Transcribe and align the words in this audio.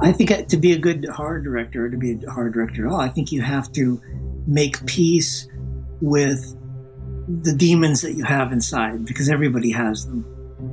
I 0.00 0.12
think 0.12 0.48
to 0.48 0.56
be 0.56 0.72
a 0.72 0.78
good 0.78 1.06
horror 1.06 1.40
director, 1.40 1.86
or 1.86 1.90
to 1.90 1.96
be 1.96 2.18
a 2.26 2.30
horror 2.30 2.50
director 2.50 2.86
at 2.86 2.92
all, 2.92 3.00
I 3.00 3.08
think 3.08 3.32
you 3.32 3.42
have 3.42 3.70
to 3.72 4.00
make 4.46 4.84
peace 4.86 5.48
with 6.00 6.56
the 7.42 7.54
demons 7.54 8.02
that 8.02 8.14
you 8.14 8.24
have 8.24 8.52
inside 8.52 9.04
because 9.04 9.28
everybody 9.28 9.70
has 9.70 10.06
them, 10.06 10.24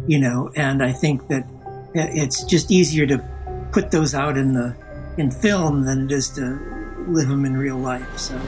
you 0.07 0.19
know. 0.19 0.51
And 0.55 0.83
I 0.83 0.91
think 0.91 1.27
that 1.27 1.49
it's 1.93 2.43
just 2.43 2.71
easier 2.71 3.05
to 3.07 3.23
put 3.71 3.91
those 3.91 4.13
out 4.13 4.37
in 4.37 4.53
the 4.53 4.75
in 5.18 5.31
film 5.31 5.83
than 5.83 6.05
it 6.05 6.11
is 6.11 6.29
to 6.29 6.59
live 7.07 7.27
them 7.27 7.45
in 7.45 7.57
real 7.57 7.77
life. 7.77 8.17
So. 8.17 8.39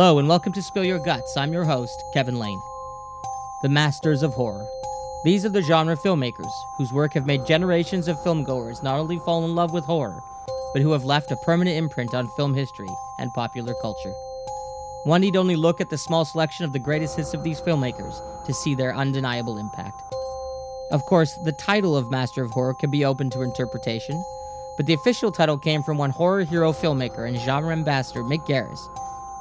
Hello, 0.00 0.18
and 0.18 0.26
welcome 0.26 0.54
to 0.54 0.62
Spill 0.62 0.86
Your 0.86 0.98
Guts. 0.98 1.36
I'm 1.36 1.52
your 1.52 1.66
host, 1.66 2.04
Kevin 2.14 2.38
Lane. 2.38 2.62
The 3.60 3.68
Masters 3.68 4.22
of 4.22 4.32
Horror. 4.32 4.66
These 5.24 5.44
are 5.44 5.50
the 5.50 5.60
genre 5.60 5.94
filmmakers 5.94 6.50
whose 6.78 6.90
work 6.90 7.12
have 7.12 7.26
made 7.26 7.44
generations 7.44 8.08
of 8.08 8.16
filmgoers 8.20 8.82
not 8.82 8.98
only 8.98 9.18
fall 9.18 9.44
in 9.44 9.54
love 9.54 9.74
with 9.74 9.84
horror, 9.84 10.22
but 10.72 10.80
who 10.80 10.92
have 10.92 11.04
left 11.04 11.30
a 11.32 11.36
permanent 11.44 11.76
imprint 11.76 12.14
on 12.14 12.28
film 12.28 12.54
history 12.54 12.88
and 13.18 13.34
popular 13.34 13.74
culture. 13.82 14.14
One 15.04 15.20
need 15.20 15.36
only 15.36 15.54
look 15.54 15.82
at 15.82 15.90
the 15.90 15.98
small 15.98 16.24
selection 16.24 16.64
of 16.64 16.72
the 16.72 16.78
greatest 16.78 17.18
hits 17.18 17.34
of 17.34 17.44
these 17.44 17.60
filmmakers 17.60 18.22
to 18.46 18.54
see 18.54 18.74
their 18.74 18.96
undeniable 18.96 19.58
impact. 19.58 20.00
Of 20.92 21.04
course, 21.04 21.36
the 21.44 21.52
title 21.52 21.94
of 21.94 22.10
Master 22.10 22.42
of 22.42 22.52
Horror 22.52 22.72
can 22.72 22.90
be 22.90 23.04
open 23.04 23.28
to 23.28 23.42
interpretation, 23.42 24.24
but 24.78 24.86
the 24.86 24.94
official 24.94 25.30
title 25.30 25.58
came 25.58 25.82
from 25.82 25.98
one 25.98 26.08
horror 26.08 26.44
hero 26.44 26.72
filmmaker 26.72 27.28
and 27.28 27.38
genre 27.38 27.70
ambassador, 27.70 28.22
Mick 28.22 28.46
Garris, 28.46 28.88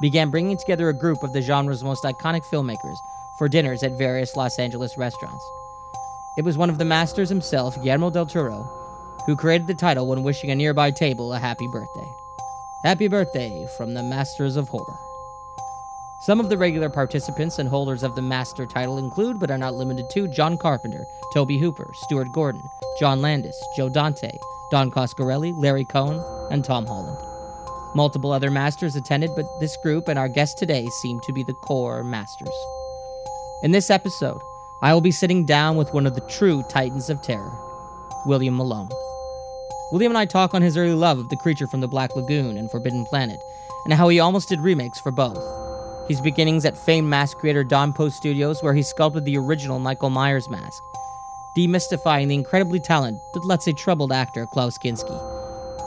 began 0.02 0.30
bringing 0.30 0.58
together 0.58 0.90
a 0.90 0.94
group 0.94 1.24
of 1.24 1.34
the 1.34 1.42
genre's 1.42 1.84
most 1.84 2.04
iconic 2.04 2.46
filmmakers 2.46 2.98
for 3.38 3.48
dinners 3.48 3.84
at 3.84 3.98
various 3.98 4.36
Los 4.36 4.60
Angeles 4.60 4.98
restaurants. 4.98 5.44
It 6.38 6.46
was 6.46 6.58
one 6.58 6.70
of 6.70 6.78
the 6.78 6.86
masters 6.86 7.30
himself, 7.30 7.76
Guillermo 7.82 8.10
del 8.10 8.26
Toro, 8.26 8.64
who 9.26 9.36
created 9.36 9.68
the 9.68 9.74
title 9.74 10.08
when 10.08 10.24
wishing 10.24 10.52
a 10.52 10.56
nearby 10.56 10.92
table 10.92 11.34
a 11.34 11.40
happy 11.40 11.68
birthday. 11.68 12.08
Happy 12.84 13.08
birthday 13.08 13.68
from 13.76 13.94
the 13.94 14.04
Masters 14.04 14.56
of 14.56 14.70
Horror. 14.70 14.98
Some 16.22 16.40
of 16.40 16.50
the 16.50 16.58
regular 16.58 16.90
participants 16.90 17.60
and 17.60 17.68
holders 17.68 18.04
of 18.04 18.16
the 18.16 18.22
Master 18.22 18.66
title 18.66 18.98
include, 18.98 19.40
but 19.40 19.52
are 19.52 19.58
not 19.58 19.76
limited 19.76 20.10
to, 20.12 20.28
John 20.30 20.58
Carpenter, 20.58 21.06
Tobe 21.34 21.60
Hooper, 21.60 21.92
Stuart 21.94 22.32
Gordon, 22.32 22.70
John 23.00 23.22
Landis, 23.22 23.62
Joe 23.76 23.90
Dante, 23.90 24.32
Don 24.72 24.92
Coscarelli, 24.92 25.54
Larry 25.56 25.86
Cohen, 25.86 26.24
and 26.52 26.64
Tom 26.64 26.86
Holland. 26.86 27.29
Multiple 27.96 28.32
other 28.32 28.52
masters 28.52 28.96
attended, 28.96 29.32
but 29.36 29.46
this 29.60 29.76
group 29.78 30.08
and 30.08 30.20
our 30.20 30.30
guest 30.30 30.60
today 30.60 30.86
seem 31.02 31.20
to 31.22 31.34
be 31.34 31.44
the 31.44 31.54
core 31.54 32.04
masters. 32.04 32.54
In 33.64 33.72
this 33.72 33.90
episode, 33.90 34.42
I 34.84 34.94
will 34.94 35.02
be 35.02 35.12
sitting 35.12 35.44
down 35.44 35.76
with 35.76 35.92
one 35.92 36.06
of 36.06 36.14
the 36.14 36.22
true 36.22 36.64
titans 36.70 37.10
of 37.10 37.22
terror, 37.24 37.52
William 38.28 38.56
Malone. 38.56 38.90
William 39.92 40.12
and 40.12 40.20
I 40.20 40.26
talk 40.26 40.54
on 40.54 40.62
his 40.62 40.78
early 40.78 40.94
love 40.94 41.18
of 41.18 41.30
The 41.30 41.36
Creature 41.38 41.66
from 41.68 41.82
the 41.82 41.88
Black 41.88 42.16
Lagoon 42.16 42.58
and 42.58 42.70
Forbidden 42.70 43.06
Planet, 43.06 43.42
and 43.86 43.94
how 43.94 44.08
he 44.08 44.20
almost 44.20 44.50
did 44.50 44.62
remakes 44.62 45.00
for 45.00 45.12
both. 45.12 45.44
His 46.08 46.22
beginnings 46.22 46.66
at 46.66 46.78
famed 46.78 47.10
mask 47.10 47.38
creator 47.40 47.64
Don 47.64 47.92
Post 47.92 48.18
Studios, 48.18 48.62
where 48.62 48.76
he 48.76 48.84
sculpted 48.84 49.26
the 49.26 49.38
original 49.38 49.80
Michael 49.80 50.12
Myers 50.12 50.48
mask, 50.48 50.84
demystifying 51.58 52.28
the 52.28 52.36
incredibly 52.36 52.80
talented, 52.80 53.20
but 53.34 53.46
let's 53.46 53.66
say 53.66 53.74
troubled 53.74 54.12
actor 54.12 54.46
Klaus 54.46 54.78
Kinski 54.78 55.39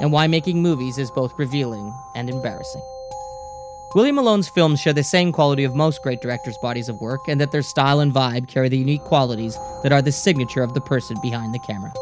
and 0.02 0.12
why 0.12 0.26
making 0.26 0.60
movies 0.60 0.98
is 0.98 1.10
both 1.10 1.38
revealing 1.38 1.94
and 2.14 2.28
embarrassing. 2.28 2.82
William 3.94 4.16
Malone's 4.16 4.48
films 4.48 4.80
share 4.80 4.92
the 4.92 5.04
same 5.04 5.32
quality 5.32 5.64
of 5.64 5.74
most 5.74 6.02
great 6.02 6.20
directors' 6.20 6.58
bodies 6.58 6.88
of 6.88 7.00
work, 7.00 7.28
and 7.28 7.40
that 7.40 7.52
their 7.52 7.62
style 7.62 8.00
and 8.00 8.12
vibe 8.12 8.48
carry 8.48 8.68
the 8.68 8.76
unique 8.76 9.04
qualities 9.04 9.56
that 9.82 9.92
are 9.92 10.02
the 10.02 10.10
signature 10.10 10.62
of 10.62 10.74
the 10.74 10.80
person 10.80 11.16
behind 11.22 11.54
the 11.54 11.58
camera. 11.60 11.92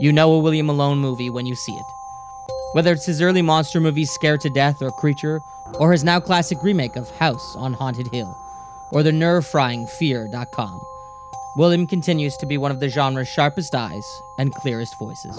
You 0.00 0.12
know 0.12 0.32
a 0.32 0.38
William 0.38 0.66
Malone 0.66 0.98
movie 0.98 1.28
when 1.28 1.44
you 1.44 1.54
see 1.54 1.72
it. 1.72 1.86
Whether 2.72 2.92
it's 2.92 3.06
his 3.06 3.20
early 3.20 3.42
monster 3.42 3.80
movies 3.80 4.10
Scared 4.10 4.40
to 4.42 4.50
Death 4.50 4.80
or 4.80 4.90
Creature, 4.92 5.42
or 5.78 5.92
his 5.92 6.04
now 6.04 6.20
classic 6.20 6.58
remake 6.62 6.96
of 6.96 7.10
House 7.10 7.56
on 7.56 7.72
Haunted 7.74 8.06
Hill, 8.12 8.36
or 8.92 9.02
the 9.02 9.12
nerve 9.12 9.46
frying 9.46 9.86
Fear.com, 9.98 10.80
William 11.56 11.86
continues 11.86 12.36
to 12.36 12.46
be 12.46 12.56
one 12.56 12.70
of 12.70 12.80
the 12.80 12.88
genre's 12.88 13.28
sharpest 13.28 13.74
eyes 13.74 14.22
and 14.38 14.54
clearest 14.54 14.96
voices. 14.98 15.36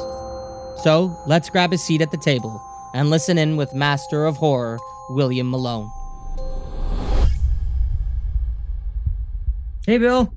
So 0.84 1.20
let's 1.26 1.50
grab 1.50 1.74
a 1.74 1.78
seat 1.78 2.02
at 2.02 2.12
the 2.12 2.18
table 2.18 2.62
and 2.94 3.10
listen 3.10 3.38
in 3.38 3.58
with 3.58 3.74
Master 3.74 4.26
of 4.26 4.38
Horror, 4.38 4.78
William 5.10 5.50
Malone. 5.50 5.92
Hey, 9.86 9.98
Bill. 9.98 10.34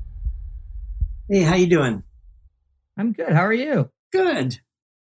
Hey, 1.28 1.42
how 1.42 1.56
you 1.56 1.66
doing? 1.66 2.02
I'm 2.96 3.12
good. 3.12 3.32
How 3.32 3.44
are 3.44 3.52
you? 3.52 3.90
Good. 4.12 4.58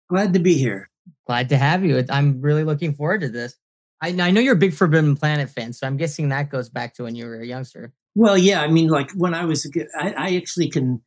Glad 0.08 0.32
to 0.32 0.38
be 0.38 0.54
here. 0.54 0.88
Glad 1.26 1.50
to 1.50 1.58
have 1.58 1.84
you. 1.84 2.02
I'm 2.08 2.40
really 2.40 2.64
looking 2.64 2.94
forward 2.94 3.20
to 3.20 3.28
this. 3.28 3.54
I, 4.00 4.08
I 4.08 4.30
know 4.30 4.40
you're 4.40 4.54
a 4.54 4.58
big 4.58 4.72
Forbidden 4.72 5.16
Planet 5.16 5.50
fan, 5.50 5.72
so 5.72 5.86
I'm 5.86 5.96
guessing 5.96 6.30
that 6.30 6.50
goes 6.50 6.68
back 6.70 6.94
to 6.94 7.02
when 7.02 7.14
you 7.14 7.26
were 7.26 7.40
a 7.40 7.46
youngster. 7.46 7.92
Well, 8.14 8.38
yeah. 8.38 8.62
I 8.62 8.68
mean, 8.68 8.88
like 8.88 9.10
when 9.12 9.34
I 9.34 9.44
was 9.44 9.64
a 9.64 9.70
kid, 9.70 9.88
I, 9.98 10.12
I 10.16 10.36
actually 10.36 10.70
can 10.70 11.02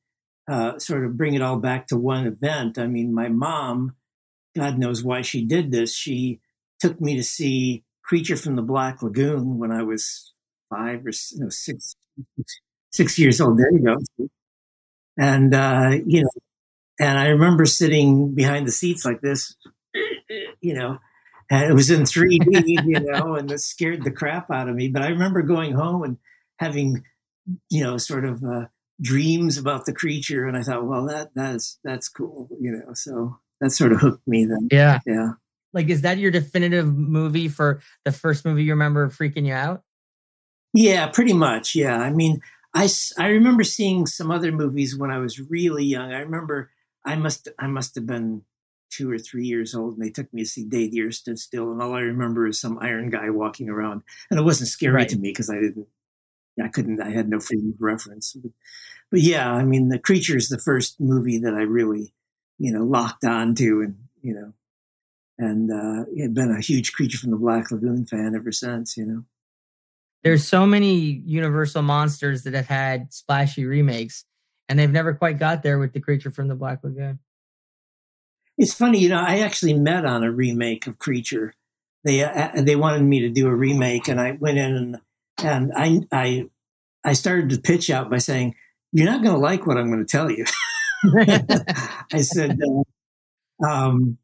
uh, 0.50 0.78
sort 0.78 1.06
of 1.06 1.18
bring 1.18 1.34
it 1.34 1.42
all 1.42 1.58
back 1.58 1.88
to 1.88 1.98
one 1.98 2.28
event. 2.28 2.78
I 2.78 2.88
mean, 2.88 3.14
my 3.14 3.30
mom 3.30 3.96
God 4.56 4.78
knows 4.78 5.04
why 5.04 5.22
she 5.22 5.46
did 5.46 5.72
this. 5.72 5.96
She 5.96 6.40
took 6.80 7.00
me 7.00 7.16
to 7.16 7.24
see 7.24 7.84
Creature 8.04 8.38
from 8.38 8.56
the 8.56 8.62
Black 8.62 9.02
Lagoon 9.02 9.58
when 9.58 9.72
I 9.72 9.84
was 9.84 10.34
five 10.70 11.06
or 11.06 11.12
no, 11.36 11.50
six, 11.50 11.96
six 12.92 13.18
years 13.18 13.40
old. 13.40 13.58
There 13.58 13.72
you 13.72 13.80
go. 13.80 14.28
And, 15.18 15.54
uh, 15.54 15.98
you 16.06 16.24
know, 16.24 16.30
and 17.00 17.18
I 17.18 17.28
remember 17.28 17.66
sitting 17.66 18.34
behind 18.36 18.68
the 18.68 18.72
seats 18.72 19.06
like 19.06 19.22
this, 19.22 19.56
you 20.62 20.74
know, 20.74 21.00
and 21.50 21.70
it 21.70 21.74
was 21.74 21.92
in 21.92 22.04
3D, 22.04 22.86
you 22.86 23.00
know, 23.00 23.36
and 23.36 23.52
it 23.52 23.60
scared 23.60 24.04
the 24.04 24.12
crap 24.12 24.50
out 24.52 24.70
of 24.70 24.76
me. 24.76 24.88
But 24.88 25.02
I 25.02 25.10
remember 25.10 25.42
going 25.42 25.74
home 25.74 26.04
and 26.04 26.18
having, 26.60 27.04
you 27.70 27.84
know, 27.84 27.98
sort 27.98 28.26
of 28.26 28.44
uh, 28.44 28.66
dreams 29.02 29.58
about 29.58 29.86
the 29.86 29.94
creature, 29.94 30.46
and 30.48 30.56
I 30.56 30.64
thought, 30.64 30.86
well, 30.86 31.06
that 31.08 31.32
that's 31.36 31.80
that's 31.84 32.08
cool, 32.08 32.50
you 32.60 32.72
know. 32.72 32.94
So 32.94 33.40
that 33.62 33.72
sort 33.72 33.94
of 33.94 34.02
hooked 34.02 34.28
me 34.28 34.46
then. 34.46 34.68
Yeah. 34.72 35.00
Yeah. 35.06 35.32
Like, 35.74 35.90
is 35.90 36.02
that 36.02 36.18
your 36.18 36.32
definitive 36.32 36.86
movie 36.86 37.48
for 37.48 37.82
the 38.04 38.12
first 38.12 38.44
movie 38.44 38.64
you 38.64 38.74
remember 38.74 39.08
freaking 39.08 39.46
you 39.46 39.54
out? 39.54 39.84
Yeah, 40.74 41.08
pretty 41.08 41.34
much. 41.34 41.76
Yeah. 41.76 41.98
I 41.98 42.10
mean, 42.10 42.42
I, 42.74 42.90
I 43.18 43.30
remember 43.30 43.64
seeing 43.64 44.06
some 44.06 44.32
other 44.32 44.52
movies 44.52 44.98
when 44.98 45.12
I 45.12 45.20
was 45.20 45.40
really 45.40 45.86
young. 45.86 46.12
I 46.12 46.20
remember 46.20 46.72
I 47.06 47.16
must 47.16 47.48
I 47.58 47.68
must 47.68 47.96
have 47.96 48.06
been 48.06 48.44
two 48.90 49.10
or 49.10 49.18
three 49.18 49.46
years 49.46 49.74
old, 49.74 49.94
and 49.94 50.06
they 50.06 50.10
took 50.10 50.34
me 50.34 50.44
to 50.44 50.50
see 50.50 50.66
Day 50.66 50.90
the 50.90 51.02
Earth 51.02 51.16
Stood 51.16 51.40
Still, 51.40 51.72
and 51.72 51.82
all 51.82 51.96
I 51.96 52.02
remember 52.02 52.48
is 52.48 52.60
some 52.60 52.78
iron 52.80 53.10
guy 53.10 53.30
walking 53.30 53.70
around, 53.70 54.04
and 54.30 54.40
it 54.40 54.44
wasn't 54.44 54.70
scary 54.70 54.94
right. 54.94 55.10
to 55.10 55.18
me 55.18 55.30
because 55.30 55.50
I 55.50 55.56
didn't, 55.56 55.88
I 56.62 56.68
couldn't, 56.68 57.02
I 57.02 57.10
had 57.10 57.30
no 57.30 57.40
frame 57.40 57.74
of 57.74 57.82
reference. 57.82 58.34
But, 58.34 58.52
but 59.10 59.22
yeah, 59.22 59.52
I 59.52 59.64
mean, 59.64 59.90
The 59.90 60.00
Creature 60.00 60.38
is 60.38 60.50
the 60.50 60.60
first 60.60 61.00
movie 61.00 61.40
that 61.40 61.54
I 61.54 61.62
really 61.62 62.14
you 62.62 62.72
know, 62.72 62.84
locked 62.84 63.26
on 63.26 63.56
to 63.56 63.82
and, 63.82 63.96
you 64.22 64.36
know, 64.36 64.54
and 65.40 65.72
uh, 65.72 66.06
had 66.22 66.36
been 66.36 66.52
a 66.52 66.62
huge 66.62 66.94
Creature 66.94 67.18
from 67.18 67.32
the 67.32 67.38
Black 67.38 67.72
Lagoon 67.72 68.06
fan 68.06 68.36
ever 68.36 68.52
since, 68.52 68.96
you 68.96 69.04
know. 69.04 69.24
There's 70.24 70.48
so 70.48 70.68
many 70.68 71.24
Universal 71.26 71.82
monsters 71.82 72.44
that 72.44 72.54
have 72.54 72.68
had 72.68 73.12
splashy 73.12 73.66
remakes, 73.66 74.26
and 74.70 74.78
they've 74.78 74.92
never 74.92 75.16
quite 75.16 75.40
got 75.40 75.64
there 75.64 75.80
with 75.80 75.94
the 75.94 76.00
Creature 76.00 76.30
from 76.30 76.50
the 76.50 76.56
Black 76.56 76.84
Lagoon. 76.84 77.18
It's 78.60 78.76
funny, 78.76 79.00
you 79.00 79.10
know. 79.10 79.20
I 79.20 79.40
actually 79.40 79.74
met 79.74 80.06
on 80.06 80.24
a 80.24 80.32
remake 80.32 80.86
of 80.86 81.00
Creature. 81.00 81.56
They 82.04 82.24
uh, 82.24 82.62
they 82.62 82.76
wanted 82.76 83.02
me 83.02 83.22
to 83.22 83.30
do 83.30 83.48
a 83.48 83.56
remake, 83.56 84.08
and 84.08 84.22
I 84.22 84.34
went 84.34 84.60
in 84.60 84.76
and 84.76 84.98
and 85.40 85.72
I 85.76 86.02
I 86.12 86.46
I 87.04 87.14
started 87.14 87.50
to 87.50 87.60
pitch 87.60 87.90
out 87.90 88.12
by 88.12 88.20
saying, 88.20 88.54
"You're 88.92 89.10
not 89.10 89.24
going 89.24 89.34
to 89.34 89.42
like 89.42 89.66
what 89.66 89.78
I'm 89.78 89.88
going 89.88 90.06
to 90.06 90.12
tell 90.12 90.30
you." 90.30 90.46
I 92.14 92.22
said, 92.22 92.60
uh, 92.62 93.66
um, 93.66 94.18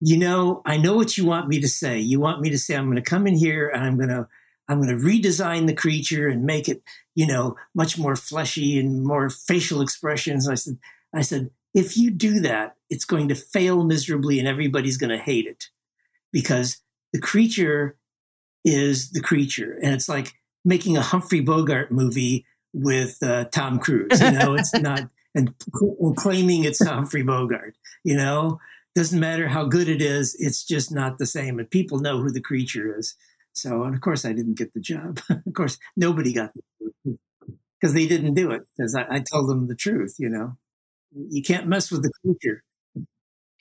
you 0.00 0.16
know, 0.16 0.62
I 0.64 0.78
know 0.78 0.94
what 0.96 1.18
you 1.18 1.26
want 1.26 1.48
me 1.48 1.60
to 1.60 1.68
say. 1.68 1.98
You 1.98 2.20
want 2.20 2.40
me 2.40 2.50
to 2.50 2.58
say, 2.58 2.74
I'm 2.74 2.86
going 2.86 2.96
to 2.96 3.02
come 3.02 3.26
in 3.26 3.36
here 3.36 3.68
and 3.68 3.84
I'm 3.84 3.96
going 3.96 4.08
to, 4.08 4.26
I'm 4.68 4.80
going 4.80 4.96
to 4.96 5.04
redesign 5.04 5.66
the 5.66 5.74
creature 5.74 6.28
and 6.28 6.44
make 6.44 6.68
it, 6.68 6.82
you 7.14 7.26
know, 7.26 7.56
much 7.74 7.98
more 7.98 8.16
fleshy 8.16 8.78
and 8.78 9.04
more 9.04 9.28
facial 9.28 9.82
expressions. 9.82 10.48
I 10.48 10.54
said, 10.54 10.78
I 11.14 11.22
said, 11.22 11.50
if 11.74 11.96
you 11.96 12.10
do 12.10 12.40
that, 12.40 12.76
it's 12.88 13.04
going 13.04 13.28
to 13.28 13.34
fail 13.34 13.84
miserably 13.84 14.38
and 14.38 14.48
everybody's 14.48 14.96
going 14.96 15.10
to 15.10 15.22
hate 15.22 15.46
it 15.46 15.66
because 16.32 16.78
the 17.12 17.20
creature 17.20 17.96
is 18.64 19.10
the 19.10 19.20
creature. 19.20 19.78
And 19.82 19.92
it's 19.92 20.08
like 20.08 20.32
making 20.64 20.96
a 20.96 21.02
Humphrey 21.02 21.40
Bogart 21.40 21.90
movie 21.90 22.46
with 22.72 23.18
uh, 23.22 23.44
Tom 23.46 23.78
Cruise. 23.78 24.20
You 24.20 24.32
know, 24.32 24.54
it's 24.54 24.74
not, 24.74 25.08
and, 25.34 25.54
claiming 26.16 26.64
it's 26.64 26.84
Humphrey 26.84 27.22
Bogart, 27.22 27.76
you 28.04 28.16
know, 28.16 28.58
doesn't 28.94 29.20
matter 29.20 29.48
how 29.48 29.64
good 29.64 29.88
it 29.88 30.02
is, 30.02 30.36
it's 30.38 30.64
just 30.64 30.92
not 30.92 31.18
the 31.18 31.26
same. 31.26 31.58
And 31.58 31.70
people 31.70 32.00
know 32.00 32.20
who 32.20 32.30
the 32.30 32.40
creature 32.40 32.98
is. 32.98 33.14
So, 33.52 33.84
and 33.84 33.94
of 33.94 34.00
course, 34.00 34.24
I 34.24 34.32
didn't 34.32 34.58
get 34.58 34.74
the 34.74 34.80
job. 34.80 35.20
of 35.30 35.54
course, 35.54 35.78
nobody 35.96 36.32
got 36.32 36.52
the 36.54 37.18
because 37.80 37.94
they 37.94 38.06
didn't 38.06 38.34
do 38.34 38.50
it 38.50 38.62
because 38.76 38.94
I, 38.94 39.06
I 39.08 39.20
told 39.20 39.48
them 39.48 39.66
the 39.66 39.74
truth, 39.74 40.16
you 40.18 40.28
know 40.28 40.56
you 41.12 41.42
can't 41.42 41.66
mess 41.66 41.90
with 41.90 42.02
the 42.02 42.12
creature. 42.22 42.62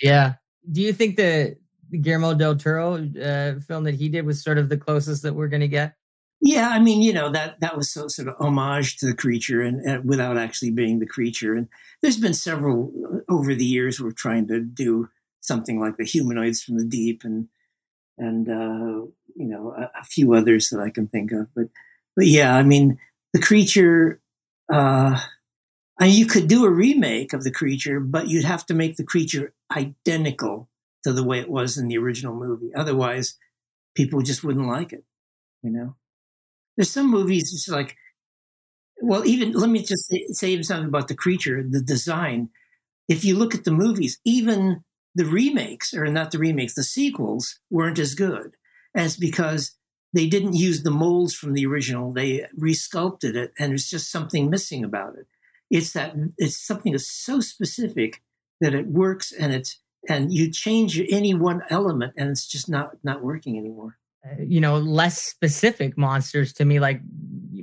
Yeah. 0.02 0.36
Do 0.72 0.82
you 0.82 0.94
think 0.94 1.16
the 1.18 1.58
Guillermo 1.92 2.34
del 2.36 2.56
Toro 2.56 2.96
uh, 2.96 3.60
film 3.62 3.84
that 3.86 3.96
he 3.96 4.10
did 4.10 4.26
was 4.26 4.44
sort 4.44 4.58
of 4.58 4.70
the 4.70 4.78
closest 4.78 5.24
that 5.24 5.34
we're 5.34 5.48
going 5.48 5.62
to 5.62 5.68
get? 5.68 5.96
Yeah, 6.42 6.70
I 6.70 6.80
mean, 6.80 7.02
you 7.02 7.12
know 7.12 7.30
that 7.32 7.60
that 7.60 7.76
was 7.76 7.92
so 7.92 8.08
sort 8.08 8.30
of 8.30 8.36
homage 8.40 8.98
to 8.98 9.08
the 9.08 9.14
creature, 9.14 9.62
and, 9.62 9.82
and, 9.82 10.06
without 10.06 10.38
actually 10.38 10.72
being 10.72 11.00
the 11.00 11.06
creature. 11.06 11.54
And 11.54 11.68
there's 12.02 12.20
been 12.20 12.34
several 12.34 12.94
uh, 13.06 13.32
over 13.32 13.54
the 13.54 13.66
years 13.66 14.00
we're 14.00 14.12
trying 14.12 14.48
to 14.48 14.62
do 14.62 15.10
something 15.42 15.80
like 15.80 15.98
the 15.98 16.06
humanoids 16.06 16.64
from 16.64 16.78
the 16.78 16.86
deep, 16.86 17.24
and 17.26 17.50
and 18.18 18.48
uh, 18.48 19.06
you 19.36 19.48
know 19.48 19.74
a, 19.78 19.92
a, 20.00 20.04
few 20.06 20.34
others 20.34 20.70
that 20.70 20.80
I 20.80 20.90
can 20.90 21.08
think 21.08 21.34
of. 21.34 21.48
But 21.54 21.68
but 22.16 22.28
yeah, 22.28 22.56
I 22.56 22.64
mean, 22.64 23.00
the 23.34 23.42
creature. 23.42 24.22
Uh, 24.72 25.20
you 26.02 26.26
could 26.26 26.48
do 26.48 26.64
a 26.64 26.70
remake 26.70 27.34
of 27.34 27.44
the 27.44 27.52
creature, 27.52 28.00
but 28.00 28.30
you'd 28.30 28.46
have 28.46 28.66
to 28.68 28.74
make 28.74 28.96
the 28.96 29.04
creature 29.04 29.54
identical 29.76 30.70
to 31.04 31.12
the 31.12 31.24
way 31.24 31.40
it 31.40 31.50
was 31.50 31.78
in 31.78 31.90
the 31.90 31.98
original 31.98 32.34
movie. 32.34 32.72
Otherwise, 32.74 33.36
people 33.96 34.22
just 34.22 34.44
wouldn't 34.44 34.68
like 34.68 34.94
it. 34.94 35.04
You 35.62 35.72
know, 35.72 35.96
there's 36.80 36.92
some 36.92 37.12
movies 37.12 37.54
it's 37.54 37.70
like, 37.70 37.98
well, 39.02 39.26
even 39.26 39.54
let 39.54 39.70
me 39.70 39.80
just 39.84 40.08
say, 40.08 40.26
say 40.32 40.62
something 40.62 40.88
about 40.88 41.08
the 41.08 41.16
creature, 41.16 41.64
the 41.68 41.82
design. 41.82 42.50
If 43.10 43.26
you 43.26 43.38
look 43.38 43.56
at 43.56 43.66
the 43.66 43.72
movies, 43.72 44.20
even 44.26 44.84
the 45.16 45.26
remakes, 45.26 45.94
or 45.94 46.08
not 46.08 46.32
the 46.32 46.40
remakes, 46.40 46.76
the 46.76 46.84
sequels 46.84 47.60
weren't 47.72 48.00
as 48.00 48.16
good. 48.16 48.56
as 48.96 49.18
because 49.18 49.74
they 50.14 50.28
didn't 50.28 50.56
use 50.56 50.84
the 50.84 50.92
molds 50.92 51.36
from 51.36 51.54
the 51.54 51.66
original. 51.68 52.14
They 52.14 52.46
resculpted 52.60 53.36
it, 53.36 53.54
and 53.60 53.72
there's 53.72 53.90
just 53.90 54.12
something 54.12 54.50
missing 54.50 54.86
about 54.86 55.16
it 55.18 55.28
it's 55.72 55.94
that 55.94 56.16
it's 56.40 56.58
something 56.58 56.94
that's 56.94 57.12
so 57.12 57.40
specific 57.42 58.24
that 58.62 58.74
it 58.74 58.88
works 58.88 59.32
and 59.32 59.54
it's 59.54 59.80
and 60.10 60.34
you 60.34 60.52
change 60.52 61.00
any 61.12 61.36
one 61.36 61.62
element 61.70 62.14
and 62.18 62.30
it's 62.32 62.48
just 62.48 62.70
not 62.70 62.98
not 63.04 63.24
working 63.24 63.58
anymore 63.58 63.99
you 64.40 64.62
know 64.62 64.78
less 64.78 65.22
specific 65.22 65.98
monsters 65.98 66.54
to 66.54 66.66
me 66.66 66.80
like 66.80 67.02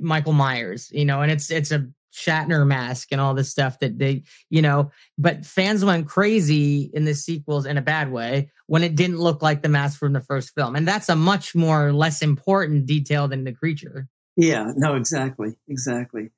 michael 0.01 0.33
myers 0.33 0.89
you 0.91 1.05
know 1.05 1.21
and 1.21 1.31
it's 1.31 1.51
it's 1.51 1.71
a 1.71 1.87
shatner 2.13 2.65
mask 2.65 3.09
and 3.11 3.21
all 3.21 3.35
this 3.35 3.49
stuff 3.49 3.77
that 3.79 3.99
they 3.99 4.23
you 4.49 4.61
know 4.61 4.89
but 5.17 5.45
fans 5.45 5.85
went 5.85 6.07
crazy 6.07 6.89
in 6.93 7.05
the 7.05 7.13
sequels 7.13 7.65
in 7.65 7.77
a 7.77 7.81
bad 7.81 8.11
way 8.11 8.49
when 8.65 8.83
it 8.83 8.95
didn't 8.95 9.19
look 9.19 9.41
like 9.41 9.61
the 9.61 9.69
mask 9.69 9.99
from 9.99 10.13
the 10.13 10.19
first 10.19 10.53
film. 10.53 10.75
And 10.75 10.87
that's 10.87 11.09
a 11.09 11.15
much 11.15 11.55
more 11.55 11.93
less 11.93 12.21
important 12.21 12.85
detail 12.85 13.27
than 13.27 13.43
the 13.43 13.53
creature. 13.53 14.07
Yeah 14.35 14.71
no 14.75 14.95
exactly 14.95 15.57
exactly. 15.67 16.31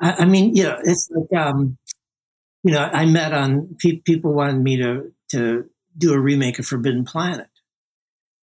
I, 0.00 0.12
I 0.20 0.24
mean, 0.24 0.56
you 0.56 0.64
know, 0.64 0.78
it's 0.82 1.08
like, 1.10 1.40
um, 1.40 1.76
you 2.62 2.72
know, 2.72 2.80
I 2.80 3.04
met 3.06 3.32
on 3.32 3.76
pe- 3.78 4.00
people 4.04 4.32
wanted 4.32 4.62
me 4.62 4.76
to 4.78 5.12
to 5.32 5.64
do 5.96 6.12
a 6.12 6.20
remake 6.20 6.58
of 6.58 6.66
Forbidden 6.66 7.04
Planet, 7.04 7.48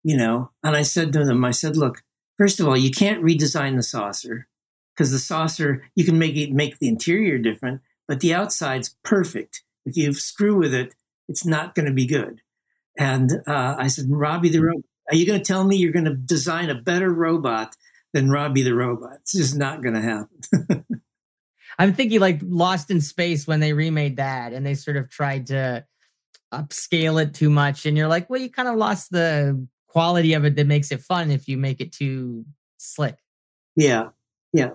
you 0.07 0.15
know, 0.15 0.49
and 0.63 0.73
I 0.73 0.83
said 0.83 1.11
to 1.13 1.25
them, 1.25 1.43
I 1.43 1.51
said, 1.51 1.75
look, 1.75 2.01
first 2.37 2.61
of 2.61 2.67
all, 2.67 2.77
you 2.77 2.91
can't 2.91 3.21
redesign 3.21 3.75
the 3.75 3.83
saucer 3.83 4.47
because 4.95 5.11
the 5.11 5.19
saucer 5.19 5.83
you 5.95 6.05
can 6.05 6.17
make 6.17 6.37
it 6.37 6.53
make 6.53 6.79
the 6.79 6.87
interior 6.87 7.37
different, 7.37 7.81
but 8.07 8.21
the 8.21 8.33
outside's 8.33 8.95
perfect. 9.03 9.63
If 9.85 9.97
you 9.97 10.13
screw 10.13 10.57
with 10.57 10.73
it, 10.73 10.95
it's 11.27 11.45
not 11.45 11.75
going 11.75 11.87
to 11.87 11.93
be 11.93 12.05
good. 12.05 12.39
And 12.97 13.33
uh, 13.45 13.75
I 13.77 13.87
said, 13.87 14.05
Robbie 14.07 14.47
the 14.47 14.61
robot, 14.61 14.85
are 15.09 15.15
you 15.17 15.27
going 15.27 15.39
to 15.39 15.45
tell 15.45 15.65
me 15.65 15.75
you're 15.75 15.91
going 15.91 16.05
to 16.05 16.15
design 16.15 16.69
a 16.69 16.81
better 16.81 17.11
robot 17.11 17.75
than 18.13 18.31
Robbie 18.31 18.63
the 18.63 18.75
robot? 18.75 19.17
It's 19.23 19.33
just 19.33 19.57
not 19.57 19.83
going 19.83 19.95
to 19.95 20.01
happen. 20.01 20.85
I'm 21.79 21.93
thinking 21.93 22.21
like 22.21 22.39
Lost 22.43 22.91
in 22.91 23.01
Space 23.01 23.45
when 23.45 23.59
they 23.59 23.73
remade 23.73 24.15
that 24.15 24.53
and 24.53 24.65
they 24.65 24.75
sort 24.75 24.95
of 24.95 25.09
tried 25.09 25.47
to 25.47 25.85
upscale 26.53 27.21
it 27.21 27.33
too 27.33 27.49
much. 27.49 27.85
And 27.85 27.97
you're 27.97 28.07
like, 28.07 28.29
well, 28.29 28.39
you 28.39 28.49
kind 28.49 28.69
of 28.69 28.77
lost 28.77 29.11
the 29.11 29.67
quality 29.87 30.33
of 30.33 30.45
it 30.45 30.55
that 30.55 30.67
makes 30.67 30.91
it 30.91 31.01
fun 31.01 31.31
if 31.31 31.47
you 31.47 31.57
make 31.57 31.81
it 31.81 31.91
too 31.91 32.45
slick. 32.77 33.15
Yeah. 33.75 34.09
Yeah. 34.53 34.71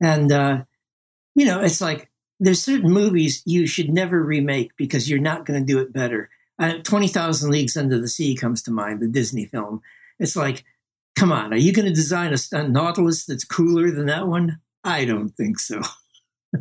And, 0.00 0.30
uh, 0.30 0.64
you 1.34 1.46
know, 1.46 1.60
it's 1.60 1.80
like 1.80 2.10
there's 2.40 2.62
certain 2.62 2.90
movies 2.90 3.42
you 3.46 3.66
should 3.66 3.90
never 3.90 4.22
remake 4.22 4.72
because 4.76 5.08
you're 5.08 5.20
not 5.20 5.46
going 5.46 5.60
to 5.60 5.66
do 5.66 5.80
it 5.80 5.92
better. 5.92 6.30
Uh, 6.58 6.74
20,000 6.84 7.50
Leagues 7.50 7.76
Under 7.76 7.98
the 7.98 8.08
Sea 8.08 8.36
comes 8.36 8.62
to 8.62 8.70
mind, 8.70 9.00
the 9.00 9.08
Disney 9.08 9.46
film. 9.46 9.80
It's 10.18 10.36
like, 10.36 10.64
come 11.16 11.32
on, 11.32 11.52
are 11.52 11.58
you 11.58 11.72
going 11.72 11.86
to 11.86 11.94
design 11.94 12.32
a, 12.32 12.56
a 12.56 12.68
Nautilus 12.68 13.26
that's 13.26 13.44
cooler 13.44 13.90
than 13.90 14.06
that 14.06 14.28
one? 14.28 14.60
I 14.84 15.06
don't 15.06 15.30
think 15.30 15.58
so. 15.58 15.80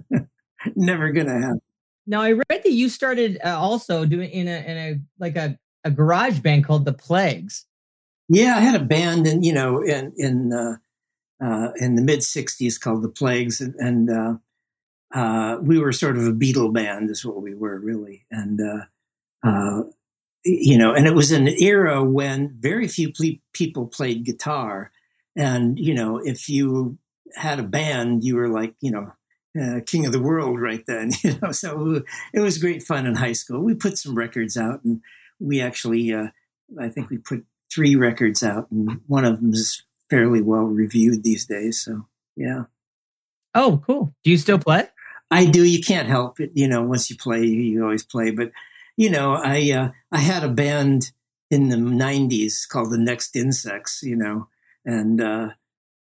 Never 0.76 1.12
gonna 1.12 1.40
happen. 1.40 1.62
Now 2.08 2.22
I 2.22 2.32
read 2.32 2.46
that 2.50 2.72
you 2.72 2.90
started 2.90 3.40
uh, 3.44 3.58
also 3.58 4.06
doing 4.06 4.30
in 4.30 4.48
a 4.48 4.52
in 4.52 4.78
a 4.78 5.00
like 5.20 5.36
a, 5.36 5.58
a 5.84 5.92
garage 5.92 6.40
band 6.40 6.66
called 6.66 6.86
the 6.86 6.94
Plagues. 6.94 7.66
Yeah, 8.30 8.56
I 8.56 8.62
had 8.62 8.80
a 8.80 8.84
band 8.84 9.28
in 9.28 9.44
you 9.44 9.54
know 9.54 9.82
in 9.82 10.14
in 10.18 10.54
uh, 10.54 10.78
uh, 11.44 11.72
in 11.78 11.96
the 11.96 12.02
mid 12.02 12.20
'60s 12.20 12.80
called 12.80 13.04
the 13.04 13.10
Plagues, 13.10 13.62
and, 13.62 13.76
and 13.76 14.10
uh, 14.10 14.34
uh, 15.14 15.58
we 15.62 15.80
were 15.80 15.92
sort 15.92 16.18
of 16.18 16.26
a 16.26 16.32
Beatle 16.32 16.74
band, 16.74 17.10
is 17.10 17.26
what 17.26 17.42
we 17.42 17.54
were 17.54 17.80
really, 17.80 18.26
and 18.32 18.60
uh, 19.44 19.84
you 20.46 20.78
know, 20.78 20.94
and 20.94 21.08
it 21.08 21.14
was 21.14 21.32
an 21.32 21.48
era 21.48 22.04
when 22.04 22.56
very 22.60 22.88
few 22.88 23.12
ple- 23.12 23.40
people 23.54 23.88
played 23.88 24.26
guitar, 24.26 24.92
and 25.36 25.78
you 25.80 25.94
know, 25.94 26.18
if 26.18 26.50
you 26.50 26.98
had 27.36 27.60
a 27.60 27.64
band, 27.64 28.24
you 28.24 28.36
were 28.36 28.50
like 28.50 28.76
you 28.80 28.92
know 28.92 29.12
uh, 29.60 29.80
king 29.86 30.06
of 30.06 30.12
the 30.12 30.22
world 30.22 30.60
right 30.60 30.84
then. 30.88 31.12
You 31.24 31.38
know, 31.42 31.52
so 31.52 32.04
it 32.34 32.40
was 32.40 32.58
great 32.58 32.84
fun 32.84 33.06
in 33.06 33.16
high 33.16 33.34
school. 33.34 33.62
We 33.62 33.76
put 33.76 33.98
some 33.98 34.16
records 34.16 34.58
out, 34.58 34.84
and 34.84 35.02
we 35.40 35.62
actually, 35.62 36.14
uh, 36.14 36.28
I 36.80 36.90
think 36.90 37.10
we 37.10 37.18
put 37.18 37.46
three 37.74 37.96
records 37.96 38.44
out, 38.44 38.72
and 38.72 39.02
one 39.08 39.26
of 39.26 39.40
them 39.40 39.54
is 39.54 39.84
fairly 40.10 40.42
well 40.42 40.64
reviewed 40.64 41.24
these 41.24 41.46
days. 41.46 41.82
So 41.82 42.08
yeah. 42.36 42.64
Oh, 43.56 43.82
cool. 43.86 44.16
Do 44.24 44.32
you 44.32 44.38
still 44.38 44.60
play? 44.60 44.88
I 45.30 45.46
do. 45.46 45.64
You 45.64 45.82
can't 45.82 46.08
help 46.08 46.40
it. 46.40 46.52
You 46.54 46.68
know, 46.68 46.84
once 46.84 47.10
you 47.10 47.18
play, 47.18 47.44
you 47.46 47.84
always 47.84 48.04
play. 48.04 48.32
But 48.32 48.52
you 48.98 49.10
know, 49.10 49.34
I 49.34 49.72
uh, 49.72 49.90
I 50.12 50.20
had 50.20 50.44
a 50.44 50.50
band 50.50 51.12
in 51.50 51.70
the 51.70 51.76
'90s 51.76 52.68
called 52.68 52.92
the 52.92 52.98
Next 52.98 53.36
Insects. 53.36 54.02
You 54.04 54.16
know, 54.16 54.48
and 54.86 55.22
uh, 55.22 55.50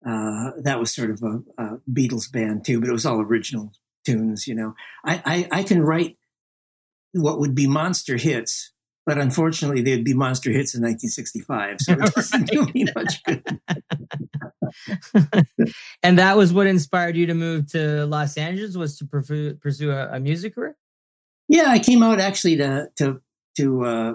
uh, 0.05 0.51
that 0.57 0.79
was 0.79 0.93
sort 0.93 1.11
of 1.11 1.21
a, 1.23 1.41
a, 1.57 1.77
Beatles 1.91 2.31
band 2.31 2.65
too, 2.65 2.79
but 2.79 2.89
it 2.89 2.93
was 2.93 3.05
all 3.05 3.21
original 3.21 3.71
tunes. 4.05 4.47
You 4.47 4.55
know, 4.55 4.75
I, 5.05 5.47
I, 5.51 5.59
I 5.59 5.63
can 5.63 5.81
write 5.81 6.17
what 7.13 7.39
would 7.39 7.53
be 7.53 7.67
monster 7.67 8.17
hits, 8.17 8.70
but 9.05 9.17
unfortunately 9.17 9.81
they'd 9.81 10.03
be 10.03 10.13
monster 10.13 10.51
hits 10.51 10.75
in 10.75 10.81
1965, 10.81 11.81
so 11.81 11.93
it 11.93 12.13
doesn't 12.13 12.47
do 12.47 12.65
me 12.73 12.85
much 12.95 13.23
good. 13.23 13.43
and 16.03 16.17
that 16.19 16.37
was 16.37 16.53
what 16.53 16.67
inspired 16.67 17.15
you 17.15 17.25
to 17.25 17.33
move 17.33 17.67
to 17.71 18.05
Los 18.05 18.37
Angeles 18.37 18.75
was 18.75 18.97
to 18.97 19.05
pursue, 19.05 19.55
pursue 19.55 19.91
a, 19.91 20.15
a 20.15 20.19
music 20.19 20.55
career. 20.55 20.75
Yeah, 21.47 21.65
I 21.67 21.79
came 21.79 22.03
out 22.03 22.19
actually 22.19 22.57
to 22.57 22.89
to 22.97 23.21
to 23.57 23.85
uh, 23.85 24.13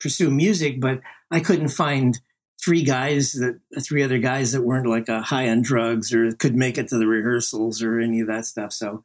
pursue 0.00 0.30
music, 0.30 0.80
but 0.80 1.00
I 1.30 1.40
couldn't 1.40 1.68
find 1.68 2.18
three 2.60 2.82
guys 2.82 3.32
that 3.32 3.60
three 3.82 4.02
other 4.02 4.18
guys 4.18 4.52
that 4.52 4.62
weren't 4.62 4.88
like 4.88 5.08
a 5.08 5.22
high 5.22 5.48
on 5.48 5.62
drugs 5.62 6.12
or 6.12 6.32
could 6.32 6.56
make 6.56 6.76
it 6.76 6.88
to 6.88 6.98
the 6.98 7.06
rehearsals 7.06 7.82
or 7.82 8.00
any 8.00 8.20
of 8.20 8.26
that 8.26 8.46
stuff. 8.46 8.72
So 8.72 9.04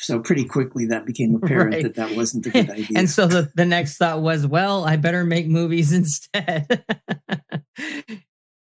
so 0.00 0.18
pretty 0.18 0.44
quickly 0.44 0.86
that 0.86 1.04
became 1.04 1.34
apparent 1.42 1.74
right. 1.74 1.82
that 1.82 1.94
that 1.96 2.16
wasn't 2.16 2.46
a 2.46 2.50
good 2.50 2.70
idea. 2.70 2.98
and 2.98 3.08
so 3.08 3.26
the, 3.26 3.50
the 3.54 3.66
next 3.66 3.98
thought 3.98 4.22
was, 4.22 4.46
well, 4.46 4.84
I 4.84 4.96
better 4.96 5.24
make 5.24 5.46
movies 5.46 5.92
instead. 5.92 6.66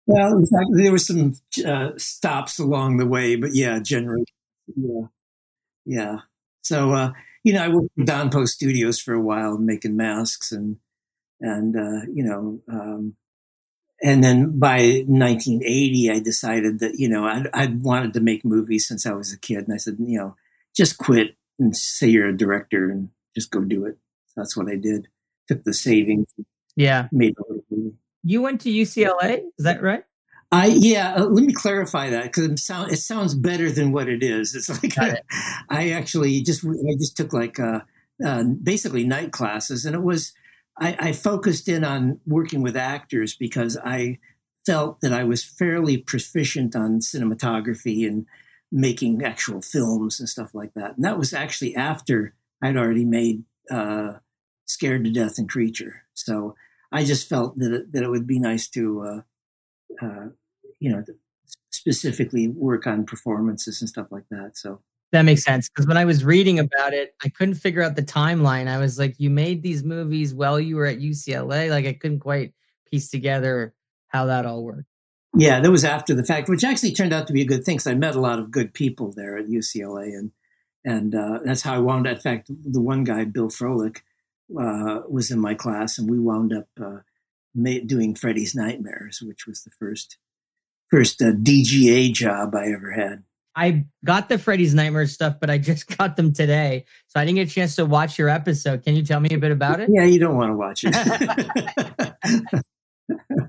well, 0.07 0.37
in 0.37 0.45
fact, 0.45 0.69
there 0.73 0.91
were 0.91 0.97
some 0.97 1.35
uh, 1.65 1.91
stops 1.97 2.59
along 2.59 2.97
the 2.97 3.07
way, 3.07 3.35
but 3.35 3.53
yeah, 3.53 3.79
generally, 3.79 4.25
yeah, 4.75 5.07
yeah. 5.85 6.17
So 6.63 6.91
uh, 6.91 7.11
you 7.43 7.53
know, 7.53 7.63
I 7.63 7.67
worked 7.69 7.97
in 7.97 8.05
Don 8.05 8.29
Post 8.29 8.53
Studios 8.53 8.99
for 8.99 9.13
a 9.13 9.21
while, 9.21 9.57
making 9.57 9.95
masks 9.95 10.51
and 10.51 10.77
and 11.41 11.75
uh, 11.75 12.05
you 12.13 12.23
know, 12.23 12.59
um, 12.67 13.15
and 14.01 14.23
then 14.23 14.59
by 14.59 15.03
1980, 15.07 16.11
I 16.11 16.19
decided 16.19 16.79
that 16.79 16.99
you 16.99 17.07
know 17.07 17.25
I'd, 17.25 17.47
I'd 17.53 17.81
wanted 17.81 18.13
to 18.13 18.19
make 18.19 18.43
movies 18.43 18.87
since 18.87 19.05
I 19.05 19.13
was 19.13 19.31
a 19.31 19.39
kid, 19.39 19.59
and 19.59 19.73
I 19.73 19.77
said, 19.77 19.97
you 19.99 20.17
know, 20.17 20.35
just 20.79 20.97
quit 20.97 21.35
and 21.59 21.75
say 21.75 22.07
you're 22.07 22.29
a 22.29 22.35
director 22.35 22.89
and 22.89 23.09
just 23.35 23.51
go 23.51 23.59
do 23.59 23.85
it. 23.85 23.97
So 24.27 24.33
that's 24.37 24.55
what 24.55 24.69
I 24.69 24.77
did. 24.77 25.09
Took 25.49 25.65
the 25.65 25.73
savings. 25.73 26.27
Yeah. 26.77 27.09
Made 27.11 27.35
a 27.37 27.41
little 27.41 27.65
movie. 27.69 27.95
You 28.23 28.41
went 28.41 28.61
to 28.61 28.69
UCLA, 28.71 29.41
is 29.57 29.65
that 29.65 29.83
right? 29.83 30.03
I 30.51 30.67
yeah. 30.67 31.15
Uh, 31.15 31.25
let 31.25 31.43
me 31.43 31.53
clarify 31.53 32.09
that 32.09 32.23
because 32.23 32.45
it, 32.45 32.59
sound, 32.59 32.91
it 32.91 32.97
sounds 32.97 33.35
better 33.35 33.69
than 33.69 33.91
what 33.91 34.07
it 34.07 34.23
is. 34.23 34.55
It's 34.55 34.69
like 34.83 34.97
it. 34.97 35.23
I 35.69 35.91
actually 35.91 36.41
just 36.41 36.65
I 36.65 36.95
just 36.97 37.17
took 37.17 37.33
like 37.33 37.59
uh, 37.59 37.81
uh, 38.25 38.43
basically 38.43 39.03
night 39.05 39.31
classes, 39.31 39.85
and 39.85 39.95
it 39.95 40.01
was 40.01 40.33
I, 40.79 40.95
I 40.99 41.11
focused 41.11 41.67
in 41.67 41.83
on 41.83 42.19
working 42.25 42.63
with 42.63 42.75
actors 42.75 43.35
because 43.35 43.77
I 43.77 44.17
felt 44.65 45.01
that 45.01 45.13
I 45.13 45.23
was 45.23 45.43
fairly 45.43 45.97
proficient 45.97 46.75
on 46.75 46.99
cinematography 46.99 48.07
and 48.07 48.25
making 48.71 49.23
actual 49.23 49.61
films 49.61 50.19
and 50.19 50.29
stuff 50.29 50.53
like 50.53 50.73
that. 50.75 50.95
And 50.95 51.05
that 51.05 51.17
was 51.17 51.33
actually 51.33 51.75
after 51.75 52.35
I'd 52.61 52.77
already 52.77 53.05
made 53.05 53.43
uh, 53.71 54.13
Scared 54.65 55.05
to 55.05 55.11
Death 55.11 55.37
and 55.37 55.49
Creature. 55.49 56.03
So 56.13 56.55
I 56.91 57.03
just 57.03 57.27
felt 57.27 57.57
that 57.59 57.71
it, 57.73 57.91
that 57.93 58.03
it 58.03 58.09
would 58.09 58.27
be 58.27 58.39
nice 58.39 58.67
to 58.69 59.01
uh, 59.01 59.21
uh, 60.01 60.25
you 60.79 60.91
know, 60.91 61.03
specifically 61.71 62.47
work 62.47 62.87
on 62.87 63.05
performances 63.05 63.81
and 63.81 63.89
stuff 63.89 64.07
like 64.11 64.25
that. 64.31 64.51
So 64.55 64.81
that 65.11 65.23
makes 65.23 65.43
sense 65.43 65.69
because 65.69 65.87
when 65.87 65.97
I 65.97 66.05
was 66.05 66.23
reading 66.23 66.59
about 66.59 66.93
it, 66.93 67.15
I 67.23 67.29
couldn't 67.29 67.55
figure 67.55 67.81
out 67.81 67.95
the 67.95 68.03
timeline. 68.03 68.67
I 68.67 68.77
was 68.77 68.99
like, 68.99 69.15
you 69.17 69.29
made 69.29 69.61
these 69.63 69.83
movies 69.83 70.33
while 70.33 70.59
you 70.59 70.75
were 70.75 70.85
at 70.85 70.99
UCLA. 70.99 71.69
Like 71.69 71.85
I 71.85 71.93
couldn't 71.93 72.19
quite 72.19 72.53
piece 72.89 73.09
together 73.09 73.73
how 74.07 74.25
that 74.25 74.45
all 74.45 74.63
worked. 74.63 74.88
Yeah, 75.35 75.59
that 75.59 75.71
was 75.71 75.85
after 75.85 76.15
the 76.15 76.23
fact, 76.23 76.49
which 76.49 76.63
actually 76.63 76.93
turned 76.93 77.13
out 77.13 77.27
to 77.27 77.33
be 77.33 77.41
a 77.41 77.45
good 77.45 77.63
thing. 77.63 77.75
because 77.75 77.87
I 77.87 77.93
met 77.93 78.15
a 78.15 78.21
lot 78.21 78.39
of 78.39 78.51
good 78.51 78.73
people 78.73 79.13
there 79.15 79.37
at 79.37 79.45
UCLA, 79.45 80.17
and 80.17 80.31
and 80.83 81.13
uh, 81.13 81.39
that's 81.43 81.61
how 81.61 81.75
I 81.75 81.79
wound 81.79 82.07
up. 82.07 82.15
In 82.15 82.21
fact, 82.21 82.49
the 82.49 82.81
one 82.81 83.03
guy, 83.03 83.25
Bill 83.25 83.47
Froehlich, 83.47 83.99
uh, 84.59 85.01
was 85.07 85.29
in 85.29 85.39
my 85.39 85.53
class, 85.53 85.97
and 85.97 86.09
we 86.09 86.19
wound 86.19 86.53
up 86.53 86.67
uh, 86.81 86.99
doing 87.55 88.15
Freddy's 88.15 88.55
Nightmares, 88.55 89.21
which 89.21 89.45
was 89.45 89.63
the 89.63 89.71
first 89.71 90.17
first 90.89 91.21
uh, 91.21 91.31
DGA 91.31 92.11
job 92.11 92.55
I 92.55 92.71
ever 92.71 92.91
had. 92.91 93.23
I 93.55 93.85
got 94.05 94.29
the 94.29 94.37
Freddy's 94.37 94.73
Nightmares 94.73 95.11
stuff, 95.11 95.35
but 95.39 95.49
I 95.49 95.57
just 95.57 95.95
got 95.97 96.15
them 96.15 96.33
today, 96.33 96.85
so 97.07 97.19
I 97.19 97.25
didn't 97.25 97.35
get 97.35 97.49
a 97.49 97.51
chance 97.51 97.75
to 97.75 97.85
watch 97.85 98.17
your 98.17 98.29
episode. 98.29 98.83
Can 98.83 98.95
you 98.95 99.03
tell 99.03 99.19
me 99.19 99.29
a 99.31 99.37
bit 99.37 99.51
about 99.51 99.79
it? 99.79 99.89
Yeah, 99.91 100.05
you 100.05 100.19
don't 100.19 100.37
want 100.37 100.51
to 100.51 100.55
watch 100.55 100.83
it. 100.85 102.63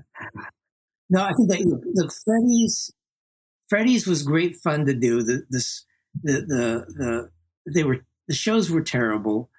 no, 1.11 1.23
I 1.23 1.33
think 1.33 1.49
that 1.49 1.59
the 1.93 2.11
Freddy's 2.25 2.91
Freddy's 3.69 4.07
was 4.07 4.23
great 4.23 4.55
fun 4.55 4.85
to 4.85 4.93
do. 4.93 5.21
The 5.21 5.43
this 5.49 5.85
the 6.23 6.41
the 6.41 6.85
the 7.65 7.71
they 7.73 7.83
were 7.83 8.05
the 8.27 8.33
shows 8.33 8.71
were 8.71 8.81
terrible, 8.81 9.49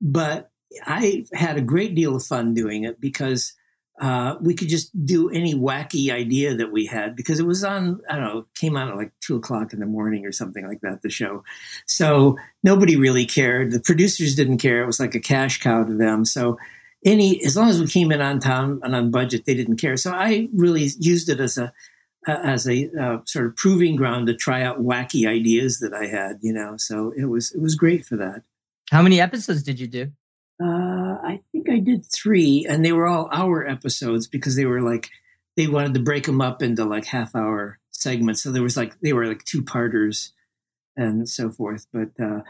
but 0.00 0.50
I 0.86 1.26
had 1.34 1.58
a 1.58 1.62
great 1.62 1.94
deal 1.94 2.16
of 2.16 2.24
fun 2.24 2.54
doing 2.54 2.84
it 2.84 2.98
because 2.98 3.54
uh, 4.00 4.36
we 4.40 4.54
could 4.54 4.68
just 4.68 4.90
do 5.04 5.28
any 5.30 5.54
wacky 5.54 6.10
idea 6.10 6.54
that 6.56 6.72
we 6.72 6.86
had 6.86 7.14
because 7.14 7.38
it 7.38 7.46
was 7.46 7.62
on, 7.62 8.00
I 8.08 8.16
don't 8.16 8.24
know, 8.24 8.46
came 8.54 8.76
out 8.76 8.88
at 8.88 8.96
like 8.96 9.12
two 9.20 9.36
o'clock 9.36 9.72
in 9.72 9.80
the 9.80 9.86
morning 9.86 10.24
or 10.24 10.32
something 10.32 10.66
like 10.66 10.80
that, 10.80 11.02
the 11.02 11.10
show. 11.10 11.44
So 11.86 12.36
nobody 12.62 12.96
really 12.96 13.26
cared. 13.26 13.70
The 13.70 13.80
producers 13.80 14.34
didn't 14.34 14.58
care. 14.58 14.82
It 14.82 14.86
was 14.86 14.98
like 14.98 15.14
a 15.14 15.20
cash 15.20 15.60
cow 15.60 15.84
to 15.84 15.94
them. 15.94 16.24
So 16.24 16.58
any, 17.04 17.44
as 17.44 17.56
long 17.56 17.68
as 17.68 17.80
we 17.80 17.86
came 17.86 18.12
in 18.12 18.20
on 18.20 18.38
time 18.38 18.80
and 18.82 18.94
on 18.94 19.10
budget, 19.10 19.44
they 19.44 19.54
didn't 19.54 19.76
care. 19.76 19.96
So 19.96 20.12
I 20.12 20.48
really 20.52 20.88
used 20.98 21.28
it 21.28 21.40
as 21.40 21.58
a, 21.58 21.72
as 22.26 22.68
a 22.68 22.88
uh, 23.00 23.18
sort 23.24 23.46
of 23.46 23.56
proving 23.56 23.96
ground 23.96 24.26
to 24.28 24.34
try 24.34 24.62
out 24.62 24.80
wacky 24.80 25.28
ideas 25.28 25.80
that 25.80 25.92
I 25.92 26.06
had, 26.06 26.38
you 26.40 26.52
know. 26.52 26.76
So 26.76 27.12
it 27.16 27.24
was 27.24 27.52
it 27.52 27.60
was 27.60 27.74
great 27.74 28.04
for 28.06 28.16
that. 28.16 28.42
How 28.90 29.02
many 29.02 29.20
episodes 29.20 29.62
did 29.62 29.80
you 29.80 29.88
do? 29.88 30.12
Uh, 30.62 31.18
I 31.24 31.40
think 31.50 31.68
I 31.68 31.78
did 31.78 32.04
three, 32.06 32.66
and 32.68 32.84
they 32.84 32.92
were 32.92 33.08
all 33.08 33.28
hour 33.32 33.66
episodes 33.66 34.28
because 34.28 34.54
they 34.54 34.66
were 34.66 34.82
like 34.82 35.10
they 35.56 35.66
wanted 35.66 35.94
to 35.94 36.00
break 36.00 36.24
them 36.24 36.40
up 36.40 36.62
into 36.62 36.84
like 36.84 37.06
half 37.06 37.34
hour 37.34 37.78
segments. 37.90 38.42
So 38.42 38.52
there 38.52 38.62
was 38.62 38.76
like 38.76 38.98
they 39.00 39.12
were 39.12 39.26
like 39.26 39.44
two 39.44 39.62
parters 39.62 40.32
and 40.96 41.28
so 41.28 41.50
forth. 41.50 41.86
But 41.92 42.10
uh, 42.22 42.40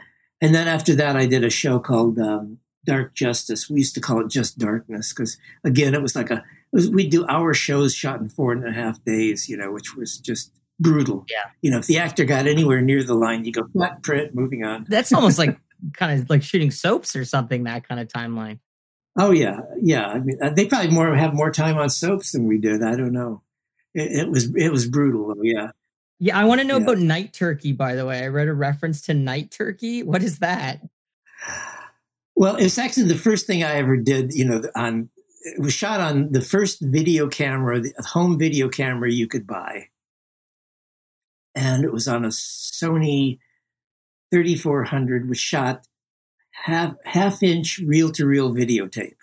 and 0.40 0.54
then 0.54 0.68
after 0.68 0.94
that, 0.96 1.16
I 1.16 1.26
did 1.26 1.44
a 1.44 1.50
show 1.50 1.78
called 1.78 2.18
um, 2.18 2.58
Dark 2.84 3.14
Justice. 3.14 3.70
We 3.70 3.80
used 3.80 3.94
to 3.94 4.00
call 4.00 4.20
it 4.20 4.30
just 4.30 4.58
Darkness 4.58 5.12
because 5.12 5.38
again, 5.64 5.94
it 5.94 6.02
was 6.02 6.16
like 6.16 6.30
a 6.30 6.44
was, 6.72 6.88
we'd 6.90 7.10
do 7.10 7.26
our 7.28 7.54
shows 7.54 7.94
shot 7.94 8.20
in 8.20 8.28
four 8.28 8.52
and 8.52 8.66
a 8.66 8.72
half 8.72 9.02
days, 9.04 9.48
you 9.48 9.56
know, 9.56 9.70
which 9.72 9.94
was 9.94 10.18
just 10.18 10.52
brutal. 10.80 11.24
Yeah. 11.30 11.44
You 11.60 11.70
know, 11.70 11.78
if 11.78 11.86
the 11.86 11.98
actor 11.98 12.24
got 12.24 12.46
anywhere 12.46 12.80
near 12.80 13.02
the 13.02 13.14
line, 13.14 13.44
you 13.44 13.52
go 13.52 13.66
flat 13.72 14.02
print, 14.02 14.34
moving 14.34 14.64
on. 14.64 14.86
That's 14.88 15.12
almost 15.12 15.38
like 15.38 15.58
kind 15.92 16.20
of 16.20 16.28
like 16.30 16.42
shooting 16.42 16.70
soaps 16.70 17.14
or 17.14 17.24
something. 17.24 17.64
That 17.64 17.86
kind 17.86 18.00
of 18.00 18.08
timeline. 18.08 18.58
Oh 19.18 19.30
yeah, 19.30 19.60
yeah. 19.80 20.06
I 20.06 20.18
mean, 20.20 20.38
uh, 20.42 20.50
they 20.50 20.66
probably 20.66 20.90
more 20.90 21.14
have 21.14 21.34
more 21.34 21.50
time 21.50 21.76
on 21.76 21.90
soaps 21.90 22.32
than 22.32 22.46
we 22.46 22.58
did. 22.58 22.82
I 22.82 22.96
don't 22.96 23.12
know. 23.12 23.42
It, 23.94 24.20
it 24.20 24.30
was 24.30 24.54
it 24.56 24.70
was 24.70 24.88
brutal. 24.88 25.34
Yeah. 25.42 25.70
Yeah, 26.18 26.38
I 26.38 26.44
want 26.44 26.60
to 26.60 26.66
know 26.66 26.76
yeah. 26.76 26.84
about 26.84 26.98
night 26.98 27.32
turkey. 27.32 27.72
By 27.72 27.96
the 27.96 28.06
way, 28.06 28.22
I 28.22 28.28
read 28.28 28.46
a 28.46 28.54
reference 28.54 29.02
to 29.02 29.14
night 29.14 29.50
turkey. 29.50 30.04
What 30.04 30.22
is 30.22 30.38
that? 30.38 30.80
Well, 32.42 32.56
it's 32.56 32.76
actually 32.76 33.04
the 33.04 33.14
first 33.14 33.46
thing 33.46 33.62
I 33.62 33.74
ever 33.74 33.96
did. 33.96 34.34
You 34.34 34.44
know, 34.44 34.62
on 34.74 35.10
it 35.44 35.62
was 35.62 35.72
shot 35.72 36.00
on 36.00 36.32
the 36.32 36.40
first 36.40 36.80
video 36.80 37.28
camera, 37.28 37.78
the 37.78 37.94
home 38.04 38.36
video 38.36 38.68
camera 38.68 39.12
you 39.12 39.28
could 39.28 39.46
buy, 39.46 39.90
and 41.54 41.84
it 41.84 41.92
was 41.92 42.08
on 42.08 42.24
a 42.24 42.30
Sony 42.30 43.38
3400 44.32 45.28
was 45.28 45.38
shot 45.38 45.86
half 46.50 46.96
half 47.04 47.44
inch 47.44 47.78
reel 47.78 48.10
to 48.10 48.26
reel 48.26 48.52
videotape. 48.52 49.22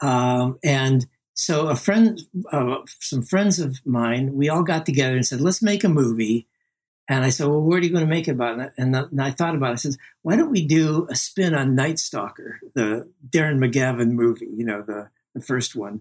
Um, 0.00 0.58
and 0.64 1.06
so 1.34 1.68
a 1.68 1.76
friend, 1.76 2.18
uh, 2.50 2.76
some 3.00 3.20
friends 3.20 3.58
of 3.60 3.84
mine, 3.84 4.32
we 4.32 4.48
all 4.48 4.62
got 4.62 4.86
together 4.86 5.14
and 5.14 5.26
said, 5.26 5.42
let's 5.42 5.60
make 5.60 5.84
a 5.84 5.90
movie. 5.90 6.48
And 7.08 7.24
I 7.24 7.30
said, 7.30 7.48
well, 7.48 7.60
what 7.60 7.80
are 7.80 7.84
you 7.84 7.90
going 7.90 8.04
to 8.04 8.10
make 8.10 8.28
about 8.28 8.60
it? 8.60 8.72
And, 8.78 8.96
and 8.96 9.20
I 9.20 9.30
thought 9.30 9.54
about 9.54 9.70
it. 9.70 9.72
I 9.72 9.76
said, 9.76 9.96
why 10.22 10.36
don't 10.36 10.50
we 10.50 10.66
do 10.66 11.06
a 11.10 11.14
spin 11.14 11.54
on 11.54 11.74
Night 11.74 11.98
Stalker, 11.98 12.60
the 12.74 13.10
Darren 13.28 13.58
McGavin 13.58 14.12
movie, 14.12 14.48
you 14.54 14.64
know, 14.64 14.82
the, 14.82 15.10
the 15.34 15.42
first 15.42 15.76
one. 15.76 16.00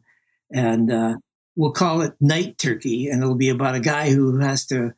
And 0.52 0.92
uh, 0.92 1.16
we'll 1.58 1.72
call 1.72 2.02
it 2.02 2.14
Night 2.22 2.58
Turkey. 2.58 3.10
And 3.10 3.22
it'll 3.22 3.36
be 3.36 3.50
about 3.50 3.76
a 3.76 3.82
guy 3.82 4.12
who 4.12 4.40
has 4.40 4.66
to 4.68 4.94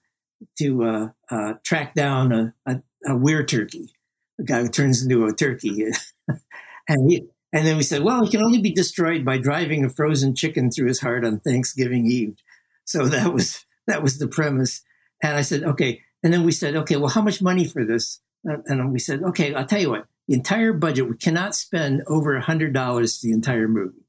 to 0.60 0.84
uh, 0.84 1.08
uh, 1.32 1.54
track 1.64 1.96
down 1.96 2.32
a, 2.32 2.54
a, 2.66 2.82
a 3.08 3.16
weird 3.16 3.48
turkey, 3.48 3.94
a 4.40 4.44
guy 4.44 4.62
who 4.62 4.70
turns 4.70 5.04
into 5.04 5.26
a 5.26 5.34
turkey. 5.34 5.86
and, 6.88 7.10
he, 7.10 7.28
and 7.54 7.66
then 7.66 7.78
we 7.78 7.84
said, 7.84 8.04
well, 8.04 8.24
he 8.24 8.32
can 8.32 8.44
only 8.44 8.62
be 8.62 8.72
destroyed 8.72 9.26
by 9.26 9.38
driving 9.38 9.86
a 9.86 9.90
frozen 9.90 10.36
chicken 10.36 10.70
through 10.70 10.88
his 10.88 11.00
heart 11.00 11.26
on 11.26 11.40
Thanksgiving 11.40 12.06
Eve. 12.06 12.36
So 12.84 13.08
that 13.08 13.34
was 13.34 13.66
that 13.88 14.04
was 14.04 14.18
the 14.18 14.28
premise. 14.28 14.84
And 15.30 15.38
I 15.38 15.42
said, 15.42 15.64
okay. 15.64 16.02
And 16.24 16.34
then 16.34 16.44
we 16.44 16.52
said, 16.52 16.76
okay, 16.76 16.98
well, 16.98 17.10
how 17.10 17.22
much 17.22 17.42
money 17.42 17.66
for 17.66 17.84
this? 17.84 18.20
And 18.44 18.94
we 18.94 19.00
said, 19.00 19.24
okay, 19.24 19.54
I'll 19.54 19.66
tell 19.66 19.82
you 19.82 19.90
what. 19.90 20.06
The 20.28 20.36
entire 20.36 20.74
budget, 20.74 21.10
we 21.10 21.18
cannot 21.18 21.56
spend 21.56 22.04
over 22.08 22.36
a 22.36 22.42
hundred 22.42 22.74
dollars 22.74 23.22
the 23.22 23.32
entire 23.32 23.68
movie, 23.68 24.06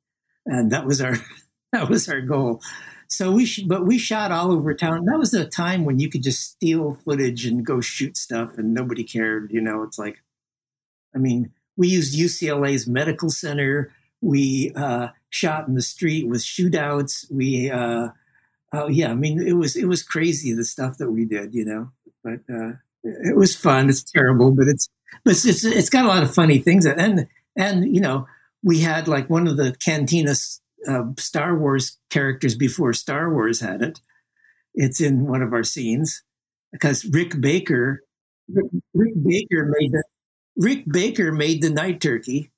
and 0.46 0.72
that 0.72 0.86
was 0.86 1.02
our 1.02 1.16
that 1.72 1.90
was 1.90 2.08
our 2.08 2.22
goal. 2.22 2.62
So 3.08 3.32
we, 3.32 3.44
sh- 3.44 3.64
but 3.66 3.86
we 3.86 3.98
shot 3.98 4.32
all 4.32 4.50
over 4.50 4.72
town. 4.74 5.04
That 5.04 5.18
was 5.18 5.34
a 5.34 5.44
time 5.44 5.84
when 5.84 5.98
you 5.98 6.08
could 6.08 6.22
just 6.22 6.42
steal 6.42 6.98
footage 7.04 7.44
and 7.44 7.64
go 7.64 7.82
shoot 7.82 8.16
stuff, 8.16 8.56
and 8.56 8.72
nobody 8.72 9.04
cared. 9.04 9.52
You 9.52 9.60
know, 9.60 9.82
it's 9.82 9.98
like, 9.98 10.16
I 11.14 11.18
mean, 11.18 11.52
we 11.76 11.88
used 11.88 12.18
UCLA's 12.18 12.86
medical 12.86 13.28
center. 13.28 13.92
We 14.22 14.72
uh, 14.74 15.08
shot 15.28 15.68
in 15.68 15.74
the 15.74 15.82
street 15.82 16.26
with 16.28 16.40
shootouts. 16.40 17.30
We, 17.30 17.70
uh, 17.70 18.08
oh 18.72 18.88
yeah, 18.88 19.10
I 19.10 19.14
mean, 19.14 19.40
it 19.40 19.54
was 19.54 19.76
it 19.76 19.86
was 19.86 20.02
crazy 20.02 20.52
the 20.52 20.64
stuff 20.64 20.98
that 20.98 21.10
we 21.10 21.24
did. 21.24 21.54
You 21.54 21.64
know, 21.64 21.90
but 22.22 22.40
uh, 22.52 22.72
it 23.02 23.36
was 23.36 23.54
fun. 23.56 23.88
It's 23.88 24.02
terrible, 24.02 24.52
but 24.52 24.68
it's 24.68 24.88
but 25.24 25.32
it's, 25.32 25.44
it's 25.44 25.64
it's 25.64 25.90
got 25.90 26.04
a 26.04 26.08
lot 26.08 26.22
of 26.22 26.34
funny 26.34 26.58
things, 26.58 26.86
and 26.86 27.26
and 27.56 27.94
you 27.94 28.00
know, 28.00 28.26
we 28.62 28.80
had 28.80 29.08
like 29.08 29.30
one 29.30 29.46
of 29.46 29.56
the 29.56 29.72
cantinas 29.72 30.60
uh, 30.88 31.04
Star 31.18 31.56
Wars 31.56 31.98
characters 32.10 32.54
before 32.54 32.92
Star 32.92 33.32
Wars 33.32 33.60
had 33.60 33.82
it. 33.82 34.00
It's 34.74 35.00
in 35.00 35.26
one 35.26 35.42
of 35.42 35.52
our 35.52 35.64
scenes 35.64 36.22
because 36.72 37.04
Rick 37.06 37.40
Baker, 37.40 38.02
Rick, 38.48 38.66
Rick 38.94 39.14
Baker 39.22 39.72
made 39.78 39.92
the 39.92 40.04
Rick 40.56 40.84
Baker 40.90 41.32
made 41.32 41.62
the 41.62 41.70
night 41.70 42.00
turkey. 42.00 42.50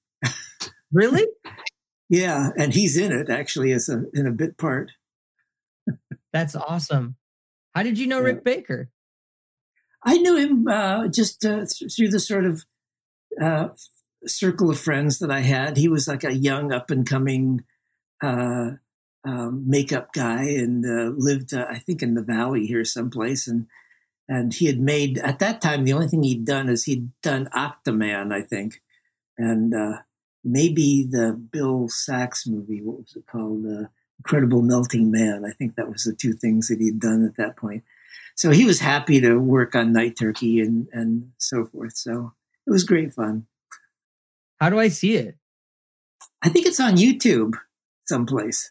Really? 0.92 1.26
yeah, 2.08 2.50
and 2.56 2.72
he's 2.72 2.96
in 2.96 3.12
it 3.12 3.28
actually 3.30 3.72
as 3.72 3.88
a 3.88 4.04
in 4.14 4.26
a 4.26 4.32
bit 4.32 4.56
part. 4.58 4.90
That's 6.32 6.54
awesome. 6.54 7.16
How 7.74 7.82
did 7.82 7.98
you 7.98 8.06
know 8.06 8.18
yeah. 8.18 8.24
Rick 8.24 8.44
Baker? 8.44 8.90
I 10.04 10.18
knew 10.18 10.36
him 10.36 10.68
uh, 10.68 11.08
just 11.08 11.44
uh, 11.44 11.64
through 11.94 12.08
the 12.08 12.20
sort 12.20 12.44
of 12.44 12.64
uh, 13.40 13.68
circle 14.26 14.70
of 14.70 14.78
friends 14.78 15.18
that 15.18 15.30
I 15.30 15.40
had. 15.40 15.76
He 15.76 15.88
was 15.88 16.08
like 16.08 16.24
a 16.24 16.34
young, 16.34 16.72
up 16.72 16.90
and 16.90 17.06
coming 17.06 17.64
uh, 18.22 18.70
um, 19.24 19.64
makeup 19.66 20.12
guy 20.12 20.44
and 20.44 20.84
uh, 20.84 21.12
lived, 21.16 21.54
uh, 21.54 21.66
I 21.68 21.78
think, 21.78 22.02
in 22.02 22.14
the 22.14 22.22
valley 22.22 22.66
here 22.66 22.84
someplace. 22.84 23.48
And 23.48 23.66
and 24.30 24.52
he 24.52 24.66
had 24.66 24.78
made 24.78 25.18
at 25.18 25.38
that 25.38 25.62
time 25.62 25.84
the 25.84 25.94
only 25.94 26.08
thing 26.08 26.22
he'd 26.22 26.44
done 26.44 26.68
is 26.68 26.84
he'd 26.84 27.10
done 27.22 27.48
Octoman, 27.54 28.32
I 28.32 28.42
think, 28.42 28.82
and 29.38 29.74
uh, 29.74 29.98
maybe 30.44 31.06
the 31.08 31.32
Bill 31.32 31.88
Sachs 31.88 32.46
movie. 32.46 32.82
What 32.82 32.98
was 32.98 33.16
it 33.16 33.26
called? 33.26 33.66
Incredible 34.18 34.62
Melting 34.62 35.10
Man. 35.10 35.44
I 35.44 35.52
think 35.52 35.76
that 35.76 35.90
was 35.90 36.04
the 36.04 36.14
two 36.14 36.32
things 36.32 36.68
that 36.68 36.80
he'd 36.80 37.00
done 37.00 37.24
at 37.24 37.36
that 37.36 37.56
point. 37.56 37.84
So 38.34 38.50
he 38.50 38.64
was 38.64 38.80
happy 38.80 39.20
to 39.20 39.36
work 39.36 39.74
on 39.74 39.92
Night 39.92 40.16
Turkey 40.18 40.60
and 40.60 40.88
and 40.92 41.32
so 41.38 41.64
forth. 41.66 41.96
So 41.96 42.32
it 42.66 42.70
was 42.70 42.84
great 42.84 43.12
fun. 43.12 43.46
How 44.60 44.70
do 44.70 44.78
I 44.78 44.88
see 44.88 45.16
it? 45.16 45.36
I 46.42 46.48
think 46.48 46.66
it's 46.66 46.80
on 46.80 46.96
YouTube 46.96 47.54
someplace. 48.06 48.70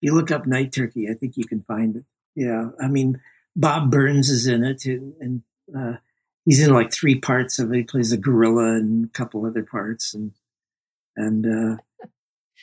If 0.00 0.08
you 0.08 0.14
look 0.14 0.30
up 0.30 0.46
Night 0.46 0.72
Turkey, 0.72 1.08
I 1.10 1.14
think 1.14 1.36
you 1.36 1.44
can 1.44 1.62
find 1.62 1.96
it. 1.96 2.04
Yeah, 2.34 2.70
I 2.80 2.88
mean 2.88 3.20
Bob 3.54 3.90
Burns 3.90 4.28
is 4.28 4.46
in 4.46 4.64
it, 4.64 4.84
and, 4.84 5.14
and 5.20 5.42
uh, 5.76 5.98
he's 6.44 6.62
in 6.62 6.72
like 6.72 6.92
three 6.92 7.18
parts 7.18 7.58
of 7.58 7.72
it. 7.72 7.76
He 7.76 7.82
plays 7.82 8.12
a 8.12 8.18
gorilla 8.18 8.76
and 8.76 9.06
a 9.06 9.08
couple 9.08 9.46
other 9.46 9.62
parts, 9.62 10.14
and 10.14 10.32
and 11.16 11.46
uh, 11.46 12.06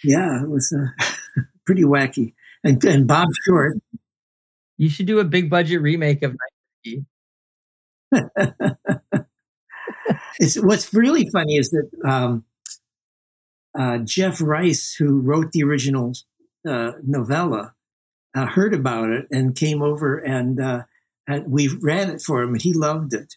yeah, 0.03 0.41
it 0.41 0.49
was 0.49 0.71
uh, 0.73 1.05
pretty 1.65 1.83
wacky. 1.83 2.33
And, 2.63 2.83
and 2.83 3.07
Bob 3.07 3.27
Short. 3.45 3.77
You 4.77 4.89
should 4.89 5.05
do 5.05 5.19
a 5.19 5.23
big 5.23 5.49
budget 5.49 5.81
remake 5.81 6.23
of 6.23 6.31
Night 6.31 7.05
it's 10.39 10.59
what's 10.61 10.93
really 10.93 11.29
funny 11.29 11.57
is 11.57 11.69
that 11.71 11.89
um, 12.05 12.43
uh, 13.77 13.99
Jeff 13.99 14.41
Rice, 14.41 14.93
who 14.93 15.19
wrote 15.19 15.51
the 15.51 15.63
original 15.63 16.13
uh, 16.67 16.91
novella, 17.03 17.73
uh, 18.35 18.45
heard 18.45 18.73
about 18.73 19.09
it 19.09 19.27
and 19.31 19.55
came 19.55 19.81
over 19.81 20.17
and, 20.17 20.59
uh, 20.59 20.83
and 21.27 21.49
we 21.49 21.67
ran 21.81 22.09
it 22.09 22.21
for 22.21 22.41
him 22.41 22.53
and 22.53 22.61
he 22.61 22.73
loved 22.73 23.13
it. 23.13 23.35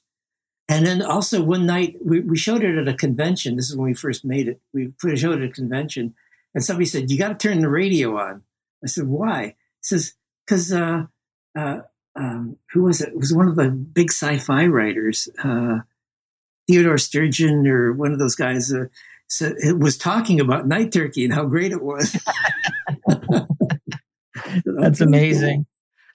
And 0.68 0.85
then 0.85 1.00
also 1.00 1.42
one 1.42 1.64
night 1.64 1.97
we, 2.04 2.21
we 2.21 2.37
showed 2.37 2.64
it 2.64 2.76
at 2.76 2.88
a 2.88 2.95
convention. 2.95 3.56
This 3.56 3.71
is 3.71 3.76
when 3.76 3.87
we 3.87 3.95
first 3.95 4.25
made 4.25 4.49
it. 4.49 4.61
We 4.75 4.88
put 5.00 5.12
a 5.12 5.16
show 5.16 5.33
at 5.33 5.42
a 5.42 5.49
convention 5.49 6.14
and 6.57 6.65
somebody 6.65 6.87
said, 6.87 7.11
you 7.11 7.19
got 7.19 7.39
to 7.39 7.49
turn 7.49 7.61
the 7.61 7.69
radio 7.69 8.19
on. 8.19 8.43
I 8.83 8.87
said, 8.87 9.07
why? 9.07 9.45
He 9.45 9.83
says, 9.83 10.15
because 10.47 10.73
uh, 10.73 11.05
uh, 11.55 11.81
um, 12.15 12.57
who 12.73 12.85
was 12.85 13.03
it? 13.03 13.11
It 13.11 13.19
was 13.19 13.35
one 13.35 13.47
of 13.47 13.57
the 13.57 13.69
big 13.69 14.11
sci-fi 14.11 14.65
writers, 14.65 15.29
uh, 15.45 15.81
Theodore 16.67 16.97
Sturgeon 16.97 17.67
or 17.67 17.93
one 17.93 18.11
of 18.11 18.19
those 18.19 18.37
guys. 18.37 18.73
Uh, 18.73 18.87
so 19.29 19.53
it 19.59 19.79
was 19.79 19.99
talking 19.99 20.41
about 20.41 20.67
Night 20.67 20.93
Turkey 20.93 21.27
and 21.27 21.35
how 21.35 21.45
great 21.45 21.73
it 21.73 21.83
was. 21.83 22.17
That's 24.65 25.03
amazing. 25.03 25.67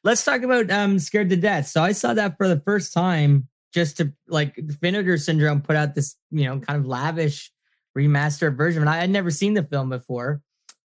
Let's 0.04 0.26
talk 0.26 0.42
about 0.42 0.72
um, 0.72 0.98
Scared 0.98 1.30
to 1.30 1.36
Death. 1.36 1.68
So 1.68 1.84
I 1.84 1.92
saw 1.92 2.16
that 2.16 2.38
for 2.38 2.48
the 2.48 2.62
first 2.62 2.94
time 2.94 3.48
just 3.76 3.98
to 3.98 4.12
like 4.28 4.56
Vinegar 4.58 5.20
Syndrome 5.20 5.62
put 5.62 5.76
out 5.76 5.94
this, 5.94 6.16
you 6.32 6.46
know, 6.46 6.60
kind 6.60 6.80
of 6.80 6.88
lavish 6.88 7.52
remastered 7.98 8.56
version. 8.56 8.82
And 8.82 8.90
I 8.90 8.98
had 8.98 9.10
never 9.10 9.32
seen 9.32 9.54
the 9.54 9.64
film 9.64 9.90
before. 9.90 10.42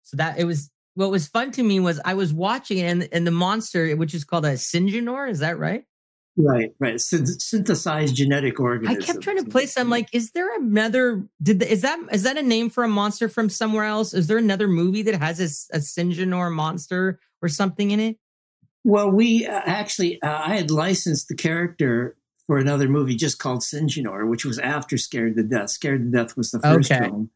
So 0.03 0.17
that 0.17 0.37
it 0.37 0.45
was 0.45 0.69
what 0.95 1.11
was 1.11 1.27
fun 1.27 1.51
to 1.51 1.63
me 1.63 1.79
was 1.79 1.99
I 2.05 2.13
was 2.13 2.33
watching 2.33 2.77
it 2.77 2.83
and, 2.83 3.09
and 3.11 3.25
the 3.25 3.31
monster, 3.31 3.95
which 3.95 4.13
is 4.13 4.23
called 4.23 4.45
a 4.45 4.53
Syngenor, 4.53 5.29
is 5.29 5.39
that 5.39 5.57
right? 5.57 5.85
Right, 6.35 6.71
right. 6.79 6.99
synthesized 6.99 8.15
genetic 8.15 8.59
organism. 8.59 8.97
I 8.97 9.05
kept 9.05 9.21
trying 9.21 9.43
to 9.43 9.49
place. 9.49 9.77
I'm 9.77 9.91
like, 9.91 10.09
is 10.13 10.31
there 10.31 10.55
another? 10.55 11.27
Did 11.41 11.59
the, 11.59 11.71
is 11.71 11.83
that 11.83 11.99
is 12.11 12.23
that 12.23 12.37
a 12.37 12.41
name 12.41 12.71
for 12.71 12.83
a 12.83 12.87
monster 12.87 13.29
from 13.29 13.49
somewhere 13.49 13.85
else? 13.85 14.15
Is 14.15 14.25
there 14.27 14.39
another 14.39 14.67
movie 14.67 15.03
that 15.03 15.15
has 15.15 15.39
a, 15.39 15.77
a 15.77 15.79
Syngenor 15.79 16.51
monster 16.51 17.19
or 17.41 17.49
something 17.49 17.91
in 17.91 17.99
it? 17.99 18.17
Well, 18.83 19.11
we 19.11 19.45
uh, 19.45 19.61
actually, 19.63 20.21
uh, 20.21 20.41
I 20.45 20.55
had 20.55 20.71
licensed 20.71 21.27
the 21.27 21.35
character 21.35 22.17
for 22.47 22.57
another 22.57 22.87
movie 22.87 23.15
just 23.15 23.39
called 23.39 23.61
Syngenor, 23.61 24.29
which 24.29 24.45
was 24.45 24.59
after 24.59 24.97
Scared 24.97 25.35
to 25.35 25.43
Death. 25.43 25.69
Scared 25.69 26.03
to 26.03 26.17
Death 26.17 26.35
was 26.37 26.51
the 26.51 26.59
first 26.59 26.91
okay. 26.91 27.05
film, 27.05 27.29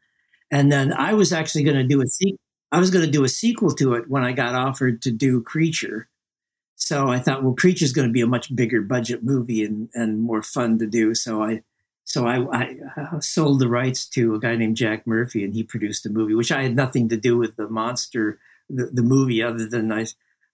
and 0.51 0.71
then 0.71 0.93
I 0.93 1.13
was 1.13 1.33
actually 1.33 1.63
going 1.63 1.77
to 1.77 1.83
do 1.83 2.01
a 2.01 2.07
sequel. 2.07 2.39
I 2.71 2.79
was 2.79 2.91
going 2.91 3.05
to 3.05 3.11
do 3.11 3.23
a 3.23 3.29
sequel 3.29 3.71
to 3.75 3.93
it 3.93 4.09
when 4.09 4.23
I 4.23 4.33
got 4.33 4.53
offered 4.53 5.01
to 5.03 5.11
do 5.11 5.41
Creature 5.41 6.09
so 6.79 7.09
I 7.09 7.17
thought, 7.17 7.43
well, 7.43 7.55
Creature 7.55 7.85
is 7.85 7.91
going 7.91 8.07
to 8.07 8.13
be 8.13 8.21
a 8.21 8.27
much 8.27 8.55
bigger 8.55 8.81
budget 8.81 9.23
movie 9.23 9.65
and, 9.65 9.89
and 9.95 10.21
more 10.21 10.43
fun 10.43 10.77
to 10.77 10.85
do. 10.85 11.15
So 11.15 11.43
I 11.43 11.63
so 12.03 12.25
I, 12.25 12.37
I 12.55 12.75
uh, 12.95 13.19
sold 13.19 13.59
the 13.59 13.67
rights 13.67 14.07
to 14.09 14.35
a 14.35 14.39
guy 14.39 14.55
named 14.55 14.77
Jack 14.77 15.05
Murphy, 15.05 15.43
and 15.43 15.53
he 15.53 15.63
produced 15.63 16.03
the 16.03 16.09
movie, 16.09 16.35
which 16.35 16.51
I 16.51 16.63
had 16.63 16.75
nothing 16.75 17.09
to 17.09 17.17
do 17.17 17.37
with 17.37 17.57
the 17.57 17.67
monster, 17.67 18.39
the, 18.69 18.85
the 18.85 19.01
movie, 19.01 19.43
other 19.43 19.67
than 19.67 19.91
I 19.91 20.05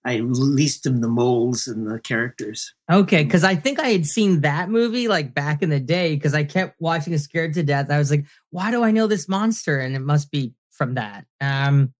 I 0.04 0.18
leased 0.18 0.84
him 0.84 1.00
the 1.00 1.08
moles 1.08 1.66
and 1.66 1.86
the 1.90 1.98
characters. 1.98 2.74
Okay, 2.90 3.24
because 3.24 3.42
I 3.42 3.54
think 3.54 3.80
I 3.80 3.88
had 3.88 4.04
seen 4.04 4.42
that 4.42 4.68
movie 4.68 5.08
like 5.08 5.32
back 5.32 5.62
in 5.62 5.70
the 5.70 5.80
day 5.80 6.14
because 6.14 6.34
I 6.34 6.44
kept 6.44 6.80
watching 6.80 7.16
Scared 7.16 7.54
to 7.54 7.62
Death. 7.62 7.90
I 7.90 7.98
was 7.98 8.10
like, 8.10 8.26
why 8.50 8.70
do 8.70 8.84
I 8.84 8.90
know 8.90 9.06
this 9.06 9.28
monster? 9.28 9.78
And 9.78 9.96
it 9.96 10.00
must 10.00 10.30
be 10.30 10.52
from 10.70 10.94
that. 10.94 11.24
Um, 11.40 11.94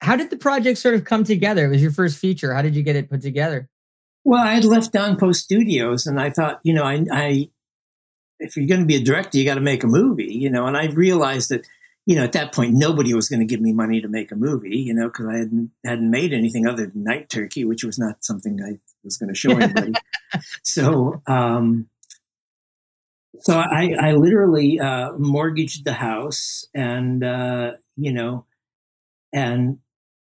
how 0.00 0.16
did 0.16 0.30
the 0.30 0.36
project 0.36 0.78
sort 0.78 0.94
of 0.94 1.04
come 1.04 1.24
together? 1.24 1.66
It 1.66 1.70
was 1.70 1.82
your 1.82 1.90
first 1.90 2.18
feature. 2.18 2.54
How 2.54 2.62
did 2.62 2.74
you 2.74 2.82
get 2.82 2.96
it 2.96 3.10
put 3.10 3.22
together? 3.22 3.68
Well, 4.24 4.42
I 4.42 4.54
had 4.54 4.64
left 4.64 4.92
Don 4.92 5.16
Post 5.16 5.44
Studios, 5.44 6.06
and 6.06 6.20
I 6.20 6.30
thought, 6.30 6.60
you 6.64 6.74
know, 6.74 6.84
I, 6.84 7.04
I 7.12 7.50
if 8.40 8.56
you're 8.56 8.66
going 8.66 8.80
to 8.80 8.86
be 8.86 8.96
a 8.96 9.02
director, 9.02 9.38
you 9.38 9.44
got 9.44 9.54
to 9.54 9.60
make 9.60 9.84
a 9.84 9.88
movie, 9.88 10.34
you 10.34 10.50
know. 10.50 10.66
And 10.66 10.76
I 10.76 10.86
realized 10.86 11.50
that, 11.50 11.66
you 12.06 12.14
know, 12.14 12.22
at 12.22 12.32
that 12.32 12.54
point, 12.54 12.74
nobody 12.74 13.12
was 13.12 13.28
going 13.28 13.40
to 13.40 13.46
give 13.46 13.60
me 13.60 13.72
money 13.72 14.00
to 14.00 14.08
make 14.08 14.30
a 14.30 14.36
movie, 14.36 14.78
you 14.78 14.94
know, 14.94 15.08
because 15.08 15.26
I 15.26 15.38
hadn't 15.38 15.72
hadn't 15.84 16.10
made 16.10 16.32
anything 16.32 16.66
other 16.66 16.86
than 16.86 17.02
Night 17.02 17.28
Turkey, 17.28 17.64
which 17.64 17.82
was 17.82 17.98
not 17.98 18.24
something 18.24 18.60
I 18.62 18.78
was 19.02 19.16
going 19.16 19.28
to 19.28 19.34
show 19.34 19.50
anybody. 19.58 19.92
so, 20.62 21.20
um, 21.26 21.88
so 23.40 23.58
I, 23.58 23.94
I 24.00 24.12
literally 24.12 24.78
uh, 24.78 25.12
mortgaged 25.18 25.84
the 25.84 25.92
house, 25.92 26.66
and 26.72 27.24
uh, 27.24 27.72
you 27.96 28.12
know, 28.12 28.46
and 29.32 29.78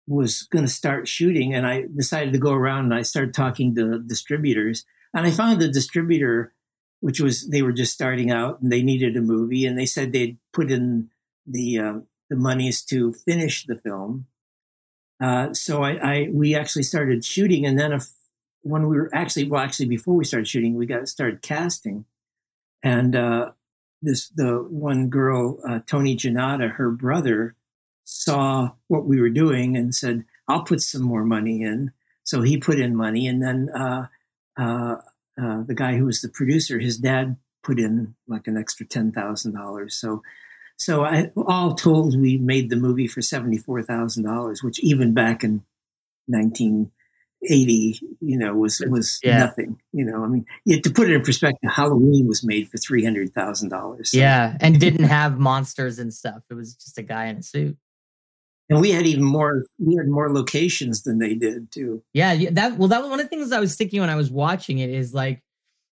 was 0.07 0.42
going 0.44 0.64
to 0.64 0.70
start 0.70 1.09
shooting 1.09 1.52
and 1.52 1.66
I 1.66 1.87
decided 1.96 2.33
to 2.33 2.38
go 2.38 2.52
around 2.52 2.85
and 2.85 2.94
I 2.94 3.02
started 3.02 3.35
talking 3.35 3.74
to 3.74 3.98
distributors 3.98 4.85
and 5.12 5.26
I 5.26 5.33
found 5.33 5.61
the 5.61 5.68
distributor 5.68 6.52
which 7.00 7.20
was 7.20 7.48
they 7.48 7.62
were 7.62 7.72
just 7.72 7.92
starting 7.92 8.31
out 8.31 8.61
and 8.61 8.70
they 8.70 8.83
needed 8.83 9.16
a 9.16 9.20
movie 9.20 9.66
and 9.66 9.76
they 9.76 9.85
said 9.85 10.12
they'd 10.12 10.38
put 10.52 10.70
in 10.70 11.11
the 11.46 11.78
uh, 11.78 11.94
the 12.30 12.37
monies 12.37 12.82
to 12.85 13.12
finish 13.12 13.66
the 13.66 13.76
film. 13.76 14.26
Uh, 15.22 15.54
so 15.54 15.82
I, 15.82 15.92
I, 15.92 16.28
we 16.30 16.54
actually 16.54 16.82
started 16.82 17.24
shooting 17.24 17.64
and 17.64 17.78
then 17.78 17.98
when 18.62 18.87
we 18.88 18.96
were 18.96 19.11
actually 19.14 19.48
well 19.48 19.62
actually 19.62 19.87
before 19.87 20.14
we 20.14 20.24
started 20.24 20.46
shooting 20.46 20.74
we 20.74 20.85
got 20.85 21.09
started 21.09 21.40
casting 21.40 22.04
and 22.82 23.16
uh, 23.16 23.52
this 24.02 24.28
the 24.28 24.66
one 24.68 25.09
girl 25.09 25.59
uh, 25.66 25.78
Tony 25.87 26.16
Janata 26.16 26.70
her 26.72 26.90
brother 26.90 27.56
saw 28.06 28.70
what 28.87 29.04
we 29.04 29.20
were 29.20 29.28
doing 29.28 29.76
and 29.76 29.94
said, 29.94 30.24
I'll 30.48 30.62
put 30.62 30.80
some 30.80 31.02
more 31.02 31.24
money 31.24 31.62
in. 31.62 31.90
So 32.22 32.40
he 32.40 32.56
put 32.56 32.78
in 32.78 32.96
money. 32.96 33.26
And 33.26 33.42
then 33.42 33.68
uh, 33.70 34.06
uh, 34.56 34.96
the 35.37 35.74
guy 35.74 35.96
who 35.96 36.06
was 36.06 36.20
the 36.20 36.28
producer, 36.28 36.78
his 36.78 36.96
dad 36.96 37.37
put 37.62 37.78
in 37.78 38.14
like 38.28 38.46
an 38.46 38.56
extra 38.56 38.87
$10,000. 38.87 39.92
So 39.92 40.22
so 40.77 41.05
I, 41.05 41.31
all 41.37 41.75
told, 41.75 42.19
we 42.19 42.37
made 42.37 42.71
the 42.71 42.77
movie 42.77 43.07
for 43.07 43.21
$74,000, 43.21 44.62
which 44.62 44.79
even 44.81 45.15
back 45.15 45.43
in 45.43 45.62
1980, 46.27 48.01
you 48.21 48.39
know, 48.39 48.55
was, 48.55 48.83
was 48.89 49.19
yeah. 49.23 49.39
nothing, 49.39 49.81
you 49.93 50.05
know, 50.05 50.23
I 50.23 50.29
mean, 50.29 50.45
to 50.83 50.91
put 50.91 51.11
it 51.11 51.15
in 51.15 51.23
perspective, 51.23 51.71
Halloween 51.71 52.27
was 52.27 52.45
made 52.45 52.69
for 52.69 52.77
$300,000. 52.77 54.12
Yeah. 54.12 54.57
And 54.61 54.79
didn't 54.79 55.05
have 55.05 55.39
monsters 55.39 55.99
and 55.99 56.12
stuff. 56.12 56.43
It 56.51 56.55
was 56.55 56.75
just 56.75 56.99
a 56.99 57.03
guy 57.03 57.27
in 57.27 57.39
a 57.39 57.43
suit 57.43 57.77
and 58.69 58.81
we 58.81 58.91
had 58.91 59.07
even 59.07 59.25
more 59.25 59.65
we 59.79 59.97
had 59.97 60.09
more 60.09 60.33
locations 60.33 61.03
than 61.03 61.19
they 61.19 61.35
did 61.35 61.71
too 61.71 62.03
yeah 62.12 62.51
that 62.51 62.77
well 62.77 62.89
that 62.89 63.01
was 63.01 63.11
one 63.11 63.21
of 63.21 63.25
the 63.25 63.29
things 63.29 63.53
i 63.53 63.61
was 63.61 63.77
thinking 63.77 64.01
when 64.01 64.11
i 64.11 64.17
was 64.17 64.31
watching 64.31 64.79
it 64.79 64.91
is 64.91 65.15
like 65.15 65.43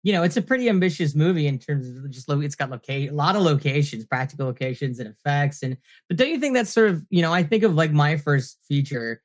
you 0.08 0.14
know 0.14 0.24
it's 0.24 0.38
a 0.38 0.42
pretty 0.42 0.70
ambitious 0.70 1.14
movie 1.14 1.48
in 1.48 1.60
terms 1.60 1.86
of 1.90 2.10
just 2.10 2.30
it's 2.30 2.56
got 2.56 2.70
locate 2.70 3.12
a 3.12 3.14
lot 3.14 3.36
of 3.36 3.42
locations 3.42 4.06
practical 4.06 4.46
locations 4.46 5.00
and 5.00 5.10
effects 5.10 5.62
and 5.62 5.76
but 6.08 6.16
don't 6.16 6.30
you 6.30 6.40
think 6.40 6.56
that's 6.56 6.72
sort 6.72 6.90
of 6.90 7.06
you 7.10 7.22
know 7.22 7.34
i 7.34 7.44
think 7.44 7.62
of 7.62 7.76
like 7.76 7.92
my 7.92 8.16
first 8.16 8.58
feature 8.70 9.22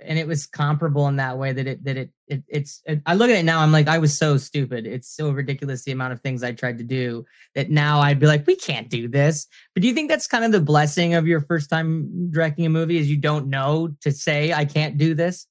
and 0.00 0.16
it 0.16 0.28
was 0.28 0.46
comparable 0.46 1.08
in 1.08 1.16
that 1.16 1.38
way 1.38 1.52
that 1.52 1.66
it 1.66 1.84
that 1.84 1.96
it, 1.96 2.10
it 2.28 2.44
it's 2.46 2.82
it, 2.86 3.02
I 3.04 3.14
look 3.14 3.30
at 3.30 3.36
it 3.36 3.44
now 3.44 3.60
I'm 3.60 3.72
like 3.72 3.88
I 3.88 3.98
was 3.98 4.16
so 4.16 4.38
stupid. 4.38 4.86
It's 4.86 5.08
so 5.08 5.30
ridiculous 5.30 5.82
the 5.82 5.92
amount 5.92 6.12
of 6.12 6.20
things 6.20 6.44
I 6.44 6.52
tried 6.52 6.78
to 6.78 6.84
do 6.84 7.26
that 7.56 7.68
now 7.68 7.98
I'd 7.98 8.20
be 8.20 8.28
like 8.28 8.46
we 8.46 8.54
can't 8.54 8.88
do 8.88 9.08
this. 9.08 9.48
But 9.74 9.82
do 9.82 9.88
you 9.88 9.92
think 9.92 10.08
that's 10.08 10.28
kind 10.28 10.44
of 10.44 10.52
the 10.52 10.60
blessing 10.60 11.14
of 11.14 11.26
your 11.26 11.40
first 11.40 11.68
time 11.68 12.30
directing 12.30 12.64
a 12.64 12.70
movie 12.70 12.96
is 12.96 13.10
you 13.10 13.18
don't 13.18 13.48
know 13.48 13.88
to 14.02 14.12
say 14.12 14.52
I 14.52 14.64
can't 14.64 14.96
do 14.96 15.14
this 15.14 15.46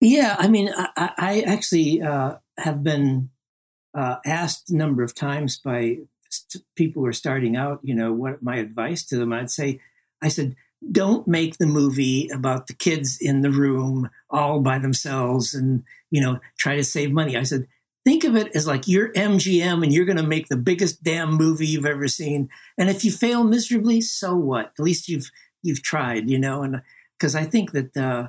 yeah 0.00 0.34
I 0.38 0.48
mean 0.48 0.70
I, 0.76 1.12
I 1.16 1.40
actually 1.42 2.02
uh, 2.02 2.34
have 2.58 2.82
been 2.82 3.30
uh, 3.94 4.16
asked 4.24 4.70
a 4.70 4.76
number 4.76 5.02
of 5.02 5.14
times 5.14 5.58
by 5.58 5.98
st- 6.28 6.64
people 6.76 7.02
who 7.02 7.08
are 7.08 7.12
starting 7.12 7.56
out 7.56 7.80
you 7.82 7.94
know 7.94 8.12
what 8.12 8.42
my 8.42 8.56
advice 8.56 9.04
to 9.06 9.16
them. 9.16 9.32
I'd 9.32 9.50
say 9.50 9.80
I 10.22 10.28
said 10.28 10.56
don't 10.90 11.28
make 11.28 11.58
the 11.58 11.66
movie 11.66 12.28
about 12.32 12.66
the 12.66 12.74
kids 12.74 13.18
in 13.20 13.42
the 13.42 13.50
room 13.50 14.08
all 14.30 14.60
by 14.60 14.78
themselves 14.78 15.54
and 15.54 15.82
you 16.10 16.20
know 16.20 16.38
try 16.58 16.76
to 16.76 16.84
save 16.84 17.12
money. 17.12 17.36
I 17.36 17.42
said 17.42 17.66
think 18.04 18.24
of 18.24 18.34
it 18.34 18.50
as 18.54 18.66
like 18.66 18.88
you're 18.88 19.12
mgm 19.12 19.82
and 19.82 19.92
you're 19.92 20.06
going 20.06 20.16
to 20.16 20.22
make 20.22 20.48
the 20.48 20.56
biggest 20.56 21.02
damn 21.02 21.34
movie 21.34 21.66
you've 21.66 21.84
ever 21.84 22.08
seen. 22.08 22.48
And 22.78 22.88
if 22.88 23.04
you 23.04 23.12
fail 23.12 23.44
miserably 23.44 24.00
so 24.00 24.34
what? 24.34 24.72
At 24.78 24.82
least 24.82 25.08
you've 25.08 25.30
you've 25.62 25.82
tried 25.82 26.30
you 26.30 26.38
know? 26.38 26.62
And 26.62 26.80
because 27.20 27.34
i 27.34 27.44
think 27.44 27.72
that 27.72 27.96
uh 27.96 28.28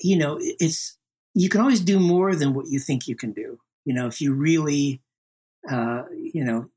you 0.00 0.16
know 0.16 0.38
it's 0.40 0.96
you 1.34 1.48
can 1.48 1.60
always 1.60 1.80
do 1.80 1.98
more 1.98 2.34
than 2.34 2.54
what 2.54 2.68
you 2.68 2.78
think 2.78 3.08
you 3.08 3.16
can 3.16 3.32
do 3.32 3.58
you 3.86 3.94
know 3.94 4.06
if 4.06 4.20
you 4.20 4.34
really 4.34 5.00
uh 5.70 6.02
you 6.14 6.44
know 6.44 6.68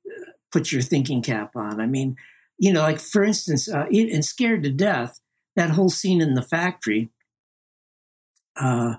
put 0.51 0.71
your 0.71 0.81
thinking 0.81 1.21
cap 1.21 1.55
on 1.55 1.81
i 1.81 1.85
mean 1.85 2.15
you 2.59 2.73
know, 2.73 2.81
like 2.81 2.99
for 2.99 3.23
instance, 3.23 3.71
uh, 3.71 3.85
in 3.89 4.21
Scared 4.21 4.63
to 4.63 4.69
Death, 4.69 5.19
that 5.55 5.69
whole 5.69 5.89
scene 5.89 6.21
in 6.21 6.33
the 6.33 6.41
factory, 6.41 7.09
uh, 8.57 8.95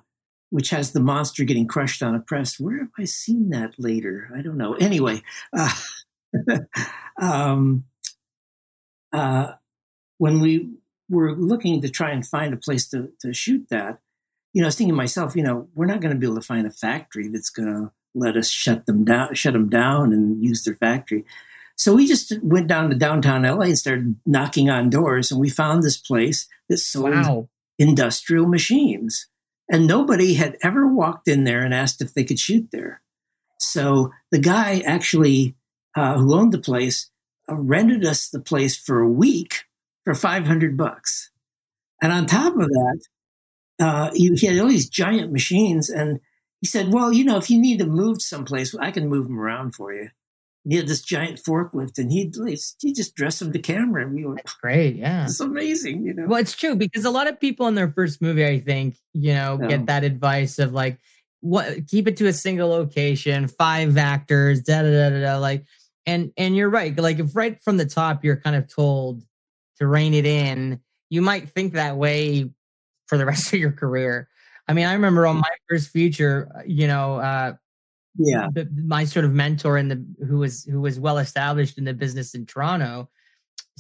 which 0.48 0.70
has 0.70 0.92
the 0.92 1.00
monster 1.00 1.44
getting 1.44 1.68
crushed 1.68 2.02
on 2.02 2.14
a 2.14 2.20
press. 2.20 2.58
Where 2.58 2.78
have 2.78 2.88
I 2.98 3.04
seen 3.04 3.50
that 3.50 3.74
later? 3.78 4.30
I 4.34 4.40
don't 4.40 4.56
know. 4.56 4.74
Anyway, 4.74 5.22
uh, 5.56 5.70
um, 7.20 7.84
uh, 9.12 9.52
when 10.16 10.40
we 10.40 10.70
were 11.10 11.36
looking 11.36 11.82
to 11.82 11.90
try 11.90 12.12
and 12.12 12.26
find 12.26 12.54
a 12.54 12.58
place 12.58 12.88
to, 12.88 13.10
to 13.20 13.34
shoot 13.34 13.66
that, 13.68 13.98
you 14.54 14.62
know, 14.62 14.66
I 14.66 14.68
was 14.68 14.76
thinking 14.76 14.94
to 14.94 14.96
myself, 14.96 15.36
you 15.36 15.42
know, 15.42 15.68
we're 15.74 15.86
not 15.86 16.00
going 16.00 16.14
to 16.14 16.18
be 16.18 16.26
able 16.26 16.36
to 16.36 16.46
find 16.46 16.66
a 16.66 16.70
factory 16.70 17.28
that's 17.28 17.50
going 17.50 17.68
to 17.68 17.92
let 18.14 18.36
us 18.36 18.48
shut 18.48 18.86
them 18.86 19.04
down, 19.04 19.34
shut 19.34 19.52
them 19.52 19.68
down, 19.68 20.12
and 20.12 20.42
use 20.42 20.64
their 20.64 20.74
factory. 20.74 21.24
So 21.76 21.94
we 21.94 22.06
just 22.06 22.32
went 22.42 22.66
down 22.66 22.90
to 22.90 22.96
downtown 22.96 23.42
LA 23.42 23.66
and 23.66 23.78
started 23.78 24.16
knocking 24.26 24.68
on 24.68 24.90
doors, 24.90 25.30
and 25.30 25.40
we 25.40 25.48
found 25.48 25.82
this 25.82 25.96
place 25.96 26.46
that 26.68 26.78
sold 26.78 27.14
wow. 27.14 27.48
industrial 27.78 28.46
machines. 28.46 29.26
And 29.70 29.86
nobody 29.86 30.34
had 30.34 30.56
ever 30.62 30.86
walked 30.86 31.28
in 31.28 31.44
there 31.44 31.62
and 31.62 31.72
asked 31.72 32.02
if 32.02 32.12
they 32.12 32.24
could 32.24 32.40
shoot 32.40 32.68
there. 32.72 33.00
So 33.58 34.10
the 34.30 34.38
guy 34.38 34.82
actually 34.84 35.54
uh, 35.94 36.18
who 36.18 36.34
owned 36.34 36.52
the 36.52 36.58
place 36.58 37.10
uh, 37.48 37.54
rented 37.54 38.04
us 38.04 38.28
the 38.28 38.40
place 38.40 38.76
for 38.76 39.00
a 39.00 39.08
week 39.08 39.64
for 40.04 40.14
500 40.14 40.76
bucks. 40.76 41.30
And 42.02 42.12
on 42.12 42.26
top 42.26 42.54
of 42.54 42.68
that, 42.68 43.00
uh, 43.78 44.10
he, 44.14 44.28
he 44.34 44.46
had 44.46 44.58
all 44.58 44.68
these 44.68 44.88
giant 44.88 45.32
machines. 45.32 45.90
And 45.90 46.20
he 46.60 46.66
said, 46.66 46.92
Well, 46.92 47.12
you 47.12 47.24
know, 47.24 47.36
if 47.36 47.50
you 47.50 47.60
need 47.60 47.78
to 47.78 47.86
move 47.86 48.22
someplace, 48.22 48.74
I 48.74 48.90
can 48.90 49.08
move 49.08 49.26
them 49.26 49.38
around 49.38 49.74
for 49.74 49.92
you. 49.92 50.10
He 50.68 50.76
had 50.76 50.88
this 50.88 51.00
giant 51.02 51.40
forklift 51.42 51.98
and 51.98 52.12
he'd 52.12 52.34
he 52.80 52.92
just 52.92 53.14
dressed 53.14 53.38
them 53.38 53.52
to 53.52 53.58
camera 53.58 54.04
and 54.04 54.14
we 54.14 54.26
were 54.26 54.34
That's 54.34 54.52
great 54.54 54.96
yeah. 54.96 55.24
It's 55.24 55.40
amazing 55.40 56.04
you 56.04 56.12
know? 56.12 56.26
Well 56.26 56.40
it's 56.40 56.54
true 56.54 56.76
because 56.76 57.04
a 57.04 57.10
lot 57.10 57.28
of 57.28 57.40
people 57.40 57.66
in 57.66 57.74
their 57.74 57.90
first 57.90 58.20
movie 58.20 58.44
i 58.46 58.60
think 58.60 58.96
you 59.14 59.32
know 59.32 59.56
get 59.56 59.86
that 59.86 60.04
advice 60.04 60.58
of 60.58 60.72
like 60.74 60.98
what 61.40 61.86
keep 61.88 62.06
it 62.06 62.18
to 62.18 62.26
a 62.26 62.32
single 62.32 62.68
location 62.68 63.48
five 63.48 63.96
actors 63.96 64.60
da 64.60 64.82
da 64.82 64.90
da 64.90 65.10
da, 65.10 65.20
da 65.20 65.38
like 65.38 65.64
and 66.04 66.30
and 66.36 66.54
you're 66.54 66.68
right 66.68 66.96
like 66.98 67.18
if 67.18 67.34
right 67.34 67.60
from 67.62 67.78
the 67.78 67.86
top 67.86 68.22
you're 68.22 68.36
kind 68.36 68.54
of 68.54 68.68
told 68.68 69.22
to 69.78 69.86
rein 69.86 70.12
it 70.12 70.26
in 70.26 70.78
you 71.08 71.22
might 71.22 71.48
think 71.48 71.72
that 71.72 71.96
way 71.96 72.50
for 73.06 73.16
the 73.16 73.24
rest 73.32 73.52
of 73.54 73.58
your 73.58 73.72
career 73.72 74.28
i 74.70 74.72
mean 74.72 74.87
i 74.87 74.92
remember 74.92 75.26
on 75.26 75.37
my 75.37 75.50
first 75.68 75.90
feature 75.90 76.50
you 76.66 76.87
know 76.87 77.16
uh 77.16 77.52
yeah. 78.16 78.48
the, 78.52 78.68
my 78.85 79.04
sort 79.04 79.24
of 79.24 79.33
mentor 79.33 79.78
in 79.78 79.88
the 79.88 80.04
who 80.26 80.38
was 80.38 80.64
who 80.64 80.80
was 80.80 80.98
well 80.98 81.18
established 81.18 81.78
in 81.78 81.85
the 81.85 81.94
business 81.94 82.35
in 82.35 82.44
toronto 82.46 83.09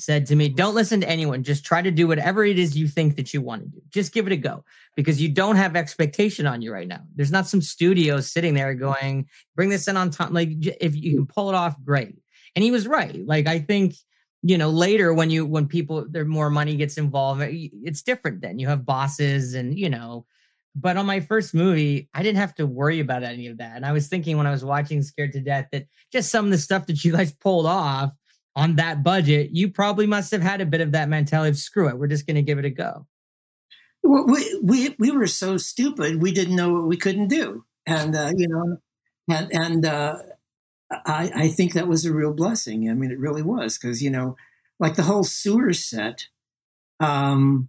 said 0.00 0.26
to 0.26 0.36
me 0.36 0.48
don't 0.48 0.74
listen 0.74 1.00
to 1.00 1.08
anyone. 1.08 1.42
Just 1.42 1.64
try 1.64 1.82
to 1.82 1.90
do 1.90 2.08
whatever 2.08 2.44
it 2.44 2.58
is 2.58 2.76
you 2.76 2.88
think 2.88 3.16
that 3.16 3.32
you 3.32 3.40
want 3.40 3.62
to 3.62 3.68
do. 3.68 3.82
Just 3.90 4.12
give 4.12 4.26
it 4.26 4.32
a 4.32 4.36
go 4.36 4.64
because 4.96 5.20
you 5.20 5.28
don't 5.28 5.56
have 5.56 5.76
expectation 5.76 6.46
on 6.46 6.62
you 6.62 6.72
right 6.72 6.88
now. 6.88 7.02
There's 7.14 7.30
not 7.30 7.46
some 7.46 7.60
studio 7.60 8.20
sitting 8.20 8.54
there 8.54 8.74
going 8.74 9.28
bring 9.54 9.68
this 9.68 9.88
in 9.88 9.96
on 9.96 10.10
time 10.10 10.32
like 10.32 10.50
if 10.80 10.96
you 10.96 11.16
can 11.16 11.26
pull 11.26 11.48
it 11.50 11.54
off 11.54 11.76
great. 11.84 12.16
And 12.56 12.64
he 12.64 12.70
was 12.70 12.86
right. 12.88 13.24
Like 13.26 13.46
i 13.46 13.58
think 13.58 13.94
you 14.42 14.56
know 14.56 14.70
later 14.70 15.12
when 15.12 15.30
you 15.30 15.44
when 15.44 15.66
people 15.66 16.06
there 16.08 16.24
more 16.24 16.50
money 16.50 16.76
gets 16.76 16.96
involved 16.98 17.42
it's 17.42 18.02
different 18.02 18.40
then. 18.40 18.58
You 18.58 18.68
have 18.68 18.86
bosses 18.86 19.54
and 19.54 19.78
you 19.78 19.90
know 19.90 20.26
but 20.74 20.96
on 20.96 21.06
my 21.06 21.20
first 21.20 21.54
movie, 21.54 22.08
I 22.14 22.22
didn't 22.22 22.38
have 22.38 22.54
to 22.56 22.66
worry 22.66 23.00
about 23.00 23.22
any 23.22 23.48
of 23.48 23.58
that. 23.58 23.76
And 23.76 23.84
I 23.84 23.92
was 23.92 24.08
thinking 24.08 24.36
when 24.36 24.46
I 24.46 24.50
was 24.50 24.64
watching 24.64 25.02
Scared 25.02 25.32
to 25.32 25.40
Death 25.40 25.68
that 25.72 25.86
just 26.12 26.30
some 26.30 26.44
of 26.44 26.50
the 26.50 26.58
stuff 26.58 26.86
that 26.86 27.04
you 27.04 27.12
guys 27.16 27.32
pulled 27.32 27.66
off 27.66 28.14
on 28.56 28.76
that 28.76 29.02
budget, 29.02 29.50
you 29.52 29.70
probably 29.70 30.06
must 30.06 30.30
have 30.32 30.42
had 30.42 30.60
a 30.60 30.66
bit 30.66 30.80
of 30.80 30.92
that 30.92 31.08
mentality 31.08 31.50
of 31.50 31.56
screw 31.56 31.88
it, 31.88 31.98
we're 31.98 32.06
just 32.06 32.26
going 32.26 32.36
to 32.36 32.42
give 32.42 32.58
it 32.58 32.64
a 32.64 32.70
go. 32.70 33.06
Well, 34.02 34.26
we, 34.26 34.60
we, 34.62 34.96
we 34.98 35.10
were 35.10 35.26
so 35.26 35.56
stupid, 35.56 36.22
we 36.22 36.32
didn't 36.32 36.56
know 36.56 36.72
what 36.72 36.86
we 36.86 36.96
couldn't 36.96 37.28
do. 37.28 37.64
And, 37.86 38.14
uh, 38.14 38.32
you 38.34 38.48
know, 38.48 38.76
and, 39.28 39.52
and 39.52 39.86
uh, 39.86 40.16
I, 40.90 41.30
I 41.34 41.48
think 41.48 41.74
that 41.74 41.88
was 41.88 42.04
a 42.04 42.12
real 42.12 42.32
blessing. 42.32 42.88
I 42.88 42.94
mean, 42.94 43.10
it 43.10 43.18
really 43.18 43.42
was 43.42 43.78
because, 43.78 44.02
you 44.02 44.10
know, 44.10 44.36
like 44.78 44.96
the 44.96 45.02
whole 45.02 45.24
sewer 45.24 45.72
set, 45.72 46.26
um, 46.98 47.68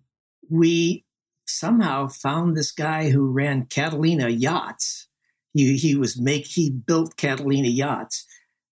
we 0.49 1.05
somehow 1.45 2.07
found 2.07 2.55
this 2.55 2.71
guy 2.71 3.09
who 3.09 3.31
ran 3.31 3.65
Catalina 3.65 4.29
yachts. 4.29 5.07
He, 5.53 5.77
he 5.77 5.95
was 5.95 6.19
make 6.19 6.45
he 6.45 6.69
built 6.69 7.17
Catalina 7.17 7.67
yachts, 7.67 8.25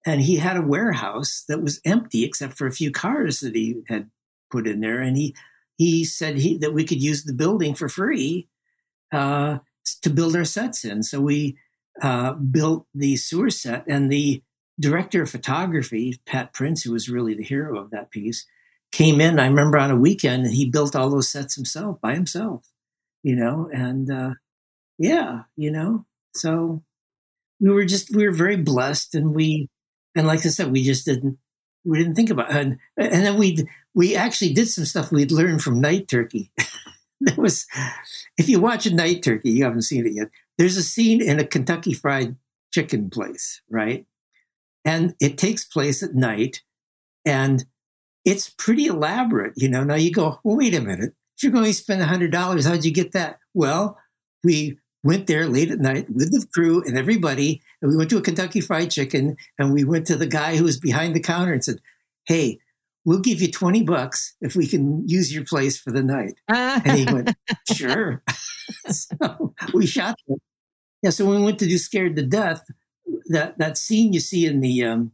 and 0.05 0.21
he 0.21 0.37
had 0.37 0.57
a 0.57 0.61
warehouse 0.61 1.43
that 1.47 1.61
was 1.61 1.81
empty 1.83 2.23
except 2.23 2.57
for 2.57 2.67
a 2.67 2.71
few 2.71 2.91
cars 2.91 3.41
that 3.41 3.55
he 3.55 3.81
had 3.87 4.09
put 4.49 4.67
in 4.67 4.79
there. 4.79 5.01
And 5.01 5.17
he 5.17 5.35
he 5.77 6.05
said 6.05 6.37
he, 6.37 6.57
that 6.57 6.73
we 6.73 6.85
could 6.85 7.01
use 7.01 7.23
the 7.23 7.33
building 7.33 7.73
for 7.73 7.89
free 7.89 8.47
uh, 9.11 9.59
to 10.01 10.09
build 10.09 10.35
our 10.35 10.45
sets 10.45 10.85
in. 10.85 11.03
So 11.03 11.21
we 11.21 11.57
uh, 12.01 12.33
built 12.33 12.85
the 12.93 13.17
sewer 13.17 13.49
set, 13.49 13.85
and 13.87 14.11
the 14.11 14.41
director 14.79 15.23
of 15.23 15.29
photography, 15.29 16.19
Pat 16.25 16.53
Prince, 16.53 16.83
who 16.83 16.93
was 16.93 17.09
really 17.09 17.33
the 17.33 17.43
hero 17.43 17.77
of 17.77 17.91
that 17.91 18.11
piece, 18.11 18.45
came 18.91 19.21
in. 19.21 19.39
I 19.39 19.47
remember 19.47 19.77
on 19.77 19.91
a 19.91 19.95
weekend, 19.95 20.45
and 20.45 20.53
he 20.53 20.69
built 20.69 20.95
all 20.95 21.09
those 21.09 21.29
sets 21.29 21.55
himself 21.55 21.99
by 22.01 22.13
himself. 22.13 22.69
You 23.23 23.35
know, 23.35 23.69
and 23.73 24.09
uh, 24.09 24.33
yeah, 24.97 25.43
you 25.57 25.71
know, 25.71 26.05
so 26.33 26.83
we 27.59 27.69
were 27.69 27.85
just 27.85 28.15
we 28.15 28.25
were 28.25 28.33
very 28.33 28.57
blessed, 28.57 29.15
and 29.15 29.33
we 29.35 29.69
and 30.15 30.27
like 30.27 30.45
I 30.45 30.49
said, 30.49 30.71
we 30.71 30.83
just 30.83 31.05
didn't 31.05 31.37
we 31.85 31.97
didn't 31.97 32.15
think 32.15 32.29
about 32.29 32.51
it. 32.51 32.55
and 32.55 32.77
and 32.97 33.25
then 33.25 33.37
we 33.37 33.57
we 33.93 34.15
actually 34.15 34.53
did 34.53 34.67
some 34.67 34.85
stuff 34.85 35.11
we'd 35.11 35.31
learned 35.31 35.61
from 35.61 35.81
Night 35.81 36.07
Turkey. 36.07 36.51
there 37.21 37.35
was 37.35 37.67
if 38.37 38.47
you 38.47 38.59
watch 38.59 38.85
a 38.85 38.93
Night 38.93 39.23
Turkey, 39.23 39.51
you 39.51 39.63
haven't 39.63 39.83
seen 39.83 40.05
it 40.05 40.13
yet. 40.13 40.29
There's 40.57 40.77
a 40.77 40.83
scene 40.83 41.21
in 41.21 41.39
a 41.39 41.45
Kentucky 41.45 41.93
Fried 41.93 42.35
Chicken 42.71 43.09
place, 43.09 43.61
right? 43.69 44.05
And 44.85 45.15
it 45.19 45.37
takes 45.37 45.65
place 45.65 46.03
at 46.03 46.15
night, 46.15 46.61
and 47.25 47.65
it's 48.25 48.49
pretty 48.49 48.87
elaborate, 48.87 49.53
you 49.55 49.69
know. 49.69 49.83
Now 49.83 49.95
you 49.95 50.11
go, 50.11 50.39
well, 50.43 50.57
wait 50.57 50.75
a 50.75 50.81
minute. 50.81 51.13
If 51.37 51.43
you're 51.43 51.51
going 51.51 51.65
to 51.65 51.73
spend 51.73 52.01
$100, 52.01 52.67
how'd 52.67 52.83
you 52.83 52.91
get 52.91 53.13
that? 53.13 53.39
Well, 53.53 53.97
we 54.43 54.77
went 55.03 55.27
there 55.27 55.47
late 55.47 55.71
at 55.71 55.79
night 55.79 56.09
with 56.09 56.31
the 56.31 56.45
crew 56.53 56.83
and 56.83 56.97
everybody, 56.97 57.61
and 57.81 57.91
we 57.91 57.97
went 57.97 58.09
to 58.09 58.17
a 58.17 58.21
Kentucky 58.21 58.61
Fried 58.61 58.91
Chicken, 58.91 59.37
and 59.57 59.73
we 59.73 59.83
went 59.83 60.07
to 60.07 60.15
the 60.15 60.27
guy 60.27 60.57
who 60.57 60.65
was 60.65 60.79
behind 60.79 61.15
the 61.15 61.21
counter 61.21 61.53
and 61.53 61.63
said, 61.63 61.79
"Hey, 62.25 62.59
we'll 63.05 63.19
give 63.19 63.41
you 63.41 63.49
20 63.49 63.83
bucks 63.83 64.35
if 64.41 64.55
we 64.55 64.67
can 64.67 65.07
use 65.07 65.33
your 65.33 65.45
place 65.45 65.79
for 65.79 65.91
the 65.91 66.03
night." 66.03 66.33
and 66.49 66.97
he 66.97 67.05
went, 67.05 67.33
"Sure." 67.73 68.21
so 68.89 69.53
we 69.73 69.85
shot 69.85 70.15
them. 70.27 70.39
Yeah, 71.01 71.11
so 71.11 71.25
when 71.25 71.39
we 71.39 71.45
went 71.45 71.59
to 71.59 71.67
do 71.67 71.77
Scared 71.77 72.17
to 72.17 72.25
Death, 72.25 72.65
that 73.29 73.57
that 73.57 73.77
scene 73.77 74.11
you 74.11 74.19
see 74.19 74.45
in 74.45 74.59
the 74.59 74.83
um, 74.83 75.11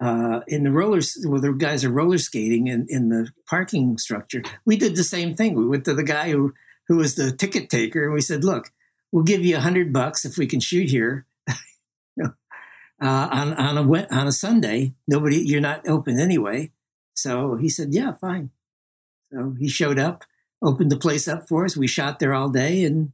uh, 0.00 0.40
in 0.48 0.64
the 0.64 0.70
rollers 0.70 1.18
where 1.24 1.40
the 1.40 1.52
guys 1.52 1.84
are 1.84 1.90
roller 1.90 2.18
skating 2.18 2.68
in, 2.68 2.86
in 2.88 3.10
the 3.10 3.30
parking 3.46 3.98
structure. 3.98 4.42
We 4.64 4.76
did 4.76 4.96
the 4.96 5.04
same 5.04 5.34
thing. 5.34 5.54
We 5.54 5.66
went 5.66 5.84
to 5.84 5.94
the 5.94 6.02
guy 6.02 6.30
who 6.30 6.54
who 6.88 6.96
was 6.96 7.14
the 7.14 7.30
ticket 7.30 7.70
taker 7.70 8.04
and 8.04 8.14
we 8.14 8.20
said, 8.20 8.42
"Look, 8.42 8.72
we'll 9.12 9.24
give 9.24 9.44
you 9.44 9.56
a 9.56 9.60
hundred 9.60 9.92
bucks 9.92 10.24
if 10.24 10.38
we 10.38 10.46
can 10.46 10.60
shoot 10.60 10.88
here." 10.88 11.26
uh, 11.48 12.28
on 13.00 13.54
on 13.54 13.78
a 13.78 14.06
on 14.10 14.26
a 14.26 14.32
Sunday, 14.32 14.94
nobody 15.06 15.36
you're 15.36 15.60
not 15.60 15.86
open 15.86 16.18
anyway. 16.18 16.72
So 17.14 17.56
he 17.56 17.68
said, 17.68 17.92
"Yeah, 17.92 18.12
fine." 18.14 18.50
So 19.32 19.54
he 19.58 19.68
showed 19.68 19.98
up, 19.98 20.24
opened 20.62 20.90
the 20.90 20.96
place 20.96 21.28
up 21.28 21.46
for 21.46 21.64
us. 21.64 21.76
We 21.76 21.86
shot 21.86 22.18
there 22.18 22.34
all 22.34 22.48
day, 22.48 22.84
and 22.84 23.12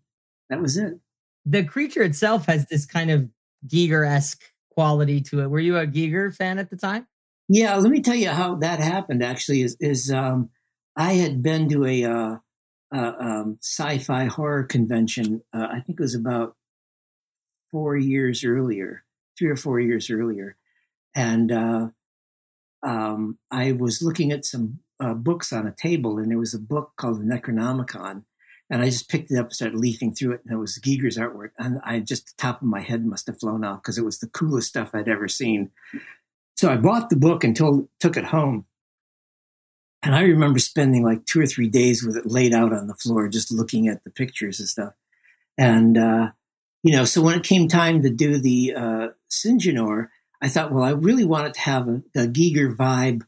that 0.48 0.62
was 0.62 0.76
it. 0.76 0.98
The 1.44 1.64
creature 1.64 2.02
itself 2.02 2.46
has 2.46 2.66
this 2.66 2.86
kind 2.86 3.10
of 3.10 3.28
Giger 3.66 4.08
esque 4.08 4.52
quality 4.76 5.20
to 5.22 5.40
it. 5.40 5.50
Were 5.50 5.58
you 5.58 5.78
a 5.78 5.86
Giger 5.86 6.34
fan 6.34 6.58
at 6.58 6.70
the 6.70 6.76
time? 6.76 7.06
Yeah, 7.48 7.76
let 7.76 7.90
me 7.90 8.02
tell 8.02 8.14
you 8.14 8.28
how 8.28 8.56
that 8.56 8.80
happened. 8.80 9.22
Actually, 9.22 9.62
is 9.62 9.76
is 9.80 10.12
um, 10.12 10.50
I 10.96 11.14
had 11.14 11.42
been 11.42 11.68
to 11.70 11.84
a 11.84 12.04
uh, 12.04 12.36
uh, 12.94 13.12
um, 13.18 13.58
sci-fi 13.62 14.26
horror 14.26 14.64
convention. 14.64 15.42
Uh, 15.52 15.66
I 15.70 15.80
think 15.80 15.98
it 15.98 16.02
was 16.02 16.14
about 16.14 16.56
four 17.70 17.96
years 17.96 18.44
earlier, 18.44 19.04
three 19.38 19.48
or 19.48 19.56
four 19.56 19.80
years 19.80 20.10
earlier, 20.10 20.56
and 21.14 21.52
uh, 21.52 21.88
um, 22.82 23.38
I 23.50 23.72
was 23.72 24.02
looking 24.02 24.32
at 24.32 24.44
some 24.44 24.80
uh, 24.98 25.14
books 25.14 25.52
on 25.52 25.66
a 25.66 25.74
table, 25.74 26.18
and 26.18 26.30
there 26.30 26.38
was 26.38 26.54
a 26.54 26.58
book 26.58 26.92
called 26.96 27.20
the 27.20 27.24
Necronomicon, 27.24 28.24
and 28.70 28.82
I 28.82 28.86
just 28.86 29.08
picked 29.08 29.30
it 29.30 29.38
up 29.38 29.46
and 29.46 29.54
started 29.54 29.78
leafing 29.78 30.14
through 30.14 30.32
it, 30.32 30.42
and 30.44 30.52
it 30.52 30.60
was 30.60 30.78
Giger's 30.78 31.18
artwork, 31.18 31.50
and 31.58 31.80
I 31.84 32.00
just 32.00 32.26
the 32.26 32.34
top 32.36 32.62
of 32.62 32.68
my 32.68 32.80
head 32.80 33.04
must 33.04 33.26
have 33.26 33.38
flown 33.38 33.64
off 33.64 33.82
because 33.82 33.98
it 33.98 34.04
was 34.04 34.18
the 34.18 34.28
coolest 34.28 34.68
stuff 34.68 34.90
I'd 34.92 35.08
ever 35.08 35.28
seen. 35.28 35.70
So 36.56 36.70
I 36.70 36.76
bought 36.76 37.10
the 37.10 37.16
book 37.16 37.44
and 37.44 37.54
told, 37.54 37.88
took 38.00 38.16
it 38.16 38.24
home, 38.24 38.66
and 40.02 40.14
I 40.14 40.22
remember 40.22 40.58
spending 40.58 41.04
like 41.04 41.26
two 41.26 41.40
or 41.40 41.46
three 41.46 41.68
days 41.68 42.04
with 42.04 42.16
it 42.16 42.26
laid 42.26 42.54
out 42.54 42.72
on 42.72 42.86
the 42.86 42.94
floor, 42.94 43.28
just 43.28 43.52
looking 43.52 43.88
at 43.88 44.04
the 44.04 44.10
pictures 44.10 44.60
and 44.60 44.68
stuff. 44.68 44.94
And, 45.58 45.98
uh, 45.98 46.30
you 46.82 46.92
know, 46.92 47.04
so 47.04 47.22
when 47.22 47.36
it 47.36 47.44
came 47.44 47.66
time 47.66 48.02
to 48.02 48.10
do 48.10 48.38
the 48.38 48.74
uh, 48.76 49.08
Syngenor, 49.30 50.08
I 50.40 50.48
thought, 50.48 50.70
well, 50.70 50.84
I 50.84 50.90
really 50.90 51.24
want 51.24 51.48
it 51.48 51.54
to 51.54 51.60
have 51.60 51.88
a, 51.88 52.02
a 52.14 52.26
Giger 52.28 52.76
vibe, 52.76 53.22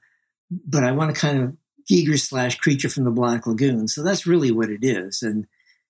but 0.50 0.84
I 0.84 0.92
want 0.92 1.14
to 1.14 1.20
kind 1.20 1.42
of 1.42 1.56
Giger 1.90 2.18
slash 2.18 2.56
creature 2.58 2.88
from 2.88 3.04
the 3.04 3.10
Black 3.10 3.46
Lagoon. 3.46 3.88
So 3.88 4.02
that's 4.02 4.26
really 4.26 4.50
what 4.50 4.70
it 4.70 4.82
is. 4.82 5.22
And, 5.22 5.46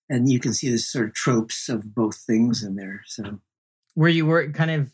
and 0.09 0.31
you 0.31 0.39
can 0.39 0.55
see 0.55 0.71
the 0.71 0.79
sort 0.79 1.09
of 1.09 1.15
tropes 1.15 1.69
of 1.69 1.95
both 1.95 2.17
things 2.17 2.63
in 2.63 2.77
there. 2.77 3.03
So 3.07 3.41
where 3.95 4.09
you 4.09 4.27
were 4.27 4.51
kind 4.53 4.71
of 4.71 4.91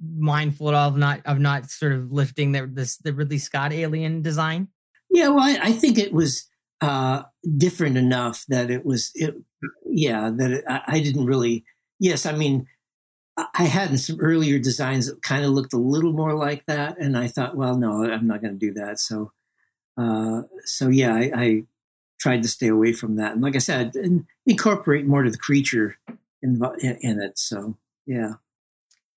mindful 0.00 0.68
at 0.68 0.74
all 0.74 0.88
of 0.88 0.96
not 0.96 1.20
of 1.26 1.38
not 1.38 1.70
sort 1.70 1.92
of 1.92 2.12
lifting 2.12 2.52
the 2.52 2.66
this 2.66 2.96
the 2.98 3.12
Ridley 3.12 3.38
Scott 3.38 3.72
alien 3.72 4.22
design? 4.22 4.68
Yeah, 5.10 5.28
well, 5.28 5.44
I, 5.44 5.58
I 5.62 5.72
think 5.72 5.98
it 5.98 6.12
was 6.12 6.46
uh, 6.80 7.22
different 7.56 7.96
enough 7.96 8.44
that 8.48 8.70
it 8.70 8.84
was, 8.84 9.10
it, 9.14 9.34
yeah, 9.86 10.30
that 10.34 10.50
it, 10.50 10.64
I, 10.68 10.82
I, 10.86 11.00
didn't 11.00 11.26
really. 11.26 11.64
Yes, 11.98 12.26
I 12.26 12.32
mean, 12.32 12.66
I 13.36 13.64
had 13.64 13.98
some 13.98 14.20
earlier 14.20 14.58
designs 14.58 15.08
that 15.08 15.22
kind 15.22 15.44
of 15.44 15.50
looked 15.50 15.72
a 15.72 15.78
little 15.78 16.12
more 16.12 16.34
like 16.34 16.64
that, 16.66 16.98
and 17.00 17.16
I 17.16 17.28
thought, 17.28 17.56
well, 17.56 17.76
no, 17.76 18.04
I'm 18.04 18.26
not 18.26 18.42
going 18.42 18.58
to 18.58 18.66
do 18.66 18.74
that. 18.74 19.00
So, 19.00 19.32
uh, 19.98 20.42
so 20.64 20.88
yeah, 20.88 21.14
I, 21.14 21.30
I, 21.34 21.62
tried 22.20 22.42
to 22.42 22.48
stay 22.48 22.66
away 22.66 22.92
from 22.92 23.14
that, 23.14 23.32
and 23.32 23.42
like 23.42 23.54
I 23.54 23.60
said, 23.60 23.92
incorporate 24.44 25.06
more 25.06 25.22
to 25.22 25.30
the 25.30 25.38
creature 25.38 25.96
in, 26.42 26.60
in 26.80 27.20
it. 27.20 27.38
So, 27.38 27.76
yeah. 28.06 28.32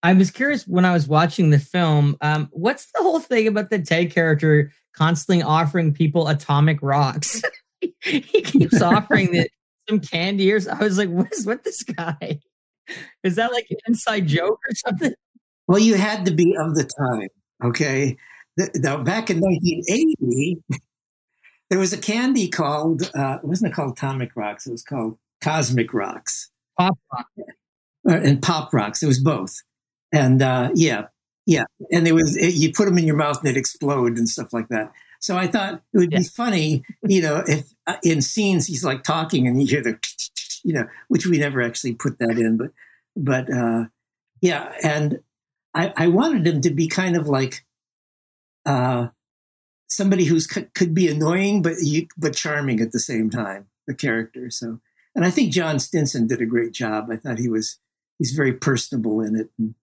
I 0.03 0.13
was 0.13 0.31
curious 0.31 0.67
when 0.67 0.85
I 0.85 0.93
was 0.93 1.07
watching 1.07 1.49
the 1.49 1.59
film. 1.59 2.17
Um, 2.21 2.49
what's 2.51 2.91
the 2.91 3.01
whole 3.01 3.19
thing 3.19 3.47
about 3.47 3.69
the 3.69 3.79
Ted 3.79 4.11
character 4.11 4.71
constantly 4.93 5.43
offering 5.43 5.93
people 5.93 6.27
atomic 6.27 6.79
rocks? 6.81 7.41
he 8.01 8.21
keeps 8.21 8.81
offering 8.81 9.31
the, 9.31 9.47
some 9.89 9.99
candy 9.99 10.51
or 10.51 10.59
I 10.71 10.83
was 10.83 10.97
like, 10.97 11.09
what 11.09 11.31
is 11.33 11.45
with 11.45 11.63
this 11.63 11.83
guy? 11.83 12.39
Is 13.23 13.35
that 13.35 13.51
like 13.51 13.67
an 13.69 13.77
inside 13.87 14.27
joke 14.27 14.59
or 14.69 14.75
something? 14.75 15.13
Well, 15.67 15.79
you 15.79 15.95
had 15.95 16.25
to 16.25 16.33
be 16.33 16.55
of 16.59 16.75
the 16.75 16.83
time, 16.83 17.29
okay? 17.63 18.17
Now, 18.57 18.97
back 18.97 19.29
in 19.29 19.39
1980, 19.39 20.57
there 21.69 21.79
was 21.79 21.93
a 21.93 21.97
candy 21.97 22.47
called, 22.47 23.09
uh, 23.15 23.39
wasn't 23.43 23.71
it 23.71 23.75
called 23.75 23.93
Atomic 23.93 24.35
Rocks? 24.35 24.67
It 24.67 24.71
was 24.71 24.83
called 24.83 25.17
Cosmic 25.41 25.93
Rocks. 25.93 26.49
Pop 26.77 26.97
Rock. 27.13 27.27
Uh, 28.09 28.19
and 28.23 28.41
Pop 28.41 28.73
Rocks. 28.73 29.01
It 29.03 29.07
was 29.07 29.19
both 29.19 29.55
and 30.11 30.41
uh, 30.41 30.69
yeah, 30.75 31.05
yeah, 31.45 31.63
and 31.91 32.07
it 32.07 32.13
was 32.13 32.35
it, 32.37 32.53
you 32.53 32.71
put 32.73 32.85
them 32.85 32.97
in 32.97 33.05
your 33.05 33.15
mouth 33.15 33.39
and 33.39 33.47
it 33.47 33.57
explode 33.57 34.17
and 34.17 34.27
stuff 34.27 34.53
like 34.53 34.67
that. 34.69 34.91
So 35.19 35.37
I 35.37 35.47
thought 35.47 35.81
it 35.93 35.97
would 35.97 36.11
yeah. 36.11 36.19
be 36.19 36.23
funny, 36.23 36.83
you 37.07 37.21
know, 37.21 37.43
if 37.47 37.71
uh, 37.87 37.97
in 38.03 38.21
scenes 38.21 38.67
he's 38.67 38.83
like 38.83 39.03
talking 39.03 39.47
and 39.47 39.61
you 39.61 39.67
hear 39.67 39.83
the, 39.83 39.99
you 40.63 40.73
know, 40.73 40.87
which 41.07 41.25
we 41.25 41.37
never 41.37 41.61
actually 41.61 41.93
put 41.93 42.19
that 42.19 42.37
in, 42.37 42.57
but 42.57 42.71
but 43.15 43.53
uh, 43.53 43.85
yeah, 44.41 44.71
and 44.83 45.19
I, 45.73 45.93
I 45.95 46.07
wanted 46.07 46.45
him 46.45 46.61
to 46.61 46.71
be 46.71 46.87
kind 46.87 47.15
of 47.15 47.27
like 47.27 47.63
uh, 48.65 49.07
somebody 49.87 50.25
who's 50.25 50.47
could 50.47 50.93
be 50.93 51.07
annoying 51.07 51.61
but 51.61 51.75
you, 51.81 52.07
but 52.17 52.35
charming 52.35 52.79
at 52.81 52.91
the 52.91 52.99
same 52.99 53.29
time, 53.29 53.67
the 53.87 53.93
character. 53.93 54.49
So, 54.49 54.79
and 55.15 55.25
I 55.25 55.31
think 55.31 55.51
John 55.51 55.79
Stinson 55.79 56.27
did 56.27 56.41
a 56.41 56.45
great 56.45 56.71
job. 56.71 57.07
I 57.11 57.17
thought 57.17 57.39
he 57.39 57.49
was 57.49 57.77
he's 58.17 58.31
very 58.31 58.53
personable 58.53 59.21
in 59.21 59.35
it. 59.35 59.49
And, 59.57 59.75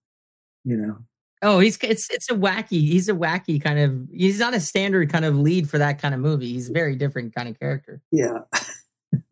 you 0.63 0.77
know. 0.77 0.97
Oh, 1.41 1.59
he's 1.59 1.77
it's 1.81 2.09
it's 2.09 2.29
a 2.29 2.35
wacky. 2.35 2.81
He's 2.81 3.07
a 3.07 3.13
wacky 3.13 3.61
kind 3.61 3.79
of. 3.79 4.07
He's 4.11 4.39
not 4.39 4.53
a 4.53 4.59
standard 4.59 5.09
kind 5.09 5.23
of 5.23 5.37
lead 5.37 5.69
for 5.69 5.77
that 5.77 6.01
kind 6.01 6.13
of 6.13 6.19
movie. 6.19 6.51
He's 6.51 6.69
a 6.69 6.73
very 6.73 6.95
different 6.95 7.33
kind 7.33 7.47
of 7.47 7.57
character. 7.59 8.01
Yeah. 8.11 8.39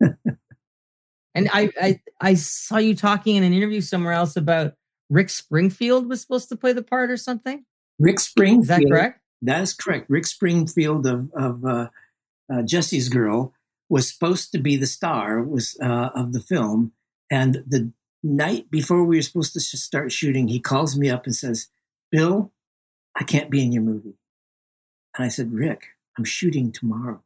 and 1.34 1.50
I, 1.52 1.70
I 1.80 2.00
I 2.20 2.34
saw 2.34 2.78
you 2.78 2.94
talking 2.94 3.36
in 3.36 3.44
an 3.44 3.52
interview 3.52 3.82
somewhere 3.82 4.14
else 4.14 4.36
about 4.36 4.74
Rick 5.10 5.28
Springfield 5.28 6.08
was 6.08 6.22
supposed 6.22 6.48
to 6.48 6.56
play 6.56 6.72
the 6.72 6.82
part 6.82 7.10
or 7.10 7.18
something. 7.18 7.64
Rick 7.98 8.20
Springfield. 8.20 8.62
Is 8.62 8.68
that 8.68 8.88
correct? 8.88 9.20
That 9.42 9.62
is 9.62 9.72
correct. 9.72 10.10
Rick 10.10 10.26
Springfield 10.26 11.06
of 11.06 11.32
of 11.34 11.64
uh, 11.64 11.88
uh, 12.52 12.62
Jesse's 12.62 13.08
Girl 13.08 13.54
was 13.88 14.12
supposed 14.12 14.52
to 14.52 14.58
be 14.58 14.76
the 14.76 14.86
star 14.86 15.42
was 15.42 15.76
uh, 15.82 16.10
of 16.14 16.32
the 16.32 16.40
film, 16.40 16.92
and 17.30 17.62
the 17.66 17.92
night 18.22 18.70
before 18.70 19.04
we 19.04 19.16
were 19.16 19.22
supposed 19.22 19.52
to 19.52 19.60
start 19.60 20.12
shooting, 20.12 20.48
he 20.48 20.60
calls 20.60 20.96
me 20.96 21.10
up 21.10 21.24
and 21.24 21.34
says, 21.34 21.68
Bill, 22.10 22.52
I 23.14 23.24
can't 23.24 23.50
be 23.50 23.62
in 23.62 23.72
your 23.72 23.82
movie. 23.82 24.18
And 25.16 25.24
I 25.24 25.28
said, 25.28 25.52
Rick, 25.52 25.88
I'm 26.16 26.24
shooting 26.24 26.72
tomorrow. 26.72 27.22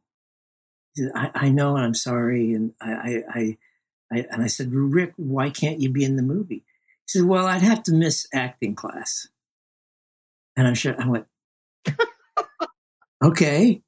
Said, 0.95 1.11
I, 1.15 1.31
I, 1.33 1.49
know, 1.49 1.75
and 1.75 1.85
I'm 1.85 1.93
sorry. 1.93 2.53
And 2.53 2.73
I, 2.79 2.91
I, 2.91 3.23
I, 3.33 3.57
I, 4.11 4.25
and 4.31 4.43
I 4.43 4.47
said, 4.47 4.71
Rick, 4.71 5.13
why 5.17 5.49
can't 5.49 5.79
you 5.79 5.89
be 5.89 6.03
in 6.03 6.15
the 6.15 6.21
movie? 6.21 6.63
He 7.05 7.07
said, 7.07 7.23
Well, 7.23 7.47
I'd 7.47 7.61
have 7.61 7.83
to 7.83 7.93
miss 7.93 8.27
acting 8.33 8.75
class. 8.75 9.27
And 10.55 10.67
I'm 10.67 10.75
sure 10.75 10.95
I 10.99 11.07
went, 11.07 11.25
Okay, 13.23 13.81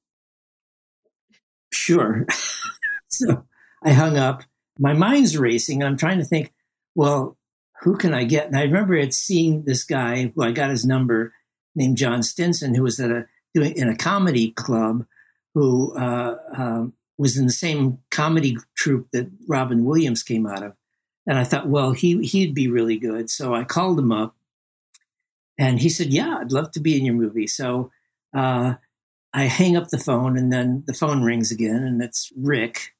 sure. 1.73 2.25
so 3.09 3.43
I 3.83 3.91
hung 3.91 4.17
up. 4.17 4.43
My 4.79 4.93
mind's 4.93 5.37
racing. 5.37 5.83
I'm 5.83 5.97
trying 5.97 6.19
to 6.19 6.25
think, 6.25 6.53
well, 6.95 7.37
who 7.81 7.97
can 7.97 8.13
I 8.13 8.23
get? 8.23 8.47
And 8.47 8.57
I 8.57 8.63
remember 8.63 8.95
it 8.95 9.13
seeing 9.13 9.63
this 9.63 9.83
guy 9.83 10.31
who 10.33 10.41
I 10.41 10.51
got 10.51 10.69
his 10.69 10.85
number 10.85 11.33
named 11.75 11.97
John 11.97 12.23
Stinson, 12.23 12.73
who 12.73 12.83
was 12.83 12.99
at 13.01 13.11
a 13.11 13.25
doing 13.53 13.75
in 13.75 13.89
a 13.89 13.97
comedy 13.97 14.51
club, 14.51 15.05
who 15.53 15.93
uh, 15.97 16.37
uh, 16.57 16.85
was 17.17 17.37
in 17.37 17.45
the 17.45 17.51
same 17.51 17.99
comedy 18.11 18.57
troupe 18.75 19.09
that 19.11 19.29
Robin 19.47 19.83
Williams 19.83 20.23
came 20.23 20.47
out 20.47 20.63
of. 20.63 20.73
And 21.27 21.37
I 21.37 21.43
thought, 21.43 21.67
well, 21.67 21.91
he 21.91 22.25
he'd 22.25 22.53
be 22.53 22.69
really 22.69 22.97
good. 22.97 23.29
So 23.29 23.53
I 23.53 23.65
called 23.65 23.99
him 23.99 24.13
up, 24.13 24.35
and 25.57 25.79
he 25.79 25.89
said, 25.89 26.07
"Yeah, 26.07 26.37
I'd 26.39 26.51
love 26.51 26.71
to 26.71 26.79
be 26.79 26.97
in 26.97 27.05
your 27.05 27.15
movie." 27.15 27.47
So 27.47 27.91
uh, 28.35 28.75
I 29.33 29.43
hang 29.43 29.77
up 29.77 29.89
the 29.89 29.97
phone, 29.97 30.37
and 30.37 30.51
then 30.51 30.83
the 30.87 30.93
phone 30.93 31.23
rings 31.23 31.51
again, 31.51 31.83
and 31.83 32.01
it's 32.01 32.31
Rick, 32.35 32.93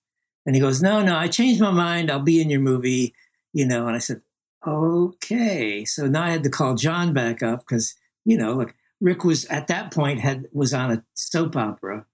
and 0.46 0.56
he 0.56 0.62
goes, 0.62 0.82
"No, 0.82 1.02
no, 1.02 1.16
I 1.16 1.28
changed 1.28 1.62
my 1.62 1.72
mind. 1.72 2.10
I'll 2.10 2.20
be 2.20 2.42
in 2.42 2.50
your 2.50 2.62
movie." 2.62 3.14
you 3.56 3.66
know, 3.66 3.88
and 3.88 3.96
I 3.96 4.00
said, 4.00 4.22
okay. 4.68 5.86
So 5.86 6.08
now 6.08 6.24
I 6.24 6.30
had 6.30 6.44
to 6.44 6.50
call 6.50 6.76
John 6.76 7.14
back 7.14 7.42
up 7.42 7.60
because, 7.60 7.96
you 8.26 8.38
know, 8.38 8.52
like 8.54 8.76
Rick 9.00 9.24
was 9.24 9.46
at 9.46 9.68
that 9.68 9.94
point 9.94 10.20
had 10.20 10.48
was 10.52 10.74
on 10.74 10.92
a 10.92 11.04
soap 11.14 11.56
opera. 11.56 12.06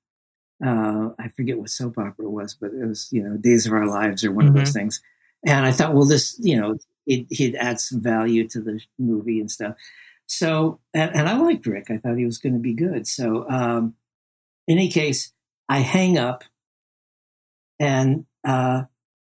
Uh, 0.63 1.09
I 1.17 1.29
forget 1.35 1.57
what 1.57 1.71
soap 1.71 1.97
opera 1.97 2.29
was, 2.29 2.53
but 2.53 2.71
it 2.73 2.85
was, 2.85 3.09
you 3.11 3.23
know, 3.23 3.37
Days 3.37 3.65
of 3.65 3.73
Our 3.73 3.87
Lives 3.87 4.23
or 4.23 4.31
one 4.31 4.45
mm-hmm. 4.45 4.55
of 4.55 4.61
those 4.61 4.69
mm-hmm. 4.69 4.79
things. 4.79 5.01
And 5.43 5.65
I 5.65 5.71
thought, 5.71 5.95
well, 5.95 6.05
this, 6.05 6.37
you 6.39 6.61
know, 6.61 6.77
it, 7.07 7.25
he'd 7.31 7.55
add 7.55 7.79
some 7.79 8.01
value 8.01 8.47
to 8.49 8.61
the 8.61 8.79
movie 8.99 9.39
and 9.39 9.49
stuff. 9.49 9.75
So, 10.31 10.79
and, 10.93 11.13
and 11.13 11.27
I 11.27 11.37
liked 11.37 11.65
Rick. 11.65 11.91
I 11.91 11.97
thought 11.97 12.17
he 12.17 12.23
was 12.23 12.37
going 12.37 12.53
to 12.53 12.59
be 12.59 12.73
good. 12.73 13.05
So, 13.05 13.45
um, 13.49 13.95
in 14.65 14.77
any 14.77 14.87
case, 14.87 15.33
I 15.67 15.79
hang 15.79 16.17
up 16.17 16.45
and, 17.81 18.25
uh, 18.47 18.83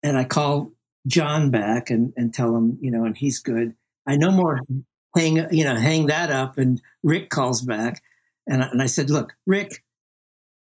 and 0.03 0.19
I 0.19 0.25
call 0.25 0.73
John 1.07 1.51
back 1.51 1.89
and, 1.89 2.13
and 2.19 2.35
tell 2.35 2.55
him, 2.55 2.77
you 2.83 2.91
know, 2.91 3.07
and 3.07 3.17
he's 3.17 3.39
good. 3.39 3.75
I 4.07 4.17
no 4.17 4.31
more 4.31 4.61
hang, 5.17 5.37
you 5.51 5.65
know, 5.65 5.75
hang 5.75 6.07
that 6.07 6.31
up. 6.31 6.59
And 6.59 6.83
Rick 7.03 7.31
calls 7.31 7.63
back. 7.63 8.03
And 8.47 8.63
I, 8.63 8.69
and 8.69 8.83
I 8.83 8.87
said, 8.87 9.09
look, 9.09 9.35
Rick, 9.47 9.83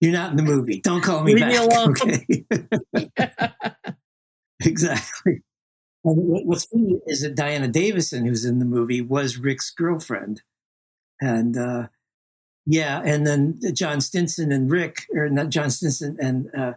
you're 0.02 0.12
not 0.12 0.32
in 0.32 0.38
the 0.38 0.44
movie. 0.44 0.82
Don't 0.82 1.04
call 1.04 1.24
me 1.24 1.36
Leave 1.36 1.44
back. 1.44 1.52
Me 1.52 1.58
alone. 1.58 1.92
Okay. 1.92 3.76
exactly. 4.66 5.44
And 6.06 6.46
what's 6.46 6.65
funny 6.65 7.00
is 7.08 7.22
that 7.22 7.36
Diana 7.36 7.68
Davidson, 7.68 8.26
who's 8.26 8.46
in 8.46 8.60
the 8.60 8.65
movie, 8.65 9.02
was 9.02 9.38
Rick's 9.38 9.72
girlfriend. 9.72 10.44
And 11.20 11.58
uh, 11.58 11.88
yeah, 12.68 13.02
and 13.04 13.26
then 13.26 13.60
John 13.74 14.02
Stinson 14.02 14.52
and 14.52 14.70
Rick, 14.70 15.06
or 15.13 15.30
not 15.30 15.50
John 15.50 15.72
Stinson 15.72 16.18
and 16.20 16.50
uh, 16.56 16.74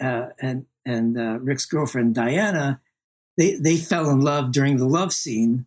uh, 0.00 0.28
and 0.40 0.66
and 0.84 1.18
uh, 1.18 1.38
Rick's 1.40 1.64
girlfriend 1.64 2.14
Diana, 2.14 2.80
they 3.38 3.54
they 3.54 3.78
fell 3.78 4.10
in 4.10 4.20
love 4.20 4.52
during 4.52 4.76
the 4.76 4.86
love 4.86 5.14
scene, 5.14 5.64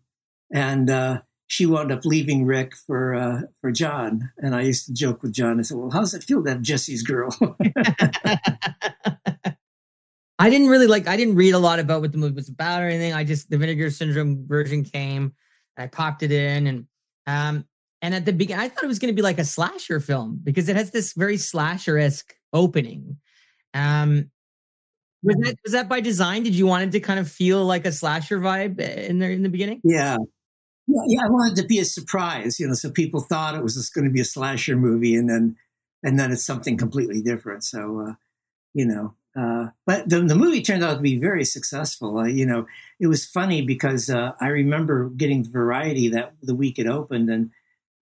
and 0.51 0.89
uh, 0.89 1.21
she 1.47 1.65
wound 1.65 1.91
up 1.91 2.05
leaving 2.05 2.45
Rick 2.45 2.75
for 2.75 3.15
uh, 3.15 3.41
for 3.61 3.71
John. 3.71 4.31
And 4.37 4.53
I 4.53 4.61
used 4.61 4.85
to 4.87 4.93
joke 4.93 5.23
with 5.23 5.33
John. 5.33 5.59
I 5.59 5.63
said, 5.63 5.77
"Well, 5.77 5.91
how 5.91 6.01
does 6.01 6.13
it 6.13 6.23
feel 6.23 6.43
to 6.43 6.49
have 6.51 6.61
Jesse's 6.61 7.01
girl?" 7.01 7.35
I 10.37 10.49
didn't 10.49 10.67
really 10.67 10.87
like. 10.87 11.07
I 11.07 11.17
didn't 11.17 11.35
read 11.35 11.53
a 11.53 11.59
lot 11.59 11.79
about 11.79 12.01
what 12.01 12.11
the 12.11 12.17
movie 12.17 12.35
was 12.35 12.49
about 12.49 12.81
or 12.81 12.87
anything. 12.87 13.13
I 13.13 13.23
just 13.23 13.49
the 13.49 13.57
Vinegar 13.57 13.89
Syndrome 13.89 14.45
version 14.47 14.83
came, 14.83 15.33
I 15.77 15.87
popped 15.87 16.23
it 16.23 16.31
in, 16.31 16.67
and 16.67 16.87
um, 17.27 17.65
And 18.01 18.13
at 18.13 18.25
the 18.25 18.33
beginning, 18.33 18.63
I 18.63 18.69
thought 18.69 18.83
it 18.83 18.87
was 18.87 18.99
going 18.99 19.11
to 19.11 19.15
be 19.15 19.23
like 19.23 19.39
a 19.39 19.45
slasher 19.45 19.99
film 19.99 20.39
because 20.43 20.69
it 20.69 20.75
has 20.75 20.91
this 20.91 21.13
very 21.13 21.37
slasher 21.37 21.97
esque 21.97 22.35
opening. 22.53 23.17
Um, 23.73 24.29
was 25.23 25.35
that 25.37 25.55
was 25.63 25.73
that 25.73 25.89
by 25.89 26.01
design? 26.01 26.43
Did 26.43 26.53
you 26.55 26.67
want 26.67 26.83
it 26.83 26.91
to 26.91 26.99
kind 26.99 27.19
of 27.19 27.31
feel 27.31 27.65
like 27.65 27.85
a 27.85 27.91
slasher 27.91 28.39
vibe 28.39 28.79
in 28.79 29.19
there 29.19 29.31
in 29.31 29.41
the 29.43 29.49
beginning? 29.49 29.81
Yeah, 29.83 30.17
yeah, 30.87 31.01
yeah. 31.07 31.21
I 31.25 31.29
wanted 31.29 31.55
to 31.61 31.67
be 31.67 31.79
a 31.79 31.85
surprise, 31.85 32.59
you 32.59 32.67
know, 32.67 32.75
so 32.75 32.91
people 32.91 33.21
thought 33.21 33.55
it 33.55 33.63
was 33.63 33.75
just 33.75 33.93
going 33.93 34.05
to 34.05 34.11
be 34.11 34.21
a 34.21 34.25
slasher 34.25 34.75
movie, 34.77 35.15
and 35.15 35.29
then 35.29 35.55
and 36.03 36.19
then 36.19 36.31
it's 36.31 36.45
something 36.45 36.77
completely 36.77 37.21
different. 37.23 37.63
So, 37.63 38.01
uh, 38.09 38.13
you 38.75 38.85
know, 38.85 39.15
uh, 39.35 39.67
but 39.85 40.07
the, 40.09 40.21
the 40.21 40.35
movie 40.35 40.61
turned 40.61 40.83
out 40.83 40.95
to 40.95 41.01
be 41.01 41.17
very 41.17 41.43
successful. 41.43 42.19
Uh, 42.19 42.25
you 42.25 42.45
know, 42.45 42.65
it 42.99 43.07
was 43.07 43.25
funny 43.25 43.61
because 43.61 44.09
uh, 44.09 44.31
I 44.39 44.47
remember 44.47 45.09
getting 45.09 45.43
the 45.43 45.49
Variety 45.49 46.09
that 46.09 46.33
the 46.41 46.55
week 46.55 46.79
it 46.79 46.87
opened, 46.87 47.29
and 47.29 47.51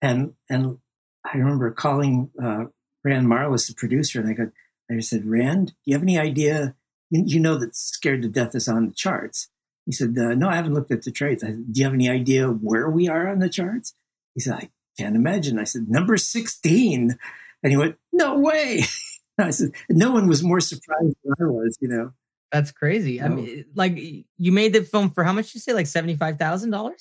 and 0.02 0.34
and 0.50 0.78
I 1.26 1.38
remember 1.38 1.72
calling 1.72 2.30
uh, 2.42 2.66
Rand 3.04 3.28
Marlis, 3.28 3.68
the 3.68 3.74
producer, 3.74 4.20
and 4.20 4.30
I 4.30 4.34
go, 4.34 4.52
I 4.92 5.00
said, 5.00 5.26
Rand, 5.26 5.68
do 5.68 5.74
you 5.86 5.96
have 5.96 6.04
any 6.04 6.20
idea? 6.20 6.76
You, 7.10 7.24
you 7.26 7.40
know 7.40 7.58
that 7.58 7.76
Scared 7.76 8.22
to 8.22 8.28
Death 8.28 8.56
is 8.56 8.68
on 8.68 8.88
the 8.88 8.94
charts. 8.94 9.50
He 9.86 9.92
said, 9.92 10.16
uh, 10.18 10.36
No, 10.36 10.50
I 10.50 10.56
haven't 10.56 10.74
looked 10.74 10.92
at 10.92 11.04
the 11.04 11.12
charts. 11.12 11.44
I 11.44 11.48
said, 11.48 11.74
Do 11.74 11.80
you 11.80 11.86
have 11.86 11.94
any 11.94 12.10
idea 12.10 12.48
where 12.48 12.90
we 12.90 13.08
are 13.08 13.30
on 13.30 13.40
the 13.40 13.50
charts? 13.50 13.94
He 14.34 14.42
said, 14.42 14.54
I 14.54 14.70
can't 14.98 15.16
imagine. 15.16 15.60
I 15.60 15.64
said, 15.64 15.90
Number 15.90 16.18
16. 16.18 17.18
And 17.64 17.72
he 17.72 17.78
went, 17.78 17.96
No 18.12 18.40
way. 18.40 18.84
I 19.40 19.52
said, 19.52 19.72
No 19.90 20.12
one 20.12 20.28
was 20.28 20.44
more 20.44 20.60
surprised 20.60 21.16
than 21.24 21.34
I 21.40 21.44
was, 21.44 21.78
you 21.82 21.88
know. 21.88 22.12
That's 22.52 22.72
crazy. 22.72 23.20
I 23.20 23.30
mean, 23.30 23.66
like 23.74 23.98
you 23.98 24.52
made 24.52 24.74
the 24.74 24.84
film 24.84 25.10
for 25.10 25.24
how 25.24 25.34
much 25.34 25.56
you 25.56 25.60
say, 25.60 25.74
like 25.74 25.88
$75,000? 25.88 26.92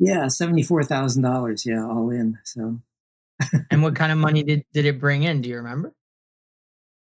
Yeah, 0.00 0.28
seventy-four 0.28 0.82
thousand 0.84 1.22
dollars. 1.22 1.64
Yeah, 1.66 1.84
all 1.84 2.08
in. 2.10 2.38
So. 2.44 2.80
and 3.70 3.82
what 3.82 3.94
kind 3.94 4.10
of 4.10 4.16
money 4.16 4.42
did 4.42 4.64
did 4.72 4.86
it 4.86 4.98
bring 4.98 5.24
in? 5.24 5.42
Do 5.42 5.50
you 5.50 5.56
remember? 5.56 5.94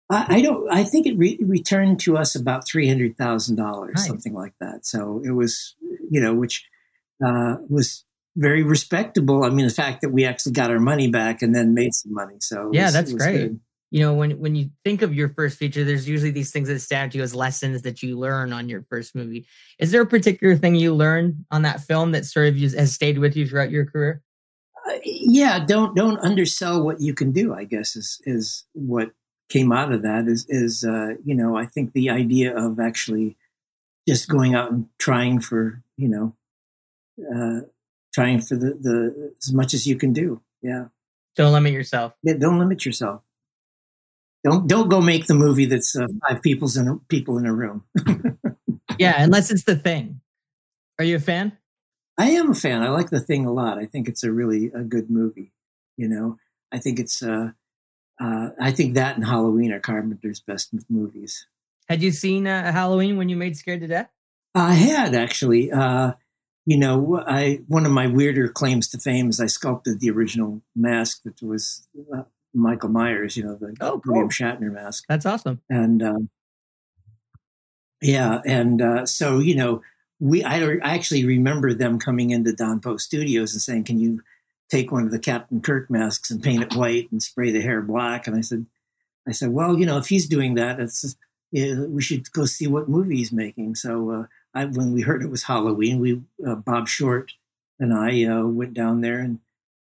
I, 0.08 0.36
I 0.36 0.40
don't. 0.40 0.72
I 0.72 0.84
think 0.84 1.06
it 1.06 1.18
re- 1.18 1.38
returned 1.42 1.98
to 2.00 2.16
us 2.16 2.36
about 2.36 2.64
three 2.64 2.88
hundred 2.88 3.18
thousand 3.18 3.56
dollars, 3.56 4.06
something 4.06 4.34
like 4.34 4.54
that. 4.60 4.86
So 4.86 5.20
it 5.24 5.32
was, 5.32 5.74
you 6.08 6.20
know, 6.20 6.32
which 6.32 6.64
uh, 7.24 7.56
was 7.68 8.04
very 8.36 8.62
respectable. 8.62 9.42
I 9.42 9.50
mean, 9.50 9.66
the 9.66 9.74
fact 9.74 10.02
that 10.02 10.10
we 10.10 10.24
actually 10.24 10.52
got 10.52 10.70
our 10.70 10.78
money 10.78 11.10
back 11.10 11.42
and 11.42 11.52
then 11.52 11.74
made 11.74 11.92
some 11.92 12.14
money. 12.14 12.36
So 12.38 12.70
yeah, 12.72 12.84
was, 12.84 12.92
that's 12.92 13.12
great. 13.12 13.48
Good 13.48 13.60
you 13.96 14.02
know 14.02 14.12
when 14.12 14.32
when 14.38 14.54
you 14.54 14.68
think 14.84 15.00
of 15.00 15.14
your 15.14 15.30
first 15.30 15.56
feature 15.56 15.82
there's 15.82 16.06
usually 16.06 16.30
these 16.30 16.52
things 16.52 16.68
that 16.68 16.80
stand 16.80 17.12
to 17.12 17.18
you 17.18 17.24
as 17.24 17.34
lessons 17.34 17.80
that 17.80 18.02
you 18.02 18.18
learn 18.18 18.52
on 18.52 18.68
your 18.68 18.82
first 18.90 19.14
movie. 19.14 19.46
Is 19.78 19.90
there 19.90 20.02
a 20.02 20.06
particular 20.06 20.54
thing 20.54 20.74
you 20.74 20.94
learned 20.94 21.46
on 21.50 21.62
that 21.62 21.80
film 21.80 22.12
that 22.12 22.26
sort 22.26 22.48
of 22.48 22.56
has 22.56 22.92
stayed 22.92 23.16
with 23.16 23.34
you 23.34 23.46
throughout 23.46 23.70
your 23.70 23.86
career? 23.86 24.20
Uh, 24.86 24.98
yeah 25.02 25.64
don't 25.64 25.96
don't 25.96 26.18
undersell 26.18 26.84
what 26.84 27.00
you 27.00 27.14
can 27.14 27.32
do 27.32 27.54
i 27.54 27.64
guess 27.64 27.96
is 27.96 28.20
is 28.26 28.66
what 28.74 29.12
came 29.48 29.72
out 29.72 29.90
of 29.90 30.02
that 30.02 30.28
is 30.28 30.44
is 30.50 30.84
uh, 30.84 31.14
you 31.24 31.34
know 31.34 31.56
i 31.56 31.64
think 31.64 31.94
the 31.94 32.10
idea 32.10 32.54
of 32.54 32.78
actually 32.78 33.34
just 34.06 34.28
going 34.28 34.54
out 34.54 34.70
and 34.70 34.86
trying 34.98 35.40
for 35.40 35.82
you 35.96 36.08
know 36.08 36.36
uh, 37.34 37.60
trying 38.12 38.42
for 38.42 38.56
the 38.56 38.76
the 38.78 39.32
as 39.40 39.54
much 39.54 39.72
as 39.72 39.86
you 39.86 39.96
can 39.96 40.12
do. 40.12 40.42
Yeah. 40.60 40.86
Don't 41.34 41.52
limit 41.52 41.72
yourself. 41.72 42.14
Yeah, 42.22 42.34
don't 42.34 42.58
limit 42.58 42.86
yourself 42.86 43.22
don't 44.44 44.66
don't 44.66 44.88
go 44.88 45.00
make 45.00 45.26
the 45.26 45.34
movie 45.34 45.66
that's 45.66 45.96
uh, 45.96 46.06
five 46.26 46.42
people's 46.42 46.76
in 46.76 46.88
a, 46.88 46.96
people 47.08 47.38
in 47.38 47.46
a 47.46 47.54
room. 47.54 47.84
yeah, 48.98 49.22
unless 49.22 49.50
it's 49.50 49.64
the 49.64 49.76
thing. 49.76 50.20
Are 50.98 51.04
you 51.04 51.16
a 51.16 51.20
fan? 51.20 51.56
I 52.18 52.30
am 52.30 52.50
a 52.50 52.54
fan. 52.54 52.82
I 52.82 52.88
like 52.88 53.10
the 53.10 53.20
thing 53.20 53.44
a 53.44 53.52
lot. 53.52 53.78
I 53.78 53.86
think 53.86 54.08
it's 54.08 54.24
a 54.24 54.32
really 54.32 54.70
a 54.74 54.82
good 54.82 55.10
movie. 55.10 55.52
You 55.96 56.08
know, 56.08 56.38
I 56.72 56.78
think 56.78 56.98
it's 56.98 57.22
uh, 57.22 57.50
uh 58.20 58.48
I 58.60 58.70
think 58.70 58.94
that 58.94 59.16
and 59.16 59.24
Halloween 59.24 59.72
are 59.72 59.80
Carpenter's 59.80 60.40
best 60.40 60.70
movies. 60.88 61.46
Had 61.88 62.02
you 62.02 62.10
seen 62.10 62.46
uh, 62.46 62.72
Halloween 62.72 63.16
when 63.16 63.28
you 63.28 63.36
made 63.36 63.56
Scared 63.56 63.80
to 63.80 63.86
Death? 63.86 64.10
I 64.54 64.74
had 64.74 65.14
actually. 65.14 65.70
Uh, 65.72 66.12
you 66.66 66.76
know, 66.76 67.22
I 67.24 67.60
one 67.68 67.86
of 67.86 67.92
my 67.92 68.08
weirder 68.08 68.48
claims 68.48 68.88
to 68.88 68.98
fame 68.98 69.28
is 69.28 69.40
I 69.40 69.46
sculpted 69.46 70.00
the 70.00 70.10
original 70.10 70.62
mask 70.74 71.22
that 71.22 71.40
was 71.40 71.86
uh, 72.12 72.24
Michael 72.56 72.88
Myers, 72.88 73.36
you 73.36 73.44
know, 73.44 73.54
the 73.54 73.76
oh, 73.80 74.00
cool. 74.00 74.14
William 74.14 74.30
Shatner 74.30 74.72
mask. 74.72 75.04
That's 75.08 75.26
awesome. 75.26 75.60
And 75.68 76.02
um, 76.02 76.30
yeah, 78.02 78.40
and 78.44 78.82
uh, 78.82 79.06
so 79.06 79.38
you 79.38 79.54
know, 79.54 79.82
we 80.20 80.42
I, 80.42 80.58
I 80.60 80.94
actually 80.94 81.24
remember 81.24 81.74
them 81.74 81.98
coming 81.98 82.30
into 82.30 82.52
Don 82.52 82.80
Post 82.80 83.06
Studios 83.06 83.52
and 83.52 83.62
saying, 83.62 83.84
"Can 83.84 84.00
you 84.00 84.22
take 84.70 84.90
one 84.90 85.04
of 85.04 85.10
the 85.10 85.18
Captain 85.18 85.60
Kirk 85.60 85.90
masks 85.90 86.30
and 86.30 86.42
paint 86.42 86.62
it 86.62 86.74
white 86.74 87.10
and 87.12 87.22
spray 87.22 87.50
the 87.50 87.60
hair 87.60 87.82
black?" 87.82 88.26
And 88.26 88.36
I 88.36 88.40
said, 88.40 88.66
"I 89.28 89.32
said, 89.32 89.50
well, 89.50 89.78
you 89.78 89.86
know, 89.86 89.98
if 89.98 90.06
he's 90.06 90.28
doing 90.28 90.54
that, 90.54 90.80
it's 90.80 91.16
we 91.52 92.02
should 92.02 92.30
go 92.32 92.44
see 92.44 92.66
what 92.66 92.88
movie 92.88 93.16
he's 93.16 93.32
making." 93.32 93.74
So 93.76 94.10
uh, 94.10 94.24
I, 94.54 94.66
when 94.66 94.92
we 94.92 95.02
heard 95.02 95.22
it 95.22 95.30
was 95.30 95.42
Halloween, 95.42 96.00
we 96.00 96.20
uh, 96.46 96.56
Bob 96.56 96.88
Short 96.88 97.32
and 97.78 97.92
I 97.92 98.24
uh, 98.24 98.46
went 98.46 98.74
down 98.74 99.00
there 99.00 99.20
and 99.20 99.38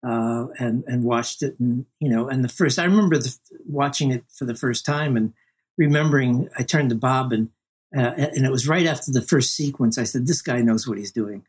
uh, 0.05 0.47
and 0.59 0.83
and 0.87 1.03
watched 1.03 1.43
it, 1.43 1.59
and 1.59 1.85
you 1.99 2.09
know, 2.09 2.27
and 2.27 2.43
the 2.43 2.49
first 2.49 2.79
I 2.79 2.85
remember 2.85 3.17
the, 3.17 3.35
watching 3.67 4.11
it 4.11 4.23
for 4.33 4.45
the 4.45 4.55
first 4.55 4.85
time 4.85 5.17
and 5.17 5.33
remembering 5.77 6.49
I 6.57 6.63
turned 6.63 6.89
to 6.89 6.95
Bob 6.95 7.31
and 7.31 7.49
uh, 7.95 8.13
and 8.17 8.45
it 8.45 8.51
was 8.51 8.67
right 8.67 8.85
after 8.85 9.11
the 9.11 9.21
first 9.21 9.55
sequence. 9.55 9.97
I 9.97 10.03
said, 10.03 10.27
"This 10.27 10.41
guy 10.41 10.61
knows 10.61 10.87
what 10.87 10.97
he's 10.97 11.11
doing," 11.11 11.45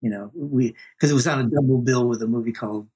you 0.00 0.10
know, 0.10 0.30
we 0.34 0.74
because 0.96 1.10
it 1.10 1.14
was 1.14 1.26
on 1.26 1.40
a 1.40 1.44
double 1.44 1.78
bill 1.78 2.08
with 2.08 2.22
a 2.22 2.26
movie 2.26 2.52
called 2.52 2.88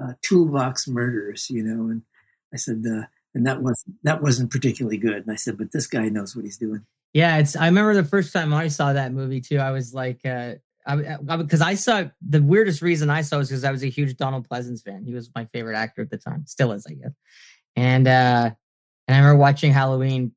uh, 0.00 0.12
Toolbox 0.22 0.88
Murders, 0.88 1.50
you 1.50 1.62
know, 1.62 1.90
and 1.90 2.02
I 2.52 2.56
said, 2.56 2.84
uh, 2.86 3.02
and 3.34 3.46
that 3.46 3.62
was 3.62 3.84
that 4.02 4.22
wasn't 4.22 4.50
particularly 4.50 4.96
good. 4.96 5.16
And 5.16 5.30
I 5.30 5.36
said, 5.36 5.58
but 5.58 5.72
this 5.72 5.86
guy 5.86 6.08
knows 6.08 6.34
what 6.34 6.44
he's 6.44 6.58
doing. 6.58 6.84
Yeah, 7.12 7.38
it's. 7.38 7.56
I 7.56 7.66
remember 7.66 7.94
the 7.94 8.04
first 8.04 8.32
time 8.32 8.54
I 8.54 8.68
saw 8.68 8.92
that 8.92 9.12
movie 9.12 9.40
too. 9.40 9.58
I 9.58 9.70
was 9.70 9.94
like, 9.94 10.24
uh, 10.24 10.54
because 10.86 11.60
I, 11.60 11.70
I, 11.70 11.74
saw 11.74 12.04
the 12.26 12.42
weirdest 12.42 12.82
reason 12.82 13.10
I 13.10 13.22
saw 13.22 13.38
was 13.38 13.48
because 13.48 13.64
I 13.64 13.70
was 13.70 13.82
a 13.82 13.88
huge 13.88 14.16
Donald 14.16 14.48
Pleasence 14.48 14.82
fan. 14.82 15.04
He 15.04 15.12
was 15.12 15.30
my 15.34 15.44
favorite 15.44 15.76
actor 15.76 16.02
at 16.02 16.10
the 16.10 16.16
time, 16.16 16.46
still 16.46 16.72
is, 16.72 16.86
I 16.88 16.94
guess. 16.94 17.12
And 17.76 18.08
uh, 18.08 18.50
and 19.06 19.14
I 19.14 19.18
remember 19.18 19.38
watching 19.38 19.72
Halloween 19.72 20.32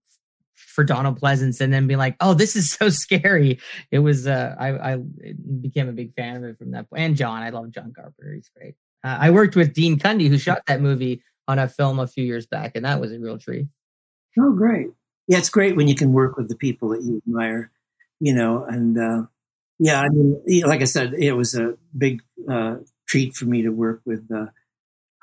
for 0.54 0.84
Donald 0.84 1.20
Pleasence 1.20 1.62
and 1.62 1.72
then 1.72 1.88
being 1.88 2.00
like, 2.00 2.16
"Oh, 2.20 2.34
this 2.34 2.56
is 2.56 2.72
so 2.80 2.90
scary." 2.90 3.60
It 3.92 4.00
was 4.00 4.28
uh, 4.28 4.56
I 4.60 4.94
I 4.94 4.98
became 5.62 5.90
a 5.90 5.94
big 5.94 6.14
fan 6.16 6.38
of 6.38 6.44
it 6.44 6.58
from 6.58 6.72
that 6.72 6.90
point. 6.90 7.04
And 7.04 7.16
John, 7.16 7.42
I 7.42 7.50
love 7.50 7.72
John 7.72 7.94
Carpenter. 7.96 8.34
He's 8.34 8.50
great. 8.56 8.76
Uh, 9.04 9.18
I 9.20 9.32
worked 9.32 9.56
with 9.56 9.74
Dean 9.74 9.98
Cundey, 9.98 10.28
who 10.28 10.38
shot 10.38 10.64
that 10.68 10.82
movie 10.82 11.22
on 11.48 11.60
a 11.60 11.68
film 11.68 12.00
a 12.00 12.08
few 12.08 12.24
years 12.24 12.46
back, 12.46 12.74
and 12.76 12.86
that 12.86 13.00
was 13.00 13.12
a 13.12 13.20
real 13.20 13.38
treat. 13.38 13.68
Oh, 14.40 14.52
great! 14.52 14.88
Yeah, 15.28 15.38
it's 15.38 15.50
great 15.50 15.76
when 15.76 15.88
you 15.88 15.96
can 15.96 16.12
work 16.12 16.38
with 16.38 16.50
the 16.50 16.56
people 16.56 16.90
that 16.90 17.02
you 17.04 17.22
admire, 17.26 17.72
you 18.20 18.34
know, 18.34 18.66
and 18.66 18.98
uh, 18.98 19.24
yeah, 19.80 20.02
I 20.02 20.10
mean, 20.10 20.42
like 20.66 20.82
I 20.82 20.86
said, 20.86 21.14
it 21.14 21.34
was 21.34 21.56
a 21.56 21.76
big 21.98 22.22
uh, 22.50 22.78
treat 23.08 23.36
for 23.36 23.46
me 23.46 23.62
to 23.64 23.70
work 23.70 24.02
with, 24.06 24.28
uh, 24.34 24.48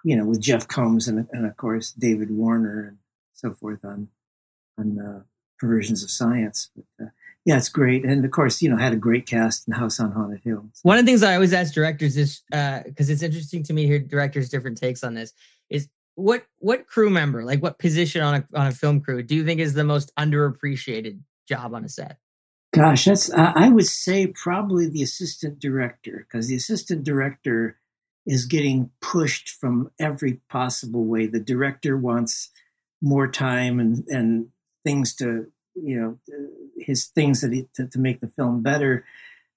you 0.05 0.17
know, 0.17 0.25
with 0.25 0.41
Jeff 0.41 0.67
Combs 0.69 1.09
and, 1.09 1.27
and 1.33 1.47
of 1.47 1.57
course 1.57 1.93
David 1.93 2.31
Warner 2.31 2.89
and 2.89 2.99
so 3.35 3.55
forth 3.55 3.85
on 3.85 4.09
on 4.79 4.99
uh, 4.99 5.23
perversions 5.59 6.03
of 6.03 6.11
science. 6.11 6.71
But 6.75 7.07
uh, 7.07 7.09
yeah, 7.45 7.57
it's 7.57 7.69
great, 7.69 8.05
and 8.05 8.25
of 8.25 8.31
course, 8.31 8.61
you 8.61 8.69
know, 8.69 8.77
had 8.77 8.93
a 8.93 8.97
great 8.97 9.27
cast 9.27 9.67
in 9.67 9.75
House 9.75 10.01
on 10.01 10.13
Haunted 10.13 10.41
Hill. 10.45 10.69
One 10.83 10.99
of 10.99 11.07
the 11.07 11.11
things 11.11 11.23
I 11.23 11.35
always 11.35 11.53
ask 11.53 11.73
directors 11.73 12.17
is 12.17 12.43
because 12.51 13.09
uh, 13.09 13.13
it's 13.13 13.23
interesting 13.23 13.63
to 13.65 13.73
me 13.73 13.83
to 13.83 13.89
hear 13.89 13.99
directors' 13.99 14.49
different 14.49 14.79
takes 14.79 15.03
on 15.03 15.15
this 15.15 15.33
is 15.71 15.89
what 16.17 16.45
what 16.59 16.87
crew 16.87 17.09
member, 17.09 17.45
like 17.45 17.63
what 17.63 17.79
position 17.79 18.23
on 18.23 18.35
a 18.35 18.59
on 18.59 18.67
a 18.67 18.73
film 18.73 19.01
crew, 19.01 19.23
do 19.23 19.35
you 19.35 19.45
think 19.45 19.61
is 19.61 19.75
the 19.75 19.85
most 19.85 20.13
underappreciated 20.19 21.21
job 21.49 21.75
on 21.75 21.85
a 21.85 21.89
set? 21.89 22.19
Gosh, 22.73 23.07
that's 23.07 23.33
I 23.33 23.69
would 23.69 23.87
say 23.87 24.29
probably 24.29 24.89
the 24.89 25.03
assistant 25.03 25.59
director 25.59 26.25
because 26.27 26.47
the 26.47 26.55
assistant 26.55 27.03
director 27.03 27.79
is 28.27 28.47
getting 28.47 28.91
pushed 29.01 29.49
from 29.49 29.91
every 29.99 30.35
possible 30.49 31.05
way. 31.05 31.27
The 31.27 31.41
director 31.41 31.97
wants 31.97 32.51
more 33.03 33.27
time 33.27 33.81
and 33.81 34.07
and 34.09 34.49
things 34.85 35.17
to 35.17 35.51
you 35.75 36.01
know 36.01 36.19
uh, 36.33 36.47
his 36.79 37.07
things 37.07 37.41
that 37.41 37.53
he, 37.53 37.67
to, 37.75 37.89
to 37.89 37.99
make 37.99 38.21
the 38.21 38.29
film 38.29 38.63
better, 38.63 39.05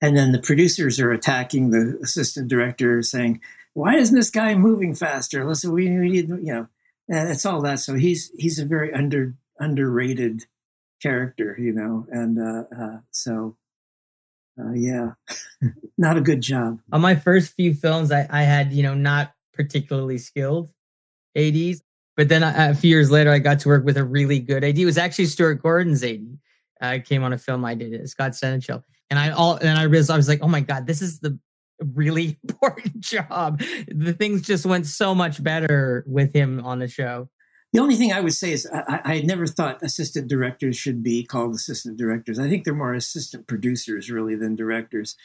and 0.01 0.17
then 0.17 0.31
the 0.31 0.41
producers 0.41 0.99
are 0.99 1.11
attacking 1.11 1.69
the 1.69 1.99
assistant 2.01 2.47
director, 2.47 3.03
saying, 3.03 3.41
"Why 3.73 3.95
isn't 3.95 4.15
this 4.15 4.31
guy 4.31 4.55
moving 4.55 4.95
faster? 4.95 5.45
Listen, 5.45 5.71
we, 5.71 5.85
we 5.99 6.09
need 6.09 6.29
you 6.29 6.53
know." 6.53 6.67
And 7.07 7.29
it's 7.29 7.45
all 7.45 7.61
that. 7.61 7.79
So 7.79 7.93
he's 7.93 8.31
he's 8.39 8.57
a 8.57 8.65
very 8.65 8.91
under 8.91 9.35
underrated 9.59 10.45
character, 11.03 11.55
you 11.59 11.73
know, 11.73 12.07
and 12.09 12.39
uh, 12.39 12.63
uh, 12.75 12.97
so 13.11 13.57
uh, 14.59 14.71
yeah, 14.73 15.11
not 15.97 16.17
a 16.17 16.21
good 16.21 16.41
job. 16.41 16.79
On 16.91 17.01
my 17.01 17.15
first 17.15 17.53
few 17.53 17.73
films, 17.73 18.11
I, 18.11 18.25
I 18.29 18.43
had 18.43 18.71
you 18.71 18.81
know 18.81 18.93
not 18.95 19.33
particularly 19.53 20.17
skilled 20.17 20.71
ads, 21.35 21.81
but 22.15 22.29
then 22.29 22.43
uh, 22.43 22.53
a 22.71 22.73
few 22.73 22.89
years 22.89 23.11
later, 23.11 23.31
I 23.31 23.39
got 23.39 23.59
to 23.59 23.67
work 23.67 23.85
with 23.85 23.97
a 23.97 24.03
really 24.03 24.39
good 24.39 24.63
AD. 24.63 24.77
It 24.77 24.85
was 24.85 24.97
actually 24.97 25.25
Stuart 25.25 25.55
Gordon's 25.55 26.03
AD. 26.03 26.37
I 26.81 26.99
came 26.99 27.23
on 27.23 27.33
a 27.33 27.37
film 27.37 27.63
I 27.65 27.75
did, 27.75 28.09
Scott 28.09 28.31
Seneschal, 28.31 28.83
and 29.09 29.19
I 29.19 29.31
all 29.31 29.55
and 29.55 29.77
I 29.77 29.83
realized 29.83 30.11
I 30.11 30.17
was 30.17 30.29
like, 30.29 30.41
oh 30.41 30.47
my 30.47 30.61
god, 30.61 30.87
this 30.87 31.01
is 31.01 31.19
the 31.19 31.37
really 31.93 32.39
important 32.47 32.99
job. 32.99 33.61
The 33.87 34.13
things 34.13 34.41
just 34.41 34.65
went 34.65 34.85
so 34.85 35.13
much 35.13 35.43
better 35.43 36.03
with 36.07 36.33
him 36.33 36.63
on 36.65 36.79
the 36.79 36.87
show. 36.87 37.29
The 37.73 37.79
only 37.79 37.95
thing 37.95 38.13
I 38.13 38.21
would 38.21 38.35
say 38.35 38.51
is 38.51 38.67
I, 38.71 39.01
I 39.03 39.15
had 39.15 39.25
never 39.25 39.47
thought 39.47 39.81
assistant 39.81 40.27
directors 40.27 40.77
should 40.77 41.01
be 41.01 41.23
called 41.23 41.55
assistant 41.55 41.97
directors. 41.97 42.37
I 42.37 42.47
think 42.47 42.63
they're 42.63 42.73
more 42.75 42.93
assistant 42.93 43.47
producers 43.47 44.11
really 44.11 44.35
than 44.35 44.55
directors, 44.55 45.17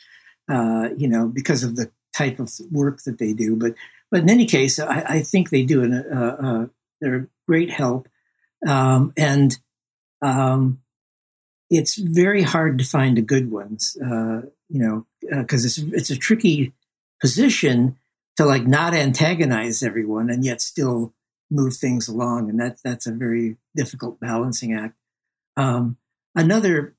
uh, 0.51 0.89
you 0.97 1.09
know, 1.09 1.29
because 1.29 1.63
of 1.63 1.77
the 1.77 1.91
type 2.15 2.41
of 2.41 2.51
work 2.73 3.03
that 3.03 3.19
they 3.19 3.35
do. 3.35 3.55
But 3.55 3.75
but 4.11 4.21
in 4.21 4.31
any 4.31 4.47
case, 4.47 4.79
I, 4.79 5.05
I 5.07 5.23
think 5.23 5.51
they 5.51 5.63
do 5.63 5.83
an, 5.83 5.93
uh, 5.93 6.37
uh, 6.43 6.67
they're 7.03 7.29
great 7.47 7.71
help, 7.71 8.09
um, 8.67 9.13
and 9.19 9.57
um, 10.23 10.81
it's 11.69 11.97
very 11.97 12.43
hard 12.43 12.79
to 12.79 12.85
find 12.85 13.19
the 13.19 13.23
good 13.23 13.51
ones. 13.51 13.95
Uh, 14.03 14.41
you 14.71 14.81
know, 14.81 15.07
because 15.21 15.65
uh, 15.65 15.67
it's 15.67 15.79
it's 15.93 16.11
a 16.11 16.17
tricky 16.17 16.73
position 17.21 17.99
to 18.39 18.47
like 18.47 18.67
not 18.67 18.95
antagonize 18.95 19.83
everyone 19.83 20.31
and 20.31 20.45
yet 20.45 20.63
still 20.63 21.13
move 21.51 21.77
things 21.77 22.09
along, 22.09 22.51
and 22.51 22.61
that's 22.61 22.83
that's 22.83 23.07
a 23.07 23.13
very 23.13 23.57
difficult 23.75 24.21
balancing 24.21 24.75
act. 24.75 24.95
Um, 25.57 25.97
another 26.35 26.95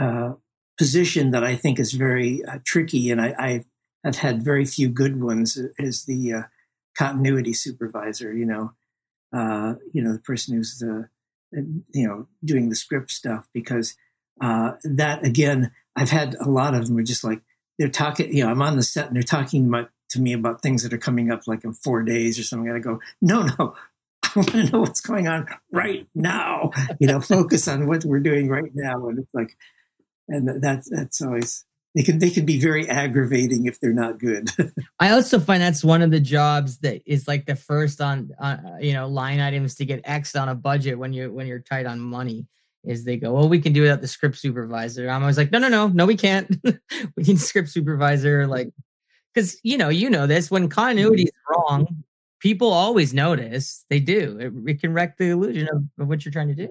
uh, 0.00 0.34
position 0.78 1.30
that 1.32 1.44
I 1.44 1.56
think 1.56 1.78
is 1.78 1.92
very 1.92 2.44
uh, 2.44 2.58
tricky, 2.64 3.10
and 3.10 3.20
I, 3.20 3.34
I, 3.38 3.64
have 4.04 4.16
had 4.16 4.42
very 4.42 4.64
few 4.64 4.88
good 4.88 5.22
ones, 5.22 5.56
is 5.78 6.04
the 6.06 6.32
uh, 6.32 6.42
continuity 6.96 7.52
supervisor. 7.52 8.32
You 8.32 8.46
know, 8.46 8.72
uh, 9.32 9.74
you 9.92 10.02
know 10.02 10.12
the 10.12 10.18
person 10.18 10.56
who's 10.56 10.78
the 10.78 11.08
you 11.52 12.08
know 12.08 12.26
doing 12.44 12.68
the 12.68 12.76
script 12.76 13.10
stuff 13.10 13.46
because 13.52 13.96
uh, 14.40 14.72
that 14.84 15.24
again 15.24 15.70
I've 15.94 16.10
had 16.10 16.34
a 16.40 16.48
lot 16.48 16.74
of 16.74 16.86
them 16.86 16.96
are 16.98 17.02
just 17.02 17.24
like 17.24 17.42
they're 17.78 17.88
talking. 17.88 18.34
You 18.34 18.44
know, 18.44 18.50
I'm 18.50 18.62
on 18.62 18.76
the 18.76 18.82
set 18.82 19.08
and 19.08 19.16
they're 19.16 19.22
talking 19.22 19.68
about, 19.68 19.90
to 20.12 20.20
me 20.20 20.32
about 20.32 20.62
things 20.62 20.82
that 20.82 20.92
are 20.92 20.98
coming 20.98 21.30
up 21.30 21.46
like 21.46 21.64
in 21.64 21.72
four 21.72 22.02
days 22.02 22.38
or 22.38 22.44
something. 22.44 22.70
I 22.70 22.78
go, 22.78 23.00
no, 23.20 23.42
no, 23.42 23.74
I 24.22 24.30
want 24.36 24.50
to 24.50 24.70
know 24.70 24.80
what's 24.80 25.00
going 25.00 25.28
on 25.28 25.46
right 25.70 26.06
now. 26.14 26.70
You 26.98 27.08
know, 27.08 27.20
focus 27.20 27.68
on 27.68 27.86
what 27.86 28.04
we're 28.04 28.20
doing 28.20 28.48
right 28.48 28.70
now. 28.74 29.08
And 29.08 29.18
it's 29.18 29.34
like, 29.34 29.56
and 30.28 30.62
that's 30.62 30.88
that's 30.88 31.20
always 31.20 31.64
they 31.94 32.02
can 32.02 32.18
they 32.18 32.30
can 32.30 32.46
be 32.46 32.58
very 32.58 32.88
aggravating 32.88 33.66
if 33.66 33.80
they're 33.80 33.92
not 33.92 34.18
good. 34.18 34.50
I 35.00 35.10
also 35.10 35.38
find 35.40 35.62
that's 35.62 35.84
one 35.84 36.02
of 36.02 36.10
the 36.10 36.20
jobs 36.20 36.78
that 36.78 37.02
is 37.04 37.28
like 37.28 37.46
the 37.46 37.56
first 37.56 38.00
on, 38.00 38.30
on 38.38 38.58
uh, 38.58 38.78
you 38.80 38.92
know 38.92 39.08
line 39.08 39.40
items 39.40 39.74
to 39.76 39.84
get 39.84 40.00
X 40.04 40.34
on 40.36 40.48
a 40.48 40.54
budget 40.54 40.98
when 40.98 41.12
you 41.12 41.32
when 41.32 41.46
you're 41.46 41.58
tight 41.58 41.86
on 41.86 42.00
money 42.00 42.46
is 42.84 43.04
they 43.04 43.16
go, 43.16 43.32
well, 43.32 43.48
we 43.48 43.60
can 43.60 43.72
do 43.72 43.82
without 43.82 44.00
the 44.00 44.08
script 44.08 44.36
supervisor. 44.36 45.08
I'm 45.08 45.22
always 45.22 45.36
like, 45.36 45.52
no, 45.52 45.58
no, 45.58 45.68
no, 45.68 45.88
no, 45.88 46.06
we 46.06 46.16
can't. 46.16 46.50
we 46.64 47.22
need 47.22 47.38
script 47.38 47.68
supervisor, 47.68 48.46
like, 48.46 48.70
because 49.32 49.58
you 49.62 49.78
know, 49.78 49.88
you 49.88 50.10
know 50.10 50.26
this. 50.26 50.50
When 50.50 50.68
continuity 50.68 51.24
is 51.24 51.32
wrong, 51.48 52.04
people 52.40 52.72
always 52.72 53.14
notice. 53.14 53.84
They 53.88 54.00
do. 54.00 54.38
It, 54.38 54.70
it 54.70 54.80
can 54.80 54.92
wreck 54.92 55.16
the 55.16 55.30
illusion 55.30 55.68
of, 55.72 55.84
of 55.98 56.08
what 56.08 56.24
you're 56.24 56.32
trying 56.32 56.54
to 56.54 56.54
do. 56.54 56.70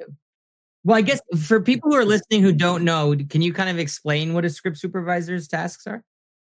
Well, 0.83 0.97
I 0.97 1.01
guess 1.01 1.21
for 1.39 1.61
people 1.61 1.91
who 1.91 1.97
are 1.97 2.05
listening 2.05 2.41
who 2.41 2.53
don't 2.53 2.83
know, 2.83 3.15
can 3.29 3.41
you 3.41 3.53
kind 3.53 3.69
of 3.69 3.77
explain 3.77 4.33
what 4.33 4.45
a 4.45 4.49
script 4.49 4.77
supervisor's 4.77 5.47
tasks 5.47 5.85
are? 5.85 6.03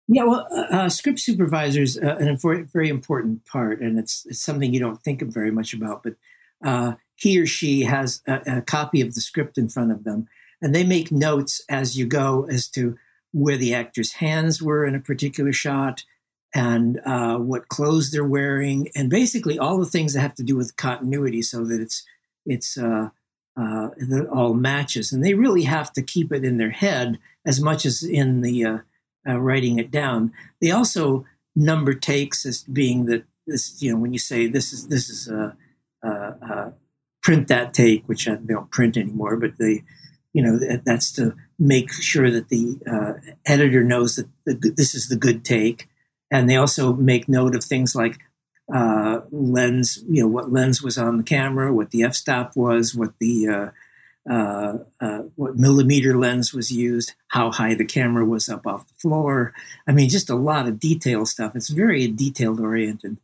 Yeah, 0.09 0.25
well, 0.25 0.47
uh, 0.51 0.77
uh 0.77 0.89
script 0.89 1.21
supervisors 1.21 1.99
uh, 1.99 2.17
an 2.19 2.37
very, 2.37 2.63
very 2.63 2.89
important 2.89 3.45
part, 3.47 3.81
and 3.81 3.99
it's, 3.99 4.27
it's 4.27 4.41
something 4.41 4.73
you 4.73 4.81
don't 4.81 5.03
think 5.03 5.23
of 5.23 5.29
very 5.29 5.51
much 5.51 5.75
about. 5.75 6.03
But 6.03 6.15
uh, 6.65 6.95
he 7.17 7.41
or 7.41 7.47
she 7.47 7.83
has 7.83 8.21
a, 8.27 8.59
a, 8.59 8.63
copy 8.63 9.01
of 9.01 9.15
the 9.15 9.21
script 9.21 9.59
in 9.59 9.69
front 9.69 9.91
of 9.91 10.05
them, 10.05 10.27
and 10.61 10.75
they 10.75 10.85
make 10.85 11.11
notes 11.11 11.63
as 11.69 11.97
you 11.97 12.07
go 12.07 12.47
as 12.51 12.69
to 12.71 12.97
where 13.33 13.57
the 13.57 13.75
actor's 13.75 14.13
hands 14.13 14.63
were 14.63 14.87
in 14.87 14.95
a 14.95 15.01
particular 15.01 15.53
shot 15.53 16.05
and 16.55 17.01
uh, 17.07 17.39
what 17.39 17.69
clothes 17.69 18.11
they're 18.11 18.25
wearing, 18.25 18.89
and 18.95 19.09
basically 19.09 19.59
all 19.59 19.79
the 19.79 19.87
things 19.87 20.13
that 20.13 20.21
have 20.21 20.35
to 20.35 20.43
do 20.43 20.57
with 20.57 20.77
continuity, 20.77 21.43
so 21.43 21.65
that 21.65 21.81
it's 21.81 22.05
it's 22.45 22.77
uh, 22.77 23.09
uh, 23.57 23.89
all 24.31 24.55
matches. 24.55 25.13
And 25.13 25.25
they 25.25 25.35
really 25.35 25.63
have 25.63 25.93
to 25.95 26.03
keep 26.03 26.31
it 26.31 26.45
in 26.45 26.59
their 26.59 26.71
head 26.71 27.19
as 27.47 27.61
much 27.61 27.87
as 27.87 28.03
in 28.03 28.43
the 28.43 28.65
uh, 28.65 28.79
uh, 29.27 29.41
writing 29.41 29.79
it 29.79 29.91
down. 29.91 30.33
They 30.61 30.71
also 30.71 31.25
number 31.57 31.95
takes 31.95 32.45
as 32.45 32.65
being 32.65 33.07
that 33.07 33.25
this, 33.47 33.81
you 33.83 33.91
know, 33.91 33.99
when 33.99 34.13
you 34.13 34.19
say 34.19 34.47
this 34.47 34.73
is 34.73 34.89
this 34.89 35.09
is 35.09 35.29
a, 35.29 35.57
a 36.03 36.73
print 37.23 37.49
that 37.49 37.73
take, 37.73 38.05
which 38.07 38.27
they 38.27 38.37
don't 38.55 38.71
print 38.71 38.97
anymore, 38.97 39.37
but 39.37 39.57
they, 39.59 39.85
you 40.33 40.43
know, 40.43 40.59
that's 40.85 41.13
to 41.13 41.35
make 41.59 41.93
sure 41.93 42.31
that 42.31 42.49
the 42.49 42.79
uh, 42.91 43.13
editor 43.47 43.85
knows 43.85 44.17
that 44.17 44.29
the, 44.45 44.73
this 44.77 44.95
is 44.95 45.09
the 45.09 45.17
good 45.17 45.45
take. 45.45 45.89
And 46.31 46.49
they 46.49 46.57
also 46.57 46.95
make 46.95 47.29
note 47.29 47.55
of 47.55 47.63
things 47.63 47.95
like 47.95 48.19
uh, 48.75 49.21
lens, 49.31 50.03
you 50.09 50.23
know, 50.23 50.29
what 50.29 50.53
lens 50.53 50.83
was 50.83 50.97
on 50.97 51.19
the 51.19 51.23
camera, 51.23 51.73
what 51.73 51.91
the 51.91 52.05
f-stop 52.05 52.57
was, 52.57 52.95
what 52.95 53.13
the 53.21 53.49
uh, 53.49 53.71
uh, 54.31 54.79
uh, 55.01 55.19
what 55.35 55.57
millimeter 55.57 56.17
lens 56.17 56.55
was 56.55 56.71
used, 56.71 57.15
how 57.29 57.51
high 57.51 57.75
the 57.75 57.85
camera 57.85 58.25
was 58.25 58.49
up 58.49 58.67
off 58.67 58.87
the 58.87 58.95
floor. 58.95 59.53
I 59.87 59.93
mean, 59.93 60.09
just 60.09 60.31
a 60.31 60.37
lot 60.37 60.69
of 60.69 60.79
detail 60.79 61.27
stuff. 61.27 61.57
It's 61.57 61.71
very 61.71 62.07
detailed 62.07 62.61
oriented 62.61 63.17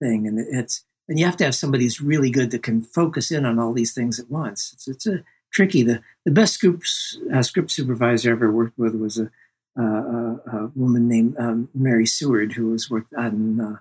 thing, 0.00 0.28
and 0.28 0.38
it's 0.38 0.84
and 1.08 1.18
you 1.18 1.26
have 1.26 1.36
to 1.38 1.44
have 1.44 1.54
somebody 1.54 1.84
who's 1.84 2.00
really 2.00 2.30
good 2.30 2.50
that 2.52 2.62
can 2.62 2.82
focus 2.82 3.30
in 3.30 3.44
on 3.44 3.58
all 3.58 3.72
these 3.72 3.92
things 3.92 4.18
at 4.18 4.30
once. 4.30 4.72
It's, 4.74 4.88
it's 4.88 5.06
a 5.06 5.24
tricky. 5.54 5.82
The 5.82 6.02
the 6.24 6.30
best 6.30 6.54
script 6.54 6.86
uh, 7.32 7.42
script 7.42 7.70
supervisor 7.70 8.30
I 8.30 8.32
ever 8.32 8.52
worked 8.52 8.78
with 8.78 8.94
was 8.94 9.18
a, 9.18 9.30
uh, 9.78 9.82
a, 9.82 10.40
a 10.52 10.72
woman 10.74 11.08
named 11.08 11.36
um, 11.38 11.68
Mary 11.74 12.06
Seward, 12.06 12.52
who 12.52 12.72
has 12.72 12.90
worked 12.90 13.14
on 13.14 13.60
uh, 13.60 13.76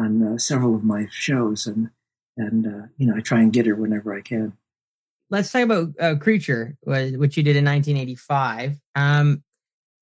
on 0.00 0.22
uh, 0.22 0.38
several 0.38 0.74
of 0.74 0.84
my 0.84 1.08
shows, 1.10 1.66
and 1.66 1.90
and 2.36 2.66
uh, 2.66 2.86
you 2.98 3.06
know 3.06 3.16
I 3.16 3.20
try 3.20 3.40
and 3.40 3.52
get 3.52 3.66
her 3.66 3.74
whenever 3.74 4.14
I 4.14 4.20
can. 4.20 4.52
Let's 5.30 5.50
talk 5.50 5.62
about 5.62 5.88
uh, 5.98 6.16
Creature, 6.16 6.76
which 6.84 7.36
you 7.36 7.42
did 7.42 7.56
in 7.56 7.64
1985. 7.64 8.78
Um, 8.94 9.42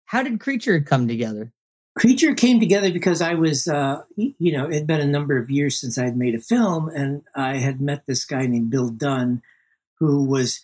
how 0.04 0.22
did 0.22 0.40
Creature 0.40 0.80
come 0.80 1.08
together? 1.08 1.52
Creature 1.96 2.34
came 2.34 2.58
together 2.58 2.90
because 2.90 3.22
I 3.22 3.34
was, 3.34 3.68
uh, 3.68 4.02
you 4.16 4.52
know, 4.52 4.66
it 4.66 4.74
had 4.74 4.86
been 4.86 5.00
a 5.00 5.06
number 5.06 5.38
of 5.38 5.50
years 5.50 5.78
since 5.78 5.96
I 5.96 6.04
had 6.04 6.16
made 6.16 6.34
a 6.34 6.40
film, 6.40 6.88
and 6.88 7.22
I 7.34 7.58
had 7.58 7.80
met 7.80 8.04
this 8.06 8.24
guy 8.24 8.46
named 8.46 8.70
Bill 8.70 8.88
Dunn, 8.88 9.42
who 9.98 10.24
was 10.24 10.60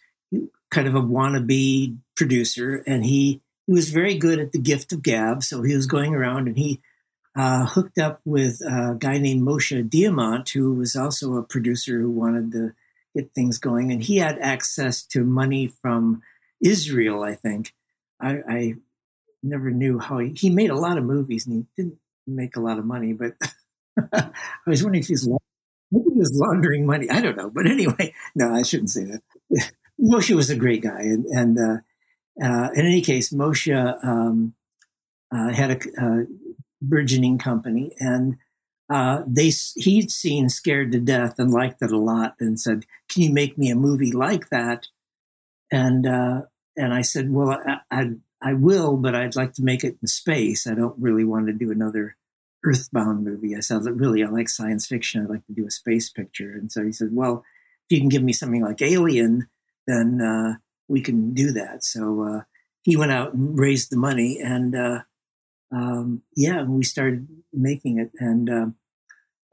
kind 0.70 0.88
of 0.88 0.94
a 0.94 1.00
wannabe 1.00 1.96
producer, 2.16 2.82
and 2.86 3.04
he 3.04 3.40
he 3.66 3.72
was 3.72 3.90
very 3.90 4.16
good 4.16 4.38
at 4.38 4.52
the 4.52 4.58
gift 4.58 4.92
of 4.92 5.02
gab. 5.02 5.42
So 5.42 5.62
he 5.62 5.74
was 5.74 5.86
going 5.86 6.14
around 6.14 6.48
and 6.48 6.56
he 6.56 6.80
uh, 7.36 7.66
hooked 7.66 7.98
up 7.98 8.20
with 8.24 8.60
a 8.62 8.96
guy 8.98 9.18
named 9.18 9.42
Moshe 9.42 9.88
Diamant, 9.88 10.50
who 10.50 10.74
was 10.74 10.96
also 10.96 11.36
a 11.36 11.42
producer 11.42 12.00
who 12.00 12.10
wanted 12.10 12.52
to 12.52 12.72
get 13.14 13.32
things 13.34 13.58
going, 13.58 13.92
and 13.92 14.02
he 14.02 14.16
had 14.16 14.38
access 14.38 15.02
to 15.04 15.24
money 15.24 15.66
from 15.66 16.22
Israel, 16.60 17.22
I 17.22 17.34
think. 17.34 17.74
I, 18.20 18.38
I 18.48 18.74
never 19.42 19.70
knew 19.70 19.98
how 19.98 20.18
he, 20.18 20.32
he 20.36 20.50
made 20.50 20.70
a 20.70 20.78
lot 20.78 20.98
of 20.98 21.04
movies 21.04 21.46
and 21.46 21.54
he 21.54 21.82
didn't 21.82 21.98
make 22.26 22.56
a 22.56 22.60
lot 22.60 22.78
of 22.78 22.84
money, 22.84 23.12
but 23.12 23.34
I 24.12 24.30
was 24.66 24.82
wondering 24.82 25.02
if 25.02 25.08
he's 25.08 25.28
he 25.90 26.02
was 26.14 26.32
laundering 26.34 26.84
money. 26.84 27.08
I 27.08 27.20
don't 27.20 27.36
know, 27.36 27.50
but 27.50 27.66
anyway, 27.66 28.14
no, 28.34 28.52
I 28.52 28.62
shouldn't 28.62 28.90
say 28.90 29.04
that. 29.04 29.72
Moshe 30.00 30.34
was 30.34 30.50
a 30.50 30.56
great 30.56 30.82
guy, 30.82 31.00
and, 31.00 31.24
and 31.26 31.58
uh, 31.58 32.44
uh, 32.44 32.68
in 32.74 32.86
any 32.86 33.00
case, 33.00 33.32
Moshe 33.32 34.04
um, 34.04 34.54
uh, 35.34 35.52
had 35.52 35.70
a, 35.70 36.26
burgeoning 36.80 37.38
company, 37.38 37.92
and 37.98 38.36
uh, 38.88 39.22
they 39.26 39.50
he'd 39.74 40.12
seen 40.12 40.48
Scared 40.48 40.92
to 40.92 41.00
Death 41.00 41.34
and 41.38 41.50
liked 41.50 41.82
it 41.82 41.90
a 41.90 41.98
lot, 41.98 42.36
and 42.38 42.60
said, 42.60 42.84
"Can 43.08 43.22
you 43.22 43.32
make 43.32 43.58
me 43.58 43.70
a 43.70 43.74
movie 43.74 44.12
like 44.12 44.48
that?" 44.50 44.86
And 45.72 46.06
uh, 46.06 46.42
and 46.76 46.94
I 46.94 47.02
said, 47.02 47.32
"Well, 47.32 47.50
I, 47.50 47.80
I 47.90 48.10
I 48.40 48.54
will, 48.54 48.96
but 48.96 49.14
I'd 49.14 49.36
like 49.36 49.54
to 49.54 49.64
make 49.64 49.84
it 49.84 49.98
in 50.00 50.06
space. 50.06 50.66
I 50.66 50.74
don't 50.74 50.98
really 50.98 51.24
want 51.24 51.48
to 51.48 51.52
do 51.52 51.72
another 51.72 52.16
Earthbound 52.64 53.24
movie. 53.24 53.56
I 53.56 53.60
said, 53.60 53.82
really, 53.84 54.22
I 54.22 54.28
like 54.28 54.48
science 54.48 54.86
fiction. 54.86 55.22
I'd 55.22 55.30
like 55.30 55.46
to 55.46 55.52
do 55.52 55.66
a 55.66 55.70
space 55.70 56.10
picture. 56.10 56.52
And 56.52 56.70
so 56.70 56.84
he 56.84 56.92
said, 56.92 57.08
well, 57.12 57.44
if 57.88 57.94
you 57.94 58.00
can 58.00 58.08
give 58.08 58.22
me 58.22 58.32
something 58.32 58.62
like 58.62 58.82
Alien, 58.82 59.48
then 59.88 60.20
uh, 60.20 60.54
we 60.86 61.00
can 61.00 61.32
do 61.34 61.52
that. 61.52 61.82
So 61.82 62.22
uh, 62.22 62.40
he 62.82 62.96
went 62.96 63.10
out 63.10 63.34
and 63.34 63.58
raised 63.58 63.90
the 63.90 63.96
money, 63.96 64.40
and 64.40 64.76
uh, 64.76 65.00
um, 65.72 66.22
yeah, 66.36 66.62
we 66.62 66.84
started 66.84 67.26
making 67.52 67.98
it. 67.98 68.12
And 68.20 68.50
uh, 68.50 68.66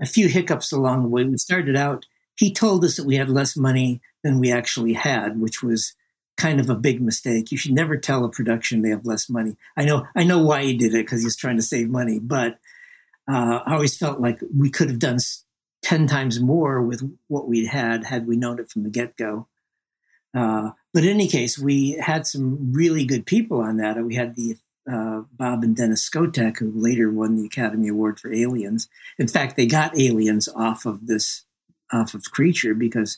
a 0.01 0.05
few 0.05 0.27
hiccups 0.27 0.71
along 0.71 1.03
the 1.03 1.09
way. 1.09 1.23
We 1.23 1.37
started 1.37 1.75
out. 1.75 2.05
He 2.37 2.53
told 2.53 2.83
us 2.83 2.97
that 2.97 3.05
we 3.05 3.15
had 3.15 3.29
less 3.29 3.55
money 3.55 4.01
than 4.23 4.39
we 4.39 4.51
actually 4.51 4.93
had, 4.93 5.39
which 5.39 5.63
was 5.63 5.95
kind 6.37 6.59
of 6.59 6.69
a 6.69 6.75
big 6.75 7.01
mistake. 7.01 7.51
You 7.51 7.57
should 7.57 7.71
never 7.71 7.95
tell 7.95 8.25
a 8.25 8.29
production 8.29 8.81
they 8.81 8.89
have 8.89 9.05
less 9.05 9.29
money. 9.29 9.55
I 9.77 9.85
know, 9.85 10.05
I 10.15 10.25
know 10.25 10.43
why 10.43 10.63
he 10.63 10.75
did 10.75 10.93
it 10.93 11.05
because 11.05 11.23
he's 11.23 11.37
trying 11.37 11.55
to 11.55 11.63
save 11.63 11.89
money, 11.89 12.19
but 12.19 12.59
uh, 13.31 13.59
I 13.65 13.73
always 13.73 13.97
felt 13.97 14.19
like 14.19 14.39
we 14.53 14.69
could 14.69 14.89
have 14.89 14.99
done 14.99 15.17
ten 15.81 16.07
times 16.07 16.41
more 16.41 16.81
with 16.81 17.01
what 17.27 17.47
we 17.47 17.65
had 17.65 18.03
had 18.03 18.27
we 18.27 18.35
known 18.35 18.59
it 18.59 18.69
from 18.69 18.83
the 18.83 18.89
get 18.89 19.15
go. 19.15 19.47
Uh, 20.35 20.71
but 20.93 21.03
in 21.03 21.09
any 21.09 21.27
case, 21.27 21.57
we 21.57 21.91
had 21.93 22.27
some 22.27 22.73
really 22.73 23.05
good 23.05 23.25
people 23.25 23.61
on 23.61 23.77
that. 23.77 23.97
We 24.03 24.15
had 24.15 24.35
the 24.35 24.57
uh, 24.91 25.21
Bob 25.31 25.63
and 25.63 25.75
Dennis 25.75 26.07
Skotak, 26.07 26.59
who 26.59 26.71
later 26.75 27.09
won 27.09 27.35
the 27.35 27.45
Academy 27.45 27.87
Award 27.87 28.19
for 28.19 28.31
Aliens. 28.31 28.87
In 29.17 29.27
fact, 29.27 29.55
they 29.55 29.65
got 29.65 29.97
Aliens 29.97 30.47
off 30.49 30.85
of 30.85 31.07
this, 31.07 31.43
off 31.91 32.13
of 32.13 32.23
Creature 32.31 32.75
because 32.75 33.17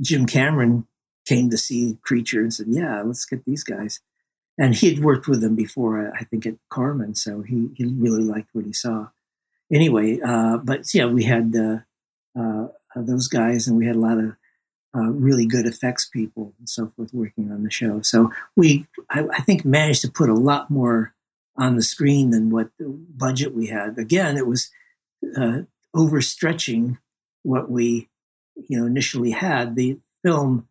Jim 0.00 0.26
Cameron 0.26 0.86
came 1.26 1.50
to 1.50 1.56
see 1.56 1.98
Creature 2.02 2.40
and 2.42 2.54
said, 2.54 2.66
"Yeah, 2.68 3.02
let's 3.02 3.24
get 3.24 3.44
these 3.44 3.64
guys." 3.64 4.00
And 4.58 4.74
he 4.74 4.94
had 4.94 5.04
worked 5.04 5.28
with 5.28 5.40
them 5.40 5.54
before, 5.54 6.12
I 6.14 6.24
think, 6.24 6.46
at 6.46 6.54
Corman, 6.68 7.14
so 7.14 7.42
he 7.42 7.68
he 7.76 7.84
really 7.84 8.22
liked 8.22 8.50
what 8.52 8.64
he 8.64 8.72
saw. 8.72 9.08
Anyway, 9.72 10.20
uh, 10.20 10.58
but 10.58 10.92
yeah, 10.94 11.06
we 11.06 11.24
had 11.24 11.54
uh, 11.56 11.78
uh, 12.38 12.68
those 12.94 13.28
guys, 13.28 13.66
and 13.68 13.76
we 13.76 13.86
had 13.86 13.96
a 13.96 14.00
lot 14.00 14.18
of 14.18 14.36
uh, 14.96 15.10
really 15.10 15.46
good 15.46 15.66
effects 15.66 16.08
people 16.08 16.54
and 16.58 16.68
so 16.68 16.90
forth 16.96 17.12
working 17.12 17.52
on 17.52 17.62
the 17.62 17.70
show. 17.70 18.00
So 18.02 18.30
we, 18.56 18.86
I, 19.10 19.26
I, 19.32 19.40
think, 19.40 19.64
managed 19.64 20.02
to 20.02 20.10
put 20.10 20.30
a 20.30 20.34
lot 20.34 20.70
more 20.70 21.12
on 21.58 21.76
the 21.76 21.82
screen 21.82 22.30
than 22.30 22.50
what 22.50 22.70
the 22.78 22.86
budget 22.88 23.54
we 23.54 23.66
had. 23.66 23.98
Again, 23.98 24.36
it 24.36 24.46
was 24.46 24.70
uh, 25.36 25.62
overstretching 25.94 26.98
what 27.42 27.70
we, 27.70 28.08
you 28.68 28.78
know, 28.78 28.86
initially 28.86 29.32
had. 29.32 29.76
The 29.76 29.98
film 30.22 30.68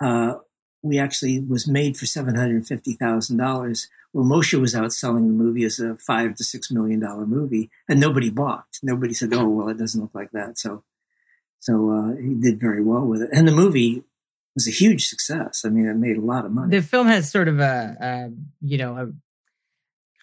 uh, 0.00 0.34
we 0.82 0.98
actually 0.98 1.40
was 1.40 1.66
made 1.66 1.96
for 1.96 2.06
seven 2.06 2.34
hundred 2.34 2.66
fifty 2.66 2.92
thousand 2.92 3.38
dollars. 3.38 3.88
Well, 4.12 4.24
Moshe 4.24 4.58
was 4.58 4.74
out 4.74 4.92
selling 4.92 5.26
the 5.26 5.44
movie 5.44 5.64
as 5.64 5.80
a 5.80 5.96
five 5.96 6.36
to 6.36 6.44
six 6.44 6.70
million 6.70 7.00
dollar 7.00 7.26
movie, 7.26 7.70
and 7.88 8.00
nobody 8.00 8.30
balked. 8.30 8.80
Nobody 8.82 9.14
said, 9.14 9.32
"Oh, 9.32 9.48
well, 9.48 9.68
it 9.68 9.78
doesn't 9.78 10.00
look 10.00 10.14
like 10.14 10.30
that." 10.32 10.58
So 10.58 10.82
so 11.66 11.90
uh, 11.90 12.16
he 12.22 12.34
did 12.34 12.60
very 12.60 12.80
well 12.80 13.04
with 13.04 13.22
it, 13.22 13.30
and 13.32 13.48
the 13.48 13.52
movie 13.52 14.04
was 14.54 14.68
a 14.68 14.70
huge 14.70 15.08
success. 15.08 15.64
I 15.64 15.68
mean, 15.68 15.88
it 15.88 15.96
made 15.96 16.16
a 16.16 16.20
lot 16.20 16.44
of 16.44 16.52
money. 16.52 16.76
The 16.76 16.80
film 16.80 17.08
has 17.08 17.28
sort 17.28 17.48
of 17.48 17.58
a, 17.58 17.96
a 18.00 18.30
you 18.60 18.78
know, 18.78 18.96
a, 18.96 19.12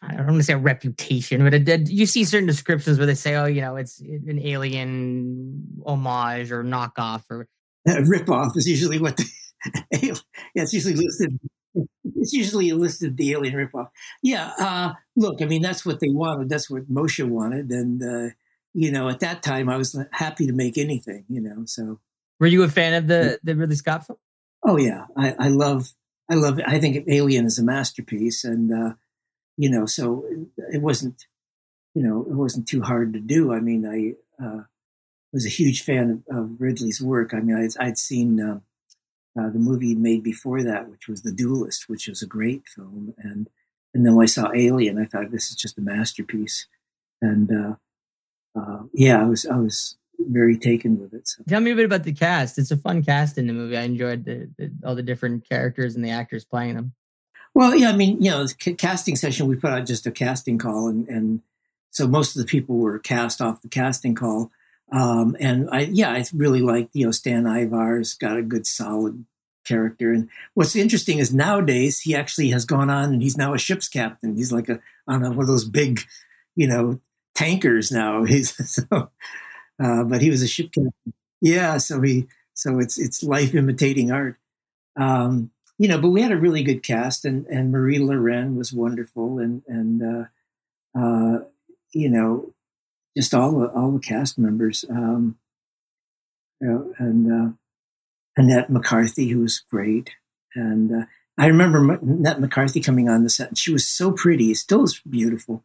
I 0.02 0.16
don't 0.16 0.28
want 0.28 0.38
to 0.38 0.44
say 0.44 0.54
a 0.54 0.58
reputation, 0.58 1.44
but 1.44 1.54
it, 1.54 1.66
did 1.66 1.90
you 1.90 2.06
see 2.06 2.24
certain 2.24 2.48
descriptions 2.48 2.98
where 2.98 3.08
they 3.08 3.14
say, 3.14 3.36
"Oh, 3.36 3.46
you 3.46 3.60
know, 3.60 3.76
it's 3.76 4.00
an 4.00 4.40
alien 4.42 5.84
homage 5.86 6.50
or 6.50 6.64
knockoff 6.64 7.24
or 7.30 7.50
uh, 7.90 7.96
ripoff." 7.96 8.56
Is 8.56 8.66
usually 8.66 9.00
what 9.00 9.18
the 9.18 9.26
yeah, 9.92 10.14
it's 10.56 10.72
usually 10.72 10.96
listed. 10.96 11.38
It's 12.16 12.32
usually 12.32 12.72
listed 12.72 13.18
the 13.18 13.34
alien 13.34 13.56
ripoff. 13.56 13.90
Yeah, 14.22 14.54
uh, 14.58 14.94
look, 15.18 15.42
I 15.42 15.46
mean, 15.46 15.62
that's 15.62 15.86
what 15.86 16.00
they 16.00 16.10
wanted. 16.10 16.48
That's 16.48 16.70
what 16.70 16.90
Moshe 16.90 17.28
wanted, 17.28 17.70
and 17.70 18.02
uh, 18.02 18.34
you 18.74 18.92
know, 18.92 19.08
at 19.10 19.20
that 19.20 19.44
time, 19.44 19.70
I 19.70 19.78
was 19.78 19.98
happy 20.12 20.48
to 20.48 20.54
make 20.54 20.78
anything, 20.78 21.26
you 21.30 21.42
know. 21.42 21.64
So, 21.66 22.00
were 22.40 22.48
you 22.48 22.64
a 22.64 22.70
fan 22.70 22.94
of 22.94 23.08
the 23.08 23.40
the 23.44 23.56
Ridley 23.56 23.76
Scott 23.76 24.06
film? 24.06 24.20
Oh 24.66 24.78
yeah, 24.78 25.06
I, 25.18 25.36
I 25.38 25.48
love, 25.50 25.94
I 26.30 26.36
love. 26.36 26.60
I 26.66 26.80
think 26.80 27.06
Alien 27.08 27.46
is 27.46 27.60
a 27.60 27.64
masterpiece, 27.64 28.44
and 28.44 28.72
uh, 28.72 28.94
you 29.58 29.70
know, 29.70 29.86
so 29.86 30.26
it 30.72 30.82
wasn't, 30.82 31.26
you 31.94 32.04
know, 32.04 32.22
it 32.22 32.34
wasn't 32.34 32.68
too 32.68 32.82
hard 32.82 33.14
to 33.14 33.20
do. 33.20 33.54
I 33.54 33.60
mean, 33.60 33.86
I 33.86 34.44
uh, 34.44 34.64
was 35.32 35.46
a 35.46 35.50
huge 35.50 35.84
fan 35.84 36.24
of, 36.30 36.38
of 36.38 36.62
Ridley's 36.62 37.02
work. 37.02 37.34
I 37.34 37.40
mean, 37.40 37.56
I'd, 37.58 37.86
I'd 37.86 37.98
seen 37.98 38.40
uh, 38.40 38.60
uh, 39.40 39.50
the 39.50 39.60
movie 39.60 39.90
he 39.90 39.96
made 39.96 40.24
before 40.24 40.64
that, 40.64 40.90
which 40.90 41.08
was 41.08 41.22
The 41.22 41.32
Duelist, 41.32 41.90
which 41.90 42.08
was 42.08 42.22
a 42.22 42.28
great 42.28 42.64
film, 42.68 43.14
and 43.18 43.50
and 43.94 44.06
then 44.06 44.16
when 44.16 44.24
I 44.24 44.28
saw 44.28 44.52
Alien, 44.56 44.98
I 44.98 45.06
thought 45.06 45.32
this 45.32 45.50
is 45.50 45.56
just 45.56 45.78
a 45.78 45.82
masterpiece, 45.82 46.68
and 47.22 47.52
uh, 47.52 47.76
uh, 48.56 48.84
yeah, 48.94 49.22
I 49.22 49.26
was 49.26 49.46
I 49.46 49.58
was 49.58 49.98
very 50.20 50.58
taken 50.58 51.00
with 51.00 51.14
it. 51.14 51.28
So. 51.28 51.44
Tell 51.48 51.62
me 51.62 51.72
a 51.72 51.76
bit 51.76 51.86
about 51.86 52.04
the 52.04 52.14
cast. 52.14 52.58
It's 52.58 52.72
a 52.72 52.78
fun 52.78 53.04
cast 53.04 53.38
in 53.38 53.48
the 53.48 53.54
movie. 53.54 53.78
I 53.78 53.82
enjoyed 53.82 54.26
the, 54.26 54.50
the, 54.58 54.72
all 54.86 54.96
the 54.96 55.04
different 55.04 55.48
characters 55.50 55.96
and 55.96 56.06
the 56.06 56.12
actors 56.12 56.46
playing 56.46 56.76
them. 56.76 56.94
Well, 57.54 57.76
yeah, 57.76 57.90
I 57.90 57.96
mean, 57.96 58.22
you 58.22 58.32
know, 58.32 58.46
the 58.46 58.74
casting 58.74 59.16
session 59.16 59.48
we 59.48 59.56
put 59.56 59.72
out 59.72 59.86
just 59.86 60.08
a 60.08 60.12
casting 60.12 60.58
call, 60.58 60.88
and 60.88 61.08
and 61.08 61.42
so 61.92 62.08
most 62.08 62.36
of 62.36 62.42
the 62.42 62.48
people 62.48 62.78
were 62.78 63.00
cast 63.00 63.42
off 63.42 63.62
the 63.62 63.70
casting 63.70 64.16
call. 64.16 64.52
Um, 64.92 65.36
and 65.40 65.70
I, 65.72 65.82
yeah, 65.82 66.12
I 66.12 66.24
really 66.34 66.62
liked, 66.62 66.96
you 66.96 67.06
know, 67.06 67.12
Stan 67.12 67.48
Ivar's 67.48 68.14
got 68.16 68.38
a 68.38 68.44
good, 68.44 68.68
solid 68.68 69.26
character. 69.66 70.12
And 70.12 70.30
what's 70.54 70.76
interesting 70.76 71.20
is 71.20 71.34
nowadays 71.34 72.02
he 72.02 72.16
actually 72.16 72.50
has 72.50 72.66
gone 72.66 72.90
on 72.90 73.14
and 73.14 73.22
he's 73.22 73.38
now 73.38 73.54
a 73.54 73.58
ship's 73.58 73.88
captain. 73.88 74.36
He's 74.36 74.52
like 74.52 74.70
a 74.70 74.80
on 75.08 75.24
a, 75.24 75.30
one 75.30 75.42
of 75.42 75.48
those 75.48 75.68
big, 75.68 76.02
you 76.56 76.68
know, 76.68 77.00
tankers 77.44 77.92
now. 77.92 78.24
He's 78.26 78.56
so, 78.70 79.12
uh, 79.84 80.04
but 80.04 80.22
he 80.22 80.30
was 80.30 80.42
a 80.42 80.48
ship 80.48 80.68
captain. 80.68 81.14
Yeah, 81.42 81.78
so 81.78 82.02
he 82.02 82.28
so 82.54 82.80
it's 82.80 82.98
it's 82.98 83.24
life 83.24 83.54
imitating 83.54 84.12
art. 84.12 84.38
Um, 84.96 85.52
you 85.78 85.88
know, 85.88 86.00
but 86.00 86.10
we 86.10 86.22
had 86.22 86.32
a 86.32 86.38
really 86.38 86.64
good 86.64 86.84
cast, 86.84 87.26
and 87.26 87.46
and 87.48 87.72
Marie 87.72 88.00
Laurin 88.00 88.56
was 88.56 88.72
wonderful, 88.72 89.40
and 89.40 89.64
and 89.68 90.02
uh, 90.02 91.00
uh, 91.00 91.40
you 91.92 92.10
know, 92.10 92.54
just 93.18 93.34
all 93.34 93.60
the 93.60 93.68
all 93.68 93.92
the 93.92 94.00
cast 94.00 94.38
members, 94.38 94.86
um, 94.90 95.38
you 96.62 96.68
know, 96.68 96.94
and 96.98 97.32
uh, 97.32 97.52
Annette 98.38 98.70
McCarthy, 98.70 99.28
who 99.28 99.40
was 99.40 99.64
great, 99.70 100.12
and 100.56 100.92
uh, 100.92 101.06
I 101.38 101.48
remember 101.48 101.96
Annette 101.96 102.40
McCarthy 102.40 102.80
coming 102.80 103.10
on 103.10 103.24
the 103.24 103.30
set, 103.30 103.50
and 103.50 103.58
she 103.58 103.74
was 103.74 103.88
so 103.88 104.12
pretty, 104.12 104.54
still 104.54 104.84
is 104.84 105.02
beautiful, 105.10 105.64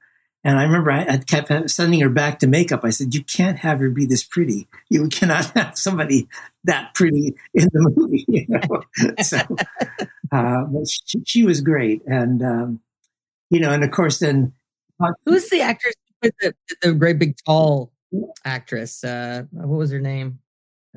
and 0.49 0.59
I 0.59 0.63
remember 0.63 0.91
I, 0.91 1.05
I, 1.05 1.19
kept 1.19 1.71
sending 1.71 2.01
her 2.01 2.09
back 2.09 2.39
to 2.39 2.47
makeup. 2.47 2.81
I 2.83 2.89
said, 2.89 3.15
"You 3.15 3.23
can't 3.23 3.59
have 3.59 3.81
her 3.81 3.91
be 3.91 4.07
this 4.07 4.25
pretty. 4.25 4.67
You 4.89 5.07
cannot 5.09 5.45
have 5.57 5.77
somebody 5.77 6.27
that 6.65 6.95
pretty 6.95 7.35
in 7.53 7.69
the 7.71 7.93
movie." 7.95 8.25
You 8.29 8.47
know? 8.49 8.83
so, 9.23 9.37
uh, 10.33 10.65
but 10.65 10.89
she, 10.89 11.23
she, 11.27 11.45
was 11.45 11.61
great, 11.61 12.01
and 12.07 12.43
um, 12.43 12.81
you 13.51 13.61
know, 13.61 13.73
and 13.73 13.85
of 13.85 13.91
course, 13.91 14.21
then 14.21 14.55
uh, 15.05 15.13
who's 15.27 15.51
the 15.51 15.61
actress? 15.61 15.95
The, 16.23 16.55
the 16.81 16.95
great 16.95 17.19
big 17.19 17.37
tall 17.45 17.93
actress. 18.43 19.05
Uh, 19.05 19.45
what 19.51 19.77
was 19.77 19.91
her 19.91 20.01
name? 20.01 20.39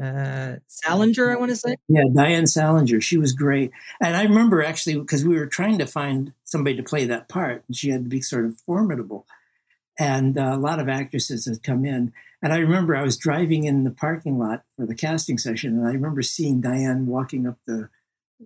uh 0.01 0.55
Salinger, 0.67 1.29
I 1.29 1.35
want 1.35 1.51
to 1.51 1.57
say. 1.57 1.75
Yeah, 1.89 2.03
Diane 2.15 2.47
Salinger. 2.47 3.01
She 3.01 3.17
was 3.17 3.33
great. 3.33 3.71
And 4.01 4.15
I 4.15 4.23
remember 4.23 4.63
actually 4.63 4.97
because 4.97 5.25
we 5.25 5.37
were 5.37 5.45
trying 5.45 5.77
to 5.79 5.85
find 5.85 6.31
somebody 6.45 6.77
to 6.77 6.83
play 6.83 7.05
that 7.05 7.27
part, 7.27 7.65
and 7.67 7.75
she 7.75 7.89
had 7.89 8.05
to 8.05 8.09
be 8.09 8.21
sort 8.21 8.45
of 8.45 8.57
formidable. 8.61 9.27
And 9.99 10.37
uh, 10.37 10.51
a 10.53 10.57
lot 10.57 10.79
of 10.79 10.89
actresses 10.89 11.45
had 11.45 11.63
come 11.63 11.85
in. 11.85 12.13
And 12.41 12.53
I 12.53 12.57
remember 12.57 12.95
I 12.95 13.03
was 13.03 13.17
driving 13.17 13.65
in 13.65 13.83
the 13.83 13.91
parking 13.91 14.39
lot 14.39 14.63
for 14.75 14.85
the 14.85 14.95
casting 14.95 15.37
session, 15.37 15.77
and 15.77 15.87
I 15.87 15.91
remember 15.91 16.21
seeing 16.23 16.59
Diane 16.61 17.05
walking 17.05 17.45
up 17.45 17.57
the, 17.67 17.89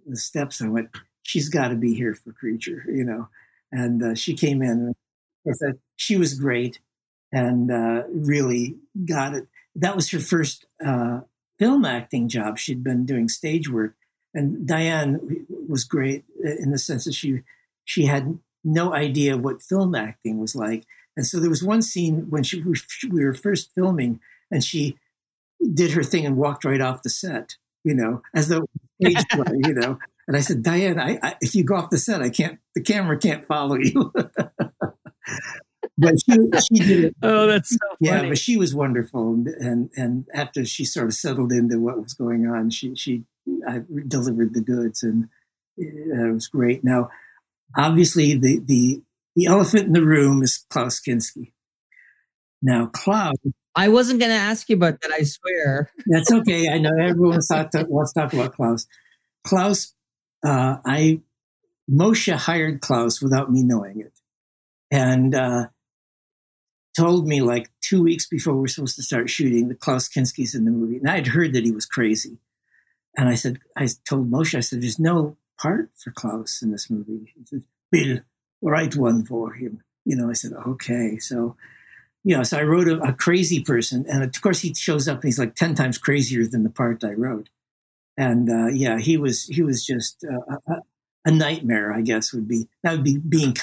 the 0.06 0.18
steps. 0.18 0.62
I 0.62 0.68
went, 0.68 0.90
she's 1.24 1.48
got 1.48 1.70
to 1.70 1.76
be 1.76 1.94
here 1.94 2.14
for 2.14 2.34
Creature, 2.34 2.86
you 2.90 3.06
know. 3.06 3.30
And 3.72 4.04
uh, 4.04 4.16
she 4.16 4.34
came 4.34 4.62
in, 4.62 4.94
and 5.46 5.78
she 5.96 6.18
was 6.18 6.34
great 6.34 6.80
and 7.32 7.72
uh, 7.72 8.04
really 8.10 8.76
got 9.06 9.34
it. 9.34 9.48
That 9.76 9.96
was 9.96 10.10
her 10.12 10.20
first 10.20 10.66
uh, 10.86 11.22
film 11.60 11.86
acting 11.86 12.30
job. 12.30 12.58
She'd 12.58 12.84
been 12.84 13.06
doing 13.06 13.28
stage 13.28 13.70
work, 13.70 13.96
and 14.34 14.68
Diane 14.68 15.46
was 15.68 15.84
great 15.84 16.26
in 16.44 16.72
the 16.72 16.78
sense 16.78 17.06
that 17.06 17.14
she 17.14 17.42
she 17.84 18.06
had 18.06 18.40
no 18.64 18.94
idea 18.94 19.38
what 19.38 19.62
film 19.62 19.96
acting 19.96 20.40
was 20.40 20.56
like. 20.56 20.86
And 21.18 21.26
so 21.26 21.40
there 21.40 21.50
was 21.50 21.64
one 21.64 21.82
scene 21.82 22.28
when 22.30 22.44
she 22.44 22.62
we 23.10 23.24
were 23.24 23.34
first 23.34 23.72
filming, 23.74 24.20
and 24.52 24.64
she 24.64 24.98
did 25.74 25.92
her 25.92 26.04
thing 26.04 26.26
and 26.26 26.38
walked 26.38 26.66
right 26.66 26.82
off 26.82 27.04
the 27.04 27.10
set, 27.10 27.56
you 27.84 27.94
know, 27.94 28.22
as 28.34 28.48
though 28.50 28.66
stage 29.02 29.24
play, 29.32 29.54
you 29.66 29.74
know. 29.74 29.98
And 30.28 30.36
I 30.36 30.40
said, 30.40 30.64
Diane, 30.64 31.00
I, 31.00 31.20
I, 31.22 31.36
if 31.42 31.54
you 31.54 31.64
go 31.64 31.76
off 31.76 31.90
the 31.90 31.98
set, 31.98 32.22
I 32.22 32.30
can't. 32.30 32.60
The 32.74 32.82
camera 32.82 33.18
can't 33.18 33.46
follow 33.46 33.76
you. 33.76 34.12
but 35.98 36.16
she, 36.20 36.34
she 36.34 36.80
did 36.80 37.06
it. 37.06 37.16
Oh, 37.22 37.48
that's 37.48 37.70
so 37.70 37.78
yeah. 38.00 38.28
But 38.28 38.38
she 38.38 38.58
was 38.58 38.74
wonderful, 38.74 39.34
and, 39.34 39.48
and 39.48 39.90
and 39.96 40.26
after 40.34 40.66
she 40.66 40.84
sort 40.84 41.08
of 41.08 41.14
settled 41.14 41.52
into 41.52 41.80
what 41.80 42.02
was 42.02 42.14
going 42.14 42.48
on, 42.48 42.70
she 42.72 42.96
she 42.96 43.24
I 43.68 43.82
delivered 44.08 44.54
the 44.54 44.62
goods, 44.62 45.04
and 45.04 45.26
uh, 45.80 46.30
it 46.30 46.34
was 46.34 46.48
great. 46.48 46.84
Now, 46.84 47.10
obviously, 47.78 48.36
the 48.36 48.60
the 48.60 49.02
the 49.36 49.48
elephant 49.48 49.88
in 49.88 49.94
the 49.94 50.06
room 50.06 50.44
is 50.44 50.66
Klaus 50.70 51.00
Kinski. 51.00 51.52
Now, 52.62 52.88
Klaus. 52.88 53.36
I 53.76 53.90
wasn't 53.90 54.20
going 54.20 54.32
to 54.32 54.38
ask 54.38 54.70
you 54.70 54.78
about 54.78 55.02
that. 55.02 55.12
I 55.12 55.24
swear. 55.24 55.92
That's 56.08 56.32
okay. 56.32 56.70
I 56.70 56.78
know 56.78 56.92
everyone 57.00 57.32
wants 57.32 57.50
to 57.50 57.70
talk 58.16 58.34
about 58.34 58.54
Klaus. 58.54 58.88
Klaus, 59.44 59.94
uh, 60.46 60.78
I 60.86 61.22
Moshe 61.92 62.34
hired 62.34 62.82
Klaus 62.82 63.22
without 63.22 63.52
me 63.52 63.64
knowing 63.64 64.00
it, 64.00 64.14
and 64.90 65.36
uh, 65.36 65.68
told 66.98 67.28
me 67.28 67.42
like 67.42 67.70
two 67.82 68.02
weeks 68.02 68.28
before 68.28 68.54
we 68.54 68.62
were 68.62 68.68
supposed 68.68 68.96
to 68.96 69.04
start 69.04 69.30
shooting 69.30 69.68
that 69.68 69.80
Klaus 69.80 70.08
Kinski's 70.08 70.56
in 70.56 70.66
the 70.66 70.72
movie. 70.72 70.98
And 70.98 71.10
I'd 71.10 71.28
heard 71.28 71.54
that 71.54 71.64
he 71.64 71.72
was 71.72 71.86
crazy. 71.86 72.38
And 73.18 73.30
I 73.30 73.36
said, 73.36 73.60
I 73.76 73.88
told 74.08 74.32
Moshe, 74.32 74.56
I 74.56 74.62
said, 74.62 74.82
there's 74.82 75.00
no 75.00 75.38
part 75.60 75.90
for 76.04 76.12
Klaus 76.12 76.62
in 76.62 76.72
this 76.72 76.90
movie. 76.90 77.34
He 77.36 77.46
said, 77.46 77.64
Bill, 77.92 78.20
write 78.66 78.96
one 78.96 79.26
for 79.26 79.54
him. 79.54 79.82
You 80.06 80.16
know, 80.16 80.30
I 80.30 80.34
said, 80.34 80.54
okay. 80.54 81.18
So, 81.18 81.56
you 82.24 82.36
know, 82.36 82.44
so 82.44 82.58
I 82.58 82.64
wrote 82.64 82.88
a, 82.88 83.00
a, 83.00 83.14
crazy 83.14 83.62
person. 83.62 84.06
And 84.08 84.24
of 84.24 84.42
course 84.42 84.60
he 84.60 84.74
shows 84.74 85.08
up 85.08 85.18
and 85.18 85.26
he's 85.26 85.40
like 85.40 85.56
10 85.56 85.76
times 85.76 85.98
crazier 85.98 86.46
than 86.46 86.64
the 86.64 86.70
part 86.70 87.04
I 87.04 87.14
wrote. 87.14 87.50
And 88.18 88.50
uh, 88.50 88.68
yeah, 88.68 89.00
he 89.00 89.18
was, 89.18 89.46
he 89.46 89.62
was 89.62 89.86
just 89.86 90.26
uh, 90.26 90.58
a, 90.68 90.82
a, 91.26 91.32
nightmare, 91.32 91.92
I 91.92 92.02
guess 92.02 92.34
would 92.34 92.48
be, 92.48 92.68
that 92.84 92.94
would 92.94 93.04
be 93.04 93.18
being, 93.18 93.56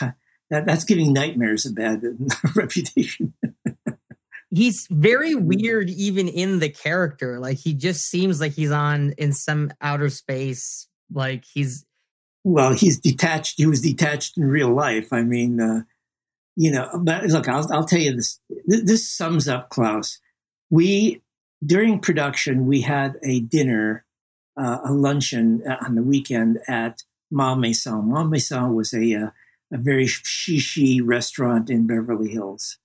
that, 0.51 0.67
that's 0.67 0.85
giving 0.85 1.13
nightmares 1.13 1.67
a 1.67 1.73
bad 1.73 2.03
reputation. 2.55 3.35
he's 4.51 4.87
very 4.91 5.35
weird 5.35 5.89
even 5.89 6.29
in 6.29 6.59
the 6.59 6.69
character 6.69 7.41
like 7.41 7.57
he 7.57 7.73
just 7.73 8.05
seems 8.05 8.39
like 8.39 8.53
he's 8.53 8.71
on 8.71 9.13
in 9.13 9.33
some 9.33 9.73
outer 9.81 10.11
space 10.11 10.89
like 11.11 11.45
he's 11.45 11.87
well 12.45 12.73
he's 12.73 12.99
detached 12.99 13.55
he 13.57 13.67
was 13.67 13.81
detached 13.81 14.37
in 14.37 14.45
real 14.45 14.73
life 14.73 15.13
i 15.13 15.23
mean 15.23 15.61
uh, 15.61 15.83
you 16.57 16.71
know 16.71 16.89
but 17.01 17.25
look 17.25 17.49
I'll, 17.49 17.67
I'll 17.73 17.85
tell 17.85 18.01
you 18.01 18.17
this 18.17 18.41
this 18.67 19.09
sums 19.09 19.49
up 19.49 19.71
klaus 19.71 20.19
we 20.71 21.23
during 21.65 21.99
production 21.99 22.67
we 22.67 22.81
had 22.81 23.19
a 23.23 23.41
dinner 23.41 24.05
uh, 24.57 24.79
a 24.85 24.93
luncheon 24.93 25.63
on 25.87 25.95
the 25.95 26.03
weekend 26.03 26.59
at 26.69 27.03
Ma 27.31 27.55
Maison. 27.55 28.09
Ma 28.09 28.25
Maison 28.25 28.75
was 28.75 28.93
a, 28.93 29.15
uh, 29.15 29.31
a 29.73 29.79
very 29.79 30.05
shishi 30.05 31.01
restaurant 31.03 31.71
in 31.71 31.87
Beverly 31.87 32.31
Hills. 32.31 32.79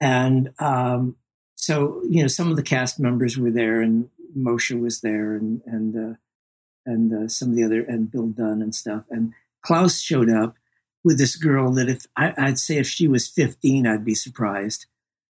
And 0.00 0.52
um, 0.58 1.16
so, 1.54 2.02
you 2.08 2.22
know, 2.22 2.28
some 2.28 2.50
of 2.50 2.56
the 2.56 2.62
cast 2.62 2.98
members 2.98 3.36
were 3.36 3.50
there, 3.50 3.80
and 3.80 4.08
Moshe 4.36 4.78
was 4.78 5.00
there, 5.00 5.34
and 5.36 5.62
and 5.64 5.96
uh, 5.96 6.16
and 6.86 7.12
uh, 7.12 7.28
some 7.28 7.50
of 7.50 7.56
the 7.56 7.64
other, 7.64 7.82
and 7.82 8.10
Bill 8.10 8.28
Dunn 8.28 8.62
and 8.62 8.74
stuff. 8.74 9.04
And 9.10 9.32
Klaus 9.62 10.00
showed 10.00 10.30
up 10.30 10.56
with 11.04 11.18
this 11.18 11.36
girl 11.36 11.72
that 11.72 11.88
if 11.88 12.06
I, 12.16 12.32
I'd 12.38 12.58
say 12.58 12.78
if 12.78 12.86
she 12.86 13.08
was 13.08 13.28
15, 13.28 13.86
I'd 13.86 14.04
be 14.04 14.14
surprised. 14.14 14.86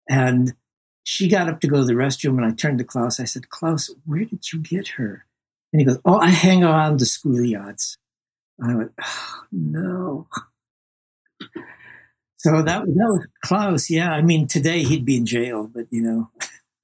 And 0.08 0.54
she 1.02 1.28
got 1.28 1.48
up 1.48 1.60
to 1.60 1.66
go 1.66 1.78
to 1.78 1.84
the 1.84 1.94
restroom, 1.94 2.36
and 2.36 2.44
I 2.44 2.52
turned 2.52 2.78
to 2.78 2.84
Klaus. 2.84 3.18
I 3.18 3.24
said, 3.24 3.48
"Klaus, 3.48 3.90
where 4.04 4.24
did 4.24 4.52
you 4.52 4.60
get 4.60 4.88
her?" 4.88 5.26
And 5.72 5.80
he 5.80 5.86
goes, 5.86 5.98
"Oh, 6.04 6.18
I 6.18 6.28
hang 6.28 6.62
around 6.62 7.00
the 7.00 7.06
schoolyards." 7.06 7.96
I 8.62 8.74
went, 8.74 8.92
oh, 9.02 9.40
"No." 9.52 10.28
So 12.40 12.62
that, 12.62 12.86
that 12.86 12.86
was 12.86 13.26
Klaus. 13.42 13.90
Yeah. 13.90 14.12
I 14.12 14.22
mean, 14.22 14.46
today 14.46 14.84
he'd 14.84 15.04
be 15.04 15.16
in 15.16 15.26
jail, 15.26 15.66
but 15.66 15.86
you 15.90 16.02
know. 16.02 16.30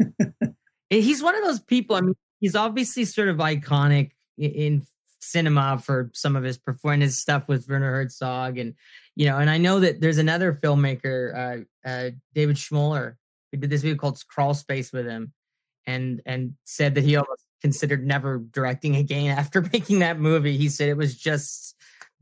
he's 0.90 1.22
one 1.22 1.36
of 1.36 1.44
those 1.44 1.60
people. 1.60 1.94
I 1.94 2.00
mean, 2.00 2.16
he's 2.40 2.56
obviously 2.56 3.04
sort 3.04 3.28
of 3.28 3.36
iconic 3.36 4.10
in 4.38 4.86
cinema 5.20 5.78
for 5.78 6.10
some 6.12 6.36
of 6.36 6.42
his 6.42 6.58
performance 6.58 7.18
stuff 7.18 7.48
with 7.48 7.68
Werner 7.68 7.90
Herzog. 7.90 8.58
And, 8.58 8.74
you 9.16 9.26
know, 9.26 9.38
and 9.38 9.48
I 9.48 9.58
know 9.58 9.80
that 9.80 10.00
there's 10.00 10.18
another 10.18 10.52
filmmaker, 10.52 11.66
uh, 11.86 11.88
uh, 11.88 12.10
David 12.34 12.56
Schmoeller, 12.56 13.14
who 13.50 13.58
did 13.58 13.70
this 13.70 13.82
movie 13.82 13.96
called 13.96 14.22
Crawl 14.28 14.54
Space 14.54 14.92
with 14.92 15.06
him 15.06 15.32
and, 15.86 16.20
and 16.26 16.54
said 16.64 16.94
that 16.94 17.04
he 17.04 17.16
almost 17.16 17.44
considered 17.62 18.06
never 18.06 18.38
directing 18.38 18.96
again 19.04 19.36
after 19.36 19.62
making 19.62 20.00
that 20.00 20.20
movie. 20.20 20.56
He 20.56 20.68
said 20.68 20.88
it 20.88 20.96
was 20.96 21.16
just 21.16 21.74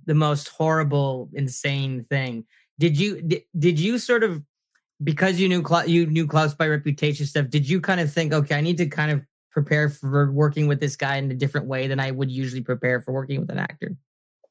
the 0.06 0.14
most 0.14 0.48
horrible, 0.48 1.28
insane 1.34 2.04
thing. 2.04 2.44
Did 2.78 2.98
you 2.98 3.22
did, 3.22 3.42
did 3.56 3.78
you 3.78 3.98
sort 3.98 4.24
of 4.24 4.42
because 5.04 5.38
you 5.38 5.48
knew 5.48 5.62
you 5.86 6.06
knew 6.06 6.26
Klaus 6.26 6.54
by 6.54 6.66
reputation 6.66 7.26
stuff? 7.26 7.48
Did 7.48 7.68
you 7.68 7.80
kind 7.80 8.00
of 8.00 8.12
think, 8.12 8.32
okay, 8.32 8.56
I 8.56 8.60
need 8.60 8.78
to 8.78 8.86
kind 8.86 9.12
of 9.12 9.22
prepare 9.52 9.88
for 9.88 10.30
working 10.32 10.66
with 10.66 10.80
this 10.80 10.96
guy 10.96 11.16
in 11.16 11.30
a 11.30 11.34
different 11.34 11.66
way 11.66 11.86
than 11.86 12.00
I 12.00 12.10
would 12.10 12.30
usually 12.30 12.62
prepare 12.62 13.00
for 13.00 13.12
working 13.12 13.40
with 13.40 13.50
an 13.50 13.58
actor? 13.58 13.96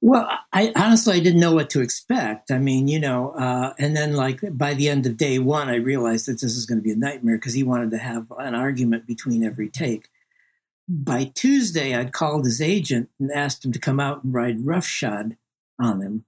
Well, 0.04 0.28
I 0.52 0.72
honestly 0.76 1.16
I 1.16 1.20
didn't 1.20 1.40
know 1.40 1.54
what 1.54 1.70
to 1.72 1.82
expect. 1.82 2.50
I 2.50 2.58
mean, 2.58 2.88
you 2.88 3.00
know, 3.00 3.32
uh, 3.32 3.74
and 3.78 3.96
then 3.96 4.14
like 4.16 4.40
by 4.58 4.74
the 4.74 4.90
end 4.90 5.06
of 5.06 5.16
day 5.16 5.38
one, 5.38 5.70
I 5.70 5.76
realized 5.76 6.28
that 6.28 6.42
this 6.42 6.56
is 6.56 6.66
going 6.66 6.80
to 6.80 6.84
be 6.84 6.92
a 6.92 6.96
nightmare 6.96 7.38
because 7.38 7.54
he 7.54 7.64
wanted 7.64 7.92
to 7.92 8.00
have 8.00 8.26
an 8.40 8.56
argument 8.56 9.06
between 9.06 9.44
every 9.44 9.70
take. 9.70 10.10
By 10.90 11.26
Tuesday, 11.36 11.96
I'd 11.96 12.14
called 12.14 12.46
his 12.46 12.62
agent 12.62 13.10
and 13.20 13.32
asked 13.32 13.64
him 13.64 13.72
to 13.74 13.80
come 13.80 14.00
out 14.00 14.24
and 14.24 14.34
ride 14.34 14.66
roughshod 14.66 15.38
on 15.80 16.02
him, 16.02 16.26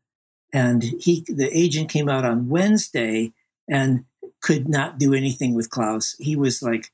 and 0.53 0.83
he 0.83 1.25
the 1.27 1.49
agent 1.51 1.89
came 1.89 2.07
out 2.07 2.25
on 2.25 2.49
Wednesday 2.49 3.33
and 3.67 4.05
could 4.41 4.69
not 4.69 4.99
do 4.99 5.15
anything 5.15 5.55
with 5.55 5.71
Klaus. 5.71 6.15
He 6.19 6.35
was 6.35 6.61
like 6.61 6.91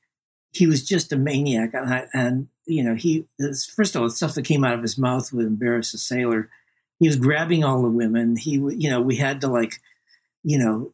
he 0.52 0.66
was 0.66 0.86
just 0.86 1.12
a 1.12 1.16
maniac, 1.16 1.74
and, 1.74 1.92
I, 1.92 2.06
and 2.12 2.48
you 2.66 2.82
know 2.82 2.94
he 2.94 3.26
first 3.74 3.94
of 3.94 4.02
all 4.02 4.08
the 4.08 4.14
stuff 4.14 4.34
that 4.34 4.44
came 4.44 4.64
out 4.64 4.74
of 4.74 4.82
his 4.82 4.98
mouth 4.98 5.32
would 5.32 5.46
embarrass 5.46 5.94
a 5.94 5.98
sailor. 5.98 6.50
He 6.98 7.06
was 7.06 7.16
grabbing 7.16 7.64
all 7.64 7.82
the 7.82 7.88
women. 7.88 8.36
He 8.36 8.52
you 8.52 8.90
know 8.90 9.00
we 9.00 9.16
had 9.16 9.40
to 9.42 9.48
like 9.48 9.74
you 10.42 10.58
know 10.58 10.92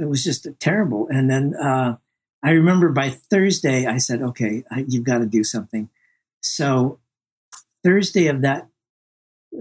it 0.00 0.08
was 0.08 0.24
just 0.24 0.46
terrible. 0.60 1.08
And 1.10 1.30
then 1.30 1.54
uh, 1.54 1.96
I 2.42 2.50
remember 2.50 2.90
by 2.90 3.10
Thursday 3.10 3.86
I 3.86 3.98
said, 3.98 4.22
okay, 4.22 4.64
I, 4.70 4.84
you've 4.88 5.04
got 5.04 5.18
to 5.18 5.26
do 5.26 5.44
something. 5.44 5.88
So 6.40 6.98
Thursday 7.84 8.28
of 8.28 8.42
that 8.42 8.68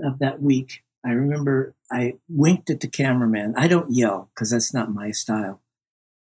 of 0.04 0.20
that 0.20 0.42
week, 0.42 0.84
I 1.06 1.12
remember 1.12 1.76
I 1.92 2.16
winked 2.30 2.70
at 2.70 2.82
the 2.82 2.88
cameraman. 2.88 3.56
I 3.58 3.68
don't 3.68 3.92
yell 3.92 4.30
because 4.34 4.52
that's 4.52 4.74
not 4.74 4.94
my 4.94 5.12
style. 5.12 5.62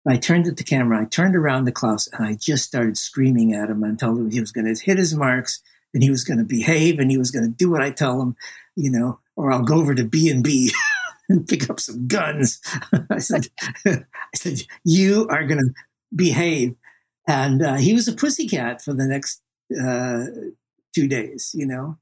I 0.07 0.17
turned 0.17 0.47
at 0.47 0.57
the 0.57 0.63
camera, 0.63 1.01
I 1.01 1.05
turned 1.05 1.35
around 1.35 1.65
to 1.65 1.71
Klaus, 1.71 2.07
and 2.13 2.25
I 2.25 2.35
just 2.35 2.65
started 2.65 2.97
screaming 2.97 3.53
at 3.53 3.69
him 3.69 3.83
and 3.83 3.99
told 3.99 4.19
him 4.19 4.29
he 4.29 4.39
was 4.39 4.51
going 4.51 4.73
to 4.73 4.83
hit 4.83 4.97
his 4.97 5.15
marks 5.15 5.61
and 5.93 6.03
he 6.03 6.09
was 6.09 6.23
going 6.23 6.37
to 6.37 6.43
behave 6.43 6.99
and 6.99 7.09
he 7.09 7.17
was 7.17 7.31
going 7.31 7.45
to 7.45 7.51
do 7.51 7.71
what 7.71 7.81
I 7.81 7.89
tell 7.89 8.21
him, 8.21 8.35
you 8.75 8.91
know, 8.91 9.19
or 9.35 9.51
I'll 9.51 9.63
go 9.63 9.75
over 9.75 9.95
to 9.95 10.03
B 10.03 10.29
and 10.29 10.43
B 10.43 10.71
and 11.29 11.47
pick 11.47 11.69
up 11.69 11.79
some 11.79 12.07
guns. 12.07 12.61
I 13.09 13.17
said, 13.17 13.47
I 13.85 14.03
said, 14.35 14.61
you 14.83 15.27
are 15.29 15.45
going 15.45 15.59
to 15.59 15.73
behave. 16.15 16.75
And 17.27 17.63
uh, 17.63 17.75
he 17.75 17.93
was 17.93 18.07
a 18.07 18.13
pussycat 18.13 18.83
for 18.83 18.93
the 18.93 19.05
next 19.05 19.41
uh, 19.81 20.25
two 20.93 21.07
days, 21.07 21.51
you 21.55 21.65
know, 21.65 21.97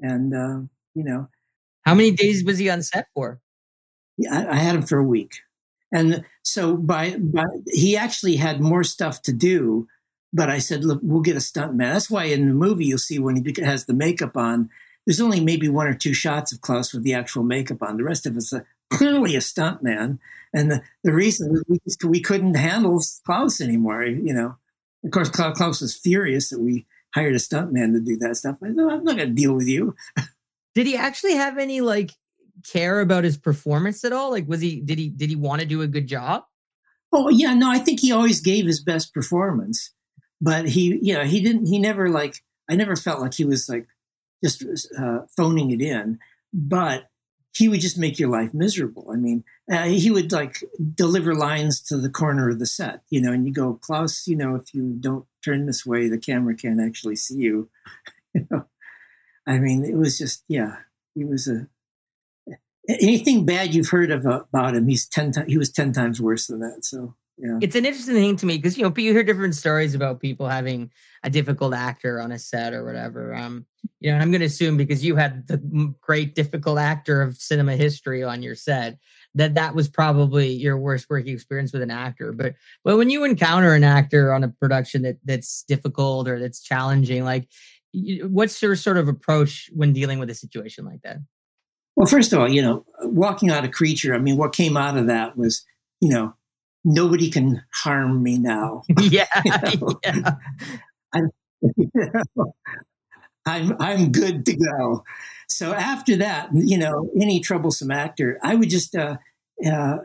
and 0.00 0.34
uh, 0.34 0.60
you 0.94 1.04
know, 1.04 1.28
how 1.82 1.94
many 1.94 2.10
days 2.10 2.44
was 2.44 2.58
he 2.58 2.68
on 2.68 2.82
set 2.82 3.06
for? 3.14 3.40
Yeah, 4.18 4.38
I, 4.38 4.52
I 4.52 4.56
had 4.56 4.74
him 4.74 4.82
for 4.82 4.98
a 4.98 5.04
week. 5.04 5.40
And 5.92 6.24
so 6.42 6.76
by, 6.76 7.16
by 7.18 7.44
he 7.66 7.96
actually 7.96 8.36
had 8.36 8.60
more 8.60 8.84
stuff 8.84 9.22
to 9.22 9.32
do, 9.32 9.88
but 10.32 10.48
I 10.48 10.58
said, 10.58 10.84
look, 10.84 11.00
we'll 11.02 11.22
get 11.22 11.36
a 11.36 11.40
stunt 11.40 11.74
man. 11.74 11.92
That's 11.92 12.10
why 12.10 12.24
in 12.24 12.48
the 12.48 12.54
movie 12.54 12.86
you'll 12.86 12.98
see 12.98 13.18
when 13.18 13.36
he 13.36 13.62
has 13.62 13.86
the 13.86 13.94
makeup 13.94 14.36
on, 14.36 14.70
there's 15.06 15.20
only 15.20 15.40
maybe 15.40 15.68
one 15.68 15.86
or 15.86 15.94
two 15.94 16.14
shots 16.14 16.52
of 16.52 16.60
Klaus 16.60 16.92
with 16.92 17.02
the 17.02 17.14
actual 17.14 17.42
makeup 17.42 17.82
on. 17.82 17.96
The 17.96 18.04
rest 18.04 18.26
of 18.26 18.36
it's 18.36 18.52
a, 18.52 18.64
clearly 18.90 19.34
a 19.34 19.40
stunt 19.40 19.82
man. 19.82 20.20
And 20.52 20.70
the, 20.70 20.82
the 21.02 21.12
reason 21.12 21.62
we, 21.68 21.80
we 22.06 22.20
couldn't 22.20 22.54
handle 22.54 23.02
Klaus 23.24 23.60
anymore, 23.60 24.04
you 24.04 24.34
know. 24.34 24.56
Of 25.04 25.12
course, 25.12 25.30
Klaus 25.30 25.80
was 25.80 25.96
furious 25.96 26.50
that 26.50 26.60
we 26.60 26.86
hired 27.14 27.34
a 27.34 27.38
stunt 27.38 27.72
man 27.72 27.92
to 27.94 28.00
do 28.00 28.16
that 28.18 28.36
stuff. 28.36 28.58
I 28.62 28.68
said, 28.68 28.78
I'm 28.78 29.04
not 29.04 29.16
going 29.16 29.18
to 29.18 29.26
deal 29.26 29.54
with 29.54 29.66
you. 29.66 29.96
Did 30.74 30.86
he 30.86 30.96
actually 30.96 31.34
have 31.34 31.58
any 31.58 31.80
like 31.80 32.12
care 32.64 33.00
about 33.00 33.24
his 33.24 33.36
performance 33.36 34.04
at 34.04 34.12
all? 34.12 34.30
Like, 34.30 34.48
was 34.48 34.60
he 34.60 34.80
did 34.80 34.98
he 34.98 35.08
did 35.08 35.30
he 35.30 35.36
want 35.36 35.60
to 35.60 35.66
do 35.66 35.82
a 35.82 35.86
good 35.86 36.06
job? 36.06 36.44
Oh 37.12 37.28
yeah, 37.28 37.54
no, 37.54 37.70
I 37.70 37.78
think 37.78 38.00
he 38.00 38.12
always 38.12 38.40
gave 38.40 38.66
his 38.66 38.82
best 38.82 39.12
performance, 39.12 39.90
but 40.40 40.68
he, 40.68 40.98
you 41.02 41.14
know, 41.14 41.24
he 41.24 41.40
didn't. 41.40 41.66
He 41.66 41.78
never 41.78 42.08
like. 42.08 42.36
I 42.68 42.76
never 42.76 42.94
felt 42.94 43.20
like 43.20 43.34
he 43.34 43.44
was 43.44 43.68
like 43.68 43.86
just 44.44 44.64
uh, 44.98 45.20
phoning 45.36 45.70
it 45.72 45.80
in, 45.80 46.18
but 46.52 47.10
he 47.52 47.68
would 47.68 47.80
just 47.80 47.98
make 47.98 48.18
your 48.18 48.28
life 48.28 48.54
miserable. 48.54 49.10
I 49.12 49.16
mean, 49.16 49.44
uh, 49.70 49.84
he 49.84 50.10
would 50.10 50.32
like 50.32 50.62
deliver 50.94 51.34
lines 51.34 51.82
to 51.82 51.96
the 51.96 52.10
corner 52.10 52.48
of 52.48 52.58
the 52.58 52.66
set, 52.66 53.02
you 53.10 53.20
know, 53.20 53.32
and 53.32 53.46
you 53.46 53.52
go, 53.52 53.74
Klaus, 53.74 54.26
you 54.26 54.36
know, 54.36 54.54
if 54.54 54.72
you 54.72 54.96
don't 55.00 55.26
turn 55.44 55.66
this 55.66 55.84
way, 55.84 56.08
the 56.08 56.18
camera 56.18 56.54
can't 56.54 56.80
actually 56.80 57.16
see 57.16 57.36
you. 57.36 57.68
you 58.34 58.46
know, 58.50 58.66
I 59.46 59.58
mean, 59.58 59.84
it 59.84 59.96
was 59.96 60.16
just, 60.16 60.44
yeah, 60.46 60.76
he 61.14 61.24
was 61.24 61.48
a, 61.48 61.66
anything 63.00 63.44
bad 63.44 63.74
you've 63.74 63.88
heard 63.88 64.10
of, 64.10 64.24
about 64.24 64.74
him, 64.74 64.88
he's 64.88 65.06
10 65.06 65.32
times, 65.32 65.50
he 65.50 65.58
was 65.58 65.70
10 65.70 65.92
times 65.92 66.20
worse 66.20 66.46
than 66.46 66.60
that. 66.60 66.84
So, 66.84 67.14
yeah. 67.40 67.58
It's 67.62 67.74
an 67.74 67.86
interesting 67.86 68.16
thing 68.16 68.36
to 68.36 68.46
me 68.46 68.58
because, 68.58 68.76
you 68.76 68.84
know, 68.84 68.92
you 68.94 69.12
hear 69.12 69.22
different 69.22 69.54
stories 69.54 69.94
about 69.94 70.20
people 70.20 70.46
having 70.46 70.90
a 71.22 71.30
difficult 71.30 71.72
actor 71.72 72.20
on 72.20 72.32
a 72.32 72.38
set 72.38 72.74
or 72.74 72.84
whatever. 72.84 73.34
Um, 73.34 73.64
you 73.98 74.10
know, 74.10 74.14
and 74.14 74.22
I'm 74.22 74.30
going 74.30 74.40
to 74.40 74.46
assume 74.46 74.76
because 74.76 75.02
you 75.02 75.16
had 75.16 75.46
the 75.46 75.94
great 76.02 76.34
difficult 76.34 76.78
actor 76.78 77.22
of 77.22 77.36
cinema 77.36 77.76
history 77.76 78.22
on 78.22 78.42
your 78.42 78.54
set, 78.54 78.98
that 79.34 79.54
that 79.54 79.74
was 79.74 79.88
probably 79.88 80.50
your 80.50 80.76
worst 80.76 81.06
working 81.08 81.32
experience 81.32 81.72
with 81.72 81.80
an 81.80 81.90
actor. 81.90 82.32
But 82.32 82.56
but 82.84 82.98
when 82.98 83.08
you 83.08 83.24
encounter 83.24 83.74
an 83.74 83.84
actor 83.84 84.34
on 84.34 84.44
a 84.44 84.48
production 84.48 85.02
that 85.02 85.16
that's 85.24 85.62
difficult 85.62 86.28
or 86.28 86.38
that's 86.38 86.60
challenging, 86.60 87.24
like 87.24 87.48
what's 87.94 88.60
your 88.60 88.76
sort 88.76 88.98
of 88.98 89.08
approach 89.08 89.70
when 89.72 89.94
dealing 89.94 90.18
with 90.18 90.28
a 90.28 90.34
situation 90.34 90.84
like 90.84 91.00
that? 91.02 91.18
Well, 92.00 92.06
first 92.06 92.32
of 92.32 92.38
all, 92.38 92.50
you 92.50 92.62
know, 92.62 92.86
walking 93.02 93.50
out 93.50 93.66
a 93.66 93.68
creature, 93.68 94.14
I 94.14 94.18
mean, 94.18 94.38
what 94.38 94.54
came 94.54 94.74
out 94.74 94.96
of 94.96 95.08
that 95.08 95.36
was, 95.36 95.66
you 96.00 96.08
know, 96.08 96.32
nobody 96.82 97.30
can 97.30 97.62
harm 97.74 98.22
me 98.22 98.38
now. 98.38 98.84
yeah. 99.02 99.26
you 99.44 99.50
know? 99.78 100.00
yeah. 100.06 100.30
I'm, 101.12 101.30
you 101.60 101.90
know, 101.94 102.54
I'm, 103.44 103.76
I'm 103.78 104.12
good 104.12 104.46
to 104.46 104.56
go. 104.56 105.04
So 105.50 105.74
after 105.74 106.16
that, 106.16 106.48
you 106.54 106.78
know, 106.78 107.10
any 107.20 107.38
troublesome 107.40 107.90
actor, 107.90 108.40
I 108.42 108.54
would 108.54 108.70
just, 108.70 108.96
uh, 108.96 109.18
uh, 109.70 109.98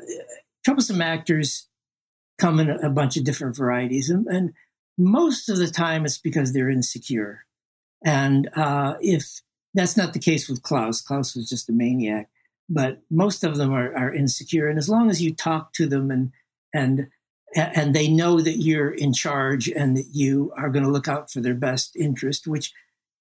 troublesome 0.66 1.02
actors 1.02 1.70
come 2.40 2.60
in 2.60 2.72
a 2.72 2.90
bunch 2.90 3.16
of 3.16 3.24
different 3.24 3.56
varieties. 3.56 4.10
And, 4.10 4.28
and 4.28 4.52
most 4.98 5.48
of 5.48 5.60
the 5.60 5.68
time 5.70 6.04
it's 6.04 6.18
because 6.18 6.52
they're 6.52 6.70
insecure. 6.70 7.46
And 8.04 8.50
uh, 8.54 8.96
if 9.00 9.40
that's 9.76 9.98
not 9.98 10.14
the 10.14 10.20
case 10.20 10.50
with 10.50 10.64
Klaus, 10.64 11.02
Klaus 11.02 11.36
was 11.36 11.50
just 11.50 11.70
a 11.70 11.74
maniac. 11.74 12.30
but 12.70 13.02
most 13.12 13.44
of 13.44 13.58
them 13.58 13.72
are, 13.72 13.96
are 13.96 14.14
insecure. 14.14 14.68
And 14.68 14.80
as 14.80 14.90
long 14.90 15.10
as 15.10 15.22
you 15.22 15.34
talk 15.36 15.74
to 15.74 15.86
them 15.88 16.10
and 16.12 16.32
and 16.74 17.08
and 17.56 17.96
they 17.96 18.10
know 18.10 18.42
that 18.42 18.58
you're 18.58 18.92
in 18.92 19.14
charge 19.14 19.70
and 19.70 19.96
that 19.96 20.08
you 20.12 20.52
are 20.58 20.70
going 20.70 20.84
to 20.84 20.92
look 20.92 21.08
out 21.08 21.32
for 21.32 21.40
their 21.42 21.54
best 21.54 21.96
interest, 21.96 22.48
which 22.48 22.74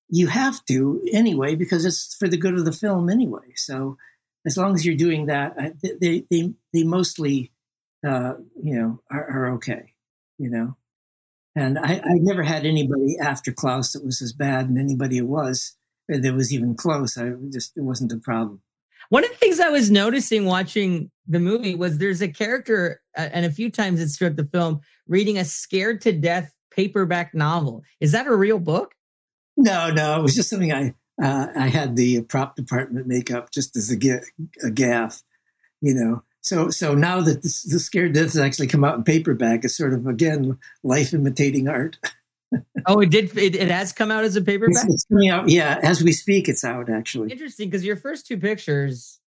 you 0.09 0.26
have 0.26 0.64
to 0.66 1.00
anyway 1.12 1.55
because 1.55 1.84
it's 1.84 2.16
for 2.16 2.26
the 2.28 2.36
good 2.36 2.55
of 2.55 2.64
the 2.64 2.72
film 2.72 3.09
anyway. 3.09 3.52
So 3.55 3.96
as 4.46 4.57
long 4.57 4.74
as 4.74 4.84
you're 4.84 4.96
doing 4.96 5.26
that, 5.26 5.57
they 6.00 6.24
they 6.30 6.55
they 6.72 6.82
mostly 6.84 7.52
uh, 8.07 8.34
you 8.62 8.74
know 8.76 9.00
are, 9.11 9.30
are, 9.30 9.55
okay, 9.55 9.94
you 10.38 10.50
know. 10.50 10.76
And 11.57 11.78
I, 11.78 12.02
I 12.05 12.14
never 12.14 12.42
had 12.42 12.66
anybody 12.66 13.16
after 13.20 13.52
Klaus 13.52 13.92
that 13.92 14.05
was 14.05 14.20
as 14.20 14.32
bad, 14.32 14.68
and 14.68 14.78
anybody 14.78 15.18
it 15.18 15.26
was 15.26 15.76
that 16.09 16.34
was 16.34 16.52
even 16.52 16.74
close. 16.74 17.16
I 17.16 17.32
just 17.50 17.76
it 17.76 17.82
wasn't 17.82 18.12
a 18.12 18.18
problem. 18.18 18.61
One 19.11 19.24
of 19.24 19.30
the 19.30 19.36
things 19.36 19.61
I 19.61 19.68
was 19.68 19.90
noticing 19.90 20.46
watching 20.46 21.11
the 21.26 21.40
movie 21.40 21.74
was 21.74 21.98
there's 21.98 22.22
a 22.22 22.28
character, 22.28 23.00
uh, 23.16 23.28
and 23.32 23.44
a 23.44 23.50
few 23.50 23.70
times 23.70 24.00
it's 24.00 24.16
throughout 24.16 24.36
the 24.36 24.44
film, 24.44 24.80
reading 25.07 25.38
a 25.38 25.44
scared 25.44 26.00
to 26.02 26.12
death 26.12 26.52
paperback 26.70 27.34
novel. 27.34 27.82
Is 28.00 28.12
that 28.12 28.26
a 28.26 28.34
real 28.34 28.59
book? 28.59 28.94
No, 29.57 29.90
no, 29.90 30.18
it 30.18 30.22
was 30.22 30.34
just 30.34 30.50
something 30.50 30.72
I 30.72 30.94
uh, 31.22 31.48
I 31.57 31.68
had 31.68 31.96
the 31.96 32.22
prop 32.22 32.57
department 32.57 33.07
make 33.07 33.30
up 33.30 33.50
just 33.52 33.76
as 33.76 33.92
a, 33.92 34.20
a 34.64 34.70
gaff, 34.70 35.22
you 35.80 35.94
know. 35.94 36.22
So 36.40 36.70
so 36.70 36.94
now 36.94 37.20
that 37.20 37.42
the, 37.42 37.68
the 37.70 37.78
scared 37.78 38.14
death 38.14 38.24
has 38.24 38.38
actually 38.38 38.66
come 38.66 38.84
out 38.84 38.96
in 38.96 39.05
paperback, 39.05 39.64
it's 39.64 39.76
sort 39.76 39.94
of 39.94 40.07
again 40.07 40.59
life 40.82 41.14
imitating 41.14 41.68
art. 41.68 41.98
oh, 42.86 43.00
it 43.00 43.11
did. 43.11 43.36
It, 43.36 43.55
it, 43.55 43.70
has 43.70 43.92
come 43.92 44.11
out 44.11 44.24
as 44.24 44.36
a 44.36 44.42
paperback. 44.42 44.84
It's, 44.88 45.05
coming 45.05 45.28
out. 45.28 45.48
Yeah, 45.48 45.78
as 45.82 46.02
we 46.02 46.12
speak, 46.12 46.48
it's 46.48 46.64
out 46.64 46.90
actually. 46.90 47.30
Interesting 47.30 47.68
because 47.68 47.84
your 47.84 47.96
first 47.96 48.26
two 48.26 48.38
pictures 48.38 49.20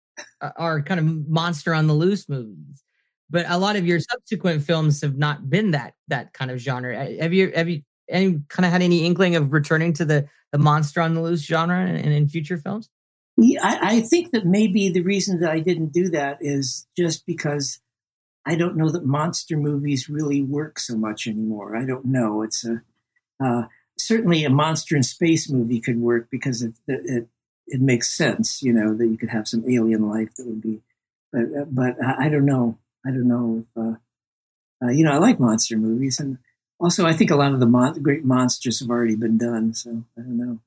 are 0.58 0.82
kind 0.82 1.00
of 1.00 1.28
monster 1.28 1.74
on 1.74 1.88
the 1.88 1.94
loose 1.94 2.30
movies, 2.30 2.84
but 3.30 3.46
a 3.50 3.58
lot 3.58 3.76
of 3.76 3.86
your 3.86 4.00
subsequent 4.00 4.64
films 4.64 5.02
have 5.02 5.18
not 5.18 5.50
been 5.50 5.72
that 5.72 5.94
that 6.08 6.34
kind 6.34 6.52
of 6.52 6.60
genre. 6.60 6.96
Uh, 6.96 7.22
have 7.22 7.34
you 7.34 7.52
have 7.56 7.70
you 7.70 7.82
any 8.10 8.42
kind 8.50 8.66
of 8.66 8.72
had 8.72 8.82
any 8.82 9.06
inkling 9.06 9.36
of 9.36 9.54
returning 9.54 9.94
to 9.94 10.06
the 10.06 10.28
the 10.52 10.58
monster 10.58 11.02
on 11.02 11.14
the 11.14 11.22
loose 11.22 11.46
genre 11.46 11.86
in, 11.88 12.12
in 12.12 12.28
future 12.28 12.58
films? 12.58 12.90
Yeah, 13.38 13.60
I, 13.64 13.98
I 13.98 14.02
think 14.02 14.32
that 14.32 14.46
maybe 14.46 14.90
the 14.90 15.02
reason 15.02 15.42
that 15.42 15.52
I 15.52 15.60
didn't 15.60 15.92
do 15.92 16.10
that 16.10 16.38
is 16.40 16.88
just 16.96 17.26
because 17.26 17.80
I 18.46 18.56
don't 18.56 18.78
know 18.78 18.90
that 18.90 19.06
monster 19.06 19.58
movies 19.58 20.08
really 20.08 20.42
work 20.42 20.80
so 20.80 20.96
much 20.96 21.28
anymore. 21.28 21.76
I 21.76 21.86
don't 21.86 22.06
know. 22.06 22.44
It's 22.44 22.64
a 22.64 22.82
uh, 23.44 23.64
certainly, 23.98 24.44
a 24.44 24.50
monster 24.50 24.96
in 24.96 25.04
space 25.04 25.50
movie 25.50 25.80
could 25.80 26.00
work 26.00 26.28
because 26.30 26.62
it, 26.62 26.74
it 26.88 27.28
it 27.68 27.82
makes 27.82 28.16
sense. 28.16 28.62
You 28.62 28.74
know 28.74 28.96
that 28.96 29.08
you 29.08 29.18
could 29.18 29.30
have 29.30 29.48
some 29.48 29.64
alien 29.70 30.08
life 30.08 30.34
that 30.36 30.46
would 30.46 30.62
be, 30.62 30.82
but 31.32 31.44
uh, 31.44 31.66
but 31.68 31.96
I 32.04 32.30
don't 32.30 32.46
know. 32.46 32.78
I 33.06 33.10
don't 33.10 33.28
know 33.28 33.66
if 33.66 33.82
uh, 33.82 34.86
uh, 34.86 34.92
you 34.92 35.04
know. 35.04 35.12
I 35.12 35.18
like 35.18 35.40
monster 35.40 35.78
movies, 35.78 36.20
and 36.20 36.38
also 36.80 37.06
I 37.06 37.14
think 37.14 37.32
a 37.32 37.36
lot 37.36 37.54
of 37.54 37.60
the 37.60 37.66
mon- 37.66 38.02
great 38.02 38.24
monsters 38.24 38.80
have 38.80 38.90
already 38.90 39.16
been 39.16 39.38
done. 39.38 39.74
So 39.74 40.04
I 40.18 40.22
don't 40.22 40.38
know. 40.38 40.60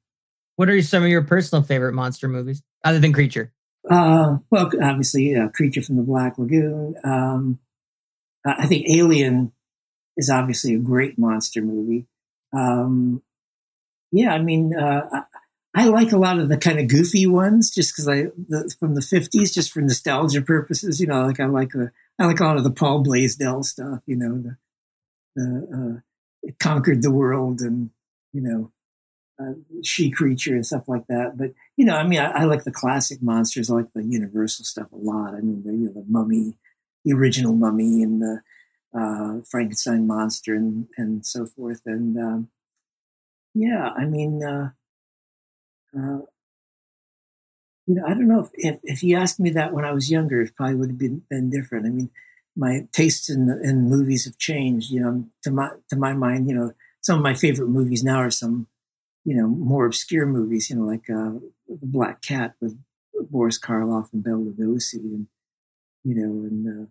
What 0.56 0.68
are 0.68 0.82
some 0.82 1.04
of 1.04 1.08
your 1.08 1.22
personal 1.22 1.62
favorite 1.62 1.94
monster 1.94 2.28
movies 2.28 2.62
other 2.84 2.98
than 2.98 3.12
Creature? 3.12 3.52
Uh, 3.88 4.38
well, 4.50 4.70
obviously, 4.82 5.34
uh, 5.36 5.48
Creature 5.48 5.82
from 5.82 5.96
the 5.96 6.02
Black 6.02 6.36
Lagoon. 6.36 6.96
Um, 7.04 7.58
I 8.44 8.66
think 8.66 8.88
Alien 8.88 9.52
is 10.16 10.30
obviously 10.30 10.74
a 10.74 10.78
great 10.78 11.18
monster 11.18 11.62
movie 11.62 12.06
um, 12.52 13.22
yeah, 14.10 14.32
I 14.32 14.40
mean, 14.40 14.74
uh, 14.74 15.08
I, 15.12 15.22
I, 15.74 15.88
like 15.88 16.12
a 16.12 16.18
lot 16.18 16.38
of 16.38 16.48
the 16.48 16.56
kind 16.56 16.78
of 16.78 16.88
goofy 16.88 17.26
ones 17.26 17.70
just 17.70 17.92
because 17.92 18.08
I 18.08 18.22
the, 18.48 18.74
from 18.78 18.94
the 18.94 19.02
fifties, 19.02 19.54
just 19.54 19.72
for 19.72 19.80
nostalgia 19.80 20.42
purposes. 20.42 21.00
You 21.00 21.06
know, 21.06 21.22
like 21.26 21.40
I 21.40 21.46
like 21.46 21.70
the 21.70 21.90
I 22.18 22.26
like 22.26 22.40
a 22.40 22.44
lot 22.44 22.56
of 22.56 22.64
the 22.64 22.70
Paul 22.70 23.02
Blaisdell 23.02 23.62
stuff. 23.62 24.00
You 24.06 24.16
know, 24.16 24.42
the, 24.42 24.56
the 25.36 26.02
uh, 26.46 26.50
conquered 26.58 27.02
the 27.02 27.10
world 27.10 27.60
and 27.60 27.90
you 28.32 28.40
know 28.40 28.72
uh, 29.40 29.52
she 29.82 30.10
creature 30.10 30.54
and 30.54 30.66
stuff 30.66 30.88
like 30.88 31.06
that. 31.08 31.36
But 31.36 31.52
you 31.76 31.84
know, 31.84 31.96
I 31.96 32.06
mean, 32.06 32.20
I, 32.20 32.30
I, 32.30 32.44
like 32.44 32.64
the 32.64 32.72
classic 32.72 33.22
monsters. 33.22 33.70
I 33.70 33.74
like 33.74 33.92
the 33.94 34.04
Universal 34.04 34.64
stuff 34.64 34.90
a 34.92 34.96
lot. 34.96 35.34
I 35.34 35.40
mean, 35.40 35.62
the, 35.64 35.72
you 35.72 35.86
know, 35.86 35.92
the 35.92 36.04
Mummy, 36.08 36.54
the 37.04 37.12
original 37.12 37.54
Mummy, 37.54 38.02
and 38.02 38.20
the 38.20 38.40
uh, 38.94 39.40
Frankenstein 39.50 40.06
monster 40.06 40.54
and 40.54 40.88
and 40.96 41.24
so 41.24 41.46
forth. 41.46 41.82
And 41.86 42.16
um, 42.18 42.48
yeah, 43.54 43.90
I 43.96 44.04
mean, 44.04 44.42
uh, 44.42 44.70
uh, 45.96 46.20
you 47.86 47.94
know, 47.94 48.04
I 48.06 48.10
don't 48.10 48.28
know 48.28 48.40
if, 48.40 48.50
if, 48.52 48.80
if 48.82 49.02
you 49.02 49.16
asked 49.16 49.40
me 49.40 49.50
that 49.50 49.72
when 49.72 49.84
I 49.84 49.92
was 49.92 50.10
younger, 50.10 50.42
it 50.42 50.54
probably 50.54 50.76
would 50.76 50.90
have 50.90 50.98
been, 50.98 51.22
been 51.30 51.48
different. 51.48 51.86
I 51.86 51.88
mean, 51.88 52.10
my 52.54 52.86
tastes 52.92 53.30
in 53.30 53.48
in 53.62 53.88
movies 53.88 54.24
have 54.26 54.36
changed. 54.36 54.90
You 54.90 55.00
know, 55.00 55.24
to 55.44 55.50
my 55.50 55.70
to 55.90 55.96
my 55.96 56.12
mind, 56.12 56.48
you 56.48 56.54
know, 56.54 56.72
some 57.00 57.16
of 57.16 57.22
my 57.22 57.34
favorite 57.34 57.68
movies 57.68 58.04
now 58.04 58.18
are 58.18 58.30
some, 58.30 58.66
you 59.24 59.34
know, 59.34 59.46
more 59.46 59.86
obscure 59.86 60.26
movies. 60.26 60.68
You 60.68 60.76
know, 60.76 60.82
like 60.82 61.08
uh, 61.08 61.38
The 61.68 61.86
Black 61.86 62.20
Cat 62.20 62.54
with 62.60 62.78
Boris 63.30 63.58
Karloff 63.58 64.12
and 64.12 64.22
Bela 64.22 64.38
Lugosi, 64.38 64.96
and 64.96 65.26
you 66.04 66.14
know, 66.14 66.46
and 66.46 66.82
uh, 66.82 66.86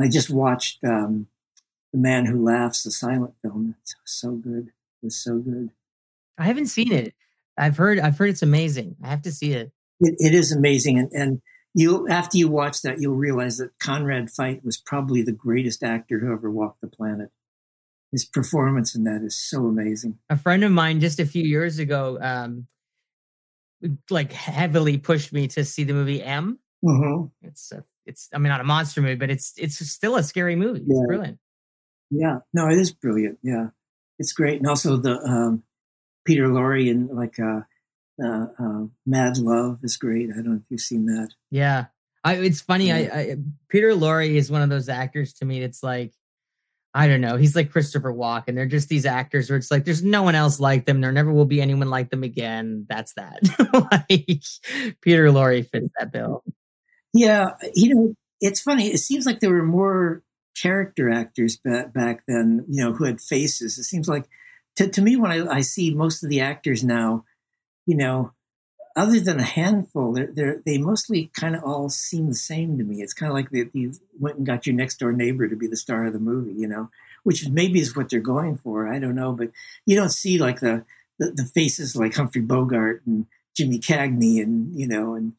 I 0.00 0.08
just 0.08 0.30
watched 0.30 0.82
um, 0.84 1.26
The 1.92 1.98
Man 1.98 2.26
Who 2.26 2.44
Laughs, 2.44 2.82
the 2.82 2.90
silent 2.90 3.34
film. 3.42 3.74
It's 3.82 3.94
so 4.04 4.32
good. 4.32 4.68
It 4.68 5.06
was 5.06 5.16
so 5.16 5.38
good. 5.38 5.70
I 6.38 6.44
haven't 6.44 6.66
seen 6.66 6.92
it. 6.92 7.14
I've 7.56 7.76
heard. 7.76 7.98
I've 7.98 8.18
heard 8.18 8.30
it's 8.30 8.42
amazing. 8.42 8.96
I 9.02 9.08
have 9.08 9.22
to 9.22 9.32
see 9.32 9.52
it. 9.52 9.72
It, 10.00 10.14
it 10.18 10.34
is 10.34 10.52
amazing, 10.52 10.98
and 10.98 11.10
and 11.12 11.42
you 11.72 12.06
after 12.08 12.36
you 12.36 12.48
watch 12.48 12.82
that, 12.82 13.00
you'll 13.00 13.16
realize 13.16 13.58
that 13.58 13.78
Conrad 13.78 14.28
Veidt 14.28 14.64
was 14.64 14.76
probably 14.76 15.22
the 15.22 15.32
greatest 15.32 15.82
actor 15.82 16.18
who 16.18 16.32
ever 16.32 16.50
walked 16.50 16.80
the 16.80 16.88
planet. 16.88 17.30
His 18.12 18.24
performance 18.24 18.94
in 18.94 19.04
that 19.04 19.22
is 19.22 19.36
so 19.36 19.66
amazing. 19.66 20.18
A 20.30 20.36
friend 20.36 20.64
of 20.64 20.72
mine 20.72 21.00
just 21.00 21.18
a 21.18 21.26
few 21.26 21.42
years 21.42 21.78
ago, 21.78 22.18
um, 22.20 22.66
like 24.10 24.32
heavily 24.32 24.98
pushed 24.98 25.32
me 25.32 25.48
to 25.48 25.64
see 25.64 25.84
the 25.84 25.92
movie 25.92 26.22
M. 26.22 26.58
Mm-hmm. 26.84 27.46
It's 27.46 27.72
a 27.72 27.82
it's 28.06 28.28
I 28.32 28.38
mean 28.38 28.48
not 28.48 28.60
a 28.60 28.64
monster 28.64 29.02
movie, 29.02 29.16
but 29.16 29.30
it's 29.30 29.54
it's 29.56 29.78
still 29.90 30.16
a 30.16 30.22
scary 30.22 30.56
movie. 30.56 30.80
It's 30.80 30.88
yeah. 30.88 31.06
brilliant. 31.06 31.38
Yeah, 32.10 32.38
no, 32.54 32.68
it 32.68 32.78
is 32.78 32.92
brilliant. 32.92 33.38
Yeah, 33.42 33.68
it's 34.18 34.32
great, 34.32 34.58
and 34.58 34.68
also 34.68 34.96
the 34.96 35.18
um, 35.18 35.62
Peter 36.24 36.48
Lorre 36.48 36.90
and 36.90 37.10
like 37.10 37.38
uh, 37.38 37.60
uh, 38.22 38.46
uh, 38.58 38.84
Mad 39.04 39.38
Love 39.38 39.80
is 39.82 39.96
great. 39.96 40.30
I 40.30 40.36
don't 40.36 40.50
know 40.50 40.56
if 40.56 40.70
you've 40.70 40.80
seen 40.80 41.06
that. 41.06 41.30
Yeah, 41.50 41.86
I, 42.24 42.34
it's 42.36 42.60
funny. 42.60 42.88
Yeah. 42.88 43.08
I, 43.12 43.18
I 43.18 43.36
Peter 43.68 43.90
Lorre 43.92 44.34
is 44.34 44.50
one 44.50 44.62
of 44.62 44.68
those 44.68 44.88
actors 44.88 45.34
to 45.34 45.44
me. 45.44 45.62
It's 45.62 45.82
like 45.82 46.12
I 46.96 47.08
don't 47.08 47.20
know. 47.20 47.36
He's 47.36 47.54
like 47.54 47.72
Christopher 47.72 48.10
Walken. 48.10 48.54
They're 48.54 48.64
just 48.64 48.88
these 48.88 49.04
actors 49.04 49.50
where 49.50 49.58
it's 49.58 49.70
like 49.70 49.84
there's 49.84 50.02
no 50.02 50.22
one 50.22 50.34
else 50.34 50.58
like 50.58 50.86
them. 50.86 51.02
There 51.02 51.12
never 51.12 51.30
will 51.30 51.44
be 51.44 51.60
anyone 51.60 51.90
like 51.90 52.08
them 52.08 52.22
again. 52.22 52.86
That's 52.88 53.12
that. 53.14 53.40
like 54.08 54.96
Peter 55.02 55.26
Lorre 55.26 55.68
fits 55.68 55.90
that 55.98 56.10
bill. 56.10 56.42
Yeah, 57.14 57.52
you 57.74 57.94
know, 57.94 58.14
it's 58.40 58.60
funny. 58.60 58.88
It 58.92 58.98
seems 58.98 59.26
like 59.26 59.40
there 59.40 59.50
were 59.52 59.62
more 59.62 60.22
character 60.60 61.10
actors 61.10 61.56
back, 61.56 61.92
back 61.92 62.22
then, 62.28 62.64
you 62.68 62.82
know, 62.84 62.92
who 62.92 63.04
had 63.04 63.20
faces. 63.20 63.78
It 63.78 63.84
seems 63.84 64.08
like, 64.08 64.24
to, 64.76 64.88
to 64.88 65.02
me, 65.02 65.16
when 65.16 65.30
I, 65.30 65.46
I 65.56 65.60
see 65.60 65.94
most 65.94 66.22
of 66.22 66.30
the 66.30 66.40
actors 66.40 66.84
now, 66.84 67.24
you 67.86 67.96
know, 67.96 68.32
other 68.96 69.20
than 69.20 69.40
a 69.40 69.44
handful, 69.44 70.12
they're, 70.12 70.30
they're, 70.32 70.62
they 70.66 70.78
mostly 70.78 71.30
kind 71.38 71.56
of 71.56 71.64
all 71.64 71.88
seem 71.90 72.28
the 72.28 72.34
same 72.34 72.78
to 72.78 72.84
me. 72.84 73.02
It's 73.02 73.14
kind 73.14 73.30
of 73.30 73.34
like 73.34 73.50
they, 73.50 73.66
you 73.74 73.92
went 74.20 74.38
and 74.38 74.46
got 74.46 74.66
your 74.66 74.76
next 74.76 74.98
door 74.98 75.12
neighbor 75.12 75.48
to 75.48 75.56
be 75.56 75.66
the 75.66 75.76
star 75.76 76.06
of 76.06 76.12
the 76.14 76.18
movie, 76.18 76.54
you 76.54 76.68
know, 76.68 76.90
which 77.24 77.48
maybe 77.48 77.80
is 77.80 77.96
what 77.96 78.10
they're 78.10 78.20
going 78.20 78.56
for. 78.58 78.88
I 78.88 78.98
don't 78.98 79.14
know, 79.14 79.32
but 79.32 79.50
you 79.86 79.96
don't 79.96 80.12
see 80.12 80.38
like 80.38 80.60
the 80.60 80.84
the, 81.18 81.30
the 81.32 81.44
faces 81.44 81.96
like 81.96 82.14
Humphrey 82.14 82.42
Bogart 82.42 83.02
and 83.06 83.26
Jimmy 83.56 83.78
Cagney 83.78 84.42
and 84.42 84.78
you 84.78 84.86
know 84.86 85.14
and 85.14 85.32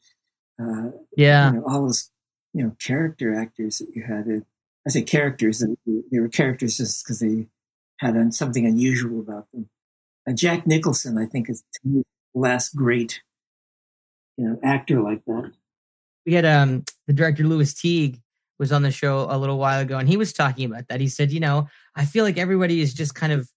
uh, 0.61 0.91
yeah, 1.15 1.51
you 1.51 1.59
know, 1.59 1.65
all 1.67 1.81
those 1.81 2.11
you 2.53 2.63
know 2.63 2.75
character 2.79 3.33
actors 3.35 3.79
that 3.79 3.89
you 3.95 4.03
had. 4.03 4.43
I 4.85 4.89
say 4.89 5.01
characters, 5.01 5.61
and 5.61 5.77
they 5.85 6.19
were 6.19 6.29
characters 6.29 6.77
just 6.77 7.03
because 7.03 7.19
they 7.19 7.47
had 7.99 8.33
something 8.33 8.65
unusual 8.65 9.19
about 9.19 9.51
them. 9.51 9.69
Uh, 10.27 10.33
Jack 10.33 10.65
Nicholson, 10.65 11.17
I 11.17 11.25
think, 11.25 11.49
is 11.49 11.63
the 11.83 12.03
last 12.33 12.75
great 12.75 13.21
you 14.37 14.45
know 14.45 14.59
actor 14.63 15.01
like 15.01 15.23
that. 15.25 15.51
We 16.25 16.33
had 16.33 16.45
um 16.45 16.83
the 17.07 17.13
director 17.13 17.43
Lewis 17.43 17.73
Teague 17.73 18.21
was 18.59 18.71
on 18.71 18.81
the 18.81 18.91
show 18.91 19.27
a 19.29 19.37
little 19.37 19.57
while 19.57 19.81
ago, 19.81 19.97
and 19.97 20.07
he 20.07 20.17
was 20.17 20.33
talking 20.33 20.65
about 20.65 20.87
that. 20.87 21.01
He 21.01 21.07
said, 21.07 21.31
you 21.31 21.39
know, 21.39 21.67
I 21.95 22.05
feel 22.05 22.23
like 22.23 22.37
everybody 22.37 22.81
is 22.81 22.93
just 22.93 23.13
kind 23.13 23.33
of 23.33 23.49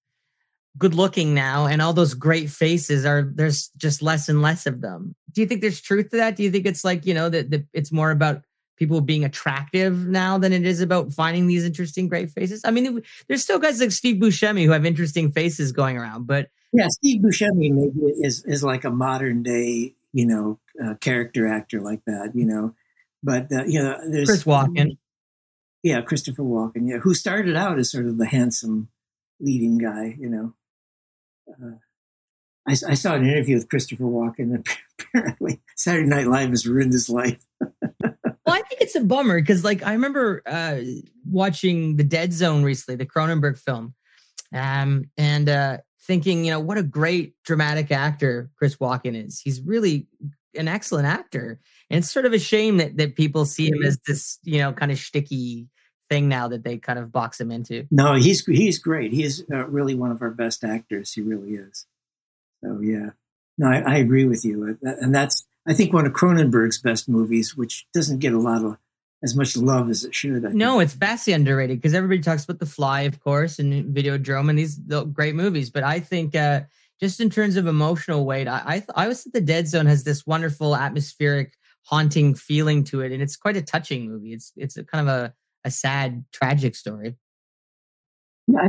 good 0.79 0.95
looking 0.95 1.35
now 1.35 1.67
and 1.67 1.83
all 1.83 1.93
those 1.93 2.15
great 2.15 2.51
faces 2.51 3.05
are 3.05 3.23
there's 3.35 3.69
just 3.77 4.03
less 4.03 4.29
and 4.29 4.41
less 4.41 4.67
of 4.67 4.81
them 4.81 5.15
do 5.33 5.41
you 5.41 5.47
think 5.47 5.61
there's 5.61 5.81
truth 5.81 6.11
to 6.11 6.17
that 6.17 6.37
do 6.37 6.43
you 6.43 6.51
think 6.51 6.67
it's 6.67 6.85
like 6.85 7.05
you 7.07 7.15
know 7.15 7.29
that, 7.29 7.51
that 7.51 7.65
it's 7.73 7.93
more 7.93 8.11
about 8.11 8.43
people 8.77 9.01
being 9.01 9.25
attractive 9.25 10.07
now 10.07 10.39
than 10.39 10.53
it 10.53 10.65
is 10.65 10.81
about 10.81 11.13
finding 11.13 11.47
these 11.47 11.65
interesting 11.65 12.09
great 12.09 12.31
faces 12.31 12.63
i 12.65 12.71
mean 12.71 13.03
there's 13.29 13.43
still 13.43 13.59
guys 13.59 13.81
like 13.81 13.91
steve 13.91 14.17
buscemi 14.17 14.65
who 14.65 14.71
have 14.71 14.87
interesting 14.87 15.31
faces 15.31 15.73
going 15.73 15.97
around 15.97 16.27
but 16.27 16.49
yeah 16.73 16.87
steve 16.89 17.21
buscemi 17.21 17.71
maybe 17.73 18.13
is 18.21 18.45
is 18.45 18.63
like 18.63 18.85
a 18.85 18.91
modern 18.91 19.43
day 19.43 19.93
you 20.13 20.25
know 20.25 20.59
uh, 20.83 20.95
character 21.01 21.47
actor 21.47 21.81
like 21.81 22.03
that 22.07 22.31
you 22.35 22.45
know 22.45 22.75
but 23.23 23.53
uh, 23.53 23.65
you 23.65 23.83
know, 23.83 23.99
there's 24.09 24.29
Chris 24.29 24.45
Walken. 24.45 24.97
Yeah, 25.83 26.01
Christopher 26.03 26.43
Walken. 26.43 26.89
Yeah, 26.89 26.99
who 26.99 27.15
started 27.15 27.57
out 27.57 27.79
as 27.79 27.91
sort 27.91 28.07
of 28.07 28.19
the 28.19 28.27
handsome 28.27 28.89
leading 29.41 29.79
guy. 29.79 30.17
You 30.19 30.29
know, 30.29 30.55
uh, 31.51 31.77
I, 32.67 32.73
I, 32.73 32.95
saw 32.95 33.15
an 33.15 33.25
interview 33.25 33.57
with 33.57 33.69
Christopher 33.69 34.05
Walken. 34.05 34.67
Apparently, 35.01 35.61
Saturday 35.77 36.09
Night 36.09 36.27
Live 36.27 36.51
has 36.51 36.67
ruined 36.67 36.93
his 36.93 37.09
life. 37.09 37.45
well, 37.61 38.11
I 38.47 38.63
think 38.63 38.81
it's 38.81 38.97
a 38.97 39.05
bummer 39.05 39.41
because, 39.41 39.65
like, 39.65 39.83
I 39.83 39.93
remember 39.93 40.43
uh, 40.47 40.81
watching 41.29 41.97
The 41.97 42.05
Dead 42.05 42.33
Zone 42.33 42.63
recently, 42.63 42.97
the 42.97 43.11
Cronenberg 43.11 43.59
film, 43.59 43.95
um, 44.55 45.05
and 45.17 45.49
uh, 45.49 45.79
thinking, 46.03 46.45
you 46.45 46.51
know, 46.51 46.61
what 46.61 46.79
a 46.79 46.83
great 46.83 47.35
dramatic 47.45 47.91
actor 47.91 48.51
Chris 48.57 48.77
Walken 48.77 49.15
is. 49.27 49.41
He's 49.41 49.61
really 49.63 50.07
an 50.55 50.69
excellent 50.69 51.07
actor. 51.07 51.61
And 51.89 51.99
it's 51.99 52.11
sort 52.11 52.27
of 52.27 52.33
a 52.33 52.39
shame 52.39 52.77
that 52.79 52.97
that 52.97 53.17
people 53.17 53.45
see 53.47 53.69
him 53.69 53.83
as 53.83 53.99
this, 54.07 54.39
you 54.43 54.59
know, 54.59 54.73
kind 54.73 54.93
of 54.93 54.99
sticky 54.99 55.69
thing 56.11 56.29
now 56.29 56.49
that 56.49 56.65
they 56.65 56.77
kind 56.77 56.99
of 56.99 57.13
box 57.13 57.41
him 57.41 57.51
into. 57.51 57.87
No, 57.91 58.15
he's 58.15 58.45
he's 58.45 58.79
great. 58.79 59.13
He 59.13 59.23
is 59.23 59.45
uh, 59.51 59.67
really 59.69 59.95
one 59.95 60.11
of 60.11 60.21
our 60.21 60.31
best 60.31 60.65
actors. 60.65 61.13
He 61.13 61.23
really 61.23 61.55
is. 61.55 61.87
So 62.63 62.81
yeah, 62.81 63.11
no, 63.57 63.69
I, 63.69 63.95
I 63.95 63.97
agree 63.97 64.27
with 64.27 64.45
you, 64.45 64.77
uh, 64.87 64.91
and 65.01 65.15
that's 65.15 65.47
I 65.67 65.73
think 65.73 65.93
one 65.93 66.07
of 66.07 66.13
Cronenberg's 66.13 66.81
best 66.81 67.09
movies, 67.09 67.57
which 67.57 67.87
doesn't 67.95 68.19
get 68.19 68.35
a 68.35 68.39
lot 68.39 68.65
of 68.65 68.77
as 69.23 69.37
much 69.37 69.57
love 69.57 69.89
as 69.89 70.05
it 70.05 70.15
should. 70.15 70.45
I 70.45 70.51
no, 70.51 70.81
it's 70.81 70.95
vastly 70.95 71.33
underrated 71.33 71.79
because 71.79 71.95
everybody 71.95 72.23
talks 72.23 72.45
about 72.45 72.59
The 72.59 72.67
Fly, 72.67 73.03
of 73.03 73.21
course, 73.21 73.59
and 73.59 73.95
Videodrome, 73.95 74.51
and 74.51 74.59
these 74.59 74.77
great 75.13 75.35
movies. 75.35 75.71
But 75.71 75.85
I 75.85 76.01
think 76.01 76.35
uh, 76.35 76.63
just 77.01 77.21
in 77.21 77.31
terms 77.31 77.57
of 77.57 77.67
emotional 77.67 78.27
weight, 78.27 78.49
I 78.49 78.63
I, 78.67 78.85
I 78.95 79.03
always 79.05 79.23
think 79.23 79.35
The 79.35 79.41
Dead 79.41 79.69
Zone 79.69 79.87
has 79.87 80.05
this 80.05 80.27
wonderful 80.27 80.75
atmospheric, 80.75 81.55
haunting 81.83 82.35
feeling 82.35 82.85
to 82.85 83.03
it, 83.03 83.13
and 83.13 83.23
it's 83.23 83.37
quite 83.37 83.57
a 83.57 83.63
touching 83.63 84.07
movie. 84.11 84.33
It's 84.33 84.53
it's 84.57 84.77
a 84.77 84.85
kind 84.85 85.09
of 85.09 85.15
a 85.15 85.35
a 85.65 85.71
sad, 85.71 86.25
tragic 86.33 86.75
story. 86.75 87.17
Yeah, 88.47 88.69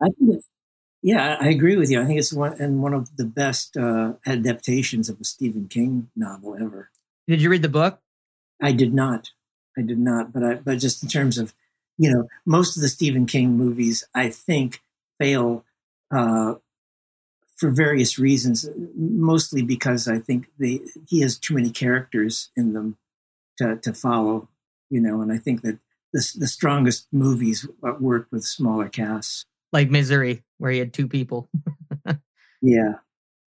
I, 0.00 0.06
I 0.06 0.08
yeah, 1.02 1.36
I 1.40 1.48
agree 1.48 1.76
with 1.76 1.90
you. 1.90 2.00
I 2.00 2.06
think 2.06 2.18
it's 2.18 2.32
one 2.32 2.60
and 2.60 2.80
one 2.80 2.94
of 2.94 3.16
the 3.16 3.24
best 3.24 3.76
uh, 3.76 4.12
adaptations 4.24 5.08
of 5.08 5.20
a 5.20 5.24
Stephen 5.24 5.66
King 5.66 6.10
novel 6.14 6.56
ever. 6.60 6.90
Did 7.26 7.42
you 7.42 7.50
read 7.50 7.62
the 7.62 7.68
book? 7.68 7.98
I 8.62 8.72
did 8.72 8.94
not. 8.94 9.30
I 9.76 9.82
did 9.82 9.98
not. 9.98 10.32
But 10.32 10.44
I 10.44 10.54
but 10.54 10.78
just 10.78 11.02
in 11.02 11.08
terms 11.08 11.38
of 11.38 11.54
you 11.98 12.12
know 12.12 12.28
most 12.46 12.76
of 12.76 12.82
the 12.82 12.88
Stephen 12.88 13.26
King 13.26 13.56
movies, 13.56 14.04
I 14.14 14.30
think 14.30 14.80
fail 15.18 15.64
uh, 16.12 16.54
for 17.56 17.70
various 17.70 18.16
reasons. 18.18 18.68
Mostly 18.94 19.62
because 19.62 20.06
I 20.06 20.20
think 20.20 20.50
they 20.58 20.80
he 21.08 21.20
has 21.22 21.36
too 21.36 21.54
many 21.54 21.70
characters 21.70 22.50
in 22.56 22.74
them 22.74 22.96
to 23.58 23.76
to 23.76 23.92
follow. 23.92 24.48
You 24.88 25.00
know, 25.00 25.20
and 25.20 25.32
I 25.32 25.38
think 25.38 25.62
that 25.62 25.78
the 26.12 26.32
the 26.38 26.48
strongest 26.48 27.08
movies 27.12 27.66
work 28.00 28.28
with 28.30 28.44
smaller 28.44 28.88
casts 28.88 29.46
like 29.72 29.90
Misery, 29.90 30.44
where 30.58 30.70
he 30.70 30.78
had 30.78 30.92
two 30.92 31.08
people. 31.08 31.48
yeah. 32.62 32.94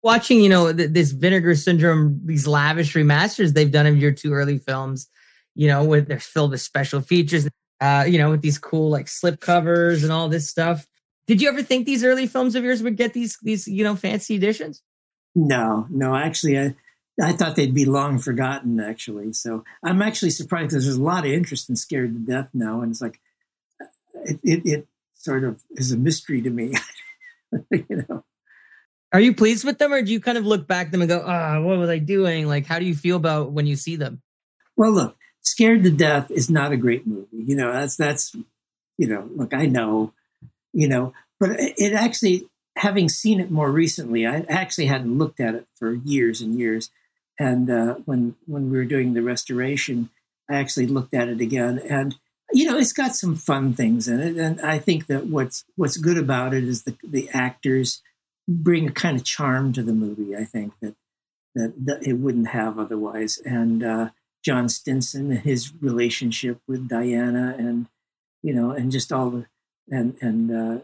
Watching, 0.02 0.40
you 0.40 0.48
know, 0.48 0.72
th- 0.72 0.90
this 0.90 1.12
Vinegar 1.12 1.54
Syndrome, 1.54 2.20
these 2.24 2.46
lavish 2.46 2.94
remasters 2.94 3.52
they've 3.52 3.70
done 3.70 3.86
of 3.86 3.96
your 3.96 4.12
two 4.12 4.32
early 4.32 4.58
films, 4.58 5.08
you 5.54 5.68
know, 5.68 5.84
with 5.84 6.08
they're 6.08 6.20
filled 6.20 6.50
with 6.50 6.60
special 6.60 7.00
features, 7.00 7.48
uh, 7.80 8.04
you 8.06 8.18
know, 8.18 8.30
with 8.30 8.42
these 8.42 8.58
cool 8.58 8.90
like 8.90 9.08
slip 9.08 9.40
covers 9.40 10.02
and 10.02 10.12
all 10.12 10.28
this 10.28 10.48
stuff. 10.48 10.86
Did 11.26 11.40
you 11.40 11.48
ever 11.48 11.62
think 11.62 11.86
these 11.86 12.04
early 12.04 12.26
films 12.26 12.54
of 12.54 12.64
yours 12.64 12.82
would 12.82 12.96
get 12.96 13.14
these 13.14 13.38
these 13.42 13.66
you 13.66 13.84
know 13.84 13.96
fancy 13.96 14.34
editions? 14.34 14.82
No, 15.34 15.86
no. 15.90 16.14
Actually, 16.14 16.58
I 16.58 16.74
I 17.20 17.32
thought 17.32 17.56
they'd 17.56 17.74
be 17.74 17.84
long 17.84 18.18
forgotten. 18.18 18.80
Actually, 18.80 19.32
so 19.32 19.64
I'm 19.82 20.02
actually 20.02 20.30
surprised 20.30 20.70
because 20.70 20.84
there's 20.84 20.96
a 20.96 21.02
lot 21.02 21.24
of 21.24 21.32
interest 21.32 21.68
in 21.68 21.76
Scared 21.76 22.14
to 22.14 22.32
Death 22.32 22.48
now, 22.54 22.80
and 22.80 22.90
it's 22.90 23.00
like 23.00 23.20
it, 24.24 24.40
it, 24.42 24.66
it 24.66 24.88
sort 25.14 25.44
of 25.44 25.62
is 25.72 25.92
a 25.92 25.96
mystery 25.96 26.42
to 26.42 26.50
me. 26.50 26.74
you 27.70 28.06
know. 28.08 28.24
Are 29.12 29.20
you 29.20 29.32
pleased 29.32 29.64
with 29.64 29.78
them, 29.78 29.92
or 29.92 30.02
do 30.02 30.10
you 30.10 30.20
kind 30.20 30.36
of 30.36 30.44
look 30.44 30.66
back 30.66 30.86
at 30.86 30.92
them 30.92 31.02
and 31.02 31.08
go, 31.08 31.22
"Ah, 31.24 31.56
oh, 31.56 31.62
what 31.62 31.78
was 31.78 31.88
I 31.88 31.98
doing?" 31.98 32.48
Like, 32.48 32.66
how 32.66 32.80
do 32.80 32.84
you 32.84 32.96
feel 32.96 33.16
about 33.16 33.52
when 33.52 33.66
you 33.66 33.76
see 33.76 33.94
them? 33.94 34.22
Well, 34.76 34.90
look, 34.90 35.16
Scared 35.42 35.84
to 35.84 35.90
Death 35.90 36.32
is 36.32 36.50
not 36.50 36.72
a 36.72 36.76
great 36.76 37.06
movie. 37.06 37.28
You 37.32 37.54
know, 37.54 37.72
that's 37.72 37.96
that's 37.96 38.34
you 38.98 39.08
know, 39.08 39.28
look, 39.34 39.54
I 39.54 39.66
know, 39.66 40.12
you 40.72 40.88
know, 40.88 41.12
but 41.40 41.50
it 41.58 41.92
actually, 41.92 42.48
having 42.76 43.08
seen 43.08 43.40
it 43.40 43.50
more 43.50 43.70
recently, 43.70 44.26
I 44.26 44.44
actually 44.48 44.86
hadn't 44.86 45.18
looked 45.18 45.40
at 45.40 45.54
it 45.54 45.66
for 45.74 45.94
years 45.94 46.40
and 46.40 46.58
years. 46.58 46.90
And 47.38 47.70
uh, 47.70 47.94
when 48.04 48.36
when 48.46 48.70
we 48.70 48.76
were 48.76 48.84
doing 48.84 49.14
the 49.14 49.22
restoration, 49.22 50.10
I 50.48 50.56
actually 50.56 50.86
looked 50.86 51.14
at 51.14 51.28
it 51.28 51.40
again, 51.40 51.78
and 51.78 52.14
you 52.52 52.70
know, 52.70 52.78
it's 52.78 52.92
got 52.92 53.16
some 53.16 53.34
fun 53.34 53.74
things 53.74 54.06
in 54.06 54.20
it, 54.20 54.36
and 54.36 54.60
I 54.60 54.78
think 54.78 55.06
that 55.06 55.26
what's 55.26 55.64
what's 55.76 55.96
good 55.96 56.18
about 56.18 56.54
it 56.54 56.64
is 56.64 56.84
the 56.84 56.96
the 57.02 57.28
actors 57.32 58.02
bring 58.48 58.88
a 58.88 58.92
kind 58.92 59.16
of 59.16 59.24
charm 59.24 59.72
to 59.72 59.82
the 59.82 59.92
movie. 59.92 60.36
I 60.36 60.44
think 60.44 60.74
that 60.80 60.94
that, 61.54 61.72
that 61.86 62.06
it 62.06 62.14
wouldn't 62.14 62.48
have 62.48 62.78
otherwise. 62.78 63.38
And 63.44 63.82
uh, 63.82 64.10
John 64.44 64.68
Stinson, 64.68 65.30
and 65.32 65.40
his 65.40 65.72
relationship 65.80 66.60
with 66.68 66.88
Diana, 66.88 67.54
and 67.58 67.86
you 68.42 68.54
know, 68.54 68.70
and 68.70 68.92
just 68.92 69.12
all 69.12 69.30
the 69.30 69.46
and 69.90 70.16
and 70.20 70.50
uh, 70.50 70.82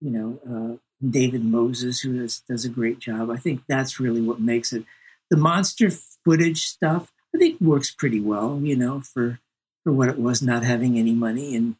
you 0.00 0.10
know 0.10 0.38
uh, 0.48 0.76
David 1.06 1.44
Moses, 1.44 2.00
who 2.00 2.20
does, 2.20 2.40
does 2.48 2.64
a 2.64 2.68
great 2.70 2.98
job. 2.98 3.30
I 3.30 3.36
think 3.36 3.62
that's 3.68 4.00
really 4.00 4.20
what 4.20 4.40
makes 4.40 4.72
it. 4.72 4.84
The 5.30 5.36
monster 5.36 5.90
footage 6.24 6.64
stuff, 6.64 7.12
I 7.34 7.38
think, 7.38 7.60
works 7.60 7.90
pretty 7.90 8.20
well. 8.20 8.60
You 8.62 8.76
know, 8.76 9.00
for 9.00 9.40
for 9.84 9.92
what 9.92 10.08
it 10.08 10.18
was 10.18 10.42
not 10.42 10.62
having 10.62 10.98
any 10.98 11.14
money. 11.14 11.56
And, 11.56 11.76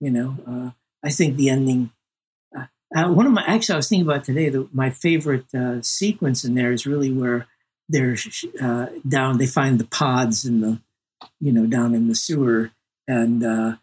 you 0.00 0.10
know, 0.10 0.36
uh, 0.46 0.70
I 1.04 1.10
think 1.10 1.36
the 1.36 1.50
ending, 1.50 1.92
uh, 2.56 2.66
uh, 2.96 3.08
one 3.12 3.26
of 3.26 3.32
my, 3.32 3.44
actually, 3.46 3.74
I 3.74 3.76
was 3.76 3.88
thinking 3.88 4.08
about 4.08 4.24
today, 4.24 4.48
the, 4.48 4.68
my 4.72 4.90
favorite 4.90 5.54
uh, 5.54 5.80
sequence 5.82 6.44
in 6.44 6.54
there 6.54 6.72
is 6.72 6.86
really 6.86 7.12
where 7.12 7.46
they're 7.88 8.16
uh, 8.60 8.86
down, 9.06 9.38
they 9.38 9.46
find 9.46 9.78
the 9.78 9.86
pods 9.86 10.44
in 10.44 10.60
the, 10.62 10.80
you 11.40 11.52
know, 11.52 11.66
down 11.66 11.94
in 11.94 12.08
the 12.08 12.14
sewer. 12.14 12.70
And 13.06 13.44
uh, 13.44 13.76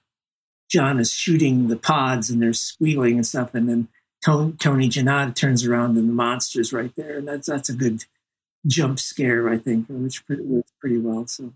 John 0.70 1.00
is 1.00 1.12
shooting 1.14 1.68
the 1.68 1.78
pods 1.78 2.30
and 2.30 2.42
they're 2.42 2.54
squealing 2.54 3.16
and 3.16 3.26
stuff. 3.26 3.54
And 3.54 3.70
then 3.70 3.88
Tony, 4.26 4.54
Tony 4.60 4.90
Gennata 4.90 5.34
turns 5.34 5.66
around 5.66 5.98
and 5.98 6.10
the 6.10 6.14
monster's 6.14 6.74
right 6.74 6.92
there. 6.96 7.18
And 7.18 7.28
that's, 7.28 7.48
that's 7.48 7.70
a 7.70 7.74
good 7.74 8.04
jump 8.66 9.00
scare, 9.00 9.50
I 9.50 9.58
think, 9.58 9.88
which 9.90 10.24
works 10.30 10.72
pretty 10.80 10.98
well. 10.98 11.28
So. 11.28 11.54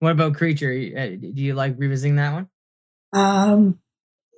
What 0.00 0.12
about 0.12 0.34
Creature? 0.34 0.90
Uh, 0.96 1.06
do 1.08 1.42
you 1.42 1.54
like 1.54 1.74
revisiting 1.78 2.16
that 2.16 2.32
one? 2.32 2.48
Um, 3.12 3.78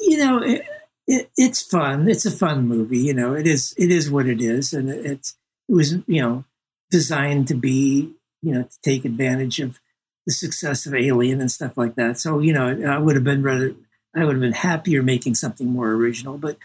you 0.00 0.18
know, 0.18 0.42
it, 0.42 0.62
it, 1.06 1.30
it's 1.36 1.62
fun. 1.62 2.08
It's 2.08 2.26
a 2.26 2.30
fun 2.30 2.66
movie. 2.66 2.98
You 2.98 3.14
know, 3.14 3.34
it 3.34 3.46
is. 3.46 3.74
It 3.78 3.90
is 3.90 4.10
what 4.10 4.26
it 4.26 4.42
is, 4.42 4.72
and 4.72 4.90
it, 4.90 5.06
it's 5.06 5.36
it 5.68 5.74
was 5.74 5.92
you 6.06 6.20
know 6.20 6.44
designed 6.90 7.48
to 7.48 7.54
be 7.54 8.12
you 8.42 8.54
know 8.54 8.64
to 8.64 8.80
take 8.82 9.04
advantage 9.04 9.60
of 9.60 9.80
the 10.26 10.32
success 10.32 10.86
of 10.86 10.94
Alien 10.94 11.40
and 11.40 11.50
stuff 11.50 11.76
like 11.76 11.94
that. 11.94 12.18
So 12.18 12.40
you 12.40 12.52
know, 12.52 12.66
I 12.86 12.98
would 12.98 13.14
have 13.14 13.24
been 13.24 13.42
rather 13.42 13.74
I 14.14 14.24
would 14.24 14.34
have 14.34 14.42
been 14.42 14.52
happier 14.52 15.02
making 15.02 15.34
something 15.34 15.68
more 15.68 15.90
original. 15.90 16.38
But 16.38 16.58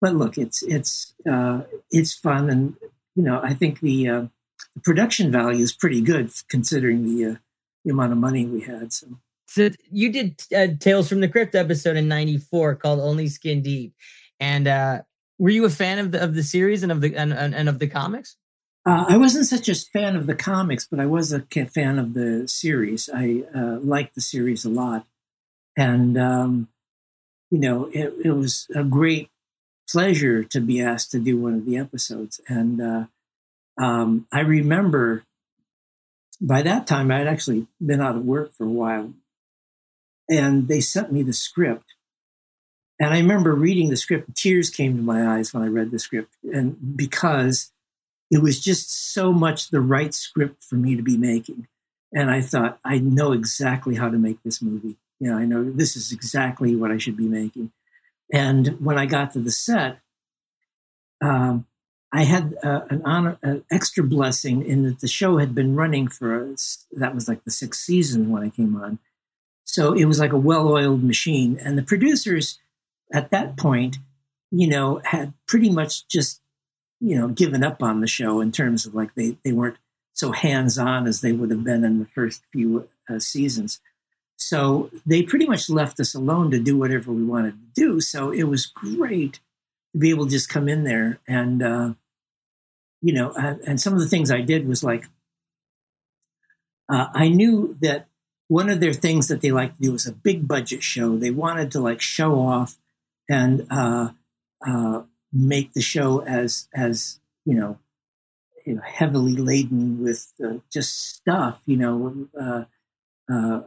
but 0.00 0.14
look, 0.14 0.38
it's 0.38 0.62
it's 0.62 1.14
uh, 1.30 1.62
it's 1.90 2.14
fun, 2.14 2.50
and 2.50 2.76
you 3.14 3.22
know, 3.22 3.40
I 3.42 3.54
think 3.54 3.80
the, 3.80 4.08
uh, 4.08 4.24
the 4.78 4.82
production 4.84 5.32
value 5.32 5.62
is 5.62 5.72
pretty 5.72 6.00
good 6.00 6.30
considering 6.48 7.04
the 7.04 7.32
uh, 7.32 7.34
the 7.84 7.90
amount 7.90 8.12
of 8.12 8.18
money 8.18 8.46
we 8.46 8.60
had. 8.60 8.92
So, 8.92 9.06
so 9.46 9.70
you 9.90 10.12
did 10.12 10.42
uh, 10.54 10.68
Tales 10.78 11.08
from 11.08 11.20
the 11.20 11.28
Crypt 11.28 11.54
episode 11.54 11.96
in 11.96 12.08
'94 12.08 12.76
called 12.76 13.00
Only 13.00 13.28
Skin 13.28 13.62
Deep, 13.62 13.94
and 14.38 14.68
uh, 14.68 15.02
were 15.38 15.50
you 15.50 15.64
a 15.64 15.70
fan 15.70 15.98
of 15.98 16.12
the 16.12 16.22
of 16.22 16.34
the 16.34 16.42
series 16.42 16.82
and 16.82 16.92
of 16.92 17.00
the 17.00 17.14
and, 17.16 17.32
and, 17.32 17.54
and 17.54 17.68
of 17.68 17.78
the 17.78 17.88
comics? 17.88 18.36
Uh, 18.86 19.04
I 19.08 19.16
wasn't 19.16 19.46
such 19.46 19.68
a 19.68 19.74
fan 19.74 20.16
of 20.16 20.26
the 20.26 20.34
comics, 20.34 20.86
but 20.86 21.00
I 21.00 21.06
was 21.06 21.32
a 21.32 21.40
fan 21.40 21.98
of 21.98 22.14
the 22.14 22.46
series. 22.48 23.10
I 23.12 23.42
uh, 23.54 23.78
liked 23.80 24.14
the 24.14 24.20
series 24.20 24.64
a 24.64 24.70
lot, 24.70 25.06
and 25.76 26.16
um, 26.16 26.68
you 27.50 27.58
know, 27.58 27.90
it, 27.92 28.14
it, 28.24 28.30
was 28.30 28.66
a 28.74 28.84
great 28.84 29.30
pleasure 29.90 30.44
to 30.44 30.60
be 30.60 30.80
asked 30.80 31.10
to 31.12 31.18
do 31.18 31.38
one 31.38 31.54
of 31.54 31.66
the 31.66 31.76
episodes. 31.76 32.40
And 32.48 32.80
uh, 32.80 33.04
um, 33.78 34.26
I 34.32 34.40
remember 34.40 35.24
by 36.40 36.62
that 36.62 36.86
time, 36.86 37.10
I'd 37.10 37.26
actually 37.26 37.66
been 37.84 38.00
out 38.00 38.16
of 38.16 38.24
work 38.24 38.52
for 38.52 38.64
a 38.64 38.70
while. 38.70 39.12
And 40.28 40.68
they 40.68 40.80
sent 40.80 41.12
me 41.12 41.22
the 41.22 41.32
script. 41.32 41.84
And 43.00 43.14
I 43.14 43.18
remember 43.18 43.54
reading 43.54 43.90
the 43.90 43.96
script, 43.96 44.34
tears 44.36 44.70
came 44.70 44.96
to 44.96 45.02
my 45.02 45.36
eyes 45.36 45.54
when 45.54 45.62
I 45.62 45.68
read 45.68 45.90
the 45.90 45.98
script. 45.98 46.34
And 46.52 46.96
because 46.96 47.72
it 48.30 48.42
was 48.42 48.60
just 48.60 49.12
so 49.12 49.32
much 49.32 49.70
the 49.70 49.80
right 49.80 50.12
script 50.12 50.64
for 50.64 50.74
me 50.74 50.96
to 50.96 51.02
be 51.02 51.16
making. 51.16 51.66
And 52.12 52.30
I 52.30 52.40
thought, 52.40 52.78
I 52.84 52.98
know 52.98 53.32
exactly 53.32 53.94
how 53.94 54.08
to 54.08 54.18
make 54.18 54.42
this 54.42 54.60
movie. 54.60 54.96
You 55.20 55.30
know, 55.30 55.38
I 55.38 55.44
know 55.44 55.70
this 55.70 55.96
is 55.96 56.12
exactly 56.12 56.76
what 56.76 56.90
I 56.90 56.98
should 56.98 57.16
be 57.16 57.28
making. 57.28 57.72
And 58.32 58.78
when 58.80 58.98
I 58.98 59.06
got 59.06 59.32
to 59.32 59.40
the 59.40 59.50
set, 59.50 60.00
um, 61.22 61.66
I 62.12 62.24
had 62.24 62.54
uh, 62.62 62.82
an 62.88 63.02
honor, 63.04 63.38
an 63.42 63.64
extra 63.70 64.02
blessing 64.02 64.64
in 64.64 64.82
that 64.84 65.00
the 65.00 65.08
show 65.08 65.38
had 65.38 65.54
been 65.54 65.76
running 65.76 66.08
for. 66.08 66.54
That 66.92 67.14
was 67.14 67.28
like 67.28 67.44
the 67.44 67.50
sixth 67.50 67.82
season 67.82 68.30
when 68.30 68.42
I 68.42 68.48
came 68.48 68.76
on, 68.76 68.98
So 69.64 69.92
it 69.92 70.06
was 70.06 70.18
like 70.18 70.32
a 70.32 70.38
well-oiled 70.38 71.04
machine, 71.04 71.58
and 71.58 71.76
the 71.76 71.82
producers 71.82 72.58
at 73.12 73.30
that 73.30 73.56
point, 73.56 73.98
you 74.50 74.68
know, 74.68 75.00
had 75.04 75.34
pretty 75.46 75.70
much 75.70 76.08
just 76.08 76.40
you 77.00 77.16
know 77.18 77.28
given 77.28 77.62
up 77.62 77.82
on 77.82 78.00
the 78.00 78.06
show 78.06 78.40
in 78.40 78.52
terms 78.52 78.86
of 78.86 78.94
like 78.94 79.14
they 79.14 79.36
they 79.44 79.52
weren't 79.52 79.76
so 80.14 80.32
hands-on 80.32 81.06
as 81.06 81.20
they 81.20 81.32
would 81.32 81.50
have 81.50 81.62
been 81.62 81.84
in 81.84 81.98
the 81.98 82.06
first 82.06 82.42
few 82.52 82.88
uh, 83.08 83.18
seasons. 83.18 83.80
So 84.36 84.90
they 85.04 85.22
pretty 85.22 85.46
much 85.46 85.68
left 85.68 86.00
us 86.00 86.14
alone 86.14 86.50
to 86.52 86.58
do 86.58 86.76
whatever 86.76 87.12
we 87.12 87.24
wanted 87.24 87.52
to 87.52 87.80
do. 87.80 88.00
So 88.00 88.30
it 88.30 88.44
was 88.44 88.66
great 88.66 89.40
to 89.92 89.98
be 89.98 90.10
able 90.10 90.26
to 90.26 90.30
just 90.30 90.48
come 90.48 90.68
in 90.68 90.84
there 90.84 91.18
and, 91.26 91.62
uh, 91.62 91.94
you 93.00 93.12
know, 93.12 93.32
and, 93.32 93.60
and, 93.60 93.80
some 93.80 93.92
of 93.92 94.00
the 94.00 94.08
things 94.08 94.30
I 94.30 94.40
did 94.40 94.66
was 94.66 94.82
like, 94.82 95.04
uh, 96.88 97.06
I 97.12 97.28
knew 97.28 97.76
that 97.80 98.08
one 98.48 98.70
of 98.70 98.80
their 98.80 98.92
things 98.92 99.28
that 99.28 99.40
they 99.40 99.52
liked 99.52 99.76
to 99.76 99.82
do 99.82 99.92
was 99.92 100.06
a 100.06 100.12
big 100.12 100.48
budget 100.48 100.82
show. 100.82 101.16
They 101.16 101.30
wanted 101.30 101.70
to 101.72 101.80
like 101.80 102.00
show 102.00 102.40
off 102.40 102.76
and 103.28 103.66
uh, 103.70 104.10
uh 104.66 105.02
make 105.32 105.74
the 105.74 105.82
show 105.82 106.20
as 106.24 106.66
as 106.74 107.20
you 107.44 107.54
know, 107.54 107.78
you 108.64 108.74
know 108.76 108.82
heavily 108.82 109.36
laden 109.36 110.02
with 110.02 110.32
uh, 110.42 110.54
just 110.72 110.98
stuff. 111.14 111.60
You 111.66 111.76
know, 111.76 112.28
uh, 112.40 112.64
uh, 113.30 113.60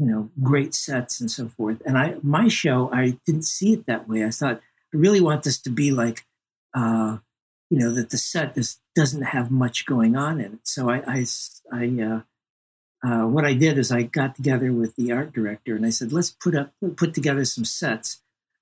you 0.00 0.06
know, 0.06 0.30
great 0.42 0.74
sets 0.74 1.20
and 1.20 1.30
so 1.30 1.48
forth. 1.48 1.82
And 1.84 1.98
I, 1.98 2.14
my 2.22 2.48
show, 2.48 2.90
I 2.90 3.18
didn't 3.26 3.44
see 3.44 3.74
it 3.74 3.84
that 3.86 4.08
way. 4.08 4.24
I 4.24 4.30
thought 4.30 4.62
I 4.92 4.96
really 4.96 5.20
want 5.20 5.42
this 5.42 5.60
to 5.62 5.70
be 5.70 5.90
like, 5.90 6.24
uh, 6.74 7.18
you 7.70 7.78
know, 7.78 7.92
that 7.92 8.10
the 8.10 8.18
set 8.18 8.54
just 8.54 8.80
doesn't 8.96 9.22
have 9.22 9.50
much 9.50 9.86
going 9.86 10.16
on 10.16 10.40
in 10.40 10.54
it. 10.54 10.60
So 10.64 10.90
I, 10.90 11.02
I, 11.06 11.26
I 11.72 12.02
uh, 12.02 12.20
uh, 13.02 13.26
what 13.26 13.44
I 13.44 13.54
did 13.54 13.78
is 13.78 13.90
I 13.90 14.02
got 14.02 14.34
together 14.34 14.72
with 14.72 14.96
the 14.96 15.12
art 15.12 15.32
director 15.32 15.76
and 15.76 15.86
I 15.86 15.90
said, 15.90 16.12
let's 16.12 16.30
put 16.30 16.54
up, 16.54 16.72
put 16.96 17.14
together 17.14 17.44
some 17.44 17.64
sets 17.64 18.20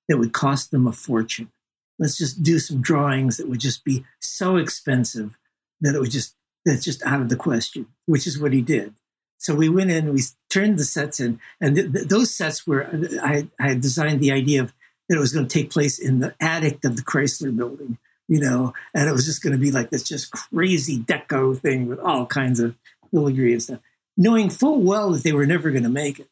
that 0.09 0.18
would 0.18 0.33
cost 0.33 0.70
them 0.70 0.87
a 0.87 0.93
fortune. 0.93 1.51
Let's 1.99 2.16
just 2.16 2.43
do 2.43 2.59
some 2.59 2.81
drawings 2.81 3.39
that 3.39 3.49
would 3.49 3.61
just 3.61 3.85
be 3.85 4.05
so 4.20 4.57
expensive 4.57 5.37
that 5.81 5.95
it 5.95 6.01
would 6.01 6.11
just, 6.11 6.35
that's 6.64 6.85
just 6.85 7.03
out 7.05 7.20
of 7.20 7.29
the 7.29 7.37
question, 7.37 7.87
which 8.07 8.26
is 8.26 8.39
what 8.39 8.53
he 8.53 8.61
did. 8.61 8.95
So 9.39 9.55
we 9.55 9.68
went 9.68 9.91
in, 9.91 10.12
we 10.12 10.22
turned 10.51 10.79
the 10.79 10.85
sets 10.85 11.20
in, 11.20 11.41
and 11.61 11.76
th- 11.76 11.93
th- 11.93 12.09
those 12.09 12.35
sets 12.35 12.66
were 12.66 12.89
I, 13.22 13.49
I 13.59 13.68
had 13.68 13.81
designed 13.81 14.20
the 14.20 14.33
idea 14.33 14.62
of 14.62 14.72
that 15.09 15.16
it 15.16 15.20
was 15.20 15.32
going 15.32 15.46
to 15.46 15.52
take 15.52 15.70
place 15.70 15.98
in 15.98 16.20
the 16.20 16.34
attic 16.40 16.84
of 16.84 16.96
the 16.96 17.02
Chrysler 17.02 17.56
Building, 17.56 17.98
you 18.28 18.40
know, 18.40 18.72
and 18.94 19.09
it 19.09 19.12
was 19.12 19.24
just 19.24 19.42
going 19.42 19.52
to 19.52 19.59
be 19.59 19.70
like 19.70 19.90
this 19.90 20.02
just 20.02 20.30
crazy 20.30 20.98
deco 20.98 21.59
thing 21.59 21.86
with 21.86 21.98
all 21.98 22.26
kinds 22.26 22.61
of 22.61 22.74
filigree 23.11 23.52
and 23.52 23.62
stuff, 23.62 23.80
knowing 24.16 24.50
full 24.50 24.82
well 24.82 25.12
that 25.12 25.22
they 25.22 25.32
were 25.32 25.46
never 25.46 25.70
going 25.70 25.84
to 25.84 25.88
make 25.88 26.18
it. 26.18 26.28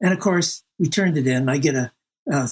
And 0.00 0.12
of 0.12 0.20
course, 0.20 0.62
we 0.78 0.88
turned 0.88 1.18
it 1.18 1.26
in. 1.26 1.48
I 1.48 1.58
get 1.58 1.74
a 1.74 1.92
a, 2.30 2.48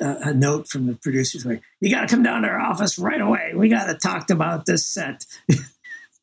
a 0.00 0.34
note 0.34 0.68
from 0.68 0.86
the 0.86 0.94
producers 0.94 1.44
like, 1.44 1.62
"You 1.80 1.90
got 1.90 2.02
to 2.02 2.14
come 2.14 2.22
down 2.22 2.42
to 2.42 2.48
our 2.48 2.60
office 2.60 2.98
right 2.98 3.20
away. 3.20 3.52
We 3.54 3.68
got 3.68 3.86
to 3.86 3.94
talk 3.94 4.30
about 4.30 4.66
this 4.66 4.86
set." 4.86 5.26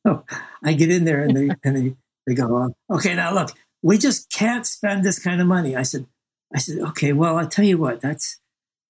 so 0.05 0.25
I 0.63 0.73
get 0.73 0.91
in 0.91 1.05
there, 1.05 1.21
and 1.21 1.35
they 1.35 1.49
and 1.63 1.77
they 1.77 1.95
they 2.27 2.35
go, 2.35 2.73
okay, 2.91 3.15
now 3.15 3.33
look, 3.33 3.51
we 3.81 3.97
just 3.97 4.29
can't 4.29 4.67
spend 4.67 5.03
this 5.03 5.17
kind 5.17 5.41
of 5.41 5.47
money. 5.47 5.75
I 5.75 5.83
said, 5.83 6.05
I 6.53 6.59
said, 6.59 6.79
okay, 6.89 7.13
well, 7.13 7.37
I'll 7.37 7.47
tell 7.47 7.65
you 7.65 7.77
what, 7.77 8.01
that's 8.01 8.37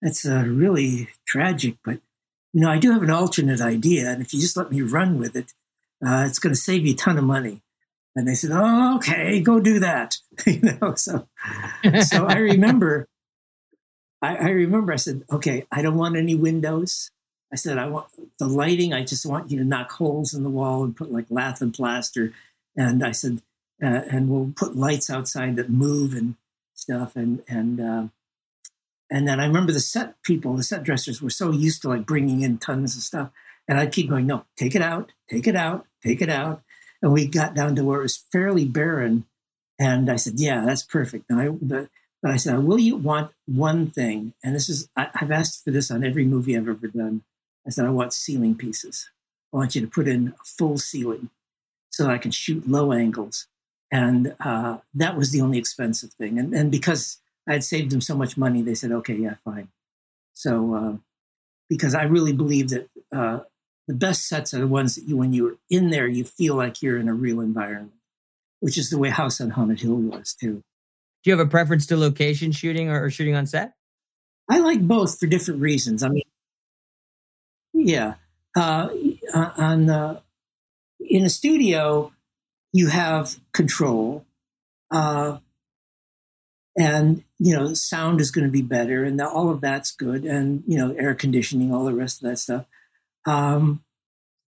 that's 0.01 0.25
uh, 0.25 0.43
really 0.45 1.09
tragic, 1.25 1.77
but 1.83 1.99
you 2.53 2.61
know, 2.61 2.69
I 2.69 2.79
do 2.79 2.91
have 2.91 3.03
an 3.03 3.09
alternate 3.09 3.61
idea, 3.61 4.09
and 4.09 4.21
if 4.21 4.33
you 4.33 4.39
just 4.39 4.57
let 4.57 4.71
me 4.71 4.81
run 4.81 5.19
with 5.19 5.35
it, 5.35 5.53
uh, 6.05 6.25
it's 6.27 6.39
going 6.39 6.53
to 6.53 6.59
save 6.59 6.85
you 6.85 6.93
a 6.93 6.97
ton 6.97 7.17
of 7.17 7.23
money. 7.23 7.61
And 8.15 8.27
they 8.27 8.33
said, 8.33 8.49
oh, 8.51 8.95
okay, 8.95 9.41
go 9.41 9.59
do 9.59 9.79
that. 9.79 10.17
you 10.45 10.61
know, 10.61 10.95
so 10.95 11.27
so 12.01 12.25
I 12.25 12.37
remember, 12.37 13.07
I, 14.21 14.35
I 14.35 14.49
remember, 14.49 14.93
I 14.93 14.97
said, 14.97 15.23
okay, 15.31 15.67
I 15.71 15.81
don't 15.81 15.97
want 15.97 16.17
any 16.17 16.33
windows. 16.33 17.11
I 17.53 17.57
said, 17.57 17.77
I 17.77 17.87
want 17.87 18.07
the 18.39 18.47
lighting. 18.47 18.93
I 18.93 19.03
just 19.03 19.25
want 19.25 19.51
you 19.51 19.59
to 19.59 19.63
knock 19.63 19.91
holes 19.91 20.33
in 20.33 20.43
the 20.43 20.49
wall 20.49 20.83
and 20.83 20.95
put 20.95 21.11
like 21.11 21.27
lath 21.29 21.61
and 21.61 21.73
plaster 21.73 22.33
and 22.77 23.03
I 23.03 23.11
said, 23.11 23.41
uh, 23.83 24.03
and 24.09 24.29
we'll 24.29 24.53
put 24.55 24.77
lights 24.77 25.09
outside 25.09 25.55
that 25.55 25.69
move 25.69 26.13
and 26.13 26.35
stuff. 26.75 27.15
And 27.15 27.43
and 27.47 27.81
uh, 27.81 28.07
and 29.09 29.27
then 29.27 29.39
I 29.39 29.45
remember 29.47 29.71
the 29.71 29.79
set 29.79 30.21
people, 30.23 30.55
the 30.55 30.63
set 30.63 30.83
dressers, 30.83 31.21
were 31.21 31.29
so 31.29 31.51
used 31.51 31.81
to 31.83 31.89
like 31.89 32.05
bringing 32.05 32.41
in 32.41 32.57
tons 32.57 32.95
of 32.95 33.03
stuff, 33.03 33.31
and 33.67 33.79
I'd 33.79 33.91
keep 33.91 34.09
going, 34.09 34.27
no, 34.27 34.45
take 34.57 34.75
it 34.75 34.81
out, 34.81 35.11
take 35.29 35.47
it 35.47 35.55
out, 35.55 35.85
take 36.03 36.21
it 36.21 36.29
out. 36.29 36.61
And 37.01 37.13
we 37.13 37.27
got 37.27 37.53
down 37.53 37.75
to 37.75 37.83
where 37.83 37.99
it 37.99 38.03
was 38.03 38.23
fairly 38.31 38.65
barren, 38.65 39.25
and 39.79 40.09
I 40.09 40.15
said, 40.15 40.33
yeah, 40.37 40.65
that's 40.65 40.83
perfect. 40.83 41.25
And 41.29 41.39
I, 41.39 41.49
but, 41.49 41.89
but 42.21 42.31
I 42.31 42.37
said, 42.37 42.63
will 42.63 42.79
you 42.79 42.95
want 42.95 43.31
one 43.45 43.91
thing? 43.91 44.33
And 44.43 44.55
this 44.55 44.69
is, 44.69 44.89
I, 44.95 45.09
I've 45.13 45.31
asked 45.31 45.63
for 45.63 45.71
this 45.71 45.91
on 45.91 46.03
every 46.03 46.25
movie 46.25 46.57
I've 46.57 46.67
ever 46.67 46.87
done. 46.87 47.23
I 47.65 47.69
said, 47.69 47.85
I 47.85 47.89
want 47.89 48.13
ceiling 48.13 48.55
pieces. 48.55 49.09
I 49.53 49.57
want 49.57 49.75
you 49.75 49.81
to 49.81 49.87
put 49.87 50.07
in 50.07 50.29
a 50.29 50.43
full 50.43 50.77
ceiling 50.77 51.29
so 51.91 52.07
I 52.07 52.17
can 52.17 52.31
shoot 52.31 52.67
low 52.67 52.91
angles. 52.91 53.47
And 53.91 54.35
uh, 54.39 54.77
that 54.95 55.15
was 55.15 55.31
the 55.31 55.41
only 55.41 55.57
expensive 55.57 56.13
thing. 56.13 56.39
And, 56.39 56.53
and 56.53 56.71
because 56.71 57.19
I 57.47 57.53
had 57.53 57.63
saved 57.63 57.91
them 57.91 58.01
so 58.01 58.15
much 58.15 58.37
money, 58.37 58.61
they 58.61 58.75
said, 58.75 58.91
okay, 58.91 59.15
yeah, 59.15 59.35
fine. 59.43 59.69
So, 60.33 60.75
uh, 60.75 60.97
because 61.69 61.95
I 61.95 62.03
really 62.03 62.33
believe 62.33 62.69
that 62.69 62.89
uh, 63.15 63.39
the 63.87 63.93
best 63.93 64.27
sets 64.27 64.53
are 64.53 64.59
the 64.59 64.67
ones 64.67 64.95
that 64.95 65.05
you, 65.05 65.17
when 65.17 65.33
you're 65.33 65.55
in 65.69 65.89
there, 65.89 66.07
you 66.07 66.23
feel 66.23 66.55
like 66.55 66.81
you're 66.81 66.99
in 66.99 67.07
a 67.07 67.13
real 67.13 67.39
environment, 67.39 67.93
which 68.59 68.77
is 68.77 68.89
the 68.89 68.97
way 68.97 69.09
House 69.09 69.39
on 69.41 69.51
Haunted 69.51 69.79
Hill 69.79 69.95
was 69.95 70.33
too. 70.33 70.61
Do 71.23 71.31
you 71.31 71.37
have 71.37 71.45
a 71.45 71.49
preference 71.49 71.85
to 71.87 71.97
location 71.97 72.51
shooting 72.51 72.89
or, 72.89 73.05
or 73.05 73.09
shooting 73.09 73.35
on 73.35 73.45
set? 73.45 73.73
I 74.49 74.59
like 74.59 74.81
both 74.81 75.19
for 75.19 75.27
different 75.27 75.61
reasons. 75.61 76.03
I 76.03 76.09
mean, 76.09 76.23
yeah, 77.73 78.15
uh, 78.55 78.89
on 79.33 79.89
uh, 79.89 80.19
in 80.99 81.25
a 81.25 81.29
studio, 81.29 82.11
you 82.71 82.87
have 82.87 83.35
control, 83.53 84.25
uh, 84.91 85.37
and 86.77 87.23
you 87.39 87.55
know 87.55 87.73
sound 87.73 88.19
is 88.21 88.31
going 88.31 88.45
to 88.45 88.51
be 88.51 88.61
better, 88.61 89.03
and 89.03 89.19
all 89.21 89.49
of 89.49 89.61
that's 89.61 89.91
good, 89.91 90.25
and 90.25 90.63
you 90.67 90.77
know 90.77 90.93
air 90.97 91.13
conditioning, 91.13 91.73
all 91.73 91.85
the 91.85 91.93
rest 91.93 92.21
of 92.21 92.29
that 92.29 92.37
stuff. 92.37 92.65
Um, 93.25 93.83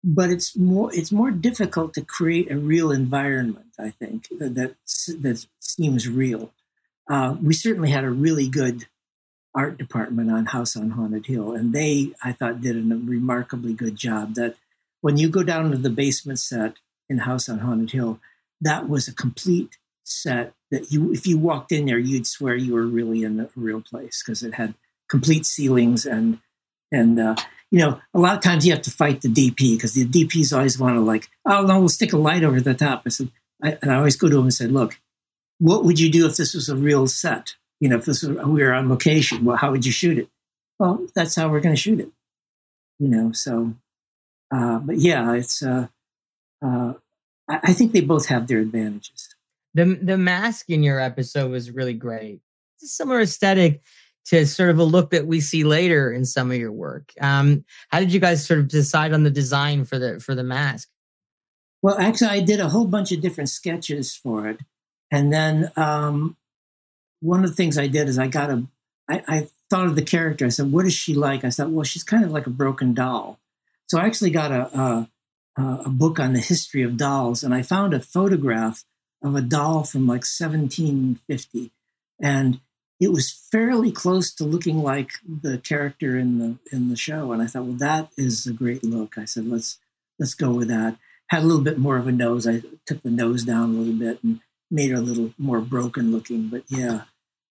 but 0.03 0.29
it's 0.29 0.55
more 0.57 0.93
it's 0.93 1.11
more 1.11 1.31
difficult 1.31 1.93
to 1.93 2.01
create 2.01 2.51
a 2.51 2.57
real 2.57 2.91
environment. 2.91 3.73
I 3.79 3.91
think 3.91 4.27
that 4.37 4.55
that 4.55 5.47
seems 5.59 6.09
real. 6.09 6.51
Uh, 7.09 7.35
we 7.41 7.53
certainly 7.53 7.91
had 7.91 8.03
a 8.03 8.09
really 8.09 8.47
good 8.47 8.87
art 9.55 9.77
department 9.77 10.31
on 10.31 10.47
House 10.47 10.75
on 10.75 10.91
Haunted 10.91 11.27
Hill, 11.27 11.53
and 11.53 11.73
they 11.73 12.11
I 12.23 12.33
thought 12.33 12.61
did 12.61 12.75
a 12.75 12.81
remarkably 12.81 13.73
good 13.73 13.95
job. 13.95 14.35
That 14.35 14.55
when 15.01 15.17
you 15.17 15.29
go 15.29 15.43
down 15.43 15.71
to 15.71 15.77
the 15.77 15.89
basement 15.89 16.39
set 16.39 16.75
in 17.09 17.19
House 17.19 17.47
on 17.47 17.59
Haunted 17.59 17.91
Hill, 17.91 18.19
that 18.59 18.89
was 18.89 19.07
a 19.07 19.13
complete 19.13 19.77
set 20.03 20.53
that 20.73 20.91
you, 20.91 21.13
if 21.13 21.25
you 21.25 21.37
walked 21.37 21.71
in 21.71 21.85
there, 21.85 21.97
you'd 21.97 22.27
swear 22.27 22.55
you 22.55 22.73
were 22.73 22.85
really 22.85 23.23
in 23.23 23.39
a 23.39 23.49
real 23.55 23.81
place 23.81 24.21
because 24.23 24.43
it 24.43 24.55
had 24.55 24.73
complete 25.09 25.45
ceilings 25.45 26.05
and 26.05 26.39
and 26.91 27.19
uh, 27.19 27.35
you 27.71 27.79
know 27.79 27.99
a 28.13 28.19
lot 28.19 28.35
of 28.35 28.43
times 28.43 28.65
you 28.65 28.73
have 28.73 28.81
to 28.83 28.91
fight 28.91 29.21
the 29.21 29.29
DP 29.29 29.75
because 29.75 29.93
the 29.93 30.05
DPs 30.05 30.55
always 30.55 30.77
want 30.77 30.95
to 30.95 31.01
like 31.01 31.29
oh 31.45 31.61
no 31.63 31.79
we'll 31.79 31.89
stick 31.89 32.13
a 32.13 32.17
light 32.17 32.43
over 32.43 32.59
the 32.59 32.73
top. 32.73 33.03
I 33.05 33.09
said 33.09 33.31
I, 33.63 33.77
and 33.81 33.91
I 33.91 33.95
always 33.95 34.15
go 34.15 34.29
to 34.29 34.37
him 34.37 34.43
and 34.43 34.53
said 34.53 34.71
look 34.71 34.99
what 35.59 35.85
would 35.85 35.99
you 35.99 36.11
do 36.11 36.27
if 36.27 36.35
this 36.35 36.53
was 36.53 36.69
a 36.69 36.75
real 36.75 37.07
set 37.07 37.55
you 37.79 37.89
know 37.89 37.97
if 37.97 38.05
this 38.05 38.23
was, 38.23 38.37
we 38.45 38.63
were 38.63 38.73
on 38.73 38.89
location 38.89 39.45
well 39.45 39.57
how 39.57 39.71
would 39.71 39.85
you 39.85 39.91
shoot 39.91 40.17
it 40.17 40.27
well 40.79 41.05
that's 41.15 41.35
how 41.35 41.49
we're 41.49 41.61
going 41.61 41.75
to 41.75 41.81
shoot 41.81 41.99
it 41.99 42.09
you 42.99 43.07
know 43.07 43.31
so 43.31 43.73
uh, 44.53 44.79
but 44.79 44.97
yeah, 44.97 45.33
it's. 45.33 45.63
Uh, 45.63 45.87
uh, 46.63 46.93
I, 47.49 47.59
I 47.63 47.73
think 47.73 47.91
they 47.91 48.01
both 48.01 48.27
have 48.27 48.47
their 48.47 48.59
advantages. 48.59 49.32
The 49.73 49.99
the 50.01 50.17
mask 50.17 50.69
in 50.69 50.83
your 50.83 50.99
episode 50.99 51.51
was 51.51 51.71
really 51.71 51.93
great. 51.93 52.41
It's 52.75 52.83
a 52.83 52.87
similar 52.87 53.21
aesthetic 53.21 53.81
to 54.25 54.45
sort 54.45 54.69
of 54.69 54.79
a 54.79 54.83
look 54.83 55.09
that 55.11 55.27
we 55.27 55.41
see 55.41 55.63
later 55.63 56.11
in 56.11 56.25
some 56.25 56.51
of 56.51 56.57
your 56.57 56.71
work. 56.71 57.11
Um, 57.19 57.65
how 57.89 57.99
did 57.99 58.13
you 58.13 58.19
guys 58.19 58.45
sort 58.45 58.59
of 58.59 58.69
decide 58.69 59.13
on 59.13 59.23
the 59.23 59.29
design 59.29 59.85
for 59.85 59.99
the 59.99 60.19
for 60.19 60.35
the 60.35 60.43
mask? 60.43 60.89
Well, 61.81 61.97
actually, 61.99 62.29
I 62.29 62.39
did 62.39 62.59
a 62.59 62.69
whole 62.69 62.85
bunch 62.85 63.11
of 63.11 63.21
different 63.21 63.49
sketches 63.49 64.15
for 64.15 64.47
it, 64.47 64.59
and 65.11 65.33
then 65.33 65.71
um, 65.75 66.37
one 67.19 67.43
of 67.43 67.49
the 67.49 67.55
things 67.55 67.77
I 67.77 67.87
did 67.87 68.07
is 68.07 68.17
I 68.17 68.27
got 68.27 68.49
a. 68.49 68.63
I, 69.09 69.23
I 69.27 69.49
thought 69.69 69.87
of 69.87 69.95
the 69.95 70.01
character. 70.01 70.45
I 70.45 70.49
said, 70.49 70.71
"What 70.71 70.85
is 70.85 70.93
she 70.93 71.13
like?" 71.13 71.43
I 71.43 71.49
thought, 71.49 71.71
"Well, 71.71 71.83
she's 71.83 72.03
kind 72.03 72.23
of 72.23 72.31
like 72.31 72.47
a 72.47 72.51
broken 72.51 72.93
doll." 72.93 73.39
So 73.87 73.99
I 73.99 74.05
actually 74.05 74.31
got 74.31 74.51
a, 74.51 74.79
a, 74.79 75.09
a 75.85 75.89
book 75.89 76.19
on 76.19 76.31
the 76.33 76.39
history 76.39 76.83
of 76.83 76.95
dolls, 76.95 77.43
and 77.43 77.53
I 77.53 77.63
found 77.63 77.93
a 77.93 77.99
photograph 77.99 78.85
of 79.23 79.35
a 79.35 79.41
doll 79.41 79.83
from 79.83 80.07
like 80.07 80.25
1750, 80.25 81.71
and 82.21 82.59
it 82.99 83.11
was 83.11 83.31
fairly 83.51 83.91
close 83.91 84.33
to 84.35 84.43
looking 84.43 84.81
like 84.81 85.11
the 85.27 85.57
character 85.57 86.17
in 86.17 86.39
the 86.39 86.57
in 86.71 86.89
the 86.89 86.95
show. 86.95 87.31
And 87.31 87.41
I 87.41 87.47
thought, 87.47 87.63
well, 87.63 87.77
that 87.77 88.09
is 88.17 88.45
a 88.45 88.53
great 88.53 88.83
look. 88.83 89.17
I 89.17 89.25
said, 89.25 89.47
let's 89.47 89.79
let's 90.19 90.35
go 90.35 90.51
with 90.51 90.67
that. 90.67 90.97
Had 91.27 91.43
a 91.43 91.45
little 91.45 91.63
bit 91.63 91.77
more 91.79 91.97
of 91.97 92.07
a 92.07 92.11
nose. 92.11 92.47
I 92.47 92.61
took 92.85 93.01
the 93.01 93.09
nose 93.09 93.43
down 93.43 93.71
a 93.71 93.79
little 93.79 93.93
bit, 93.93 94.23
and 94.23 94.39
made 94.69 94.91
her 94.91 94.97
a 94.97 95.01
little 95.01 95.33
more 95.37 95.61
broken 95.61 96.11
looking. 96.11 96.47
But 96.47 96.63
yeah, 96.67 97.03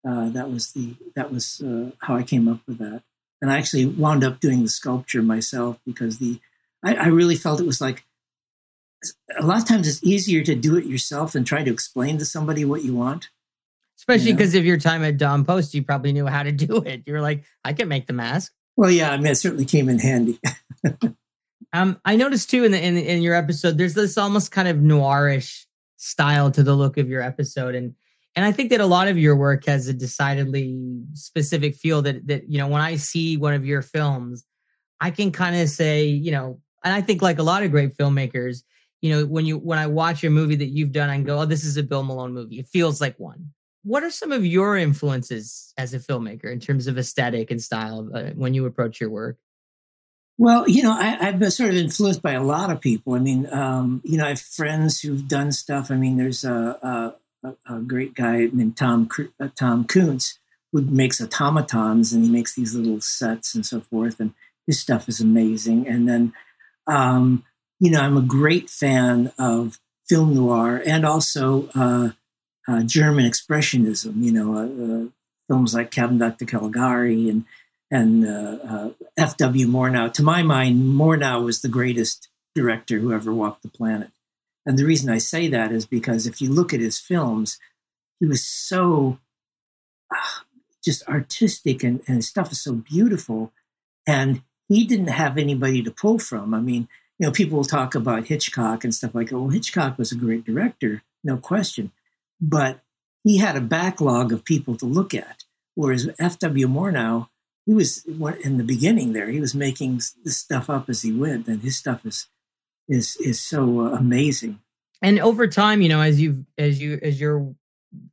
uh, 0.08 0.30
that 0.30 0.52
was 0.52 0.72
the 0.72 0.96
that 1.16 1.32
was 1.32 1.62
uh, 1.62 1.92
how 2.00 2.16
I 2.16 2.24
came 2.24 2.48
up 2.48 2.60
with 2.68 2.80
that. 2.80 3.04
And 3.42 3.52
I 3.52 3.58
actually 3.58 3.86
wound 3.86 4.24
up 4.24 4.40
doing 4.40 4.62
the 4.62 4.70
sculpture 4.70 5.22
myself 5.22 5.80
because 5.86 6.20
the 6.20 6.40
I, 6.84 6.96
I 6.96 7.08
really 7.08 7.36
felt 7.36 7.60
it 7.60 7.66
was 7.66 7.82
like 7.82 8.04
a 9.38 9.46
lot 9.46 9.62
of 9.62 9.68
times 9.68 9.88
it's 9.88 10.04
easier 10.04 10.44
to 10.44 10.56
do 10.56 10.78
it 10.78 10.86
yourself 10.86 11.34
than 11.34 11.44
try 11.44 11.64
to 11.64 11.72
explain 11.72 12.18
to 12.20 12.26
somebody 12.26 12.66
what 12.66 12.84
you 12.84 12.96
want. 12.96 13.30
Especially 13.98 14.32
because 14.34 14.54
you 14.54 14.60
know? 14.60 14.64
of 14.64 14.66
your 14.66 14.78
time 14.78 15.04
at 15.04 15.18
Don 15.18 15.46
Post, 15.46 15.74
you 15.74 15.84
probably 15.84 16.12
knew 16.12 16.26
how 16.26 16.44
to 16.44 16.52
do 16.68 16.78
it. 16.78 17.04
You 17.06 17.14
were 17.14 17.22
like, 17.22 17.44
I 17.64 17.74
can 17.74 17.88
make 17.88 18.08
the 18.08 18.14
mask. 18.14 18.52
Well, 18.76 18.90
yeah, 18.90 19.12
I 19.12 19.18
mean, 19.18 19.28
it 19.28 19.36
certainly 19.36 19.66
came 19.66 19.90
in 19.90 20.00
handy. 20.00 20.40
um, 21.74 22.00
I 22.06 22.16
noticed 22.16 22.50
too 22.50 22.64
in 22.64 22.72
the 22.72 22.84
in, 22.84 22.98
in 22.98 23.22
your 23.22 23.36
episode, 23.36 23.78
there's 23.78 23.94
this 23.94 24.18
almost 24.18 24.52
kind 24.52 24.68
of 24.68 24.78
noirish 24.78 25.66
style 25.98 26.50
to 26.52 26.64
the 26.64 26.74
look 26.74 26.98
of 26.98 27.10
your 27.10 27.22
episode, 27.22 27.76
and 27.76 27.94
and 28.36 28.46
I 28.46 28.52
think 28.52 28.70
that 28.70 28.80
a 28.80 28.86
lot 28.86 29.08
of 29.08 29.18
your 29.18 29.36
work 29.36 29.66
has 29.66 29.88
a 29.88 29.94
decidedly 29.94 31.04
specific 31.14 31.76
feel. 31.76 32.02
That 32.02 32.26
that 32.28 32.50
you 32.50 32.58
know, 32.58 32.68
when 32.68 32.82
I 32.82 32.96
see 32.96 33.38
one 33.38 33.54
of 33.54 33.66
your 33.66 33.82
films, 33.82 34.46
I 35.00 35.12
can 35.12 35.32
kind 35.32 35.56
of 35.56 35.70
say, 35.70 36.06
you 36.06 36.32
know, 36.32 36.60
and 36.84 36.94
I 36.94 37.02
think 37.02 37.22
like 37.22 37.40
a 37.40 37.44
lot 37.44 37.64
of 37.64 37.72
great 37.72 37.96
filmmakers, 37.98 38.64
you 39.02 39.12
know, 39.12 39.26
when 39.26 39.46
you 39.46 39.58
when 39.58 39.80
I 39.80 39.88
watch 39.88 40.24
a 40.24 40.30
movie 40.30 40.56
that 40.56 40.70
you've 40.70 40.92
done, 40.92 41.10
I 41.10 41.20
go, 41.22 41.40
oh, 41.40 41.46
this 41.46 41.64
is 41.64 41.78
a 41.78 41.84
Bill 41.84 42.04
Malone 42.04 42.34
movie. 42.34 42.60
It 42.60 42.68
feels 42.68 43.02
like 43.02 43.20
one. 43.20 43.52
What 43.84 44.04
are 44.04 44.12
some 44.12 44.32
of 44.32 44.46
your 44.46 44.78
influences 44.78 45.74
as 45.76 45.94
a 45.96 46.00
filmmaker 46.00 46.52
in 46.52 46.60
terms 46.60 46.86
of 46.86 47.00
aesthetic 47.00 47.50
and 47.50 47.62
style 47.62 48.08
uh, 48.14 48.30
when 48.36 48.54
you 48.54 48.68
approach 48.68 49.02
your 49.02 49.10
work? 49.10 49.38
Well, 50.38 50.70
you 50.70 50.84
know, 50.84 50.92
I, 50.92 51.26
have 51.26 51.40
been 51.40 51.52
sort 51.52 51.72
of 51.72 51.78
influenced 51.78 52.22
by 52.22 52.34
a 52.34 52.44
lot 52.44 52.72
of 52.72 52.80
people. 52.80 53.14
I 53.14 53.20
mean, 53.20 53.52
um, 53.52 54.02
you 54.04 54.18
know, 54.18 54.26
I 54.26 54.30
have 54.30 54.42
friends 54.42 55.02
who've 55.02 55.28
done 55.28 55.52
stuff. 55.52 55.90
I 55.92 55.96
mean, 55.96 56.18
there's 56.18 56.44
a, 56.44 57.16
a, 57.44 57.54
a 57.68 57.80
great 57.80 58.14
guy 58.14 58.50
named 58.52 58.78
Tom 58.78 59.10
uh, 59.40 59.50
Tom 59.56 59.86
Kuntz 59.86 60.40
who 60.72 60.82
makes 60.82 61.22
automatons 61.22 62.14
and 62.14 62.24
he 62.24 62.30
makes 62.30 62.56
these 62.56 62.74
little 62.74 63.02
sets 63.02 63.56
and 63.56 63.66
so 63.66 63.82
forth. 63.82 64.20
And 64.20 64.34
his 64.68 64.80
stuff 64.80 65.10
is 65.10 65.20
amazing. 65.20 65.88
And 65.88 66.08
then 66.08 66.34
um, 66.88 67.44
you 67.82 67.90
know, 67.90 68.00
I'm 68.00 68.16
a 68.16 68.22
great 68.22 68.70
fan 68.70 69.34
of 69.40 69.80
film 70.08 70.36
noir 70.36 70.82
and 70.86 71.04
also 71.04 71.68
uh, 71.74 72.10
uh, 72.68 72.84
German 72.84 73.26
expressionism. 73.26 74.22
You 74.22 74.32
know, 74.32 74.56
uh, 74.56 75.06
uh 75.06 75.08
films 75.48 75.74
like 75.74 75.90
Cabin 75.90 76.20
Dr. 76.20 76.46
Caligari 76.46 77.28
and 77.28 77.44
and 77.90 78.26
uh, 78.26 78.58
uh, 78.64 78.90
F.W. 79.18 79.68
Murnau. 79.68 80.14
To 80.14 80.24
my 80.24 80.44
mind, 80.44 80.84
Murnau 80.84 81.44
was 81.44 81.62
the 81.62 81.68
greatest 81.68 82.30
director 82.54 83.00
who 83.00 83.12
ever 83.12 83.34
walked 83.34 83.64
the 83.64 83.68
planet. 83.68 84.12
And 84.66 84.78
the 84.78 84.86
reason 84.86 85.10
I 85.10 85.18
say 85.18 85.48
that 85.48 85.72
is 85.72 85.86
because 85.88 86.28
if 86.28 86.40
you 86.40 86.54
look 86.54 86.74
at 86.74 86.80
his 86.80 87.00
films, 87.00 87.58
he 88.20 88.28
was 88.28 88.46
so 88.46 89.18
just 90.84 91.06
artistic 91.08 91.84
and, 91.84 92.02
and 92.08 92.18
his 92.18 92.28
stuff 92.28 92.52
is 92.52 92.62
so 92.62 92.74
beautiful. 92.74 93.52
And 94.08 94.44
he 94.70 94.86
didn't 94.86 95.08
have 95.08 95.38
anybody 95.38 95.82
to 95.84 95.92
pull 95.92 96.20
from. 96.20 96.54
I 96.54 96.60
mean, 96.60 96.88
you 97.22 97.28
know, 97.28 97.32
people 97.32 97.56
will 97.56 97.64
talk 97.64 97.94
about 97.94 98.26
Hitchcock 98.26 98.84
and 98.84 98.96
stuff 98.96 99.14
like, 99.14 99.32
oh, 99.32 99.50
Hitchcock 99.50 100.00
was 100.00 100.12
a 100.12 100.16
great 100.16 100.44
director, 100.44 101.04
no 101.24 101.38
question. 101.38 101.92
But 102.42 102.80
he 103.24 103.38
had 103.38 103.56
a 103.56 103.62
backlog 103.62 104.34
of 104.34 104.44
people 104.44 104.76
to 104.78 104.88
look 104.88 105.14
at. 105.14 105.44
Whereas 105.76 106.10
F.W. 106.18 106.68
Murnau, 106.68 107.28
he 107.68 107.76
was 107.76 108.04
in 108.44 108.58
the 108.58 108.64
beginning 108.64 109.14
there, 109.14 109.30
he 109.30 109.40
was 109.40 109.54
making 109.54 110.02
this 110.24 110.40
stuff 110.40 110.68
up 110.68 110.90
as 110.90 111.04
he 111.04 111.12
went, 111.12 111.48
and 111.48 111.62
his 111.62 111.78
stuff 111.78 112.08
is 112.08 112.28
is 112.90 113.16
is 113.18 113.40
so 113.40 113.82
uh, 113.82 113.92
amazing. 113.92 114.60
And 115.04 115.20
over 115.20 115.46
time, 115.46 115.84
you 115.84 115.90
know, 115.90 116.02
as 116.02 116.20
you 116.20 116.48
as 116.58 116.82
you 116.82 117.00
as 117.04 117.22
your 117.22 117.54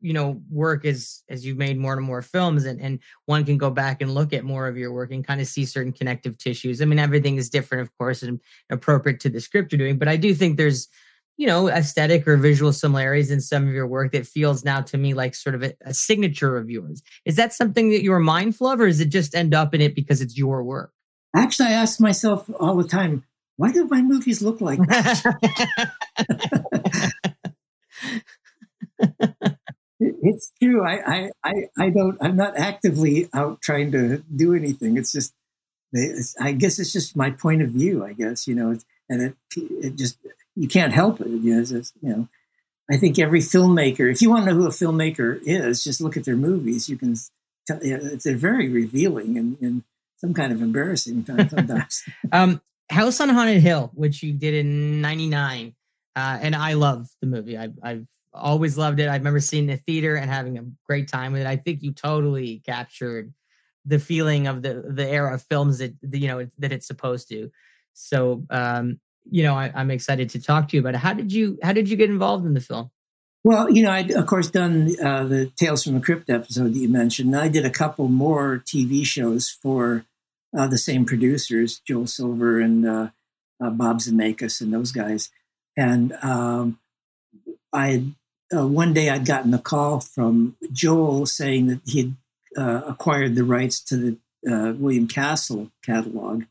you 0.01 0.13
know 0.13 0.41
work 0.51 0.85
as 0.85 1.23
as 1.29 1.45
you've 1.45 1.59
made 1.59 1.79
more 1.79 1.95
and 1.95 2.05
more 2.05 2.23
films 2.23 2.65
and 2.65 2.81
and 2.81 2.99
one 3.27 3.45
can 3.45 3.59
go 3.59 3.71
back 3.71 4.03
and 4.03 4.15
look 4.15 4.33
at 4.33 4.45
more 4.45 4.67
of 4.67 4.77
your 4.77 4.93
work 4.93 5.13
and 5.13 5.27
kind 5.27 5.41
of 5.41 5.47
see 5.47 5.65
certain 5.65 5.93
connective 5.93 6.37
tissues. 6.39 6.83
I 6.83 6.85
mean 6.85 6.99
everything 6.99 7.37
is 7.37 7.51
different 7.51 7.83
of 7.83 7.97
course 7.97 8.23
and 8.23 8.41
appropriate 8.71 9.21
to 9.21 9.29
the 9.29 9.41
script 9.41 9.73
you're 9.73 9.79
doing 9.79 9.99
but 9.99 10.09
i 10.09 10.17
do 10.17 10.35
think 10.35 10.57
there's 10.57 10.89
you 11.37 11.47
know 11.47 11.69
aesthetic 11.69 12.27
or 12.27 12.37
visual 12.37 12.73
similarities 12.73 13.31
in 13.31 13.41
some 13.41 13.67
of 13.67 13.73
your 13.73 13.87
work 13.87 14.13
that 14.13 14.27
feels 14.27 14.65
now 14.65 14.81
to 14.81 14.99
me 14.99 15.15
like 15.15 15.35
sort 15.35 15.55
of 15.55 15.63
a, 15.63 15.73
a 15.83 15.95
signature 15.95 16.57
of 16.57 16.69
yours. 16.69 17.03
Is 17.25 17.37
that 17.37 17.53
something 17.53 17.91
that 17.91 18.03
you're 18.03 18.19
mindful 18.19 18.67
of 18.67 18.81
or 18.81 18.89
does 18.89 19.01
it 19.01 19.11
just 19.11 19.35
end 19.35 19.55
up 19.55 19.75
in 19.75 19.81
it 19.81 19.95
because 19.95 20.21
it's 20.21 20.37
your 20.37 20.65
work? 20.65 20.93
Actually 21.37 21.69
i 21.69 21.73
ask 21.73 22.01
myself 22.01 22.51
all 22.59 22.75
the 22.75 22.89
time 22.89 23.25
why 23.57 23.71
do 23.71 23.87
my 23.87 24.03
movies 24.03 24.43
look 24.43 24.61
like 24.61 24.81
that 24.89 25.23
it's 30.01 30.53
true. 30.63 30.87
I, 30.87 31.31
I, 31.43 31.53
I, 31.79 31.91
don't. 31.91 32.17
I'm 32.21 32.37
not 32.37 32.57
actively 32.57 33.29
out 33.35 33.61
trying 33.61 33.93
to 33.93 34.23
do 34.35 34.55
anything. 34.55 34.97
It's 34.97 35.13
just, 35.13 35.35
it's, 35.93 36.37
I 36.41 36.53
guess 36.53 36.79
it's 36.79 36.93
just 36.93 37.17
my 37.17 37.31
point 37.31 37.63
of 37.63 37.71
view. 37.71 38.05
I 38.05 38.13
guess 38.13 38.47
you 38.47 38.55
know, 38.55 38.79
and 39.09 39.23
it, 39.23 39.35
it 39.57 39.97
just 39.97 40.19
you 40.55 40.69
can't 40.69 40.93
help 40.93 41.21
it. 41.21 41.29
You 41.29 41.57
know, 41.57 41.65
just, 41.65 41.95
you 42.03 42.11
know, 42.11 42.29
I 42.91 42.97
think 42.97 43.19
every 43.19 43.41
filmmaker. 43.41 44.11
If 44.11 44.23
you 44.23 44.31
want 44.31 44.45
to 44.45 44.53
know 44.53 44.59
who 44.59 44.67
a 44.67 44.71
filmmaker 44.71 45.41
is, 45.45 45.83
just 45.83 46.01
look 46.01 46.17
at 46.17 46.25
their 46.25 46.37
movies. 46.37 46.89
You 46.89 46.97
can 46.97 47.17
tell. 47.67 47.83
You 47.83 47.99
know, 47.99 48.17
they're 48.17 48.37
very 48.37 48.69
revealing 48.69 49.37
and, 49.37 49.57
and 49.61 49.83
some 50.19 50.35
kind 50.35 50.53
of 50.53 50.63
embarrassing 50.63 51.25
sometimes. 51.27 52.05
um, 52.33 52.61
House 52.91 53.21
on 53.21 53.29
Haunted 53.29 53.63
Hill, 53.63 53.91
which 53.95 54.23
you 54.23 54.33
did 54.33 54.55
in 54.55 55.01
'99, 55.01 55.75
uh, 56.17 56.39
and 56.41 56.55
I 56.55 56.75
love 56.75 57.09
the 57.21 57.27
movie. 57.27 57.57
I've, 57.57 57.79
I've 57.83 58.07
always 58.33 58.79
loved 58.79 59.01
it. 59.01 59.09
I 59.09 59.17
remember 59.17 59.41
seeing 59.41 59.67
the 59.67 59.77
theater 59.77 60.15
and 60.15 60.31
having 60.31 60.59
a 60.59 60.65
great 60.87 61.09
time 61.09 61.33
with 61.33 61.43
it. 61.43 61.47
I 61.47 61.57
think 61.57 61.83
you 61.83 61.93
totally 61.93 62.63
captured 62.65 63.33
the 63.85 63.99
feeling 63.99 64.47
of 64.47 64.63
the 64.63 64.85
the 64.89 65.09
era 65.09 65.35
of 65.35 65.43
films 65.43 65.79
that 65.79 65.95
you 66.13 66.29
know 66.29 66.47
that 66.59 66.73
it's 66.73 66.87
supposed 66.87 67.29
to. 67.29 67.51
So, 67.95 68.45
um, 68.51 69.01
you 69.31 69.43
know, 69.43 69.55
I, 69.55 69.73
am 69.75 69.91
excited 69.91 70.31
to 70.31 70.41
talk 70.41 70.69
to 70.69 70.77
you 70.77 70.81
about 70.81 70.95
it. 70.95 70.99
How 70.99 71.13
did 71.13 71.33
you 71.33 71.59
How 71.63 71.73
did 71.73 71.89
you 71.89 71.97
get 71.97 72.11
involved 72.11 72.47
in 72.47 72.55
the 72.55 72.61
film? 72.61 72.91
Well, 73.45 73.71
you 73.71 73.83
know, 73.83 73.91
I'd 73.91 74.11
of 74.11 74.27
course 74.27 74.51
done 74.51 74.95
uh, 75.03 75.25
the 75.25 75.47
Tales 75.57 75.85
from 75.85 75.95
the 75.95 76.01
Crypt 76.01 76.29
episode 76.31 76.75
that 76.75 76.79
you 76.79 76.89
mentioned. 76.89 77.35
I 77.37 77.49
did 77.49 77.65
a 77.65 77.71
couple 77.71 78.09
more 78.09 78.63
TV 78.67 79.05
shows 79.05 79.49
for 79.49 80.05
uh, 80.57 80.67
the 80.67 80.79
same 80.79 81.05
producers, 81.05 81.81
Joel 81.81 82.07
Silver 82.07 82.61
and 82.61 82.87
uh, 82.87 83.09
uh 83.63 83.71
Bob 83.71 83.99
Zemeckis 83.99 84.61
and 84.61 84.73
those 84.73 84.93
guys. 84.93 85.31
And 85.77 86.13
um, 86.23 86.79
I 87.73 87.89
had 87.89 88.15
uh, 88.57 88.67
one 88.67 88.95
day 88.95 89.11
I'd 89.11 89.27
gotten 89.27 89.53
a 89.55 89.59
call 89.59 90.01
from 90.01 90.57
Joel 90.73 91.27
saying 91.27 91.67
that 91.67 91.81
he'd 91.85 92.15
uh, 92.57 92.83
acquired 92.87 93.35
the 93.35 93.45
rights 93.45 93.81
to 93.85 93.97
the 93.97 94.17
uh, 94.51 94.73
William 94.73 95.07
Castle 95.07 95.71
catalog 95.85 96.45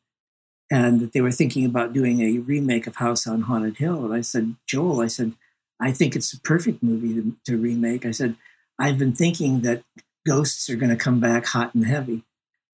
and 0.69 0.99
that 0.99 1.13
they 1.13 1.21
were 1.21 1.31
thinking 1.31 1.65
about 1.65 1.93
doing 1.93 2.21
a 2.21 2.39
remake 2.39 2.87
of 2.87 2.97
House 2.97 3.25
on 3.25 3.41
Haunted 3.41 3.77
Hill. 3.77 4.05
And 4.05 4.13
I 4.13 4.21
said, 4.21 4.55
Joel, 4.67 5.01
I 5.01 5.07
said, 5.07 5.33
I 5.79 5.91
think 5.91 6.15
it's 6.15 6.33
a 6.33 6.41
perfect 6.41 6.83
movie 6.83 7.15
to, 7.15 7.35
to 7.45 7.57
remake. 7.57 8.05
I 8.05 8.11
said, 8.11 8.35
I've 8.77 8.97
been 8.97 9.13
thinking 9.13 9.61
that 9.61 9.83
ghosts 10.25 10.69
are 10.69 10.75
going 10.75 10.89
to 10.89 10.95
come 10.95 11.19
back 11.19 11.45
hot 11.45 11.73
and 11.73 11.85
heavy. 11.85 12.23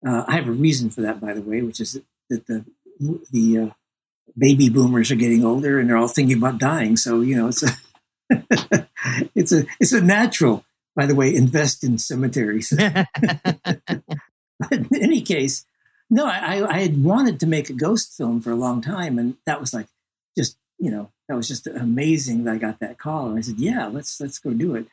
Uh, 0.06 0.24
I 0.28 0.36
have 0.36 0.48
a 0.48 0.52
reason 0.52 0.90
for 0.90 1.02
that, 1.02 1.22
by 1.22 1.34
the 1.34 1.42
way, 1.42 1.62
which 1.62 1.80
is 1.80 1.94
that, 1.94 2.04
that 2.30 2.48
the 2.48 2.66
the 3.32 3.58
uh, 3.60 3.70
baby 4.38 4.70
boomers 4.70 5.12
are 5.12 5.16
getting 5.16 5.44
older 5.46 5.80
and 5.80 5.90
they're 5.90 5.98
all 5.98 6.08
thinking 6.08 6.38
about 6.38 6.58
dying. 6.58 6.98
So 6.98 7.22
you 7.22 7.36
know, 7.36 7.48
it's 7.48 7.64
a 7.64 7.72
it's 9.36 9.52
a 9.52 9.66
it's 9.80 9.94
a 9.94 10.02
natural, 10.02 10.64
by 10.96 11.06
the 11.06 11.16
way, 11.16 11.34
invest 11.34 11.84
in 11.84 11.98
cemeteries. 11.98 12.72
in 14.72 14.88
any 14.94 15.22
case, 15.22 15.66
no, 16.10 16.26
I, 16.26 16.66
I 16.70 16.80
had 16.82 17.04
wanted 17.04 17.40
to 17.40 17.48
make 17.48 17.70
a 17.70 17.74
ghost 17.74 18.16
film 18.16 18.42
for 18.42 18.52
a 18.52 18.56
long 18.56 18.82
time, 18.82 19.18
and 19.18 19.36
that 19.46 19.60
was 19.60 19.74
like 19.74 19.88
just 20.38 20.58
you 20.78 20.92
know 20.92 21.12
that 21.28 21.36
was 21.36 21.48
just 21.48 21.68
amazing 21.68 22.44
that 22.44 22.56
I 22.56 22.58
got 22.58 22.80
that 22.80 23.00
call, 23.00 23.30
and 23.30 23.38
I 23.38 23.42
said, 23.42 23.58
yeah, 23.58 23.88
let's 23.88 24.20
let's 24.20 24.40
go 24.40 24.52
do 24.52 24.76
it. 24.76 24.88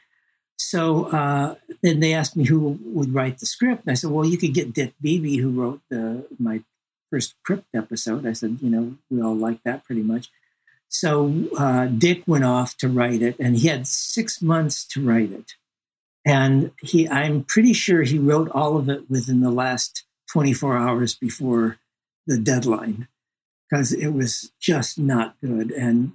So 0.58 1.06
uh, 1.06 1.54
then 1.82 2.00
they 2.00 2.12
asked 2.12 2.36
me 2.36 2.44
who 2.44 2.78
would 2.84 3.14
write 3.14 3.38
the 3.38 3.46
script, 3.46 3.84
and 3.84 3.92
I 3.92 3.94
said, 3.94 4.10
well, 4.10 4.26
you 4.26 4.36
could 4.38 4.54
get 4.54 4.74
Dick 4.74 4.94
Beebe, 5.00 5.38
who 5.38 5.50
wrote 5.50 5.80
the 5.90 6.26
my 6.38 6.62
first 7.10 7.34
Crypt 7.44 7.66
episode. 7.74 8.26
I 8.26 8.32
said, 8.32 8.58
you 8.62 8.70
know, 8.70 8.96
we 9.10 9.20
all 9.20 9.36
like 9.36 9.62
that 9.64 9.84
pretty 9.84 10.02
much. 10.02 10.30
So 10.90 11.32
uh, 11.56 11.86
Dick 11.86 12.24
went 12.26 12.44
off 12.44 12.76
to 12.78 12.88
write 12.88 13.22
it, 13.22 13.36
and 13.38 13.56
he 13.56 13.68
had 13.68 13.86
six 13.86 14.42
months 14.42 14.84
to 14.88 15.04
write 15.04 15.30
it. 15.30 15.54
And 16.26 16.72
he, 16.82 17.08
I'm 17.08 17.44
pretty 17.44 17.72
sure 17.72 18.02
he 18.02 18.18
wrote 18.18 18.50
all 18.50 18.76
of 18.76 18.88
it 18.88 19.08
within 19.08 19.40
the 19.40 19.52
last 19.52 20.04
24 20.32 20.76
hours 20.76 21.14
before 21.14 21.78
the 22.26 22.38
deadline, 22.38 23.06
because 23.70 23.92
it 23.92 24.08
was 24.08 24.50
just 24.60 24.98
not 24.98 25.36
good. 25.40 25.70
And 25.70 26.12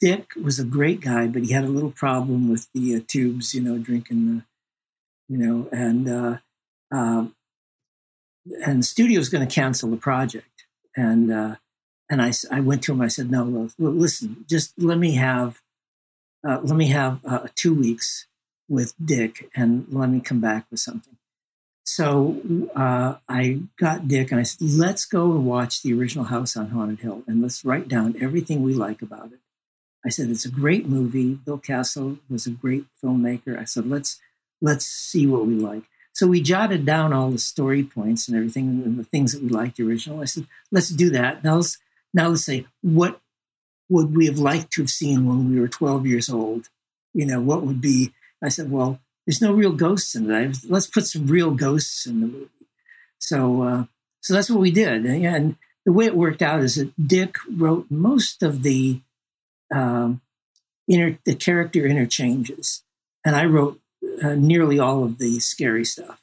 Dick 0.00 0.30
was 0.40 0.60
a 0.60 0.64
great 0.64 1.00
guy, 1.00 1.26
but 1.26 1.42
he 1.42 1.52
had 1.52 1.64
a 1.64 1.68
little 1.68 1.90
problem 1.90 2.48
with 2.48 2.68
the 2.72 2.96
uh, 2.96 3.00
tubes, 3.06 3.52
you 3.52 3.60
know, 3.60 3.78
drinking 3.78 4.26
the, 4.26 4.44
you 5.28 5.38
know, 5.38 5.68
and 5.72 6.08
uh, 6.08 6.38
uh, 6.94 7.26
and 8.64 8.78
the 8.78 8.86
studio 8.86 9.18
was 9.18 9.28
going 9.28 9.46
to 9.46 9.52
cancel 9.52 9.90
the 9.90 9.96
project, 9.96 10.64
and 10.96 11.32
uh, 11.32 11.56
and 12.10 12.22
I, 12.22 12.32
I 12.50 12.60
went 12.60 12.82
to 12.84 12.92
him. 12.92 13.00
I 13.00 13.08
said, 13.08 13.30
"No, 13.30 13.68
listen, 13.78 14.44
just 14.48 14.72
let 14.78 14.98
me 14.98 15.12
have 15.14 15.60
uh, 16.46 16.60
let 16.62 16.76
me 16.76 16.88
have 16.88 17.20
uh, 17.24 17.48
two 17.54 17.74
weeks 17.74 18.26
with 18.68 18.94
Dick 19.02 19.50
and 19.54 19.86
let 19.90 20.10
me 20.10 20.20
come 20.20 20.40
back 20.40 20.66
with 20.70 20.80
something. 20.80 21.16
So 21.84 22.68
uh, 22.76 23.14
I 23.28 23.60
got 23.78 24.08
Dick 24.08 24.30
and 24.30 24.38
I 24.38 24.42
said, 24.42 24.70
let's 24.70 25.06
go 25.06 25.32
and 25.32 25.46
watch 25.46 25.82
the 25.82 25.94
original 25.94 26.26
House 26.26 26.56
on 26.56 26.68
Haunted 26.68 27.00
Hill 27.00 27.22
and 27.26 27.40
let's 27.40 27.64
write 27.64 27.88
down 27.88 28.14
everything 28.20 28.62
we 28.62 28.74
like 28.74 29.00
about 29.00 29.32
it. 29.32 29.40
I 30.04 30.10
said, 30.10 30.28
it's 30.28 30.44
a 30.44 30.50
great 30.50 30.86
movie. 30.86 31.34
Bill 31.34 31.58
Castle 31.58 32.18
was 32.28 32.46
a 32.46 32.50
great 32.50 32.84
filmmaker. 33.02 33.58
I 33.58 33.64
said, 33.64 33.88
let's 33.88 34.20
let's 34.60 34.84
see 34.84 35.26
what 35.26 35.46
we 35.46 35.54
like. 35.54 35.84
So 36.12 36.26
we 36.26 36.40
jotted 36.40 36.84
down 36.84 37.12
all 37.12 37.30
the 37.30 37.38
story 37.38 37.84
points 37.84 38.28
and 38.28 38.36
everything 38.36 38.82
and 38.84 38.98
the 38.98 39.04
things 39.04 39.32
that 39.32 39.42
we 39.42 39.48
liked 39.48 39.76
the 39.76 39.88
original. 39.88 40.20
I 40.20 40.26
said, 40.26 40.46
let's 40.70 40.90
do 40.90 41.10
that. 41.10 41.42
Now 41.42 41.56
let's 41.56 41.78
now 42.14 42.28
let's 42.28 42.44
say 42.44 42.66
what 42.82 43.20
would 43.88 44.14
we 44.14 44.26
have 44.26 44.38
liked 44.38 44.72
to 44.72 44.82
have 44.82 44.90
seen 44.90 45.26
when 45.26 45.50
we 45.50 45.60
were 45.60 45.68
12 45.68 46.06
years 46.06 46.28
old? 46.28 46.68
You 47.14 47.26
know, 47.26 47.40
what 47.40 47.62
would 47.62 47.80
be 47.80 48.12
I 48.42 48.48
said, 48.48 48.70
well, 48.70 49.00
there's 49.26 49.42
no 49.42 49.52
real 49.52 49.72
ghosts 49.72 50.14
in 50.14 50.30
it. 50.30 50.56
Let's 50.68 50.86
put 50.86 51.06
some 51.06 51.26
real 51.26 51.50
ghosts 51.50 52.06
in 52.06 52.20
the 52.20 52.26
movie. 52.26 52.48
So, 53.18 53.62
uh, 53.62 53.84
so 54.20 54.34
that's 54.34 54.50
what 54.50 54.60
we 54.60 54.70
did. 54.70 55.04
And 55.04 55.56
the 55.84 55.92
way 55.92 56.06
it 56.06 56.16
worked 56.16 56.42
out 56.42 56.60
is 56.60 56.76
that 56.76 56.92
Dick 57.04 57.36
wrote 57.50 57.86
most 57.90 58.42
of 58.42 58.62
the 58.62 59.00
um, 59.74 60.22
the 60.86 61.34
character 61.38 61.86
interchanges, 61.86 62.82
and 63.22 63.36
I 63.36 63.44
wrote 63.44 63.78
uh, 64.22 64.34
nearly 64.34 64.78
all 64.78 65.04
of 65.04 65.18
the 65.18 65.38
scary 65.40 65.84
stuff. 65.84 66.18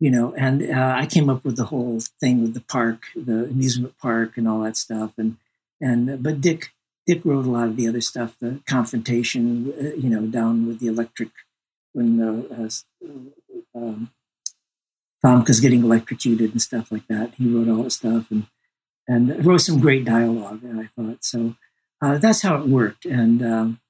You 0.00 0.10
know, 0.10 0.34
and 0.34 0.62
uh, 0.70 0.94
I 0.96 1.06
came 1.06 1.30
up 1.30 1.44
with 1.44 1.56
the 1.56 1.64
whole 1.64 2.00
thing 2.20 2.42
with 2.42 2.54
the 2.54 2.60
park, 2.60 3.04
the 3.14 3.44
amusement 3.44 3.96
park, 3.98 4.36
and 4.36 4.48
all 4.48 4.62
that 4.62 4.76
stuff. 4.76 5.12
And 5.16 5.36
and 5.80 6.22
but 6.22 6.40
Dick 6.40 6.72
Dick 7.06 7.24
wrote 7.24 7.46
a 7.46 7.50
lot 7.50 7.68
of 7.68 7.76
the 7.76 7.88
other 7.88 8.00
stuff, 8.00 8.36
the 8.40 8.60
confrontation, 8.66 9.72
uh, 9.78 9.94
you 9.94 10.10
know, 10.10 10.26
down 10.26 10.66
with 10.66 10.80
the 10.80 10.86
electric 10.88 11.30
when 11.92 12.20
uh, 12.20 12.68
uh, 13.04 13.78
um, 13.78 14.10
Famke's 15.24 15.60
getting 15.60 15.82
electrocuted 15.82 16.52
and 16.52 16.60
stuff 16.60 16.90
like 16.90 17.06
that. 17.08 17.34
He 17.36 17.48
wrote 17.48 17.68
all 17.68 17.84
that 17.84 17.90
stuff 17.90 18.30
and 18.30 18.46
and 19.06 19.44
wrote 19.44 19.60
some 19.60 19.80
great 19.80 20.04
dialogue. 20.04 20.60
I 20.64 20.88
thought 20.96 21.24
so. 21.24 21.54
Uh, 22.02 22.18
that's 22.18 22.42
how 22.42 22.56
it 22.60 22.68
worked, 22.68 23.04
and 23.06 23.42
um, 23.42 23.80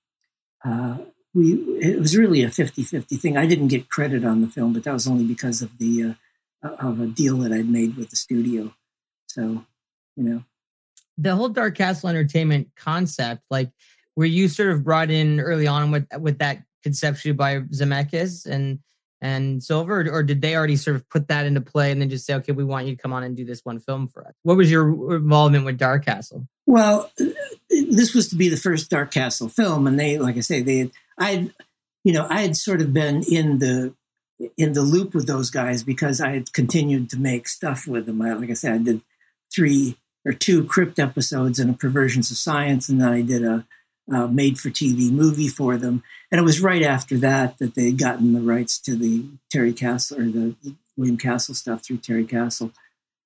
uh, 0.65 0.99
we 1.35 1.55
it 1.81 1.99
was 1.99 2.17
really 2.17 2.43
a 2.43 2.49
50-50 2.49 3.19
thing. 3.19 3.37
I 3.37 3.47
didn't 3.47 3.69
get 3.69 3.89
credit 3.89 4.25
on 4.25 4.41
the 4.41 4.49
film, 4.49 4.73
but 4.73 4.85
that 4.85 4.93
was 4.93 5.07
only 5.07 5.25
because 5.25 5.63
of 5.63 5.77
the 5.79 6.15
uh, 6.63 6.69
of 6.79 7.01
a 7.01 7.07
deal 7.07 7.39
that 7.39 7.53
I'd 7.53 7.69
made 7.69 7.97
with 7.97 8.11
the 8.11 8.17
studio. 8.17 8.73
So, 9.27 9.65
you 10.17 10.25
know 10.25 10.45
the 11.19 11.35
whole 11.35 11.49
Dark 11.49 11.77
Castle 11.77 12.09
Entertainment 12.09 12.69
concept, 12.77 13.43
like 13.51 13.71
were 14.17 14.25
you 14.25 14.49
sort 14.49 14.71
of 14.71 14.85
brought 14.85 15.11
in 15.11 15.41
early 15.41 15.67
on 15.67 15.91
with 15.91 16.07
with 16.19 16.39
that 16.39 16.63
conceptually 16.83 17.35
by 17.35 17.61
Zemeckis 17.61 18.47
and 18.47 18.81
and 19.21 19.63
Silver, 19.63 20.03
or, 20.03 20.13
or, 20.13 20.23
did 20.23 20.43
they 20.43 20.55
already 20.55 20.77
sort 20.77 20.97
of 20.97 21.09
put 21.09 21.29
that 21.29 21.47
into 21.47 21.63
play 21.63 21.91
and 21.91 21.99
then 21.99 22.11
just 22.11 22.27
say, 22.27 22.35
okay, 22.35 22.53
we 22.53 22.63
want 22.63 22.87
you 22.87 22.95
to 22.95 23.01
come 23.01 23.15
on 23.15 23.23
and 23.23 23.35
do 23.35 23.43
this 23.43 23.65
one 23.65 23.79
film 23.79 24.07
for 24.07 24.27
us? 24.27 24.35
What 24.43 24.59
was 24.59 24.71
your 24.71 25.17
involvement 25.17 25.65
with 25.65 25.79
Dark 25.79 26.05
Castle? 26.05 26.47
Well, 26.67 27.11
this 27.71 28.13
was 28.13 28.29
to 28.31 28.37
be 28.37 28.51
the 28.51 28.59
first 28.59 28.91
Dark 28.91 29.13
Castle 29.13 29.49
film, 29.49 29.87
and 29.87 29.99
they, 29.99 30.19
like 30.19 30.37
I 30.37 30.41
say, 30.41 30.61
they 30.61 30.77
had, 30.77 30.91
I, 31.19 31.51
you 32.03 32.13
know, 32.13 32.27
I 32.29 32.43
had 32.43 32.57
sort 32.57 32.81
of 32.81 32.93
been 32.93 33.23
in 33.23 33.59
the 33.59 33.95
in 34.57 34.73
the 34.73 34.83
loop 34.83 35.15
with 35.15 35.27
those 35.27 35.51
guys 35.51 35.83
because 35.83 36.21
I 36.21 36.31
had 36.31 36.53
continued 36.53 37.11
to 37.11 37.19
make 37.19 37.49
stuff 37.49 37.87
with 37.87 38.07
them. 38.07 38.21
I, 38.21 38.33
like 38.33 38.51
I 38.51 38.55
said, 38.55 38.73
I 38.73 38.79
did 38.79 39.01
three 39.55 39.97
or 40.27 40.33
two 40.33 40.65
crypt 40.65 40.99
episodes 40.99 41.59
and 41.59 41.71
a 41.71 41.75
perversions 41.75 42.31
of 42.31 42.37
science, 42.37 42.89
and 42.89 43.01
then 43.01 43.09
I 43.09 43.23
did 43.23 43.45
a, 43.45 43.67
a 44.13 44.27
made-for-TV 44.27 45.11
movie 45.13 45.49
for 45.49 45.77
them. 45.77 46.03
And 46.33 46.41
it 46.41 46.45
was 46.45 46.61
right 46.61 46.83
after 46.83 47.17
that 47.19 47.59
that 47.59 47.75
they 47.75 47.87
had 47.87 47.99
gotten 47.99 48.33
the 48.33 48.41
rights 48.41 48.79
to 48.81 48.97
the 48.97 49.25
Terry 49.51 49.73
Castle 49.73 50.21
or 50.21 50.25
the, 50.25 50.55
William 50.97 51.17
Castle 51.17 51.55
stuff 51.55 51.85
through 51.85 51.99
Terry 51.99 52.25
Castle, 52.25 52.73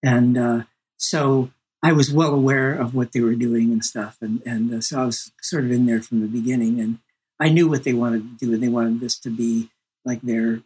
and 0.03 0.39
uh, 0.39 0.63
so 0.97 1.51
I 1.83 1.93
was 1.93 2.11
well 2.11 2.33
aware 2.33 2.73
of 2.73 2.95
what 2.95 3.13
they 3.13 3.21
were 3.21 3.35
doing 3.35 3.73
and 3.73 3.85
stuff, 3.85 4.17
and 4.23 4.43
and 4.47 4.73
uh, 4.73 4.81
so 4.81 5.03
I 5.03 5.05
was 5.05 5.33
sort 5.43 5.65
of 5.65 5.71
in 5.71 5.85
there 5.85 6.01
from 6.01 6.21
the 6.21 6.29
beginning, 6.29 6.81
and 6.81 6.99
I 7.41 7.49
knew 7.49 7.69
what 7.69 7.85
they 7.85 7.93
wanted 7.93 8.39
to 8.39 8.47
do, 8.47 8.55
and 8.55 8.63
they 8.63 8.69
wanted 8.69 9.01
this 9.01 9.19
to 9.21 9.31
be 9.31 9.71
like 10.05 10.21
their 10.23 10.61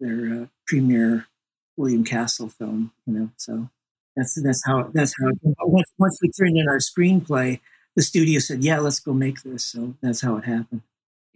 their 0.00 0.42
uh, 0.42 0.46
premiere 0.66 1.26
William 1.76 2.04
Castle 2.04 2.48
film, 2.48 2.92
you 3.06 3.14
know. 3.14 3.30
So 3.36 3.68
that's 4.16 4.40
that's 4.42 4.62
how 4.64 4.90
that's 4.92 5.14
how. 5.20 5.30
Once, 5.60 5.92
once 5.98 6.18
we 6.22 6.30
turned 6.30 6.56
in 6.56 6.68
our 6.68 6.78
screenplay, 6.78 7.60
the 7.96 8.02
studio 8.02 8.38
said, 8.38 8.64
"Yeah, 8.64 8.78
let's 8.78 9.00
go 9.00 9.12
make 9.12 9.42
this." 9.42 9.64
So 9.64 9.94
that's 10.00 10.20
how 10.20 10.36
it 10.36 10.44
happened. 10.44 10.82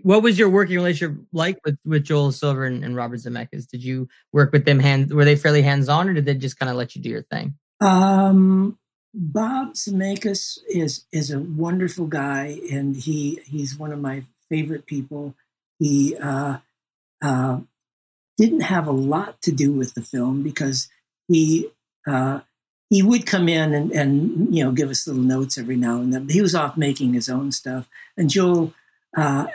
What 0.03 0.23
was 0.23 0.39
your 0.39 0.49
working 0.49 0.77
relationship 0.77 1.19
like 1.33 1.59
with, 1.65 1.77
with 1.85 2.05
Joel 2.05 2.31
Silver 2.31 2.65
and, 2.65 2.85
and 2.85 2.95
Robert 2.95 3.19
Zemeckis? 3.19 3.67
Did 3.67 3.83
you 3.83 4.09
work 4.33 4.53
with 4.53 4.65
them 4.65 4.79
hand? 4.79 5.13
Were 5.13 5.25
they 5.25 5.35
fairly 5.37 5.63
hands 5.63 5.89
on, 5.89 6.09
or 6.09 6.15
did 6.15 6.25
they 6.25 6.35
just 6.35 6.59
kind 6.59 6.71
of 6.71 6.77
let 6.77 6.95
you 6.95 7.03
do 7.03 7.09
your 7.09 7.23
thing? 7.23 7.55
Um, 7.81 8.79
Bob 9.13 9.75
Zemeckis 9.75 10.59
is 10.69 11.05
is 11.13 11.33
a 11.33 11.41
wonderful 11.41 12.07
guy, 12.07 12.61
and 12.71 12.97
he 12.97 13.41
he's 13.45 13.77
one 13.77 13.93
of 13.93 14.01
my 14.01 14.23
favorite 14.51 14.87
people. 14.87 15.35
He 15.79 16.17
uh, 16.17 16.59
uh, 17.23 17.61
didn't 18.37 18.61
have 18.61 18.87
a 18.87 18.93
lot 18.93 19.41
to 19.43 19.53
do 19.53 19.73
with 19.73 19.95
the 19.95 20.03
film 20.03 20.43
because 20.43 20.89
he 21.27 21.69
uh, 22.07 22.41
he 22.91 23.03
would 23.03 23.27
come 23.27 23.49
in 23.49 23.75
and, 23.75 23.93
and 23.93 24.55
you 24.55 24.65
know 24.65 24.73
give 24.73 24.91
us 24.91 25.07
little 25.07 25.23
notes 25.23 25.59
every 25.59 25.77
now 25.77 25.97
and 25.97 26.13
then. 26.13 26.27
But 26.27 26.35
he 26.35 26.41
was 26.41 26.55
off 26.55 26.77
making 26.77 27.13
his 27.13 27.29
own 27.29 27.53
stuff, 27.53 27.89
and 28.17 28.31
Joel, 28.31 28.73
uh, 29.17 29.47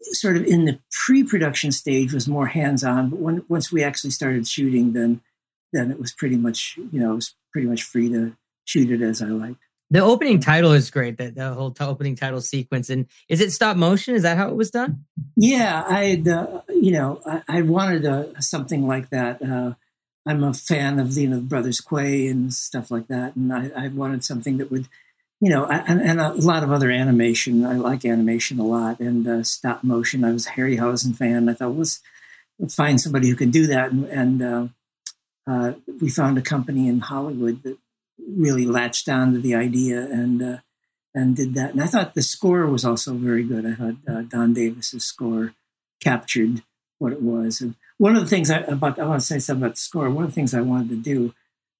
sort 0.00 0.36
of 0.36 0.44
in 0.44 0.64
the 0.64 0.78
pre-production 0.90 1.72
stage, 1.72 2.12
was 2.12 2.28
more 2.28 2.46
hands-on. 2.46 3.10
But 3.10 3.18
when, 3.18 3.44
once 3.48 3.70
we 3.70 3.82
actually 3.82 4.10
started 4.10 4.46
shooting, 4.46 4.92
then 4.92 5.20
then 5.72 5.90
it 5.90 5.98
was 5.98 6.12
pretty 6.12 6.36
much 6.36 6.78
you 6.90 7.00
know 7.00 7.12
it 7.12 7.16
was 7.16 7.34
pretty 7.52 7.68
much 7.68 7.82
free 7.82 8.08
to 8.08 8.36
shoot 8.64 8.90
it 8.90 9.02
as 9.02 9.20
I 9.20 9.26
liked. 9.26 9.60
The 9.92 10.00
opening 10.00 10.40
title 10.40 10.72
is 10.72 10.90
great. 10.90 11.18
That 11.18 11.34
the 11.34 11.52
whole 11.52 11.70
t- 11.70 11.84
opening 11.84 12.16
title 12.16 12.40
sequence, 12.40 12.88
and 12.88 13.06
is 13.28 13.42
it 13.42 13.52
stop 13.52 13.76
motion? 13.76 14.14
Is 14.14 14.22
that 14.22 14.38
how 14.38 14.48
it 14.48 14.56
was 14.56 14.70
done? 14.70 15.04
Yeah, 15.36 15.84
I 15.86 16.22
uh, 16.26 16.62
you 16.70 16.92
know 16.92 17.20
I, 17.26 17.42
I 17.46 17.60
wanted 17.60 18.06
a, 18.06 18.40
something 18.40 18.86
like 18.86 19.10
that. 19.10 19.42
Uh, 19.42 19.74
I'm 20.24 20.44
a 20.44 20.54
fan 20.54 20.98
of 20.98 21.14
you 21.18 21.28
know 21.28 21.36
the 21.36 21.42
Brothers 21.42 21.82
Quay 21.82 22.28
and 22.28 22.54
stuff 22.54 22.90
like 22.90 23.08
that, 23.08 23.36
and 23.36 23.52
I, 23.52 23.70
I 23.76 23.88
wanted 23.88 24.24
something 24.24 24.56
that 24.56 24.70
would, 24.70 24.88
you 25.42 25.50
know, 25.50 25.66
and, 25.66 26.00
and, 26.00 26.18
a 26.18 26.32
lot 26.32 26.62
of 26.62 26.72
other 26.72 26.90
animation. 26.90 27.66
I 27.66 27.74
like 27.74 28.06
animation 28.06 28.58
a 28.60 28.64
lot, 28.64 28.98
and 28.98 29.28
uh, 29.28 29.42
stop 29.42 29.84
motion. 29.84 30.24
I 30.24 30.32
was 30.32 30.46
a 30.46 30.52
Harryhausen 30.52 31.14
fan. 31.14 31.50
I 31.50 31.52
thought 31.52 31.76
let's 31.76 32.00
find 32.74 32.98
somebody 32.98 33.28
who 33.28 33.36
can 33.36 33.50
do 33.50 33.66
that, 33.66 33.92
and, 33.92 34.06
and 34.06 34.42
uh, 34.42 34.68
uh, 35.46 35.72
we 36.00 36.08
found 36.08 36.38
a 36.38 36.42
company 36.42 36.88
in 36.88 37.00
Hollywood 37.00 37.62
that 37.64 37.76
really 38.36 38.66
latched 38.66 39.08
on 39.08 39.32
to 39.32 39.38
the 39.38 39.54
idea 39.54 40.00
and 40.00 40.42
uh, 40.42 40.58
and 41.14 41.36
did 41.36 41.54
that. 41.54 41.72
And 41.72 41.82
I 41.82 41.86
thought 41.86 42.14
the 42.14 42.22
score 42.22 42.66
was 42.66 42.84
also 42.84 43.14
very 43.14 43.44
good. 43.44 43.66
I 43.66 43.74
thought 43.74 43.96
uh, 44.08 44.22
Don 44.22 44.54
Davis's 44.54 45.04
score 45.04 45.54
captured 46.02 46.62
what 46.98 47.12
it 47.12 47.22
was. 47.22 47.60
And 47.60 47.74
one 47.98 48.16
of 48.16 48.22
the 48.22 48.28
things 48.28 48.50
I, 48.50 48.58
about 48.60 48.98
I 48.98 49.06
want 49.06 49.20
to 49.20 49.26
say 49.26 49.38
something 49.38 49.64
about 49.64 49.74
the 49.74 49.80
score. 49.80 50.08
One 50.10 50.24
of 50.24 50.30
the 50.30 50.34
things 50.34 50.54
I 50.54 50.60
wanted 50.60 50.88
to 50.90 50.96
do 50.96 51.34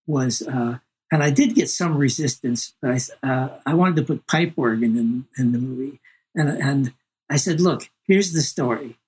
was, 0.07 0.43
uh, 0.43 0.79
and 1.11 1.23
I 1.23 1.31
did 1.31 1.55
get 1.55 1.71
some 1.71 1.97
resistance, 1.97 2.75
but 2.83 2.91
I 2.91 3.27
uh, 3.27 3.49
I 3.65 3.75
wanted 3.75 3.97
to 3.97 4.03
put 4.03 4.27
pipe 4.27 4.55
organ 4.57 4.97
in 4.99 5.27
in 5.39 5.53
the 5.53 5.59
movie, 5.59 6.01
and 6.35 6.49
and 6.49 6.93
I 7.31 7.37
said, 7.37 7.61
look, 7.61 7.89
here's 8.07 8.33
the 8.33 8.43
story. 8.43 8.99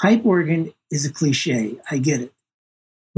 Pipe 0.00 0.24
organ 0.24 0.72
is 0.90 1.04
a 1.04 1.12
cliche. 1.12 1.78
I 1.90 1.98
get 1.98 2.20
it, 2.20 2.32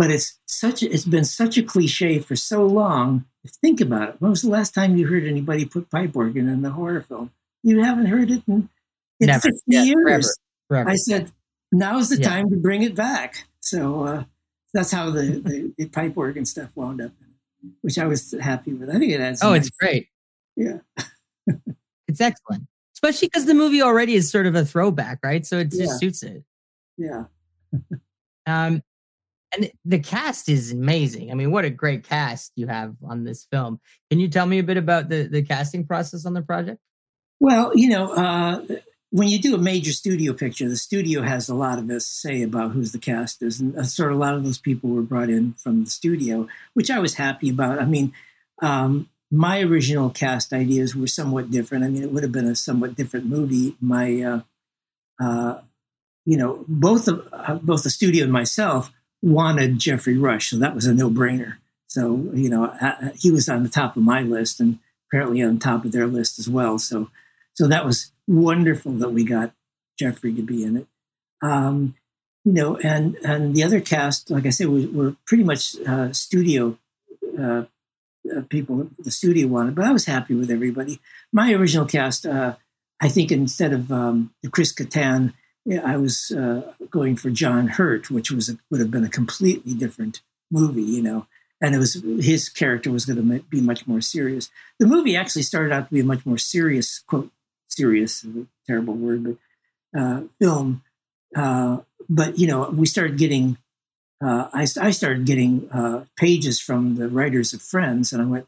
but 0.01 0.11
it's 0.11 0.39
such 0.47 0.83
a, 0.83 0.91
it's 0.91 1.05
been 1.05 1.27
such 1.27 1.59
a 1.59 1.63
cliche 1.63 2.21
for 2.21 2.35
so 2.35 2.65
long. 2.65 3.27
Think 3.61 3.83
about 3.83 4.09
it. 4.09 4.15
When 4.19 4.31
was 4.31 4.41
the 4.41 4.49
last 4.49 4.73
time 4.73 4.97
you 4.97 5.07
heard 5.07 5.27
anybody 5.27 5.67
put 5.67 5.91
pipe 5.91 6.17
organ 6.17 6.49
in 6.49 6.63
the 6.63 6.71
horror 6.71 7.03
film? 7.03 7.31
You 7.63 7.83
haven't 7.83 8.07
heard 8.07 8.31
it 8.31 8.43
in, 8.49 8.71
in 9.21 9.27
Never. 9.27 9.43
50 9.43 9.61
yeah, 9.67 9.83
years. 9.83 10.03
Forever. 10.03 10.29
Forever. 10.69 10.89
I 10.89 10.95
said, 10.95 11.33
now's 11.71 12.09
the 12.09 12.17
yeah. 12.17 12.31
time 12.31 12.49
to 12.49 12.57
bring 12.57 12.83
it 12.83 12.95
back. 12.95 13.47
So 13.61 14.05
uh, 14.07 14.25
that's 14.73 14.91
how 14.91 15.11
the, 15.11 15.43
the, 15.45 15.75
the, 15.77 15.87
pipe 15.91 16.17
organ 16.17 16.47
stuff 16.47 16.71
wound 16.75 17.03
up, 17.03 17.13
which 17.83 17.99
I 17.99 18.07
was 18.07 18.35
happy 18.41 18.73
with. 18.73 18.89
I 18.89 18.99
think 18.99 19.13
it 19.13 19.21
adds. 19.21 19.43
Oh, 19.43 19.51
nice 19.51 19.67
it's 19.67 19.77
great. 19.77 20.09
Yeah. 20.57 20.79
it's 22.09 22.23
excellent, 22.23 22.67
especially 22.95 23.29
because 23.29 23.45
the 23.45 23.53
movie 23.53 23.83
already 23.83 24.15
is 24.15 24.31
sort 24.31 24.47
of 24.47 24.55
a 24.55 24.65
throwback, 24.65 25.19
right? 25.23 25.45
So 25.45 25.59
it 25.59 25.69
yeah. 25.73 25.85
just 25.85 26.01
suits 26.01 26.23
it. 26.23 26.43
Yeah. 26.97 27.25
um, 28.47 28.83
and 29.53 29.71
the 29.85 29.99
cast 29.99 30.49
is 30.49 30.73
amazing. 30.73 31.31
I 31.31 31.35
mean, 31.35 31.51
what 31.51 31.65
a 31.65 31.71
great 31.71 32.05
cast 32.05 32.53
you 32.57 32.67
have 32.69 32.95
on 33.05 33.25
this 33.25 33.45
film. 33.45 33.81
Can 34.11 34.21
you 34.21 34.29
tell 34.29 34.47
me 34.47 34.59
a 34.59 34.63
bit 34.63 34.77
about 34.77 35.09
the 35.09 35.25
the 35.25 35.43
casting 35.43 35.87
process 35.87 36.27
on 36.27 36.35
the 36.35 36.43
project? 36.43 36.81
Well, 37.41 37.73
you 37.75 37.89
know, 37.89 38.13
uh, 38.13 38.63
when 39.11 39.29
you 39.29 39.41
do 39.41 39.55
a 39.55 39.59
major 39.59 39.93
studio 39.93 40.33
picture, 40.33 40.69
the 40.69 40.77
studio 40.77 41.23
has 41.23 41.49
a 41.49 41.55
lot 41.55 41.79
of 41.79 41.91
us 41.91 42.07
say 42.07 42.43
about 42.43 42.73
who's 42.73 42.93
the 42.93 42.99
cast 42.99 43.43
is, 43.43 43.61
and 43.61 43.87
sort 43.89 44.13
of 44.13 44.19
a 44.19 44.21
lot 44.21 44.35
of 44.35 44.45
those 44.45 44.59
people 44.59 44.91
were 44.91 45.03
brought 45.03 45.31
in 45.31 45.55
from 45.55 45.85
the 45.85 45.91
studio, 45.91 46.47
which 46.75 46.91
I 46.91 47.01
was 47.01 47.15
happy 47.15 47.51
about. 47.51 47.81
I 47.81 47.87
mean, 47.87 48.13
um, 48.63 49.09
my 49.31 49.61
original 49.61 50.11
cast 50.11 50.53
ideas 50.53 50.95
were 50.95 51.07
somewhat 51.07 51.51
different. 51.51 51.85
I 51.85 51.89
mean, 51.89 52.03
it 52.03 52.13
would 52.13 52.23
have 52.23 52.33
been 52.33 52.47
a 52.47 52.55
somewhat 52.55 52.95
different 52.95 53.27
movie. 53.27 53.77
My, 53.81 54.23
uh, 54.23 54.41
uh, 55.21 55.61
you 56.25 56.37
know, 56.37 56.65
both 56.69 57.09
of 57.09 57.27
uh, 57.33 57.55
both 57.57 57.83
the 57.83 57.91
studio 57.91 58.25
and 58.25 58.33
myself 58.33 58.93
wanted 59.23 59.79
Geoffrey 59.79 60.17
Rush, 60.17 60.51
so 60.51 60.57
that 60.57 60.75
was 60.75 60.87
a 60.87 60.95
no 60.95 61.11
brainer. 61.11 61.57
So 61.89 62.31
you 62.35 62.49
know, 62.49 62.73
he 63.17 63.31
was 63.31 63.49
on 63.49 63.63
the 63.63 63.69
top 63.69 63.97
of 63.97 64.03
my 64.03 64.23
list, 64.23 64.61
and 64.61 64.79
apparently 65.09 65.43
on 65.43 65.59
top 65.59 65.85
of 65.85 65.93
their 65.93 66.07
list 66.07 66.39
as 66.39 66.49
well. 66.49 66.79
So, 66.79 67.11
so 67.55 67.67
that 67.67 67.85
was 67.85 68.13
wonderful 68.27 68.93
that 68.93 69.11
we 69.11 69.25
got 69.25 69.53
Geoffrey 69.99 70.33
to 70.35 70.43
be 70.43 70.65
in 70.65 70.77
it. 70.77 70.87
Um, 71.43 71.97
you 72.45 72.53
know, 72.53 72.77
and 72.77 73.17
and 73.17 73.55
the 73.55 73.65
other 73.65 73.81
cast, 73.81 74.31
like 74.31 74.47
I 74.47 74.51
said, 74.51 74.69
we 74.69 74.87
were 74.87 75.17
pretty 75.27 75.45
much 75.45 75.77
uh, 75.87 76.13
studio 76.13 76.79
uh, 77.39 77.65
uh, 78.35 78.43
people 78.49 78.89
the 78.99 79.11
studio 79.11 79.49
wanted, 79.49 79.75
but 79.75 79.85
I 79.85 79.93
was 79.93 80.07
happy 80.07 80.35
with 80.35 80.51
everybody. 80.51 81.01
My 81.33 81.53
original 81.53 81.87
cast, 81.87 82.27
uh, 82.27 82.57
I 83.01 83.09
think, 83.09 83.33
instead 83.33 83.73
of 83.73 83.91
um, 83.93 84.33
Chris 84.51 84.73
Kattan, 84.73 85.33
I 85.85 85.97
was 85.97 86.31
uh, 86.31 86.73
going 86.91 87.17
for 87.17 87.31
John 87.31 87.69
Hurt, 87.69 88.11
which 88.11 88.31
was 88.31 88.49
a, 88.49 88.59
would 88.71 88.81
have 88.81 88.91
been 88.91 89.05
a 89.05 89.11
completely 89.11 89.75
different 89.75 90.23
movie, 90.51 90.83
you 90.83 91.03
know. 91.03 91.27
And 91.61 91.75
it 91.75 91.79
was 91.79 92.03
his 92.21 92.49
character 92.49 92.91
was 92.91 93.05
going 93.05 93.17
to 93.19 93.43
be 93.45 93.61
much 93.61 93.87
more 93.87 94.01
serious. 94.01 94.51
The 94.79 94.87
movie 94.87 95.17
actually 95.17 95.43
started 95.43 95.73
out 95.73 95.89
to 95.89 95.95
be 95.95 96.01
a 96.01 96.05
much 96.05 96.25
more 96.25 96.39
serious, 96.39 97.01
quote, 97.01 97.31
serious, 97.69 98.25
terrible 98.67 98.95
word, 98.95 99.25
but 99.25 100.01
uh, 100.01 100.23
film. 100.41 100.83
Uh, 101.37 101.79
but 102.09 102.39
you 102.39 102.47
know, 102.47 102.71
we 102.71 102.87
started 102.87 103.19
getting 103.19 103.59
uh, 104.23 104.49
I, 104.53 104.63
I, 104.63 104.91
started 104.91 105.25
getting 105.25 105.71
uh, 105.71 106.05
pages 106.17 106.61
from 106.61 106.97
the 106.97 107.09
writers 107.09 107.55
of 107.55 107.63
Friends, 107.63 108.13
and 108.13 108.21
I 108.21 108.27
went, 108.27 108.47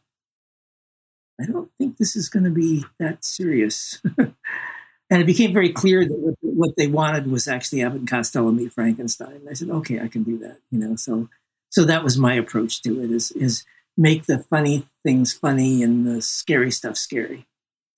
I 1.40 1.46
don't 1.46 1.70
think 1.78 1.96
this 1.96 2.14
is 2.14 2.28
going 2.28 2.44
to 2.44 2.50
be 2.50 2.84
that 2.98 3.24
serious. 3.24 4.00
and 5.12 5.20
it 5.20 5.26
became 5.26 5.52
very 5.52 5.68
clear 5.68 6.06
that 6.06 6.36
what, 6.40 6.74
they 6.78 6.86
wanted 6.86 7.30
was 7.30 7.46
actually 7.46 7.82
Abbott 7.82 7.98
and 7.98 8.08
Costello 8.08 8.50
meet 8.50 8.72
Frankenstein. 8.72 9.34
And 9.34 9.48
I 9.50 9.52
said, 9.52 9.68
okay, 9.68 10.00
I 10.00 10.08
can 10.08 10.22
do 10.22 10.38
that. 10.38 10.56
You 10.70 10.78
know, 10.78 10.96
so 10.96 11.28
so 11.68 11.84
that 11.84 12.02
was 12.02 12.16
my 12.16 12.34
approach 12.34 12.80
to 12.82 13.02
it: 13.02 13.10
is 13.10 13.30
is 13.32 13.66
make 13.94 14.24
the 14.24 14.38
funny 14.38 14.86
things 15.02 15.34
funny 15.34 15.82
and 15.82 16.06
the 16.06 16.22
scary 16.22 16.70
stuff 16.70 16.96
scary. 16.96 17.46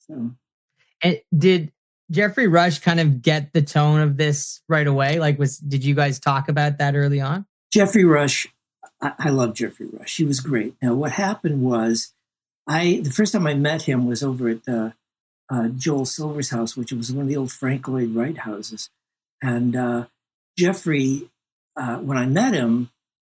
So, 0.08 0.32
and 1.04 1.20
did 1.36 1.70
Geoffrey 2.10 2.48
Rush 2.48 2.80
kind 2.80 2.98
of 2.98 3.22
get 3.22 3.52
the 3.52 3.62
tone 3.62 4.00
of 4.00 4.16
this 4.16 4.60
right 4.68 4.86
away? 4.86 5.20
Like, 5.20 5.38
was 5.38 5.58
did 5.58 5.84
you 5.84 5.94
guys 5.94 6.18
talk 6.18 6.48
about 6.48 6.78
that 6.78 6.96
early 6.96 7.20
on? 7.20 7.46
Geoffrey 7.72 8.04
Rush, 8.04 8.48
I, 9.00 9.12
I 9.20 9.28
love 9.30 9.54
Geoffrey 9.54 9.86
Rush. 9.86 10.16
He 10.16 10.24
was 10.24 10.40
great. 10.40 10.74
Now, 10.82 10.94
what 10.94 11.12
happened 11.12 11.62
was, 11.62 12.12
I 12.66 13.02
the 13.04 13.12
first 13.12 13.32
time 13.32 13.46
I 13.46 13.54
met 13.54 13.82
him 13.82 14.04
was 14.04 14.24
over 14.24 14.48
at 14.48 14.68
uh, 14.68 14.90
uh, 15.50 15.68
Joel 15.68 16.04
Silver's 16.04 16.50
house, 16.50 16.76
which 16.76 16.92
was 16.92 17.12
one 17.12 17.22
of 17.22 17.28
the 17.28 17.36
old 17.36 17.52
Frank 17.52 17.86
Lloyd 17.88 18.14
Wright 18.14 18.38
houses. 18.38 18.90
And 19.42 19.76
uh, 19.76 20.06
Geoffrey, 20.58 21.30
uh, 21.76 21.96
when 21.96 22.16
I 22.16 22.26
met 22.26 22.54
him, 22.54 22.90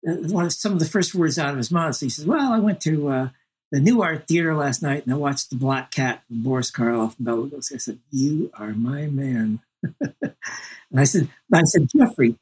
uh, 0.07 0.15
one 0.15 0.47
of 0.47 0.53
some 0.53 0.73
of 0.73 0.79
the 0.79 0.85
first 0.85 1.15
words 1.15 1.39
out 1.39 1.51
of 1.51 1.57
his 1.57 1.71
mouth, 1.71 1.99
he 1.99 2.11
says, 2.11 2.27
"Well, 2.27 2.53
I 2.53 2.59
went 2.59 2.81
to 2.83 3.09
uh, 3.09 3.29
the 3.73 4.01
Art 4.01 4.29
Theater 4.29 4.55
last 4.55 4.83
night 4.83 5.05
and 5.05 5.15
I 5.15 5.17
watched 5.17 5.51
The 5.51 5.57
Black 5.57 5.91
Cat 5.91 6.23
with 6.29 6.45
Boris 6.45 6.71
Karloff 6.71 7.17
and 7.17 7.25
Bela 7.25 7.49
Lugosi." 7.49 7.75
I 7.75 7.79
said, 7.79 7.99
"You 8.11 8.51
are 8.55 8.73
my 8.73 9.07
man." 9.07 9.61
and 10.01 10.35
I 10.95 11.05
said, 11.05 11.29
"I 11.53 11.63
said, 11.65 11.89
Geoffrey, 11.95 12.37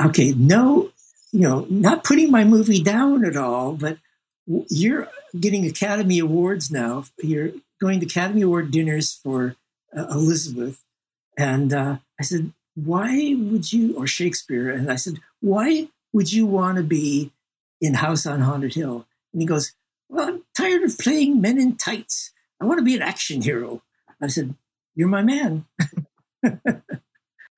okay, 0.00 0.32
no, 0.32 0.90
you 1.32 1.40
know, 1.40 1.66
not 1.68 2.04
putting 2.04 2.30
my 2.30 2.44
movie 2.44 2.82
down 2.82 3.24
at 3.24 3.36
all, 3.36 3.72
but 3.72 3.98
you're 4.46 5.08
getting 5.38 5.66
Academy 5.66 6.18
Awards 6.18 6.70
now. 6.70 7.04
You're 7.18 7.50
going 7.80 8.00
to 8.00 8.06
Academy 8.06 8.42
Award 8.42 8.70
dinners 8.70 9.14
for 9.22 9.56
uh, 9.96 10.06
Elizabeth. 10.10 10.82
And 11.38 11.72
uh, 11.72 11.98
I 12.18 12.22
said, 12.22 12.52
why 12.74 13.34
would 13.36 13.72
you, 13.72 13.96
or 13.96 14.06
Shakespeare, 14.06 14.70
and 14.70 14.90
I 14.90 14.96
said, 14.96 15.18
why 15.40 15.88
would 16.12 16.32
you 16.32 16.46
want 16.46 16.76
to 16.78 16.82
be 16.82 17.32
in 17.80 17.94
House 17.94 18.26
on 18.26 18.40
Haunted 18.40 18.74
Hill? 18.74 19.06
And 19.32 19.42
he 19.42 19.46
goes, 19.46 19.72
well, 20.08 20.28
I'm 20.28 20.42
tired 20.56 20.82
of 20.82 20.98
playing 20.98 21.40
men 21.40 21.58
in 21.58 21.76
tights. 21.76 22.32
I 22.60 22.64
want 22.64 22.78
to 22.78 22.84
be 22.84 22.96
an 22.96 23.02
action 23.02 23.42
hero. 23.42 23.82
I 24.20 24.28
said, 24.28 24.54
you're 24.94 25.08
my 25.08 25.22
man. 25.22 25.66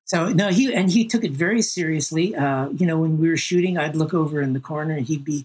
So 0.08 0.30
no, 0.30 0.48
he 0.48 0.74
and 0.74 0.90
he 0.90 1.06
took 1.06 1.22
it 1.22 1.32
very 1.32 1.60
seriously. 1.60 2.34
Uh, 2.34 2.70
you 2.70 2.86
know, 2.86 2.98
when 2.98 3.18
we 3.18 3.28
were 3.28 3.36
shooting, 3.36 3.76
I'd 3.76 3.94
look 3.94 4.14
over 4.14 4.40
in 4.40 4.54
the 4.54 4.60
corner, 4.60 4.94
and 4.94 5.06
he'd 5.06 5.24
be 5.24 5.44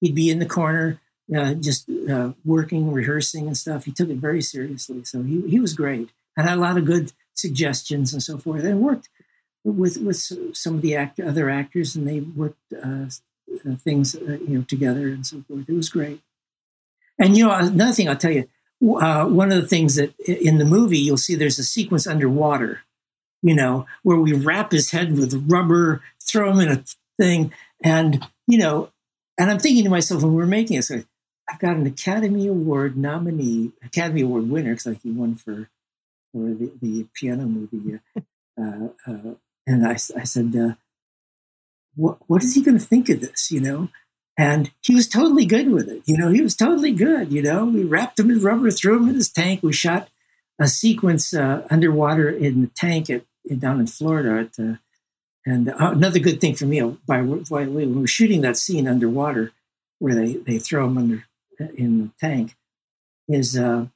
he'd 0.00 0.14
be 0.14 0.30
in 0.30 0.38
the 0.38 0.46
corner, 0.46 1.00
uh, 1.34 1.54
just 1.54 1.88
uh, 2.10 2.32
working, 2.44 2.92
rehearsing, 2.92 3.46
and 3.46 3.56
stuff. 3.56 3.84
He 3.84 3.92
took 3.92 4.08
it 4.08 4.16
very 4.16 4.42
seriously. 4.42 5.04
So 5.04 5.22
he 5.22 5.42
he 5.48 5.60
was 5.60 5.74
great, 5.74 6.10
and 6.36 6.48
had 6.48 6.58
a 6.58 6.60
lot 6.60 6.78
of 6.78 6.84
good 6.84 7.12
suggestions 7.34 8.12
and 8.12 8.22
so 8.22 8.38
forth, 8.38 8.64
and 8.64 8.80
worked 8.80 9.08
with 9.64 9.98
with 9.98 10.16
some 10.56 10.74
of 10.74 10.82
the 10.82 10.96
act, 10.96 11.20
other 11.20 11.48
actors, 11.48 11.96
and 11.96 12.06
they 12.06 12.20
worked 12.20 12.60
uh, 12.72 13.06
uh, 13.06 13.76
things 13.76 14.14
uh, 14.14 14.38
you 14.46 14.58
know 14.58 14.62
together 14.62 15.08
and 15.08 15.26
so 15.26 15.42
forth. 15.48 15.68
It 15.68 15.74
was 15.74 15.88
great. 15.88 16.20
And 17.18 17.36
you 17.36 17.46
know, 17.46 17.54
another 17.54 17.92
thing 17.92 18.08
I'll 18.08 18.16
tell 18.16 18.32
you, 18.32 18.48
one 18.80 19.52
of 19.52 19.62
the 19.62 19.68
things 19.68 19.94
that 19.96 20.12
in 20.26 20.58
the 20.58 20.64
movie 20.64 20.98
you'll 20.98 21.16
see 21.16 21.36
there's 21.36 21.60
a 21.60 21.64
sequence 21.64 22.06
underwater 22.06 22.80
you 23.44 23.54
know, 23.54 23.86
where 24.02 24.16
we 24.16 24.32
wrap 24.32 24.72
his 24.72 24.90
head 24.90 25.16
with 25.16 25.46
rubber, 25.48 26.02
throw 26.20 26.50
him 26.50 26.60
in 26.60 26.68
a 26.70 26.84
thing. 27.18 27.52
And, 27.82 28.26
you 28.46 28.56
know, 28.56 28.88
and 29.38 29.50
I'm 29.50 29.58
thinking 29.58 29.84
to 29.84 29.90
myself 29.90 30.22
when 30.22 30.32
we're 30.32 30.46
making 30.46 30.76
this, 30.76 30.90
I've 31.48 31.58
got 31.58 31.76
an 31.76 31.86
Academy 31.86 32.46
Award 32.46 32.96
nominee, 32.96 33.72
Academy 33.84 34.22
Award 34.22 34.48
winner, 34.48 34.70
because 34.70 34.86
like 34.86 35.02
he 35.02 35.10
won 35.10 35.34
for, 35.34 35.68
for 36.32 36.54
the, 36.54 36.72
the 36.80 37.06
piano 37.14 37.44
movie. 37.44 38.00
Uh, 38.56 38.90
uh, 39.08 39.34
and 39.66 39.84
I, 39.84 39.94
I 39.94 40.22
said, 40.22 40.54
uh, 40.54 40.74
what, 41.96 42.18
what 42.28 42.44
is 42.44 42.54
he 42.54 42.62
going 42.62 42.78
to 42.78 42.84
think 42.84 43.08
of 43.08 43.20
this, 43.20 43.50
you 43.50 43.58
know? 43.58 43.88
And 44.38 44.70
he 44.80 44.94
was 44.94 45.08
totally 45.08 45.44
good 45.44 45.70
with 45.72 45.88
it. 45.88 46.02
You 46.06 46.16
know, 46.16 46.28
he 46.30 46.40
was 46.40 46.54
totally 46.54 46.92
good. 46.92 47.32
You 47.32 47.42
know, 47.42 47.64
we 47.64 47.82
wrapped 47.82 48.18
him 48.18 48.30
in 48.30 48.40
rubber, 48.40 48.70
threw 48.70 48.96
him 48.98 49.08
in 49.08 49.16
his 49.16 49.30
tank. 49.30 49.62
We 49.64 49.72
shot 49.72 50.08
a 50.60 50.68
sequence 50.68 51.34
uh, 51.34 51.66
underwater 51.70 52.30
in 52.30 52.60
the 52.60 52.66
tank 52.68 53.10
at 53.10 53.24
down 53.58 53.80
in 53.80 53.86
Florida. 53.86 54.48
At, 54.48 54.64
uh, 54.64 54.76
and 55.46 55.68
uh, 55.68 55.74
another 55.78 56.18
good 56.18 56.40
thing 56.40 56.54
for 56.54 56.66
me, 56.66 56.80
by, 57.06 57.22
by 57.22 57.64
the 57.64 57.70
way, 57.70 57.86
when 57.86 57.94
we 57.94 58.00
were 58.00 58.06
shooting 58.06 58.40
that 58.40 58.56
scene 58.56 58.88
underwater, 58.88 59.52
where 59.98 60.14
they, 60.14 60.34
they 60.34 60.58
throw 60.58 60.86
him 60.86 60.98
under 60.98 61.24
in 61.58 61.98
the 61.98 62.10
tank, 62.20 62.56
is 63.28 63.56
uh, 63.56 63.86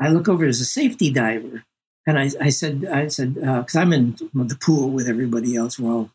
I 0.00 0.08
look 0.08 0.28
over 0.28 0.44
as 0.44 0.60
a 0.60 0.64
safety 0.64 1.10
diver, 1.10 1.64
and 2.06 2.18
I, 2.18 2.30
I 2.40 2.48
said 2.50 2.86
I 2.86 3.08
said 3.08 3.34
because 3.34 3.76
I'm 3.76 3.92
in 3.92 4.16
the 4.34 4.58
pool 4.60 4.90
with 4.90 5.08
everybody 5.08 5.56
else, 5.56 5.78
we're 5.78 5.92
all 5.92 6.10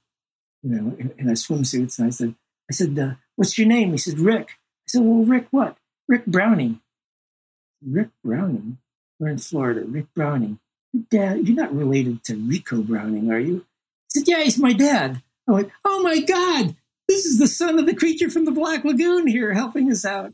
you 0.61 0.72
know 0.72 0.95
in, 0.97 1.14
in 1.18 1.27
our 1.27 1.35
swimsuits, 1.35 1.97
and 1.99 2.07
I 2.07 2.11
said 2.11 2.35
I 2.69 2.73
said 2.73 3.18
what's 3.35 3.57
your 3.57 3.68
name? 3.68 3.91
He 3.91 3.97
said 3.97 4.19
Rick. 4.19 4.49
I 4.49 4.88
said 4.88 5.01
well 5.03 5.26
Rick 5.26 5.47
what? 5.51 5.77
Rick 6.07 6.26
Browning. 6.26 6.81
Rick 7.85 8.10
Browning. 8.23 8.77
We're 9.19 9.30
in 9.30 9.38
Florida. 9.38 9.84
Rick 9.85 10.14
Browning. 10.15 10.60
Dad, 11.10 11.47
you're 11.47 11.55
not 11.55 11.76
related 11.76 12.23
to 12.26 12.34
Ricou 12.34 12.85
Browning, 12.85 13.31
are 13.31 13.39
you? 13.39 13.65
He 14.14 14.19
said, 14.19 14.27
Yeah, 14.27 14.43
he's 14.43 14.60
my 14.60 14.73
dad. 14.73 15.22
I 15.47 15.51
went, 15.51 15.72
Oh 15.84 16.03
my 16.03 16.19
God, 16.19 16.76
this 17.07 17.25
is 17.25 17.39
the 17.39 17.47
son 17.47 17.80
of 17.80 17.85
the 17.85 17.95
creature 17.95 18.30
from 18.30 18.45
the 18.45 18.51
Black 18.51 18.84
Lagoon 18.84 19.27
here 19.27 19.53
helping 19.53 19.91
us 19.91 20.05
out. 20.05 20.31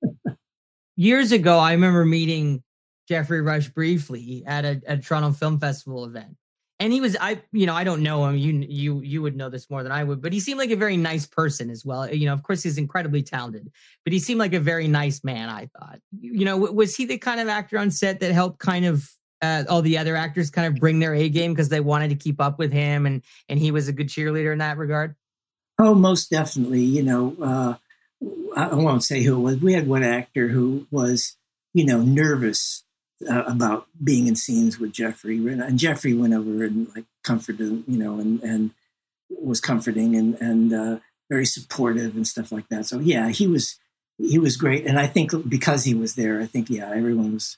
Years 0.96 1.32
ago, 1.32 1.58
I 1.58 1.72
remember 1.72 2.04
meeting 2.04 2.62
Geoffrey 3.08 3.40
Rush 3.40 3.68
briefly 3.68 4.44
at 4.46 4.64
a, 4.64 4.80
a 4.86 4.96
Toronto 4.98 5.32
Film 5.32 5.58
Festival 5.58 6.04
event. 6.04 6.36
And 6.78 6.92
he 6.92 7.00
was, 7.00 7.16
I, 7.20 7.42
you 7.52 7.66
know, 7.66 7.74
I 7.74 7.84
don't 7.84 8.02
know 8.02 8.24
him. 8.26 8.36
You, 8.36 8.64
you, 8.66 9.00
you 9.00 9.20
would 9.20 9.36
know 9.36 9.50
this 9.50 9.68
more 9.68 9.82
than 9.82 9.92
I 9.92 10.02
would, 10.02 10.22
but 10.22 10.32
he 10.32 10.40
seemed 10.40 10.58
like 10.58 10.70
a 10.70 10.76
very 10.76 10.96
nice 10.96 11.26
person 11.26 11.68
as 11.68 11.84
well. 11.84 12.10
You 12.10 12.26
know, 12.26 12.32
of 12.32 12.42
course, 12.42 12.62
he's 12.62 12.78
incredibly 12.78 13.22
talented, 13.22 13.70
but 14.04 14.14
he 14.14 14.18
seemed 14.18 14.40
like 14.40 14.54
a 14.54 14.60
very 14.60 14.88
nice 14.88 15.22
man. 15.22 15.50
I 15.50 15.68
thought, 15.78 15.98
you 16.18 16.46
know, 16.46 16.56
was 16.56 16.96
he 16.96 17.04
the 17.04 17.18
kind 17.18 17.38
of 17.38 17.48
actor 17.48 17.78
on 17.78 17.90
set 17.90 18.20
that 18.20 18.32
helped 18.32 18.60
kind 18.60 18.86
of 18.86 19.10
uh, 19.42 19.64
all 19.68 19.82
the 19.82 19.98
other 19.98 20.16
actors 20.16 20.50
kind 20.50 20.66
of 20.66 20.80
bring 20.80 20.98
their 20.98 21.14
A 21.14 21.28
game 21.28 21.52
because 21.52 21.68
they 21.68 21.80
wanted 21.80 22.08
to 22.10 22.16
keep 22.16 22.40
up 22.40 22.58
with 22.58 22.72
him, 22.72 23.06
and 23.06 23.22
and 23.48 23.58
he 23.58 23.70
was 23.70 23.88
a 23.88 23.92
good 23.92 24.08
cheerleader 24.08 24.52
in 24.52 24.58
that 24.58 24.76
regard. 24.76 25.16
Oh, 25.80 25.94
most 25.94 26.30
definitely. 26.30 26.82
You 26.82 27.02
know, 27.02 27.36
uh, 27.42 27.74
I 28.54 28.74
won't 28.74 29.02
say 29.02 29.22
who 29.22 29.36
it 29.36 29.40
was. 29.40 29.56
We 29.60 29.72
had 29.72 29.88
one 29.88 30.02
actor 30.02 30.48
who 30.48 30.86
was, 30.90 31.36
you 31.72 31.86
know, 31.86 32.02
nervous 32.02 32.84
uh, 33.28 33.44
about 33.44 33.86
being 34.02 34.26
in 34.26 34.36
scenes 34.36 34.78
with 34.78 34.92
Geoffrey, 34.92 35.38
and 35.38 35.78
Geoffrey 35.78 36.12
went 36.12 36.34
over 36.34 36.64
and 36.64 36.88
like 36.94 37.06
comforted, 37.24 37.84
you 37.86 37.98
know, 37.98 38.20
and 38.20 38.42
and 38.42 38.70
was 39.30 39.60
comforting 39.60 40.16
and 40.16 40.34
and 40.40 40.72
uh, 40.74 40.98
very 41.30 41.46
supportive 41.46 42.14
and 42.14 42.26
stuff 42.26 42.52
like 42.52 42.68
that. 42.68 42.84
So 42.84 42.98
yeah, 42.98 43.30
he 43.30 43.46
was 43.46 43.78
he 44.18 44.38
was 44.38 44.58
great, 44.58 44.86
and 44.86 44.98
I 44.98 45.06
think 45.06 45.32
because 45.48 45.84
he 45.84 45.94
was 45.94 46.14
there, 46.14 46.40
I 46.40 46.46
think 46.46 46.68
yeah, 46.68 46.90
everyone 46.90 47.32
was 47.32 47.56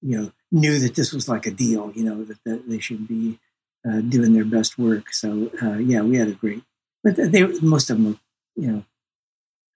you 0.00 0.16
know 0.20 0.32
knew 0.52 0.78
that 0.78 0.94
this 0.94 1.12
was 1.12 1.28
like 1.28 1.46
a 1.46 1.50
deal, 1.50 1.90
you 1.94 2.04
know, 2.04 2.22
that, 2.24 2.38
that 2.44 2.68
they 2.68 2.78
should 2.78 3.08
be 3.08 3.40
uh, 3.88 4.00
doing 4.00 4.32
their 4.32 4.44
best 4.44 4.78
work. 4.78 5.12
So 5.12 5.50
uh, 5.60 5.78
yeah, 5.78 6.02
we 6.02 6.16
had 6.18 6.28
a 6.28 6.32
great, 6.32 6.62
but 7.04 7.16
they 7.16 7.42
most 7.60 7.90
of 7.90 7.98
them, 7.98 8.06
were, 8.12 8.18
you 8.56 8.72
know, 8.72 8.84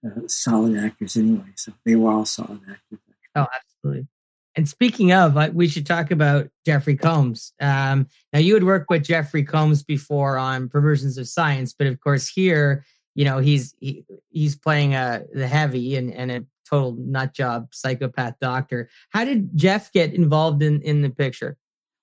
uh, 0.07 0.27
solid 0.27 0.77
actors 0.77 1.17
anyway. 1.17 1.53
So 1.57 1.73
they 1.85 1.95
were 1.95 2.11
all 2.11 2.25
solid 2.25 2.61
actors. 2.69 2.99
Oh, 3.37 3.47
absolutely. 3.55 4.09
And 4.57 4.69
speaking 4.69 5.13
of, 5.13 5.55
we 5.55 5.69
should 5.69 5.87
talk 5.87 6.11
about 6.11 6.49
Jeffrey 6.67 6.97
Combs. 6.97 7.53
Um, 7.61 8.09
now, 8.33 8.41
you 8.41 8.55
had 8.55 8.65
worked 8.65 8.91
with 8.91 9.05
Jeffrey 9.05 9.45
Combs 9.45 9.85
before 9.85 10.37
on 10.37 10.69
Perversions 10.69 11.17
of 11.17 11.29
Science, 11.29 11.73
but 11.73 11.87
of 11.87 12.01
course, 12.01 12.27
here, 12.27 12.85
you 13.15 13.25
know, 13.25 13.39
he's 13.39 13.75
he, 13.79 14.05
he's 14.31 14.57
playing 14.57 14.95
a 14.95 14.99
uh, 14.99 15.21
the 15.33 15.47
heavy 15.47 15.97
and, 15.97 16.13
and 16.13 16.33
a 16.33 16.45
total 16.69 16.97
nut 16.99 17.35
job 17.35 17.69
psychopath 17.73 18.35
doctor. 18.41 18.89
How 19.11 19.25
did 19.25 19.57
Jeff 19.57 19.93
get 19.93 20.13
involved 20.13 20.63
in 20.63 20.83
in 20.83 21.03
the 21.03 21.11
picture? 21.11 21.57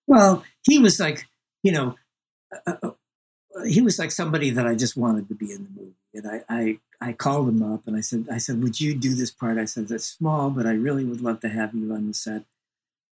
Well, 0.08 0.44
he 0.64 0.80
was 0.80 1.00
like, 1.00 1.26
you 1.64 1.74
know, 1.74 1.96
uh, 2.68 2.72
uh, 2.72 2.88
uh 2.88 2.92
he 3.66 3.82
was 3.82 4.00
like 4.00 4.12
somebody 4.12 4.50
that 4.50 4.68
I 4.68 4.76
just 4.76 4.98
wanted 4.98 5.28
to 5.30 5.36
be 5.36 5.52
in 5.52 5.64
the 5.64 5.82
movie, 5.82 5.94
and 6.14 6.28
I, 6.28 6.44
I 6.50 6.80
I 7.02 7.14
called 7.14 7.50
him 7.50 7.62
up 7.62 7.88
and 7.88 7.96
I 7.96 8.02
said, 8.02 8.28
I 8.32 8.38
said, 8.38 8.62
would 8.64 8.80
you 8.80 8.96
do 8.96 9.14
this 9.14 9.32
part? 9.32 9.58
I 9.58 9.66
said, 9.66 9.92
it's 9.92 10.06
small, 10.06 10.50
but 10.50 10.66
I 10.66 10.72
really 10.72 11.04
would 11.04 11.22
love 11.22 11.40
to 11.42 11.50
have 11.50 11.74
you 11.74 11.94
on 11.94 12.08
the 12.08 12.14
set. 12.14 12.44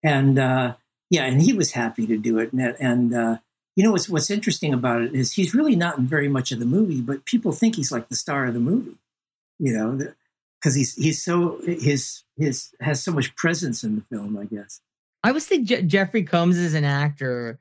And 0.02 0.38
uh, 0.38 0.74
yeah, 1.10 1.24
and 1.24 1.40
he 1.40 1.52
was 1.52 1.72
happy 1.72 2.06
to 2.06 2.18
do 2.18 2.38
it. 2.38 2.52
And, 2.52 2.76
and 2.78 3.14
uh, 3.14 3.38
you 3.76 3.84
know 3.84 3.92
what's 3.92 4.08
what's 4.08 4.30
interesting 4.30 4.74
about 4.74 5.02
it 5.02 5.14
is 5.14 5.32
he's 5.32 5.54
really 5.54 5.76
not 5.76 5.98
in 5.98 6.06
very 6.06 6.28
much 6.28 6.52
of 6.52 6.58
the 6.58 6.66
movie, 6.66 7.00
but 7.00 7.24
people 7.24 7.52
think 7.52 7.76
he's 7.76 7.92
like 7.92 8.08
the 8.08 8.16
star 8.16 8.46
of 8.46 8.54
the 8.54 8.60
movie. 8.60 8.96
You 9.58 9.72
know, 9.72 10.12
because 10.60 10.74
he's 10.74 10.94
he's 10.94 11.24
so 11.24 11.60
his 11.64 12.22
his 12.36 12.70
has 12.80 13.02
so 13.02 13.12
much 13.12 13.34
presence 13.36 13.82
in 13.82 13.96
the 13.96 14.02
film. 14.02 14.36
I 14.36 14.44
guess. 14.44 14.80
I 15.24 15.32
would 15.32 15.42
say 15.42 15.62
Je- 15.62 15.82
Jeffrey 15.82 16.22
Combs 16.22 16.58
is 16.58 16.74
an 16.74 16.84
actor 16.84 17.58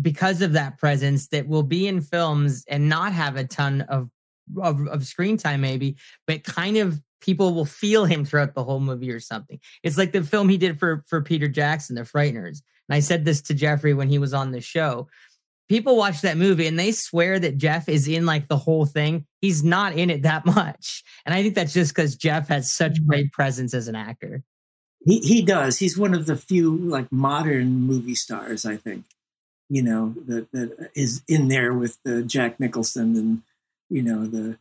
because 0.00 0.42
of 0.42 0.52
that 0.52 0.78
presence 0.78 1.28
that 1.28 1.48
will 1.48 1.62
be 1.62 1.86
in 1.86 2.00
films 2.00 2.64
and 2.68 2.88
not 2.88 3.12
have 3.12 3.36
a 3.36 3.44
ton 3.44 3.82
of 3.82 4.08
of, 4.62 4.86
of 4.88 5.04
screen 5.04 5.36
time 5.36 5.60
maybe 5.60 5.96
but 6.26 6.44
kind 6.44 6.76
of 6.76 7.02
people 7.20 7.54
will 7.54 7.64
feel 7.64 8.04
him 8.04 8.24
throughout 8.24 8.54
the 8.54 8.62
whole 8.62 8.80
movie 8.80 9.10
or 9.10 9.20
something. 9.20 9.58
It's 9.82 9.98
like 9.98 10.12
the 10.12 10.22
film 10.22 10.48
he 10.48 10.56
did 10.56 10.78
for 10.78 11.02
for 11.08 11.20
peter 11.22 11.48
jackson 11.48 11.96
the 11.96 12.02
frighteners. 12.02 12.62
And 12.88 12.94
i 12.94 13.00
said 13.00 13.24
this 13.24 13.42
to 13.42 13.54
jeffrey 13.54 13.94
when 13.94 14.08
he 14.08 14.18
was 14.18 14.34
on 14.34 14.52
the 14.52 14.60
show. 14.60 15.08
People 15.68 15.96
watch 15.96 16.20
that 16.20 16.36
movie 16.36 16.68
and 16.68 16.78
they 16.78 16.92
swear 16.92 17.38
that 17.40 17.58
jeff 17.58 17.88
is 17.88 18.06
in 18.06 18.26
like 18.26 18.48
the 18.48 18.56
whole 18.56 18.86
thing. 18.86 19.26
He's 19.40 19.64
not 19.64 19.94
in 19.94 20.10
it 20.10 20.22
that 20.22 20.46
much. 20.46 21.02
And 21.24 21.34
i 21.34 21.42
think 21.42 21.54
that's 21.54 21.72
just 21.72 21.94
because 21.94 22.16
jeff 22.16 22.48
has 22.48 22.72
such 22.72 22.92
mm-hmm. 22.92 23.06
great 23.08 23.32
presence 23.32 23.74
as 23.74 23.88
an 23.88 23.96
actor. 23.96 24.42
He, 25.04 25.20
he 25.20 25.42
does. 25.42 25.78
He's 25.78 25.96
one 25.96 26.14
of 26.14 26.26
the 26.26 26.36
few 26.36 26.76
like 26.76 27.10
modern 27.10 27.80
movie 27.80 28.14
stars 28.14 28.64
i 28.64 28.76
think 28.76 29.04
you 29.68 29.82
know 29.82 30.14
that 30.26 30.50
that 30.52 30.90
is 30.94 31.22
in 31.28 31.48
there 31.48 31.72
with 31.72 31.98
the 32.04 32.22
jack 32.22 32.60
nicholson 32.60 33.16
and 33.16 33.42
you 33.90 34.02
know 34.02 34.26
the 34.26 34.58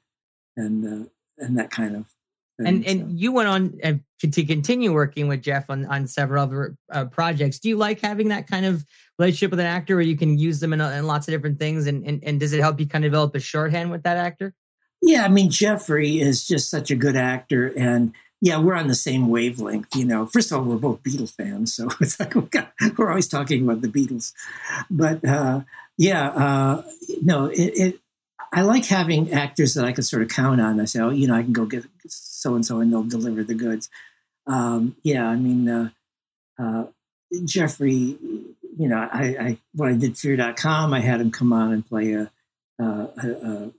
and 0.57 0.85
uh, 0.85 1.09
and 1.37 1.57
that 1.57 1.69
kind 1.69 1.95
of 1.95 2.05
thing, 2.57 2.67
and 2.67 2.85
and 2.85 2.99
so. 3.01 3.07
you 3.09 3.31
went 3.31 3.47
on 3.47 3.79
uh, 3.83 3.93
to 4.21 4.43
continue 4.45 4.93
working 4.93 5.27
with 5.27 5.41
Jeff 5.41 5.69
on 5.69 5.85
on 5.85 6.07
several 6.07 6.43
other 6.43 6.77
uh, 6.91 7.05
projects. 7.05 7.59
Do 7.59 7.69
you 7.69 7.77
like 7.77 7.99
having 8.01 8.29
that 8.29 8.47
kind 8.47 8.65
of 8.65 8.85
relationship 9.19 9.51
with 9.51 9.59
an 9.59 9.65
actor 9.65 9.95
where 9.95 10.05
you 10.05 10.17
can 10.17 10.37
use 10.37 10.59
them 10.59 10.73
in, 10.73 10.81
uh, 10.81 10.89
in 10.91 11.05
lots 11.05 11.27
of 11.27 11.33
different 11.33 11.59
things? 11.59 11.87
And, 11.87 12.05
and 12.05 12.23
and 12.23 12.39
does 12.39 12.53
it 12.53 12.61
help 12.61 12.79
you 12.79 12.87
kind 12.87 13.05
of 13.05 13.11
develop 13.11 13.35
a 13.35 13.39
shorthand 13.39 13.91
with 13.91 14.03
that 14.03 14.17
actor? 14.17 14.53
Yeah, 15.01 15.25
I 15.25 15.27
mean 15.27 15.49
Jeffrey 15.49 16.19
is 16.19 16.47
just 16.47 16.69
such 16.69 16.91
a 16.91 16.95
good 16.95 17.15
actor, 17.15 17.73
and 17.77 18.13
yeah, 18.41 18.59
we're 18.59 18.75
on 18.75 18.87
the 18.87 18.95
same 18.95 19.29
wavelength. 19.29 19.95
You 19.95 20.05
know, 20.05 20.25
first 20.25 20.51
of 20.51 20.57
all, 20.57 20.65
we're 20.65 20.75
both 20.75 21.03
Beatles 21.03 21.33
fans, 21.33 21.73
so 21.73 21.87
it's 22.01 22.19
like 22.19 22.35
we're 22.97 23.09
always 23.09 23.27
talking 23.27 23.63
about 23.63 23.81
the 23.81 23.87
Beatles. 23.87 24.33
But 24.89 25.23
uh, 25.25 25.61
yeah, 25.97 26.29
uh, 26.29 26.83
no, 27.21 27.45
it, 27.45 27.71
it, 27.75 27.99
I 28.53 28.61
like 28.61 28.85
having 28.85 29.31
actors 29.31 29.73
that 29.73 29.85
I 29.85 29.91
can 29.91 30.03
sort 30.03 30.21
of 30.21 30.29
count 30.29 30.61
on. 30.61 30.79
I 30.79 30.85
say, 30.85 30.99
oh, 30.99 31.09
you 31.09 31.27
know, 31.27 31.35
I 31.35 31.43
can 31.43 31.53
go 31.53 31.65
get 31.65 31.85
so 32.07 32.55
and 32.55 32.65
so, 32.65 32.79
and 32.79 32.91
they'll 32.91 33.03
deliver 33.03 33.43
the 33.43 33.55
goods. 33.55 33.89
Um, 34.47 34.95
yeah, 35.03 35.27
I 35.27 35.35
mean, 35.35 35.67
uh, 35.67 35.89
uh, 36.59 36.85
Jeffrey, 37.45 37.91
you 37.91 38.87
know, 38.87 38.97
I, 39.11 39.23
I, 39.39 39.57
when 39.73 39.93
I 39.93 39.97
did 39.97 40.17
Fear.com, 40.17 40.93
I 40.93 40.99
had 40.99 41.21
him 41.21 41.31
come 41.31 41.51
on 41.51 41.73
and 41.73 41.87
play 41.87 42.13
a, 42.13 42.31
a, 42.79 42.83
a 42.83 43.71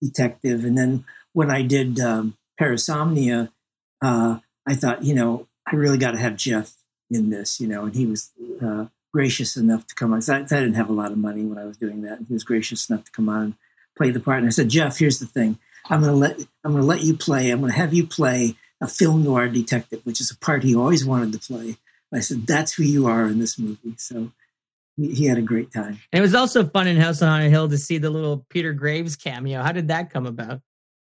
detective, 0.00 0.64
and 0.64 0.78
then 0.78 1.04
when 1.32 1.50
I 1.50 1.62
did 1.62 2.00
um, 2.00 2.36
Parasomnia, 2.58 3.50
uh, 4.02 4.38
I 4.66 4.74
thought, 4.74 5.04
you 5.04 5.14
know, 5.14 5.46
I 5.66 5.76
really 5.76 5.98
got 5.98 6.12
to 6.12 6.18
have 6.18 6.36
Jeff 6.36 6.74
in 7.10 7.30
this, 7.30 7.60
you 7.60 7.68
know, 7.68 7.84
and 7.84 7.94
he 7.94 8.06
was 8.06 8.32
uh, 8.62 8.86
gracious 9.12 9.56
enough 9.56 9.86
to 9.86 9.94
come 9.94 10.12
on. 10.12 10.20
I, 10.28 10.36
I, 10.36 10.42
didn't 10.42 10.74
have 10.74 10.90
a 10.90 10.94
lot 10.94 11.12
of 11.12 11.18
money 11.18 11.44
when 11.44 11.58
I 11.58 11.64
was 11.64 11.76
doing 11.76 12.02
that. 12.02 12.18
And 12.18 12.26
He 12.26 12.34
was 12.34 12.44
gracious 12.44 12.88
enough 12.88 13.04
to 13.04 13.12
come 13.12 13.28
on 13.28 13.42
and 13.42 13.54
play 13.96 14.10
the 14.10 14.20
part. 14.20 14.38
And 14.38 14.46
I 14.46 14.50
said, 14.50 14.68
Jeff, 14.68 14.98
here's 14.98 15.18
the 15.18 15.26
thing. 15.26 15.58
I'm 15.88 16.00
going 16.00 16.12
to 16.12 16.18
let 16.18 16.40
I'm 16.64 16.72
going 16.72 16.82
to 16.82 16.88
let 16.88 17.02
you 17.02 17.16
play. 17.16 17.50
I'm 17.50 17.60
going 17.60 17.72
to 17.72 17.78
have 17.78 17.94
you 17.94 18.06
play 18.06 18.56
a 18.80 18.88
film 18.88 19.22
noir 19.24 19.48
detective, 19.48 20.00
which 20.04 20.20
is 20.20 20.30
a 20.30 20.38
part 20.38 20.64
he 20.64 20.74
always 20.74 21.04
wanted 21.04 21.32
to 21.32 21.38
play. 21.38 21.76
I 22.12 22.20
said, 22.20 22.46
that's 22.46 22.72
who 22.72 22.82
you 22.82 23.06
are 23.06 23.26
in 23.26 23.38
this 23.38 23.58
movie. 23.58 23.94
So 23.98 24.32
he, 24.96 25.14
he 25.14 25.24
had 25.26 25.38
a 25.38 25.42
great 25.42 25.72
time. 25.72 26.00
And 26.12 26.18
it 26.18 26.20
was 26.20 26.34
also 26.34 26.64
fun 26.66 26.86
in 26.86 26.96
House 26.96 27.22
on 27.22 27.42
a 27.42 27.48
Hill 27.48 27.68
to 27.68 27.78
see 27.78 27.98
the 27.98 28.10
little 28.10 28.44
Peter 28.48 28.72
Graves 28.72 29.16
cameo. 29.16 29.62
How 29.62 29.72
did 29.72 29.88
that 29.88 30.10
come 30.10 30.26
about? 30.26 30.60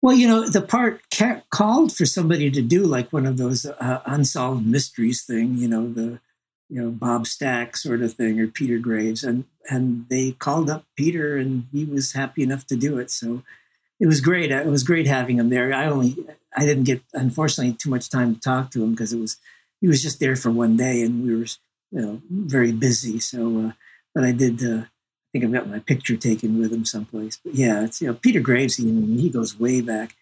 Well, 0.02 0.14
you 0.14 0.28
know, 0.28 0.48
the 0.48 0.60
part 0.62 1.00
ca- 1.12 1.42
called 1.50 1.94
for 1.96 2.06
somebody 2.06 2.50
to 2.50 2.62
do 2.62 2.84
like 2.84 3.12
one 3.12 3.26
of 3.26 3.38
those 3.38 3.66
uh, 3.66 4.02
unsolved 4.06 4.66
mysteries 4.66 5.22
thing. 5.24 5.56
You 5.56 5.68
know, 5.68 5.92
the 5.92 6.20
you 6.68 6.82
know 6.82 6.90
Bob 6.90 7.26
Stack 7.26 7.76
sort 7.76 8.02
of 8.02 8.12
thing 8.14 8.40
or 8.40 8.46
Peter 8.46 8.78
Graves, 8.78 9.24
and 9.24 9.44
and 9.70 10.06
they 10.08 10.32
called 10.32 10.70
up 10.70 10.84
Peter, 10.96 11.36
and 11.36 11.66
he 11.72 11.84
was 11.84 12.12
happy 12.12 12.42
enough 12.42 12.66
to 12.68 12.76
do 12.76 12.98
it. 12.98 13.10
So 13.10 13.42
it 13.98 14.06
was 14.06 14.20
great. 14.20 14.52
It 14.52 14.66
was 14.66 14.84
great 14.84 15.06
having 15.06 15.38
him 15.38 15.48
there. 15.48 15.72
I 15.72 15.86
only 15.86 16.16
I 16.56 16.66
didn't 16.66 16.84
get 16.84 17.02
unfortunately 17.14 17.74
too 17.74 17.90
much 17.90 18.10
time 18.10 18.34
to 18.34 18.40
talk 18.40 18.70
to 18.72 18.84
him 18.84 18.92
because 18.92 19.12
it 19.12 19.20
was 19.20 19.38
he 19.80 19.88
was 19.88 20.02
just 20.02 20.20
there 20.20 20.36
for 20.36 20.50
one 20.50 20.76
day, 20.76 21.02
and 21.02 21.24
we 21.24 21.34
were 21.36 21.46
you 21.90 22.00
know 22.02 22.22
very 22.30 22.72
busy. 22.72 23.18
So, 23.18 23.68
uh, 23.68 23.72
but 24.14 24.24
I 24.24 24.32
did. 24.32 24.62
Uh, 24.62 24.84
think 25.38 25.44
I've 25.44 25.52
got 25.52 25.68
my 25.68 25.80
picture 25.80 26.16
taken 26.16 26.58
with 26.58 26.72
him 26.72 26.84
someplace. 26.84 27.38
But 27.44 27.54
yeah, 27.54 27.84
it's 27.84 28.00
you 28.00 28.08
know 28.08 28.14
Peter 28.14 28.40
Graves. 28.40 28.76
He, 28.76 28.84
he 29.16 29.30
goes 29.30 29.58
way 29.58 29.80
back 29.80 30.14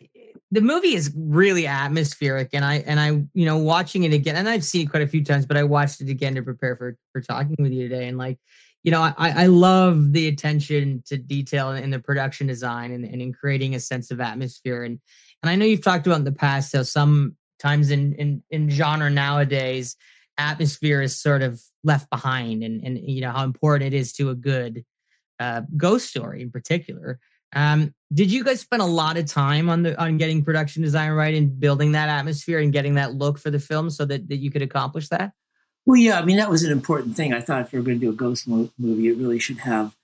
the 0.54 0.60
movie 0.60 0.94
is 0.94 1.12
really 1.16 1.66
atmospheric 1.66 2.50
and 2.52 2.64
i 2.64 2.76
and 2.86 3.00
i 3.00 3.08
you 3.34 3.44
know 3.44 3.58
watching 3.58 4.04
it 4.04 4.12
again 4.12 4.36
and 4.36 4.48
i've 4.48 4.64
seen 4.64 4.86
it 4.86 4.90
quite 4.90 5.02
a 5.02 5.06
few 5.06 5.24
times 5.24 5.46
but 5.46 5.56
i 5.56 5.64
watched 5.64 6.00
it 6.00 6.08
again 6.08 6.34
to 6.34 6.42
prepare 6.42 6.76
for 6.76 6.96
for 7.12 7.20
talking 7.20 7.56
with 7.58 7.72
you 7.72 7.88
today 7.88 8.06
and 8.06 8.18
like 8.18 8.38
you 8.84 8.92
know 8.92 9.00
i 9.00 9.14
i 9.18 9.46
love 9.46 10.12
the 10.12 10.28
attention 10.28 11.02
to 11.06 11.16
detail 11.16 11.72
in 11.72 11.90
the 11.90 11.98
production 11.98 12.46
design 12.46 12.92
and, 12.92 13.04
and 13.04 13.20
in 13.20 13.32
creating 13.32 13.74
a 13.74 13.80
sense 13.80 14.12
of 14.12 14.20
atmosphere 14.20 14.84
and 14.84 15.00
and 15.42 15.50
i 15.50 15.56
know 15.56 15.64
you've 15.64 15.82
talked 15.82 16.06
about 16.06 16.18
in 16.18 16.24
the 16.24 16.32
past 16.32 16.72
how 16.72 16.82
sometimes 16.82 17.90
in 17.90 18.14
in 18.14 18.42
in 18.50 18.70
genre 18.70 19.10
nowadays 19.10 19.96
atmosphere 20.38 21.02
is 21.02 21.18
sort 21.18 21.42
of 21.42 21.60
left 21.82 22.08
behind 22.10 22.62
and 22.62 22.84
and 22.84 22.98
you 22.98 23.20
know 23.20 23.32
how 23.32 23.42
important 23.42 23.92
it 23.92 23.96
is 23.96 24.12
to 24.12 24.30
a 24.30 24.34
good 24.34 24.84
uh, 25.40 25.62
ghost 25.76 26.08
story 26.08 26.42
in 26.42 26.50
particular 26.50 27.18
um, 27.54 27.94
did 28.12 28.32
you 28.32 28.44
guys 28.44 28.60
spend 28.60 28.82
a 28.82 28.86
lot 28.86 29.16
of 29.16 29.26
time 29.26 29.68
on 29.70 29.82
the 29.82 30.00
on 30.00 30.18
getting 30.18 30.44
production 30.44 30.82
design 30.82 31.10
right 31.10 31.34
and 31.34 31.58
building 31.58 31.92
that 31.92 32.08
atmosphere 32.08 32.58
and 32.58 32.72
getting 32.72 32.94
that 32.94 33.14
look 33.14 33.38
for 33.38 33.50
the 33.50 33.60
film 33.60 33.90
so 33.90 34.04
that, 34.04 34.28
that 34.28 34.36
you 34.36 34.50
could 34.50 34.62
accomplish 34.62 35.08
that? 35.08 35.32
Well, 35.86 35.96
yeah, 35.96 36.18
I 36.18 36.24
mean 36.24 36.36
that 36.38 36.50
was 36.50 36.64
an 36.64 36.72
important 36.72 37.16
thing. 37.16 37.32
I 37.32 37.40
thought 37.40 37.62
if 37.62 37.72
we 37.72 37.78
were 37.78 37.84
going 37.84 38.00
to 38.00 38.06
do 38.06 38.10
a 38.10 38.14
ghost 38.14 38.48
mo- 38.48 38.70
movie, 38.78 39.08
it 39.08 39.16
really 39.16 39.38
should 39.38 39.58
have 39.58 39.94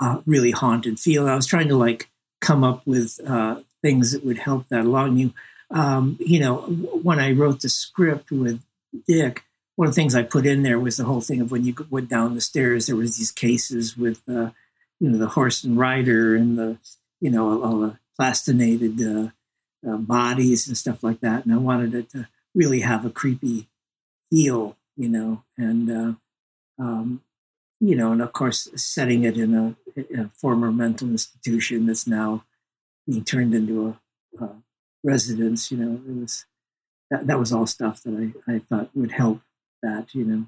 a 0.00 0.22
really 0.26 0.50
haunted 0.50 0.98
feel. 0.98 1.28
I 1.28 1.34
was 1.34 1.46
trying 1.46 1.68
to 1.68 1.76
like 1.76 2.08
come 2.40 2.64
up 2.64 2.86
with 2.86 3.20
uh, 3.26 3.60
things 3.82 4.12
that 4.12 4.24
would 4.24 4.38
help 4.38 4.68
that 4.68 4.84
along. 4.84 5.18
You, 5.18 5.34
um, 5.70 6.16
you 6.20 6.40
know, 6.40 6.56
when 6.56 7.18
I 7.18 7.32
wrote 7.32 7.60
the 7.60 7.68
script 7.68 8.30
with 8.30 8.62
Dick, 9.06 9.42
one 9.74 9.88
of 9.88 9.94
the 9.94 10.00
things 10.00 10.14
I 10.14 10.22
put 10.22 10.46
in 10.46 10.62
there 10.62 10.78
was 10.78 10.96
the 10.96 11.04
whole 11.04 11.20
thing 11.20 11.40
of 11.40 11.50
when 11.50 11.64
you 11.64 11.74
went 11.90 12.08
down 12.08 12.34
the 12.34 12.40
stairs, 12.40 12.86
there 12.86 12.96
was 12.96 13.18
these 13.18 13.32
cases 13.32 13.98
with. 13.98 14.22
Uh, 14.26 14.50
you 15.00 15.10
know 15.10 15.18
the 15.18 15.28
horse 15.28 15.64
and 15.64 15.78
rider 15.78 16.34
and 16.34 16.58
the 16.58 16.78
you 17.20 17.30
know 17.30 17.62
all 17.62 17.78
the 17.80 17.98
plastinated 18.16 19.00
uh, 19.00 19.28
uh, 19.88 19.96
bodies 19.96 20.66
and 20.66 20.76
stuff 20.76 21.02
like 21.02 21.20
that. 21.20 21.44
And 21.44 21.52
I 21.52 21.58
wanted 21.58 21.94
it 21.94 22.10
to 22.10 22.28
really 22.54 22.80
have 22.80 23.04
a 23.04 23.10
creepy 23.10 23.68
feel, 24.30 24.76
you 24.96 25.08
know, 25.08 25.44
and 25.56 25.90
uh, 25.90 26.12
um, 26.82 27.22
you 27.80 27.94
know, 27.94 28.12
and 28.12 28.22
of 28.22 28.32
course, 28.32 28.68
setting 28.74 29.24
it 29.24 29.36
in 29.36 29.54
a, 29.54 29.76
a, 30.18 30.28
former 30.30 30.72
mental 30.72 31.08
institution 31.08 31.86
that's 31.86 32.06
now 32.06 32.44
being 33.06 33.24
turned 33.24 33.54
into 33.54 33.98
a, 34.40 34.44
a 34.44 34.50
residence. 35.04 35.70
You 35.70 35.78
know, 35.78 36.00
it 36.08 36.20
was 36.20 36.46
that, 37.10 37.26
that 37.26 37.38
was 37.38 37.52
all 37.52 37.66
stuff 37.66 38.02
that 38.02 38.32
I, 38.48 38.54
I 38.54 38.58
thought 38.60 38.90
would 38.94 39.12
help 39.12 39.40
that. 39.82 40.14
You 40.14 40.24
know, 40.24 40.46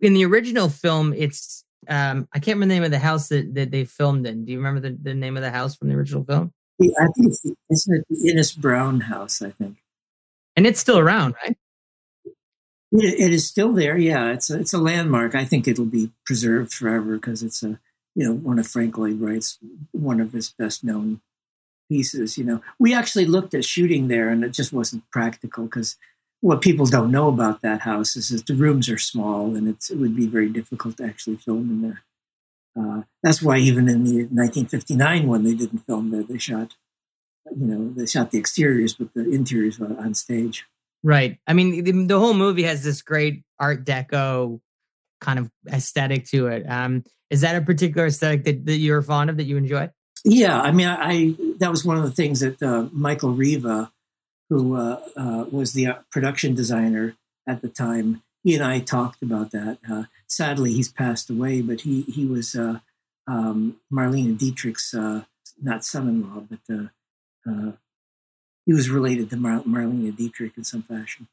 in 0.00 0.14
the 0.14 0.24
original 0.24 0.68
film, 0.68 1.14
it's 1.16 1.64
um, 1.88 2.28
I 2.32 2.38
can't 2.38 2.56
remember 2.56 2.74
the 2.74 2.80
name 2.80 2.84
of 2.84 2.90
the 2.90 2.98
house 2.98 3.28
that, 3.28 3.54
that 3.54 3.70
they 3.70 3.84
filmed 3.84 4.26
in. 4.26 4.44
Do 4.44 4.52
you 4.52 4.58
remember 4.58 4.80
the, 4.80 4.96
the 5.00 5.14
name 5.14 5.36
of 5.36 5.42
the 5.42 5.50
house 5.50 5.76
from 5.76 5.88
the 5.88 5.94
original 5.94 6.24
film? 6.24 6.52
Yeah, 6.78 6.92
I 6.98 7.06
think 7.08 7.28
it's 7.28 7.40
the, 7.40 7.54
isn't 7.70 7.94
it 7.94 8.06
the 8.08 8.30
Ennis 8.30 8.52
Brown 8.52 9.00
house, 9.00 9.42
I 9.42 9.50
think. 9.50 9.78
And 10.56 10.66
it's 10.66 10.80
still 10.80 10.98
around, 10.98 11.34
right? 11.42 11.56
It, 12.92 13.20
it 13.20 13.32
is 13.32 13.46
still 13.46 13.72
there. 13.72 13.96
Yeah, 13.96 14.32
it's 14.32 14.50
a, 14.50 14.58
it's 14.58 14.72
a 14.72 14.78
landmark. 14.78 15.34
I 15.34 15.44
think 15.44 15.68
it'll 15.68 15.84
be 15.84 16.10
preserved 16.26 16.72
forever 16.72 17.16
because 17.16 17.42
it's 17.42 17.62
a 17.62 17.78
you 18.14 18.26
know 18.26 18.34
one 18.34 18.58
of 18.58 18.66
Frank 18.66 18.98
Lloyd 18.98 19.20
Wright's 19.20 19.58
one 19.92 20.20
of 20.20 20.32
his 20.32 20.50
best 20.50 20.82
known 20.82 21.20
pieces. 21.88 22.36
You 22.36 22.44
know, 22.44 22.62
we 22.78 22.94
actually 22.94 23.26
looked 23.26 23.54
at 23.54 23.64
shooting 23.64 24.08
there, 24.08 24.28
and 24.28 24.42
it 24.42 24.50
just 24.50 24.72
wasn't 24.72 25.08
practical 25.10 25.64
because 25.64 25.96
what 26.40 26.60
people 26.60 26.86
don't 26.86 27.10
know 27.10 27.28
about 27.28 27.62
that 27.62 27.82
house 27.82 28.16
is 28.16 28.30
that 28.30 28.46
the 28.46 28.54
rooms 28.54 28.88
are 28.88 28.98
small, 28.98 29.54
and 29.54 29.68
it 29.68 29.90
would 29.90 30.16
be 30.16 30.26
very 30.26 30.48
difficult 30.48 30.96
to 30.96 31.04
actually 31.04 31.36
film 31.36 31.70
in 31.70 31.82
there. 31.82 32.02
Uh, 32.78 33.02
that's 33.22 33.42
why 33.42 33.58
even 33.58 33.88
in 33.88 34.04
the 34.04 34.24
1959 34.24 35.26
one, 35.26 35.42
they 35.44 35.54
didn't 35.54 35.80
film 35.80 36.10
there. 36.10 36.22
They 36.22 36.38
shot, 36.38 36.74
you 37.54 37.66
know, 37.66 37.92
they 37.94 38.06
shot 38.06 38.30
the 38.30 38.38
exteriors, 38.38 38.94
but 38.94 39.12
the 39.12 39.28
interiors 39.28 39.78
were 39.78 39.94
on 39.98 40.14
stage. 40.14 40.64
Right. 41.02 41.38
I 41.46 41.52
mean, 41.52 41.84
the, 41.84 42.06
the 42.06 42.18
whole 42.18 42.34
movie 42.34 42.62
has 42.64 42.84
this 42.84 43.02
great 43.02 43.42
Art 43.58 43.84
Deco 43.84 44.60
kind 45.20 45.38
of 45.38 45.50
aesthetic 45.68 46.26
to 46.26 46.48
it. 46.48 46.64
Um, 46.68 47.04
is 47.30 47.42
that 47.42 47.56
a 47.56 47.60
particular 47.60 48.06
aesthetic 48.06 48.44
that, 48.44 48.66
that 48.66 48.76
you're 48.76 49.02
fond 49.02 49.30
of 49.30 49.36
that 49.38 49.44
you 49.44 49.56
enjoy? 49.56 49.90
Yeah, 50.24 50.60
I 50.60 50.72
mean, 50.72 50.88
I, 50.88 50.96
I 51.00 51.34
that 51.58 51.70
was 51.70 51.84
one 51.84 51.96
of 51.96 52.02
the 52.02 52.10
things 52.10 52.40
that 52.40 52.62
uh, 52.62 52.88
Michael 52.92 53.32
Riva, 53.32 53.90
who 54.50 54.76
uh, 54.76 55.00
uh, 55.16 55.44
was 55.50 55.72
the 55.72 55.86
uh, 55.86 55.94
production 56.10 56.54
designer 56.54 57.16
at 57.48 57.62
the 57.62 57.68
time, 57.68 58.22
he 58.44 58.54
and 58.54 58.62
I 58.62 58.80
talked 58.80 59.22
about 59.22 59.50
that. 59.52 59.78
Uh, 59.90 60.04
sadly, 60.26 60.74
he's 60.74 60.92
passed 60.92 61.30
away, 61.30 61.62
but 61.62 61.80
he 61.82 62.02
he 62.02 62.26
was 62.26 62.54
uh, 62.54 62.80
um, 63.26 63.80
Marlene 63.90 64.36
Dietrich's 64.36 64.94
not 65.62 65.84
son-in-law, 65.84 66.46
but 66.50 66.90
he 68.66 68.72
was 68.72 68.90
related 68.90 69.30
to 69.30 69.36
Mar- 69.36 69.62
Marlene 69.62 70.14
Dietrich 70.14 70.52
in 70.56 70.64
some 70.64 70.82
fashion. 70.82 71.28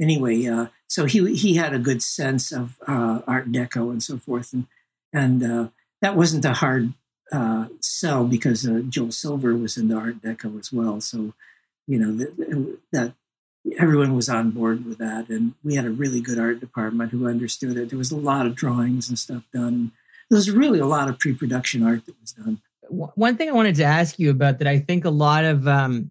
Anyway, 0.00 0.48
so 0.86 1.06
he 1.06 1.34
he 1.34 1.54
had 1.54 1.74
a 1.74 1.78
good 1.78 2.02
sense 2.02 2.52
of 2.52 2.76
Art 2.86 3.50
Deco 3.50 3.90
and 3.90 4.02
so 4.02 4.18
forth, 4.18 4.52
and 4.52 4.66
and 5.12 5.70
that 6.00 6.16
wasn't 6.16 6.44
a 6.44 6.54
hard 6.54 6.92
uh, 7.32 7.66
sell 7.80 8.24
because 8.24 8.66
uh, 8.66 8.80
Joel 8.88 9.12
Silver 9.12 9.54
was 9.54 9.76
in 9.76 9.88
the 9.88 9.96
Art 9.96 10.22
Deco 10.22 10.58
as 10.58 10.72
well. 10.72 11.00
So, 11.00 11.34
you 11.88 11.98
know, 11.98 12.12
that, 12.12 12.76
that 12.92 13.14
everyone 13.78 14.14
was 14.14 14.28
on 14.28 14.50
board 14.50 14.84
with 14.84 14.98
that. 14.98 15.28
And 15.28 15.54
we 15.64 15.74
had 15.74 15.86
a 15.86 15.90
really 15.90 16.20
good 16.20 16.38
art 16.38 16.60
department 16.60 17.10
who 17.10 17.26
understood 17.26 17.76
it. 17.76 17.88
There 17.88 17.98
was 17.98 18.12
a 18.12 18.16
lot 18.16 18.46
of 18.46 18.54
drawings 18.54 19.08
and 19.08 19.18
stuff 19.18 19.42
done. 19.52 19.92
There 20.30 20.36
was 20.36 20.50
really 20.50 20.78
a 20.78 20.86
lot 20.86 21.08
of 21.08 21.18
pre 21.18 21.34
production 21.34 21.82
art 21.82 22.06
that 22.06 22.20
was 22.20 22.32
done. 22.32 22.60
One 22.90 23.36
thing 23.36 23.48
I 23.48 23.52
wanted 23.52 23.74
to 23.76 23.84
ask 23.84 24.18
you 24.18 24.30
about 24.30 24.58
that 24.58 24.68
I 24.68 24.78
think 24.78 25.04
a 25.04 25.10
lot 25.10 25.44
of, 25.44 25.66
um, 25.66 26.10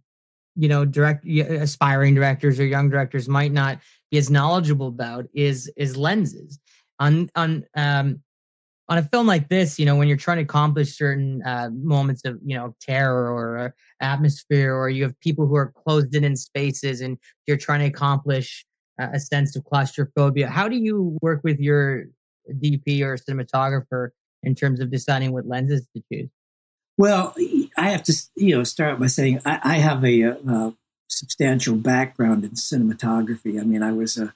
you 0.55 0.67
know, 0.67 0.85
direct 0.85 1.25
aspiring 1.27 2.15
directors 2.15 2.59
or 2.59 2.65
young 2.65 2.89
directors 2.89 3.29
might 3.29 3.51
not 3.51 3.79
be 4.11 4.17
as 4.17 4.29
knowledgeable 4.29 4.87
about 4.87 5.27
is 5.33 5.71
is 5.77 5.95
lenses. 5.95 6.59
On 6.99 7.29
on 7.35 7.65
um, 7.75 8.21
on 8.89 8.97
a 8.97 9.03
film 9.03 9.27
like 9.27 9.49
this, 9.49 9.77
you 9.77 9.85
know, 9.85 9.95
when 9.95 10.07
you're 10.07 10.17
trying 10.17 10.37
to 10.37 10.43
accomplish 10.43 10.97
certain 10.97 11.41
uh, 11.45 11.69
moments 11.73 12.23
of, 12.25 12.39
you 12.45 12.55
know, 12.55 12.73
terror 12.79 13.29
or 13.31 13.57
uh, 13.57 13.69
atmosphere, 14.01 14.73
or 14.73 14.89
you 14.89 15.03
have 15.03 15.19
people 15.19 15.45
who 15.45 15.55
are 15.55 15.73
closed 15.83 16.15
in 16.15 16.23
in 16.23 16.35
spaces 16.35 17.01
and 17.01 17.17
you're 17.47 17.57
trying 17.57 17.81
to 17.81 17.85
accomplish 17.85 18.65
uh, 19.01 19.07
a 19.13 19.19
sense 19.19 19.55
of 19.55 19.63
claustrophobia, 19.65 20.47
how 20.47 20.67
do 20.67 20.77
you 20.77 21.17
work 21.21 21.41
with 21.43 21.59
your 21.59 22.05
DP 22.49 23.01
or 23.01 23.17
cinematographer 23.17 24.09
in 24.43 24.55
terms 24.55 24.79
of 24.79 24.89
deciding 24.89 25.33
what 25.33 25.45
lenses 25.45 25.87
to 25.95 26.01
choose? 26.11 26.29
Well, 26.97 27.35
I 27.77 27.89
have 27.89 28.03
to, 28.03 28.13
you 28.35 28.57
know, 28.57 28.63
start 28.63 28.99
by 28.99 29.07
saying 29.07 29.41
I, 29.45 29.59
I 29.63 29.75
have 29.75 30.03
a, 30.03 30.21
a, 30.21 30.31
a 30.31 30.73
substantial 31.09 31.75
background 31.75 32.43
in 32.43 32.51
cinematography. 32.51 33.59
I 33.59 33.63
mean, 33.63 33.83
I 33.83 33.91
was 33.91 34.17
a, 34.17 34.33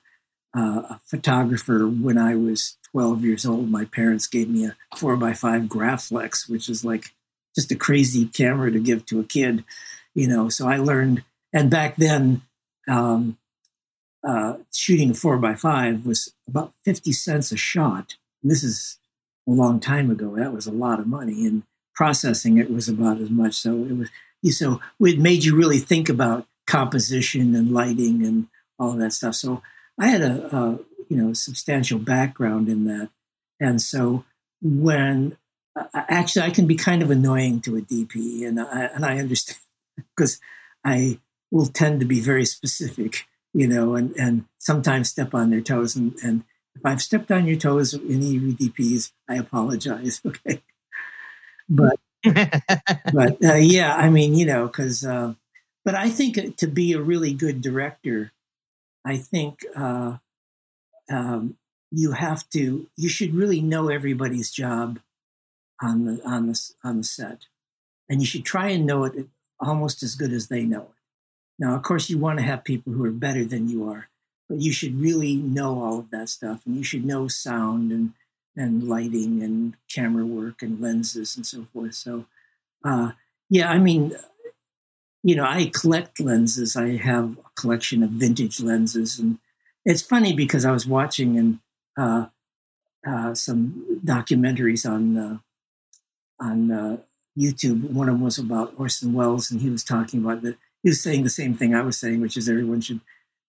a 0.53 0.99
photographer 1.05 1.87
when 1.87 2.17
I 2.17 2.35
was 2.35 2.77
12 2.91 3.23
years 3.23 3.45
old, 3.45 3.69
my 3.69 3.85
parents 3.85 4.27
gave 4.27 4.49
me 4.49 4.65
a 4.65 4.75
four 4.97 5.15
by 5.15 5.33
five 5.33 5.63
Graflex, 5.63 6.49
which 6.49 6.69
is 6.69 6.83
like 6.83 7.13
just 7.55 7.71
a 7.71 7.75
crazy 7.75 8.25
camera 8.25 8.71
to 8.71 8.79
give 8.79 9.05
to 9.07 9.19
a 9.19 9.23
kid, 9.23 9.63
you 10.13 10.27
know. 10.27 10.49
So 10.49 10.67
I 10.67 10.77
learned, 10.77 11.23
and 11.53 11.69
back 11.69 11.95
then, 11.97 12.41
um, 12.87 13.37
uh, 14.27 14.55
shooting 14.73 15.11
a 15.11 15.13
four 15.13 15.37
by 15.37 15.55
five 15.55 16.05
was 16.05 16.33
about 16.47 16.73
50 16.85 17.11
cents 17.11 17.51
a 17.51 17.57
shot. 17.57 18.15
And 18.41 18.51
this 18.51 18.63
is 18.63 18.97
a 19.47 19.51
long 19.51 19.79
time 19.79 20.11
ago. 20.11 20.35
That 20.35 20.53
was 20.53 20.67
a 20.67 20.71
lot 20.71 20.99
of 20.99 21.07
money, 21.07 21.45
and 21.45 21.63
processing 21.95 22.57
it 22.57 22.71
was 22.71 22.87
about 22.87 23.19
as 23.19 23.29
much. 23.29 23.55
So 23.55 23.83
it 23.83 23.97
was, 23.97 24.09
you 24.41 24.51
so 24.51 24.79
it 24.99 25.19
made 25.19 25.43
you 25.43 25.55
really 25.55 25.79
think 25.79 26.09
about 26.09 26.47
composition 26.67 27.55
and 27.55 27.73
lighting 27.73 28.25
and 28.25 28.47
all 28.79 28.93
that 28.93 29.13
stuff. 29.13 29.35
So 29.35 29.61
I 29.99 30.07
had 30.07 30.21
a, 30.21 30.55
a 30.55 30.79
you 31.11 31.17
know 31.17 31.33
substantial 31.33 31.99
background 31.99 32.69
in 32.69 32.85
that, 32.85 33.09
and 33.59 33.81
so 33.81 34.23
when 34.61 35.35
actually 35.93 36.45
I 36.45 36.51
can 36.51 36.67
be 36.67 36.75
kind 36.75 37.01
of 37.01 37.11
annoying 37.11 37.59
to 37.61 37.75
a 37.75 37.81
DP, 37.81 38.47
and 38.47 38.61
I, 38.61 38.85
and 38.85 39.05
I 39.05 39.17
understand 39.17 39.59
because 40.15 40.39
I 40.85 41.19
will 41.51 41.65
tend 41.65 41.99
to 41.99 42.05
be 42.05 42.21
very 42.21 42.45
specific, 42.45 43.25
you 43.53 43.67
know, 43.67 43.95
and 43.95 44.15
and 44.15 44.45
sometimes 44.57 45.09
step 45.09 45.33
on 45.33 45.49
their 45.49 45.59
toes, 45.59 45.97
and 45.97 46.15
and 46.23 46.45
if 46.75 46.85
I've 46.85 47.01
stepped 47.01 47.29
on 47.29 47.45
your 47.45 47.57
toes 47.57 47.93
in 47.93 48.23
any 48.23 48.39
DPs, 48.53 49.11
I 49.27 49.35
apologize, 49.35 50.21
okay, 50.25 50.61
but 51.67 51.99
but 52.23 53.43
uh, 53.43 53.55
yeah, 53.55 53.95
I 53.95 54.09
mean, 54.09 54.33
you 54.35 54.45
know, 54.45 54.67
because 54.67 55.05
uh, 55.05 55.33
but 55.83 55.93
I 55.93 56.09
think 56.09 56.55
to 56.55 56.67
be 56.67 56.93
a 56.93 57.01
really 57.01 57.33
good 57.33 57.59
director, 57.59 58.31
I 59.05 59.17
think. 59.17 59.65
Um, 61.11 61.57
you 61.91 62.13
have 62.13 62.49
to 62.51 62.87
you 62.95 63.09
should 63.09 63.33
really 63.33 63.61
know 63.61 63.89
everybody's 63.89 64.49
job 64.49 64.99
on 65.81 66.05
the 66.05 66.21
on 66.25 66.47
the 66.47 66.71
on 66.83 66.97
the 66.97 67.03
set, 67.03 67.45
and 68.09 68.21
you 68.21 68.25
should 68.25 68.45
try 68.45 68.69
and 68.69 68.85
know 68.85 69.03
it 69.03 69.27
almost 69.59 70.01
as 70.03 70.15
good 70.15 70.31
as 70.31 70.47
they 70.47 70.63
know 70.63 70.81
it. 70.81 71.01
Now, 71.59 71.75
of 71.75 71.83
course, 71.83 72.09
you 72.09 72.17
want 72.17 72.39
to 72.39 72.45
have 72.45 72.63
people 72.63 72.93
who 72.93 73.05
are 73.05 73.11
better 73.11 73.45
than 73.45 73.69
you 73.69 73.87
are, 73.89 74.07
but 74.49 74.59
you 74.59 74.71
should 74.71 74.99
really 74.99 75.35
know 75.35 75.83
all 75.83 75.99
of 75.99 76.11
that 76.11 76.29
stuff, 76.29 76.61
and 76.65 76.75
you 76.75 76.83
should 76.83 77.05
know 77.05 77.27
sound 77.27 77.91
and 77.91 78.13
and 78.55 78.87
lighting 78.87 79.41
and 79.43 79.75
camera 79.93 80.25
work 80.25 80.61
and 80.61 80.81
lenses 80.81 81.35
and 81.35 81.45
so 81.45 81.65
forth. 81.73 81.95
So, 81.95 82.25
uh, 82.83 83.11
yeah, 83.49 83.69
I 83.69 83.79
mean, 83.79 84.13
you 85.23 85.35
know, 85.35 85.45
I 85.45 85.71
collect 85.73 86.19
lenses. 86.19 86.75
I 86.75 86.97
have 86.97 87.37
a 87.37 87.49
collection 87.55 88.03
of 88.03 88.09
vintage 88.11 88.59
lenses 88.59 89.19
and 89.19 89.37
it's 89.85 90.01
funny 90.01 90.33
because 90.33 90.65
I 90.65 90.71
was 90.71 90.87
watching 90.87 91.37
and 91.37 91.59
uh, 91.97 92.25
uh, 93.07 93.33
some 93.33 93.99
documentaries 94.05 94.89
on 94.89 95.17
uh, 95.17 95.37
on 96.39 96.71
uh, 96.71 96.97
YouTube. 97.37 97.89
One 97.91 98.09
of 98.09 98.15
them 98.15 98.23
was 98.23 98.37
about 98.37 98.73
Orson 98.77 99.13
Welles, 99.13 99.51
and 99.51 99.61
he 99.61 99.69
was 99.69 99.83
talking 99.83 100.23
about 100.23 100.41
that. 100.43 100.57
He 100.83 100.89
was 100.89 101.01
saying 101.01 101.23
the 101.23 101.29
same 101.29 101.55
thing 101.55 101.75
I 101.75 101.81
was 101.81 101.99
saying, 101.99 102.21
which 102.21 102.37
is 102.37 102.49
everyone 102.49 102.81
should, 102.81 103.01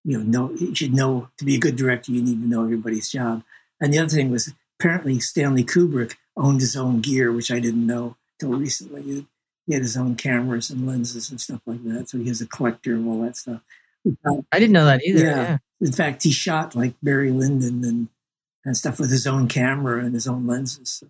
you 0.04 0.18
know, 0.18 0.48
know 0.50 0.56
you 0.56 0.76
should 0.76 0.94
know 0.94 1.30
to 1.38 1.46
be 1.46 1.56
a 1.56 1.60
good 1.60 1.76
director. 1.76 2.12
You 2.12 2.22
need 2.22 2.42
to 2.42 2.48
know 2.48 2.64
everybody's 2.64 3.10
job. 3.10 3.44
And 3.80 3.94
the 3.94 4.00
other 4.00 4.10
thing 4.10 4.32
was 4.32 4.54
apparently 4.80 5.20
Stanley 5.20 5.64
Kubrick 5.64 6.16
owned 6.38 6.62
his 6.62 6.76
own 6.76 7.02
gear, 7.02 7.32
which 7.32 7.52
I 7.52 7.60
didn't 7.60 7.88
know 7.88 8.16
till 8.40 8.54
recently. 8.54 9.26
He 9.68 9.74
had 9.74 9.84
his 9.84 9.98
own 9.98 10.16
cameras 10.16 10.70
and 10.70 10.88
lenses 10.88 11.30
and 11.30 11.40
stuff 11.40 11.62
like 11.66 11.84
that. 11.86 12.10
So 12.10 12.18
he 12.18 12.30
was 12.30 12.42
a 12.42 12.48
collector 12.48 12.96
of 12.96 13.08
all 13.08 13.22
that 13.22 13.38
stuff. 13.38 13.62
I 14.52 14.60
didn't 14.60 14.72
know 14.72 14.86
that 14.86 15.02
either. 15.06 15.26
Yeah. 15.26 15.42
yeah. 15.42 15.58
In 15.82 15.92
fact, 15.92 16.24
he 16.24 16.32
shot 16.32 16.76
like 16.76 16.94
Barry 17.02 17.32
Lyndon 17.32 17.84
and, 17.84 18.08
and 18.66 18.78
stuff 18.78 19.00
with 19.00 19.12
his 19.12 19.28
own 19.28 19.48
camera 19.48 20.04
and 20.04 20.14
his 20.14 20.28
own 20.28 20.48
lenses. 20.48 20.92
So. 20.92 21.08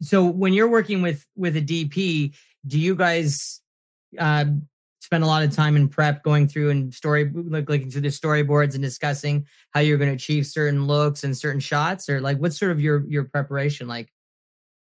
so 0.00 0.24
when 0.24 0.52
you're 0.52 0.70
working 0.70 1.02
with 1.02 1.26
with 1.36 1.56
a 1.56 1.62
DP, 1.62 2.34
do 2.66 2.78
you 2.78 2.94
guys 2.94 3.60
uh, 4.18 4.44
spend 5.00 5.24
a 5.24 5.26
lot 5.26 5.42
of 5.42 5.54
time 5.54 5.76
in 5.76 5.88
prep 5.88 6.22
going 6.22 6.46
through 6.46 6.70
and 6.70 6.94
story 6.94 7.30
like 7.34 7.68
looking 7.68 7.90
through 7.90 8.00
the 8.00 8.08
storyboards 8.08 8.74
and 8.74 8.82
discussing 8.82 9.46
how 9.72 9.80
you're 9.80 9.98
going 9.98 10.10
to 10.10 10.14
achieve 10.14 10.46
certain 10.46 10.86
looks 10.86 11.24
and 11.24 11.36
certain 11.36 11.60
shots 11.60 12.08
or 12.08 12.20
like 12.20 12.38
what's 12.38 12.58
sort 12.58 12.70
of 12.70 12.80
your 12.80 13.04
your 13.08 13.24
preparation 13.24 13.88
like 13.88 14.12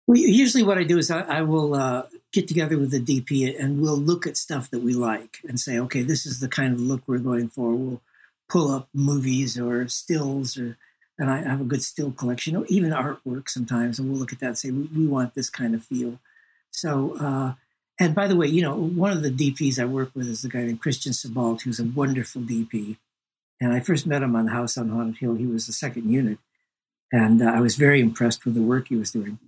well, 0.07 0.17
usually 0.17 0.63
what 0.63 0.77
i 0.77 0.83
do 0.83 0.97
is 0.97 1.11
i, 1.11 1.19
I 1.19 1.41
will 1.41 1.75
uh, 1.75 2.03
get 2.35 2.47
together 2.47 2.77
with 2.77 2.91
the 2.91 2.99
dp 2.99 3.59
and 3.59 3.81
we'll 3.81 3.97
look 3.97 4.27
at 4.27 4.37
stuff 4.37 4.69
that 4.69 4.81
we 4.81 4.93
like 4.93 5.39
and 5.47 5.59
say 5.59 5.79
okay 5.79 6.03
this 6.03 6.25
is 6.25 6.39
the 6.39 6.47
kind 6.47 6.73
of 6.73 6.79
look 6.79 7.01
we're 7.07 7.17
going 7.17 7.47
for 7.47 7.71
we'll 7.71 8.01
pull 8.49 8.71
up 8.71 8.87
movies 8.93 9.59
or 9.59 9.87
stills 9.87 10.57
or 10.57 10.77
and 11.17 11.31
I 11.31 11.41
have 11.43 11.61
a 11.61 11.65
good 11.65 11.81
still 11.81 12.11
collection 12.11 12.55
or 12.55 12.65
even 12.65 12.91
artwork 12.91 13.49
sometimes 13.49 13.99
and 13.99 14.09
we'll 14.09 14.19
look 14.19 14.33
at 14.33 14.39
that 14.39 14.47
and 14.47 14.57
say 14.57 14.71
we, 14.71 14.83
we 14.95 15.07
want 15.07 15.33
this 15.33 15.49
kind 15.49 15.73
of 15.73 15.83
feel. 15.83 16.19
So 16.71 17.15
uh, 17.19 17.53
and 17.99 18.13
by 18.13 18.27
the 18.27 18.35
way, 18.35 18.47
you 18.47 18.61
know, 18.61 18.75
one 18.75 19.11
of 19.11 19.23
the 19.23 19.31
DPs 19.31 19.79
I 19.79 19.85
work 19.85 20.11
with 20.13 20.27
is 20.27 20.41
the 20.41 20.49
guy 20.49 20.63
named 20.63 20.81
Christian 20.81 21.13
Sebaldt, 21.13 21.61
who's 21.61 21.79
a 21.79 21.85
wonderful 21.85 22.41
DP. 22.41 22.97
And 23.61 23.71
I 23.71 23.79
first 23.79 24.05
met 24.05 24.21
him 24.21 24.35
on 24.35 24.47
House 24.47 24.77
on 24.77 24.89
Haunted 24.89 25.17
Hill. 25.17 25.35
He 25.35 25.45
was 25.45 25.67
the 25.67 25.73
second 25.73 26.09
unit. 26.11 26.37
And 27.13 27.41
uh, 27.41 27.45
I 27.45 27.61
was 27.61 27.77
very 27.77 28.01
impressed 28.01 28.43
with 28.43 28.53
the 28.53 28.61
work 28.61 28.89
he 28.89 28.97
was 28.97 29.11
doing. 29.11 29.39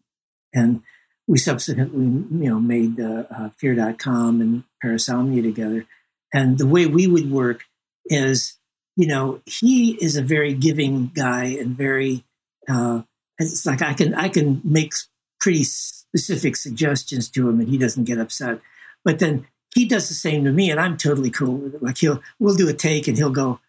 And 0.54 0.82
we 1.28 1.38
subsequently, 1.38 2.06
you 2.06 2.50
know, 2.50 2.60
made 2.60 3.00
uh, 3.00 3.24
uh, 3.30 3.50
Fear.com 3.58 4.42
and 4.42 4.64
Parasomnia 4.84 5.44
together. 5.44 5.86
And 6.34 6.58
the 6.58 6.68
way 6.68 6.86
we 6.86 7.08
would 7.08 7.30
work 7.30 7.64
is 8.06 8.58
you 8.98 9.06
know, 9.06 9.42
he 9.46 9.92
is 9.92 10.18
a 10.18 10.24
very 10.24 10.54
giving 10.54 11.12
guy 11.14 11.46
and 11.46 11.78
very, 11.78 12.26
uh, 12.68 13.04
it's 13.38 13.66
like 13.66 13.84
I 13.84 13.94
can, 13.94 14.16
I 14.16 14.28
can 14.28 14.60
make 14.64 14.92
pretty 15.40 15.64
specific 15.64 16.56
suggestions 16.56 17.30
to 17.30 17.48
him 17.48 17.60
and 17.60 17.70
he 17.70 17.78
doesn't 17.78 18.06
get 18.06 18.18
upset. 18.18 18.60
But 19.06 19.20
then 19.20 19.46
he 19.76 19.86
does 19.86 20.10
the 20.10 20.16
same 20.16 20.44
to 20.46 20.52
me, 20.52 20.72
and 20.72 20.80
I'm 20.80 20.98
totally 20.98 21.30
cool 21.30 21.56
with 21.56 21.76
it. 21.76 21.84
Like 21.84 22.00
he'll 22.00 22.22
we'll 22.40 22.56
do 22.56 22.68
a 22.68 22.74
take, 22.74 23.08
and 23.08 23.16
he'll 23.16 23.30
go, 23.30 23.60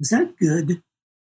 "Is 0.00 0.08
that 0.08 0.36
good?" 0.36 0.82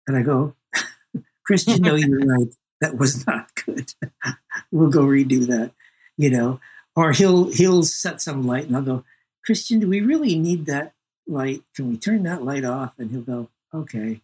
And 0.07 0.16
I 0.16 0.22
go, 0.22 0.53
"Christian, 1.45 1.82
no, 1.82 1.95
you're 1.95 2.20
right. 2.20 2.53
That 2.82 2.98
was 2.98 3.26
not 3.26 3.49
good. 3.66 3.91
we'll 4.72 4.90
go 4.90 5.04
redo 5.04 5.48
that." 5.48 5.72
You 6.18 6.30
know, 6.30 6.60
or 6.96 7.12
he'll 7.12 7.52
he'll 7.52 7.84
set 7.84 8.22
some 8.22 8.46
light, 8.46 8.68
and 8.68 8.76
I'll 8.76 8.82
go, 8.82 9.04
"Christian, 9.46 9.80
do 9.80 9.88
we 9.88 10.02
really 10.02 10.38
need 10.38 10.66
that 10.66 10.94
light? 11.28 11.64
Can 11.76 11.90
we 11.90 11.98
turn 11.98 12.24
that 12.24 12.44
light 12.44 12.66
off?" 12.66 12.94
And 12.98 13.12
he'll 13.12 13.22
go, 13.22 13.50
"Okay." 13.74 14.22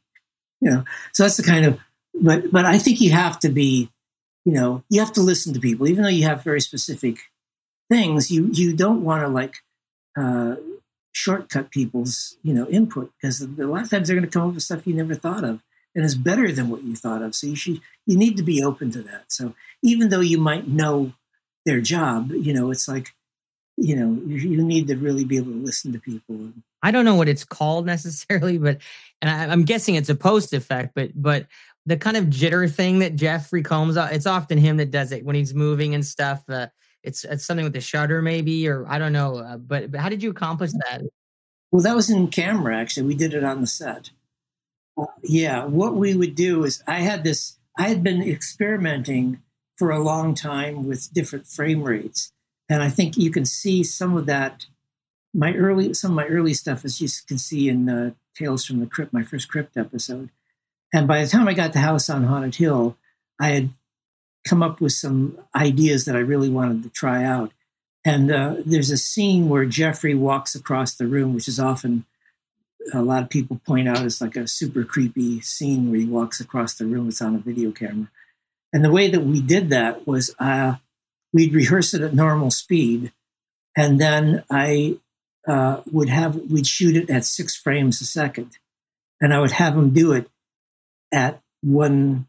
You 0.61 0.71
know, 0.71 0.83
so 1.13 1.23
that's 1.23 1.37
the 1.37 1.43
kind 1.43 1.65
of, 1.65 1.79
but 2.13 2.51
but 2.51 2.65
I 2.65 2.77
think 2.77 3.01
you 3.01 3.11
have 3.11 3.39
to 3.39 3.49
be, 3.49 3.91
you 4.45 4.53
know, 4.53 4.83
you 4.89 4.99
have 4.99 5.13
to 5.13 5.21
listen 5.21 5.53
to 5.53 5.59
people, 5.59 5.87
even 5.87 6.03
though 6.03 6.09
you 6.09 6.23
have 6.23 6.43
very 6.43 6.61
specific 6.61 7.17
things, 7.89 8.31
you 8.31 8.49
you 8.51 8.75
don't 8.75 9.03
want 9.03 9.23
to 9.23 9.27
like 9.27 9.57
uh, 10.17 10.55
shortcut 11.11 11.71
people's 11.71 12.37
you 12.43 12.53
know 12.53 12.67
input 12.67 13.11
because 13.15 13.41
a 13.41 13.47
lot 13.47 13.83
of 13.83 13.89
times 13.89 14.07
they're 14.07 14.17
going 14.17 14.29
to 14.29 14.31
come 14.31 14.49
up 14.49 14.53
with 14.53 14.63
stuff 14.63 14.85
you 14.85 14.93
never 14.93 15.15
thought 15.15 15.45
of 15.45 15.61
and 15.95 16.03
is 16.03 16.15
better 16.15 16.51
than 16.51 16.69
what 16.69 16.83
you 16.83 16.95
thought 16.95 17.21
of. 17.21 17.33
So 17.33 17.47
you 17.47 17.55
should 17.55 17.81
you 18.05 18.17
need 18.17 18.37
to 18.37 18.43
be 18.43 18.63
open 18.63 18.91
to 18.91 19.01
that. 19.03 19.25
So 19.27 19.53
even 19.81 20.09
though 20.09 20.21
you 20.21 20.37
might 20.37 20.67
know 20.67 21.13
their 21.65 21.81
job, 21.81 22.31
you 22.31 22.53
know, 22.53 22.71
it's 22.71 22.87
like 22.87 23.13
you 23.77 23.95
know 23.95 24.21
you, 24.25 24.37
you 24.37 24.63
need 24.63 24.87
to 24.87 24.95
really 24.95 25.25
be 25.25 25.37
able 25.37 25.51
to 25.51 25.57
listen 25.57 25.93
to 25.93 25.99
people. 25.99 26.51
I 26.83 26.91
don't 26.91 27.05
know 27.05 27.15
what 27.15 27.29
it's 27.29 27.45
called 27.45 27.85
necessarily, 27.95 28.57
but 28.57 28.79
and 29.21 29.29
I, 29.29 29.51
I'm 29.51 29.63
guessing 29.63 29.95
it's 29.95 30.09
a 30.09 30.15
post 30.15 30.53
effect, 30.53 30.93
but 30.95 31.11
but 31.15 31.47
the 31.87 31.97
kind 31.97 32.17
of 32.17 32.25
jitter 32.25 32.71
thing 32.71 32.99
that 32.99 33.15
Jeffrey 33.15 33.61
Combs, 33.61 33.95
it's 33.95 34.25
often 34.25 34.57
him 34.57 34.77
that 34.77 34.89
does 34.89 35.11
it 35.11 35.23
when 35.23 35.35
he's 35.35 35.53
moving 35.53 35.93
and 35.93 36.05
stuff. 36.05 36.43
Uh, 36.49 36.67
it's 37.05 37.23
it's 37.23 37.45
something 37.45 37.63
with 37.63 37.73
the 37.73 37.81
shutter 37.81 38.21
maybe 38.21 38.67
or 38.67 38.85
i 38.87 38.97
don't 38.97 39.13
know 39.13 39.37
uh, 39.37 39.57
but, 39.57 39.91
but 39.91 39.99
how 39.99 40.09
did 40.09 40.21
you 40.21 40.29
accomplish 40.29 40.71
that 40.71 41.01
well 41.71 41.81
that 41.81 41.95
was 41.95 42.09
in 42.09 42.27
camera 42.27 42.75
actually 42.75 43.05
we 43.05 43.15
did 43.15 43.33
it 43.33 43.43
on 43.43 43.61
the 43.61 43.67
set 43.67 44.09
uh, 44.09 44.24
yeah 45.23 45.65
what 45.65 45.95
we 45.95 46.15
would 46.15 46.35
do 46.35 46.63
is 46.63 46.83
i 46.87 46.99
had 46.99 47.23
this 47.23 47.57
i 47.77 47.87
had 47.87 48.03
been 48.03 48.21
experimenting 48.21 49.41
for 49.75 49.91
a 49.91 50.03
long 50.03 50.33
time 50.33 50.87
with 50.87 51.13
different 51.13 51.47
frame 51.47 51.83
rates 51.83 52.31
and 52.69 52.81
i 52.81 52.89
think 52.89 53.17
you 53.17 53.31
can 53.31 53.45
see 53.45 53.83
some 53.83 54.15
of 54.15 54.25
that 54.25 54.65
my 55.33 55.53
early 55.53 55.93
some 55.93 56.11
of 56.11 56.15
my 56.15 56.25
early 56.25 56.53
stuff 56.53 56.85
as 56.85 57.01
you 57.01 57.07
can 57.27 57.37
see 57.37 57.67
in 57.69 57.89
uh, 57.89 58.11
tales 58.35 58.65
from 58.65 58.79
the 58.79 58.85
crypt 58.85 59.13
my 59.13 59.23
first 59.23 59.49
crypt 59.49 59.75
episode 59.77 60.29
and 60.93 61.07
by 61.07 61.23
the 61.23 61.29
time 61.29 61.47
i 61.47 61.53
got 61.53 61.73
to 61.73 61.79
house 61.79 62.09
on 62.09 62.23
haunted 62.23 62.55
hill 62.55 62.97
i 63.39 63.49
had 63.49 63.69
come 64.45 64.63
up 64.63 64.79
with 64.79 64.93
some 64.93 65.37
ideas 65.55 66.05
that 66.05 66.15
I 66.15 66.19
really 66.19 66.49
wanted 66.49 66.83
to 66.83 66.89
try 66.89 67.23
out. 67.23 67.51
And 68.05 68.31
uh, 68.31 68.57
there's 68.65 68.91
a 68.91 68.97
scene 68.97 69.49
where 69.49 69.65
Jeffrey 69.65 70.13
walks 70.13 70.53
across 70.53 70.93
the 70.93 71.07
room, 71.07 71.33
which 71.33 71.47
is 71.47 71.59
often 71.59 72.05
a 72.93 73.01
lot 73.01 73.23
of 73.23 73.29
people 73.29 73.59
point 73.65 73.87
out 73.87 74.03
as 74.03 74.21
like 74.21 74.35
a 74.35 74.47
super 74.47 74.83
creepy 74.83 75.41
scene 75.41 75.89
where 75.89 75.99
he 75.99 76.05
walks 76.05 76.39
across 76.39 76.75
the 76.75 76.85
room. 76.85 77.07
It's 77.07 77.21
on 77.21 77.35
a 77.35 77.39
video 77.39 77.71
camera. 77.71 78.09
And 78.73 78.83
the 78.83 78.91
way 78.91 79.09
that 79.09 79.21
we 79.21 79.41
did 79.41 79.69
that 79.69 80.05
was 80.05 80.35
uh, 80.39 80.75
we'd 81.33 81.53
rehearse 81.53 81.93
it 81.93 82.01
at 82.01 82.13
normal 82.13 82.51
speed, 82.51 83.11
and 83.75 83.99
then 83.99 84.43
I 84.49 84.97
uh, 85.47 85.81
would 85.91 86.09
have 86.09 86.35
we'd 86.35 86.67
shoot 86.67 86.95
it 86.95 87.09
at 87.09 87.25
six 87.25 87.55
frames 87.55 88.01
a 88.01 88.05
second, 88.05 88.57
and 89.21 89.33
I 89.33 89.39
would 89.39 89.51
have 89.51 89.75
him 89.75 89.91
do 89.91 90.11
it 90.11 90.29
at 91.13 91.41
one, 91.61 92.27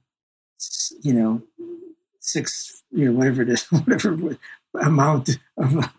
you 1.03 1.13
know, 1.13 1.43
six, 2.21 2.83
you 2.93 3.07
know, 3.07 3.13
whatever 3.13 3.43
it 3.43 3.49
is, 3.49 3.65
whatever 3.71 4.39
amount 4.75 5.39
of 5.57 5.91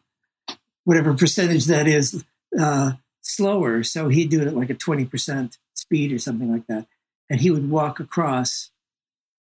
whatever 0.84 1.14
percentage 1.14 1.66
that 1.66 1.88
is 1.88 2.24
uh, 2.58 2.94
slower. 3.28 3.84
So 3.84 4.10
he'd 4.10 4.30
do 4.30 4.42
it 4.42 4.48
at 4.48 4.56
like 4.56 4.70
a 4.70 4.76
20% 4.76 5.58
speed 5.74 6.12
or 6.12 6.20
something 6.20 6.52
like 6.52 6.68
that. 6.68 6.88
And 7.30 7.40
he 7.40 7.52
would 7.52 7.70
walk 7.70 8.00
across 8.00 8.72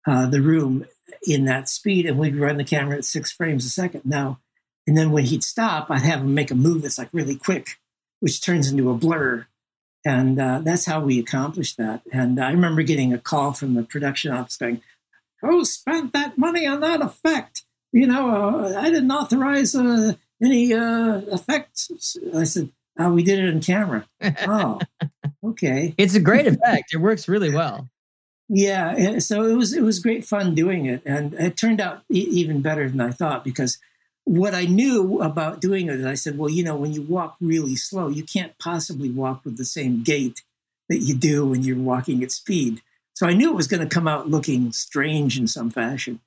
uh, 0.05 0.27
the 0.27 0.41
room 0.41 0.85
in 1.27 1.45
that 1.45 1.69
speed 1.69 2.05
and 2.05 2.17
we'd 2.17 2.35
run 2.35 2.57
the 2.57 2.63
camera 2.63 2.97
at 2.97 3.05
six 3.05 3.31
frames 3.31 3.65
a 3.65 3.69
second. 3.69 4.01
Now, 4.05 4.39
and 4.85 4.97
then 4.97 5.11
when 5.11 5.25
he'd 5.25 5.43
stop, 5.43 5.87
I'd 5.89 6.01
have 6.01 6.21
him 6.21 6.33
make 6.33 6.51
a 6.51 6.55
move 6.55 6.81
that's 6.81 6.97
like 6.97 7.09
really 7.11 7.35
quick, 7.35 7.77
which 8.19 8.41
turns 8.41 8.71
into 8.71 8.89
a 8.89 8.93
blur. 8.93 9.45
And 10.05 10.39
uh, 10.39 10.61
that's 10.63 10.85
how 10.85 11.01
we 11.01 11.19
accomplished 11.19 11.77
that. 11.77 12.01
And 12.13 12.39
I 12.39 12.51
remember 12.51 12.83
getting 12.83 13.13
a 13.13 13.17
call 13.17 13.51
from 13.51 13.73
the 13.73 13.83
production 13.83 14.31
office 14.31 14.55
going, 14.55 14.81
who 15.41 15.65
spent 15.65 16.13
that 16.13 16.37
money 16.37 16.65
on 16.65 16.79
that 16.79 17.01
effect? 17.01 17.63
You 17.91 18.07
know, 18.07 18.29
uh, 18.29 18.79
I 18.79 18.89
didn't 18.89 19.11
authorize 19.11 19.75
uh, 19.75 20.13
any 20.41 20.73
uh, 20.73 21.21
effects. 21.31 22.17
I 22.33 22.45
said, 22.45 22.69
oh, 22.99 23.11
we 23.11 23.23
did 23.23 23.39
it 23.39 23.49
in 23.49 23.61
camera. 23.61 24.05
oh, 24.47 24.79
okay. 25.43 25.93
It's 25.97 26.15
a 26.15 26.19
great 26.19 26.47
effect. 26.47 26.93
It 26.93 26.97
works 26.97 27.27
really 27.27 27.53
well. 27.53 27.89
Yeah, 28.49 29.19
so 29.19 29.43
it 29.43 29.55
was 29.55 29.73
it 29.73 29.83
was 29.83 29.99
great 29.99 30.23
fun 30.23 30.55
doing 30.55 30.85
it, 30.85 31.01
and 31.05 31.33
it 31.33 31.57
turned 31.57 31.81
out 31.81 32.03
e- 32.09 32.29
even 32.31 32.61
better 32.61 32.89
than 32.89 33.01
I 33.01 33.11
thought 33.11 33.43
because 33.43 33.77
what 34.23 34.53
I 34.53 34.65
knew 34.65 35.21
about 35.21 35.61
doing 35.61 35.87
it, 35.87 36.05
I 36.05 36.15
said, 36.15 36.37
well, 36.37 36.49
you 36.49 36.63
know, 36.63 36.75
when 36.75 36.93
you 36.93 37.01
walk 37.01 37.37
really 37.39 37.75
slow, 37.75 38.09
you 38.09 38.23
can't 38.23 38.57
possibly 38.57 39.09
walk 39.09 39.43
with 39.45 39.57
the 39.57 39.65
same 39.65 40.03
gait 40.03 40.43
that 40.89 40.99
you 40.99 41.15
do 41.15 41.45
when 41.45 41.63
you're 41.63 41.77
walking 41.77 42.23
at 42.23 42.31
speed. 42.31 42.81
So 43.13 43.25
I 43.25 43.33
knew 43.33 43.49
it 43.49 43.55
was 43.55 43.67
going 43.67 43.87
to 43.87 43.93
come 43.93 44.07
out 44.07 44.29
looking 44.29 44.71
strange 44.73 45.39
in 45.39 45.47
some 45.47 45.69
fashion, 45.69 46.19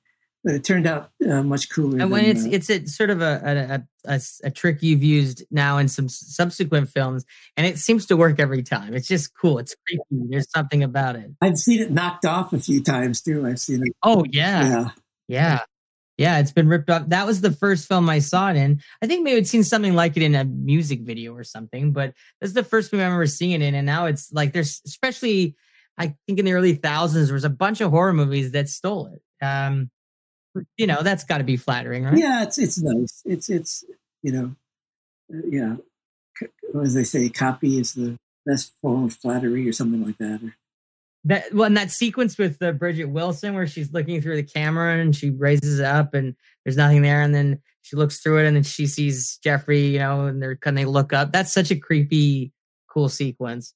but 0.43 0.55
it 0.55 0.63
turned 0.63 0.87
out 0.87 1.11
uh, 1.29 1.43
much 1.43 1.69
cooler. 1.69 1.99
And 1.99 2.11
when 2.11 2.23
than, 2.25 2.53
it's 2.53 2.69
uh, 2.69 2.73
it's 2.73 2.91
a 2.91 2.93
sort 2.93 3.09
of 3.09 3.21
a 3.21 3.83
a, 4.05 4.11
a 4.13 4.21
a, 4.43 4.51
trick 4.51 4.81
you've 4.81 5.03
used 5.03 5.43
now 5.51 5.77
in 5.77 5.87
some 5.87 6.09
subsequent 6.09 6.89
films, 6.89 7.25
and 7.57 7.67
it 7.67 7.77
seems 7.77 8.05
to 8.07 8.17
work 8.17 8.39
every 8.39 8.63
time. 8.63 8.93
It's 8.93 9.07
just 9.07 9.35
cool. 9.35 9.59
It's 9.59 9.75
creepy. 9.87 10.27
There's 10.29 10.49
something 10.49 10.83
about 10.83 11.15
it. 11.15 11.31
I've 11.41 11.57
seen 11.57 11.81
it 11.81 11.91
knocked 11.91 12.25
off 12.25 12.53
a 12.53 12.59
few 12.59 12.81
times 12.81 13.21
too. 13.21 13.45
I've 13.45 13.59
seen 13.59 13.81
it. 13.85 13.93
Oh 14.03 14.25
yeah, 14.29 14.67
yeah, 14.67 14.89
yeah. 15.27 15.59
Yeah, 16.17 16.37
it's 16.37 16.51
been 16.51 16.67
ripped 16.67 16.87
off. 16.89 17.09
That 17.09 17.25
was 17.25 17.41
the 17.41 17.51
first 17.51 17.87
film 17.87 18.07
I 18.07 18.19
saw 18.19 18.51
it 18.51 18.55
in. 18.55 18.79
I 19.01 19.07
think 19.07 19.23
maybe 19.23 19.37
I'd 19.37 19.47
seen 19.47 19.63
something 19.63 19.95
like 19.95 20.17
it 20.17 20.21
in 20.21 20.35
a 20.35 20.43
music 20.43 21.01
video 21.01 21.33
or 21.33 21.43
something, 21.43 21.93
but 21.93 22.13
this 22.39 22.49
is 22.49 22.53
the 22.53 22.63
first 22.63 22.91
film 22.91 23.01
I 23.01 23.05
remember 23.05 23.25
seeing 23.25 23.53
it 23.53 23.63
in. 23.63 23.73
And 23.73 23.87
now 23.87 24.05
it's 24.05 24.31
like 24.31 24.53
there's 24.53 24.81
especially 24.85 25.55
I 25.97 26.15
think 26.27 26.37
in 26.37 26.45
the 26.45 26.53
early 26.53 26.75
thousands 26.75 27.27
there 27.27 27.33
was 27.33 27.43
a 27.43 27.49
bunch 27.49 27.81
of 27.81 27.89
horror 27.89 28.13
movies 28.13 28.51
that 28.51 28.69
stole 28.69 29.07
it. 29.07 29.21
Um, 29.43 29.89
you 30.77 30.87
know, 30.87 31.01
that's 31.01 31.23
got 31.23 31.39
to 31.39 31.43
be 31.43 31.57
flattering, 31.57 32.03
right? 32.03 32.17
Yeah, 32.17 32.43
it's 32.43 32.57
it's 32.57 32.81
nice. 32.81 33.21
It's 33.25 33.49
it's 33.49 33.83
you 34.21 34.31
know, 34.31 34.55
uh, 35.33 35.47
yeah. 35.47 35.75
As 36.81 36.93
they 36.93 37.03
say, 37.03 37.29
copy 37.29 37.79
is 37.79 37.93
the 37.93 38.17
best 38.45 38.73
form 38.81 39.05
of 39.05 39.13
flattery, 39.13 39.67
or 39.67 39.73
something 39.73 40.03
like 40.03 40.17
that. 40.17 40.53
That 41.25 41.53
well, 41.53 41.65
and 41.65 41.77
that 41.77 41.91
sequence 41.91 42.37
with 42.37 42.61
uh, 42.61 42.73
Bridgette 42.73 43.11
Wilson 43.11 43.53
where 43.53 43.67
she's 43.67 43.93
looking 43.93 44.21
through 44.21 44.37
the 44.37 44.43
camera 44.43 44.99
and 44.99 45.15
she 45.15 45.29
raises 45.29 45.79
it 45.79 45.85
up 45.85 46.13
and 46.13 46.35
there's 46.65 46.77
nothing 46.77 47.01
there, 47.03 47.21
and 47.21 47.33
then 47.33 47.61
she 47.83 47.95
looks 47.95 48.19
through 48.19 48.39
it 48.39 48.47
and 48.47 48.55
then 48.55 48.63
she 48.63 48.87
sees 48.87 49.37
Jeffrey, 49.43 49.87
you 49.87 49.99
know, 49.99 50.25
and 50.25 50.41
they're 50.41 50.55
kind 50.55 50.77
they 50.77 50.85
look 50.85 51.13
up. 51.13 51.31
That's 51.31 51.53
such 51.53 51.71
a 51.71 51.75
creepy, 51.75 52.53
cool 52.89 53.09
sequence. 53.09 53.73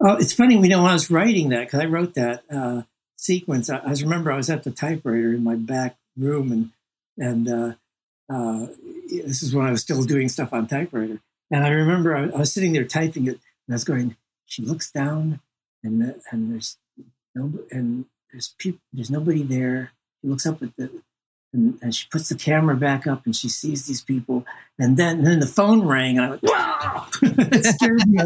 Oh, 0.00 0.14
it's 0.14 0.32
funny. 0.32 0.54
You 0.54 0.68
know, 0.68 0.82
when 0.82 0.90
I 0.90 0.94
was 0.94 1.10
writing 1.10 1.48
that, 1.48 1.66
because 1.66 1.80
I 1.80 1.86
wrote 1.86 2.14
that 2.14 2.44
uh, 2.50 2.82
sequence, 3.18 3.68
I, 3.68 3.78
I 3.78 3.92
remember 4.00 4.32
I 4.32 4.36
was 4.36 4.48
at 4.48 4.64
the 4.64 4.70
typewriter 4.70 5.34
in 5.34 5.44
my 5.44 5.56
back 5.56 5.96
room, 6.16 6.52
and 6.52 6.70
and 7.18 7.48
uh, 7.48 7.72
uh, 8.32 8.66
this 9.10 9.42
is 9.42 9.54
when 9.54 9.66
I 9.66 9.70
was 9.70 9.82
still 9.82 10.02
doing 10.02 10.28
stuff 10.28 10.52
on 10.52 10.66
typewriter. 10.66 11.20
And 11.50 11.64
I 11.64 11.70
remember 11.70 12.16
I, 12.16 12.24
I 12.24 12.38
was 12.38 12.52
sitting 12.52 12.72
there 12.72 12.84
typing 12.84 13.26
it, 13.26 13.40
and 13.66 13.70
I 13.70 13.74
was 13.74 13.84
going. 13.84 14.16
She 14.46 14.62
looks 14.62 14.90
down, 14.90 15.40
and 15.82 16.14
and 16.30 16.52
there's 16.52 16.78
no 17.34 17.52
and 17.70 18.06
there's 18.32 18.54
people. 18.58 18.80
There's 18.92 19.10
nobody 19.10 19.42
there. 19.42 19.92
She 20.20 20.28
looks 20.28 20.46
up 20.46 20.62
at 20.62 20.76
the 20.76 20.90
and, 21.54 21.78
and, 21.80 21.94
she 21.94 22.06
puts 22.10 22.28
the 22.28 22.34
camera 22.34 22.76
back 22.76 23.06
up 23.06 23.24
and 23.24 23.34
she 23.34 23.48
sees 23.48 23.86
these 23.86 24.02
people 24.02 24.44
and 24.78 24.98
then 24.98 25.18
and 25.18 25.26
then 25.26 25.40
the 25.40 25.46
phone 25.46 25.80
rang 25.80 26.18
and 26.18 26.26
I 26.26 26.28
went 26.30 26.42
wow 26.42 27.06
it 27.22 27.64
scared 27.64 28.06
me 28.06 28.18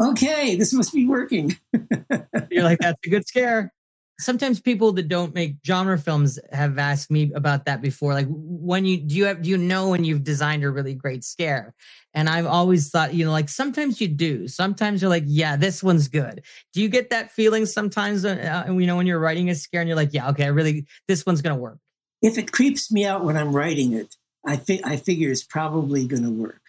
okay, 0.00 0.56
this 0.56 0.72
must 0.72 0.92
be 0.92 1.06
working. 1.06 1.56
You're 2.50 2.64
like, 2.64 2.78
that's 2.78 2.98
a 3.04 3.10
good 3.10 3.26
scare. 3.26 3.72
Sometimes 4.20 4.60
people 4.60 4.92
that 4.92 5.08
don't 5.08 5.34
make 5.34 5.56
genre 5.66 5.98
films 5.98 6.38
have 6.52 6.78
asked 6.78 7.10
me 7.10 7.32
about 7.34 7.64
that 7.64 7.80
before. 7.80 8.14
Like, 8.14 8.26
when 8.28 8.84
you 8.84 8.98
do 8.98 9.16
you 9.16 9.24
have 9.26 9.42
do 9.42 9.50
you 9.50 9.56
know 9.56 9.88
when 9.88 10.04
you've 10.04 10.24
designed 10.24 10.64
a 10.64 10.70
really 10.70 10.94
great 10.94 11.24
scare? 11.24 11.74
And 12.14 12.28
I've 12.28 12.46
always 12.46 12.90
thought, 12.90 13.14
you 13.14 13.24
know, 13.24 13.32
like 13.32 13.48
sometimes 13.48 14.00
you 14.00 14.08
do. 14.08 14.48
Sometimes 14.48 15.00
you're 15.00 15.10
like, 15.10 15.24
yeah, 15.26 15.56
this 15.56 15.82
one's 15.82 16.08
good. 16.08 16.42
Do 16.72 16.82
you 16.82 16.88
get 16.88 17.10
that 17.10 17.30
feeling 17.30 17.66
sometimes? 17.66 18.24
Uh, 18.24 18.64
you 18.68 18.86
know, 18.86 18.96
when 18.96 19.06
you're 19.06 19.20
writing 19.20 19.48
a 19.50 19.54
scare 19.54 19.80
and 19.80 19.88
you're 19.88 19.96
like, 19.96 20.12
yeah, 20.12 20.28
okay, 20.30 20.44
I 20.44 20.48
really 20.48 20.86
this 21.08 21.24
one's 21.24 21.42
gonna 21.42 21.56
work. 21.56 21.78
If 22.22 22.38
it 22.38 22.52
creeps 22.52 22.92
me 22.92 23.04
out 23.06 23.24
when 23.24 23.36
I'm 23.36 23.54
writing 23.54 23.94
it, 23.94 24.16
I 24.46 24.56
think 24.56 24.86
I 24.86 24.96
figure 24.96 25.30
it's 25.30 25.44
probably 25.44 26.06
gonna 26.06 26.30
work. 26.30 26.60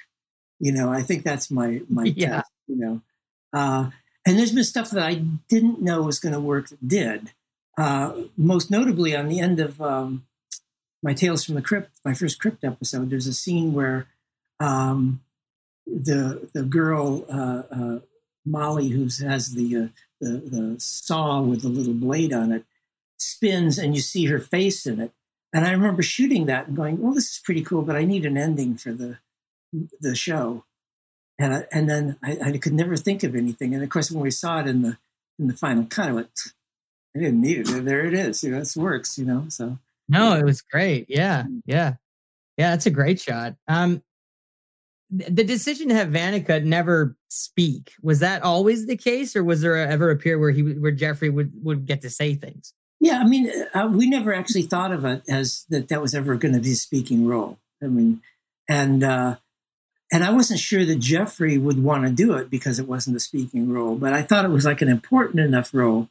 You 0.60 0.72
know, 0.72 0.92
I 0.92 1.02
think 1.02 1.24
that's 1.24 1.52
my 1.52 1.82
my 1.90 2.04
yeah. 2.16 2.38
test, 2.38 2.52
you 2.68 2.76
know. 2.78 3.02
Uh, 3.54 3.90
and 4.26 4.38
there's 4.38 4.52
been 4.52 4.64
stuff 4.64 4.92
that 4.92 5.04
I 5.04 5.16
didn't 5.50 5.82
know 5.82 6.04
was 6.04 6.20
going 6.20 6.34
to 6.34 6.40
work 6.40 6.70
that 6.70 6.88
did. 6.88 7.32
Uh, 7.78 8.24
most 8.38 8.70
notably, 8.70 9.16
on 9.16 9.28
the 9.28 9.40
end 9.40 9.60
of 9.60 9.82
um, 9.82 10.26
my 11.02 11.14
Tales 11.14 11.44
from 11.44 11.56
the 11.56 11.62
Crypt, 11.62 11.90
my 12.04 12.14
first 12.14 12.40
Crypt 12.40 12.64
episode, 12.64 13.10
there's 13.10 13.28
a 13.28 13.34
scene 13.34 13.74
where 13.74 14.08
um, 14.60 15.22
the 15.86 16.50
the 16.54 16.64
girl 16.64 17.26
uh, 17.30 17.64
uh, 17.72 18.00
Molly, 18.46 18.90
who 18.90 19.04
has 19.26 19.54
the, 19.54 19.76
uh, 19.76 19.88
the 20.20 20.32
the 20.38 20.76
saw 20.80 21.42
with 21.42 21.62
the 21.62 21.70
little 21.70 21.94
blade 21.94 22.34
on 22.34 22.52
it, 22.52 22.66
spins, 23.18 23.78
and 23.78 23.96
you 23.96 24.02
see 24.02 24.26
her 24.26 24.40
face 24.40 24.86
in 24.86 25.00
it. 25.00 25.12
And 25.54 25.66
I 25.66 25.72
remember 25.72 26.02
shooting 26.02 26.46
that 26.46 26.68
and 26.68 26.76
going, 26.76 27.02
"Well, 27.02 27.14
this 27.14 27.32
is 27.32 27.42
pretty 27.44 27.64
cool, 27.64 27.82
but 27.82 27.96
I 27.96 28.06
need 28.06 28.26
an 28.26 28.38
ending 28.38 28.78
for 28.78 28.92
the 28.92 29.18
the 30.00 30.16
show." 30.16 30.66
And 31.40 31.56
I, 31.56 31.66
and 31.72 31.90
then 31.90 32.18
I, 32.22 32.38
I 32.44 32.58
could 32.58 32.74
never 32.74 32.96
think 32.96 33.24
of 33.24 33.36
anything. 33.36 33.74
And 33.74 33.84
of 33.84 33.90
course, 33.90 34.12
when 34.12 34.22
we 34.22 34.32
saw 34.32 34.60
it 34.60 34.68
in 34.68 34.82
the 34.84 34.98
in 35.40 35.48
the 35.48 35.58
final 35.58 35.86
cut, 35.86 36.10
I 36.10 36.12
went, 36.12 36.30
"I 37.16 37.20
didn't 37.20 37.42
need 37.42 37.70
it. 37.70 37.86
There 37.86 38.06
it 38.06 38.14
is. 38.14 38.44
You 38.44 38.52
know, 38.52 38.60
this 38.60 38.78
works." 38.78 39.18
You 39.18 39.26
know, 39.26 39.46
so 39.50 39.78
no, 40.10 40.36
it 40.36 40.46
was 40.46 40.62
great. 40.62 41.06
Yeah, 41.10 41.46
yeah, 41.66 41.94
yeah. 42.58 42.72
That's 42.72 42.86
a 42.86 42.92
great 42.92 43.20
shot. 43.20 43.56
Um, 43.68 44.04
the 45.10 45.44
decision 45.44 45.90
to 45.90 45.96
have 45.96 46.10
Vannacutt 46.10 46.64
never 46.64 47.18
speak 47.28 47.94
was 48.02 48.20
that 48.20 48.44
always 48.44 48.88
the 48.88 48.96
case, 48.96 49.36
or 49.36 49.44
was 49.44 49.62
there 49.62 49.76
ever 49.76 50.10
a 50.10 50.16
period 50.16 50.40
where 50.40 50.52
he 50.52 50.62
where 50.62 50.92
Jeffrey 50.92 51.30
would 51.30 51.52
would 51.64 51.86
get 51.86 52.02
to 52.02 52.10
say 52.10 52.36
things? 52.36 52.74
Yeah, 53.02 53.18
I 53.18 53.26
mean, 53.26 53.52
uh, 53.74 53.90
we 53.92 54.08
never 54.08 54.34
actually 54.34 54.64
thought 54.64 54.92
of 54.92 55.04
it 55.06 55.24
as 55.28 55.66
that 55.70 55.90
that 55.90 56.02
was 56.02 56.14
ever 56.14 56.36
going 56.36 56.54
to 56.54 56.62
be 56.62 56.74
a 56.74 56.76
speaking 56.76 57.28
role. 57.28 57.58
I 57.84 57.88
mean, 57.88 58.22
and 58.70 59.04
uh, 59.04 59.36
and 60.12 60.24
I 60.24 60.32
wasn't 60.32 60.60
sure 60.60 60.86
that 60.86 61.00
Jeffrey 61.00 61.58
would 61.58 61.84
want 61.84 62.06
to 62.06 62.12
do 62.12 62.34
it 62.34 62.50
because 62.50 62.80
it 62.80 62.88
wasn't 62.88 63.18
a 63.18 63.22
speaking 63.22 63.72
role, 63.72 63.96
but 63.96 64.14
I 64.14 64.22
thought 64.22 64.46
it 64.46 64.52
was 64.52 64.66
like 64.66 64.82
an 64.82 64.90
important 64.90 65.40
enough 65.40 65.74
role 65.74 66.10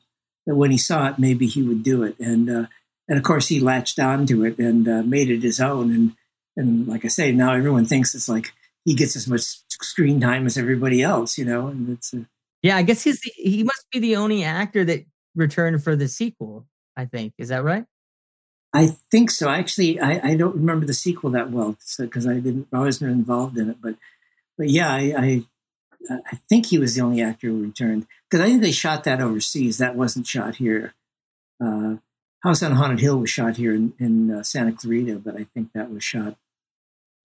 that 0.51 0.57
when 0.57 0.73
he 0.73 0.79
saw 0.79 1.07
it, 1.07 1.17
maybe 1.17 1.47
he 1.47 1.63
would 1.63 1.85
do 1.85 2.03
it. 2.03 2.19
And 2.19 2.51
uh, 2.51 2.67
and 3.09 3.17
of 3.17 3.23
course, 3.23 3.47
he 3.47 3.61
latched 3.61 4.01
onto 4.01 4.45
it 4.45 4.59
and 4.59 4.89
uh, 4.89 5.03
made 5.03 5.31
it 5.31 5.45
his 5.45 5.61
own. 5.61 5.95
And 5.95 6.13
and 6.57 6.89
like 6.89 7.05
I 7.05 7.09
say, 7.09 7.31
now 7.31 7.55
everyone 7.55 7.87
thinks 7.87 8.17
it's 8.17 8.29
like 8.29 8.53
he 8.85 8.95
gets 8.95 9.15
as 9.15 9.29
much 9.29 9.43
screen 9.69 10.21
time 10.21 10.47
as 10.47 10.59
everybody 10.59 11.03
else, 11.03 11.39
you 11.39 11.45
know. 11.45 11.69
And 11.69 11.91
it's 11.91 12.13
a, 12.13 12.27
yeah, 12.63 12.77
I 12.77 12.83
guess 12.83 13.05
he's 13.05 13.21
the, 13.21 13.31
he 13.37 13.63
must 13.63 13.87
be 13.93 14.01
the 14.01 14.17
only 14.17 14.43
actor 14.43 14.85
that 14.85 15.07
returned 15.37 15.85
for 15.85 15.95
the 15.95 16.09
sequel. 16.09 16.67
I 16.97 17.05
think 17.05 17.35
is 17.39 17.51
that 17.51 17.63
right? 17.63 17.85
I 18.75 18.89
think 19.13 19.31
so. 19.31 19.49
Actually, 19.49 20.01
I, 20.01 20.31
I 20.31 20.35
don't 20.35 20.57
remember 20.57 20.85
the 20.85 20.95
sequel 20.95 21.31
that 21.31 21.53
well 21.53 21.77
because 21.97 22.25
so, 22.25 22.31
I 22.31 22.41
didn't 22.41 22.67
I 22.73 22.81
wasn't 22.81 23.13
involved 23.13 23.57
in 23.57 23.71
it. 23.71 23.77
But 23.81 23.95
but 24.59 24.69
yeah, 24.69 24.93
I, 24.93 25.15
I 25.17 25.43
I 26.09 26.37
think 26.49 26.67
he 26.67 26.79
was 26.79 26.95
the 26.95 27.03
only 27.03 27.21
actor 27.21 27.49
who 27.49 27.63
returned 27.63 28.07
because 28.29 28.43
I 28.43 28.49
think 28.49 28.63
they 28.63 28.73
shot 28.73 29.05
that 29.05 29.21
overseas. 29.21 29.79
That 29.79 29.97
wasn't 29.97 30.27
shot 30.27 30.57
here. 30.57 30.95
Uh, 31.63 31.97
House 32.43 32.63
on 32.63 32.73
Haunted 32.73 33.01
Hill 33.01 33.19
was 33.19 33.29
shot 33.29 33.57
here 33.57 33.75
in, 33.75 33.93
in 33.99 34.31
uh, 34.31 34.43
Santa 34.43 34.73
Clarita, 34.73 35.17
but 35.17 35.37
I 35.37 35.45
think 35.53 35.73
that 35.75 35.91
was 35.91 36.03
shot 36.03 36.37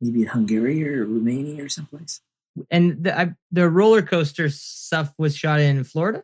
maybe 0.02 0.24
in 0.24 0.28
Hungary 0.28 0.88
or 0.88 1.06
Romania 1.06 1.64
or 1.64 1.70
someplace. 1.70 2.22
And 2.70 3.04
the 3.04 3.18
I, 3.18 3.36
the 3.52 3.70
roller 3.70 4.02
coaster 4.02 4.50
stuff 4.50 5.14
was 5.18 5.36
shot 5.36 5.60
in 5.60 5.84
Florida. 5.84 6.24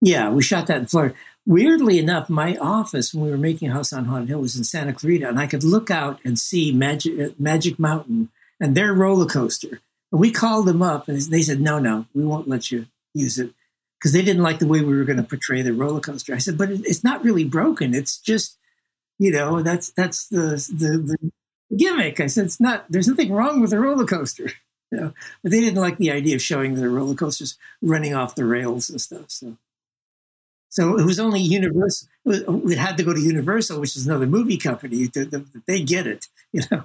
Yeah, 0.00 0.30
we 0.30 0.42
shot 0.42 0.68
that 0.68 0.78
in 0.78 0.86
Florida. 0.86 1.14
Weirdly 1.44 1.98
enough, 1.98 2.28
my 2.28 2.56
office 2.56 3.12
when 3.12 3.24
we 3.24 3.30
were 3.30 3.38
making 3.38 3.70
House 3.70 3.92
on 3.92 4.04
Haunted 4.04 4.28
Hill 4.28 4.40
was 4.40 4.56
in 4.56 4.64
Santa 4.64 4.92
Clarita, 4.92 5.28
and 5.28 5.40
I 5.40 5.46
could 5.46 5.64
look 5.64 5.90
out 5.90 6.20
and 6.24 6.38
see 6.38 6.72
Magic 6.72 7.18
uh, 7.18 7.34
Magic 7.38 7.78
Mountain 7.78 8.30
and 8.60 8.76
their 8.76 8.92
roller 8.92 9.26
coaster. 9.26 9.80
We 10.10 10.30
called 10.30 10.66
them 10.66 10.82
up, 10.82 11.08
and 11.08 11.20
they 11.20 11.42
said, 11.42 11.60
"No, 11.60 11.78
no, 11.78 12.06
we 12.14 12.24
won't 12.24 12.48
let 12.48 12.70
you 12.70 12.86
use 13.14 13.38
it," 13.38 13.52
because 13.98 14.12
they 14.12 14.22
didn't 14.22 14.42
like 14.42 14.58
the 14.58 14.66
way 14.66 14.80
we 14.80 14.96
were 14.96 15.04
going 15.04 15.18
to 15.18 15.22
portray 15.22 15.62
the 15.62 15.72
roller 15.72 16.00
coaster. 16.00 16.34
I 16.34 16.38
said, 16.38 16.56
"But 16.56 16.70
it's 16.70 17.04
not 17.04 17.24
really 17.24 17.44
broken. 17.44 17.94
It's 17.94 18.18
just, 18.18 18.56
you 19.18 19.30
know, 19.30 19.62
that's 19.62 19.90
that's 19.90 20.28
the 20.28 20.56
the, 20.72 20.98
the 20.98 21.32
gimmick. 21.76 22.20
I 22.20 22.26
said, 22.26 22.46
it's 22.46 22.60
not, 22.60 22.86
there's 22.88 23.08
nothing 23.08 23.32
wrong 23.32 23.60
with 23.60 23.72
a 23.72 23.80
roller 23.80 24.06
coaster. 24.06 24.50
You 24.90 24.98
know, 24.98 25.12
but 25.42 25.52
they 25.52 25.60
didn't 25.60 25.82
like 25.82 25.98
the 25.98 26.10
idea 26.10 26.34
of 26.34 26.40
showing 26.40 26.74
the 26.74 26.88
roller 26.88 27.14
coasters 27.14 27.58
running 27.82 28.14
off 28.14 28.36
the 28.36 28.46
rails 28.46 28.88
and 28.88 28.98
stuff. 28.98 29.26
So, 29.28 29.58
so 30.70 30.98
it 30.98 31.04
was 31.04 31.20
only 31.20 31.40
Universal. 31.40 32.08
We 32.24 32.74
had 32.74 32.96
to 32.96 33.02
go 33.02 33.12
to 33.12 33.20
Universal, 33.20 33.80
which 33.80 33.96
is 33.96 34.06
another 34.06 34.26
movie 34.26 34.56
company. 34.56 35.10
they 35.66 35.82
get 35.82 36.06
it, 36.06 36.28
you 36.52 36.62
know. 36.70 36.84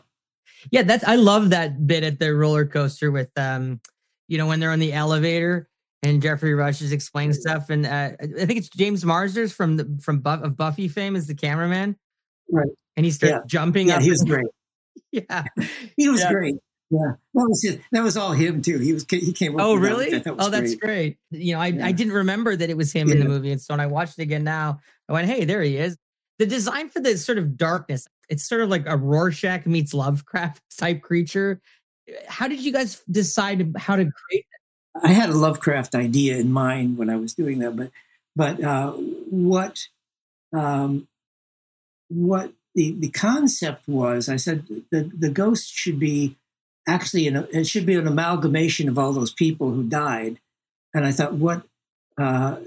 Yeah, 0.72 0.84
that's 0.84 1.04
I 1.04 1.16
love 1.16 1.50
that 1.52 1.86
bit 1.88 2.04
at 2.04 2.20
the 2.20 2.34
roller 2.34 2.66
coaster 2.66 3.12
with 3.12 3.32
um, 3.38 3.80
you 4.28 4.38
know, 4.38 4.48
when 4.48 4.60
they're 4.60 4.72
on 4.72 4.80
the 4.80 4.94
elevator 4.94 5.68
and 6.02 6.22
Geoffrey 6.22 6.54
Rush 6.54 6.82
is 6.82 6.92
explaining 6.92 7.34
stuff, 7.34 7.70
and 7.70 7.86
uh, 7.86 8.12
I 8.22 8.46
think 8.46 8.58
it's 8.58 8.70
James 8.70 9.06
Marsters 9.06 9.54
from 9.54 9.78
the 9.78 10.00
from 10.02 10.20
Buff, 10.20 10.42
of 10.42 10.58
Buffy 10.58 10.88
fame 10.88 11.16
is 11.16 11.28
the 11.28 11.36
cameraman, 11.36 11.96
right? 12.52 12.68
And 12.98 13.06
he 13.06 13.12
starts 13.12 13.32
yeah. 13.32 13.40
jumping. 13.46 13.88
Yeah, 13.88 13.98
up 13.98 14.02
he 14.02 14.10
was 14.10 14.24
great. 14.24 14.48
yeah, 15.12 15.44
he 15.98 16.10
was 16.10 16.22
yeah. 16.22 16.32
great. 16.32 16.56
Yeah, 16.90 17.14
that 17.34 17.48
was 17.48 17.64
his, 17.64 17.80
that 17.92 18.04
was 18.04 18.18
all 18.18 18.34
him 18.34 18.62
too. 18.62 18.78
He 18.80 18.94
was 18.94 19.06
he 19.10 19.34
came. 19.34 19.60
oh, 19.60 19.76
really? 19.76 20.12
That. 20.12 20.26
That 20.26 20.36
oh, 20.38 20.50
that's 20.50 20.76
great. 20.76 21.18
You 21.32 21.56
know, 21.56 21.62
I, 21.62 21.68
yeah. 21.68 21.86
I 21.88 21.92
didn't 21.92 22.14
remember 22.14 22.56
that 22.56 22.70
it 22.70 22.78
was 22.78 22.92
him 22.92 23.08
yeah. 23.08 23.16
in 23.16 23.20
the 23.20 23.28
movie, 23.28 23.52
and 23.52 23.62
so 23.62 23.74
when 23.74 23.80
I 23.80 23.88
watched 23.88 24.20
it 24.20 24.24
again 24.24 24.44
now, 24.44 24.80
I 25.10 25.14
went, 25.14 25.28
"Hey, 25.28 25.46
there 25.46 25.62
he 25.62 25.78
is." 25.78 25.98
The 26.40 26.46
design 26.46 26.90
for 26.90 27.00
the 27.00 27.18
sort 27.18 27.38
of 27.38 27.58
darkness, 27.58 28.08
it's 28.30 28.44
sort 28.44 28.62
of 28.62 28.70
like 28.70 28.86
a 28.86 28.98
Rorschach 28.98 29.66
meets 29.66 29.94
Lovecraft 29.94 30.62
type 30.78 31.02
creature. 31.02 31.62
How 32.28 32.48
did 32.48 32.60
you 32.60 32.74
guys 32.74 33.02
decide 33.10 33.76
how 33.78 33.96
to 33.96 34.04
create 34.04 34.46
it? 34.46 35.04
I 35.04 35.14
had 35.14 35.30
a 35.30 35.38
Lovecraft 35.38 35.96
idea 35.96 36.38
in 36.38 36.52
mind 36.52 36.98
when 36.98 37.10
I 37.10 37.16
was 37.16 37.34
doing 37.34 37.60
that, 37.60 37.76
but 37.76 37.92
but 38.36 38.64
uh, 38.64 38.92
what 38.92 39.80
um, 40.56 41.08
what 42.10 42.52
the, 42.76 42.96
the 43.00 43.10
concept 43.10 43.88
was 43.88 44.30
I 44.30 44.36
said 44.36 44.66
the, 44.92 45.12
the 45.18 45.30
ghost 45.30 45.72
should 45.74 46.00
be 46.00 46.36
actually 46.88 47.28
an, 47.28 47.48
it 47.52 47.66
should 47.66 47.86
be 47.86 47.96
an 47.96 48.08
amalgamation 48.08 48.90
of 48.90 48.98
all 48.98 49.14
those 49.14 49.34
people 49.34 49.72
who 49.72 49.84
died. 49.84 50.40
And 50.94 51.06
I 51.06 51.12
thought, 51.12 51.34
what, 51.34 51.64
uh, 52.18 52.58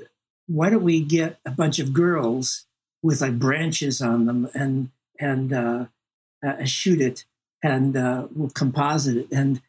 why 0.47 0.71
don't 0.71 0.83
we 0.83 1.01
get 1.01 1.39
a 1.45 1.51
bunch 1.51 1.79
of 1.79 1.93
girls 1.93 2.67
with 3.03 3.21
like 3.21 3.39
branches 3.39 4.01
on 4.01 4.27
them 4.27 4.49
and, 4.55 4.91
and 5.19 5.53
uh, 5.53 5.87
uh, 6.47 6.65
shoot 6.65 7.01
it 7.01 7.25
and 7.63 7.97
uh, 7.97 8.27
we'll 8.35 8.51
composite 8.51 9.17
it. 9.17 9.29
And 9.31 9.61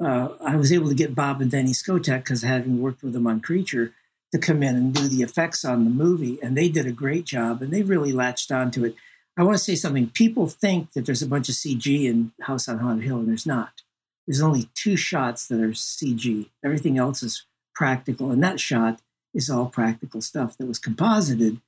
uh, 0.00 0.30
I 0.44 0.56
was 0.56 0.72
able 0.72 0.88
to 0.88 0.94
get 0.94 1.14
Bob 1.14 1.40
and 1.40 1.50
Danny 1.50 1.72
Skotak 1.72 2.24
because 2.24 2.42
having 2.42 2.80
worked 2.80 3.02
with 3.02 3.12
them 3.12 3.26
on 3.26 3.40
Creature 3.40 3.92
to 4.32 4.38
come 4.38 4.62
in 4.62 4.74
and 4.74 4.94
do 4.94 5.08
the 5.08 5.22
effects 5.22 5.64
on 5.64 5.84
the 5.84 5.90
movie. 5.90 6.38
And 6.42 6.56
they 6.56 6.68
did 6.68 6.86
a 6.86 6.92
great 6.92 7.24
job 7.24 7.62
and 7.62 7.72
they 7.72 7.82
really 7.82 8.12
latched 8.12 8.50
onto 8.50 8.84
it. 8.84 8.94
I 9.36 9.42
want 9.42 9.56
to 9.56 9.62
say 9.62 9.74
something. 9.74 10.10
People 10.10 10.46
think 10.46 10.92
that 10.92 11.06
there's 11.06 11.22
a 11.22 11.26
bunch 11.26 11.48
of 11.48 11.56
CG 11.56 12.04
in 12.04 12.32
House 12.42 12.68
on 12.68 12.78
Haunted 12.78 13.04
Hill, 13.04 13.18
and 13.18 13.28
there's 13.28 13.46
not. 13.46 13.82
There's 14.26 14.40
only 14.40 14.70
two 14.74 14.96
shots 14.96 15.48
that 15.48 15.60
are 15.60 15.70
CG. 15.70 16.50
Everything 16.64 16.98
else 16.98 17.22
is 17.22 17.44
practical, 17.74 18.30
and 18.30 18.42
that 18.44 18.60
shot 18.60 19.00
is 19.34 19.50
all 19.50 19.66
practical 19.66 20.20
stuff 20.20 20.56
that 20.58 20.68
was 20.68 20.78
composited, 20.78 21.60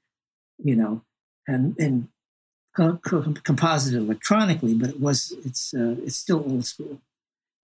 you 0.62 0.76
know, 0.76 1.02
and 1.46 1.76
and 1.78 2.08
co- 2.76 2.98
co- 3.04 3.34
composited 3.44 4.00
electronically, 4.00 4.74
but 4.74 4.90
it 4.90 5.00
was 5.00 5.32
it's 5.44 5.74
uh, 5.74 5.96
it's 6.04 6.16
still 6.16 6.44
old 6.46 6.64
school, 6.64 7.00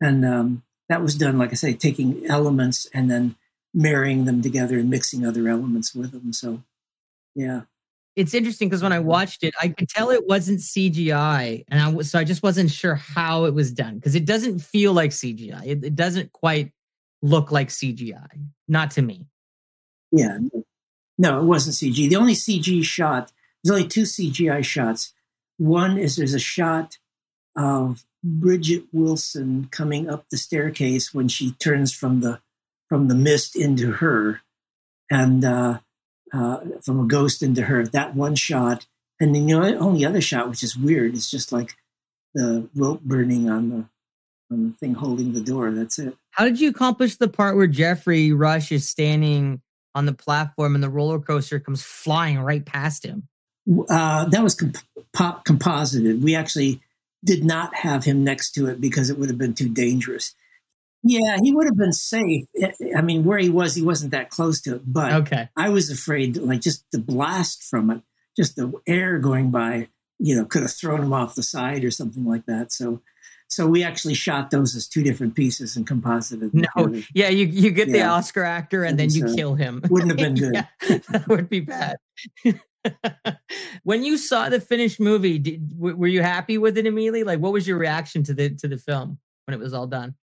and 0.00 0.24
um, 0.24 0.62
that 0.88 1.02
was 1.02 1.14
done, 1.14 1.38
like 1.38 1.50
I 1.50 1.54
say, 1.54 1.74
taking 1.74 2.26
elements 2.26 2.88
and 2.92 3.10
then 3.10 3.36
marrying 3.74 4.26
them 4.26 4.42
together 4.42 4.78
and 4.78 4.90
mixing 4.90 5.26
other 5.26 5.48
elements 5.48 5.94
with 5.94 6.12
them. 6.12 6.32
So, 6.32 6.62
yeah 7.34 7.62
it's 8.14 8.34
interesting 8.34 8.68
because 8.68 8.82
when 8.82 8.92
I 8.92 8.98
watched 8.98 9.42
it, 9.42 9.54
I 9.60 9.68
could 9.68 9.88
tell 9.88 10.10
it 10.10 10.26
wasn't 10.26 10.60
CGI, 10.60 11.64
and 11.68 11.80
I 11.80 11.88
was 11.88 12.10
so 12.10 12.18
I 12.18 12.24
just 12.24 12.42
wasn't 12.42 12.70
sure 12.70 12.94
how 12.94 13.46
it 13.46 13.54
was 13.54 13.72
done 13.72 13.96
because 13.96 14.14
it 14.14 14.26
doesn't 14.26 14.58
feel 14.58 14.92
like 14.92 15.10
CGI. 15.10 15.66
It, 15.66 15.84
it, 15.84 15.96
doesn't 15.96 16.32
quite 16.32 16.72
look 17.22 17.50
like 17.50 17.68
CGI, 17.68 18.28
not 18.68 18.90
to 18.92 19.02
me. 19.02 19.26
Yeah, 20.10 20.38
no, 21.18 21.40
it 21.40 21.44
wasn't 21.44 21.76
CG. 21.76 22.08
The 22.08 22.16
only 22.16 22.34
CG 22.34 22.82
shot 22.84 23.32
there's 23.62 23.76
only 23.76 23.88
two 23.88 24.02
CGI 24.02 24.64
shots. 24.64 25.12
One 25.58 25.98
is 25.98 26.16
there's 26.16 26.34
a 26.34 26.40
shot 26.40 26.98
of 27.56 28.04
Bridgette 28.26 28.86
Wilson 28.92 29.68
coming 29.70 30.08
up 30.08 30.26
the 30.30 30.36
staircase 30.36 31.14
when 31.14 31.28
she 31.28 31.52
turns 31.52 31.92
from 31.92 32.20
the 32.20 32.40
from 32.88 33.08
the 33.08 33.14
mist 33.14 33.56
into 33.56 33.92
her, 33.92 34.40
and 35.10 35.44
uh, 35.44 35.78
uh, 36.32 36.60
from 36.82 37.00
a 37.00 37.06
ghost 37.06 37.42
into 37.42 37.62
her. 37.62 37.86
That 37.86 38.14
one 38.14 38.34
shot, 38.34 38.86
and 39.20 39.34
then 39.34 39.46
the 39.46 39.54
only 39.54 40.04
other 40.04 40.20
shot, 40.20 40.48
which 40.48 40.62
is 40.62 40.76
weird, 40.76 41.14
is 41.14 41.30
just 41.30 41.52
like 41.52 41.74
the 42.34 42.68
rope 42.74 43.02
burning 43.02 43.48
on 43.48 43.68
the 43.70 43.84
on 44.50 44.68
the 44.68 44.72
thing 44.74 44.94
holding 44.94 45.32
the 45.32 45.40
door. 45.40 45.70
That's 45.70 45.98
it. 45.98 46.16
How 46.30 46.44
did 46.44 46.60
you 46.60 46.70
accomplish 46.70 47.16
the 47.16 47.28
part 47.28 47.56
where 47.56 47.66
Geoffrey 47.66 48.32
Rush 48.32 48.72
is 48.72 48.88
standing 48.88 49.60
on 49.94 50.06
the 50.06 50.12
platform 50.12 50.74
and 50.74 50.82
the 50.82 50.88
roller 50.88 51.18
coaster 51.18 51.60
comes 51.60 51.82
flying 51.82 52.38
right 52.38 52.64
past 52.64 53.04
him? 53.04 53.28
Uh, 53.88 54.28
that 54.28 54.42
was 54.42 54.54
comp- 54.54 55.44
composited. 55.44 56.22
We 56.22 56.34
actually 56.34 56.80
did 57.24 57.44
not 57.44 57.74
have 57.74 58.04
him 58.04 58.24
next 58.24 58.52
to 58.52 58.66
it 58.66 58.80
because 58.80 59.10
it 59.10 59.18
would 59.18 59.28
have 59.28 59.38
been 59.38 59.54
too 59.54 59.68
dangerous. 59.68 60.34
Yeah, 61.04 61.38
he 61.42 61.52
would 61.52 61.66
have 61.66 61.76
been 61.76 61.92
safe. 61.92 62.44
I 62.96 63.02
mean, 63.02 63.24
where 63.24 63.38
he 63.38 63.50
was, 63.50 63.74
he 63.74 63.82
wasn't 63.82 64.12
that 64.12 64.30
close 64.30 64.60
to 64.62 64.76
it. 64.76 64.82
But 64.86 65.12
okay. 65.12 65.48
I 65.56 65.68
was 65.68 65.90
afraid, 65.90 66.36
like 66.36 66.60
just 66.60 66.84
the 66.92 66.98
blast 66.98 67.64
from 67.64 67.90
it, 67.90 68.02
just 68.36 68.56
the 68.56 68.72
air 68.86 69.18
going 69.18 69.50
by, 69.50 69.88
you 70.18 70.36
know, 70.36 70.44
could 70.44 70.62
have 70.62 70.72
thrown 70.72 71.02
him 71.02 71.12
off 71.12 71.34
the 71.34 71.42
side 71.42 71.84
or 71.84 71.90
something 71.90 72.24
like 72.24 72.46
that. 72.46 72.72
So, 72.72 73.00
So 73.52 73.66
we 73.66 73.84
actually 73.84 74.14
shot 74.14 74.50
those 74.50 74.74
as 74.74 74.88
two 74.88 75.02
different 75.02 75.34
pieces 75.34 75.76
and 75.76 75.86
composited. 75.86 76.54
No, 76.54 77.02
yeah, 77.12 77.28
you 77.28 77.44
you 77.44 77.70
get 77.70 77.88
yeah. 77.88 77.92
the 77.92 78.02
Oscar 78.04 78.44
actor 78.44 78.82
and, 78.82 78.98
and 78.98 78.98
then 78.98 79.10
you 79.10 79.28
so 79.28 79.34
kill 79.36 79.54
him. 79.54 79.82
Wouldn't 79.90 80.10
have 80.10 80.16
been 80.16 80.34
good. 80.50 80.54
yeah, 80.54 80.98
that 81.10 81.28
would 81.28 81.50
be 81.50 81.60
bad. 81.60 81.98
when 83.82 84.04
you 84.04 84.16
saw 84.16 84.48
the 84.48 84.58
finished 84.58 84.98
movie, 84.98 85.38
did, 85.38 85.78
were 85.78 86.06
you 86.06 86.22
happy 86.22 86.56
with 86.56 86.78
it 86.78 86.86
immediately? 86.86 87.24
Like, 87.24 87.40
what 87.40 87.52
was 87.52 87.68
your 87.68 87.76
reaction 87.76 88.22
to 88.24 88.32
the 88.32 88.54
to 88.56 88.68
the 88.68 88.78
film 88.78 89.18
when 89.44 89.54
it 89.54 89.62
was 89.62 89.74
all 89.74 89.86
done? 89.86 90.14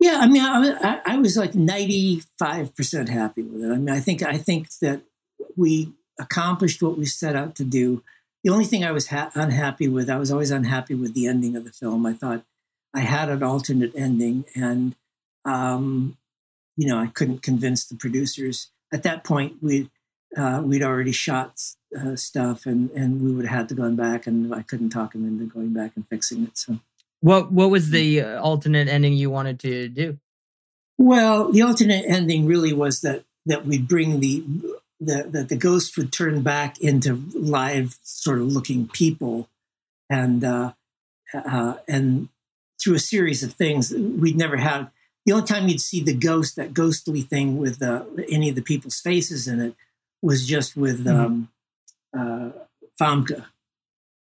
Yeah, 0.00 0.20
I 0.22 0.26
mean, 0.26 0.42
I, 0.42 1.00
I 1.04 1.18
was 1.18 1.36
like 1.36 1.54
ninety 1.54 2.22
five 2.38 2.74
percent 2.74 3.10
happy 3.10 3.42
with 3.42 3.64
it. 3.64 3.70
I 3.70 3.76
mean, 3.76 3.90
I 3.90 4.00
think 4.00 4.22
I 4.22 4.38
think 4.38 4.70
that 4.80 5.02
we 5.56 5.92
accomplished 6.18 6.80
what 6.80 6.96
we 6.96 7.04
set 7.04 7.36
out 7.36 7.54
to 7.56 7.64
do. 7.64 8.02
The 8.44 8.50
only 8.50 8.64
thing 8.64 8.82
I 8.82 8.92
was 8.92 9.08
ha- 9.08 9.30
unhappy 9.34 9.88
with, 9.88 10.08
I 10.08 10.16
was 10.16 10.32
always 10.32 10.50
unhappy 10.50 10.94
with 10.94 11.12
the 11.12 11.26
ending 11.26 11.54
of 11.54 11.64
the 11.64 11.72
film. 11.72 12.06
I 12.06 12.14
thought 12.14 12.44
I 12.94 13.00
had 13.00 13.28
an 13.28 13.42
alternate 13.42 13.92
ending, 13.94 14.44
and 14.54 14.94
um, 15.44 16.16
you 16.76 16.86
know, 16.88 16.98
I 16.98 17.08
couldn't 17.08 17.42
convince 17.42 17.86
the 17.86 17.96
producers. 17.96 18.70
At 18.92 19.02
that 19.02 19.24
point, 19.24 19.56
we 19.60 19.90
uh, 20.36 20.62
we'd 20.64 20.82
already 20.82 21.12
shot 21.12 21.60
uh, 21.98 22.16
stuff, 22.16 22.66
and 22.66 22.90
and 22.90 23.22
we 23.22 23.32
would 23.32 23.46
have 23.46 23.58
had 23.58 23.68
to 23.70 23.74
go 23.74 23.90
back, 23.92 24.26
and 24.26 24.54
I 24.54 24.62
couldn't 24.62 24.90
talk 24.90 25.14
him 25.14 25.26
into 25.26 25.46
going 25.46 25.72
back 25.72 25.92
and 25.96 26.06
fixing 26.08 26.44
it. 26.44 26.56
So, 26.56 26.78
what 27.20 27.52
what 27.52 27.70
was 27.70 27.90
the 27.90 28.22
uh, 28.22 28.40
alternate 28.40 28.88
ending 28.88 29.14
you 29.14 29.30
wanted 29.30 29.60
to 29.60 29.88
do? 29.88 30.18
Well, 30.96 31.52
the 31.52 31.62
alternate 31.62 32.04
ending 32.08 32.46
really 32.46 32.72
was 32.72 33.00
that 33.02 33.24
that 33.46 33.64
we'd 33.64 33.88
bring 33.88 34.20
the 34.20 34.44
that 35.00 35.32
the, 35.32 35.44
the 35.44 35.56
ghost 35.56 35.96
would 35.96 36.12
turn 36.12 36.42
back 36.42 36.80
into 36.80 37.22
live, 37.34 37.98
sort 38.02 38.38
of 38.38 38.46
looking 38.46 38.88
people, 38.88 39.48
and 40.10 40.42
uh, 40.44 40.72
uh, 41.32 41.74
and 41.86 42.28
through 42.80 42.94
a 42.94 43.00
series 43.00 43.42
of 43.42 43.52
things 43.54 43.92
we'd 43.92 44.36
never 44.36 44.56
had. 44.56 44.88
The 45.26 45.32
only 45.32 45.46
time 45.46 45.68
you'd 45.68 45.80
see 45.80 46.02
the 46.02 46.14
ghost, 46.14 46.56
that 46.56 46.72
ghostly 46.72 47.20
thing 47.22 47.58
with 47.58 47.82
uh, 47.82 48.04
any 48.30 48.48
of 48.48 48.54
the 48.54 48.62
people's 48.62 49.00
faces 49.00 49.46
in 49.46 49.60
it, 49.60 49.74
was 50.22 50.46
just 50.46 50.76
with 50.76 51.04
mm-hmm. 51.04 51.20
um, 51.20 51.48
uh, 52.16 52.50
Famke. 53.00 53.44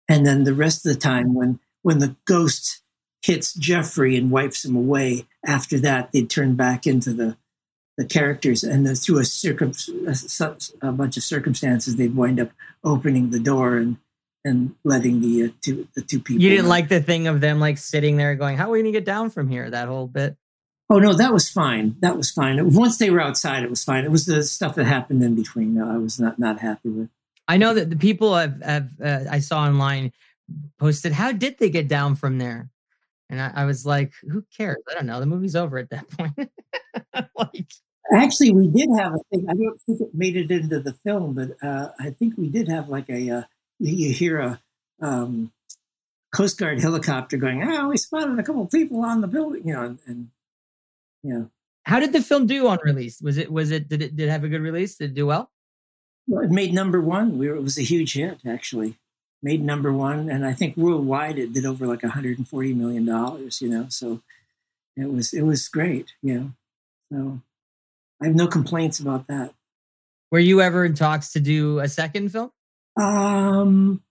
And 0.08 0.26
then 0.26 0.44
the 0.44 0.54
rest 0.54 0.86
of 0.86 0.92
the 0.92 0.98
time, 0.98 1.34
when 1.34 1.58
when 1.82 1.98
the 1.98 2.16
ghost 2.24 2.82
hits 3.22 3.54
Jeffrey 3.54 4.16
and 4.16 4.30
wipes 4.30 4.64
him 4.64 4.76
away, 4.76 5.26
after 5.44 5.78
that 5.80 6.12
they'd 6.12 6.30
turn 6.30 6.54
back 6.54 6.86
into 6.86 7.12
the 7.12 7.36
the 7.96 8.04
characters, 8.04 8.64
and 8.64 8.86
then 8.86 8.94
through 8.94 9.18
a, 9.18 9.24
circum- 9.24 9.74
a, 10.06 10.88
a 10.88 10.92
bunch 10.92 11.16
of 11.16 11.22
circumstances, 11.22 11.96
they'd 11.96 12.16
wind 12.16 12.40
up 12.40 12.50
opening 12.82 13.30
the 13.30 13.38
door 13.38 13.76
and 13.76 13.98
and 14.44 14.74
letting 14.84 15.20
the 15.20 15.44
uh, 15.44 15.48
two 15.60 15.86
the 15.94 16.02
two 16.02 16.20
people. 16.20 16.42
You 16.42 16.50
didn't 16.50 16.68
like 16.68 16.88
the 16.88 17.00
thing 17.00 17.26
of 17.26 17.40
them 17.40 17.60
like 17.60 17.78
sitting 17.78 18.16
there 18.16 18.34
going, 18.34 18.56
"How 18.56 18.68
are 18.68 18.72
we 18.72 18.82
going 18.82 18.92
to 18.92 18.98
get 18.98 19.04
down 19.04 19.30
from 19.30 19.48
here?" 19.48 19.70
That 19.70 19.88
whole 19.88 20.06
bit. 20.06 20.36
Oh 20.90 20.98
no, 20.98 21.14
that 21.14 21.32
was 21.32 21.48
fine. 21.48 21.96
That 22.00 22.16
was 22.16 22.30
fine. 22.30 22.74
Once 22.74 22.98
they 22.98 23.10
were 23.10 23.20
outside, 23.20 23.62
it 23.62 23.70
was 23.70 23.84
fine. 23.84 24.04
It 24.04 24.10
was 24.10 24.26
the 24.26 24.42
stuff 24.42 24.74
that 24.74 24.84
happened 24.84 25.22
in 25.22 25.34
between 25.34 25.74
that 25.76 25.88
I 25.88 25.96
was 25.96 26.20
not 26.20 26.38
not 26.38 26.60
happy 26.60 26.88
with. 26.88 27.08
I 27.48 27.56
know 27.56 27.74
that 27.74 27.90
the 27.90 27.96
people 27.96 28.34
have, 28.34 28.62
have 28.62 28.90
uh, 29.02 29.24
I 29.30 29.38
saw 29.40 29.62
online 29.62 30.12
posted, 30.78 31.12
"How 31.12 31.32
did 31.32 31.58
they 31.58 31.70
get 31.70 31.88
down 31.88 32.14
from 32.16 32.38
there?" 32.38 32.68
And 33.30 33.40
I, 33.40 33.52
I 33.54 33.64
was 33.64 33.86
like, 33.86 34.12
"Who 34.28 34.44
cares? 34.56 34.82
I 34.90 34.94
don't 34.94 35.06
know. 35.06 35.20
The 35.20 35.26
movie's 35.26 35.56
over 35.56 35.78
at 35.78 35.90
that 35.90 36.08
point." 36.18 36.50
like, 37.36 37.66
Actually, 38.14 38.52
we 38.52 38.66
did 38.68 38.90
have 38.98 39.14
a 39.14 39.18
thing. 39.30 39.46
I 39.48 39.54
don't 39.54 39.80
think 39.86 40.00
it 40.00 40.10
made 40.12 40.36
it 40.36 40.50
into 40.50 40.80
the 40.80 40.92
film, 41.04 41.34
but 41.34 41.56
uh, 41.66 41.90
I 41.98 42.10
think 42.10 42.34
we 42.36 42.48
did 42.48 42.68
have 42.68 42.88
like 42.88 43.08
a. 43.08 43.46
You 43.82 44.12
hear 44.12 44.38
a 44.38 44.60
um, 45.00 45.50
Coast 46.32 46.56
Guard 46.58 46.80
helicopter 46.80 47.36
going, 47.36 47.62
"Oh, 47.62 47.88
we 47.88 47.96
spotted 47.96 48.38
a 48.38 48.42
couple 48.42 48.64
people 48.66 49.04
on 49.04 49.20
the 49.20 49.26
building," 49.26 49.66
you 49.66 49.74
know, 49.74 49.82
and, 49.82 49.98
and 50.06 50.30
know, 51.24 51.50
How 51.84 52.00
did 52.00 52.12
the 52.12 52.22
film 52.22 52.46
do 52.46 52.68
on 52.68 52.78
release? 52.84 53.20
Was 53.20 53.38
it 53.38 53.50
was 53.50 53.70
it 53.70 53.88
did 53.88 54.02
it 54.02 54.16
did 54.16 54.28
it 54.28 54.30
have 54.30 54.44
a 54.44 54.48
good 54.48 54.60
release? 54.62 54.96
Did 54.96 55.10
it 55.10 55.14
do 55.14 55.26
well? 55.26 55.50
Well, 56.26 56.44
it 56.44 56.50
made 56.50 56.72
number 56.72 57.00
one. 57.00 57.38
We 57.38 57.48
were, 57.48 57.56
it 57.56 57.62
was 57.62 57.78
a 57.78 57.82
huge 57.82 58.14
hit, 58.14 58.38
actually. 58.46 58.98
Made 59.42 59.64
number 59.64 59.92
one, 59.92 60.30
and 60.30 60.46
I 60.46 60.52
think 60.52 60.76
worldwide 60.76 61.36
it 61.36 61.52
did 61.52 61.66
over 61.66 61.86
like 61.86 62.04
140 62.04 62.74
million 62.74 63.04
dollars. 63.04 63.60
You 63.60 63.68
know, 63.68 63.86
so 63.88 64.22
it 64.96 65.12
was 65.12 65.32
it 65.32 65.42
was 65.42 65.68
great. 65.68 66.12
You 66.22 66.34
know, 66.34 66.52
so 67.12 67.40
I 68.20 68.26
have 68.26 68.36
no 68.36 68.46
complaints 68.46 69.00
about 69.00 69.26
that. 69.26 69.52
Were 70.30 70.38
you 70.38 70.60
ever 70.60 70.84
in 70.84 70.94
talks 70.94 71.32
to 71.32 71.40
do 71.40 71.80
a 71.80 71.88
second 71.88 72.30
film? 72.30 72.52
Um, 72.96 74.02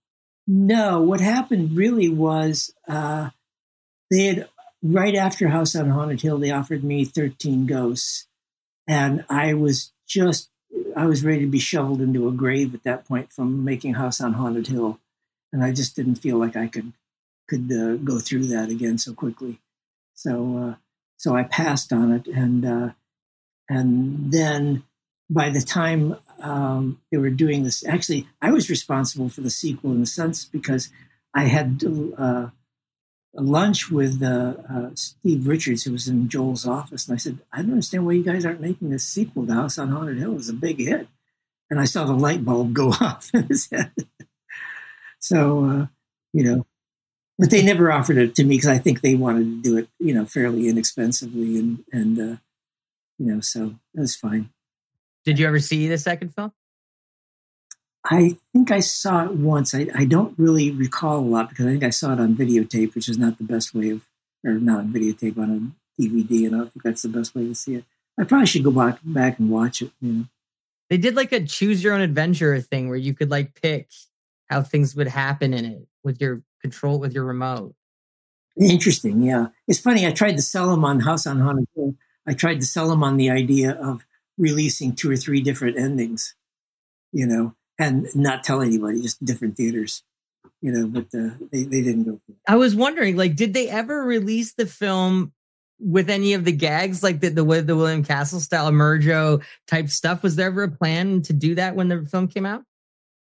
no. 0.47 1.01
What 1.01 1.21
happened 1.21 1.77
really 1.77 2.09
was 2.09 2.73
uh, 2.87 3.29
they 4.09 4.25
had 4.25 4.49
right 4.83 5.15
after 5.15 5.47
House 5.47 5.75
on 5.75 5.89
Haunted 5.89 6.21
Hill, 6.21 6.37
they 6.37 6.51
offered 6.51 6.83
me 6.83 7.05
13 7.05 7.65
Ghosts. 7.65 8.27
And 8.87 9.23
I 9.29 9.53
was 9.53 9.91
just, 10.07 10.49
I 10.95 11.05
was 11.05 11.23
ready 11.23 11.41
to 11.41 11.47
be 11.47 11.59
shoveled 11.59 12.01
into 12.01 12.27
a 12.27 12.31
grave 12.31 12.73
at 12.73 12.83
that 12.83 13.05
point 13.05 13.31
from 13.31 13.63
making 13.63 13.93
House 13.93 14.19
on 14.19 14.33
Haunted 14.33 14.67
Hill. 14.67 14.99
And 15.53 15.63
I 15.63 15.71
just 15.71 15.95
didn't 15.95 16.15
feel 16.15 16.37
like 16.37 16.55
I 16.55 16.67
could, 16.67 16.93
could 17.47 17.71
uh, 17.71 17.95
go 17.97 18.19
through 18.19 18.47
that 18.47 18.69
again 18.69 18.97
so 18.97 19.13
quickly. 19.13 19.59
So, 20.15 20.57
uh, 20.57 20.75
so 21.17 21.35
I 21.35 21.43
passed 21.43 21.93
on 21.93 22.11
it. 22.11 22.27
And, 22.27 22.65
uh, 22.65 22.89
and 23.69 24.31
then 24.31 24.83
by 25.29 25.49
the 25.49 25.61
time 25.61 26.17
um, 26.41 27.01
they 27.11 27.17
were 27.17 27.29
doing 27.29 27.63
this, 27.63 27.85
actually, 27.85 28.27
I 28.41 28.51
was 28.51 28.69
responsible 28.69 29.29
for 29.29 29.41
the 29.41 29.49
sequel 29.49 29.91
in 29.91 30.01
a 30.01 30.05
sense 30.05 30.45
because 30.45 30.89
I 31.33 31.43
had 31.43 31.83
uh, 32.17 32.47
lunch 33.33 33.89
with 33.89 34.21
uh, 34.21 34.53
uh, 34.69 34.89
Steve 34.95 35.47
Richards, 35.47 35.83
who 35.83 35.93
was 35.93 36.07
in 36.07 36.29
Joel's 36.29 36.67
office, 36.67 37.07
and 37.07 37.15
I 37.15 37.17
said, 37.17 37.39
"I 37.51 37.61
don't 37.61 37.71
understand 37.71 38.05
why 38.05 38.13
you 38.13 38.23
guys 38.23 38.45
aren't 38.45 38.61
making 38.61 38.89
this 38.89 39.05
sequel 39.05 39.45
to 39.47 39.53
House 39.53 39.77
on 39.77 39.89
Haunted 39.89 40.17
Hill. 40.17 40.35
It's 40.35 40.49
a 40.49 40.53
big 40.53 40.79
hit." 40.79 41.07
And 41.69 41.79
I 41.79 41.85
saw 41.85 42.03
the 42.03 42.13
light 42.13 42.43
bulb 42.43 42.73
go 42.73 42.89
off 43.01 43.31
in 43.33 43.43
his 43.43 43.69
head. 43.69 43.93
so, 45.19 45.65
uh, 45.65 45.85
you 46.33 46.43
know, 46.43 46.65
but 47.39 47.49
they 47.49 47.63
never 47.63 47.91
offered 47.91 48.17
it 48.17 48.35
to 48.35 48.43
me 48.43 48.57
because 48.57 48.69
I 48.69 48.77
think 48.77 49.01
they 49.01 49.15
wanted 49.15 49.63
to 49.63 49.69
do 49.69 49.77
it, 49.77 49.89
you 49.99 50.13
know, 50.13 50.25
fairly 50.25 50.67
inexpensively, 50.67 51.57
and 51.57 51.83
and 51.91 52.19
uh, 52.19 52.37
you 53.17 53.33
know, 53.33 53.39
so 53.39 53.75
it 53.95 53.99
was 53.99 54.15
fine. 54.15 54.49
Did 55.25 55.39
you 55.39 55.47
ever 55.47 55.59
see 55.59 55.87
the 55.87 55.97
second 55.97 56.33
film? 56.33 56.51
I 58.03 58.37
think 58.51 58.71
I 58.71 58.79
saw 58.79 59.25
it 59.25 59.33
once. 59.33 59.75
I, 59.75 59.87
I 59.93 60.05
don't 60.05 60.33
really 60.37 60.71
recall 60.71 61.19
a 61.19 61.21
lot 61.21 61.49
because 61.49 61.67
I 61.67 61.69
think 61.69 61.83
I 61.83 61.91
saw 61.91 62.13
it 62.13 62.19
on 62.19 62.35
videotape, 62.35 62.95
which 62.95 63.07
is 63.07 63.17
not 63.17 63.37
the 63.37 63.43
best 63.43 63.75
way 63.75 63.91
of, 63.91 64.01
or 64.43 64.53
not 64.53 64.79
on 64.79 64.93
videotape, 64.93 65.37
on 65.37 65.75
a 65.99 66.01
DVD, 66.01 66.47
and 66.47 66.55
I 66.55 66.59
don't 66.59 66.73
think 66.73 66.83
that's 66.83 67.03
the 67.03 67.09
best 67.09 67.35
way 67.35 67.45
to 67.45 67.53
see 67.53 67.75
it. 67.75 67.85
I 68.19 68.23
probably 68.23 68.47
should 68.47 68.63
go 68.63 68.71
back 68.71 68.99
back 69.03 69.39
and 69.39 69.49
watch 69.49 69.81
it. 69.81 69.91
You 70.01 70.13
know. 70.13 70.25
They 70.89 70.97
did 70.97 71.15
like 71.15 71.31
a 71.31 71.45
choose 71.45 71.83
your 71.83 71.93
own 71.93 72.01
adventure 72.01 72.59
thing 72.59 72.89
where 72.89 72.97
you 72.97 73.13
could 73.13 73.29
like 73.29 73.61
pick 73.61 73.89
how 74.49 74.61
things 74.61 74.95
would 74.95 75.07
happen 75.07 75.53
in 75.53 75.65
it 75.65 75.87
with 76.03 76.19
your 76.19 76.41
control 76.61 76.99
with 76.99 77.13
your 77.13 77.23
remote. 77.23 77.73
Interesting, 78.59 79.21
yeah. 79.21 79.47
It's 79.67 79.79
funny. 79.79 80.05
I 80.05 80.11
tried 80.11 80.35
to 80.35 80.41
sell 80.41 80.69
them 80.69 80.83
on 80.83 80.99
House 80.99 81.25
on 81.25 81.39
Haunted 81.39 81.67
Hill. 81.75 81.95
I 82.27 82.33
tried 82.33 82.59
to 82.59 82.65
sell 82.65 82.89
them 82.89 83.03
on 83.03 83.17
the 83.17 83.29
idea 83.29 83.71
of 83.71 84.05
releasing 84.37 84.95
two 84.95 85.11
or 85.11 85.17
three 85.17 85.41
different 85.41 85.77
endings. 85.77 86.35
You 87.13 87.27
know, 87.27 87.55
and 87.77 88.07
not 88.15 88.43
tell 88.43 88.61
anybody, 88.61 89.01
just 89.01 89.23
different 89.23 89.57
theaters, 89.57 90.03
you 90.61 90.71
know. 90.71 90.87
But 90.87 91.07
uh, 91.17 91.35
they 91.51 91.63
they 91.63 91.81
didn't 91.81 92.03
go. 92.03 92.21
I 92.47 92.55
was 92.55 92.75
wondering, 92.75 93.17
like, 93.17 93.35
did 93.35 93.53
they 93.53 93.69
ever 93.69 94.03
release 94.03 94.53
the 94.53 94.65
film 94.65 95.33
with 95.79 96.09
any 96.09 96.33
of 96.33 96.45
the 96.45 96.51
gags, 96.51 97.03
like 97.03 97.19
the 97.19 97.29
the, 97.29 97.43
the 97.43 97.75
William 97.75 98.03
Castle 98.03 98.39
style 98.39 98.71
Emergo 98.71 99.43
type 99.67 99.89
stuff? 99.89 100.23
Was 100.23 100.35
there 100.35 100.47
ever 100.47 100.63
a 100.63 100.71
plan 100.71 101.21
to 101.23 101.33
do 101.33 101.55
that 101.55 101.75
when 101.75 101.89
the 101.89 102.05
film 102.05 102.27
came 102.27 102.45
out? 102.45 102.63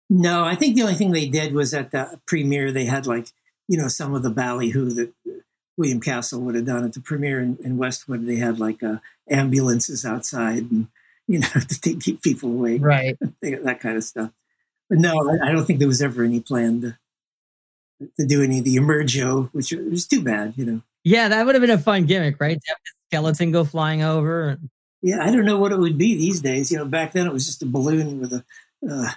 No, 0.09 0.45
I 0.45 0.55
think 0.55 0.77
the 0.77 0.83
only 0.83 0.95
thing 0.95 1.13
they 1.13 1.29
did 1.29 1.55
was 1.55 1.75
at 1.75 1.91
the 1.91 2.21
premiere 2.27 2.73
they 2.73 2.85
had 2.85 3.07
like 3.07 3.29
you 3.69 3.77
know 3.77 3.89
some 3.89 4.15
of 4.15 4.23
the 4.23 4.31
ballyhoo 4.31 4.93
that 4.95 5.13
William 5.77 6.01
Castle 6.01 6.41
would 6.43 6.55
have 6.55 6.67
done 6.67 6.85
at 6.85 6.93
the 6.93 7.01
premiere 7.01 7.41
in, 7.41 7.59
in 7.63 7.77
Westwood. 7.77 8.27
They 8.27 8.37
had 8.37 8.61
like 8.61 8.83
uh, 8.83 8.99
ambulances 9.31 10.05
outside 10.05 10.71
and 10.71 10.89
you 11.27 11.41
know, 11.41 11.49
to 11.69 11.97
keep 11.97 12.23
people 12.23 12.51
away, 12.51 12.79
right? 12.79 13.17
that 13.41 13.81
kind 13.81 13.97
of 13.97 14.05
stuff. 14.05 14.31
But 14.89 14.99
no, 14.99 15.39
I, 15.43 15.51
don't 15.51 15.65
think 15.65 15.79
there 15.79 15.89
was 15.89 16.03
ever 16.03 16.25
any 16.25 16.41
plan 16.41 16.81
to 16.83 16.99
to 18.19 18.27
do 18.27 18.43
any 18.43 18.59
of 18.59 18.65
the 18.65 18.77
emergo, 18.77 19.49
which 19.53 19.73
was 19.73 20.07
too 20.07 20.23
bad, 20.23 20.55
you 20.57 20.67
know. 20.67 20.83
Yeah, 21.05 21.29
that 21.29 21.47
would 21.47 21.55
have 21.55 21.63
been 21.63 21.71
a 21.71 21.79
fun 21.79 22.07
gimmick, 22.07 22.41
right? 22.41 22.61
To 22.61 22.69
have 22.69 22.77
the 22.85 22.91
skeleton 23.09 23.53
go 23.53 23.65
flying 23.65 24.03
over. 24.03 24.59
Yeah, 25.01 25.23
I 25.23 25.31
don't 25.31 25.45
know 25.45 25.59
what 25.59 25.73
it 25.73 25.79
would 25.79 25.99
be 25.99 26.17
these 26.17 26.41
days. 26.41 26.71
You 26.71 26.79
know, 26.79 26.87
back 26.87 27.13
then 27.13 27.27
it 27.27 27.33
was 27.33 27.47
just 27.47 27.63
a 27.63 27.67
balloon 27.67 28.21
with 28.21 28.33
a, 28.33 28.45
uh, 28.91 29.11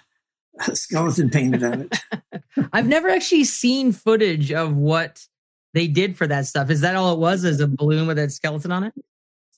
a 0.68 0.76
skeleton 0.76 1.30
painted 1.30 1.64
on 1.64 1.82
it. 1.82 2.44
I've 2.74 2.88
never 2.88 3.10
actually 3.10 3.46
seen 3.46 3.92
footage 3.92 4.52
of 4.52 4.76
what 4.76 5.26
they 5.74 5.88
did 5.88 6.18
for 6.18 6.28
that 6.28 6.46
stuff. 6.46 6.70
Is 6.70 6.82
that 6.82 6.96
all 6.96 7.14
it 7.14 7.20
was? 7.20 7.46
As 7.46 7.60
a 7.62 7.68
balloon 7.68 8.06
with 8.08 8.20
a 8.20 8.30
skeleton 8.30 8.72
on 8.72 8.84
it? 8.84 8.94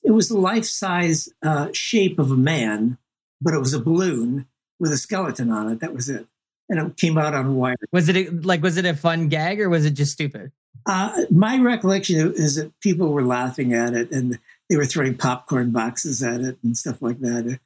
It 0.02 0.12
was 0.12 0.28
the 0.28 0.38
life 0.38 0.64
size 0.64 1.28
uh, 1.42 1.68
shape 1.72 2.18
of 2.18 2.30
a 2.30 2.36
man, 2.36 2.98
but 3.40 3.54
it 3.54 3.58
was 3.58 3.74
a 3.74 3.80
balloon 3.80 4.46
with 4.78 4.92
a 4.92 4.96
skeleton 4.96 5.50
on 5.50 5.70
it. 5.70 5.80
That 5.80 5.94
was 5.94 6.08
it, 6.08 6.26
and 6.68 6.78
it 6.78 6.96
came 6.96 7.18
out 7.18 7.34
on 7.34 7.56
wire. 7.56 7.76
Was 7.92 8.08
it 8.08 8.16
a, 8.16 8.30
like 8.30 8.62
was 8.62 8.76
it 8.76 8.86
a 8.86 8.94
fun 8.94 9.28
gag 9.28 9.60
or 9.60 9.68
was 9.68 9.84
it 9.84 9.92
just 9.92 10.12
stupid? 10.12 10.52
Uh, 10.86 11.24
my 11.30 11.58
recollection 11.58 12.32
is 12.34 12.56
that 12.56 12.78
people 12.80 13.12
were 13.12 13.24
laughing 13.24 13.74
at 13.74 13.92
it 13.92 14.10
and 14.10 14.38
they 14.68 14.76
were 14.76 14.86
throwing 14.86 15.16
popcorn 15.16 15.70
boxes 15.70 16.22
at 16.22 16.40
it 16.40 16.56
and 16.62 16.76
stuff 16.76 17.02
like 17.02 17.20
that. 17.20 17.58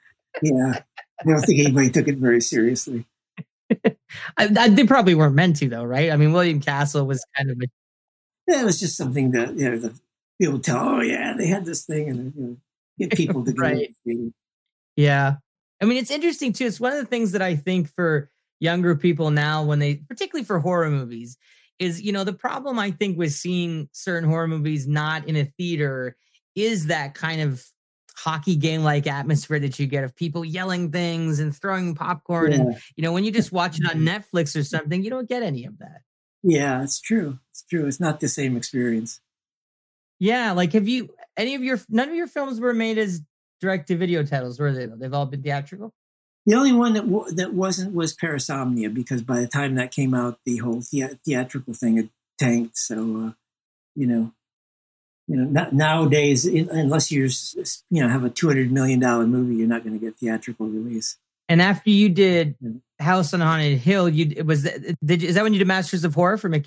Yeah, 0.42 0.80
I 1.20 1.24
don't 1.24 1.40
think 1.42 1.60
anybody 1.60 1.90
took 1.90 2.08
it 2.08 2.16
very 2.16 2.40
seriously. 2.40 3.06
I, 3.84 3.94
I, 4.36 4.68
they 4.68 4.84
probably 4.84 5.14
weren't 5.14 5.34
meant 5.34 5.56
to, 5.56 5.68
though, 5.68 5.84
right? 5.84 6.10
I 6.10 6.16
mean, 6.16 6.32
William 6.32 6.60
Castle 6.60 7.06
was 7.06 7.24
kind 7.36 7.50
of 7.50 7.58
a. 7.60 7.66
Yeah, 8.48 8.62
it 8.62 8.64
was 8.64 8.80
just 8.80 8.96
something 8.96 9.30
that 9.30 9.56
you 9.56 9.70
know 9.70 9.78
the 9.78 9.94
people 10.40 10.58
tell. 10.58 10.88
Oh 10.88 11.00
yeah, 11.00 11.34
they 11.36 11.46
had 11.46 11.64
this 11.64 11.84
thing, 11.84 12.08
and 12.08 12.32
you 12.36 12.42
know, 12.42 12.56
get 12.98 13.16
people 13.16 13.44
to 13.44 13.52
right. 13.56 13.94
Yeah, 14.96 15.36
I 15.80 15.84
mean, 15.84 15.98
it's 15.98 16.10
interesting 16.10 16.52
too. 16.52 16.66
It's 16.66 16.80
one 16.80 16.92
of 16.92 16.98
the 16.98 17.06
things 17.06 17.32
that 17.32 17.42
I 17.42 17.56
think 17.56 17.90
for 17.94 18.30
younger 18.60 18.94
people 18.96 19.30
now, 19.30 19.64
when 19.64 19.78
they, 19.78 19.96
particularly 19.96 20.44
for 20.44 20.58
horror 20.58 20.90
movies, 20.90 21.36
is 21.78 22.00
you 22.00 22.12
know 22.12 22.24
the 22.24 22.32
problem 22.32 22.78
I 22.78 22.90
think 22.90 23.18
with 23.18 23.32
seeing 23.32 23.88
certain 23.92 24.28
horror 24.28 24.48
movies 24.48 24.86
not 24.86 25.28
in 25.28 25.36
a 25.36 25.44
theater 25.44 26.16
is 26.54 26.86
that 26.86 27.14
kind 27.14 27.40
of 27.40 27.64
hockey 28.16 28.54
game 28.54 28.84
like 28.84 29.08
atmosphere 29.08 29.58
that 29.58 29.78
you 29.78 29.88
get 29.88 30.04
of 30.04 30.14
people 30.14 30.44
yelling 30.44 30.92
things 30.92 31.40
and 31.40 31.54
throwing 31.54 31.96
popcorn 31.96 32.52
yeah. 32.52 32.58
and 32.58 32.76
you 32.94 33.02
know 33.02 33.12
when 33.12 33.24
you 33.24 33.32
just 33.32 33.50
watch 33.50 33.78
it 33.80 33.90
on 33.90 34.02
Netflix 34.02 34.58
or 34.58 34.62
something 34.62 35.02
you 35.02 35.10
don't 35.10 35.28
get 35.28 35.42
any 35.42 35.64
of 35.64 35.78
that. 35.78 36.02
Yeah, 36.44 36.82
it's 36.82 37.00
true. 37.00 37.38
It's 37.50 37.62
true. 37.62 37.86
It's 37.86 38.00
not 38.00 38.20
the 38.20 38.28
same 38.28 38.56
experience. 38.56 39.20
Yeah, 40.24 40.52
like 40.52 40.72
have 40.72 40.88
you 40.88 41.14
any 41.36 41.54
of 41.54 41.62
your 41.62 41.78
none 41.90 42.08
of 42.08 42.14
your 42.14 42.26
films 42.26 42.58
were 42.58 42.72
made 42.72 42.96
as 42.96 43.20
direct 43.60 43.88
to 43.88 43.96
video 43.96 44.22
titles, 44.22 44.58
were 44.58 44.72
they? 44.72 44.86
They've 44.86 45.12
all 45.12 45.26
been 45.26 45.42
theatrical. 45.42 45.92
The 46.46 46.54
only 46.54 46.72
one 46.72 46.94
that 46.94 47.02
w- 47.02 47.30
that 47.34 47.52
wasn't 47.52 47.94
was 47.94 48.16
Parasomnia 48.16 48.92
because 48.92 49.20
by 49.20 49.40
the 49.40 49.46
time 49.46 49.74
that 49.74 49.90
came 49.90 50.14
out, 50.14 50.38
the 50.46 50.56
whole 50.56 50.82
the- 50.90 51.18
theatrical 51.26 51.74
thing 51.74 51.98
had 51.98 52.08
tanked. 52.38 52.78
So, 52.78 52.94
uh, 52.94 53.32
you 53.94 54.06
know, 54.06 54.32
you 55.28 55.36
know, 55.36 55.68
nowadays, 55.72 56.46
in, 56.46 56.70
unless 56.70 57.12
you're 57.12 57.28
you 57.90 58.02
know 58.02 58.08
have 58.08 58.24
a 58.24 58.30
two 58.30 58.48
hundred 58.48 58.72
million 58.72 59.00
dollar 59.00 59.26
movie, 59.26 59.56
you're 59.56 59.68
not 59.68 59.84
going 59.84 59.98
to 59.98 60.02
get 60.02 60.16
theatrical 60.16 60.68
release. 60.68 61.18
And 61.50 61.60
after 61.60 61.90
you 61.90 62.08
did 62.08 62.56
House 62.98 63.34
on 63.34 63.40
Haunted 63.40 63.78
Hill, 63.78 64.08
you 64.08 64.42
was 64.42 64.62
that, 64.62 64.96
did 65.04 65.22
is 65.22 65.34
that 65.34 65.44
when 65.44 65.52
you 65.52 65.58
did 65.58 65.68
Masters 65.68 66.02
of 66.02 66.14
Horror 66.14 66.38
for 66.38 66.48
Mick 66.48 66.66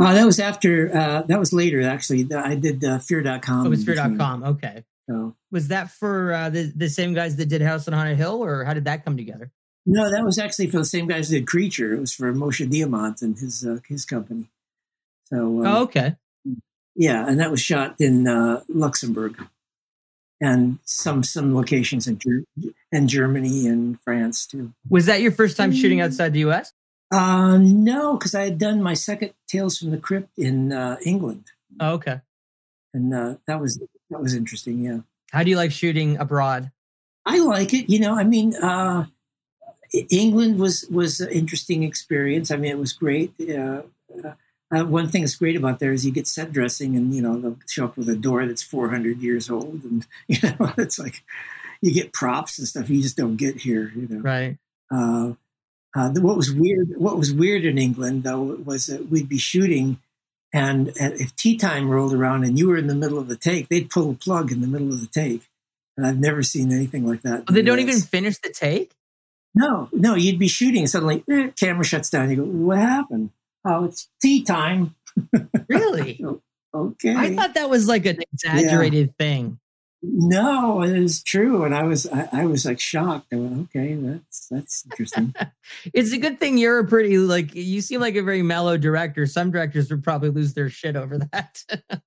Uh, 0.00 0.14
that 0.14 0.24
was 0.24 0.38
after. 0.38 0.96
Uh, 0.96 1.22
that 1.22 1.38
was 1.38 1.52
later, 1.52 1.82
actually. 1.82 2.32
I 2.32 2.54
did 2.54 2.84
uh, 2.84 2.98
Fear.com. 2.98 3.62
Oh, 3.62 3.66
it 3.66 3.70
was 3.70 3.84
Fear.com. 3.84 4.44
Okay. 4.44 4.84
So 5.08 5.34
was 5.50 5.68
that 5.68 5.90
for 5.90 6.32
uh, 6.32 6.50
the 6.50 6.72
the 6.74 6.88
same 6.88 7.14
guys 7.14 7.36
that 7.36 7.46
did 7.46 7.62
House 7.62 7.88
on 7.88 7.94
Haunted 7.94 8.18
Hill, 8.18 8.44
or 8.44 8.64
how 8.64 8.74
did 8.74 8.84
that 8.84 9.04
come 9.04 9.16
together? 9.16 9.50
No, 9.86 10.10
that 10.10 10.22
was 10.22 10.38
actually 10.38 10.68
for 10.68 10.78
the 10.78 10.84
same 10.84 11.08
guys 11.08 11.30
that 11.30 11.36
did 11.36 11.46
Creature. 11.46 11.94
It 11.94 12.00
was 12.00 12.12
for 12.12 12.32
Moshe 12.32 12.68
Diamant 12.70 13.22
and 13.22 13.38
his 13.38 13.66
uh, 13.66 13.78
his 13.88 14.04
company. 14.04 14.50
So. 15.24 15.62
Uh, 15.64 15.68
oh, 15.68 15.82
okay. 15.84 16.16
Yeah, 16.94 17.26
and 17.26 17.38
that 17.40 17.50
was 17.50 17.60
shot 17.60 17.94
in 18.00 18.26
uh, 18.26 18.62
Luxembourg, 18.68 19.36
and 20.40 20.78
some 20.84 21.22
some 21.22 21.54
locations 21.54 22.06
in 22.06 22.18
Ger- 22.18 22.72
in 22.92 23.08
Germany 23.08 23.66
and 23.66 24.00
France 24.02 24.46
too. 24.46 24.74
Was 24.90 25.06
that 25.06 25.22
your 25.22 25.32
first 25.32 25.56
time 25.56 25.72
shooting 25.72 26.00
outside 26.00 26.32
the 26.32 26.40
U.S.? 26.40 26.72
Uh, 27.10 27.56
no, 27.58 28.16
because 28.16 28.34
I 28.34 28.44
had 28.44 28.58
done 28.58 28.82
my 28.82 28.94
second 28.94 29.32
Tales 29.46 29.78
from 29.78 29.90
the 29.90 29.98
Crypt 29.98 30.30
in 30.38 30.72
uh, 30.72 30.96
England. 31.04 31.44
Oh, 31.80 31.94
okay. 31.94 32.20
And 32.92 33.14
uh, 33.14 33.36
that 33.46 33.60
was 33.60 33.78
that 34.10 34.20
was 34.20 34.34
interesting. 34.34 34.80
Yeah. 34.80 34.98
How 35.30 35.42
do 35.42 35.50
you 35.50 35.56
like 35.56 35.72
shooting 35.72 36.18
abroad? 36.18 36.70
I 37.24 37.38
like 37.40 37.74
it. 37.74 37.90
You 37.90 38.00
know, 38.00 38.14
I 38.14 38.24
mean, 38.24 38.54
uh, 38.54 39.06
England 40.10 40.58
was 40.58 40.86
was 40.90 41.20
an 41.20 41.30
interesting 41.30 41.82
experience. 41.82 42.50
I 42.50 42.56
mean, 42.56 42.70
it 42.70 42.78
was 42.78 42.92
great. 42.92 43.32
Uh, 43.40 43.82
uh, 44.70 44.84
one 44.84 45.08
thing 45.08 45.22
that's 45.22 45.36
great 45.36 45.56
about 45.56 45.78
there 45.78 45.92
is 45.92 46.04
you 46.04 46.12
get 46.12 46.26
set 46.26 46.52
dressing, 46.52 46.96
and 46.96 47.14
you 47.14 47.22
know 47.22 47.38
they'll 47.40 47.58
show 47.66 47.84
up 47.86 47.96
with 47.96 48.08
a 48.08 48.16
door 48.16 48.46
that's 48.46 48.62
400 48.62 49.18
years 49.18 49.50
old, 49.50 49.82
and 49.84 50.06
you 50.28 50.38
know 50.42 50.72
it's 50.76 50.98
like 50.98 51.22
you 51.80 51.92
get 51.92 52.12
props 52.12 52.58
and 52.58 52.68
stuff 52.68 52.90
you 52.90 53.02
just 53.02 53.16
don't 53.16 53.36
get 53.36 53.56
here. 53.56 53.92
You 53.94 54.08
know, 54.08 54.20
right? 54.20 54.58
Uh, 55.96 56.10
what 56.20 56.36
was 56.36 56.52
weird? 56.52 56.94
What 56.96 57.18
was 57.18 57.32
weird 57.32 57.64
in 57.64 57.78
England 57.78 58.22
though 58.22 58.42
was 58.42 58.86
that 58.86 59.08
we'd 59.08 59.28
be 59.28 59.38
shooting 59.38 59.98
and 60.52 60.92
if 60.96 61.36
tea 61.36 61.56
time 61.56 61.90
rolled 61.90 62.14
around 62.14 62.44
and 62.44 62.58
you 62.58 62.68
were 62.68 62.76
in 62.76 62.86
the 62.86 62.94
middle 62.94 63.18
of 63.18 63.28
the 63.28 63.36
take, 63.36 63.68
they'd 63.68 63.90
pull 63.90 64.10
a 64.10 64.14
plug 64.14 64.50
in 64.50 64.60
the 64.60 64.66
middle 64.66 64.88
of 64.88 65.00
the 65.00 65.06
take. 65.06 65.42
And 65.96 66.06
I've 66.06 66.18
never 66.18 66.42
seen 66.42 66.72
anything 66.72 67.06
like 67.06 67.22
that. 67.22 67.44
Oh, 67.48 67.52
they 67.52 67.62
don't 67.62 67.80
even 67.80 68.00
finish 68.00 68.38
the 68.38 68.50
take? 68.50 68.92
No, 69.54 69.88
no, 69.92 70.14
you'd 70.14 70.38
be 70.38 70.48
shooting 70.48 70.82
and 70.82 70.90
suddenly 70.90 71.24
eh, 71.30 71.50
camera 71.58 71.84
shuts 71.84 72.10
down. 72.10 72.30
You 72.30 72.36
go, 72.36 72.44
what 72.44 72.78
happened? 72.78 73.30
Oh, 73.64 73.84
it's 73.84 74.08
tea 74.20 74.44
time. 74.44 74.94
Really? 75.68 76.24
okay. 76.74 77.14
I 77.14 77.34
thought 77.34 77.54
that 77.54 77.68
was 77.68 77.88
like 77.88 78.06
an 78.06 78.20
exaggerated 78.32 79.08
yeah. 79.08 79.12
thing. 79.18 79.58
No, 80.00 80.82
it 80.82 80.96
is 80.96 81.24
true, 81.24 81.64
and 81.64 81.74
I 81.74 81.82
was 81.82 82.06
I, 82.06 82.28
I, 82.32 82.46
was 82.46 82.64
like 82.64 82.78
shocked. 82.78 83.32
I 83.32 83.36
went, 83.36 83.68
okay, 83.68 83.94
that's 83.94 84.46
that's 84.46 84.84
interesting. 84.84 85.34
it's 85.92 86.12
a 86.12 86.18
good 86.18 86.38
thing 86.38 86.56
you're 86.56 86.78
a 86.78 86.86
pretty 86.86 87.18
like 87.18 87.52
you 87.52 87.80
seem 87.80 88.00
like 88.00 88.14
a 88.14 88.22
very 88.22 88.42
mellow 88.42 88.76
director. 88.76 89.26
Some 89.26 89.50
directors 89.50 89.90
would 89.90 90.04
probably 90.04 90.30
lose 90.30 90.54
their 90.54 90.68
shit 90.68 90.94
over 90.94 91.18
that. 91.18 91.64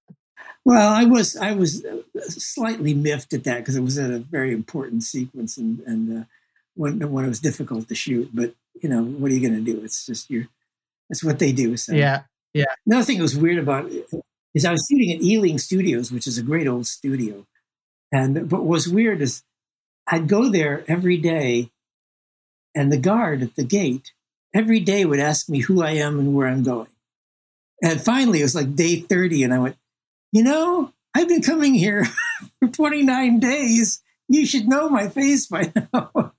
well, 0.65 0.89
I 0.89 1.03
was 1.03 1.35
I 1.35 1.51
was 1.51 1.84
uh, 1.84 1.97
slightly 2.30 2.93
miffed 2.93 3.34
at 3.34 3.43
that 3.43 3.57
because 3.57 3.76
it 3.76 3.81
was 3.81 3.97
a 3.97 4.19
very 4.19 4.53
important 4.53 5.03
sequence 5.03 5.57
and 5.57 5.81
and 5.81 6.22
uh, 6.22 6.26
when 6.76 7.11
when 7.11 7.26
it 7.26 7.30
was 7.30 7.41
difficult 7.41 7.89
to 7.89 7.95
shoot. 7.95 8.30
But 8.34 8.55
you 8.81 8.88
know, 8.88 9.03
what 9.03 9.31
are 9.31 9.34
you 9.34 9.45
going 9.45 9.65
to 9.65 9.73
do? 9.73 9.84
It's 9.84 10.05
just 10.05 10.30
you. 10.30 10.47
That's 11.09 11.26
what 11.26 11.39
they 11.39 11.51
do. 11.51 11.76
So. 11.76 11.91
Yeah, 11.91 12.22
yeah. 12.53 12.73
Another 12.85 13.03
thing 13.03 13.18
that 13.18 13.23
was 13.23 13.35
weird 13.35 13.59
about 13.59 13.91
it 13.91 14.09
is 14.53 14.63
I 14.63 14.72
was 14.72 14.88
shooting 14.89 15.11
at 15.11 15.22
Ealing 15.22 15.57
Studios, 15.57 16.09
which 16.09 16.26
is 16.26 16.38
a 16.38 16.43
great 16.43 16.68
old 16.68 16.88
studio 16.88 17.45
and 18.11 18.49
but 18.49 18.61
what 18.61 18.65
was 18.65 18.88
weird 18.88 19.21
is 19.21 19.43
I'd 20.07 20.27
go 20.27 20.49
there 20.49 20.83
every 20.88 21.17
day, 21.17 21.71
and 22.75 22.91
the 22.91 22.97
guard 22.97 23.41
at 23.41 23.55
the 23.55 23.63
gate 23.63 24.11
every 24.53 24.79
day 24.79 25.05
would 25.05 25.19
ask 25.19 25.49
me 25.49 25.59
who 25.59 25.81
I 25.81 25.91
am 25.91 26.19
and 26.19 26.35
where 26.35 26.47
I'm 26.47 26.63
going. 26.63 26.88
And 27.81 28.01
finally, 28.01 28.39
it 28.39 28.43
was 28.43 28.55
like 28.55 28.75
day 28.75 28.97
30, 28.97 29.43
and 29.43 29.53
I 29.53 29.59
went, 29.59 29.77
You 30.31 30.43
know, 30.43 30.93
I've 31.15 31.27
been 31.27 31.41
coming 31.41 31.73
here 31.73 32.05
for 32.59 32.67
29 32.67 33.39
days. 33.39 34.01
You 34.27 34.45
should 34.45 34.67
know 34.67 34.89
my 34.89 35.09
face 35.09 35.47
by 35.47 35.71
now. 35.75 36.11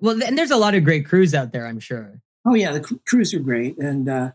well, 0.00 0.22
and 0.22 0.38
there's 0.38 0.50
a 0.50 0.56
lot 0.56 0.74
of 0.74 0.84
great 0.84 1.06
crews 1.06 1.34
out 1.34 1.52
there, 1.52 1.66
I'm 1.66 1.80
sure. 1.80 2.20
Oh, 2.46 2.54
yeah, 2.54 2.72
the 2.72 3.00
crews 3.06 3.34
are 3.34 3.40
great. 3.40 3.78
And, 3.78 4.08
uh, 4.08 4.30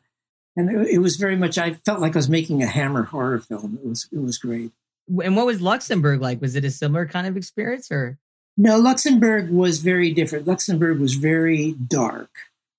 and 0.56 0.70
it, 0.70 0.96
it 0.96 0.98
was 1.00 1.16
very 1.16 1.36
much, 1.36 1.58
I 1.58 1.76
felt 1.86 2.02
like 2.02 2.16
I 2.16 2.20
was 2.20 2.30
making 2.30 2.62
a 2.62 2.68
Hammer 2.68 3.04
horror 3.04 3.40
film. 3.40 3.80
It 3.82 3.88
was, 3.88 4.10
it 4.12 4.20
was 4.20 4.38
great. 4.38 4.72
And 5.08 5.36
what 5.36 5.46
was 5.46 5.62
Luxembourg 5.62 6.22
like? 6.22 6.42
Was 6.42 6.56
it 6.56 6.66
a 6.66 6.72
similar 6.72 7.06
kind 7.06 7.28
of 7.28 7.38
experience 7.38 7.92
or? 7.92 8.18
No, 8.56 8.78
Luxembourg 8.78 9.50
was 9.50 9.80
very 9.80 10.14
different. 10.14 10.48
Luxembourg 10.48 11.00
was 11.00 11.16
very 11.16 11.74
dark. 11.74 12.30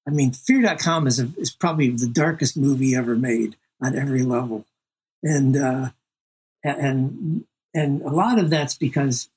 I 0.06 0.10
mean, 0.10 0.32
Fear.com 0.32 1.06
is, 1.06 1.18
a, 1.18 1.30
is 1.36 1.50
probably 1.50 1.90
the 1.90 2.08
darkest 2.08 2.56
movie 2.56 2.94
ever 2.94 3.16
made 3.16 3.56
on 3.82 3.98
every 3.98 4.22
level. 4.22 4.64
And, 5.22 5.56
uh, 5.56 5.90
and, 6.62 7.44
and 7.74 8.02
a 8.02 8.10
lot 8.10 8.38
of 8.38 8.50
that's 8.50 8.76
because 8.76 9.28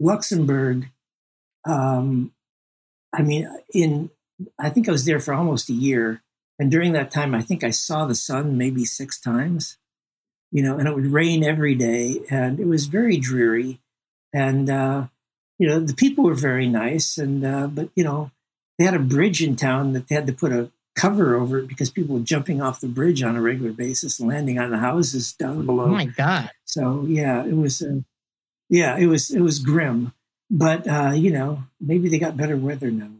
Luxembourg, 0.00 0.90
um, 1.66 2.32
I 3.12 3.22
mean, 3.22 3.48
in, 3.72 4.10
I 4.58 4.70
think 4.70 4.88
I 4.88 4.92
was 4.92 5.04
there 5.04 5.20
for 5.20 5.32
almost 5.32 5.70
a 5.70 5.74
year. 5.74 6.22
And 6.58 6.70
during 6.70 6.92
that 6.92 7.10
time, 7.10 7.34
I 7.34 7.42
think 7.42 7.62
I 7.62 7.70
saw 7.70 8.06
the 8.06 8.14
sun 8.14 8.58
maybe 8.58 8.84
six 8.84 9.20
times 9.20 9.78
you 10.54 10.62
know, 10.62 10.78
and 10.78 10.86
it 10.86 10.94
would 10.94 11.06
rain 11.06 11.42
every 11.42 11.74
day, 11.74 12.20
and 12.30 12.60
it 12.60 12.66
was 12.68 12.86
very 12.86 13.16
dreary. 13.16 13.80
And 14.32 14.70
uh, 14.70 15.08
you 15.58 15.66
know, 15.66 15.80
the 15.80 15.94
people 15.94 16.24
were 16.24 16.34
very 16.34 16.68
nice, 16.68 17.18
and 17.18 17.44
uh, 17.44 17.66
but 17.66 17.88
you 17.96 18.04
know, 18.04 18.30
they 18.78 18.84
had 18.84 18.94
a 18.94 19.00
bridge 19.00 19.42
in 19.42 19.56
town 19.56 19.94
that 19.94 20.06
they 20.06 20.14
had 20.14 20.28
to 20.28 20.32
put 20.32 20.52
a 20.52 20.70
cover 20.94 21.34
over 21.34 21.58
it 21.58 21.66
because 21.66 21.90
people 21.90 22.14
were 22.14 22.22
jumping 22.22 22.62
off 22.62 22.80
the 22.80 22.86
bridge 22.86 23.20
on 23.20 23.34
a 23.34 23.42
regular 23.42 23.72
basis, 23.72 24.20
landing 24.20 24.60
on 24.60 24.70
the 24.70 24.78
houses 24.78 25.32
down 25.32 25.66
below. 25.66 25.86
Oh 25.86 25.88
my 25.88 26.06
god! 26.06 26.50
So 26.64 27.04
yeah, 27.08 27.44
it 27.44 27.56
was. 27.56 27.82
Uh, 27.82 28.02
yeah, 28.68 28.96
it 28.96 29.06
was 29.06 29.32
it 29.32 29.40
was 29.40 29.58
grim, 29.58 30.12
but 30.52 30.86
uh, 30.86 31.14
you 31.16 31.32
know, 31.32 31.64
maybe 31.80 32.08
they 32.08 32.20
got 32.20 32.36
better 32.36 32.56
weather 32.56 32.92
now. 32.92 33.10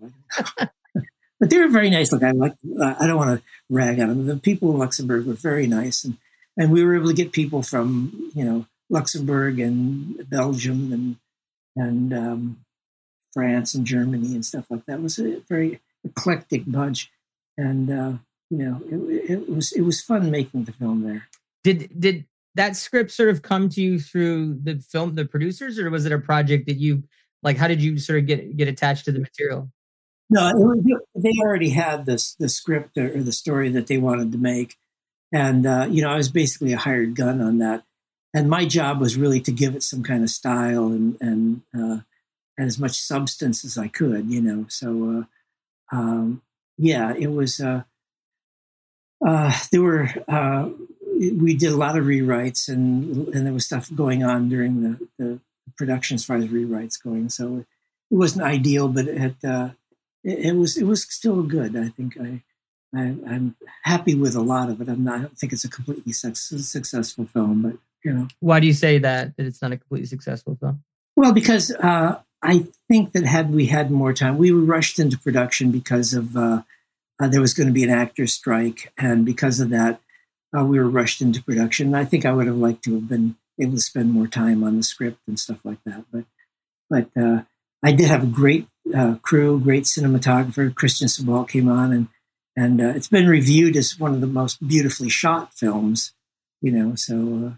but 0.94 1.50
they 1.50 1.58
were 1.58 1.68
very 1.68 1.90
nice. 1.90 2.12
Look, 2.12 2.22
I 2.22 2.30
like. 2.30 2.54
Uh, 2.80 2.94
I 2.98 3.08
don't 3.08 3.16
want 3.16 3.40
to 3.40 3.44
rag 3.68 3.98
on 3.98 4.08
them. 4.08 4.26
The 4.26 4.36
people 4.36 4.70
in 4.70 4.78
Luxembourg 4.78 5.26
were 5.26 5.34
very 5.34 5.66
nice, 5.66 6.04
and 6.04 6.16
and 6.56 6.70
we 6.70 6.84
were 6.84 6.94
able 6.94 7.08
to 7.08 7.14
get 7.14 7.32
people 7.32 7.62
from 7.62 8.30
you 8.34 8.44
know 8.44 8.66
Luxembourg 8.90 9.58
and 9.60 10.28
Belgium 10.28 10.92
and 10.92 11.16
and 11.76 12.14
um, 12.14 12.64
France 13.32 13.74
and 13.74 13.86
Germany 13.86 14.34
and 14.34 14.44
stuff 14.44 14.66
like 14.70 14.86
that. 14.86 14.94
It 14.94 15.02
was 15.02 15.18
a 15.18 15.40
very 15.48 15.80
eclectic 16.04 16.62
bunch, 16.66 17.10
and 17.56 17.90
uh, 17.90 18.12
you 18.50 18.58
know 18.58 18.80
it, 18.90 19.30
it 19.30 19.48
was 19.48 19.72
it 19.72 19.82
was 19.82 20.00
fun 20.00 20.30
making 20.30 20.64
the 20.64 20.72
film 20.72 21.02
there. 21.02 21.28
Did 21.62 21.90
did 21.98 22.26
that 22.54 22.76
script 22.76 23.10
sort 23.10 23.30
of 23.30 23.42
come 23.42 23.68
to 23.70 23.82
you 23.82 23.98
through 23.98 24.60
the 24.62 24.78
film, 24.78 25.14
the 25.14 25.24
producers, 25.24 25.78
or 25.78 25.90
was 25.90 26.06
it 26.06 26.12
a 26.12 26.18
project 26.18 26.66
that 26.66 26.76
you 26.76 27.02
like? 27.42 27.56
How 27.56 27.68
did 27.68 27.82
you 27.82 27.98
sort 27.98 28.20
of 28.20 28.26
get 28.26 28.56
get 28.56 28.68
attached 28.68 29.04
to 29.06 29.12
the 29.12 29.20
material? 29.20 29.70
No, 30.30 30.50
was, 30.54 30.78
they 31.14 31.32
already 31.42 31.70
had 31.70 32.06
this 32.06 32.34
the 32.36 32.48
script 32.48 32.96
or 32.96 33.22
the 33.22 33.32
story 33.32 33.68
that 33.70 33.88
they 33.88 33.98
wanted 33.98 34.32
to 34.32 34.38
make, 34.38 34.76
and 35.34 35.66
uh, 35.66 35.88
you 35.90 36.00
know, 36.00 36.10
I 36.10 36.16
was 36.16 36.30
basically 36.30 36.72
a 36.72 36.78
hired 36.78 37.16
gun 37.16 37.40
on 37.40 37.58
that. 37.58 37.82
And 38.32 38.48
my 38.48 38.64
job 38.64 39.00
was 39.00 39.16
really 39.16 39.40
to 39.42 39.52
give 39.52 39.74
it 39.76 39.82
some 39.82 40.02
kind 40.02 40.22
of 40.22 40.30
style 40.30 40.86
and 40.86 41.16
and, 41.20 41.62
uh, 41.76 42.00
and 42.56 42.66
as 42.68 42.78
much 42.78 42.92
substance 42.92 43.64
as 43.64 43.76
I 43.76 43.88
could, 43.88 44.30
you 44.30 44.40
know. 44.40 44.66
So, 44.68 45.26
uh, 45.92 45.96
um, 45.96 46.42
yeah, 46.78 47.12
it 47.18 47.32
was. 47.32 47.60
Uh, 47.60 47.82
uh, 49.26 49.52
there 49.72 49.82
were 49.82 50.08
we 51.16 51.54
did 51.54 51.72
a 51.72 51.76
lot 51.76 51.98
of 51.98 52.04
rewrites, 52.04 52.68
and 52.68 53.28
and 53.28 53.46
there 53.46 53.52
was 53.52 53.66
stuff 53.66 53.90
going 53.94 54.22
on 54.22 54.48
during 54.48 54.82
the, 54.82 55.08
the 55.18 55.40
production 55.76 56.14
as 56.14 56.24
far 56.24 56.36
as 56.36 56.46
rewrites 56.46 57.02
going. 57.02 57.28
So 57.28 57.64
it 58.10 58.14
wasn't 58.14 58.44
ideal, 58.44 58.88
but 58.88 59.08
it, 59.08 59.36
uh, 59.44 59.70
it, 60.22 60.38
it 60.46 60.56
was 60.56 60.76
it 60.76 60.84
was 60.84 61.02
still 61.02 61.42
good. 61.42 61.76
I 61.76 61.88
think 61.88 62.16
I, 62.20 62.42
I 62.96 63.34
am 63.34 63.56
happy 63.82 64.14
with 64.14 64.34
a 64.34 64.40
lot 64.40 64.70
of 64.70 64.80
it. 64.80 64.88
I'm 64.88 65.04
not. 65.04 65.14
I 65.14 65.22
don't 65.22 65.38
think 65.38 65.52
it's 65.52 65.64
a 65.64 65.70
completely 65.70 66.12
successful 66.12 67.26
film, 67.26 67.62
but 67.62 67.76
you 68.04 68.12
know. 68.12 68.28
Why 68.40 68.60
do 68.60 68.66
you 68.66 68.72
say 68.72 68.98
that 68.98 69.36
that 69.36 69.46
it's 69.46 69.62
not 69.62 69.72
a 69.72 69.76
completely 69.76 70.06
successful 70.06 70.56
film? 70.60 70.82
Well, 71.16 71.32
because 71.32 71.70
uh, 71.70 72.20
I 72.42 72.66
think 72.88 73.12
that 73.12 73.24
had 73.24 73.52
we 73.52 73.66
had 73.66 73.90
more 73.90 74.12
time, 74.12 74.38
we 74.38 74.52
were 74.52 74.60
rushed 74.60 74.98
into 74.98 75.18
production 75.18 75.70
because 75.70 76.12
of 76.12 76.36
uh, 76.36 76.62
uh, 77.20 77.28
there 77.28 77.40
was 77.40 77.54
going 77.54 77.68
to 77.68 77.72
be 77.72 77.84
an 77.84 77.90
actor 77.90 78.26
strike, 78.26 78.92
and 78.98 79.24
because 79.24 79.60
of 79.60 79.70
that, 79.70 80.00
uh, 80.56 80.64
we 80.64 80.78
were 80.78 80.88
rushed 80.88 81.20
into 81.20 81.42
production. 81.42 81.94
I 81.94 82.04
think 82.04 82.24
I 82.24 82.32
would 82.32 82.46
have 82.46 82.56
liked 82.56 82.84
to 82.84 82.94
have 82.94 83.08
been 83.08 83.36
able 83.60 83.74
to 83.74 83.80
spend 83.80 84.12
more 84.12 84.26
time 84.26 84.64
on 84.64 84.76
the 84.76 84.82
script 84.82 85.20
and 85.26 85.38
stuff 85.38 85.64
like 85.64 85.78
that. 85.84 86.04
But 86.12 86.24
but 86.90 87.08
uh, 87.20 87.42
I 87.82 87.92
did 87.92 88.08
have 88.08 88.22
a 88.22 88.26
great 88.26 88.68
uh, 88.94 89.16
crew, 89.22 89.58
great 89.58 89.84
cinematographer. 89.84 90.74
Christian 90.74 91.08
Sebaldt 91.08 91.48
came 91.48 91.68
on, 91.68 91.92
and 91.92 92.08
and 92.56 92.80
uh, 92.80 92.88
it's 92.88 93.08
been 93.08 93.26
reviewed 93.26 93.76
as 93.76 93.98
one 93.98 94.14
of 94.14 94.20
the 94.20 94.26
most 94.26 94.66
beautifully 94.66 95.08
shot 95.08 95.54
films. 95.54 96.14
You 96.60 96.72
know, 96.72 96.94
so 96.94 97.56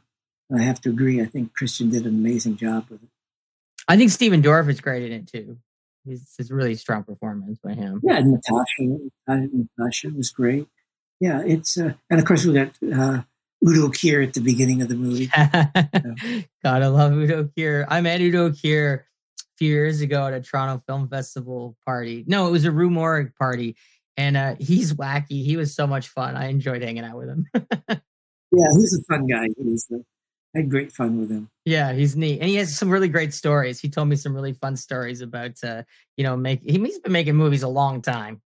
uh, 0.52 0.56
I 0.56 0.62
have 0.62 0.80
to 0.82 0.90
agree. 0.90 1.20
I 1.20 1.26
think 1.26 1.54
Christian 1.54 1.90
did 1.90 2.06
an 2.06 2.14
amazing 2.14 2.56
job 2.56 2.86
with 2.90 3.02
it. 3.02 3.08
I 3.88 3.96
think 3.96 4.10
Stephen 4.10 4.42
Dorff 4.42 4.68
is 4.68 4.80
great 4.80 5.04
in 5.04 5.12
it 5.12 5.26
too. 5.28 5.58
It's, 6.06 6.34
it's 6.38 6.50
a 6.50 6.54
really 6.54 6.74
strong 6.74 7.04
performance 7.04 7.58
by 7.62 7.74
him. 7.74 8.00
Yeah, 8.02 8.20
Natasha, 8.20 8.98
Natasha 9.28 10.08
was 10.16 10.30
great. 10.30 10.68
Yeah, 11.20 11.42
it's 11.44 11.78
uh, 11.78 11.94
and 12.10 12.20
of 12.20 12.26
course 12.26 12.44
we 12.44 12.54
got 12.54 12.72
uh, 12.82 13.22
Udo 13.66 13.88
Kier 13.88 14.26
at 14.26 14.34
the 14.34 14.40
beginning 14.40 14.82
of 14.82 14.88
the 14.88 14.94
movie. 14.94 15.26
Gotta 16.62 16.88
love 16.90 17.12
Udo 17.12 17.44
Kier. 17.44 17.86
I 17.88 18.00
met 18.00 18.20
Udo 18.20 18.50
Kier 18.50 19.00
a 19.00 19.56
few 19.56 19.70
years 19.70 20.00
ago 20.00 20.26
at 20.26 20.34
a 20.34 20.40
Toronto 20.40 20.82
Film 20.86 21.08
Festival 21.08 21.76
party. 21.86 22.24
No, 22.26 22.48
it 22.48 22.50
was 22.50 22.64
a 22.64 22.70
Rue 22.70 22.90
Morgue 22.90 23.34
party. 23.34 23.76
And 24.16 24.36
uh, 24.36 24.54
he's 24.58 24.94
wacky. 24.94 25.44
He 25.44 25.56
was 25.56 25.74
so 25.74 25.86
much 25.86 26.08
fun. 26.08 26.36
I 26.36 26.48
enjoyed 26.48 26.82
hanging 26.82 27.04
out 27.04 27.16
with 27.18 27.28
him. 27.28 27.46
yeah, 27.54 28.66
he's 28.72 28.98
a 28.98 29.02
fun 29.12 29.26
guy. 29.26 29.46
Uh, 29.46 29.98
I 30.54 30.60
had 30.60 30.70
great 30.70 30.92
fun 30.92 31.20
with 31.20 31.30
him. 31.30 31.50
Yeah, 31.66 31.92
he's 31.92 32.16
neat, 32.16 32.40
and 32.40 32.48
he 32.48 32.56
has 32.56 32.76
some 32.76 32.88
really 32.88 33.08
great 33.08 33.34
stories. 33.34 33.78
He 33.78 33.90
told 33.90 34.08
me 34.08 34.16
some 34.16 34.34
really 34.34 34.54
fun 34.54 34.76
stories 34.76 35.20
about, 35.20 35.62
uh, 35.62 35.82
you 36.16 36.24
know, 36.24 36.36
make. 36.36 36.62
He's 36.62 36.98
been 36.98 37.12
making 37.12 37.36
movies 37.36 37.62
a 37.62 37.68
long 37.68 38.00
time. 38.00 38.40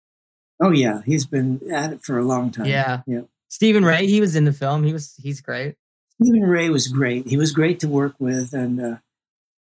Oh 0.61 0.71
yeah, 0.71 1.01
he's 1.05 1.25
been 1.25 1.61
at 1.71 1.93
it 1.93 2.03
for 2.03 2.19
a 2.19 2.23
long 2.23 2.51
time. 2.51 2.65
Yeah, 2.65 3.01
yeah. 3.07 3.21
Stephen 3.47 3.85
Rea, 3.85 4.05
he 4.05 4.19
was 4.19 4.35
in 4.35 4.45
the 4.45 4.53
film. 4.53 4.83
He 4.83 4.93
was 4.93 5.15
he's 5.21 5.41
great. 5.41 5.75
Stephen 6.21 6.41
Rea 6.41 6.69
was 6.69 6.87
great. 6.87 7.27
He 7.27 7.37
was 7.37 7.51
great 7.51 7.79
to 7.79 7.87
work 7.87 8.15
with, 8.19 8.53
and 8.53 8.81
uh, 8.81 8.95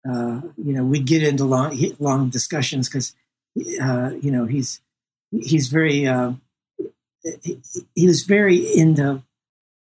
uh, 0.09 0.41
you 0.57 0.75
know 0.75 0.85
we'd 0.85 1.07
get 1.07 1.23
into 1.23 1.45
long 1.45 1.79
long 1.99 2.31
discussions 2.31 2.89
because 2.89 3.15
uh, 3.81 4.11
you 4.21 4.31
know 4.31 4.45
he's 4.45 4.81
he's 5.31 5.69
very 5.69 6.07
uh, 6.07 6.33
he, 7.43 7.61
he, 7.95 8.07
was 8.07 8.23
very 8.23 8.57
into 8.77 9.23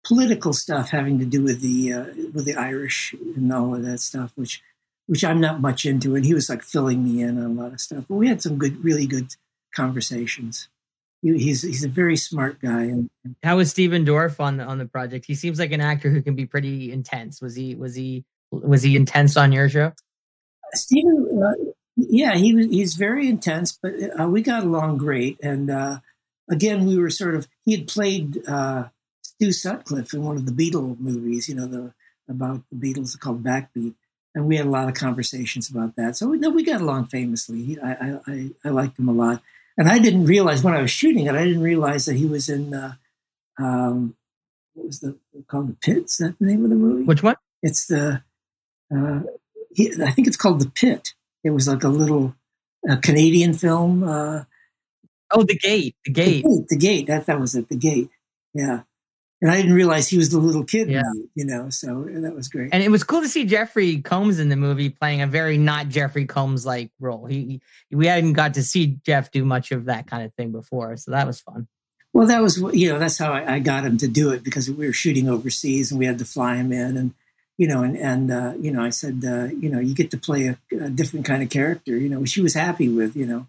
political 0.05 0.52
stuff 0.52 0.90
having 0.90 1.18
to 1.18 1.24
do 1.24 1.43
with 1.43 1.60
the 1.60 1.93
uh, 1.93 2.06
with 2.32 2.44
the 2.44 2.55
Irish 2.55 3.14
and 3.36 3.52
all 3.52 3.74
of 3.74 3.82
that 3.85 4.01
stuff, 4.01 4.32
which 4.36 4.62
which 5.06 5.24
I'm 5.24 5.40
not 5.40 5.60
much 5.60 5.86
into, 5.86 6.16
and 6.16 6.24
he 6.24 6.35
was 6.35 6.48
like 6.48 6.62
filling 6.62 7.05
me 7.05 7.23
in 7.23 7.39
on 7.39 7.56
a 7.56 7.62
lot 7.62 7.73
of 7.73 7.81
stuff. 7.81 8.05
But 8.09 8.16
we 8.16 8.28
had 8.28 8.43
some 8.43 8.59
good, 8.59 8.82
really 8.85 9.06
good 9.06 9.35
conversations 9.74 10.68
he's 11.35 11.62
he's 11.62 11.85
a 11.85 11.89
very 11.89 12.16
smart 12.16 12.60
guy. 12.60 12.82
And, 12.82 13.10
how 13.43 13.56
was 13.56 13.70
Stephen 13.70 14.05
Dorff 14.05 14.40
on 14.40 14.56
the 14.56 14.64
on 14.64 14.78
the 14.78 14.86
project? 14.86 15.24
He 15.27 15.35
seems 15.35 15.59
like 15.59 15.73
an 15.73 15.81
actor 15.81 16.10
who 16.10 16.23
can 16.23 16.35
be 16.35 16.47
pretty 16.47 16.93
intense. 16.93 17.40
Was 17.40 17.55
he 17.55 17.74
was 17.74 17.94
he 17.94 18.24
was 18.51 18.82
he 18.82 18.97
intense 18.97 19.36
on 19.36 19.52
your 19.52 19.68
show? 19.68 19.93
Stephen, 20.73 21.43
uh, 21.43 21.70
yeah, 22.08 22.36
he 22.36 22.54
was 22.54 22.66
he's 22.66 22.94
very 22.94 23.28
intense, 23.28 23.72
but 23.72 23.94
uh, 24.18 24.28
we 24.28 24.42
got 24.42 24.64
along 24.64 24.98
great. 24.98 25.38
And 25.42 25.70
uh, 25.70 25.98
again, 26.50 26.86
we 26.86 26.98
were 26.98 27.10
sort 27.10 27.34
of 27.34 27.48
he 27.64 27.76
had 27.76 27.88
played 27.88 28.46
uh, 28.48 28.84
Stu 29.22 29.52
Sutcliffe 29.52 30.12
in 30.12 30.22
one 30.22 30.36
of 30.36 30.46
the 30.46 30.52
Beatle 30.52 30.98
movies, 30.98 31.48
you 31.48 31.54
know, 31.54 31.66
the 31.66 31.92
about 32.28 32.62
the 32.70 32.76
Beatles 32.76 33.18
called 33.18 33.44
Backbeat. 33.44 33.94
And 34.34 34.46
we 34.46 34.56
had 34.56 34.66
a 34.66 34.70
lot 34.70 34.88
of 34.88 34.94
conversations 34.94 35.70
about 35.70 35.96
that. 35.96 36.16
So 36.16 36.28
we, 36.28 36.36
no, 36.36 36.50
we 36.50 36.62
got 36.62 36.82
along 36.82 37.06
famously. 37.06 37.62
He, 37.62 37.80
I, 37.80 38.18
I, 38.26 38.50
I 38.66 38.68
liked 38.68 38.98
him 38.98 39.08
a 39.08 39.12
lot 39.12 39.40
and 39.76 39.88
I 39.88 39.98
didn't 39.98 40.26
realize 40.26 40.62
when 40.62 40.74
I 40.74 40.82
was 40.82 40.90
shooting 40.90 41.26
it, 41.26 41.34
I 41.34 41.44
didn't 41.44 41.62
realize 41.62 42.06
that 42.06 42.16
he 42.16 42.26
was 42.26 42.48
in 42.48 42.72
uh, 42.72 42.94
um, 43.58 44.16
what 44.74 44.86
was 44.86 45.00
the 45.00 45.16
called 45.48 45.68
the 45.68 45.74
Pit? 45.74 46.04
Is 46.04 46.16
that 46.18 46.38
the 46.38 46.46
name 46.46 46.64
of 46.64 46.70
the 46.70 46.76
movie? 46.76 47.04
Which 47.04 47.22
one? 47.22 47.36
It's 47.62 47.86
the 47.86 48.22
uh, 48.94 49.20
he, 49.74 49.92
I 50.02 50.10
think 50.10 50.28
it's 50.28 50.36
called 50.36 50.60
the 50.60 50.70
Pit. 50.70 51.14
It 51.47 51.51
was 51.51 51.68
like 51.68 51.85
a 51.85 51.89
little 51.89 52.35
a 52.89 52.97
Canadian 52.97 53.55
film. 53.55 54.02
Uh, 54.02 54.44
oh, 55.32 55.44
the 55.44 55.56
Gate, 55.56 55.97
the 56.05 56.12
Gate, 56.12 56.44
the 56.44 56.48
Gate. 56.48 56.68
The 56.68 56.77
Gate. 56.77 57.06
That 57.06 57.27
that 57.27 57.40
was 57.40 57.55
it. 57.55 57.68
The 57.68 57.77
Gate. 57.77 58.10
Yeah 58.52 58.82
and 59.43 59.51
I 59.51 59.56
didn't 59.56 59.74
realize 59.74 60.09
he 60.09 60.16
was 60.16 60.31
the 60.31 60.39
little 60.39 60.64
kid. 60.64 60.90
Yeah. 60.90 61.02
you 61.35 61.44
know, 61.44 61.68
so 61.68 62.06
that 62.09 62.35
was 62.35 62.48
great. 62.48 62.70
And 62.73 62.82
it 62.82 62.90
was 62.90 63.05
cool 63.05 63.20
to 63.20 63.28
see 63.28 63.44
Jeffrey 63.44 63.98
Combs 64.01 64.39
in 64.39 64.48
the 64.48 64.56
movie 64.56 64.89
playing 64.89 65.20
a 65.20 65.27
very 65.27 65.59
not 65.59 65.89
Jeffrey 65.89 66.24
Combs 66.24 66.64
like 66.64 66.90
role. 67.01 67.27
He, 67.27 67.60
he, 67.90 67.97
we 67.97 68.06
hadn't 68.06 68.32
got 68.32 68.55
to 68.55 68.62
see 68.62 68.98
Jeff 69.05 69.31
do 69.31 69.44
much 69.44 69.73
of 69.73 69.86
that 69.86 70.06
kind 70.06 70.24
of 70.24 70.32
thing 70.35 70.52
before, 70.52 70.97
so 70.97 71.10
that 71.10 71.27
was 71.27 71.40
fun. 71.40 71.68
Well, 72.12 72.27
that 72.28 72.40
was 72.40 72.59
you 72.73 72.90
know 72.90 72.98
that's 72.98 73.18
how 73.18 73.32
I, 73.32 73.56
I 73.56 73.59
got 73.59 73.85
him 73.85 73.98
to 73.98 74.09
do 74.09 74.31
it 74.31 74.43
because 74.43 74.70
we 74.70 74.86
were 74.86 74.93
shooting 74.94 75.28
overseas 75.28 75.90
and 75.90 75.98
we 75.98 76.06
had 76.06 76.18
to 76.18 76.24
fly 76.24 76.56
him 76.56 76.73
in 76.73 76.97
and 76.97 77.14
you 77.58 77.66
know 77.66 77.82
and 77.82 77.96
and 77.96 78.30
uh, 78.30 78.54
you 78.60 78.70
know 78.70 78.82
I 78.82 78.90
said 78.90 79.22
uh, 79.26 79.44
you 79.44 79.68
know 79.68 79.80
you 79.80 79.94
get 79.94 80.10
to 80.12 80.18
play 80.18 80.46
a, 80.46 80.58
a 80.78 80.90
different 80.90 81.26
kind 81.26 81.42
of 81.42 81.50
character 81.50 81.96
you 81.96 82.08
know 82.08 82.20
which 82.20 82.34
he 82.34 82.40
was 82.40 82.54
happy 82.54 82.88
with 82.88 83.16
you 83.16 83.26
know 83.26 83.46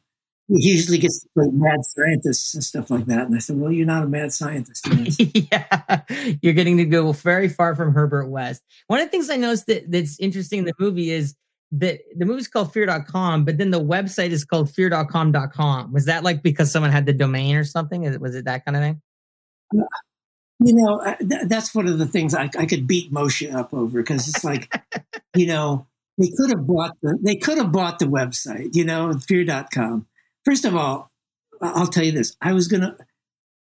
he 0.47 0.69
usually 0.69 0.97
gets 0.97 1.21
to 1.21 1.29
play 1.33 1.47
mad 1.51 1.83
scientists 1.83 2.53
and 2.53 2.63
stuff 2.63 2.89
like 2.89 3.05
that. 3.07 3.27
And 3.27 3.35
I 3.35 3.39
said, 3.39 3.59
well, 3.59 3.71
you're 3.71 3.85
not 3.85 4.03
a 4.03 4.07
mad 4.07 4.31
scientist. 4.31 4.87
yeah, 5.51 6.01
you're 6.41 6.53
getting 6.53 6.77
to 6.77 6.85
go 6.85 7.11
very 7.11 7.49
far 7.49 7.75
from 7.75 7.93
Herbert 7.93 8.27
West. 8.27 8.63
One 8.87 8.99
of 8.99 9.07
the 9.07 9.11
things 9.11 9.29
I 9.29 9.35
noticed 9.35 9.67
that, 9.67 9.91
that's 9.91 10.17
interesting 10.19 10.59
in 10.59 10.65
the 10.65 10.73
movie 10.79 11.11
is 11.11 11.35
that 11.73 11.99
the 12.15 12.25
movie's 12.25 12.47
called 12.47 12.71
fear.com, 12.71 13.43
but 13.43 13.57
then 13.57 13.71
the 13.71 13.83
website 13.83 14.29
is 14.29 14.45
called 14.45 14.69
fear.com.com. 14.73 15.91
Was 15.91 16.05
that 16.05 16.23
like 16.23 16.41
because 16.41 16.71
someone 16.71 16.91
had 16.91 17.05
the 17.05 17.13
domain 17.13 17.57
or 17.57 17.65
something? 17.65 18.03
Was 18.21 18.35
it 18.35 18.45
that 18.45 18.63
kind 18.63 18.77
of 18.77 18.83
thing? 18.83 19.01
You 20.59 20.73
know, 20.73 20.99
uh, 20.99 21.15
th- 21.17 21.47
that's 21.47 21.75
one 21.75 21.87
of 21.87 21.99
the 21.99 22.07
things 22.07 22.33
I, 22.33 22.49
I 22.57 22.65
could 22.65 22.87
beat 22.87 23.13
Moshe 23.13 23.53
up 23.53 23.73
over 23.73 24.01
because 24.01 24.27
it's 24.27 24.43
like, 24.43 24.73
you 25.35 25.47
know, 25.47 25.85
they 26.17 26.29
could 26.35 26.49
have 26.49 26.65
bought 26.65 26.97
the 27.01 27.17
they 27.21 27.35
could 27.35 27.59
have 27.59 27.71
bought 27.71 27.99
the 27.99 28.05
website, 28.05 28.75
you 28.75 28.83
know, 28.83 29.13
fear.com 29.27 30.07
First 30.47 30.63
of 30.63 30.77
all, 30.77 31.11
I'll 31.61 31.87
tell 31.87 32.05
you 32.05 32.13
this. 32.13 32.37
I 32.41 32.53
was 32.53 32.69
going 32.69 32.79
to, 32.79 32.95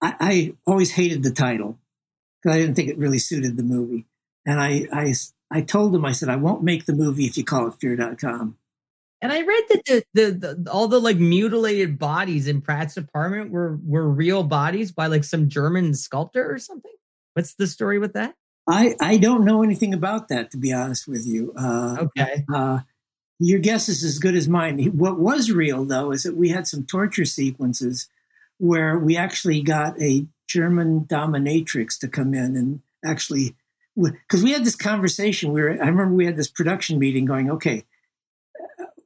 I 0.00 0.54
always 0.66 0.92
hated 0.92 1.22
the 1.22 1.30
title 1.30 1.78
because 2.42 2.56
I 2.56 2.58
didn't 2.58 2.74
think 2.74 2.88
it 2.88 2.96
really 2.96 3.18
suited 3.18 3.58
the 3.58 3.62
movie. 3.62 4.06
And 4.46 4.58
I, 4.58 4.86
I, 4.90 5.12
I 5.50 5.60
told 5.60 5.92
them 5.92 6.06
I 6.06 6.12
said, 6.12 6.30
I 6.30 6.36
won't 6.36 6.62
make 6.62 6.86
the 6.86 6.94
movie 6.94 7.26
if 7.26 7.36
you 7.36 7.44
call 7.44 7.68
it 7.68 7.74
fear.com. 7.78 8.56
And 9.22 9.32
I 9.32 9.42
read 9.42 9.64
that 9.68 9.82
the, 9.84 10.04
the, 10.14 10.54
the, 10.56 10.70
all 10.70 10.88
the 10.88 11.00
like 11.00 11.18
mutilated 11.18 11.98
bodies 11.98 12.48
in 12.48 12.62
Pratt's 12.62 12.96
apartment 12.96 13.50
were 13.50 13.78
were 13.84 14.08
real 14.08 14.42
bodies 14.42 14.92
by 14.92 15.08
like 15.08 15.24
some 15.24 15.48
German 15.48 15.94
sculptor 15.94 16.50
or 16.50 16.58
something. 16.58 16.92
What's 17.34 17.54
the 17.54 17.66
story 17.66 17.98
with 17.98 18.14
that? 18.14 18.34
I 18.68 18.94
I 19.00 19.18
don't 19.18 19.44
know 19.44 19.62
anything 19.62 19.92
about 19.92 20.28
that 20.28 20.50
to 20.52 20.56
be 20.56 20.72
honest 20.72 21.06
with 21.06 21.26
you. 21.26 21.52
Uh, 21.56 21.96
okay. 22.00 22.44
Uh, 22.52 22.80
your 23.40 23.58
guess 23.58 23.88
is 23.88 24.04
as 24.04 24.18
good 24.18 24.36
as 24.36 24.48
mine. 24.48 24.78
What 24.96 25.18
was 25.18 25.50
real, 25.50 25.84
though, 25.86 26.12
is 26.12 26.24
that 26.24 26.36
we 26.36 26.50
had 26.50 26.68
some 26.68 26.84
torture 26.84 27.24
sequences 27.24 28.06
where 28.58 28.98
we 28.98 29.16
actually 29.16 29.62
got 29.62 30.00
a 30.00 30.26
German 30.46 31.06
dominatrix 31.06 31.98
to 32.00 32.08
come 32.08 32.34
in 32.34 32.54
and 32.54 32.80
actually, 33.02 33.56
because 33.96 34.44
we 34.44 34.52
had 34.52 34.64
this 34.64 34.76
conversation. 34.76 35.52
We 35.52 35.62
were, 35.62 35.70
I 35.70 35.86
remember 35.86 36.14
we 36.14 36.26
had 36.26 36.36
this 36.36 36.50
production 36.50 36.98
meeting 36.98 37.24
going, 37.24 37.50
okay, 37.50 37.84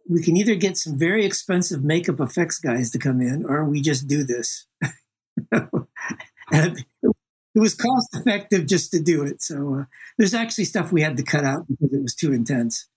we 0.08 0.22
can 0.22 0.36
either 0.36 0.54
get 0.54 0.76
some 0.76 0.98
very 0.98 1.24
expensive 1.24 1.82
makeup 1.82 2.20
effects 2.20 2.58
guys 2.58 2.90
to 2.90 2.98
come 2.98 3.20
in, 3.20 3.44
or 3.46 3.64
we 3.64 3.80
just 3.80 4.06
do 4.06 4.24
this. 4.24 4.66
it 5.52 6.84
was 7.54 7.74
cost 7.74 8.14
effective 8.14 8.66
just 8.66 8.90
to 8.92 9.00
do 9.00 9.22
it. 9.22 9.42
So 9.42 9.80
uh, 9.80 9.84
there's 10.18 10.34
actually 10.34 10.64
stuff 10.64 10.92
we 10.92 11.02
had 11.02 11.16
to 11.16 11.22
cut 11.22 11.44
out 11.44 11.66
because 11.68 11.92
it 11.92 12.02
was 12.02 12.14
too 12.14 12.32
intense 12.32 12.88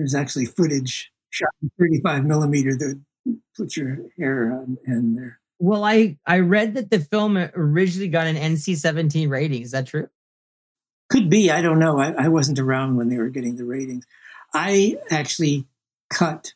there's 0.00 0.14
actually 0.14 0.46
footage 0.46 1.12
shot 1.28 1.50
in 1.62 1.70
35 1.78 2.24
millimeter 2.24 2.74
that 2.74 3.00
put 3.56 3.76
your 3.76 3.98
hair 4.18 4.52
on 4.52 4.78
and 4.86 5.16
there. 5.16 5.40
Well, 5.58 5.84
I 5.84 6.16
I 6.26 6.38
read 6.38 6.74
that 6.74 6.90
the 6.90 7.00
film 7.00 7.36
originally 7.36 8.08
got 8.08 8.26
an 8.26 8.36
NC-17 8.36 9.28
rating. 9.28 9.62
Is 9.62 9.72
that 9.72 9.86
true? 9.86 10.08
Could 11.10 11.28
be. 11.28 11.50
I 11.50 11.60
don't 11.60 11.78
know. 11.78 11.98
I, 12.00 12.12
I 12.12 12.28
wasn't 12.28 12.58
around 12.58 12.96
when 12.96 13.08
they 13.08 13.18
were 13.18 13.28
getting 13.28 13.56
the 13.56 13.64
ratings. 13.64 14.06
I 14.54 14.96
actually 15.10 15.66
cut 16.10 16.54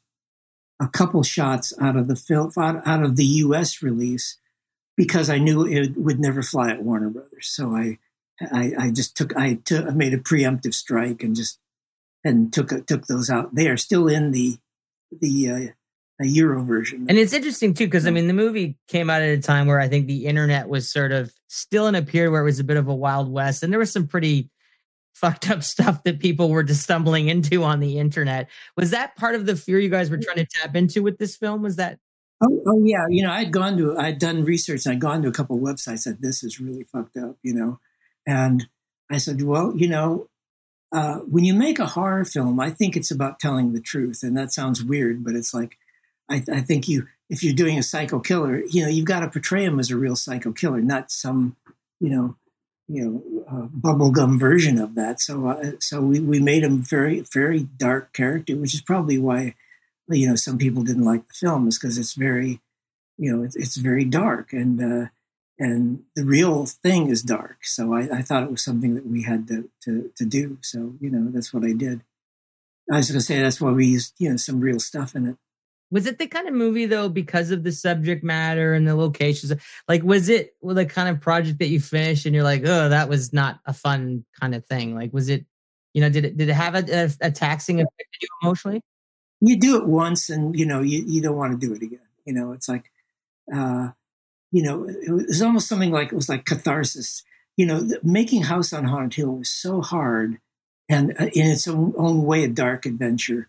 a 0.80 0.88
couple 0.88 1.22
shots 1.22 1.72
out 1.80 1.96
of 1.96 2.08
the 2.08 2.16
film 2.16 2.52
out, 2.58 2.86
out 2.86 3.02
of 3.02 3.16
the 3.16 3.24
U.S. 3.24 3.82
release 3.82 4.38
because 4.96 5.30
I 5.30 5.38
knew 5.38 5.66
it 5.66 5.96
would 5.96 6.20
never 6.20 6.42
fly 6.42 6.70
at 6.70 6.82
Warner 6.82 7.10
Brothers. 7.10 7.48
So 7.48 7.74
I 7.74 7.98
I, 8.40 8.72
I 8.78 8.90
just 8.90 9.16
took 9.16 9.36
I 9.36 9.54
took, 9.64 9.94
made 9.94 10.14
a 10.14 10.18
preemptive 10.18 10.74
strike 10.74 11.22
and 11.22 11.36
just 11.36 11.58
and 12.24 12.52
took 12.52 12.86
took 12.86 13.06
those 13.06 13.30
out. 13.30 13.54
They 13.54 13.68
are 13.68 13.76
still 13.76 14.08
in 14.08 14.32
the 14.32 14.58
the 15.20 15.50
uh, 15.50 15.72
a 16.20 16.26
Euro 16.26 16.62
version. 16.62 17.06
And 17.08 17.18
it's 17.18 17.32
interesting 17.32 17.74
too, 17.74 17.86
because 17.86 18.06
I 18.06 18.10
mean, 18.10 18.28
the 18.28 18.34
movie 18.34 18.76
came 18.88 19.10
out 19.10 19.22
at 19.22 19.36
a 19.36 19.40
time 19.40 19.66
where 19.66 19.80
I 19.80 19.88
think 19.88 20.06
the 20.06 20.26
internet 20.26 20.68
was 20.68 20.90
sort 20.90 21.12
of 21.12 21.32
still 21.48 21.86
in 21.86 21.94
a 21.94 22.02
period 22.02 22.30
where 22.30 22.40
it 22.40 22.44
was 22.44 22.60
a 22.60 22.64
bit 22.64 22.76
of 22.76 22.88
a 22.88 22.94
wild 22.94 23.30
west, 23.30 23.62
and 23.62 23.72
there 23.72 23.80
was 23.80 23.92
some 23.92 24.06
pretty 24.06 24.48
fucked 25.14 25.48
up 25.50 25.62
stuff 25.62 26.02
that 26.02 26.18
people 26.20 26.50
were 26.50 26.62
just 26.62 26.82
stumbling 26.82 27.28
into 27.28 27.62
on 27.62 27.80
the 27.80 27.98
internet. 27.98 28.50
Was 28.76 28.90
that 28.90 29.16
part 29.16 29.34
of 29.34 29.46
the 29.46 29.56
fear 29.56 29.78
you 29.78 29.88
guys 29.88 30.10
were 30.10 30.18
trying 30.18 30.36
to 30.36 30.46
tap 30.46 30.76
into 30.76 31.02
with 31.02 31.18
this 31.18 31.36
film? 31.36 31.62
Was 31.62 31.76
that? 31.76 31.98
Oh, 32.42 32.62
oh 32.66 32.84
yeah. 32.84 33.06
You 33.08 33.22
know, 33.22 33.32
I'd 33.32 33.52
gone 33.52 33.78
to, 33.78 33.96
I'd 33.96 34.18
done 34.18 34.44
research 34.44 34.84
and 34.84 34.92
I'd 34.92 35.00
gone 35.00 35.22
to 35.22 35.28
a 35.28 35.32
couple 35.32 35.58
websites 35.58 36.04
that 36.04 36.20
this 36.20 36.42
is 36.42 36.60
really 36.60 36.84
fucked 36.84 37.16
up, 37.16 37.36
you 37.42 37.54
know. 37.54 37.78
And 38.26 38.66
I 39.10 39.18
said, 39.18 39.40
well, 39.42 39.72
you 39.76 39.88
know, 39.88 40.28
uh, 40.92 41.18
when 41.18 41.44
you 41.44 41.54
make 41.54 41.78
a 41.78 41.86
horror 41.86 42.24
film, 42.24 42.58
I 42.60 42.70
think 42.70 42.96
it's 42.96 43.10
about 43.10 43.40
telling 43.40 43.72
the 43.72 43.80
truth. 43.80 44.22
And 44.22 44.36
that 44.36 44.52
sounds 44.52 44.84
weird, 44.84 45.24
but 45.24 45.34
it's 45.34 45.54
like, 45.54 45.78
I, 46.28 46.42
I 46.52 46.60
think 46.60 46.88
you, 46.88 47.06
if 47.30 47.42
you're 47.42 47.54
doing 47.54 47.78
a 47.78 47.82
psycho 47.82 48.18
killer, 48.18 48.62
you 48.68 48.82
know, 48.82 48.88
you've 48.88 49.06
got 49.06 49.20
to 49.20 49.28
portray 49.28 49.64
him 49.64 49.78
as 49.78 49.90
a 49.90 49.96
real 49.96 50.16
psycho 50.16 50.52
killer, 50.52 50.80
not 50.80 51.10
some, 51.10 51.56
you 52.00 52.10
know, 52.10 52.36
you 52.88 53.04
know, 53.04 53.44
uh, 53.48 53.66
bubblegum 53.68 54.38
version 54.38 54.78
of 54.78 54.94
that. 54.94 55.20
So, 55.20 55.46
uh, 55.48 55.72
so 55.80 56.00
we, 56.00 56.20
we 56.20 56.40
made 56.40 56.62
him 56.62 56.82
very, 56.82 57.20
very 57.20 57.62
dark 57.62 58.12
character, 58.12 58.56
which 58.56 58.74
is 58.74 58.82
probably 58.82 59.18
why, 59.18 59.54
you 60.08 60.28
know, 60.28 60.36
some 60.36 60.58
people 60.58 60.82
didn't 60.82 61.04
like 61.04 61.26
the 61.28 61.34
film 61.34 61.68
is 61.68 61.78
because 61.78 61.96
it's 61.98 62.14
very, 62.14 62.60
you 63.16 63.34
know, 63.34 63.42
it's, 63.42 63.56
it's 63.56 63.76
very 63.76 64.04
dark 64.04 64.52
and, 64.52 64.82
uh, 64.82 65.08
and 65.58 66.02
the 66.16 66.24
real 66.24 66.66
thing 66.66 67.08
is 67.08 67.22
dark. 67.22 67.58
So 67.62 67.94
I, 67.94 68.18
I 68.18 68.22
thought 68.22 68.42
it 68.42 68.50
was 68.50 68.62
something 68.62 68.94
that 68.96 69.06
we 69.06 69.22
had 69.22 69.46
to, 69.48 69.70
to, 69.84 70.10
to 70.16 70.24
do. 70.24 70.58
So, 70.62 70.94
you 71.00 71.10
know, 71.10 71.30
that's 71.30 71.54
what 71.54 71.64
I 71.64 71.72
did. 71.72 72.02
I 72.92 72.96
was 72.96 73.08
going 73.08 73.18
to 73.18 73.24
say 73.24 73.40
that's 73.40 73.60
why 73.60 73.70
we 73.70 73.86
used, 73.86 74.14
you 74.18 74.30
know, 74.30 74.36
some 74.36 74.60
real 74.60 74.80
stuff 74.80 75.14
in 75.14 75.26
it. 75.26 75.36
Was 75.94 76.06
it 76.06 76.18
the 76.18 76.26
kind 76.26 76.48
of 76.48 76.54
movie 76.54 76.86
though, 76.86 77.08
because 77.08 77.52
of 77.52 77.62
the 77.62 77.70
subject 77.70 78.24
matter 78.24 78.74
and 78.74 78.84
the 78.86 78.96
locations? 78.96 79.52
Like, 79.86 80.02
was 80.02 80.28
it 80.28 80.56
the 80.60 80.86
kind 80.86 81.08
of 81.08 81.20
project 81.20 81.60
that 81.60 81.68
you 81.68 81.78
finished 81.78 82.26
and 82.26 82.34
you're 82.34 82.42
like, 82.42 82.62
oh, 82.66 82.88
that 82.88 83.08
was 83.08 83.32
not 83.32 83.60
a 83.64 83.72
fun 83.72 84.24
kind 84.40 84.56
of 84.56 84.66
thing? 84.66 84.96
Like, 84.96 85.12
was 85.12 85.28
it, 85.28 85.46
you 85.92 86.00
know, 86.00 86.10
did 86.10 86.24
it 86.24 86.36
did 86.36 86.48
it 86.48 86.54
have 86.54 86.74
a, 86.74 87.04
a, 87.04 87.28
a 87.28 87.30
taxing 87.30 87.76
effect 87.76 87.92
on 87.96 88.18
you 88.20 88.28
emotionally? 88.42 88.80
You 89.40 89.56
do 89.56 89.76
it 89.76 89.86
once, 89.86 90.30
and 90.30 90.58
you 90.58 90.66
know, 90.66 90.80
you 90.80 91.04
you 91.06 91.22
don't 91.22 91.36
want 91.36 91.52
to 91.52 91.64
do 91.64 91.72
it 91.72 91.82
again. 91.82 92.00
You 92.24 92.34
know, 92.34 92.50
it's 92.50 92.68
like, 92.68 92.90
uh, 93.54 93.90
you 94.50 94.64
know, 94.64 94.88
it 94.88 95.12
was 95.12 95.42
almost 95.42 95.68
something 95.68 95.92
like 95.92 96.08
it 96.08 96.16
was 96.16 96.28
like 96.28 96.44
catharsis. 96.44 97.22
You 97.56 97.66
know, 97.66 97.88
making 98.02 98.42
House 98.42 98.72
on 98.72 98.86
Haunted 98.86 99.14
Hill 99.14 99.36
was 99.36 99.48
so 99.48 99.80
hard, 99.80 100.38
and 100.88 101.12
uh, 101.20 101.26
in 101.26 101.46
its 101.46 101.68
own, 101.68 101.94
own 101.96 102.24
way, 102.24 102.42
a 102.42 102.48
dark 102.48 102.84
adventure. 102.84 103.48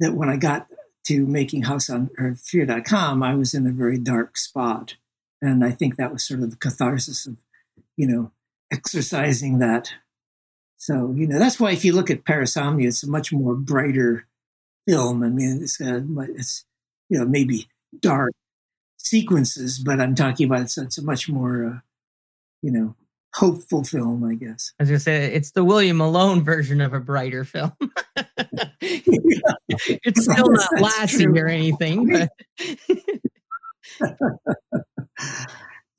That 0.00 0.14
when 0.14 0.28
I 0.28 0.36
got 0.36 0.66
to 1.04 1.26
making 1.26 1.62
house 1.62 1.90
on 1.90 2.10
fear.com, 2.42 3.22
I 3.22 3.34
was 3.34 3.54
in 3.54 3.66
a 3.66 3.72
very 3.72 3.98
dark 3.98 4.36
spot. 4.36 4.96
And 5.42 5.64
I 5.64 5.70
think 5.70 5.96
that 5.96 6.12
was 6.12 6.26
sort 6.26 6.40
of 6.40 6.50
the 6.50 6.56
catharsis 6.56 7.26
of, 7.26 7.36
you 7.96 8.06
know, 8.06 8.32
exercising 8.72 9.58
that. 9.58 9.92
So, 10.78 11.12
you 11.16 11.26
know, 11.26 11.38
that's 11.38 11.60
why 11.60 11.72
if 11.72 11.84
you 11.84 11.92
look 11.92 12.10
at 12.10 12.24
Parasomnia, 12.24 12.88
it's 12.88 13.02
a 13.02 13.10
much 13.10 13.32
more 13.32 13.54
brighter 13.54 14.26
film. 14.88 15.22
I 15.22 15.28
mean, 15.28 15.60
it's, 15.62 15.80
uh, 15.80 16.00
it's 16.30 16.64
you 17.08 17.18
know, 17.18 17.26
maybe 17.26 17.68
dark 18.00 18.32
sequences, 18.98 19.78
but 19.78 20.00
I'm 20.00 20.14
talking 20.14 20.46
about 20.46 20.62
it's, 20.62 20.78
it's 20.78 20.98
a 20.98 21.04
much 21.04 21.28
more, 21.28 21.66
uh, 21.66 21.78
you 22.62 22.70
know, 22.70 22.94
hopeful 23.34 23.82
film, 23.84 24.24
I 24.24 24.34
guess. 24.34 24.72
I 24.78 24.84
was 24.84 24.90
gonna 24.90 25.00
say 25.00 25.32
it's 25.32 25.50
the 25.50 25.64
William 25.64 25.98
Malone 25.98 26.44
version 26.44 26.80
of 26.80 26.94
a 26.94 27.00
brighter 27.00 27.44
film. 27.44 27.72
it's 28.80 30.22
still 30.30 30.50
not 30.50 30.80
Lassie 30.80 31.26
or 31.26 31.48
anything, 31.48 32.10
but 32.10 32.30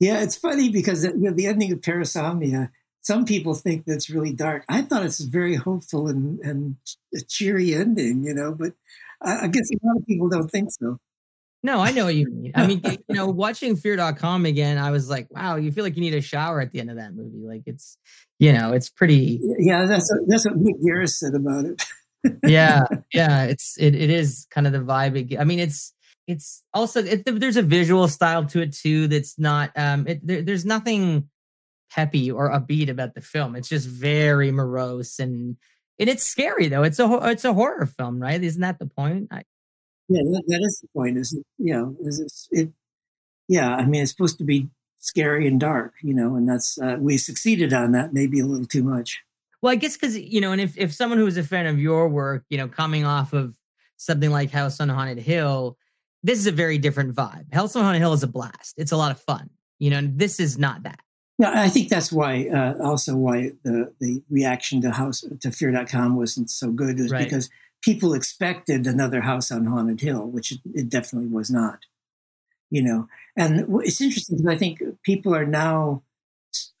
yeah, 0.00 0.22
it's 0.22 0.36
funny 0.36 0.70
because 0.70 1.04
you 1.04 1.14
know, 1.16 1.32
the 1.32 1.46
ending 1.46 1.72
of 1.72 1.80
Parasomnia. 1.80 2.70
Some 3.02 3.24
people 3.24 3.54
think 3.54 3.84
that's 3.86 4.10
really 4.10 4.32
dark. 4.32 4.64
I 4.68 4.82
thought 4.82 5.04
it's 5.04 5.20
very 5.20 5.54
hopeful 5.54 6.08
and, 6.08 6.40
and 6.40 6.74
a 7.14 7.20
cheery 7.20 7.72
ending, 7.72 8.24
you 8.24 8.34
know, 8.34 8.52
but 8.52 8.72
I, 9.22 9.44
I 9.44 9.46
guess 9.46 9.70
a 9.70 9.86
lot 9.86 9.98
of 9.98 10.06
people 10.06 10.28
don't 10.28 10.50
think 10.50 10.70
so. 10.72 10.98
No, 11.66 11.80
I 11.80 11.90
know 11.90 12.04
what 12.04 12.14
you 12.14 12.30
mean. 12.30 12.52
I 12.54 12.64
mean, 12.64 12.80
you 12.84 12.98
know, 13.08 13.26
watching 13.44 13.74
fear.com 13.74 14.46
again, 14.46 14.78
I 14.78 14.92
was 14.92 15.10
like, 15.10 15.26
wow, 15.32 15.56
you 15.56 15.72
feel 15.72 15.82
like 15.82 15.96
you 15.96 16.00
need 16.00 16.14
a 16.14 16.20
shower 16.20 16.60
at 16.60 16.70
the 16.70 16.78
end 16.78 16.90
of 16.90 16.96
that 16.96 17.12
movie. 17.12 17.44
Like 17.44 17.64
it's, 17.66 17.98
you 18.38 18.52
know, 18.52 18.72
it's 18.72 18.88
pretty. 18.88 19.40
Yeah, 19.58 19.84
that's 19.86 20.08
what, 20.08 20.20
that's 20.28 20.44
what 20.44 20.54
Mick 20.62 20.80
Garris 20.80 21.16
said 21.16 21.34
about 21.34 21.64
it. 21.64 21.84
yeah, 22.46 22.84
yeah, 23.12 23.46
it's 23.46 23.76
it, 23.80 23.96
it 23.96 24.10
is 24.10 24.46
kind 24.48 24.68
of 24.68 24.72
the 24.72 24.78
vibe. 24.78 25.36
I 25.40 25.42
mean, 25.42 25.58
it's 25.58 25.92
it's 26.28 26.62
also 26.72 27.02
it, 27.02 27.24
there's 27.24 27.56
a 27.56 27.62
visual 27.62 28.06
style 28.06 28.44
to 28.46 28.62
it 28.62 28.72
too. 28.72 29.08
That's 29.08 29.36
not 29.36 29.72
um, 29.74 30.06
it, 30.06 30.24
there, 30.24 30.42
there's 30.42 30.64
nothing 30.64 31.28
peppy 31.90 32.30
or 32.30 32.48
upbeat 32.48 32.90
about 32.90 33.16
the 33.16 33.20
film. 33.20 33.56
It's 33.56 33.68
just 33.68 33.88
very 33.88 34.52
morose 34.52 35.18
and 35.18 35.56
and 35.98 36.08
it's 36.08 36.22
scary 36.22 36.68
though. 36.68 36.84
It's 36.84 37.00
a 37.00 37.10
it's 37.24 37.44
a 37.44 37.54
horror 37.54 37.86
film, 37.86 38.20
right? 38.22 38.40
Isn't 38.40 38.62
that 38.62 38.78
the 38.78 38.86
point? 38.86 39.28
I, 39.32 39.42
yeah, 40.08 40.22
that, 40.22 40.42
that 40.46 40.60
is 40.62 40.80
the 40.80 40.88
point. 40.94 41.18
Is 41.18 41.32
you 41.58 41.74
know, 41.74 41.96
is 42.00 42.48
it? 42.50 42.70
Yeah, 43.48 43.74
I 43.74 43.84
mean, 43.84 44.02
it's 44.02 44.10
supposed 44.10 44.38
to 44.38 44.44
be 44.44 44.68
scary 44.98 45.46
and 45.46 45.60
dark, 45.60 45.94
you 46.02 46.14
know, 46.14 46.34
and 46.34 46.48
that's 46.48 46.78
uh, 46.78 46.96
we 46.98 47.16
succeeded 47.18 47.72
on 47.72 47.92
that. 47.92 48.12
Maybe 48.12 48.40
a 48.40 48.46
little 48.46 48.66
too 48.66 48.82
much. 48.82 49.22
Well, 49.62 49.72
I 49.72 49.76
guess 49.76 49.96
because 49.96 50.18
you 50.18 50.40
know, 50.40 50.52
and 50.52 50.60
if 50.60 50.76
if 50.76 50.92
someone 50.92 51.18
who's 51.18 51.36
a 51.36 51.42
fan 51.42 51.66
of 51.66 51.78
your 51.78 52.08
work, 52.08 52.44
you 52.50 52.58
know, 52.58 52.68
coming 52.68 53.04
off 53.04 53.32
of 53.32 53.56
something 53.96 54.30
like 54.30 54.50
House 54.50 54.80
on 54.80 54.88
Haunted 54.88 55.18
Hill, 55.18 55.76
this 56.22 56.38
is 56.38 56.46
a 56.46 56.52
very 56.52 56.78
different 56.78 57.14
vibe. 57.14 57.52
House 57.52 57.74
on 57.76 57.82
Haunted 57.82 58.00
Hill 58.00 58.12
is 58.12 58.22
a 58.22 58.28
blast. 58.28 58.74
It's 58.76 58.92
a 58.92 58.96
lot 58.96 59.10
of 59.10 59.20
fun, 59.20 59.50
you 59.78 59.90
know. 59.90 59.98
And 59.98 60.18
this 60.18 60.40
is 60.40 60.58
not 60.58 60.82
that. 60.82 61.00
Yeah, 61.38 61.52
I 61.54 61.68
think 61.68 61.88
that's 61.88 62.10
why 62.10 62.48
uh, 62.48 62.74
also 62.82 63.14
why 63.14 63.52
the 63.62 63.92
the 64.00 64.22
reaction 64.30 64.80
to 64.82 64.90
House 64.90 65.24
to 65.40 65.50
Fear.com 65.50 66.16
wasn't 66.16 66.50
so 66.50 66.70
good 66.70 66.98
is 66.98 67.10
right. 67.10 67.24
because 67.24 67.50
people 67.86 68.14
expected 68.14 68.84
another 68.84 69.20
house 69.20 69.52
on 69.52 69.64
Haunted 69.64 70.00
Hill, 70.00 70.26
which 70.26 70.52
it 70.74 70.88
definitely 70.88 71.28
was 71.28 71.50
not. 71.50 71.78
You 72.68 72.82
know, 72.82 73.08
and 73.36 73.64
it's 73.84 74.00
interesting 74.00 74.38
because 74.38 74.52
I 74.52 74.58
think 74.58 74.82
people 75.04 75.36
are 75.36 75.46
now 75.46 76.02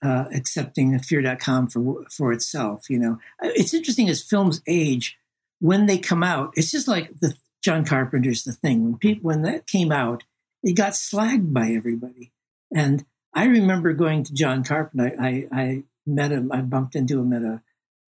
uh, 0.02 0.24
accepting 0.34 0.98
Fear.com 0.98 1.68
for 1.68 2.04
for 2.10 2.32
itself. 2.32 2.90
You 2.90 2.98
know, 2.98 3.12
uh, 3.42 3.50
it's 3.54 3.72
interesting 3.72 4.08
as 4.08 4.20
films 4.20 4.60
age 4.66 5.16
when 5.60 5.86
they 5.86 5.96
come 5.96 6.24
out. 6.24 6.52
It's 6.56 6.72
just 6.72 6.88
like 6.88 7.20
the 7.20 7.36
John 7.62 7.84
Carpenter's 7.84 8.42
The 8.42 8.52
Thing. 8.52 8.82
When 8.82 8.98
people 8.98 9.28
when 9.28 9.42
that 9.42 9.68
came 9.68 9.92
out, 9.92 10.24
it 10.64 10.72
got 10.72 10.94
slagged 10.94 11.52
by 11.52 11.70
everybody. 11.70 12.32
And 12.74 13.04
I 13.32 13.44
remember 13.44 13.92
going 13.92 14.24
to 14.24 14.34
John 14.34 14.64
Carpenter. 14.64 15.14
I, 15.20 15.46
I, 15.52 15.60
I 15.62 15.82
met 16.04 16.32
him. 16.32 16.50
I 16.50 16.62
bumped 16.62 16.96
into 16.96 17.20
him 17.20 17.32
at 17.32 17.42
a 17.42 17.62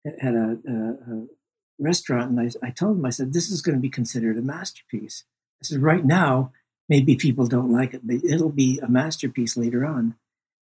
at 0.04 0.34
a, 0.34 0.58
a, 0.68 0.74
a 1.14 1.26
restaurant 1.82 2.30
and 2.30 2.40
I, 2.40 2.66
I 2.66 2.70
told 2.70 2.98
him, 2.98 3.04
I 3.04 3.10
said, 3.10 3.32
this 3.32 3.50
is 3.50 3.62
going 3.62 3.76
to 3.76 3.80
be 3.80 3.90
considered 3.90 4.38
a 4.38 4.42
masterpiece. 4.42 5.24
I 5.62 5.66
said, 5.66 5.82
right 5.82 6.04
now, 6.04 6.52
maybe 6.88 7.16
people 7.16 7.46
don't 7.46 7.72
like 7.72 7.94
it, 7.94 8.06
but 8.06 8.24
it'll 8.24 8.50
be 8.50 8.78
a 8.82 8.88
masterpiece 8.88 9.56
later 9.56 9.84
on. 9.84 10.14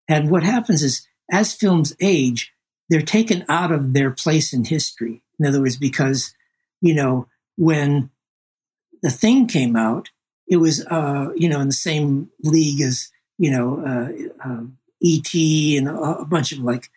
And 0.07 0.31
what 0.31 0.43
happens 0.43 0.83
is, 0.83 1.07
as 1.31 1.53
films 1.53 1.95
age, 1.99 2.51
they're 2.89 3.01
taken 3.01 3.45
out 3.47 3.71
of 3.71 3.93
their 3.93 4.11
place 4.11 4.51
in 4.51 4.65
history. 4.65 5.21
In 5.39 5.45
other 5.45 5.61
words, 5.61 5.77
because, 5.77 6.33
you 6.81 6.95
know, 6.95 7.27
when 7.55 8.09
the 9.01 9.11
thing 9.11 9.47
came 9.47 9.75
out, 9.75 10.09
it 10.47 10.57
was, 10.57 10.85
uh, 10.87 11.29
you 11.35 11.47
know, 11.47 11.59
in 11.59 11.67
the 11.67 11.73
same 11.73 12.29
league 12.43 12.81
as, 12.81 13.11
you 13.37 13.51
know, 13.51 13.79
uh, 13.85 14.47
uh, 14.49 14.63
E.T. 15.01 15.77
and 15.77 15.87
a, 15.87 15.93
a 15.93 16.25
bunch 16.25 16.51
of 16.51 16.59
like 16.59 16.89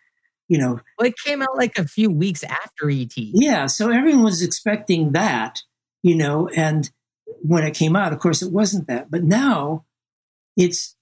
you 0.53 0.59
know. 0.59 0.79
Well, 0.99 1.07
it 1.07 1.17
came 1.17 1.41
out 1.41 1.57
like 1.57 1.79
a 1.79 1.87
few 1.87 2.11
weeks 2.11 2.43
after 2.43 2.87
ET. 2.87 3.17
Yeah, 3.17 3.65
so 3.65 3.89
everyone 3.89 4.23
was 4.23 4.43
expecting 4.43 5.13
that, 5.13 5.63
you 6.03 6.13
know, 6.13 6.47
and 6.55 6.91
when 7.41 7.63
it 7.63 7.73
came 7.73 7.95
out, 7.95 8.13
of 8.13 8.19
course, 8.19 8.43
it 8.43 8.51
wasn't 8.51 8.85
that. 8.85 9.09
But 9.09 9.23
now 9.23 9.83
it's 10.55 10.95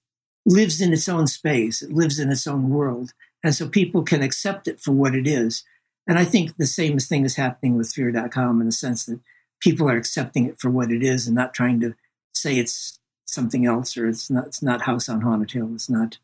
lives 0.46 0.80
in 0.80 0.94
its 0.94 1.06
own 1.06 1.26
space. 1.26 1.82
It 1.82 1.92
lives 1.92 2.18
in 2.18 2.32
its 2.32 2.46
own 2.46 2.70
world, 2.70 3.12
and 3.44 3.54
so 3.54 3.68
people 3.68 4.04
can 4.04 4.22
accept 4.22 4.68
it 4.68 4.80
for 4.80 4.92
what 4.92 5.14
it 5.14 5.26
is. 5.26 5.64
And 6.08 6.18
I 6.18 6.24
think 6.24 6.56
the 6.56 6.64
same 6.64 6.98
thing 6.98 7.26
is 7.26 7.36
happening 7.36 7.76
with 7.76 7.92
Fear.com 7.92 8.58
in 8.62 8.66
the 8.66 8.72
sense 8.72 9.04
that 9.04 9.20
people 9.60 9.86
are 9.86 9.98
accepting 9.98 10.46
it 10.46 10.58
for 10.58 10.70
what 10.70 10.90
it 10.90 11.02
is 11.02 11.26
and 11.26 11.36
not 11.36 11.52
trying 11.52 11.78
to 11.80 11.94
say 12.34 12.56
it's 12.56 12.98
something 13.26 13.66
else, 13.66 13.98
or 13.98 14.08
it's 14.08 14.30
not 14.30 14.46
it's 14.46 14.62
not 14.62 14.80
House 14.80 15.10
on 15.10 15.20
Haunted 15.20 15.50
Hill. 15.50 15.72
It's 15.74 15.90
not. 15.90 16.16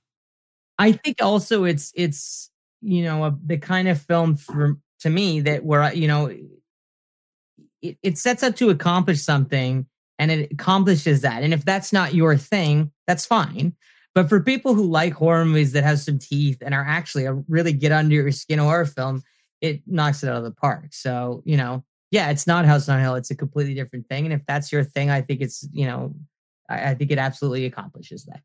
I 0.78 0.92
think 0.92 1.18
also 1.20 1.64
it's 1.64 1.92
it's 1.94 2.50
you 2.80 3.02
know 3.02 3.24
a, 3.24 3.36
the 3.44 3.58
kind 3.58 3.88
of 3.88 4.00
film 4.00 4.36
for 4.36 4.76
to 5.00 5.10
me 5.10 5.40
that 5.40 5.64
where 5.64 5.92
you 5.94 6.08
know 6.08 6.26
it, 7.82 7.98
it 8.02 8.18
sets 8.18 8.42
up 8.42 8.56
to 8.56 8.70
accomplish 8.70 9.22
something 9.22 9.86
and 10.18 10.30
it 10.30 10.52
accomplishes 10.52 11.20
that. 11.22 11.42
And 11.42 11.54
if 11.54 11.64
that's 11.64 11.92
not 11.92 12.14
your 12.14 12.36
thing, 12.36 12.92
that's 13.06 13.24
fine. 13.24 13.76
But 14.14 14.28
for 14.28 14.40
people 14.40 14.74
who 14.74 14.84
like 14.84 15.12
horror 15.12 15.44
movies 15.44 15.72
that 15.72 15.84
have 15.84 16.00
some 16.00 16.18
teeth 16.18 16.58
and 16.60 16.74
are 16.74 16.84
actually 16.84 17.26
a 17.26 17.34
really 17.46 17.72
get 17.72 17.92
under 17.92 18.14
your 18.14 18.32
skin 18.32 18.58
horror 18.58 18.86
film, 18.86 19.22
it 19.60 19.82
knocks 19.86 20.22
it 20.22 20.28
out 20.28 20.36
of 20.36 20.44
the 20.44 20.50
park. 20.50 20.88
So, 20.90 21.42
you 21.44 21.56
know, 21.56 21.84
yeah, 22.10 22.30
it's 22.30 22.46
not 22.46 22.64
House 22.64 22.88
on 22.88 23.00
Hill. 23.00 23.14
It's 23.14 23.30
a 23.30 23.36
completely 23.36 23.74
different 23.74 24.08
thing. 24.08 24.24
And 24.24 24.32
if 24.32 24.44
that's 24.46 24.72
your 24.72 24.82
thing, 24.82 25.10
I 25.10 25.20
think 25.20 25.40
it's, 25.40 25.68
you 25.72 25.86
know, 25.86 26.14
I, 26.68 26.90
I 26.90 26.94
think 26.94 27.10
it 27.10 27.18
absolutely 27.18 27.66
accomplishes 27.66 28.24
that. 28.24 28.40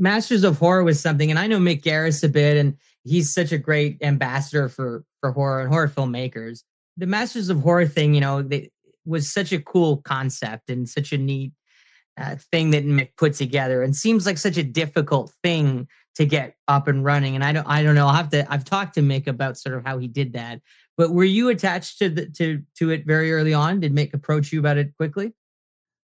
Masters 0.00 0.44
of 0.44 0.58
Horror 0.58 0.82
was 0.82 0.98
something, 0.98 1.30
and 1.30 1.38
I 1.38 1.46
know 1.46 1.58
Mick 1.58 1.82
Garris 1.82 2.24
a 2.24 2.28
bit, 2.28 2.56
and 2.56 2.76
he's 3.04 3.32
such 3.32 3.52
a 3.52 3.58
great 3.58 3.98
ambassador 4.02 4.68
for 4.68 5.04
for 5.20 5.32
horror 5.32 5.60
and 5.60 5.68
horror 5.68 5.88
filmmakers. 5.88 6.62
The 6.96 7.06
Masters 7.06 7.50
of 7.50 7.60
Horror 7.60 7.86
thing, 7.86 8.14
you 8.14 8.20
know, 8.20 8.42
they, 8.42 8.70
was 9.04 9.30
such 9.30 9.52
a 9.52 9.60
cool 9.60 9.98
concept 9.98 10.70
and 10.70 10.88
such 10.88 11.12
a 11.12 11.18
neat 11.18 11.52
uh, 12.18 12.36
thing 12.50 12.70
that 12.70 12.86
Mick 12.86 13.10
put 13.16 13.34
together, 13.34 13.82
and 13.82 13.94
seems 13.94 14.24
like 14.26 14.38
such 14.38 14.56
a 14.56 14.62
difficult 14.62 15.32
thing 15.42 15.86
to 16.14 16.24
get 16.24 16.54
up 16.66 16.88
and 16.88 17.04
running. 17.04 17.34
And 17.34 17.44
I 17.44 17.52
don't, 17.52 17.66
I 17.66 17.82
don't 17.82 17.94
know. 17.94 18.06
I'll 18.06 18.14
have 18.14 18.30
to. 18.30 18.50
I've 18.50 18.64
talked 18.64 18.94
to 18.94 19.02
Mick 19.02 19.26
about 19.26 19.58
sort 19.58 19.76
of 19.76 19.84
how 19.84 19.98
he 19.98 20.08
did 20.08 20.32
that. 20.32 20.60
But 20.96 21.10
were 21.10 21.24
you 21.24 21.48
attached 21.50 21.98
to 21.98 22.08
the, 22.08 22.26
to 22.30 22.62
to 22.78 22.90
it 22.90 23.06
very 23.06 23.32
early 23.32 23.54
on? 23.54 23.80
Did 23.80 23.94
Mick 23.94 24.14
approach 24.14 24.52
you 24.52 24.60
about 24.60 24.78
it 24.78 24.96
quickly? 24.96 25.34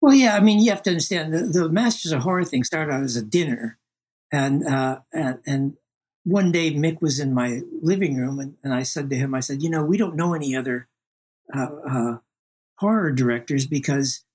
Well, 0.01 0.13
yeah. 0.13 0.35
I 0.35 0.39
mean, 0.39 0.59
you 0.59 0.69
have 0.71 0.83
to 0.83 0.91
understand 0.91 1.33
the, 1.33 1.41
the 1.43 1.69
Masters 1.69 2.11
of 2.11 2.21
Horror 2.21 2.43
thing 2.43 2.63
started 2.63 2.93
out 2.93 3.03
as 3.03 3.15
a 3.15 3.23
dinner, 3.23 3.77
and 4.31 4.67
uh, 4.67 4.99
and, 5.11 5.39
and 5.45 5.77
one 6.23 6.51
day 6.51 6.73
Mick 6.73 7.01
was 7.01 7.19
in 7.19 7.33
my 7.33 7.61
living 7.81 8.17
room, 8.17 8.39
and, 8.39 8.55
and 8.63 8.73
I 8.73 8.83
said 8.83 9.09
to 9.09 9.15
him, 9.15 9.33
I 9.33 9.39
said, 9.39 9.63
you 9.63 9.69
know, 9.69 9.83
we 9.83 9.97
don't 9.97 10.17
know 10.17 10.33
any 10.33 10.55
other 10.55 10.87
uh, 11.55 11.69
uh, 11.89 12.17
horror 12.75 13.11
directors 13.11 13.65
because 13.65 14.25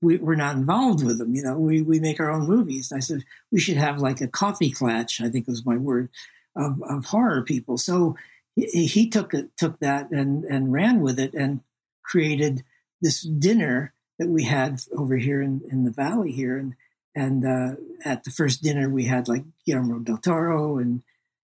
we, 0.00 0.18
are 0.18 0.36
not 0.36 0.56
involved 0.56 1.04
with 1.04 1.18
them. 1.18 1.34
You 1.34 1.42
know, 1.42 1.58
we, 1.58 1.82
we 1.82 2.00
make 2.00 2.20
our 2.20 2.30
own 2.30 2.46
movies. 2.46 2.90
And 2.90 2.98
I 2.98 3.00
said, 3.00 3.24
we 3.50 3.60
should 3.60 3.76
have 3.76 3.98
like 3.98 4.20
a 4.20 4.28
coffee 4.28 4.70
clatch, 4.70 5.20
I 5.20 5.28
think 5.28 5.46
was 5.46 5.66
my 5.66 5.76
word, 5.76 6.10
of, 6.56 6.82
of 6.82 7.06
horror 7.06 7.42
people. 7.42 7.78
So 7.78 8.16
he, 8.54 8.86
he 8.86 9.08
took 9.08 9.34
it, 9.34 9.50
took 9.56 9.78
that 9.80 10.10
and, 10.10 10.44
and 10.44 10.72
ran 10.72 11.00
with 11.00 11.18
it 11.18 11.34
and 11.34 11.60
created 12.04 12.64
this 13.00 13.22
dinner 13.22 13.94
that 14.22 14.30
we 14.30 14.44
had 14.44 14.80
over 14.96 15.16
here 15.16 15.42
in, 15.42 15.60
in 15.70 15.84
the 15.84 15.90
valley 15.90 16.30
here. 16.30 16.56
And, 16.56 16.74
and 17.14 17.44
uh, 17.44 17.74
at 18.04 18.22
the 18.22 18.30
first 18.30 18.62
dinner, 18.62 18.88
we 18.88 19.04
had 19.04 19.26
like 19.26 19.42
Guillermo 19.66 19.98
del 19.98 20.18
Toro 20.18 20.78
and, 20.78 21.02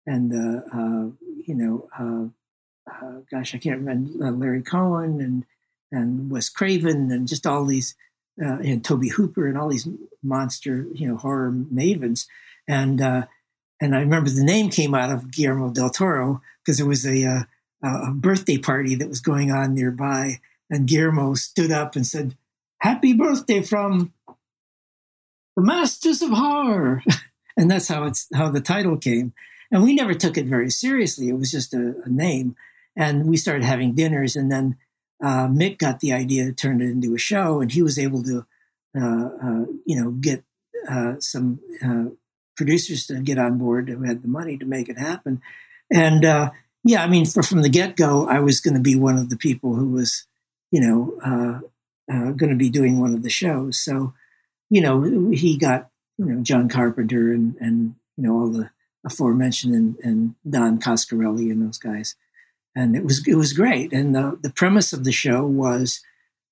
and 0.06 0.32
uh, 0.32 0.60
uh, 0.72 1.10
you 1.46 1.54
know, 1.54 1.88
uh, 1.98 2.92
uh, 2.92 3.20
gosh, 3.30 3.54
I 3.54 3.58
can't 3.58 3.78
remember, 3.78 4.30
Larry 4.30 4.62
Cohen 4.62 5.20
and, 5.20 5.44
and 5.90 6.30
Wes 6.30 6.50
Craven 6.50 7.10
and 7.10 7.26
just 7.26 7.46
all 7.46 7.64
these 7.64 7.94
and 8.38 8.84
Tobe 8.84 9.08
Hooper 9.08 9.46
and 9.46 9.56
all 9.56 9.70
these 9.70 9.88
monster, 10.22 10.86
you 10.92 11.08
know, 11.08 11.16
horror 11.16 11.50
mavens. 11.50 12.26
And 12.68 13.00
and 13.80 13.94
I 13.94 14.00
remember 14.00 14.28
the 14.28 14.44
name 14.44 14.68
came 14.68 14.94
out 14.94 15.10
of 15.10 15.30
Guillermo 15.30 15.70
del 15.70 15.90
Toro 15.90 16.42
because 16.62 16.78
there 16.78 16.86
was 16.86 17.06
a, 17.06 17.24
uh, 17.24 17.42
a 17.82 18.12
birthday 18.12 18.58
party 18.58 18.94
that 18.96 19.08
was 19.08 19.20
going 19.20 19.50
on 19.50 19.74
nearby, 19.74 20.40
and 20.70 20.86
Guillermo 20.86 21.34
stood 21.34 21.70
up 21.70 21.96
and 21.96 22.06
said, 22.06 22.36
"Happy 22.78 23.12
birthday 23.12 23.62
from 23.62 24.12
the 25.56 25.62
Masters 25.62 26.22
of 26.22 26.30
Horror," 26.30 27.02
and 27.56 27.70
that's 27.70 27.88
how 27.88 28.04
it's 28.04 28.28
how 28.34 28.50
the 28.50 28.60
title 28.60 28.96
came. 28.96 29.32
And 29.70 29.82
we 29.82 29.94
never 29.94 30.14
took 30.14 30.36
it 30.36 30.46
very 30.46 30.70
seriously; 30.70 31.28
it 31.28 31.38
was 31.38 31.50
just 31.50 31.74
a, 31.74 31.94
a 32.04 32.08
name. 32.08 32.56
And 32.98 33.26
we 33.26 33.36
started 33.36 33.64
having 33.64 33.94
dinners, 33.94 34.36
and 34.36 34.50
then 34.50 34.76
uh, 35.22 35.48
Mick 35.48 35.78
got 35.78 36.00
the 36.00 36.12
idea 36.12 36.44
to 36.46 36.52
turn 36.52 36.80
it 36.80 36.90
into 36.90 37.14
a 37.14 37.18
show, 37.18 37.60
and 37.60 37.70
he 37.70 37.82
was 37.82 37.98
able 37.98 38.22
to, 38.22 38.46
uh, 38.98 39.28
uh, 39.42 39.64
you 39.84 40.00
know, 40.00 40.10
get 40.10 40.44
uh, 40.88 41.14
some 41.18 41.60
uh, 41.84 42.10
producers 42.56 43.06
to 43.06 43.20
get 43.20 43.38
on 43.38 43.58
board 43.58 43.88
who 43.88 44.02
had 44.02 44.22
the 44.22 44.28
money 44.28 44.56
to 44.56 44.66
make 44.66 44.88
it 44.88 44.98
happen. 44.98 45.40
And 45.92 46.24
uh, 46.24 46.50
yeah, 46.84 47.02
I 47.02 47.08
mean, 47.08 47.26
for, 47.26 47.42
from 47.42 47.62
the 47.62 47.68
get 47.68 47.96
go, 47.96 48.26
I 48.28 48.40
was 48.40 48.60
going 48.60 48.74
to 48.74 48.80
be 48.80 48.96
one 48.96 49.18
of 49.18 49.28
the 49.28 49.36
people 49.36 49.74
who 49.74 49.88
was, 49.88 50.26
you 50.70 50.80
know, 50.80 51.60
going 52.08 52.50
to 52.50 52.56
be 52.56 52.70
doing 52.70 53.00
one 53.00 53.14
of 53.14 53.22
the 53.22 53.30
shows. 53.30 53.78
So, 53.78 54.14
you 54.70 54.80
know, 54.80 55.30
he 55.30 55.56
got 55.56 55.90
you 56.18 56.26
know 56.26 56.42
John 56.42 56.68
Carpenter 56.68 57.32
and 57.32 57.56
and 57.60 57.94
you 58.16 58.24
know 58.24 58.34
all 58.34 58.48
the 58.48 58.70
aforementioned 59.04 59.74
and, 59.74 59.96
and 60.02 60.34
Don 60.48 60.80
Coscarelli 60.80 61.50
and 61.50 61.62
those 61.62 61.78
guys 61.78 62.16
and 62.76 62.94
it 62.94 63.02
was 63.02 63.26
it 63.26 63.34
was 63.34 63.54
great. 63.54 63.92
And 63.92 64.14
the 64.14 64.38
the 64.40 64.50
premise 64.50 64.92
of 64.92 65.02
the 65.02 65.10
show 65.10 65.44
was 65.44 66.02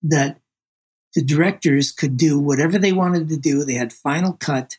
that 0.03 0.41
the 1.15 1.23
directors 1.23 1.93
could 1.93 2.17
do 2.17 2.41
whatever 2.41 2.79
they 2.79 2.93
wanted 2.93 3.29
to 3.29 3.37
do. 3.37 3.63
They 3.63 3.75
had 3.75 3.93
final 3.93 4.33
cut. 4.33 4.79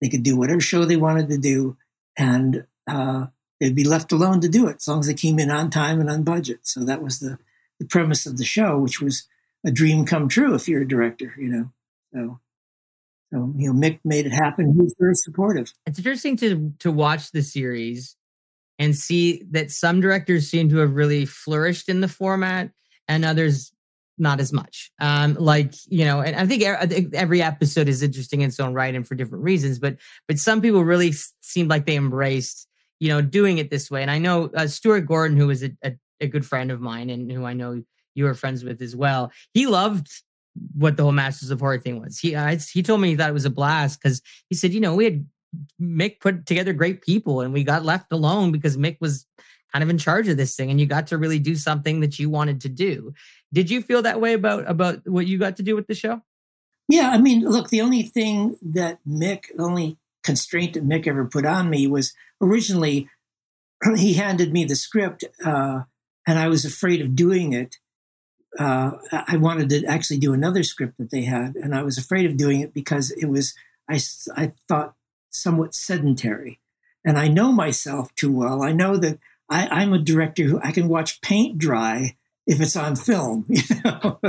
They 0.00 0.08
could 0.08 0.22
do 0.22 0.36
whatever 0.36 0.60
show 0.60 0.84
they 0.84 0.96
wanted 0.96 1.30
to 1.30 1.38
do, 1.38 1.76
and 2.16 2.66
uh, 2.88 3.26
they'd 3.58 3.74
be 3.74 3.84
left 3.84 4.12
alone 4.12 4.42
to 4.42 4.48
do 4.48 4.68
it 4.68 4.76
as 4.76 4.88
long 4.88 5.00
as 5.00 5.06
they 5.06 5.14
came 5.14 5.38
in 5.38 5.50
on 5.50 5.70
time 5.70 5.98
and 5.98 6.10
on 6.10 6.22
budget. 6.24 6.60
So 6.62 6.84
that 6.84 7.02
was 7.02 7.18
the 7.18 7.38
the 7.80 7.86
premise 7.86 8.26
of 8.26 8.36
the 8.36 8.44
show, 8.44 8.78
which 8.78 9.00
was 9.00 9.26
a 9.64 9.70
dream 9.70 10.04
come 10.04 10.28
true 10.28 10.54
if 10.54 10.68
you're 10.68 10.82
a 10.82 10.88
director, 10.88 11.34
you 11.38 11.48
know. 11.48 11.70
So 12.14 12.40
so 13.32 13.52
you 13.56 13.72
know, 13.72 13.78
Mick 13.78 14.00
made 14.04 14.26
it 14.26 14.32
happen. 14.32 14.72
He 14.72 14.82
was 14.82 14.94
very 14.98 15.14
supportive. 15.14 15.72
It's 15.86 15.98
interesting 15.98 16.36
to 16.38 16.72
to 16.80 16.92
watch 16.92 17.32
the 17.32 17.42
series 17.42 18.16
and 18.78 18.96
see 18.96 19.42
that 19.50 19.70
some 19.70 20.00
directors 20.00 20.48
seem 20.48 20.68
to 20.70 20.78
have 20.78 20.94
really 20.94 21.24
flourished 21.24 21.88
in 21.88 22.00
the 22.00 22.08
format 22.08 22.70
and 23.08 23.24
others 23.24 23.72
not 24.18 24.40
as 24.40 24.52
much. 24.52 24.90
Um, 25.00 25.34
like 25.34 25.74
you 25.88 26.04
know, 26.04 26.20
and 26.20 26.36
I 26.36 26.46
think, 26.46 26.62
every 27.14 27.42
episode 27.42 27.88
is 27.88 28.02
interesting 28.02 28.42
in 28.42 28.48
its 28.48 28.60
own 28.60 28.74
right 28.74 28.94
and 28.94 29.06
for 29.06 29.14
different 29.14 29.44
reasons. 29.44 29.78
But 29.78 29.96
but 30.28 30.38
some 30.38 30.60
people 30.60 30.84
really 30.84 31.12
seemed 31.40 31.70
like 31.70 31.86
they 31.86 31.96
embraced 31.96 32.68
you 33.00 33.08
know 33.08 33.22
doing 33.22 33.58
it 33.58 33.70
this 33.70 33.90
way. 33.90 34.02
And 34.02 34.10
I 34.10 34.18
know 34.18 34.50
uh, 34.54 34.66
Stuart 34.66 35.02
Gordon, 35.02 35.36
who 35.36 35.48
is 35.50 35.62
a, 35.62 35.70
a, 35.82 35.92
a 36.20 36.26
good 36.26 36.44
friend 36.44 36.70
of 36.70 36.80
mine 36.80 37.08
and 37.08 37.32
who 37.32 37.44
I 37.44 37.54
know 37.54 37.82
you 38.14 38.26
are 38.26 38.34
friends 38.34 38.64
with 38.64 38.80
as 38.82 38.94
well. 38.94 39.30
He 39.52 39.66
loved 39.66 40.08
what 40.74 40.96
the 40.96 41.02
whole 41.02 41.12
Masters 41.12 41.50
of 41.50 41.60
Horror 41.60 41.78
thing 41.78 42.00
was. 42.00 42.18
He 42.18 42.36
I, 42.36 42.56
he 42.56 42.82
told 42.82 43.00
me 43.00 43.08
he 43.08 43.16
thought 43.16 43.30
it 43.30 43.34
was 43.34 43.44
a 43.44 43.50
blast 43.50 44.00
because 44.02 44.20
he 44.48 44.54
said, 44.54 44.72
you 44.72 44.80
know, 44.80 44.94
we 44.94 45.04
had 45.04 45.26
Mick 45.80 46.20
put 46.20 46.46
together 46.46 46.72
great 46.72 47.02
people 47.02 47.40
and 47.40 47.52
we 47.52 47.64
got 47.64 47.84
left 47.84 48.12
alone 48.12 48.52
because 48.52 48.76
Mick 48.76 48.96
was 49.00 49.26
kind 49.72 49.82
of 49.82 49.88
in 49.88 49.98
charge 49.98 50.28
of 50.28 50.36
this 50.36 50.54
thing 50.54 50.70
and 50.70 50.78
you 50.78 50.86
got 50.86 51.06
to 51.08 51.18
really 51.18 51.38
do 51.38 51.54
something 51.54 52.00
that 52.00 52.18
you 52.18 52.28
wanted 52.28 52.60
to 52.62 52.68
do. 52.68 53.14
Did 53.52 53.70
you 53.70 53.82
feel 53.82 54.02
that 54.02 54.20
way 54.20 54.34
about 54.34 54.68
about 54.68 55.06
what 55.06 55.26
you 55.26 55.38
got 55.38 55.56
to 55.56 55.62
do 55.62 55.74
with 55.74 55.86
the 55.86 55.94
show? 55.94 56.20
Yeah, 56.88 57.10
I 57.10 57.18
mean, 57.18 57.42
look, 57.42 57.68
the 57.68 57.80
only 57.80 58.02
thing 58.02 58.56
that 58.62 58.98
Mick, 59.08 59.44
the 59.56 59.62
only 59.62 59.96
constraint 60.22 60.74
that 60.74 60.86
Mick 60.86 61.06
ever 61.06 61.24
put 61.24 61.46
on 61.46 61.70
me 61.70 61.86
was 61.86 62.12
originally 62.40 63.08
he 63.96 64.14
handed 64.14 64.52
me 64.52 64.64
the 64.64 64.76
script 64.76 65.24
uh, 65.44 65.80
and 66.26 66.38
I 66.38 66.48
was 66.48 66.64
afraid 66.64 67.00
of 67.00 67.16
doing 67.16 67.52
it. 67.52 67.76
Uh, 68.58 68.92
I 69.10 69.36
wanted 69.38 69.70
to 69.70 69.84
actually 69.86 70.18
do 70.18 70.34
another 70.34 70.62
script 70.62 70.98
that 70.98 71.10
they 71.10 71.22
had, 71.22 71.56
and 71.56 71.74
I 71.74 71.82
was 71.82 71.96
afraid 71.96 72.26
of 72.26 72.36
doing 72.36 72.60
it 72.60 72.74
because 72.74 73.10
it 73.10 73.26
was 73.26 73.54
I, 73.88 74.00
I 74.36 74.52
thought 74.68 74.94
somewhat 75.30 75.74
sedentary. 75.74 76.60
And 77.04 77.18
I 77.18 77.28
know 77.28 77.52
myself 77.52 78.14
too 78.14 78.32
well. 78.32 78.62
I 78.62 78.72
know 78.72 78.96
that 78.96 79.18
I, 79.50 79.82
am 79.82 79.92
a 79.92 79.98
director 79.98 80.44
who 80.44 80.60
I 80.62 80.72
can 80.72 80.88
watch 80.88 81.20
paint 81.20 81.58
dry 81.58 82.16
if 82.46 82.60
it's 82.60 82.76
on 82.76 82.96
film. 82.96 83.46
You 83.48 83.62
know? 83.84 84.20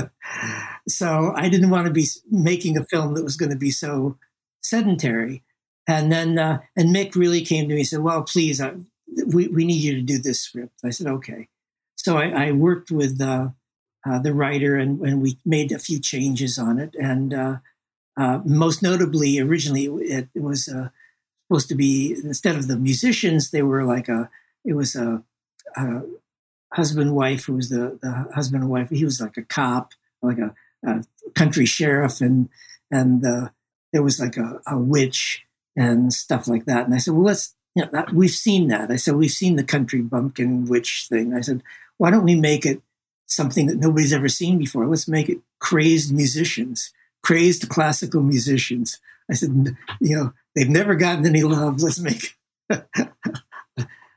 so 0.87 1.31
I 1.35 1.49
didn't 1.49 1.69
want 1.69 1.87
to 1.87 1.93
be 1.93 2.07
making 2.29 2.77
a 2.77 2.85
film 2.85 3.13
that 3.13 3.23
was 3.23 3.37
going 3.37 3.51
to 3.51 3.57
be 3.57 3.71
so 3.71 4.17
sedentary. 4.61 5.43
And 5.87 6.11
then, 6.11 6.39
uh, 6.39 6.59
and 6.75 6.95
Mick 6.95 7.15
really 7.15 7.45
came 7.45 7.67
to 7.67 7.73
me 7.73 7.81
and 7.81 7.87
said, 7.87 7.99
well, 7.99 8.23
please, 8.23 8.59
I, 8.59 8.73
we, 9.27 9.47
we 9.47 9.65
need 9.65 9.81
you 9.81 9.95
to 9.95 10.01
do 10.01 10.17
this 10.17 10.41
script. 10.41 10.79
I 10.83 10.89
said, 10.89 11.07
okay. 11.07 11.49
So 11.95 12.17
I, 12.17 12.47
I 12.47 12.51
worked 12.51 12.89
with 12.89 13.21
uh, 13.21 13.49
uh, 14.05 14.19
the 14.19 14.33
writer 14.33 14.75
and, 14.75 15.01
and 15.01 15.21
we 15.21 15.37
made 15.45 15.71
a 15.71 15.79
few 15.79 15.99
changes 15.99 16.57
on 16.57 16.79
it. 16.79 16.95
And 16.95 17.33
uh, 17.33 17.57
uh, 18.17 18.39
most 18.45 18.83
notably, 18.83 19.39
originally 19.39 19.85
it, 19.85 20.27
it 20.35 20.41
was 20.41 20.67
uh, 20.67 20.89
supposed 21.47 21.69
to 21.69 21.75
be 21.75 22.15
instead 22.23 22.55
of 22.55 22.67
the 22.67 22.77
musicians, 22.77 23.51
they 23.51 23.61
were 23.61 23.83
like 23.83 24.09
a 24.09 24.29
it 24.65 24.73
was 24.73 24.95
a, 24.95 25.23
a 25.75 26.01
husband 26.73 27.15
wife 27.15 27.45
who 27.45 27.53
was 27.53 27.69
the, 27.69 27.97
the 28.01 28.29
husband 28.33 28.63
and 28.63 28.71
wife. 28.71 28.89
He 28.89 29.05
was 29.05 29.21
like 29.21 29.37
a 29.37 29.43
cop, 29.43 29.93
like 30.21 30.37
a, 30.37 30.53
a 30.85 31.03
country 31.35 31.65
sheriff, 31.65 32.21
and 32.21 32.49
and 32.91 33.25
uh, 33.25 33.49
there 33.91 34.03
was 34.03 34.19
like 34.19 34.37
a, 34.37 34.61
a, 34.67 34.77
witch 34.77 35.45
and 35.75 36.13
stuff 36.13 36.47
like 36.47 36.65
that. 36.65 36.85
And 36.85 36.93
I 36.93 36.97
said, 36.99 37.13
well, 37.13 37.23
let's 37.23 37.55
know 37.75 37.89
that, 37.91 38.13
we've 38.13 38.29
seen 38.29 38.67
that. 38.67 38.91
I 38.91 38.97
said 38.97 39.15
we've 39.15 39.31
seen 39.31 39.55
the 39.55 39.63
country 39.63 40.01
bumpkin 40.01 40.65
witch 40.65 41.07
thing. 41.09 41.33
I 41.33 41.41
said, 41.41 41.63
why 41.97 42.11
don't 42.11 42.23
we 42.23 42.35
make 42.35 42.65
it 42.65 42.81
something 43.33 43.67
that 43.67 43.77
nobody's 43.77 44.13
ever 44.13 44.29
seen 44.29 44.57
before? 44.57 44.87
Let's 44.87 45.07
make 45.07 45.29
it 45.29 45.39
crazed 45.59 46.13
musicians 46.13 46.91
crazed 47.21 47.69
classical 47.69 48.21
musicians 48.21 48.99
I 49.29 49.33
said, 49.33 49.75
you 49.99 50.15
know, 50.15 50.33
they've 50.55 50.69
never 50.69 50.95
gotten 50.95 51.25
any 51.25 51.43
love. 51.43 51.81
Let's 51.81 51.99
make. 51.99 52.35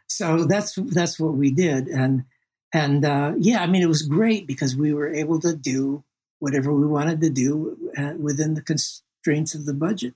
so 0.08 0.44
that's 0.44 0.74
that's 0.74 1.18
what 1.18 1.34
we 1.34 1.50
did, 1.50 1.88
and 1.88 2.24
and 2.72 3.04
uh, 3.04 3.32
yeah, 3.38 3.62
I 3.62 3.66
mean, 3.66 3.82
it 3.82 3.88
was 3.88 4.02
great 4.02 4.46
because 4.46 4.76
we 4.76 4.92
were 4.92 5.12
able 5.12 5.40
to 5.40 5.54
do 5.54 6.04
whatever 6.38 6.72
we 6.72 6.86
wanted 6.86 7.20
to 7.20 7.30
do 7.30 7.78
uh, 7.96 8.14
within 8.18 8.54
the 8.54 8.62
constraints 8.62 9.54
of 9.54 9.64
the 9.64 9.74
budget, 9.74 10.14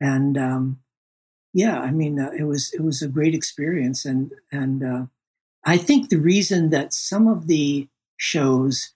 and 0.00 0.38
um, 0.38 0.80
yeah, 1.52 1.78
I 1.78 1.90
mean, 1.90 2.18
uh, 2.18 2.30
it 2.36 2.44
was 2.44 2.72
it 2.72 2.80
was 2.80 3.02
a 3.02 3.08
great 3.08 3.34
experience, 3.34 4.04
and 4.04 4.32
and 4.50 4.82
uh, 4.82 5.06
I 5.64 5.76
think 5.76 6.08
the 6.08 6.18
reason 6.18 6.70
that 6.70 6.92
some 6.92 7.28
of 7.28 7.46
the 7.46 7.88
shows 8.16 8.92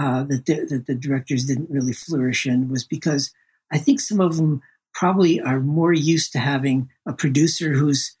uh, 0.00 0.24
that, 0.24 0.46
the, 0.46 0.66
that 0.68 0.86
the 0.86 0.94
directors 0.94 1.44
didn't 1.44 1.70
really 1.70 1.92
flourish 1.92 2.46
in 2.46 2.68
was 2.68 2.84
because 2.84 3.32
I 3.72 3.78
think 3.78 4.00
some 4.00 4.20
of 4.20 4.36
them 4.36 4.62
probably 4.92 5.40
are 5.40 5.60
more 5.60 5.92
used 5.92 6.32
to 6.32 6.38
having 6.38 6.90
a 7.06 7.12
producer 7.12 7.72
who's 7.72 8.16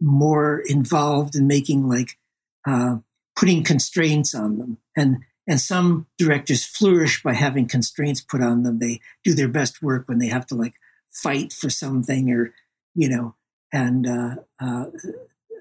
more 0.00 0.62
involved 0.66 1.36
in 1.36 1.46
making 1.46 1.88
like 1.88 2.18
uh, 2.66 2.96
putting 3.34 3.64
constraints 3.64 4.34
on 4.34 4.58
them. 4.58 4.78
And 4.96 5.18
and 5.48 5.60
some 5.60 6.06
directors 6.18 6.64
flourish 6.64 7.22
by 7.22 7.32
having 7.32 7.68
constraints 7.68 8.20
put 8.20 8.42
on 8.42 8.64
them. 8.64 8.80
They 8.80 9.00
do 9.22 9.32
their 9.32 9.48
best 9.48 9.80
work 9.80 10.08
when 10.08 10.18
they 10.18 10.26
have 10.26 10.44
to 10.46 10.56
like 10.56 10.74
fight 11.12 11.52
for 11.52 11.70
something 11.70 12.30
or 12.30 12.52
you 12.94 13.08
know 13.08 13.34
and 13.72 14.06
uh, 14.06 14.34
uh, 14.60 14.86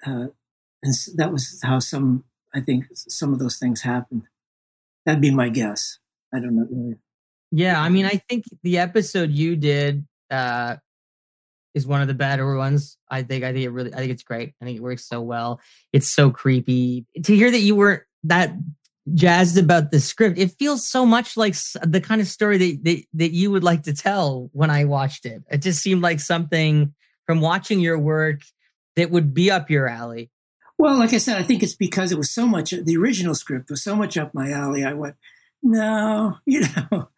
uh, 0.06 0.28
and 0.84 0.94
that 1.16 1.32
was 1.32 1.60
how 1.64 1.80
some 1.80 2.24
i 2.56 2.62
think 2.62 2.86
some 2.94 3.34
of 3.34 3.40
those 3.40 3.58
things 3.58 3.82
happened 3.82 4.24
that'd 5.06 5.22
be 5.22 5.32
my 5.32 5.50
guess 5.50 6.00
i 6.34 6.40
don't 6.40 6.56
know 6.56 6.66
really. 6.72 6.96
yeah 7.52 7.82
i 7.82 7.90
mean 7.90 8.06
i 8.06 8.22
think 8.30 8.46
the 8.64 8.78
episode 8.78 9.32
you 9.32 9.56
did 9.56 10.06
uh 10.32 10.76
is 11.76 11.86
one 11.86 12.02
of 12.02 12.08
the 12.08 12.14
better 12.14 12.56
ones. 12.56 12.98
I 13.10 13.22
think. 13.22 13.44
I 13.44 13.54
think 13.54 13.66
it 13.66 13.70
really. 13.70 13.94
I 13.94 13.98
think 13.98 14.12
it's 14.12 14.24
great. 14.24 14.54
I 14.60 14.66
think 14.66 14.78
it 14.78 14.82
works 14.82 15.06
so 15.06 15.22
well. 15.22 15.60
It's 15.94 16.08
so 16.08 16.32
creepy 16.32 17.06
to 17.22 17.36
hear 17.36 17.52
that 17.52 17.60
you 17.60 17.76
weren't 17.76 18.04
that 18.24 18.54
jazzed 19.14 19.58
about 19.58 19.92
the 19.92 20.00
script. 20.00 20.40
It 20.40 20.54
feels 20.58 20.88
so 20.88 21.06
much 21.06 21.38
like 21.38 21.56
the 21.84 22.02
kind 22.02 22.22
of 22.22 22.28
story 22.28 22.58
that 22.58 22.84
that, 22.84 23.04
that 23.14 23.32
you 23.32 23.52
would 23.52 23.64
like 23.64 23.84
to 23.84 23.94
tell. 23.94 24.50
When 24.54 24.72
I 24.72 24.86
watched 24.86 25.26
it, 25.26 25.44
it 25.52 25.62
just 25.62 25.84
seemed 25.84 26.02
like 26.02 26.22
something 26.22 26.96
from 27.28 27.42
watching 27.42 27.80
your 27.82 28.00
work 28.00 28.42
that 28.96 29.12
would 29.12 29.34
be 29.34 29.52
up 29.52 29.70
your 29.70 29.88
alley. 29.88 30.32
Well, 30.78 30.98
like 30.98 31.14
I 31.14 31.18
said, 31.18 31.38
I 31.38 31.44
think 31.44 31.64
it's 31.64 31.76
because 31.76 32.12
it 32.12 32.18
was 32.18 32.32
so 32.32 32.46
much. 32.46 32.72
The 32.72 32.98
original 32.98 33.36
script 33.36 33.70
was 33.70 33.84
so 33.84 33.96
much 33.96 34.18
up 34.18 34.34
my 34.34 34.52
alley. 34.52 34.84
I 34.84 34.94
went, 34.94 35.16
no, 35.64 36.38
you 36.46 36.64
know, 36.92 37.10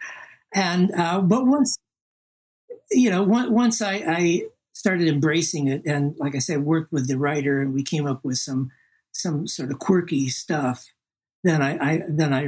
and 0.54 0.92
uh, 0.96 1.22
but 1.22 1.46
once 1.46 1.78
you 2.92 3.10
know, 3.10 3.24
once 3.24 3.82
I, 3.82 4.04
I 4.08 4.42
started 4.74 5.08
embracing 5.08 5.68
it, 5.68 5.84
and 5.86 6.16
like 6.18 6.36
I 6.36 6.40
said, 6.40 6.64
worked 6.64 6.92
with 6.92 7.08
the 7.08 7.18
writer, 7.18 7.62
and 7.62 7.74
we 7.74 7.84
came 7.84 8.06
up 8.08 8.24
with 8.24 8.38
some 8.38 8.72
some 9.12 9.48
sort 9.48 9.72
of 9.72 9.80
quirky 9.80 10.30
stuff. 10.30 10.86
Then 11.44 11.62
I, 11.62 11.78
I 11.78 12.02
then 12.08 12.34
I, 12.34 12.44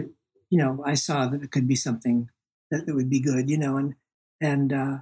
you 0.49 0.57
know, 0.57 0.83
I 0.85 0.93
saw 0.93 1.27
that 1.27 1.43
it 1.43 1.51
could 1.51 1.67
be 1.67 1.75
something 1.75 2.29
that, 2.71 2.85
that 2.85 2.95
would 2.95 3.09
be 3.09 3.19
good, 3.19 3.49
you 3.49 3.57
know, 3.57 3.77
and 3.77 3.95
and 4.41 4.73
uh, 4.73 4.97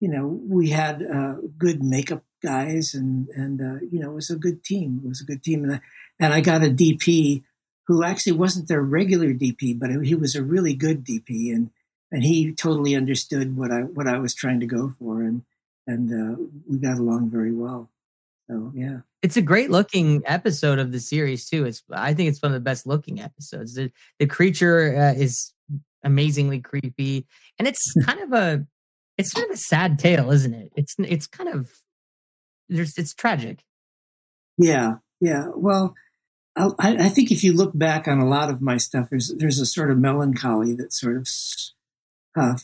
you 0.00 0.08
know, 0.08 0.26
we 0.26 0.70
had 0.70 1.02
uh, 1.02 1.34
good 1.58 1.82
makeup 1.82 2.24
guys, 2.42 2.94
and 2.94 3.28
and 3.28 3.60
uh, 3.60 3.86
you 3.90 4.00
know, 4.00 4.10
it 4.10 4.14
was 4.14 4.30
a 4.30 4.36
good 4.36 4.64
team. 4.64 5.00
It 5.04 5.08
was 5.08 5.20
a 5.20 5.24
good 5.24 5.42
team, 5.42 5.64
and 5.64 5.74
I, 5.74 5.80
and 6.20 6.32
I 6.32 6.40
got 6.40 6.64
a 6.64 6.70
DP 6.70 7.42
who 7.86 8.04
actually 8.04 8.32
wasn't 8.32 8.68
their 8.68 8.82
regular 8.82 9.34
DP, 9.34 9.78
but 9.78 9.90
he 10.04 10.14
was 10.14 10.34
a 10.34 10.42
really 10.42 10.74
good 10.74 11.04
DP, 11.04 11.52
and 11.52 11.70
and 12.10 12.22
he 12.22 12.52
totally 12.52 12.94
understood 12.94 13.56
what 13.56 13.70
I 13.70 13.80
what 13.80 14.06
I 14.06 14.18
was 14.18 14.34
trying 14.34 14.60
to 14.60 14.66
go 14.66 14.92
for, 14.98 15.22
and 15.22 15.42
and 15.86 16.12
uh, 16.12 16.42
we 16.68 16.78
got 16.78 16.98
along 16.98 17.30
very 17.30 17.52
well. 17.52 17.90
So 18.48 18.72
yeah, 18.74 18.98
it's 19.22 19.36
a 19.36 19.42
great 19.42 19.70
looking 19.70 20.22
episode 20.26 20.78
of 20.78 20.92
the 20.92 21.00
series 21.00 21.48
too. 21.48 21.64
It's 21.64 21.82
I 21.90 22.14
think 22.14 22.28
it's 22.28 22.42
one 22.42 22.52
of 22.52 22.54
the 22.54 22.60
best 22.60 22.86
looking 22.86 23.20
episodes. 23.20 23.74
The, 23.74 23.90
the 24.18 24.26
creature 24.26 24.96
uh, 24.96 25.18
is 25.18 25.52
amazingly 26.04 26.60
creepy, 26.60 27.26
and 27.58 27.66
it's 27.66 27.94
kind 28.04 28.20
of 28.20 28.32
a 28.32 28.66
it's 29.18 29.32
kind 29.32 29.46
of 29.46 29.54
a 29.54 29.58
sad 29.58 29.98
tale, 29.98 30.30
isn't 30.30 30.54
it? 30.54 30.72
It's 30.76 30.94
it's 30.98 31.26
kind 31.26 31.48
of 31.48 31.70
there's 32.68 32.96
it's 32.98 33.14
tragic. 33.14 33.64
Yeah, 34.58 34.96
yeah. 35.20 35.46
Well, 35.54 35.94
I, 36.56 36.72
I 36.78 37.08
think 37.08 37.30
if 37.30 37.42
you 37.42 37.52
look 37.52 37.72
back 37.74 38.06
on 38.06 38.18
a 38.18 38.28
lot 38.28 38.50
of 38.50 38.60
my 38.60 38.76
stuff, 38.76 39.08
there's 39.10 39.34
there's 39.38 39.60
a 39.60 39.66
sort 39.66 39.90
of 39.90 39.98
melancholy 39.98 40.74
that 40.74 40.92
sort 40.92 41.16
of 41.16 41.28
uh, 42.36 42.56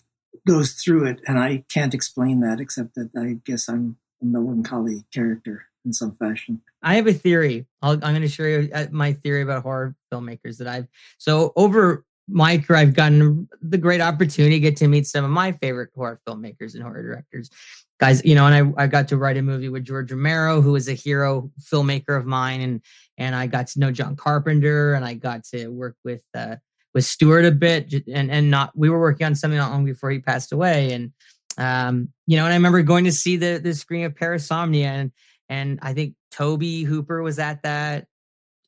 goes 0.47 0.73
through 0.73 1.07
it, 1.07 1.21
and 1.27 1.39
I 1.39 1.65
can't 1.69 1.95
explain 1.95 2.41
that 2.41 2.61
except 2.61 2.95
that 2.95 3.11
I 3.17 3.39
guess 3.45 3.69
I'm 3.69 3.97
a 4.23 4.27
melancholy 4.27 5.05
character 5.13 5.67
in 5.85 5.93
some 5.93 6.13
fashion. 6.13 6.61
I 6.83 6.97
have 6.97 7.07
a 7.07 7.13
theory. 7.13 7.67
i 7.83 7.93
am 7.93 8.01
going 8.01 8.23
to 8.23 8.29
share 8.29 8.63
you 8.63 8.71
uh, 8.73 8.87
my 8.91 9.13
theory 9.13 9.43
about 9.43 9.63
horror 9.63 9.97
filmmakers 10.13 10.59
that 10.59 10.69
I've 10.69 10.87
so 11.17 11.53
over 11.57 12.05
my 12.29 12.59
career, 12.59 12.81
I've 12.81 12.95
gotten 12.95 13.49
the 13.63 13.79
great 13.79 14.01
opportunity 14.01 14.57
to 14.57 14.61
get 14.61 14.77
to 14.79 14.89
meet 14.89 15.07
some 15.07 15.25
of 15.25 15.31
my 15.31 15.53
favorite 15.53 15.91
horror 15.95 16.21
filmmakers 16.27 16.75
and 16.75 16.83
horror 16.83 17.03
directors. 17.03 17.51
Guys, 17.99 18.25
you 18.25 18.35
know, 18.35 18.47
and 18.47 18.75
I, 18.79 18.85
I 18.85 18.87
got 18.87 19.09
to 19.09 19.17
write 19.17 19.37
a 19.37 19.43
movie 19.43 19.69
with 19.69 19.85
George 19.85 20.13
Romero, 20.13 20.61
who 20.61 20.77
is 20.77 20.89
a 20.89 20.95
hero 20.95 21.51
filmmaker 21.61 22.17
of 22.17 22.27
mine, 22.27 22.61
and 22.61 22.81
and 23.17 23.35
I 23.35 23.49
got 23.49 23.67
to 23.69 23.81
know 23.81 23.91
John 23.91 24.15
Carpenter, 24.15 24.95
and 24.95 25.05
I 25.05 25.15
got 25.15 25.43
to 25.47 25.67
work 25.69 25.97
with 26.05 26.23
uh, 26.33 26.57
with 26.95 27.05
Stuart 27.05 27.45
a 27.45 27.51
bit, 27.51 27.93
and 28.13 28.31
and 28.31 28.51
not 28.51 28.71
we 28.77 28.89
were 28.89 29.01
working 29.01 29.27
on 29.27 29.35
something 29.35 29.59
not 29.59 29.73
long 29.73 29.85
before 29.85 30.11
he 30.11 30.21
passed 30.21 30.53
away, 30.53 30.93
and 30.93 31.13
um, 31.59 32.13
you 32.27 32.37
know, 32.37 32.45
and 32.45 32.53
I 32.53 32.57
remember 32.57 32.83
going 32.83 33.05
to 33.05 33.13
see 33.13 33.37
the 33.37 33.59
the 33.59 33.75
screen 33.75 34.05
of 34.05 34.15
Parasomnia, 34.15 34.85
and 34.85 35.13
and 35.49 35.79
I 35.83 35.93
think 35.93 36.15
Tobe 36.31 36.63
Hooper 36.63 37.23
was 37.23 37.39
at 37.39 37.63
that. 37.63 38.07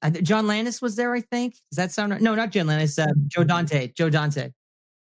I, 0.03 0.11
John 0.11 0.47
Landis 0.47 0.83
was 0.83 0.97
there, 0.97 1.15
I 1.15 1.21
think. 1.21 1.55
Does 1.71 1.77
that 1.77 1.93
sound 1.93 2.13
right? 2.13 2.21
No, 2.21 2.35
not 2.35 2.51
John 2.51 2.67
Landis. 2.67 2.99
Uh, 2.99 3.07
Joe 3.29 3.45
Dante. 3.45 3.93
Joe 3.97 4.11
Dante. 4.11 4.51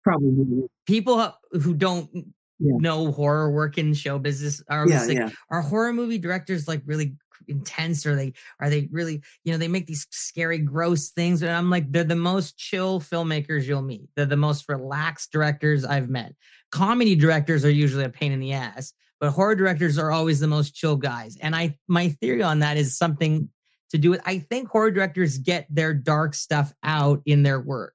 Probably. 0.04 0.68
People 0.86 1.34
who 1.52 1.74
don't 1.74 2.34
yeah. 2.62 2.78
know 2.78 3.12
horror 3.12 3.52
work 3.52 3.78
in 3.78 3.94
show 3.94 4.20
business 4.20 4.64
are 4.70 4.88
yeah, 4.88 5.04
like, 5.06 5.18
yeah. 5.18 5.30
are 5.50 5.62
horror 5.62 5.94
movie 5.94 6.18
directors 6.18 6.68
like 6.68 6.82
really 6.86 7.16
intense 7.48 8.06
or 8.06 8.16
they 8.16 8.34
are 8.60 8.70
they 8.70 8.88
really 8.92 9.22
you 9.44 9.52
know 9.52 9.58
they 9.58 9.68
make 9.68 9.88
these 9.88 10.06
scary 10.12 10.60
gross 10.60 11.10
things 11.10 11.42
and 11.42 11.52
i'm 11.52 11.70
like 11.70 11.92
they're 11.92 12.04
the 12.04 12.16
most 12.16 12.58
chill 12.58 13.00
filmmakers 13.00 13.64
you'll 13.64 13.82
meet 13.82 14.08
they're 14.16 14.26
the 14.26 14.38
most 14.38 14.70
relaxed 14.70 15.32
directors 15.32 15.84
i've 15.84 16.10
met 16.10 16.34
comedy 16.72 17.16
directors 17.16 17.66
are 17.66 17.72
usually 17.72 18.04
a 18.04 18.10
pain 18.10 18.32
in 18.32 18.40
the 18.40 18.54
ass 18.54 18.94
but 19.20 19.32
horror 19.32 19.56
directors 19.56 19.98
are 19.98 20.12
always 20.12 20.40
the 20.40 20.48
most 20.48 20.76
chill 20.76 20.96
guys 20.96 21.36
and 21.42 21.56
i 21.56 21.76
my 21.88 22.10
theory 22.10 22.44
on 22.44 22.60
that 22.60 22.78
is 22.78 22.98
something 22.98 23.50
to 23.90 23.98
do 23.98 24.12
with 24.12 24.22
i 24.26 24.38
think 24.38 24.68
horror 24.68 24.92
directors 24.92 25.38
get 25.40 25.66
their 25.70 25.94
dark 25.94 26.36
stuff 26.36 26.74
out 26.84 27.22
in 27.26 27.44
their 27.44 27.60
work 27.60 27.94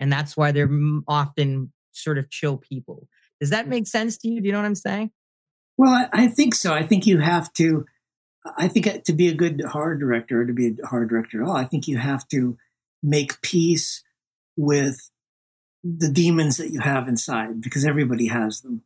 and 0.00 0.12
that's 0.12 0.36
why 0.36 0.52
they're 0.52 0.70
often 1.08 1.72
sort 1.92 2.18
of 2.18 2.30
chill 2.30 2.56
people 2.56 3.08
does 3.40 3.50
that 3.50 3.68
make 3.68 3.86
sense 3.86 4.16
to 4.18 4.28
you 4.28 4.40
do 4.40 4.46
you 4.46 4.52
know 4.52 4.58
what 4.58 4.66
i'm 4.66 4.74
saying 4.74 5.10
well 5.76 6.08
I, 6.12 6.28
think 6.28 6.54
so 6.54 6.72
i 6.72 6.82
think 6.82 7.06
you 7.06 7.18
have 7.18 7.52
to 7.54 7.86
I 8.56 8.68
think 8.68 9.04
to 9.04 9.12
be 9.12 9.28
a 9.28 9.34
good 9.34 9.62
horror 9.62 9.96
director, 9.96 10.42
or 10.42 10.46
to 10.46 10.52
be 10.52 10.76
a 10.82 10.86
horror 10.86 11.06
director 11.06 11.42
at 11.42 11.48
all, 11.48 11.56
I 11.56 11.64
think 11.64 11.88
you 11.88 11.98
have 11.98 12.28
to 12.28 12.58
make 13.02 13.40
peace 13.40 14.02
with 14.56 15.10
the 15.82 16.10
demons 16.10 16.58
that 16.58 16.70
you 16.70 16.80
have 16.80 17.08
inside 17.08 17.60
because 17.60 17.84
everybody 17.84 18.28
has 18.28 18.60
them, 18.60 18.82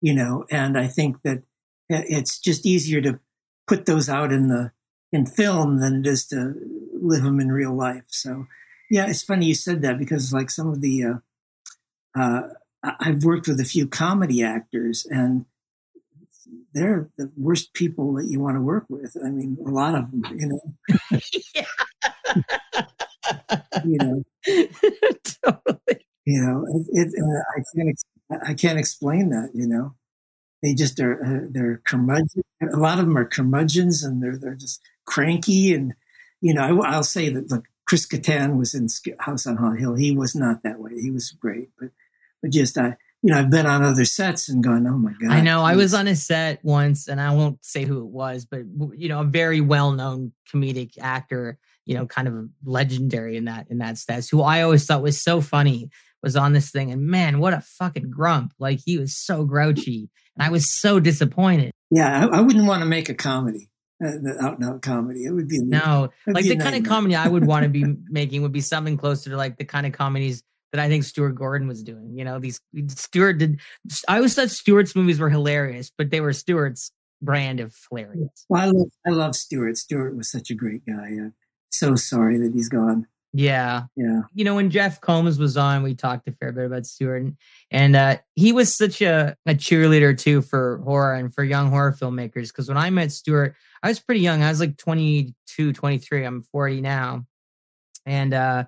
you 0.00 0.14
know. 0.14 0.44
And 0.50 0.78
I 0.78 0.86
think 0.86 1.22
that 1.22 1.42
it's 1.88 2.38
just 2.38 2.64
easier 2.64 3.00
to 3.00 3.18
put 3.66 3.86
those 3.86 4.08
out 4.08 4.32
in 4.32 4.48
the 4.48 4.72
in 5.12 5.26
film 5.26 5.80
than 5.80 6.00
it 6.00 6.06
is 6.06 6.26
to 6.28 6.54
live 6.92 7.24
them 7.24 7.40
in 7.40 7.50
real 7.50 7.74
life. 7.74 8.04
So, 8.08 8.46
yeah, 8.90 9.08
it's 9.08 9.24
funny 9.24 9.46
you 9.46 9.54
said 9.54 9.82
that 9.82 9.98
because 9.98 10.32
like 10.32 10.50
some 10.50 10.68
of 10.68 10.80
the 10.80 11.04
uh, 11.04 11.14
uh, 12.18 12.42
I've 12.82 13.24
worked 13.24 13.46
with 13.46 13.60
a 13.60 13.64
few 13.64 13.86
comedy 13.86 14.42
actors 14.42 15.06
and 15.10 15.44
they're 16.72 17.10
the 17.16 17.30
worst 17.36 17.74
people 17.74 18.14
that 18.14 18.26
you 18.26 18.40
want 18.40 18.56
to 18.56 18.60
work 18.60 18.86
with. 18.88 19.16
I 19.24 19.30
mean, 19.30 19.58
a 19.66 19.70
lot 19.70 19.94
of 19.94 20.10
them, 20.10 20.22
you 20.36 20.46
know. 20.46 20.60
you 23.84 23.98
know. 23.98 24.22
totally. 25.44 26.06
You 26.24 26.42
know, 26.42 26.66
it, 26.68 26.86
it, 26.92 27.14
uh, 27.20 27.42
I 27.56 27.62
can't 27.74 27.98
I 28.48 28.54
can't 28.54 28.78
explain 28.78 29.30
that. 29.30 29.50
You 29.54 29.66
know, 29.66 29.94
they 30.62 30.74
just 30.74 31.00
are 31.00 31.24
uh, 31.24 31.46
they're 31.50 31.80
curmudgeons. 31.84 32.44
A 32.62 32.76
lot 32.76 32.98
of 32.98 33.06
them 33.06 33.16
are 33.16 33.24
curmudgeons, 33.24 34.04
and 34.04 34.22
they're 34.22 34.36
they're 34.36 34.54
just 34.54 34.80
cranky. 35.06 35.74
And 35.74 35.94
you 36.40 36.54
know, 36.54 36.62
I, 36.62 36.72
will 36.72 37.02
say 37.02 37.30
that 37.30 37.50
look, 37.50 37.64
Chris 37.86 38.06
Kattan 38.06 38.58
was 38.58 38.74
in 38.74 38.88
House 39.18 39.46
on 39.46 39.56
Haunted 39.56 39.80
Hill. 39.80 39.94
He 39.94 40.14
was 40.14 40.34
not 40.34 40.62
that 40.62 40.78
way. 40.78 41.00
He 41.00 41.10
was 41.10 41.32
great, 41.32 41.70
but 41.78 41.90
but 42.42 42.50
just 42.50 42.78
I 42.78 42.96
you 43.22 43.32
know, 43.32 43.38
I've 43.38 43.50
been 43.50 43.66
on 43.66 43.82
other 43.82 44.04
sets 44.04 44.48
and 44.48 44.64
gone, 44.64 44.86
oh 44.86 44.96
my 44.96 45.12
god. 45.12 45.30
I 45.30 45.42
know. 45.42 45.62
I 45.62 45.76
was 45.76 45.92
on 45.92 46.08
a 46.08 46.16
set 46.16 46.64
once, 46.64 47.06
and 47.06 47.20
I 47.20 47.34
won't 47.34 47.62
say 47.64 47.84
who 47.84 47.98
it 47.98 48.10
was, 48.10 48.46
but 48.46 48.60
you 48.96 49.08
know, 49.08 49.20
a 49.20 49.24
very 49.24 49.60
well-known 49.60 50.32
comedic 50.52 50.92
actor, 50.98 51.58
you 51.84 51.94
know, 51.94 52.06
kind 52.06 52.28
of 52.28 52.48
legendary 52.64 53.36
in 53.36 53.44
that 53.44 53.66
in 53.70 53.78
that 53.78 53.98
sense, 53.98 54.30
who 54.30 54.40
I 54.42 54.62
always 54.62 54.86
thought 54.86 55.02
was 55.02 55.22
so 55.22 55.40
funny 55.40 55.90
was 56.22 56.36
on 56.36 56.52
this 56.52 56.70
thing, 56.70 56.90
and 56.90 57.06
man, 57.06 57.40
what 57.40 57.52
a 57.52 57.60
fucking 57.60 58.10
grump! 58.10 58.54
Like 58.58 58.80
he 58.84 58.96
was 58.96 59.14
so 59.16 59.44
grouchy, 59.44 60.08
and 60.36 60.46
I 60.46 60.50
was 60.50 60.70
so 60.70 60.98
disappointed. 60.98 61.72
Yeah, 61.90 62.26
I, 62.26 62.38
I 62.38 62.40
wouldn't 62.40 62.66
want 62.66 62.80
to 62.80 62.86
make 62.86 63.10
a 63.10 63.14
comedy, 63.14 63.70
uh, 64.02 64.12
the 64.22 64.38
out 64.40 64.60
and 64.60 64.68
out 64.68 64.80
comedy. 64.80 65.24
It 65.24 65.32
would 65.32 65.48
be 65.48 65.58
no, 65.58 66.08
like 66.26 66.44
the 66.44 66.56
kind 66.56 66.76
of 66.76 66.84
comedy 66.84 67.16
I 67.16 67.28
would 67.28 67.46
want 67.46 67.64
to 67.64 67.68
be 67.68 67.84
making 68.08 68.40
would 68.42 68.52
be 68.52 68.62
something 68.62 68.96
closer 68.96 69.28
to 69.28 69.36
like 69.36 69.58
the 69.58 69.66
kind 69.66 69.86
of 69.86 69.92
comedies 69.92 70.42
that 70.72 70.80
I 70.80 70.88
think 70.88 71.04
Stuart 71.04 71.32
Gordon 71.32 71.68
was 71.68 71.82
doing. 71.82 72.16
You 72.16 72.24
know, 72.24 72.38
these 72.38 72.60
Stuart 72.88 73.34
did. 73.34 73.60
I 74.08 74.16
always 74.16 74.34
thought 74.34 74.50
Stuart's 74.50 74.94
movies 74.94 75.18
were 75.18 75.30
hilarious, 75.30 75.90
but 75.96 76.10
they 76.10 76.20
were 76.20 76.32
Stuart's 76.32 76.92
brand 77.22 77.60
of 77.60 77.74
hilarious. 77.88 78.46
Well, 78.48 78.62
I 78.62 78.66
love, 78.66 78.90
I 79.06 79.10
love 79.10 79.36
Stuart. 79.36 79.76
Stuart 79.76 80.16
was 80.16 80.30
such 80.30 80.50
a 80.50 80.54
great 80.54 80.84
guy. 80.86 81.08
I'm 81.08 81.34
so 81.70 81.94
sorry 81.94 82.38
that 82.38 82.52
he's 82.54 82.68
gone. 82.68 83.06
Yeah. 83.32 83.84
Yeah. 83.96 84.22
You 84.34 84.44
know, 84.44 84.56
when 84.56 84.70
Jeff 84.70 85.00
Combs 85.00 85.38
was 85.38 85.56
on, 85.56 85.84
we 85.84 85.94
talked 85.94 86.26
a 86.26 86.32
fair 86.32 86.50
bit 86.50 86.66
about 86.66 86.86
Stuart. 86.86 87.22
And, 87.22 87.36
and 87.70 87.96
uh, 87.96 88.16
he 88.34 88.52
was 88.52 88.74
such 88.74 89.00
a, 89.02 89.36
a 89.46 89.54
cheerleader, 89.54 90.18
too, 90.18 90.42
for 90.42 90.78
horror 90.84 91.14
and 91.14 91.32
for 91.32 91.44
young 91.44 91.70
horror 91.70 91.92
filmmakers. 91.92 92.48
Because 92.48 92.66
when 92.66 92.76
I 92.76 92.90
met 92.90 93.12
Stuart, 93.12 93.54
I 93.82 93.88
was 93.88 94.00
pretty 94.00 94.20
young. 94.20 94.42
I 94.42 94.48
was 94.48 94.58
like 94.58 94.76
22, 94.78 95.72
23. 95.72 96.24
I'm 96.24 96.42
40 96.42 96.80
now. 96.80 97.26
And, 98.04 98.34
uh, 98.34 98.64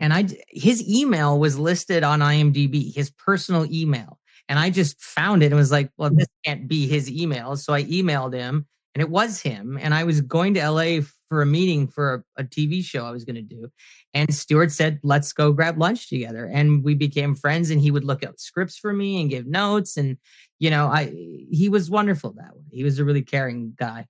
and 0.00 0.12
I, 0.12 0.26
his 0.48 0.86
email 0.88 1.38
was 1.38 1.58
listed 1.58 2.02
on 2.02 2.20
IMDb, 2.20 2.94
his 2.94 3.10
personal 3.10 3.66
email. 3.72 4.18
And 4.48 4.58
I 4.58 4.70
just 4.70 5.00
found 5.00 5.42
it 5.42 5.46
and 5.46 5.56
was 5.56 5.72
like, 5.72 5.90
well, 5.96 6.10
this 6.12 6.28
can't 6.44 6.68
be 6.68 6.86
his 6.86 7.10
email. 7.10 7.56
So 7.56 7.72
I 7.72 7.84
emailed 7.84 8.34
him 8.34 8.66
and 8.94 9.02
it 9.02 9.10
was 9.10 9.40
him. 9.40 9.78
And 9.80 9.92
I 9.92 10.04
was 10.04 10.20
going 10.20 10.54
to 10.54 10.70
LA 10.70 11.00
for 11.28 11.42
a 11.42 11.46
meeting 11.46 11.88
for 11.88 12.24
a, 12.36 12.42
a 12.42 12.44
TV 12.44 12.84
show 12.84 13.04
I 13.04 13.10
was 13.10 13.24
going 13.24 13.36
to 13.36 13.42
do. 13.42 13.68
And 14.14 14.32
Stuart 14.32 14.70
said, 14.70 15.00
let's 15.02 15.32
go 15.32 15.52
grab 15.52 15.78
lunch 15.78 16.08
together. 16.08 16.48
And 16.50 16.84
we 16.84 16.94
became 16.94 17.34
friends 17.34 17.70
and 17.70 17.80
he 17.80 17.90
would 17.90 18.04
look 18.04 18.24
up 18.24 18.38
scripts 18.38 18.78
for 18.78 18.92
me 18.92 19.20
and 19.20 19.28
give 19.28 19.46
notes. 19.46 19.96
And, 19.96 20.16
you 20.58 20.70
know, 20.70 20.86
I, 20.86 21.06
he 21.50 21.68
was 21.68 21.90
wonderful 21.90 22.32
that 22.38 22.54
way. 22.54 22.62
He 22.70 22.84
was 22.84 22.98
a 22.98 23.04
really 23.04 23.22
caring 23.22 23.74
guy. 23.76 24.06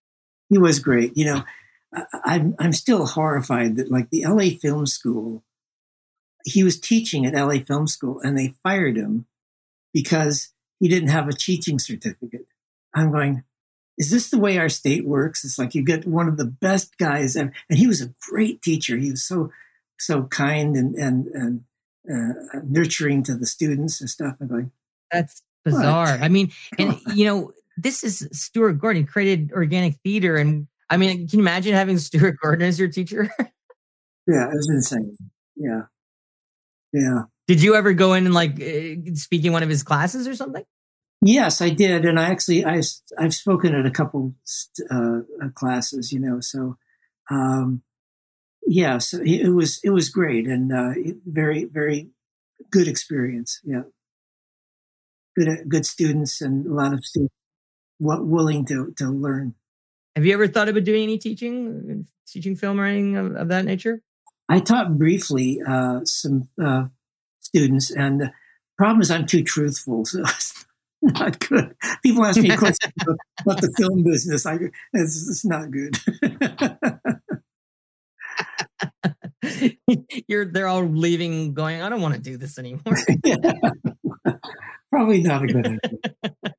He 0.51 0.59
was 0.59 0.79
great. 0.79 1.17
You 1.17 1.25
know, 1.25 1.43
I, 1.95 2.05
I'm, 2.25 2.55
I'm 2.59 2.73
still 2.73 3.07
horrified 3.07 3.77
that 3.77 3.91
like 3.91 4.11
the 4.11 4.27
LA 4.27 4.51
Film 4.61 4.87
School, 4.87 5.43
he 6.47 6.63
was 6.63 6.79
teaching 6.79 7.27
at 7.27 7.35
LA 7.35 7.59
Film 7.59 7.89
School 7.89 8.21
and 8.21 8.39
they 8.39 8.55
fired 8.63 8.97
him 8.97 9.27
because 9.93 10.53
he 10.79 10.89
didn't 10.89 11.09
have 11.09 11.29
a 11.29 11.33
teaching 11.33 11.81
certificate. 11.81 12.47
I'm 12.95 13.11
going, 13.11 13.43
is 13.99 14.13
this 14.13 14.31
the 14.31 14.39
way 14.39 14.57
our 14.57 14.69
state 14.69 15.05
works? 15.05 15.45
It's 15.45 15.59
like 15.59 15.75
you 15.75 15.85
get 15.85 16.07
one 16.07 16.29
of 16.29 16.37
the 16.37 16.45
best 16.45 16.99
guys, 16.99 17.35
and, 17.35 17.53
and 17.69 17.79
he 17.79 17.89
was 17.89 18.01
a 18.01 18.15
great 18.21 18.63
teacher. 18.63 18.97
He 18.97 19.11
was 19.11 19.25
so 19.25 19.51
so 19.99 20.25
kind 20.25 20.77
and 20.77 20.95
and 20.95 21.27
and 21.29 21.65
uh, 22.09 22.61
nurturing 22.65 23.25
to 23.25 23.35
the 23.35 23.47
students 23.47 24.01
and 24.01 24.09
stuff. 24.09 24.37
I'm 24.41 24.47
going, 24.47 24.71
that's 25.11 25.43
bizarre. 25.65 26.13
What? 26.13 26.23
I 26.23 26.29
mean, 26.29 26.53
and 26.79 27.01
you 27.15 27.25
know, 27.25 27.53
this 27.77 28.05
is 28.05 28.29
Stuart 28.33 28.75
Gordon 28.75 29.07
created 29.07 29.51
organic 29.53 29.97
theater, 30.05 30.37
and 30.37 30.69
I 30.91 30.97
mean, 30.97 31.27
can 31.27 31.39
you 31.39 31.43
imagine 31.43 31.75
having 31.75 31.99
Stuart 31.99 32.37
Gordon 32.41 32.69
as 32.69 32.79
your 32.79 32.89
teacher? 32.89 33.31
yeah, 33.39 34.49
it 34.49 34.55
was 34.55 34.69
insane. 34.71 35.17
Yeah, 35.57 35.83
yeah. 36.97 37.23
Did 37.47 37.63
you 37.63 37.75
ever 37.75 37.93
go 37.93 38.15
in 38.15 38.25
and 38.25 38.35
like 38.35 38.61
uh, 38.61 39.15
speak 39.15 39.45
in 39.45 39.53
one 39.53 39.63
of 39.63 39.69
his 39.69 39.83
classes 39.83 40.27
or 40.27 40.35
something? 40.35 40.65
Yes, 41.23 41.61
I 41.61 41.71
did, 41.71 42.05
and 42.05 42.19
I 42.19 42.25
actually 42.31 42.65
I 42.65 42.83
I've 43.19 43.35
spoken 43.35 43.75
at 43.75 43.87
a 43.87 43.91
couple 43.91 44.35
uh, 44.91 45.21
classes, 45.55 46.13
you 46.13 46.21
know. 46.21 46.41
So, 46.41 46.77
um, 47.31 47.83
yeah, 48.67 48.99
so 48.99 49.21
it 49.23 49.49
was 49.49 49.81
it 49.85 49.91
was 49.91 50.09
great 50.09 50.47
and 50.47 50.73
uh, 50.73 50.93
very 51.27 51.65
very 51.65 52.11
good 52.71 52.89
experience. 52.89 53.61
Yeah, 53.65 53.83
good 55.37 55.49
uh, 55.49 55.65
good 55.69 55.87
students 55.87 56.41
and 56.41 56.67
a 56.67 56.75
lot 56.75 56.93
of 56.93 57.05
students 57.05 57.35
willing 57.99 58.67
to 58.67 58.93
to 58.99 59.09
learn. 59.09 59.55
Have 60.17 60.25
you 60.25 60.33
ever 60.33 60.49
thought 60.49 60.69
about 60.69 60.85
doing 60.85 61.03
any 61.03 61.19
teaching, 61.19 62.07
teaching 62.27 62.57
film 62.57 62.81
or 62.81 62.87
anything 62.87 63.17
of, 63.17 63.37
of 63.37 63.49
that 63.49 63.67
nature? 63.67 64.01
I 64.49 64.61
taught 64.61 64.97
briefly 64.97 65.61
uh, 65.67 66.01
some 66.05 66.49
uh, 66.63 66.85
students. 67.41 67.91
And 67.91 68.21
the 68.21 68.33
problem 68.79 69.01
is 69.01 69.11
I'm 69.11 69.27
too 69.27 69.43
truthful. 69.43 70.05
So 71.03 71.13
it's 71.13 71.21
not 71.21 71.39
good. 71.39 71.77
People 72.03 72.25
ask 72.25 72.41
me 72.41 72.57
questions 72.57 72.93
about 73.41 73.61
the 73.61 73.73
film 73.77 74.03
business. 74.03 74.47
I, 74.47 74.59
it's, 74.95 75.29
it's 75.29 75.45
not 75.45 75.71
good. 75.71 75.95
You're, 80.27 80.47
they're 80.47 80.67
all 80.67 80.83
leaving 80.83 81.55
going, 81.55 81.83
I 81.83 81.91
don't 81.91 82.01
want 82.01 82.15
to 82.15 82.21
do 82.21 82.39
this 82.39 82.59
anymore. 82.59 82.97
Probably 84.91 85.21
not 85.21 85.45
a 85.45 85.47
good 85.47 85.67
idea 85.67 86.56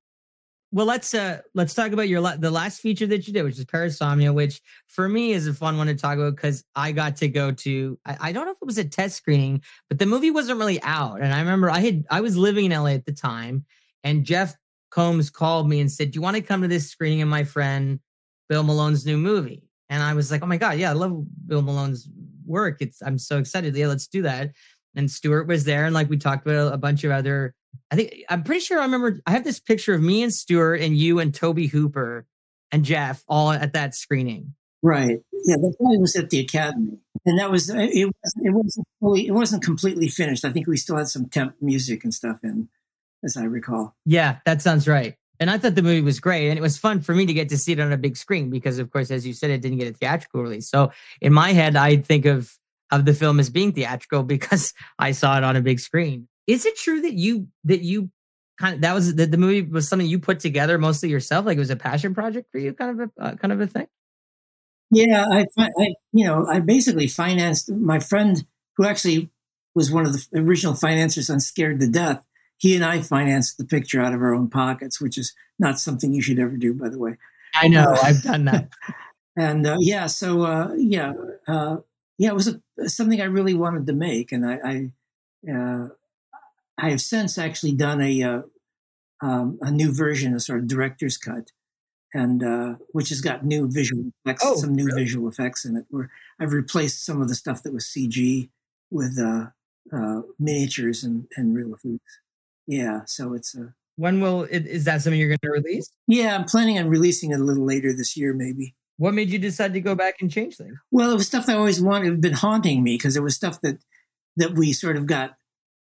well 0.77 0.85
let's 0.85 1.15
uh 1.15 1.39
let's 1.55 1.73
talk 1.73 1.91
about 1.91 2.07
your 2.07 2.21
la- 2.21 2.35
the 2.35 2.51
last 2.51 2.81
feature 2.81 3.07
that 3.07 3.25
you 3.27 3.33
did 3.33 3.41
which 3.41 3.57
is 3.57 3.65
parasomnia 3.65 4.31
which 4.31 4.61
for 4.85 5.09
me 5.09 5.31
is 5.31 5.47
a 5.47 5.53
fun 5.53 5.75
one 5.75 5.87
to 5.87 5.95
talk 5.95 6.19
about 6.19 6.35
because 6.35 6.63
i 6.75 6.91
got 6.91 7.17
to 7.17 7.27
go 7.27 7.51
to 7.51 7.97
I, 8.05 8.17
I, 8.21 8.31
don't 8.31 8.45
know 8.45 8.51
if 8.51 8.61
it 8.61 8.65
was 8.65 8.77
a 8.77 8.83
test 8.83 9.15
screening 9.15 9.63
but 9.89 9.97
the 9.97 10.05
movie 10.05 10.29
wasn't 10.29 10.59
really 10.59 10.79
out. 10.83 11.19
And 11.19 11.33
i 11.33 11.39
remember 11.39 11.71
i 11.71 11.79
had 11.79 12.05
i 12.11 12.21
was 12.21 12.37
living 12.37 12.71
in 12.71 12.79
la 12.79 12.89
at 12.89 13.07
the 13.07 13.11
time 13.11 13.65
and 14.03 14.23
jeff 14.23 14.55
combs 14.91 15.31
called 15.31 15.67
me 15.67 15.79
and 15.79 15.91
said 15.91 16.11
do 16.11 16.17
you 16.17 16.21
want 16.21 16.35
to 16.35 16.43
come 16.43 16.61
to 16.61 16.67
this 16.67 16.87
screening 16.91 17.23
of 17.23 17.27
my 17.27 17.43
friend 17.43 17.99
bill 18.47 18.61
malone's 18.61 19.03
new 19.03 19.17
movie? 19.17 19.63
And 19.89 20.03
i 20.03 20.13
was 20.13 20.29
like 20.29 20.43
oh 20.43 20.47
my 20.47 20.57
god 20.57 20.77
yeah 20.77 20.91
i 20.91 20.93
love 20.93 21.25
bill 21.47 21.63
malone's 21.63 22.07
work. 22.45 22.77
It's 22.81 23.01
i'm 23.01 23.17
so 23.17 23.39
excited. 23.39 23.75
Yeah 23.75 23.87
let's 23.87 24.07
do 24.07 24.21
that 24.21 24.51
and 24.95 25.09
stuart 25.11 25.47
was 25.47 25.63
there 25.63 25.85
and 25.85 25.93
like 25.93 26.09
we 26.09 26.17
talked 26.17 26.45
about 26.45 26.73
a 26.73 26.77
bunch 26.77 27.03
of 27.03 27.11
other 27.11 27.53
I 27.91 27.95
think 27.95 28.13
I'm 28.29 28.43
pretty 28.43 28.61
sure 28.61 28.79
I 28.79 28.83
remember 28.85 29.19
I 29.25 29.31
have 29.31 29.43
this 29.43 29.59
picture 29.59 29.93
of 29.93 30.01
me 30.01 30.23
and 30.23 30.33
Stuart 30.33 30.75
and 30.75 30.97
you 30.97 31.19
and 31.19 31.33
Tobe 31.33 31.59
Hooper 31.59 32.25
and 32.71 32.83
Jeff 32.83 33.23
all 33.27 33.51
at 33.51 33.73
that 33.73 33.95
screening. 33.95 34.55
Right. 34.83 35.19
Yeah, 35.45 35.55
that 35.55 35.75
was 35.79 36.15
at 36.15 36.29
the 36.29 36.39
Academy, 36.39 36.99
and 37.25 37.39
that 37.39 37.49
was 37.49 37.69
uh, 37.69 37.77
it. 37.77 38.05
Was 38.05 38.35
it 38.37 38.51
wasn't 38.51 38.87
fully, 38.99 39.27
it 39.27 39.31
wasn't 39.31 39.63
completely 39.63 40.07
finished. 40.07 40.45
I 40.45 40.51
think 40.51 40.67
we 40.67 40.77
still 40.77 40.97
had 40.97 41.07
some 41.07 41.29
temp 41.29 41.55
music 41.61 42.03
and 42.03 42.13
stuff 42.13 42.39
in, 42.43 42.69
as 43.23 43.37
I 43.37 43.43
recall. 43.43 43.95
Yeah, 44.05 44.37
that 44.45 44.61
sounds 44.61 44.87
right. 44.87 45.15
And 45.39 45.49
I 45.49 45.57
thought 45.57 45.75
the 45.75 45.83
movie 45.83 46.01
was 46.01 46.19
great, 46.19 46.49
and 46.49 46.57
it 46.57 46.61
was 46.61 46.77
fun 46.77 47.01
for 47.01 47.13
me 47.13 47.25
to 47.25 47.33
get 47.33 47.49
to 47.49 47.57
see 47.57 47.71
it 47.71 47.79
on 47.79 47.91
a 47.91 47.97
big 47.97 48.17
screen 48.17 48.49
because, 48.49 48.79
of 48.79 48.91
course, 48.91 49.09
as 49.09 49.25
you 49.25 49.33
said, 49.33 49.49
it 49.49 49.61
didn't 49.61 49.77
get 49.77 49.89
a 49.89 49.93
theatrical 49.93 50.41
release. 50.41 50.69
So 50.69 50.91
in 51.21 51.33
my 51.33 51.53
head, 51.53 51.75
I 51.75 51.97
think 51.97 52.25
of 52.25 52.51
of 52.91 53.05
the 53.05 53.13
film 53.13 53.39
as 53.39 53.49
being 53.49 53.73
theatrical 53.73 54.23
because 54.35 54.73
I 54.97 55.11
saw 55.11 55.37
it 55.37 55.43
on 55.43 55.55
a 55.55 55.61
big 55.61 55.79
screen. 55.79 56.27
Is 56.45 56.65
it 56.65 56.77
true 56.77 57.01
that 57.01 57.13
you 57.13 57.47
that 57.65 57.81
you 57.81 58.09
kind 58.59 58.75
of 58.75 58.81
that 58.81 58.93
was 58.93 59.15
that 59.15 59.31
the 59.31 59.37
movie 59.37 59.61
was 59.61 59.87
something 59.87 60.07
you 60.07 60.19
put 60.19 60.39
together 60.39 60.77
mostly 60.77 61.09
yourself? 61.09 61.45
Like 61.45 61.57
it 61.57 61.59
was 61.59 61.69
a 61.69 61.75
passion 61.75 62.13
project 62.13 62.49
for 62.51 62.59
you, 62.59 62.73
kind 62.73 63.01
of 63.01 63.09
a 63.17 63.23
uh, 63.23 63.35
kind 63.35 63.51
of 63.51 63.59
a 63.59 63.67
thing. 63.67 63.87
Yeah, 64.89 65.25
I, 65.29 65.45
I 65.57 65.95
you 66.13 66.25
know 66.25 66.45
I 66.47 66.59
basically 66.59 67.07
financed 67.07 67.69
my 67.69 67.99
friend 67.99 68.45
who 68.77 68.85
actually 68.85 69.29
was 69.75 69.91
one 69.91 70.05
of 70.05 70.13
the 70.13 70.39
original 70.39 70.73
financiers 70.73 71.29
on 71.29 71.39
Scared 71.39 71.79
to 71.81 71.87
Death. 71.87 72.25
He 72.57 72.75
and 72.75 72.83
I 72.83 73.01
financed 73.01 73.57
the 73.57 73.65
picture 73.65 74.01
out 74.01 74.13
of 74.13 74.21
our 74.21 74.33
own 74.33 74.49
pockets, 74.49 74.99
which 74.99 75.17
is 75.17 75.35
not 75.59 75.79
something 75.79 76.13
you 76.13 76.21
should 76.21 76.39
ever 76.39 76.57
do, 76.57 76.73
by 76.73 76.89
the 76.89 76.97
way. 76.97 77.17
I 77.53 77.67
know 77.67 77.91
uh, 77.91 77.99
I've 78.01 78.23
done 78.23 78.45
that. 78.45 78.69
and 79.37 79.67
uh, 79.67 79.77
yeah, 79.79 80.07
so 80.07 80.41
uh, 80.41 80.73
yeah, 80.75 81.13
uh, 81.47 81.77
yeah, 82.17 82.29
it 82.29 82.33
was 82.33 82.47
a, 82.47 82.61
something 82.85 83.21
I 83.21 83.25
really 83.25 83.53
wanted 83.53 83.87
to 83.87 83.93
make, 83.93 84.31
and 84.31 84.45
I, 84.45 84.59
I 84.63 85.51
uh, 85.51 85.87
I 86.77 86.89
have 86.89 87.01
since 87.01 87.37
actually 87.37 87.73
done 87.73 88.01
a 88.01 88.23
uh, 88.23 88.41
um, 89.21 89.57
a 89.61 89.71
new 89.71 89.93
version, 89.93 90.35
a 90.35 90.39
sort 90.39 90.59
of 90.59 90.67
director's 90.67 91.17
cut, 91.17 91.51
and 92.13 92.43
uh, 92.43 92.75
which 92.91 93.09
has 93.09 93.21
got 93.21 93.45
new 93.45 93.67
visual 93.69 94.11
effects, 94.23 94.43
oh, 94.45 94.55
some 94.57 94.73
new 94.73 94.85
really? 94.85 95.03
visual 95.03 95.27
effects 95.27 95.65
in 95.65 95.75
it. 95.75 95.85
Where 95.89 96.11
I've 96.39 96.53
replaced 96.53 97.05
some 97.05 97.21
of 97.21 97.27
the 97.27 97.35
stuff 97.35 97.63
that 97.63 97.73
was 97.73 97.85
CG 97.85 98.49
with 98.91 99.17
uh, 99.19 99.47
uh, 99.95 100.21
miniatures 100.39 101.03
and, 101.03 101.27
and 101.35 101.55
real 101.55 101.73
effects. 101.73 102.19
Yeah, 102.67 103.01
so 103.05 103.33
it's 103.33 103.55
a. 103.55 103.73
When 103.95 104.21
will 104.21 104.43
it, 104.43 104.67
is 104.67 104.85
that 104.85 105.01
something 105.01 105.19
you're 105.19 105.29
going 105.29 105.39
to 105.41 105.49
release? 105.49 105.89
Yeah, 106.07 106.35
I'm 106.35 106.45
planning 106.45 106.77
on 106.77 106.87
releasing 106.87 107.31
it 107.31 107.39
a 107.39 107.43
little 107.43 107.65
later 107.65 107.93
this 107.93 108.15
year, 108.15 108.31
maybe. 108.31 108.75
What 108.97 109.13
made 109.13 109.29
you 109.29 109.39
decide 109.39 109.73
to 109.73 109.81
go 109.81 109.95
back 109.95 110.15
and 110.21 110.31
change 110.31 110.57
things? 110.57 110.77
Well, 110.91 111.11
it 111.11 111.15
was 111.15 111.27
stuff 111.27 111.45
that 111.45 111.55
I 111.55 111.59
always 111.59 111.81
wanted. 111.81 112.11
Had 112.11 112.21
been 112.21 112.33
haunting 112.33 112.83
me 112.83 112.95
because 112.95 113.15
it 113.15 113.23
was 113.23 113.35
stuff 113.35 113.61
that 113.61 113.77
that 114.37 114.53
we 114.53 114.73
sort 114.73 114.97
of 114.97 115.05
got 115.05 115.37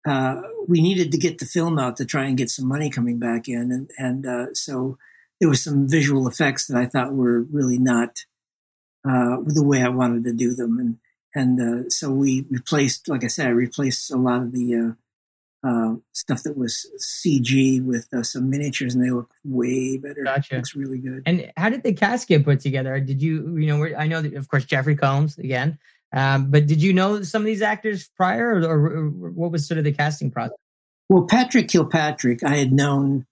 uh, 0.07 0.41
we 0.68 0.82
needed 0.82 1.11
to 1.11 1.18
get 1.18 1.38
the 1.38 1.45
film 1.45 1.78
out 1.78 1.98
to 1.98 2.06
try 2.06 2.26
and 2.26 2.38
get 2.38 2.49
some 2.49 2.68
money 2.68 2.90
coming 2.90 3.19
back 3.19 3.48
in, 3.48 3.72
and 3.72 3.91
and 3.98 4.26
uh, 4.26 4.53
so 4.53 4.98
there 5.40 5.49
was 5.49 5.64
some 5.64 5.88
visual 5.88 6.28
effects 6.28 6.68
that 6.68 6.78
I 6.78 6.86
thought 6.86 7.14
were 7.14 7.41
really 7.41 7.80
not 7.80 8.26
uh, 9.07 9.38
the 9.45 9.64
way 9.64 9.82
I 9.82 9.90
wanted 9.90 10.23
to 10.26 10.34
do 10.34 10.53
them, 10.53 10.80
and 10.80 10.98
and 11.34 11.61
uh, 11.61 11.90
so 11.90 12.11
we 12.11 12.45
replaced, 12.49 13.07
like 13.07 13.23
I 13.23 13.28
said, 13.28 13.48
I 13.48 13.52
replaced 13.52 14.11
a 14.11 14.18
lot 14.18 14.41
of 14.41 14.52
the 14.52 14.95
uh, 15.64 15.70
uh, 15.92 15.96
stuff 16.14 16.44
that 16.44 16.58
was 16.58 16.90
CG 17.00 17.84
with 17.84 18.08
some 18.26 18.50
miniatures, 18.50 18.96
and 18.96 19.04
they 19.04 19.12
look 19.12 19.30
way 19.44 19.98
better. 19.98 20.24
Gotcha, 20.24 20.56
looks 20.56 20.76
really 20.76 20.98
good. 20.98 21.24
And 21.26 21.52
how 21.58 21.70
did 21.70 21.84
the 21.84 21.94
cast 21.94 22.28
get 22.28 22.44
put 22.44 22.60
together? 22.60 23.00
Did 23.00 23.22
you, 23.22 23.58
you 23.58 23.68
know, 23.68 23.96
I 23.98 24.08
know 24.08 24.22
that 24.22 24.34
of 24.34 24.48
course 24.48 24.66
Jeffrey 24.66 24.96
Combs 24.96 25.38
again 25.38 25.78
Um, 26.14 26.52
but 26.52 26.68
did 26.68 26.82
you 26.82 26.94
know 26.94 27.24
some 27.24 27.42
of 27.42 27.46
these 27.46 27.62
actors 27.62 28.10
prior, 28.18 28.56
or, 28.56 28.64
or, 28.64 28.88
or, 28.98 29.10
what 29.32 29.52
was 29.52 29.66
sort 29.68 29.78
of 29.78 29.84
the 29.84 29.94
casting 29.94 30.30
process? 30.32 30.58
Well, 31.10 31.24
Patrick 31.24 31.68
Kilpatrick, 31.68 32.44
I 32.44 32.56
had 32.58 32.72
known 32.72 33.26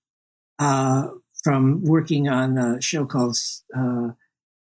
uh, 0.59 1.07
from 1.43 1.83
working 1.83 2.29
on 2.29 2.57
a 2.57 2.81
show 2.81 3.05
called 3.05 3.37
uh, 3.75 4.09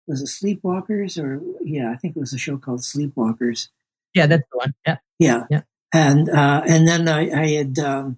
was 0.07 0.21
it 0.21 0.27
Sleepwalkers, 0.27 1.21
or 1.21 1.41
yeah, 1.63 1.91
I 1.91 1.97
think 1.97 2.15
it 2.15 2.19
was 2.19 2.33
a 2.33 2.37
show 2.37 2.57
called 2.57 2.81
Sleepwalkers. 2.81 3.69
Yeah, 4.13 4.25
that's 4.27 4.43
the 4.51 4.57
one. 4.57 4.73
Yeah, 4.85 4.97
yeah, 5.19 5.43
yeah. 5.49 5.61
And 5.93 6.29
uh, 6.29 6.63
and 6.67 6.87
then 6.87 7.07
I, 7.07 7.29
I 7.31 7.47
had, 7.51 7.79
um, 7.79 8.17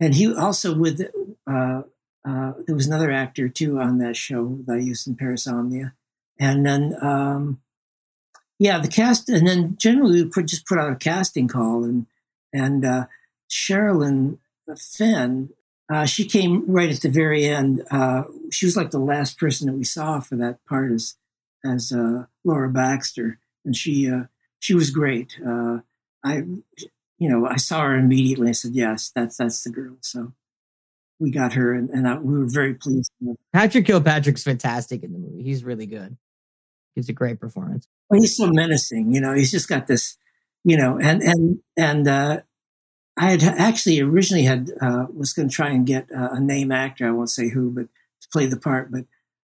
and 0.00 0.14
he 0.14 0.32
also 0.34 0.74
with 0.74 1.02
uh, 1.46 1.82
uh, 2.26 2.52
there 2.66 2.74
was 2.74 2.86
another 2.86 3.10
actor 3.10 3.48
too 3.48 3.78
on 3.78 3.98
that 3.98 4.16
show 4.16 4.58
that 4.66 4.76
I 4.76 4.80
used 4.80 5.06
in 5.06 5.16
Parasomnia, 5.16 5.92
and 6.38 6.64
then 6.64 6.96
um, 7.02 7.60
yeah, 8.58 8.78
the 8.78 8.88
cast, 8.88 9.28
and 9.28 9.46
then 9.46 9.76
generally 9.78 10.22
we 10.22 10.30
put, 10.30 10.46
just 10.46 10.66
put 10.66 10.78
out 10.78 10.92
a 10.92 10.96
casting 10.96 11.48
call, 11.48 11.84
and 11.84 12.06
and 12.52 12.84
uh, 12.84 13.06
Sherilyn 13.50 14.38
Fenn, 14.74 15.50
uh, 15.92 16.06
she 16.06 16.24
came 16.24 16.64
right 16.66 16.90
at 16.90 17.02
the 17.02 17.10
very 17.10 17.44
end. 17.44 17.84
Uh, 17.90 18.24
she 18.50 18.64
was 18.64 18.76
like 18.76 18.90
the 18.90 18.98
last 18.98 19.38
person 19.38 19.66
that 19.66 19.76
we 19.76 19.84
saw 19.84 20.20
for 20.20 20.36
that 20.36 20.64
part 20.64 20.92
as 20.92 21.16
as 21.62 21.92
uh, 21.92 22.24
Laura 22.42 22.70
Baxter, 22.70 23.38
and 23.66 23.76
she 23.76 24.10
she 24.58 24.72
was 24.72 24.90
great. 24.90 25.38
I 26.24 26.44
you 27.18 27.28
know 27.28 27.46
I 27.46 27.56
saw 27.56 27.82
her 27.82 27.96
immediately. 27.96 28.48
I 28.48 28.52
said, 28.52 28.72
yes, 28.74 29.10
that's 29.14 29.36
that's 29.36 29.62
the 29.62 29.70
girl. 29.70 29.96
So 30.00 30.32
we 31.20 31.30
got 31.30 31.52
her, 31.52 31.74
and, 31.74 31.90
and 31.90 32.08
I, 32.08 32.16
we 32.18 32.38
were 32.38 32.46
very 32.46 32.74
pleased. 32.74 33.12
Patrick 33.52 33.86
Kilpatrick's 33.86 34.42
fantastic 34.42 35.02
in 35.02 35.12
the 35.12 35.18
movie. 35.18 35.42
He's 35.42 35.62
really 35.62 35.86
good. 35.86 36.16
He's 36.94 37.08
a 37.08 37.12
great 37.12 37.38
performance. 37.38 37.86
Well, 38.08 38.20
he's 38.20 38.36
so 38.36 38.48
menacing. 38.50 39.12
You 39.12 39.20
know, 39.20 39.34
he's 39.34 39.50
just 39.50 39.68
got 39.68 39.86
this. 39.86 40.16
You 40.64 40.76
know, 40.76 40.98
and 40.98 41.22
and 41.22 41.60
and 41.76 42.08
uh, 42.08 42.40
I 43.16 43.30
had 43.30 43.42
actually 43.42 44.00
originally 44.00 44.44
had 44.44 44.70
uh, 44.80 45.06
was 45.14 45.32
going 45.32 45.48
to 45.48 45.54
try 45.54 45.70
and 45.70 45.86
get 45.86 46.08
uh, 46.14 46.30
a 46.32 46.40
name 46.40 46.72
actor. 46.72 47.06
I 47.06 47.12
won't 47.12 47.30
say 47.30 47.48
who, 47.50 47.70
but 47.70 47.86
to 48.22 48.28
play 48.32 48.46
the 48.46 48.58
part. 48.58 48.90
But 48.90 49.04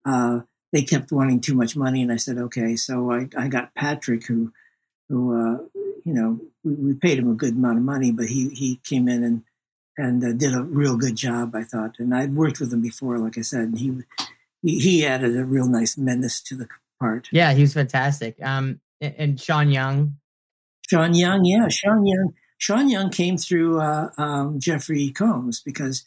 uh, 0.05 0.41
they 0.71 0.81
kept 0.81 1.11
wanting 1.11 1.41
too 1.41 1.55
much 1.55 1.75
money, 1.75 2.01
and 2.01 2.11
I 2.11 2.17
said 2.17 2.37
okay. 2.37 2.75
So 2.75 3.11
I, 3.11 3.27
I 3.37 3.47
got 3.47 3.75
Patrick, 3.75 4.25
who 4.25 4.51
who 5.09 5.35
uh, 5.35 5.57
you 6.05 6.13
know 6.13 6.39
we, 6.63 6.73
we, 6.73 6.93
paid 6.93 7.19
him 7.19 7.29
a 7.29 7.35
good 7.35 7.55
amount 7.55 7.77
of 7.77 7.83
money, 7.83 8.11
but 8.11 8.27
he 8.27 8.49
he 8.49 8.79
came 8.83 9.07
in 9.07 9.23
and 9.23 9.43
and 9.97 10.23
uh, 10.23 10.31
did 10.31 10.53
a 10.53 10.63
real 10.63 10.95
good 10.95 11.15
job, 11.15 11.53
I 11.55 11.63
thought. 11.63 11.95
And 11.99 12.15
I'd 12.15 12.33
worked 12.33 12.59
with 12.59 12.71
him 12.71 12.81
before, 12.81 13.17
like 13.17 13.37
I 13.37 13.41
said, 13.41 13.61
and 13.61 13.79
he 13.79 13.97
he, 14.61 14.79
he 14.79 15.05
added 15.05 15.37
a 15.37 15.45
real 15.45 15.67
nice 15.67 15.97
menace 15.97 16.41
to 16.43 16.55
the 16.55 16.67
part. 16.99 17.27
Yeah, 17.31 17.53
he 17.53 17.61
was 17.61 17.73
fantastic. 17.73 18.37
Um, 18.41 18.79
and 19.01 19.39
Sean 19.39 19.71
Young. 19.71 20.17
Sean 20.89 21.13
Young, 21.13 21.45
yeah, 21.45 21.67
Sean 21.69 22.05
Young. 22.05 22.33
Sean 22.57 22.89
Young 22.89 23.09
came 23.09 23.37
through 23.37 23.79
uh, 23.79 24.09
um, 24.17 24.59
Jeffrey 24.59 25.11
Combs 25.11 25.61
because 25.61 26.03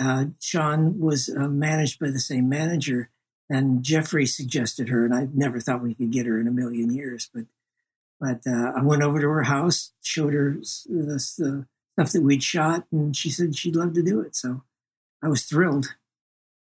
uh, 0.00 0.26
Sean 0.40 0.98
was 0.98 1.28
uh, 1.28 1.48
managed 1.48 2.00
by 2.00 2.10
the 2.10 2.18
same 2.18 2.48
manager, 2.48 3.10
and 3.48 3.82
Jeffrey 3.82 4.26
suggested 4.26 4.88
her, 4.88 5.04
and 5.04 5.14
I 5.14 5.28
never 5.32 5.60
thought 5.60 5.82
we 5.82 5.94
could 5.94 6.10
get 6.10 6.26
her 6.26 6.40
in 6.40 6.48
a 6.48 6.52
million 6.52 6.92
years, 6.92 7.30
but 7.32 7.44
but 8.20 8.40
uh, 8.46 8.72
I 8.76 8.82
went 8.82 9.02
over 9.02 9.20
to 9.20 9.28
her 9.28 9.42
house, 9.42 9.92
showed 10.02 10.34
her 10.34 10.56
the, 10.86 11.14
the 11.38 11.66
stuff 11.94 12.12
that 12.12 12.22
we'd 12.22 12.42
shot, 12.42 12.84
and 12.92 13.16
she 13.16 13.30
said 13.30 13.56
she'd 13.56 13.76
love 13.76 13.94
to 13.94 14.02
do 14.02 14.20
it. 14.20 14.36
So 14.36 14.62
I 15.22 15.28
was 15.28 15.44
thrilled. 15.44 15.94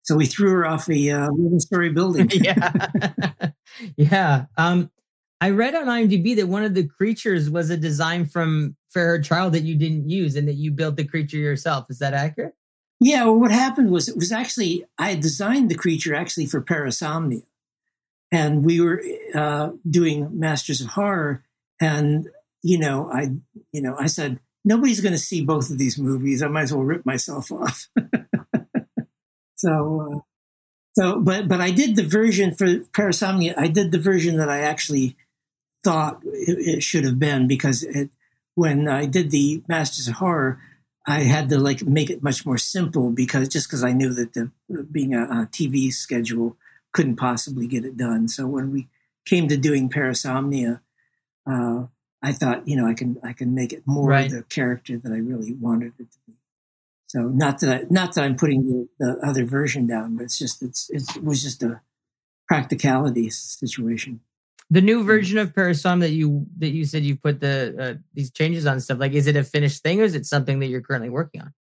So 0.03 0.17
we 0.17 0.27
threw 0.27 0.51
her 0.51 0.67
off 0.67 0.89
a 0.89 1.11
uh, 1.11 1.29
story 1.59 1.91
building. 1.91 2.29
yeah, 2.35 2.73
yeah. 3.97 4.47
Um, 4.57 4.91
I 5.41 5.51
read 5.51 5.75
on 5.75 5.87
IMDb 5.87 6.37
that 6.37 6.49
one 6.49 6.65
of 6.65 6.75
the 6.75 6.87
creatures 6.87 7.49
was 7.49 7.71
a 7.71 7.77
design 7.77 8.27
from 8.27 8.77
Fair-Haired 8.89 9.25
Child 9.25 9.55
that 9.55 9.63
you 9.63 9.77
didn't 9.77 10.09
use, 10.09 10.35
and 10.37 10.49
that 10.49 10.55
you 10.55 10.73
built 10.73 10.97
the 10.97 11.05
creature 11.05 11.37
yourself. 11.37 11.87
Is 11.89 11.99
that 12.01 12.15
accurate? 12.15 12.55
Yeah. 13.01 13.25
Well, 13.25 13.41
what 13.41 13.51
happened 13.51 13.91
was 13.91 14.09
it 14.09 14.17
was 14.17 14.33
actually 14.33 14.85
I 14.99 15.15
designed 15.15 15.71
the 15.71 15.77
creature 15.77 16.15
actually 16.15 16.47
for 16.47 16.61
Parasomnia, 16.63 17.43
and 18.33 18.65
we 18.65 18.81
were 18.81 19.01
uh, 19.35 19.71
doing 19.89 20.41
Masters 20.41 20.81
of 20.81 20.89
Horror, 20.89 21.45
and 21.81 22.29
you 22.63 22.79
know, 22.79 23.11
I 23.13 23.33
you 23.73 23.83
know, 23.83 23.95
I 23.99 24.07
said 24.07 24.41
nobody's 24.65 25.01
going 25.01 25.13
to 25.13 25.19
see 25.19 25.45
both 25.45 25.71
of 25.71 25.79
these 25.79 25.99
movies. 25.99 26.43
I 26.43 26.49
might 26.49 26.63
as 26.63 26.73
well 26.75 26.85
rip 26.85 27.05
myself 27.05 27.53
off. 27.53 27.89
so, 29.57 30.11
uh, 30.13 30.19
so, 30.97 31.21
but 31.21 31.47
but 31.47 31.61
I 31.61 31.71
did 31.71 31.95
the 31.95 32.03
version 32.03 32.55
for 32.55 32.67
Parasomnia. 32.67 33.55
I 33.57 33.69
did 33.69 33.93
the 33.93 34.01
version 34.01 34.39
that 34.39 34.49
I 34.49 34.61
actually 34.61 35.17
thought 35.85 36.23
it, 36.25 36.77
it 36.77 36.83
should 36.83 37.05
have 37.05 37.19
been 37.19 37.47
because 37.47 37.83
it, 37.83 38.11
when 38.55 38.89
I 38.89 39.07
did 39.07 39.31
the 39.31 39.63
Masters 39.69 40.09
of 40.09 40.15
Horror, 40.15 40.61
I 41.07 41.21
had 41.21 41.49
to 41.51 41.59
like 41.59 41.83
make 41.83 42.11
it 42.11 42.23
much 42.23 42.47
more 42.47 42.59
simple 42.59 43.11
because 43.11 43.49
just 43.49 43.69
because 43.69 43.85
I 43.85 43.93
knew 43.93 44.15
that 44.15 44.33
the 44.35 44.51
being 44.91 45.15
a, 45.15 45.25
a, 45.25 45.49
TV 45.51 45.93
schedule 45.93 46.57
couldn't 46.93 47.17
possibly 47.17 47.67
get 47.67 47.85
it 47.85 47.97
done. 47.97 48.29
So 48.29 48.47
when 48.47 48.71
we 48.71 48.89
came 49.25 49.49
to 49.49 49.57
doing 49.57 49.89
Parasomnia, 49.89 50.81
uh, 51.51 51.87
I 52.23 52.33
thought, 52.33 52.69
you 52.69 52.77
know, 52.77 52.87
I 52.87 52.95
can 52.95 53.19
I 53.25 53.33
can 53.33 53.55
make 53.55 53.73
it 53.73 53.83
more 53.87 54.09
right. 54.09 54.31
the 54.31 54.43
character 54.45 54.97
that 54.97 55.13
I 55.13 55.17
really 55.17 55.55
wanted 55.55 55.93
it 55.99 56.11
to 56.13 56.19
be. 56.27 56.35
So 57.09 57.23
not 57.23 57.61
that 57.61 57.71
I, 57.71 57.85
not 57.91 58.15
that 58.15 58.25
I'm 58.25 58.37
putting 58.37 58.65
the, 58.65 58.89
the 58.99 59.27
other 59.27 59.45
version 59.45 59.87
down, 59.87 60.17
but 60.17 60.25
it's 60.25 60.39
just 60.39 60.63
it's, 60.63 60.89
it's, 60.91 61.17
it 61.17 61.25
was 61.25 61.43
just 61.43 61.63
a 61.63 61.81
practicality 62.49 63.29
situation. 63.29 64.21
The 64.71 64.81
new 64.81 65.05
version 65.05 65.37
of 65.37 65.55
Parasom 65.55 66.01
that 66.01 66.13
you 66.13 66.47
that 66.59 66.71
you 66.71 66.87
said 66.87 67.03
you 67.03 67.17
put 67.17 67.41
the 67.41 67.77
uh, 67.79 67.95
these 68.15 68.31
changes 68.31 68.67
on 68.67 68.81
stuff 68.81 68.99
like 68.99 69.13
is 69.13 69.27
it 69.27 69.37
a 69.37 69.45
finished 69.45 69.83
thing 69.83 70.01
or 70.01 70.05
is 70.05 70.15
it 70.15 70.25
something 70.25 70.61
that 70.61 70.69
you're 70.69 70.81
currently 70.81 71.11
working 71.11 71.43
on? 71.43 71.53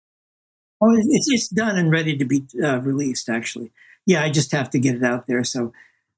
Oh, 0.79 0.95
it's 0.95 1.27
it's 1.29 1.49
done 1.49 1.77
and 1.77 1.91
ready 1.91 2.17
to 2.17 2.23
be 2.23 2.45
uh, 2.63 2.79
released. 2.79 3.27
Actually, 3.27 3.73
yeah, 4.05 4.23
I 4.23 4.29
just 4.29 4.51
have 4.51 4.69
to 4.71 4.79
get 4.79 4.95
it 4.95 5.03
out 5.03 5.27
there. 5.27 5.43
So 5.43 5.73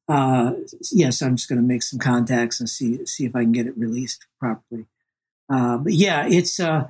uh, 0.08 0.53
yes, 0.92 1.22
I'm 1.22 1.36
just 1.36 1.50
going 1.50 1.62
to 1.62 1.68
make 1.68 1.84
some 1.84 2.00
contacts 2.00 2.60
and 2.60 2.70
see 2.70 3.06
see 3.06 3.26
if 3.26 3.36
I 3.36 3.44
can 3.44 3.52
get 3.52 3.68
it 3.68 3.78
released 3.78 4.26
properly. 4.40 4.86
Uh, 5.50 5.78
but 5.78 5.94
yeah, 5.94 6.28
it's 6.28 6.60
uh, 6.60 6.88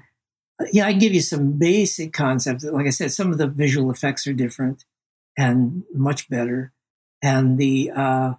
yeah, 0.72 0.88
I 0.88 0.92
can 0.92 1.00
give 1.00 1.14
you 1.14 1.22
some 1.22 1.54
basic 1.54 2.14
concepts. 2.14 2.64
Like 2.64 2.88
I 2.88 2.92
said, 2.92 3.12
some 3.12 3.32
of 3.32 3.38
the 3.38 3.48
visual 3.48 3.92
effects 3.92 4.26
are 4.28 4.34
different 4.34 4.86
and 5.38 5.84
much 5.94 6.30
better, 6.30 6.72
and 7.22 7.58
the 7.58 7.92
uh, 7.92 8.34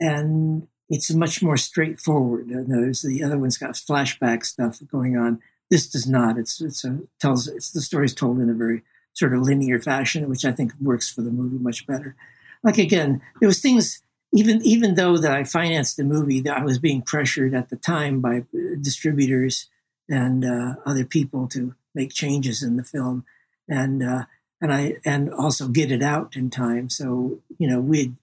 and 0.00 0.66
it's 0.88 1.12
much 1.12 1.42
more 1.42 1.56
straightforward. 1.56 2.48
There's 2.48 3.02
the 3.02 3.22
other 3.22 3.38
one's 3.38 3.58
got 3.58 3.72
flashback 3.72 4.46
stuff 4.46 4.80
going 4.90 5.16
on. 5.18 5.40
This 5.70 5.88
does 5.88 6.06
not. 6.06 6.38
It's 6.38 6.60
it's 6.62 6.84
a, 6.84 7.00
tells 7.20 7.48
it's 7.48 7.70
the 7.70 7.82
story's 7.82 8.14
told 8.14 8.38
in 8.38 8.48
a 8.48 8.54
very 8.54 8.82
sort 9.18 9.34
of 9.34 9.42
linear 9.42 9.80
fashion, 9.80 10.28
which 10.28 10.44
I 10.44 10.52
think 10.52 10.72
works 10.80 11.12
for 11.12 11.22
the 11.22 11.30
movie 11.30 11.58
much 11.58 11.86
better 11.86 12.14
like 12.62 12.78
again, 12.78 13.20
there 13.40 13.48
was 13.48 13.60
things 13.60 14.02
even 14.32 14.60
even 14.62 14.94
though 14.94 15.16
that 15.16 15.32
I 15.32 15.44
financed 15.44 15.96
the 15.96 16.04
movie, 16.04 16.40
that 16.40 16.58
I 16.58 16.64
was 16.64 16.78
being 16.78 17.02
pressured 17.02 17.54
at 17.54 17.70
the 17.70 17.76
time 17.76 18.20
by 18.20 18.38
uh, 18.38 18.76
distributors 18.80 19.68
and 20.08 20.44
uh, 20.44 20.74
other 20.84 21.04
people 21.04 21.48
to 21.48 21.74
make 21.94 22.12
changes 22.12 22.62
in 22.62 22.76
the 22.76 22.84
film, 22.84 23.24
and 23.68 24.02
uh, 24.02 24.24
and 24.60 24.72
I 24.72 24.96
and 25.04 25.32
also 25.32 25.68
get 25.68 25.90
it 25.90 26.02
out 26.02 26.36
in 26.36 26.50
time. 26.50 26.90
So 26.90 27.40
you 27.58 27.68
know, 27.68 27.80
we'd 27.80 28.16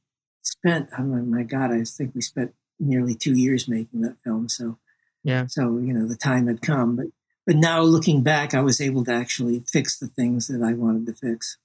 spent. 0.43 0.90
Oh 0.98 1.03
my 1.03 1.43
God, 1.43 1.72
I 1.72 1.83
think 1.83 2.14
we 2.14 2.22
spent 2.22 2.53
nearly 2.80 3.15
two 3.15 3.33
years 3.33 3.67
making 3.67 4.01
that 4.01 4.17
film. 4.24 4.49
So 4.49 4.77
yeah, 5.24 5.48
so 5.48 5.77
you 5.77 5.93
know, 5.93 6.07
the 6.07 6.15
time 6.15 6.48
had 6.48 6.61
come, 6.61 6.98
but 6.98 7.07
but 7.45 7.56
now 7.56 7.82
looking 7.82 8.24
back, 8.24 8.53
I 8.53 8.61
was 8.61 8.82
able 8.82 9.03
to 9.06 9.14
actually 9.14 9.59
fix 9.59 9.99
the 9.99 10.07
things 10.07 10.48
that 10.48 10.64
I 10.64 10.74
wanted 10.74 11.06
to 11.07 11.14
fix. 11.14 11.57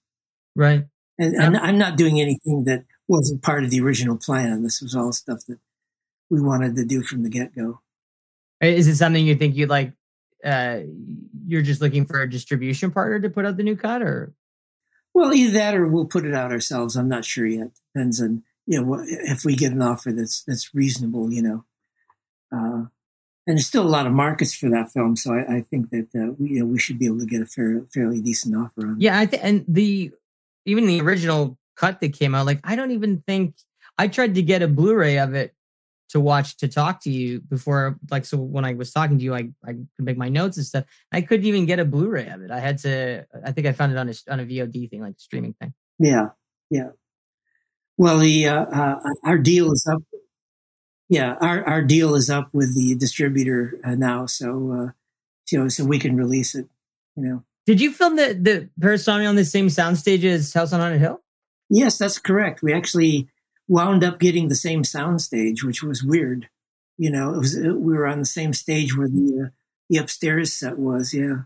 Right. 0.55 0.84
And, 1.18 1.34
and 1.34 1.57
I'm 1.57 1.78
not 1.78 1.97
doing 1.97 2.20
anything 2.20 2.65
that 2.65 2.84
wasn't 3.09 3.42
part 3.42 3.65
of 3.65 3.70
the 3.70 3.81
original 3.81 4.17
plan. 4.17 4.62
This 4.62 4.81
was 4.81 4.94
all 4.94 5.12
stuff 5.12 5.44
that 5.49 5.59
we 6.31 6.41
wanted 6.41 6.76
to 6.76 6.84
do 6.84 7.02
from 7.02 7.23
the 7.23 7.28
get 7.28 7.55
go. 7.55 7.81
Is 8.60 8.89
it 8.89 8.97
something 8.97 9.26
you 9.26 9.34
think 9.34 9.57
you'd 9.57 9.68
like? 9.70 9.92
Uh, 10.44 10.81
you're 11.47 11.62
just 11.62 11.81
looking 11.81 12.07
for 12.07 12.23
a 12.23 12.31
distribution 12.31 12.91
partner 12.91 13.20
to 13.20 13.31
put 13.31 13.44
out 13.44 13.57
the 13.57 13.62
new 13.62 13.76
cut, 13.76 14.02
or? 14.02 14.33
Well, 15.12 15.34
either 15.34 15.52
that, 15.55 15.75
or 15.75 15.86
we'll 15.86 16.07
put 16.07 16.25
it 16.25 16.34
out 16.34 16.52
ourselves. 16.52 16.97
I'm 16.97 17.09
not 17.09 17.25
sure 17.25 17.47
yet. 17.47 17.70
Depends 17.92 18.23
on 18.23 18.42
you 18.67 18.81
know 18.81 19.05
if 19.07 19.44
we 19.44 19.57
get 19.57 19.73
an 19.73 19.83
offer 19.83 20.12
that's 20.12 20.42
that's 20.44 20.75
reasonable. 20.75 21.33
You 21.33 21.42
know, 21.42 21.65
uh, 22.52 22.84
and 23.51 23.59
there's 23.59 23.67
still 23.67 23.83
a 23.83 23.89
lot 23.89 24.07
of 24.07 24.12
markets 24.12 24.55
for 24.55 24.70
that 24.70 24.93
film, 24.93 25.17
so 25.17 25.35
I, 25.35 25.57
I 25.57 25.61
think 25.62 25.91
that 25.91 26.07
uh, 26.15 26.33
we 26.39 26.51
you 26.51 26.61
know, 26.61 26.67
we 26.67 26.79
should 26.79 27.01
be 27.01 27.07
able 27.07 27.19
to 27.19 27.27
get 27.27 27.43
a 27.43 27.47
fair, 27.47 27.83
fairly 27.93 28.20
decent 28.20 28.57
offer 28.57 28.87
on. 28.87 28.93
It. 28.93 29.03
Yeah, 29.03 29.19
I 29.19 29.27
think, 29.27 29.43
and 29.45 29.65
the 29.67 30.12
even 30.67 30.87
the 30.87 31.01
original 31.01 31.59
cut 31.77 32.01
that 32.01 32.12
came 32.12 32.35
out, 32.37 32.47
like 32.47 32.61
I 32.62 32.77
don't 32.77 32.93
even 32.93 33.23
think 33.27 33.57
I 33.99 34.07
tried 34.07 34.37
to 34.37 34.43
get 34.43 34.62
a 34.62 34.69
Blu-ray 34.69 35.19
of 35.19 35.35
it 35.35 35.53
to 36.11 36.20
watch 36.20 36.59
to 36.59 36.69
talk 36.69 37.03
to 37.03 37.11
you 37.11 37.41
before 37.41 37.99
like 38.09 38.25
so 38.25 38.37
when 38.37 38.65
I 38.65 38.75
was 38.75 38.93
talking 38.93 39.19
to 39.19 39.25
you 39.25 39.35
I 39.35 39.51
I 39.65 39.73
could 39.73 39.89
make 39.99 40.17
my 40.17 40.29
notes 40.29 40.57
and 40.57 40.65
stuff. 40.65 40.85
I 41.11 41.20
couldn't 41.20 41.47
even 41.47 41.67
get 41.67 41.81
a 41.81 41.85
Blu-ray 41.85 42.29
of 42.29 42.43
it. 42.43 42.53
I 42.53 42.61
had 42.61 42.79
to 42.79 43.27
I 43.45 43.51
think 43.51 43.67
I 43.67 43.73
found 43.73 43.91
it 43.91 43.99
on 43.99 44.09
a 44.09 44.15
on 44.31 44.39
a 44.39 44.45
VOD 44.45 44.91
thing 44.91 45.03
like 45.03 45.15
a 45.15 45.20
streaming 45.20 45.55
thing. 45.55 45.75
Yeah. 45.99 46.29
Yeah. 46.70 46.91
Well, 47.97 48.19
the 48.19 48.49
uh, 48.49 48.65
uh, 48.65 48.97
our 49.25 49.39
deal 49.39 49.73
is 49.73 49.87
up 49.93 50.03
yeah, 51.11 51.35
our, 51.41 51.67
our 51.67 51.83
deal 51.83 52.15
is 52.15 52.31
up 52.31 52.49
with 52.55 52.77
the 52.77 52.95
distributor 52.95 53.79
uh, 53.85 53.97
now, 53.97 54.27
so 54.27 54.73
uh, 54.73 55.59
know, 55.59 55.69
so 55.69 55.85
we 55.85 55.99
can 55.99 56.17
release 56.17 56.55
it. 56.55 56.69
You 57.17 57.25
know. 57.25 57.45
Did 57.67 57.81
you 57.81 57.93
film 57.93 58.15
the 58.15 58.33
the 58.33 58.69
Parasomnia 58.81 59.29
on 59.29 59.35
the 59.35 59.45
same 59.45 59.67
soundstage 59.67 60.23
as 60.23 60.55
House 60.55 60.73
on 60.73 60.79
Haunted 60.79 61.01
Hill? 61.01 61.21
Yes, 61.69 61.99
that's 61.99 62.19
correct. 62.19 62.63
We 62.63 62.73
actually 62.73 63.29
wound 63.67 64.05
up 64.05 64.21
getting 64.21 64.49
the 64.49 64.55
same 64.55 64.85
soundstage, 64.85 65.65
which 65.65 65.83
was 65.83 66.05
weird. 66.05 66.49
You 66.97 67.11
know, 67.11 67.35
it 67.35 67.39
was 67.39 67.57
it, 67.57 67.75
we 67.75 67.93
were 67.93 68.07
on 68.07 68.21
the 68.21 68.25
same 68.25 68.53
stage 68.53 68.97
where 68.97 69.09
the 69.09 69.47
uh, 69.47 69.51
the 69.89 69.99
upstairs 69.99 70.53
set 70.53 70.79
was. 70.79 71.13
Yeah, 71.13 71.43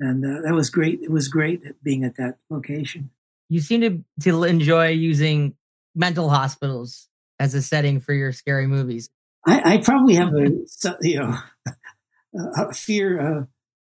and 0.00 0.24
uh, 0.24 0.40
that 0.48 0.54
was 0.54 0.70
great. 0.70 1.02
It 1.02 1.10
was 1.10 1.28
great 1.28 1.62
being 1.82 2.04
at 2.04 2.16
that 2.16 2.38
location. 2.48 3.10
You 3.50 3.60
seem 3.60 3.82
to 3.82 4.02
to 4.22 4.44
enjoy 4.44 4.88
using 4.88 5.56
mental 5.94 6.30
hospitals 6.30 7.10
as 7.42 7.54
a 7.54 7.62
setting 7.62 7.98
for 7.98 8.12
your 8.12 8.30
scary 8.30 8.68
movies. 8.68 9.10
I, 9.46 9.74
I 9.74 9.78
probably 9.78 10.14
have 10.14 10.32
a 10.34 10.50
you 11.00 11.18
know 11.18 11.36
a 12.56 12.72
fear 12.72 13.20
uh, 13.20 13.44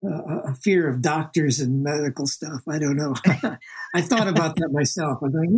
a 0.03 0.55
fear 0.55 0.89
of 0.89 1.01
doctors 1.01 1.59
and 1.59 1.83
medical 1.83 2.25
stuff. 2.25 2.61
I 2.67 2.79
don't 2.79 2.95
know. 2.95 3.15
I 3.95 4.01
thought 4.01 4.27
about 4.27 4.55
that 4.55 4.69
myself. 4.71 5.19
I'm 5.23 5.31
like, 5.31 5.49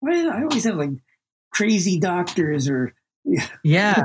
why 0.00 0.28
I 0.28 0.42
always 0.42 0.64
have 0.64 0.76
like 0.76 0.90
crazy 1.52 1.98
doctors 1.98 2.68
or 2.68 2.94
yeah. 3.24 3.46
yeah. 3.62 4.02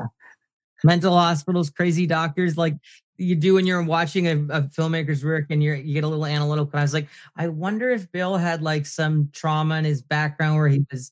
mental 0.83 1.13
hospitals, 1.13 1.69
crazy 1.69 2.05
doctors. 2.07 2.57
Like 2.57 2.75
you 3.17 3.35
do 3.35 3.55
when 3.55 3.65
you're 3.65 3.83
watching 3.83 4.27
a, 4.27 4.33
a, 4.33 4.61
filmmaker's 4.63 5.23
work 5.23 5.45
and 5.49 5.61
you're 5.61 5.75
you 5.75 5.93
get 5.93 6.03
a 6.03 6.07
little 6.07 6.25
analytical. 6.25 6.79
I 6.79 6.83
was 6.83 6.93
like, 6.93 7.07
I 7.35 7.47
wonder 7.47 7.89
if 7.89 8.11
Bill 8.11 8.37
had 8.37 8.61
like 8.61 8.85
some 8.85 9.29
trauma 9.33 9.75
in 9.77 9.85
his 9.85 10.01
background 10.01 10.57
where 10.57 10.69
he 10.69 10.85
was. 10.91 11.11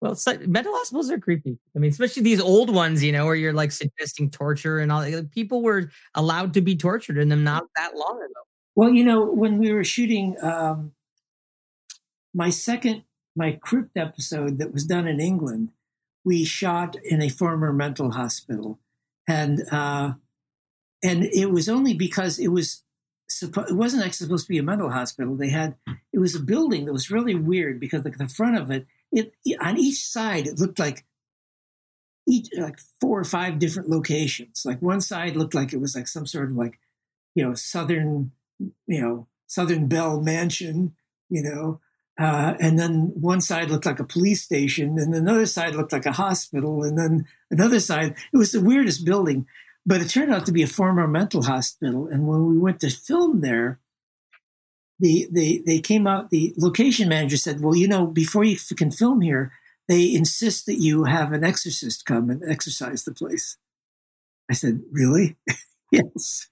Well, 0.00 0.16
like, 0.26 0.46
mental 0.46 0.74
hospitals 0.74 1.10
are 1.10 1.18
creepy. 1.18 1.58
I 1.74 1.78
mean, 1.78 1.90
especially 1.90 2.22
these 2.22 2.40
old 2.40 2.72
ones, 2.74 3.02
you 3.02 3.12
know, 3.12 3.24
where 3.24 3.34
you're 3.34 3.54
like 3.54 3.72
suggesting 3.72 4.30
torture 4.30 4.78
and 4.78 4.92
all. 4.92 5.00
Like, 5.00 5.30
people 5.30 5.62
were 5.62 5.90
allowed 6.14 6.54
to 6.54 6.60
be 6.60 6.76
tortured 6.76 7.16
in 7.16 7.28
them 7.28 7.44
not 7.44 7.64
that 7.76 7.96
long 7.96 8.16
ago. 8.16 8.40
Well, 8.74 8.90
you 8.90 9.04
know, 9.04 9.24
when 9.24 9.58
we 9.58 9.72
were 9.72 9.84
shooting 9.84 10.36
um, 10.42 10.92
my 12.34 12.50
second, 12.50 13.04
my 13.34 13.52
crypt 13.62 13.96
episode 13.96 14.58
that 14.58 14.72
was 14.72 14.84
done 14.84 15.08
in 15.08 15.18
England, 15.18 15.70
we 16.24 16.44
shot 16.44 16.96
in 17.02 17.22
a 17.22 17.30
former 17.30 17.72
mental 17.72 18.10
hospital, 18.10 18.78
and 19.26 19.62
uh, 19.72 20.12
and 21.02 21.24
it 21.24 21.50
was 21.50 21.68
only 21.68 21.94
because 21.94 22.38
it 22.38 22.48
was 22.48 22.82
suppo- 23.30 23.68
it 23.70 23.74
wasn't 23.74 24.04
actually 24.04 24.26
supposed 24.26 24.46
to 24.46 24.52
be 24.52 24.58
a 24.58 24.62
mental 24.62 24.90
hospital. 24.90 25.36
They 25.36 25.48
had 25.48 25.76
it 26.12 26.18
was 26.18 26.34
a 26.34 26.40
building 26.40 26.84
that 26.84 26.92
was 26.92 27.10
really 27.10 27.34
weird 27.34 27.80
because 27.80 28.04
like 28.04 28.18
the 28.18 28.28
front 28.28 28.58
of 28.58 28.70
it, 28.70 28.86
it 29.16 29.58
on 29.60 29.78
each 29.78 30.04
side 30.04 30.46
it 30.46 30.58
looked 30.58 30.78
like 30.78 31.04
each 32.28 32.48
like 32.58 32.78
four 33.00 33.20
or 33.20 33.24
five 33.24 33.58
different 33.58 33.88
locations. 33.88 34.62
Like 34.64 34.82
one 34.82 35.00
side 35.00 35.36
looked 35.36 35.54
like 35.54 35.72
it 35.72 35.80
was 35.80 35.94
like 35.94 36.08
some 36.08 36.26
sort 36.26 36.50
of 36.50 36.56
like 36.56 36.78
you 37.34 37.44
know 37.44 37.54
southern 37.54 38.32
you 38.86 39.00
know 39.00 39.26
Southern 39.48 39.86
Belle 39.86 40.20
Mansion, 40.20 40.96
you 41.28 41.42
know, 41.42 41.80
uh, 42.18 42.54
and 42.58 42.78
then 42.78 43.12
one 43.14 43.40
side 43.40 43.70
looked 43.70 43.86
like 43.86 44.00
a 44.00 44.04
police 44.04 44.42
station, 44.42 44.98
and 44.98 45.14
another 45.14 45.46
side 45.46 45.74
looked 45.74 45.92
like 45.92 46.06
a 46.06 46.12
hospital, 46.12 46.82
and 46.82 46.98
then 46.98 47.26
another 47.50 47.80
side. 47.80 48.16
It 48.32 48.36
was 48.36 48.52
the 48.52 48.60
weirdest 48.60 49.04
building. 49.04 49.46
But 49.88 50.00
it 50.00 50.08
turned 50.08 50.34
out 50.34 50.46
to 50.46 50.52
be 50.52 50.64
a 50.64 50.66
former 50.66 51.06
mental 51.06 51.44
hospital. 51.44 52.08
And 52.08 52.26
when 52.26 52.46
we 52.46 52.58
went 52.58 52.80
to 52.80 52.90
film 52.90 53.40
there, 53.40 53.78
the, 54.98 55.28
they, 55.30 55.58
they 55.58 55.80
came 55.80 56.06
out, 56.06 56.30
the 56.30 56.54
location 56.56 57.08
manager 57.08 57.36
said, 57.36 57.60
Well, 57.60 57.76
you 57.76 57.88
know, 57.88 58.06
before 58.06 58.44
you 58.44 58.56
can 58.76 58.90
film 58.90 59.20
here, 59.20 59.52
they 59.88 60.12
insist 60.14 60.66
that 60.66 60.80
you 60.80 61.04
have 61.04 61.32
an 61.32 61.44
exorcist 61.44 62.06
come 62.06 62.30
and 62.30 62.42
exorcise 62.48 63.04
the 63.04 63.12
place. 63.12 63.56
I 64.50 64.54
said, 64.54 64.80
Really? 64.90 65.36
yes. 65.92 66.48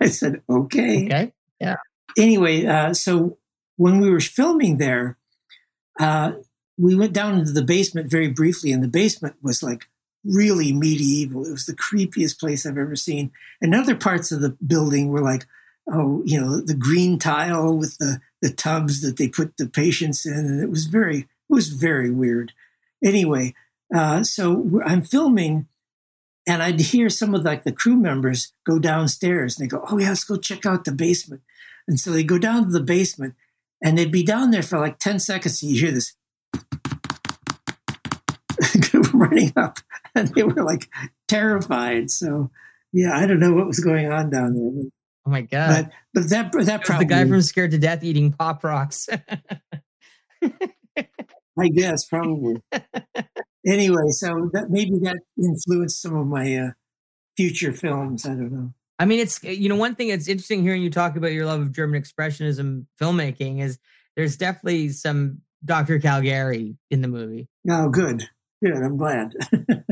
I 0.00 0.08
said, 0.08 0.42
Okay. 0.50 1.06
Okay. 1.06 1.32
Yeah. 1.60 1.76
Anyway, 2.16 2.66
uh, 2.66 2.94
so 2.94 3.38
when 3.76 4.00
we 4.00 4.10
were 4.10 4.20
filming 4.20 4.78
there, 4.78 5.16
uh, 5.98 6.32
we 6.76 6.94
went 6.94 7.12
down 7.12 7.38
into 7.38 7.52
the 7.52 7.64
basement 7.64 8.10
very 8.10 8.28
briefly, 8.28 8.72
and 8.72 8.82
the 8.82 8.88
basement 8.88 9.36
was 9.42 9.62
like 9.62 9.88
really 10.24 10.72
medieval. 10.72 11.46
It 11.46 11.52
was 11.52 11.66
the 11.66 11.76
creepiest 11.76 12.38
place 12.38 12.66
I've 12.66 12.78
ever 12.78 12.96
seen. 12.96 13.30
And 13.60 13.74
other 13.74 13.94
parts 13.94 14.30
of 14.30 14.40
the 14.40 14.56
building 14.66 15.08
were 15.08 15.22
like, 15.22 15.46
oh, 15.92 16.22
you 16.24 16.40
know, 16.40 16.60
the 16.60 16.74
green 16.74 17.18
tile 17.18 17.76
with 17.76 17.98
the, 17.98 18.20
the 18.42 18.50
tubs 18.50 19.00
that 19.02 19.16
they 19.16 19.28
put 19.28 19.56
the 19.56 19.66
patients 19.66 20.26
in. 20.26 20.32
And 20.32 20.62
it 20.62 20.70
was 20.70 20.86
very, 20.86 21.20
it 21.20 21.26
was 21.48 21.68
very 21.68 22.10
weird. 22.10 22.52
Anyway, 23.02 23.54
uh, 23.94 24.22
so 24.22 24.80
I'm 24.84 25.02
filming 25.02 25.66
and 26.46 26.62
I'd 26.62 26.80
hear 26.80 27.10
some 27.10 27.34
of 27.34 27.44
like 27.44 27.64
the 27.64 27.72
crew 27.72 27.96
members 27.96 28.52
go 28.66 28.78
downstairs 28.78 29.58
and 29.58 29.64
they 29.64 29.68
go, 29.68 29.84
oh 29.90 29.98
yeah, 29.98 30.08
let's 30.08 30.24
go 30.24 30.36
check 30.36 30.64
out 30.66 30.84
the 30.84 30.92
basement. 30.92 31.42
And 31.86 32.00
so 32.00 32.10
they 32.10 32.24
go 32.24 32.38
down 32.38 32.64
to 32.64 32.70
the 32.70 32.80
basement 32.80 33.34
and 33.82 33.96
they'd 33.96 34.12
be 34.12 34.22
down 34.22 34.50
there 34.50 34.62
for 34.62 34.78
like 34.78 34.98
10 34.98 35.20
seconds 35.20 35.62
and 35.62 35.72
you 35.72 35.80
hear 35.80 35.92
this 35.92 36.14
running 39.14 39.52
up 39.56 39.78
and 40.14 40.28
they 40.34 40.42
were 40.42 40.64
like 40.64 40.88
terrified. 41.28 42.10
So 42.10 42.50
yeah, 42.92 43.16
I 43.16 43.26
don't 43.26 43.40
know 43.40 43.52
what 43.52 43.66
was 43.66 43.80
going 43.80 44.10
on 44.10 44.30
down 44.30 44.54
there. 44.54 44.90
Oh 45.28 45.30
my 45.30 45.42
god! 45.42 45.90
But, 46.14 46.22
but 46.22 46.30
that 46.30 46.52
that 46.64 46.84
probably 46.84 47.04
the 47.04 47.10
guy 47.10 47.28
from 47.28 47.42
Scared 47.42 47.72
to 47.72 47.78
Death 47.78 48.02
eating 48.02 48.32
pop 48.32 48.64
rocks. 48.64 49.10
I 50.42 51.68
guess 51.68 52.06
probably. 52.06 52.62
anyway, 53.66 54.08
so 54.08 54.48
that 54.54 54.70
maybe 54.70 54.98
that 55.02 55.18
influenced 55.36 56.00
some 56.00 56.16
of 56.16 56.26
my 56.26 56.56
uh, 56.56 56.70
future 57.36 57.74
films. 57.74 58.24
I 58.24 58.30
don't 58.30 58.52
know. 58.52 58.72
I 58.98 59.04
mean, 59.04 59.20
it's 59.20 59.42
you 59.44 59.68
know 59.68 59.76
one 59.76 59.96
thing 59.96 60.08
that's 60.08 60.28
interesting 60.28 60.62
hearing 60.62 60.80
you 60.80 60.88
talk 60.88 61.14
about 61.16 61.32
your 61.32 61.44
love 61.44 61.60
of 61.60 61.72
German 61.72 62.00
expressionism 62.00 62.86
filmmaking 62.98 63.60
is 63.60 63.78
there's 64.16 64.38
definitely 64.38 64.88
some 64.88 65.42
Dr. 65.62 65.98
Caligari 65.98 66.78
in 66.90 67.02
the 67.02 67.08
movie. 67.08 67.50
Oh, 67.68 67.90
good. 67.90 68.26
Good. 68.64 68.82
I'm 68.82 68.96
glad. 68.96 69.34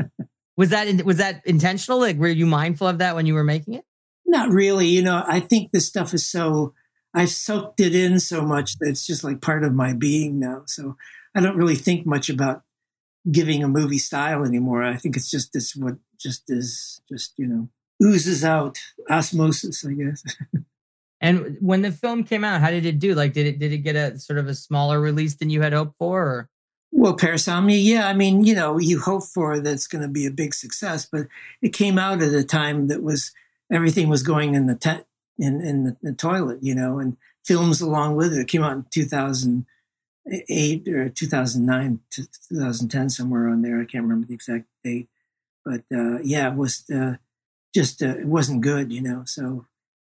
was 0.57 0.71
that 0.71 1.05
was 1.05 1.17
that 1.17 1.45
intentional? 1.45 1.99
Like, 1.99 2.17
were 2.17 2.27
you 2.27 2.47
mindful 2.47 2.87
of 2.87 2.97
that 2.97 3.13
when 3.13 3.27
you 3.27 3.35
were 3.35 3.43
making 3.43 3.75
it? 3.75 3.85
Not 4.27 4.51
really. 4.51 4.87
You 4.87 5.01
know, 5.01 5.23
I 5.25 5.39
think 5.39 5.71
this 5.71 5.87
stuff 5.87 6.13
is 6.13 6.27
so. 6.27 6.73
I've 7.13 7.31
soaked 7.31 7.79
it 7.79 7.95
in 7.95 8.19
so 8.19 8.41
much 8.41 8.77
that 8.77 8.89
it's 8.89 9.07
just 9.07 9.23
like 9.23 9.41
part 9.41 9.63
of 9.63 9.73
my 9.73 9.93
being 9.93 10.39
now. 10.39 10.63
So 10.65 10.97
I 11.33 11.39
don't 11.39 11.57
really 11.57 11.75
think 11.75 12.05
much 12.05 12.29
about 12.29 12.63
giving 13.31 13.63
a 13.63 13.67
movie 13.67 13.97
style 13.97 14.43
anymore. 14.43 14.83
I 14.83 14.97
think 14.97 15.15
it's 15.15 15.31
just 15.31 15.53
this 15.53 15.75
what 15.75 15.95
just 16.19 16.43
is 16.49 17.01
just 17.09 17.33
you 17.37 17.47
know 17.47 17.69
oozes 18.03 18.43
out 18.43 18.77
osmosis, 19.09 19.85
I 19.85 19.93
guess. 19.93 20.23
and 21.21 21.57
when 21.61 21.81
the 21.81 21.91
film 21.91 22.23
came 22.23 22.43
out, 22.43 22.61
how 22.61 22.69
did 22.69 22.85
it 22.85 22.99
do? 22.99 23.15
Like, 23.15 23.33
did 23.33 23.47
it 23.47 23.59
did 23.59 23.71
it 23.71 23.79
get 23.79 23.95
a 23.95 24.19
sort 24.19 24.39
of 24.39 24.47
a 24.47 24.55
smaller 24.55 24.99
release 24.99 25.35
than 25.35 25.49
you 25.49 25.61
had 25.61 25.73
hoped 25.73 25.97
for? 25.97 26.21
Or? 26.21 26.49
Well, 26.91 27.17
Parasomnia, 27.17 27.83
yeah. 27.83 28.07
I 28.07 28.13
mean, 28.13 28.43
you 28.43 28.55
know, 28.55 28.77
you 28.79 28.99
hope 28.99 29.23
for 29.23 29.59
that's 29.59 29.87
going 29.87 30.01
to 30.01 30.07
be 30.07 30.25
a 30.25 30.31
big 30.31 30.53
success, 30.53 31.05
but 31.05 31.27
it 31.61 31.69
came 31.69 31.97
out 31.97 32.21
at 32.21 32.33
a 32.33 32.43
time 32.43 32.87
that 32.87 33.03
was 33.03 33.31
everything 33.71 34.09
was 34.09 34.23
going 34.23 34.55
in 34.55 34.67
the 34.67 35.05
in 35.39 35.61
in 35.61 35.83
the, 35.83 35.97
the, 36.01 36.13
toilet, 36.13 36.59
you 36.61 36.73
know, 36.73 36.99
and 36.99 37.17
films 37.45 37.81
along 37.81 38.15
with 38.15 38.33
it. 38.33 38.39
It 38.39 38.47
came 38.47 38.63
out 38.63 38.73
in 38.73 38.85
two 38.91 39.05
thousand 39.05 39.65
eight 40.49 40.87
or 40.87 41.09
two 41.09 41.27
thousand 41.27 41.65
nine 41.65 41.99
to 42.11 42.27
two 42.49 42.59
thousand 42.59 42.89
ten, 42.89 43.09
somewhere 43.09 43.47
on 43.47 43.61
there. 43.61 43.79
I 43.79 43.85
can't 43.85 44.03
remember 44.03 44.27
the 44.27 44.33
exact 44.33 44.65
date, 44.83 45.09
but 45.65 45.83
uh, 45.93 46.19
yeah, 46.19 46.51
it 46.51 46.55
was 46.55 46.83
uh, 46.89 47.15
just 47.73 48.01
uh, 48.01 48.17
it 48.17 48.25
wasn't 48.27 48.61
good, 48.61 48.91
you 48.91 49.01
know. 49.01 49.23
So, 49.25 49.65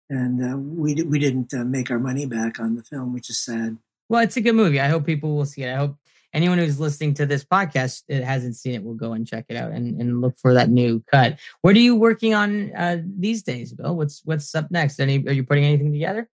and 0.09 0.43
uh, 0.43 0.57
we 0.57 0.95
we 1.03 1.19
didn't 1.19 1.53
uh, 1.53 1.63
make 1.63 1.91
our 1.91 1.99
money 1.99 2.25
back 2.25 2.59
on 2.59 2.75
the 2.75 2.83
film, 2.83 3.13
which 3.13 3.29
is 3.29 3.37
sad. 3.37 3.77
Well, 4.09 4.23
it's 4.23 4.37
a 4.37 4.41
good 4.41 4.55
movie. 4.55 4.79
I 4.79 4.87
hope 4.87 5.05
people 5.05 5.35
will 5.35 5.45
see 5.45 5.63
it. 5.63 5.71
I 5.71 5.75
hope 5.75 5.95
anyone 6.33 6.57
who's 6.57 6.79
listening 6.79 7.13
to 7.15 7.25
this 7.25 7.43
podcast 7.43 8.03
that 8.07 8.23
hasn't 8.23 8.55
seen 8.55 8.75
it 8.75 8.83
will 8.83 8.93
go 8.93 9.13
and 9.13 9.27
check 9.27 9.45
it 9.49 9.55
out 9.55 9.71
and, 9.71 9.99
and 9.99 10.21
look 10.21 10.37
for 10.37 10.53
that 10.53 10.69
new 10.69 11.03
cut. 11.11 11.39
What 11.61 11.75
are 11.75 11.79
you 11.79 11.95
working 11.95 12.33
on 12.33 12.73
uh, 12.75 13.01
these 13.17 13.43
days, 13.43 13.73
Bill? 13.73 13.95
What's 13.95 14.21
what's 14.25 14.53
up 14.55 14.69
next? 14.71 14.99
Any 14.99 15.25
are 15.27 15.33
you 15.33 15.43
putting 15.43 15.65
anything 15.65 15.91
together? 15.91 16.29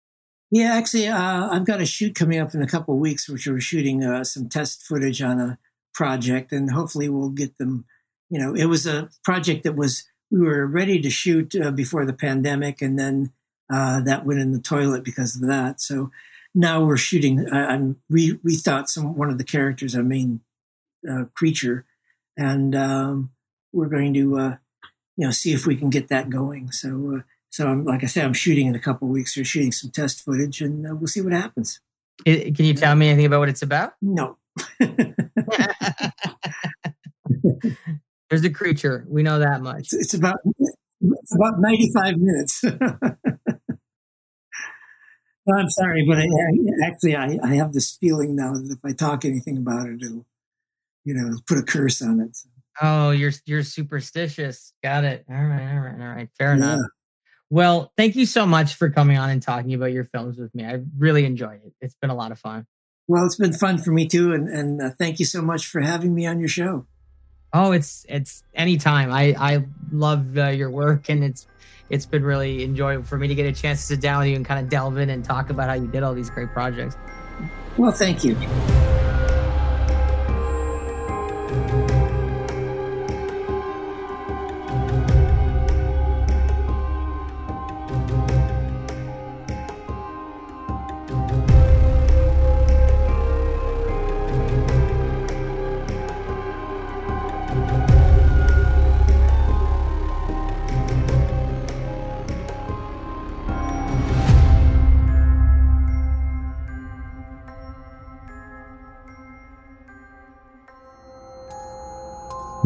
Yeah, 0.51 0.75
actually, 0.75 1.09
uh, 1.09 1.49
I've 1.51 1.67
got 1.67 1.81
a 1.81 1.87
shoot 1.87 2.15
coming 2.15 2.39
up 2.39 2.55
in 2.55 2.63
a 2.63 2.69
couple 2.69 2.95
of 2.95 3.01
weeks, 3.01 3.29
which 3.29 3.49
we're 3.49 3.61
shooting 3.61 4.05
uh, 4.05 4.23
some 4.23 4.49
test 4.49 4.85
footage 4.85 5.21
on 5.21 5.41
a 5.41 5.59
project, 5.93 6.53
and 6.53 6.71
hopefully 6.71 7.09
we'll 7.09 7.31
get 7.31 7.59
them. 7.59 7.85
You 8.31 8.39
know, 8.39 8.55
it 8.55 8.67
was 8.67 8.87
a 8.87 9.09
project 9.25 9.65
that 9.65 9.77
was 9.77 10.05
we 10.31 10.41
were 10.41 10.67
ready 10.67 11.01
to 11.01 11.11
shoot 11.11 11.55
uh, 11.57 11.71
before 11.71 12.07
the 12.07 12.13
pandemic, 12.13 12.81
and 12.81 12.99
then 12.99 13.33
uh, 13.73 14.01
that 14.03 14.25
went 14.25 14.41
in 14.41 14.53
the 14.53 14.61
toilet 14.61 15.05
because 15.05 15.35
of 15.35 15.49
that. 15.49 15.81
So 15.81 16.11
now 16.57 16.83
we're 16.83 16.97
shooting. 16.97 17.49
I, 17.53 17.75
am 17.75 17.97
re, 18.09 18.39
rethought 18.45 18.89
some 18.89 19.15
one 19.15 19.31
of 19.31 19.39
the 19.39 19.45
characters, 19.45 19.95
our 19.95 20.03
main 20.03 20.41
uh, 21.09 21.27
creature, 21.35 21.85
and 22.37 22.75
um, 22.75 23.31
we're 23.73 23.89
going 23.89 24.15
to 24.15 24.39
uh, 24.39 24.57
you 25.17 25.27
know 25.27 25.31
see 25.31 25.53
if 25.53 25.67
we 25.67 25.77
can 25.77 25.91
get 25.91 26.09
that 26.09 26.31
going. 26.31 26.73
So 26.73 27.19
uh, 27.19 27.21
so 27.51 27.69
I'm, 27.69 27.85
like 27.85 28.03
I 28.03 28.07
said, 28.07 28.25
I'm 28.25 28.33
shooting 28.33 28.67
in 28.67 28.75
a 28.75 28.81
couple 28.81 29.07
weeks. 29.09 29.37
We're 29.37 29.45
shooting 29.45 29.71
some 29.71 29.91
test 29.91 30.25
footage, 30.25 30.63
and 30.63 30.87
uh, 30.87 30.95
we'll 30.95 31.07
see 31.07 31.21
what 31.21 31.35
happens. 31.35 31.79
Can 32.25 32.55
you 32.65 32.73
tell 32.75 32.97
me 32.97 33.09
anything 33.09 33.27
about 33.27 33.41
what 33.41 33.51
it's 33.51 33.63
about? 33.63 33.93
No. 34.01 34.39
There's 38.31 38.45
a 38.45 38.51
creature. 38.51 39.05
We 39.09 39.23
know 39.23 39.39
that 39.39 39.61
much. 39.61 39.81
It's, 39.81 39.93
it's 39.93 40.15
about 40.15 40.39
it's 41.01 41.35
about 41.35 41.61
95 41.61 42.17
minutes. 42.17 42.65
I'm 45.55 45.71
sorry, 45.71 46.05
but 46.09 46.19
I, 46.19 46.23
I, 46.23 46.87
actually 46.87 47.17
I, 47.17 47.39
I 47.43 47.55
have 47.55 47.73
this 47.73 47.97
feeling 47.97 48.35
now 48.35 48.53
that 48.53 48.71
if 48.71 48.85
I 48.85 48.93
talk 48.93 49.25
anything 49.25 49.57
about 49.57 49.89
it, 49.89 50.03
it'll 50.03 50.27
you 51.05 51.15
know 51.15 51.39
put 51.47 51.59
a 51.59 51.63
curse 51.63 52.03
on 52.03 52.21
it. 52.21 52.37
Oh, 52.83 53.11
you're 53.11 53.33
you're 53.45 53.63
superstitious. 53.63 54.73
Got 54.83 55.05
it. 55.05 55.25
All 55.31 55.37
right, 55.37 55.73
all 55.73 55.81
right, 55.81 56.01
all 56.01 56.15
right. 56.15 56.29
Fair 56.39 56.51
yeah. 56.51 56.57
enough. 56.57 56.81
Well, 57.49 57.93
thank 57.97 58.17
you 58.17 58.27
so 58.27 58.45
much 58.45 58.75
for 58.75 58.91
coming 58.91 59.19
on 59.19 59.31
and 59.31 59.41
talking 59.41 59.73
about 59.75 59.93
your 59.93 60.05
films 60.05 60.37
with 60.37 60.53
me. 60.53 60.65
I 60.65 60.83
really 60.99 61.25
enjoyed 61.25 61.61
it. 61.65 61.75
It's 61.81 61.95
been 61.95 62.11
a 62.11 62.15
lot 62.15 62.33
of 62.33 62.41
fun. 62.41 62.67
Well, 63.07 63.25
it's 63.25 63.37
been 63.37 63.53
fun 63.53 63.79
for 63.79 63.93
me 63.93 64.09
too, 64.09 64.33
and 64.33 64.49
and 64.49 64.83
uh, 64.83 64.91
thank 64.99 65.21
you 65.21 65.25
so 65.25 65.43
much 65.43 65.67
for 65.67 65.81
having 65.81 66.15
me 66.15 66.27
on 66.27 66.41
your 66.41 66.49
show. 66.49 66.87
Oh, 67.53 67.73
it's 67.73 68.05
it's 68.09 68.43
anytime. 68.55 69.11
I 69.13 69.35
I 69.39 69.65
love 69.93 70.37
uh, 70.37 70.49
your 70.49 70.71
work, 70.71 71.09
and 71.09 71.25
it's 71.25 71.47
it's 71.89 72.07
been 72.07 72.25
really 72.25 72.65
enjoyable 72.65 73.05
for 73.05 73.17
me 73.17 73.29
to 73.29 73.35
get 73.35 73.47
a 73.47 73.53
chance 73.53 73.81
to 73.81 73.87
sit 73.87 74.01
down 74.01 74.21
with 74.21 74.29
you 74.29 74.37
and 74.37 74.45
kind 74.45 74.63
of 74.63 74.69
delve 74.69 74.99
in 74.99 75.11
and 75.11 75.25
talk 75.25 75.51
about 75.51 75.69
how 75.69 75.75
you 75.75 75.87
did 75.87 76.03
all 76.03 76.15
these 76.15 76.31
great 76.31 76.51
projects. 76.51 76.97
Well, 77.77 77.93
thank 77.93 78.25
you. 78.25 78.37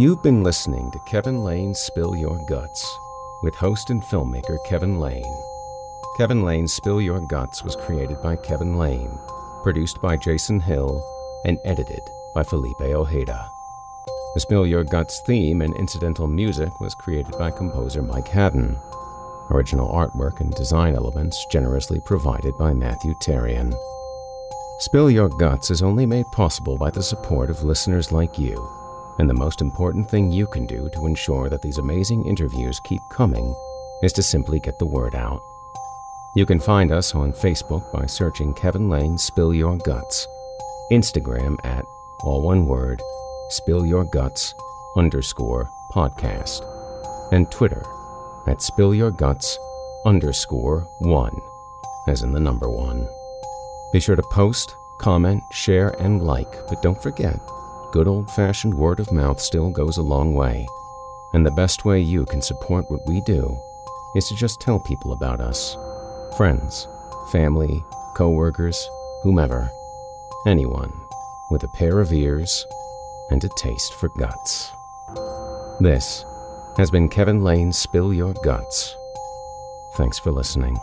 You've 0.00 0.22
been 0.22 0.42
listening 0.42 0.90
to 0.92 0.98
Kevin 1.00 1.44
Lane's 1.44 1.78
Spill 1.78 2.16
Your 2.16 2.38
Guts 2.46 2.98
with 3.42 3.54
host 3.54 3.90
and 3.90 4.02
filmmaker 4.02 4.56
Kevin 4.64 4.98
Lane. 4.98 5.42
Kevin 6.16 6.42
Lane's 6.42 6.72
Spill 6.72 7.02
Your 7.02 7.20
Guts 7.20 7.62
was 7.62 7.76
created 7.76 8.22
by 8.22 8.36
Kevin 8.36 8.78
Lane, 8.78 9.18
produced 9.62 10.00
by 10.00 10.16
Jason 10.16 10.58
Hill, 10.58 11.04
and 11.44 11.58
edited 11.66 12.00
by 12.34 12.42
Felipe 12.42 12.80
Ojeda. 12.80 13.50
The 14.32 14.40
Spill 14.40 14.66
Your 14.66 14.84
Guts 14.84 15.20
theme 15.26 15.60
and 15.60 15.76
incidental 15.76 16.26
music 16.26 16.80
was 16.80 16.94
created 16.94 17.36
by 17.36 17.50
composer 17.50 18.00
Mike 18.00 18.28
Haddon. 18.28 18.78
Original 19.50 19.92
artwork 19.92 20.40
and 20.40 20.54
design 20.54 20.94
elements 20.94 21.44
generously 21.52 22.00
provided 22.00 22.56
by 22.56 22.72
Matthew 22.72 23.12
Terrian. 23.16 23.78
Spill 24.78 25.10
Your 25.10 25.28
Guts 25.28 25.70
is 25.70 25.82
only 25.82 26.06
made 26.06 26.24
possible 26.32 26.78
by 26.78 26.88
the 26.88 27.02
support 27.02 27.50
of 27.50 27.64
listeners 27.64 28.12
like 28.12 28.38
you. 28.38 28.80
And 29.20 29.28
the 29.28 29.34
most 29.34 29.60
important 29.60 30.08
thing 30.08 30.32
you 30.32 30.47
can 30.47 30.65
do 30.65 30.89
to 30.94 31.05
ensure 31.05 31.50
that 31.50 31.60
these 31.60 31.76
amazing 31.76 32.24
interviews 32.24 32.81
keep 32.84 33.02
coming 33.10 33.55
is 34.02 34.15
to 34.15 34.23
simply 34.23 34.58
get 34.58 34.78
the 34.78 34.86
word 34.86 35.15
out. 35.15 35.42
You 36.34 36.47
can 36.47 36.58
find 36.58 36.90
us 36.90 37.15
on 37.15 37.34
Facebook 37.34 37.92
by 37.92 38.07
searching 38.07 38.55
Kevin 38.55 38.89
Lane 38.89 39.18
Spill 39.18 39.52
Your 39.52 39.76
Guts, 39.76 40.26
Instagram 40.90 41.58
at, 41.65 41.84
all 42.23 42.40
one 42.40 42.65
word, 42.65 43.02
Spill 43.50 43.84
Your 43.84 44.05
Guts 44.05 44.55
underscore 44.97 45.70
podcast, 45.92 46.65
and 47.31 47.50
Twitter 47.50 47.82
at 48.47 48.62
Spill 48.62 48.94
Your 48.94 49.10
Guts 49.10 49.58
underscore 50.07 50.89
one, 51.00 51.39
as 52.08 52.23
in 52.23 52.32
the 52.32 52.40
number 52.40 52.70
one. 52.70 53.07
Be 53.92 54.00
sure 54.00 54.16
to 54.16 54.23
post, 54.32 54.74
comment, 54.99 55.42
share, 55.52 55.90
and 56.00 56.23
like, 56.23 56.66
but 56.68 56.81
don't 56.81 57.02
forget, 57.02 57.39
good 57.93 58.07
old 58.07 58.31
fashioned 58.31 58.75
word 58.75 59.01
of 59.01 59.12
mouth 59.12 59.41
still 59.41 59.70
goes 59.70 59.97
a 59.97 60.02
long 60.02 60.35
way. 60.35 60.67
And 61.33 61.44
the 61.44 61.51
best 61.51 61.85
way 61.85 62.01
you 62.01 62.25
can 62.25 62.43
support 62.43 62.91
what 62.91 63.07
we 63.07 63.20
do 63.20 63.59
is 64.15 64.28
to 64.28 64.35
just 64.36 64.60
tell 64.60 64.81
people 64.81 65.12
about 65.12 65.41
us 65.41 65.77
friends, 66.36 66.89
family, 67.31 67.85
co 68.15 68.31
workers, 68.31 68.89
whomever, 69.23 69.70
anyone 70.47 70.93
with 71.51 71.65
a 71.65 71.69
pair 71.69 72.01
of 72.01 72.12
ears 72.12 72.65
and 73.31 73.43
a 73.44 73.49
taste 73.57 73.94
for 73.94 74.09
guts. 74.19 74.70
This 75.81 76.25
has 76.77 76.91
been 76.91 77.09
Kevin 77.09 77.43
Lane's 77.43 77.78
Spill 77.78 78.12
Your 78.12 78.35
Guts. 78.44 78.97
Thanks 79.94 80.19
for 80.19 80.31
listening. 80.31 80.78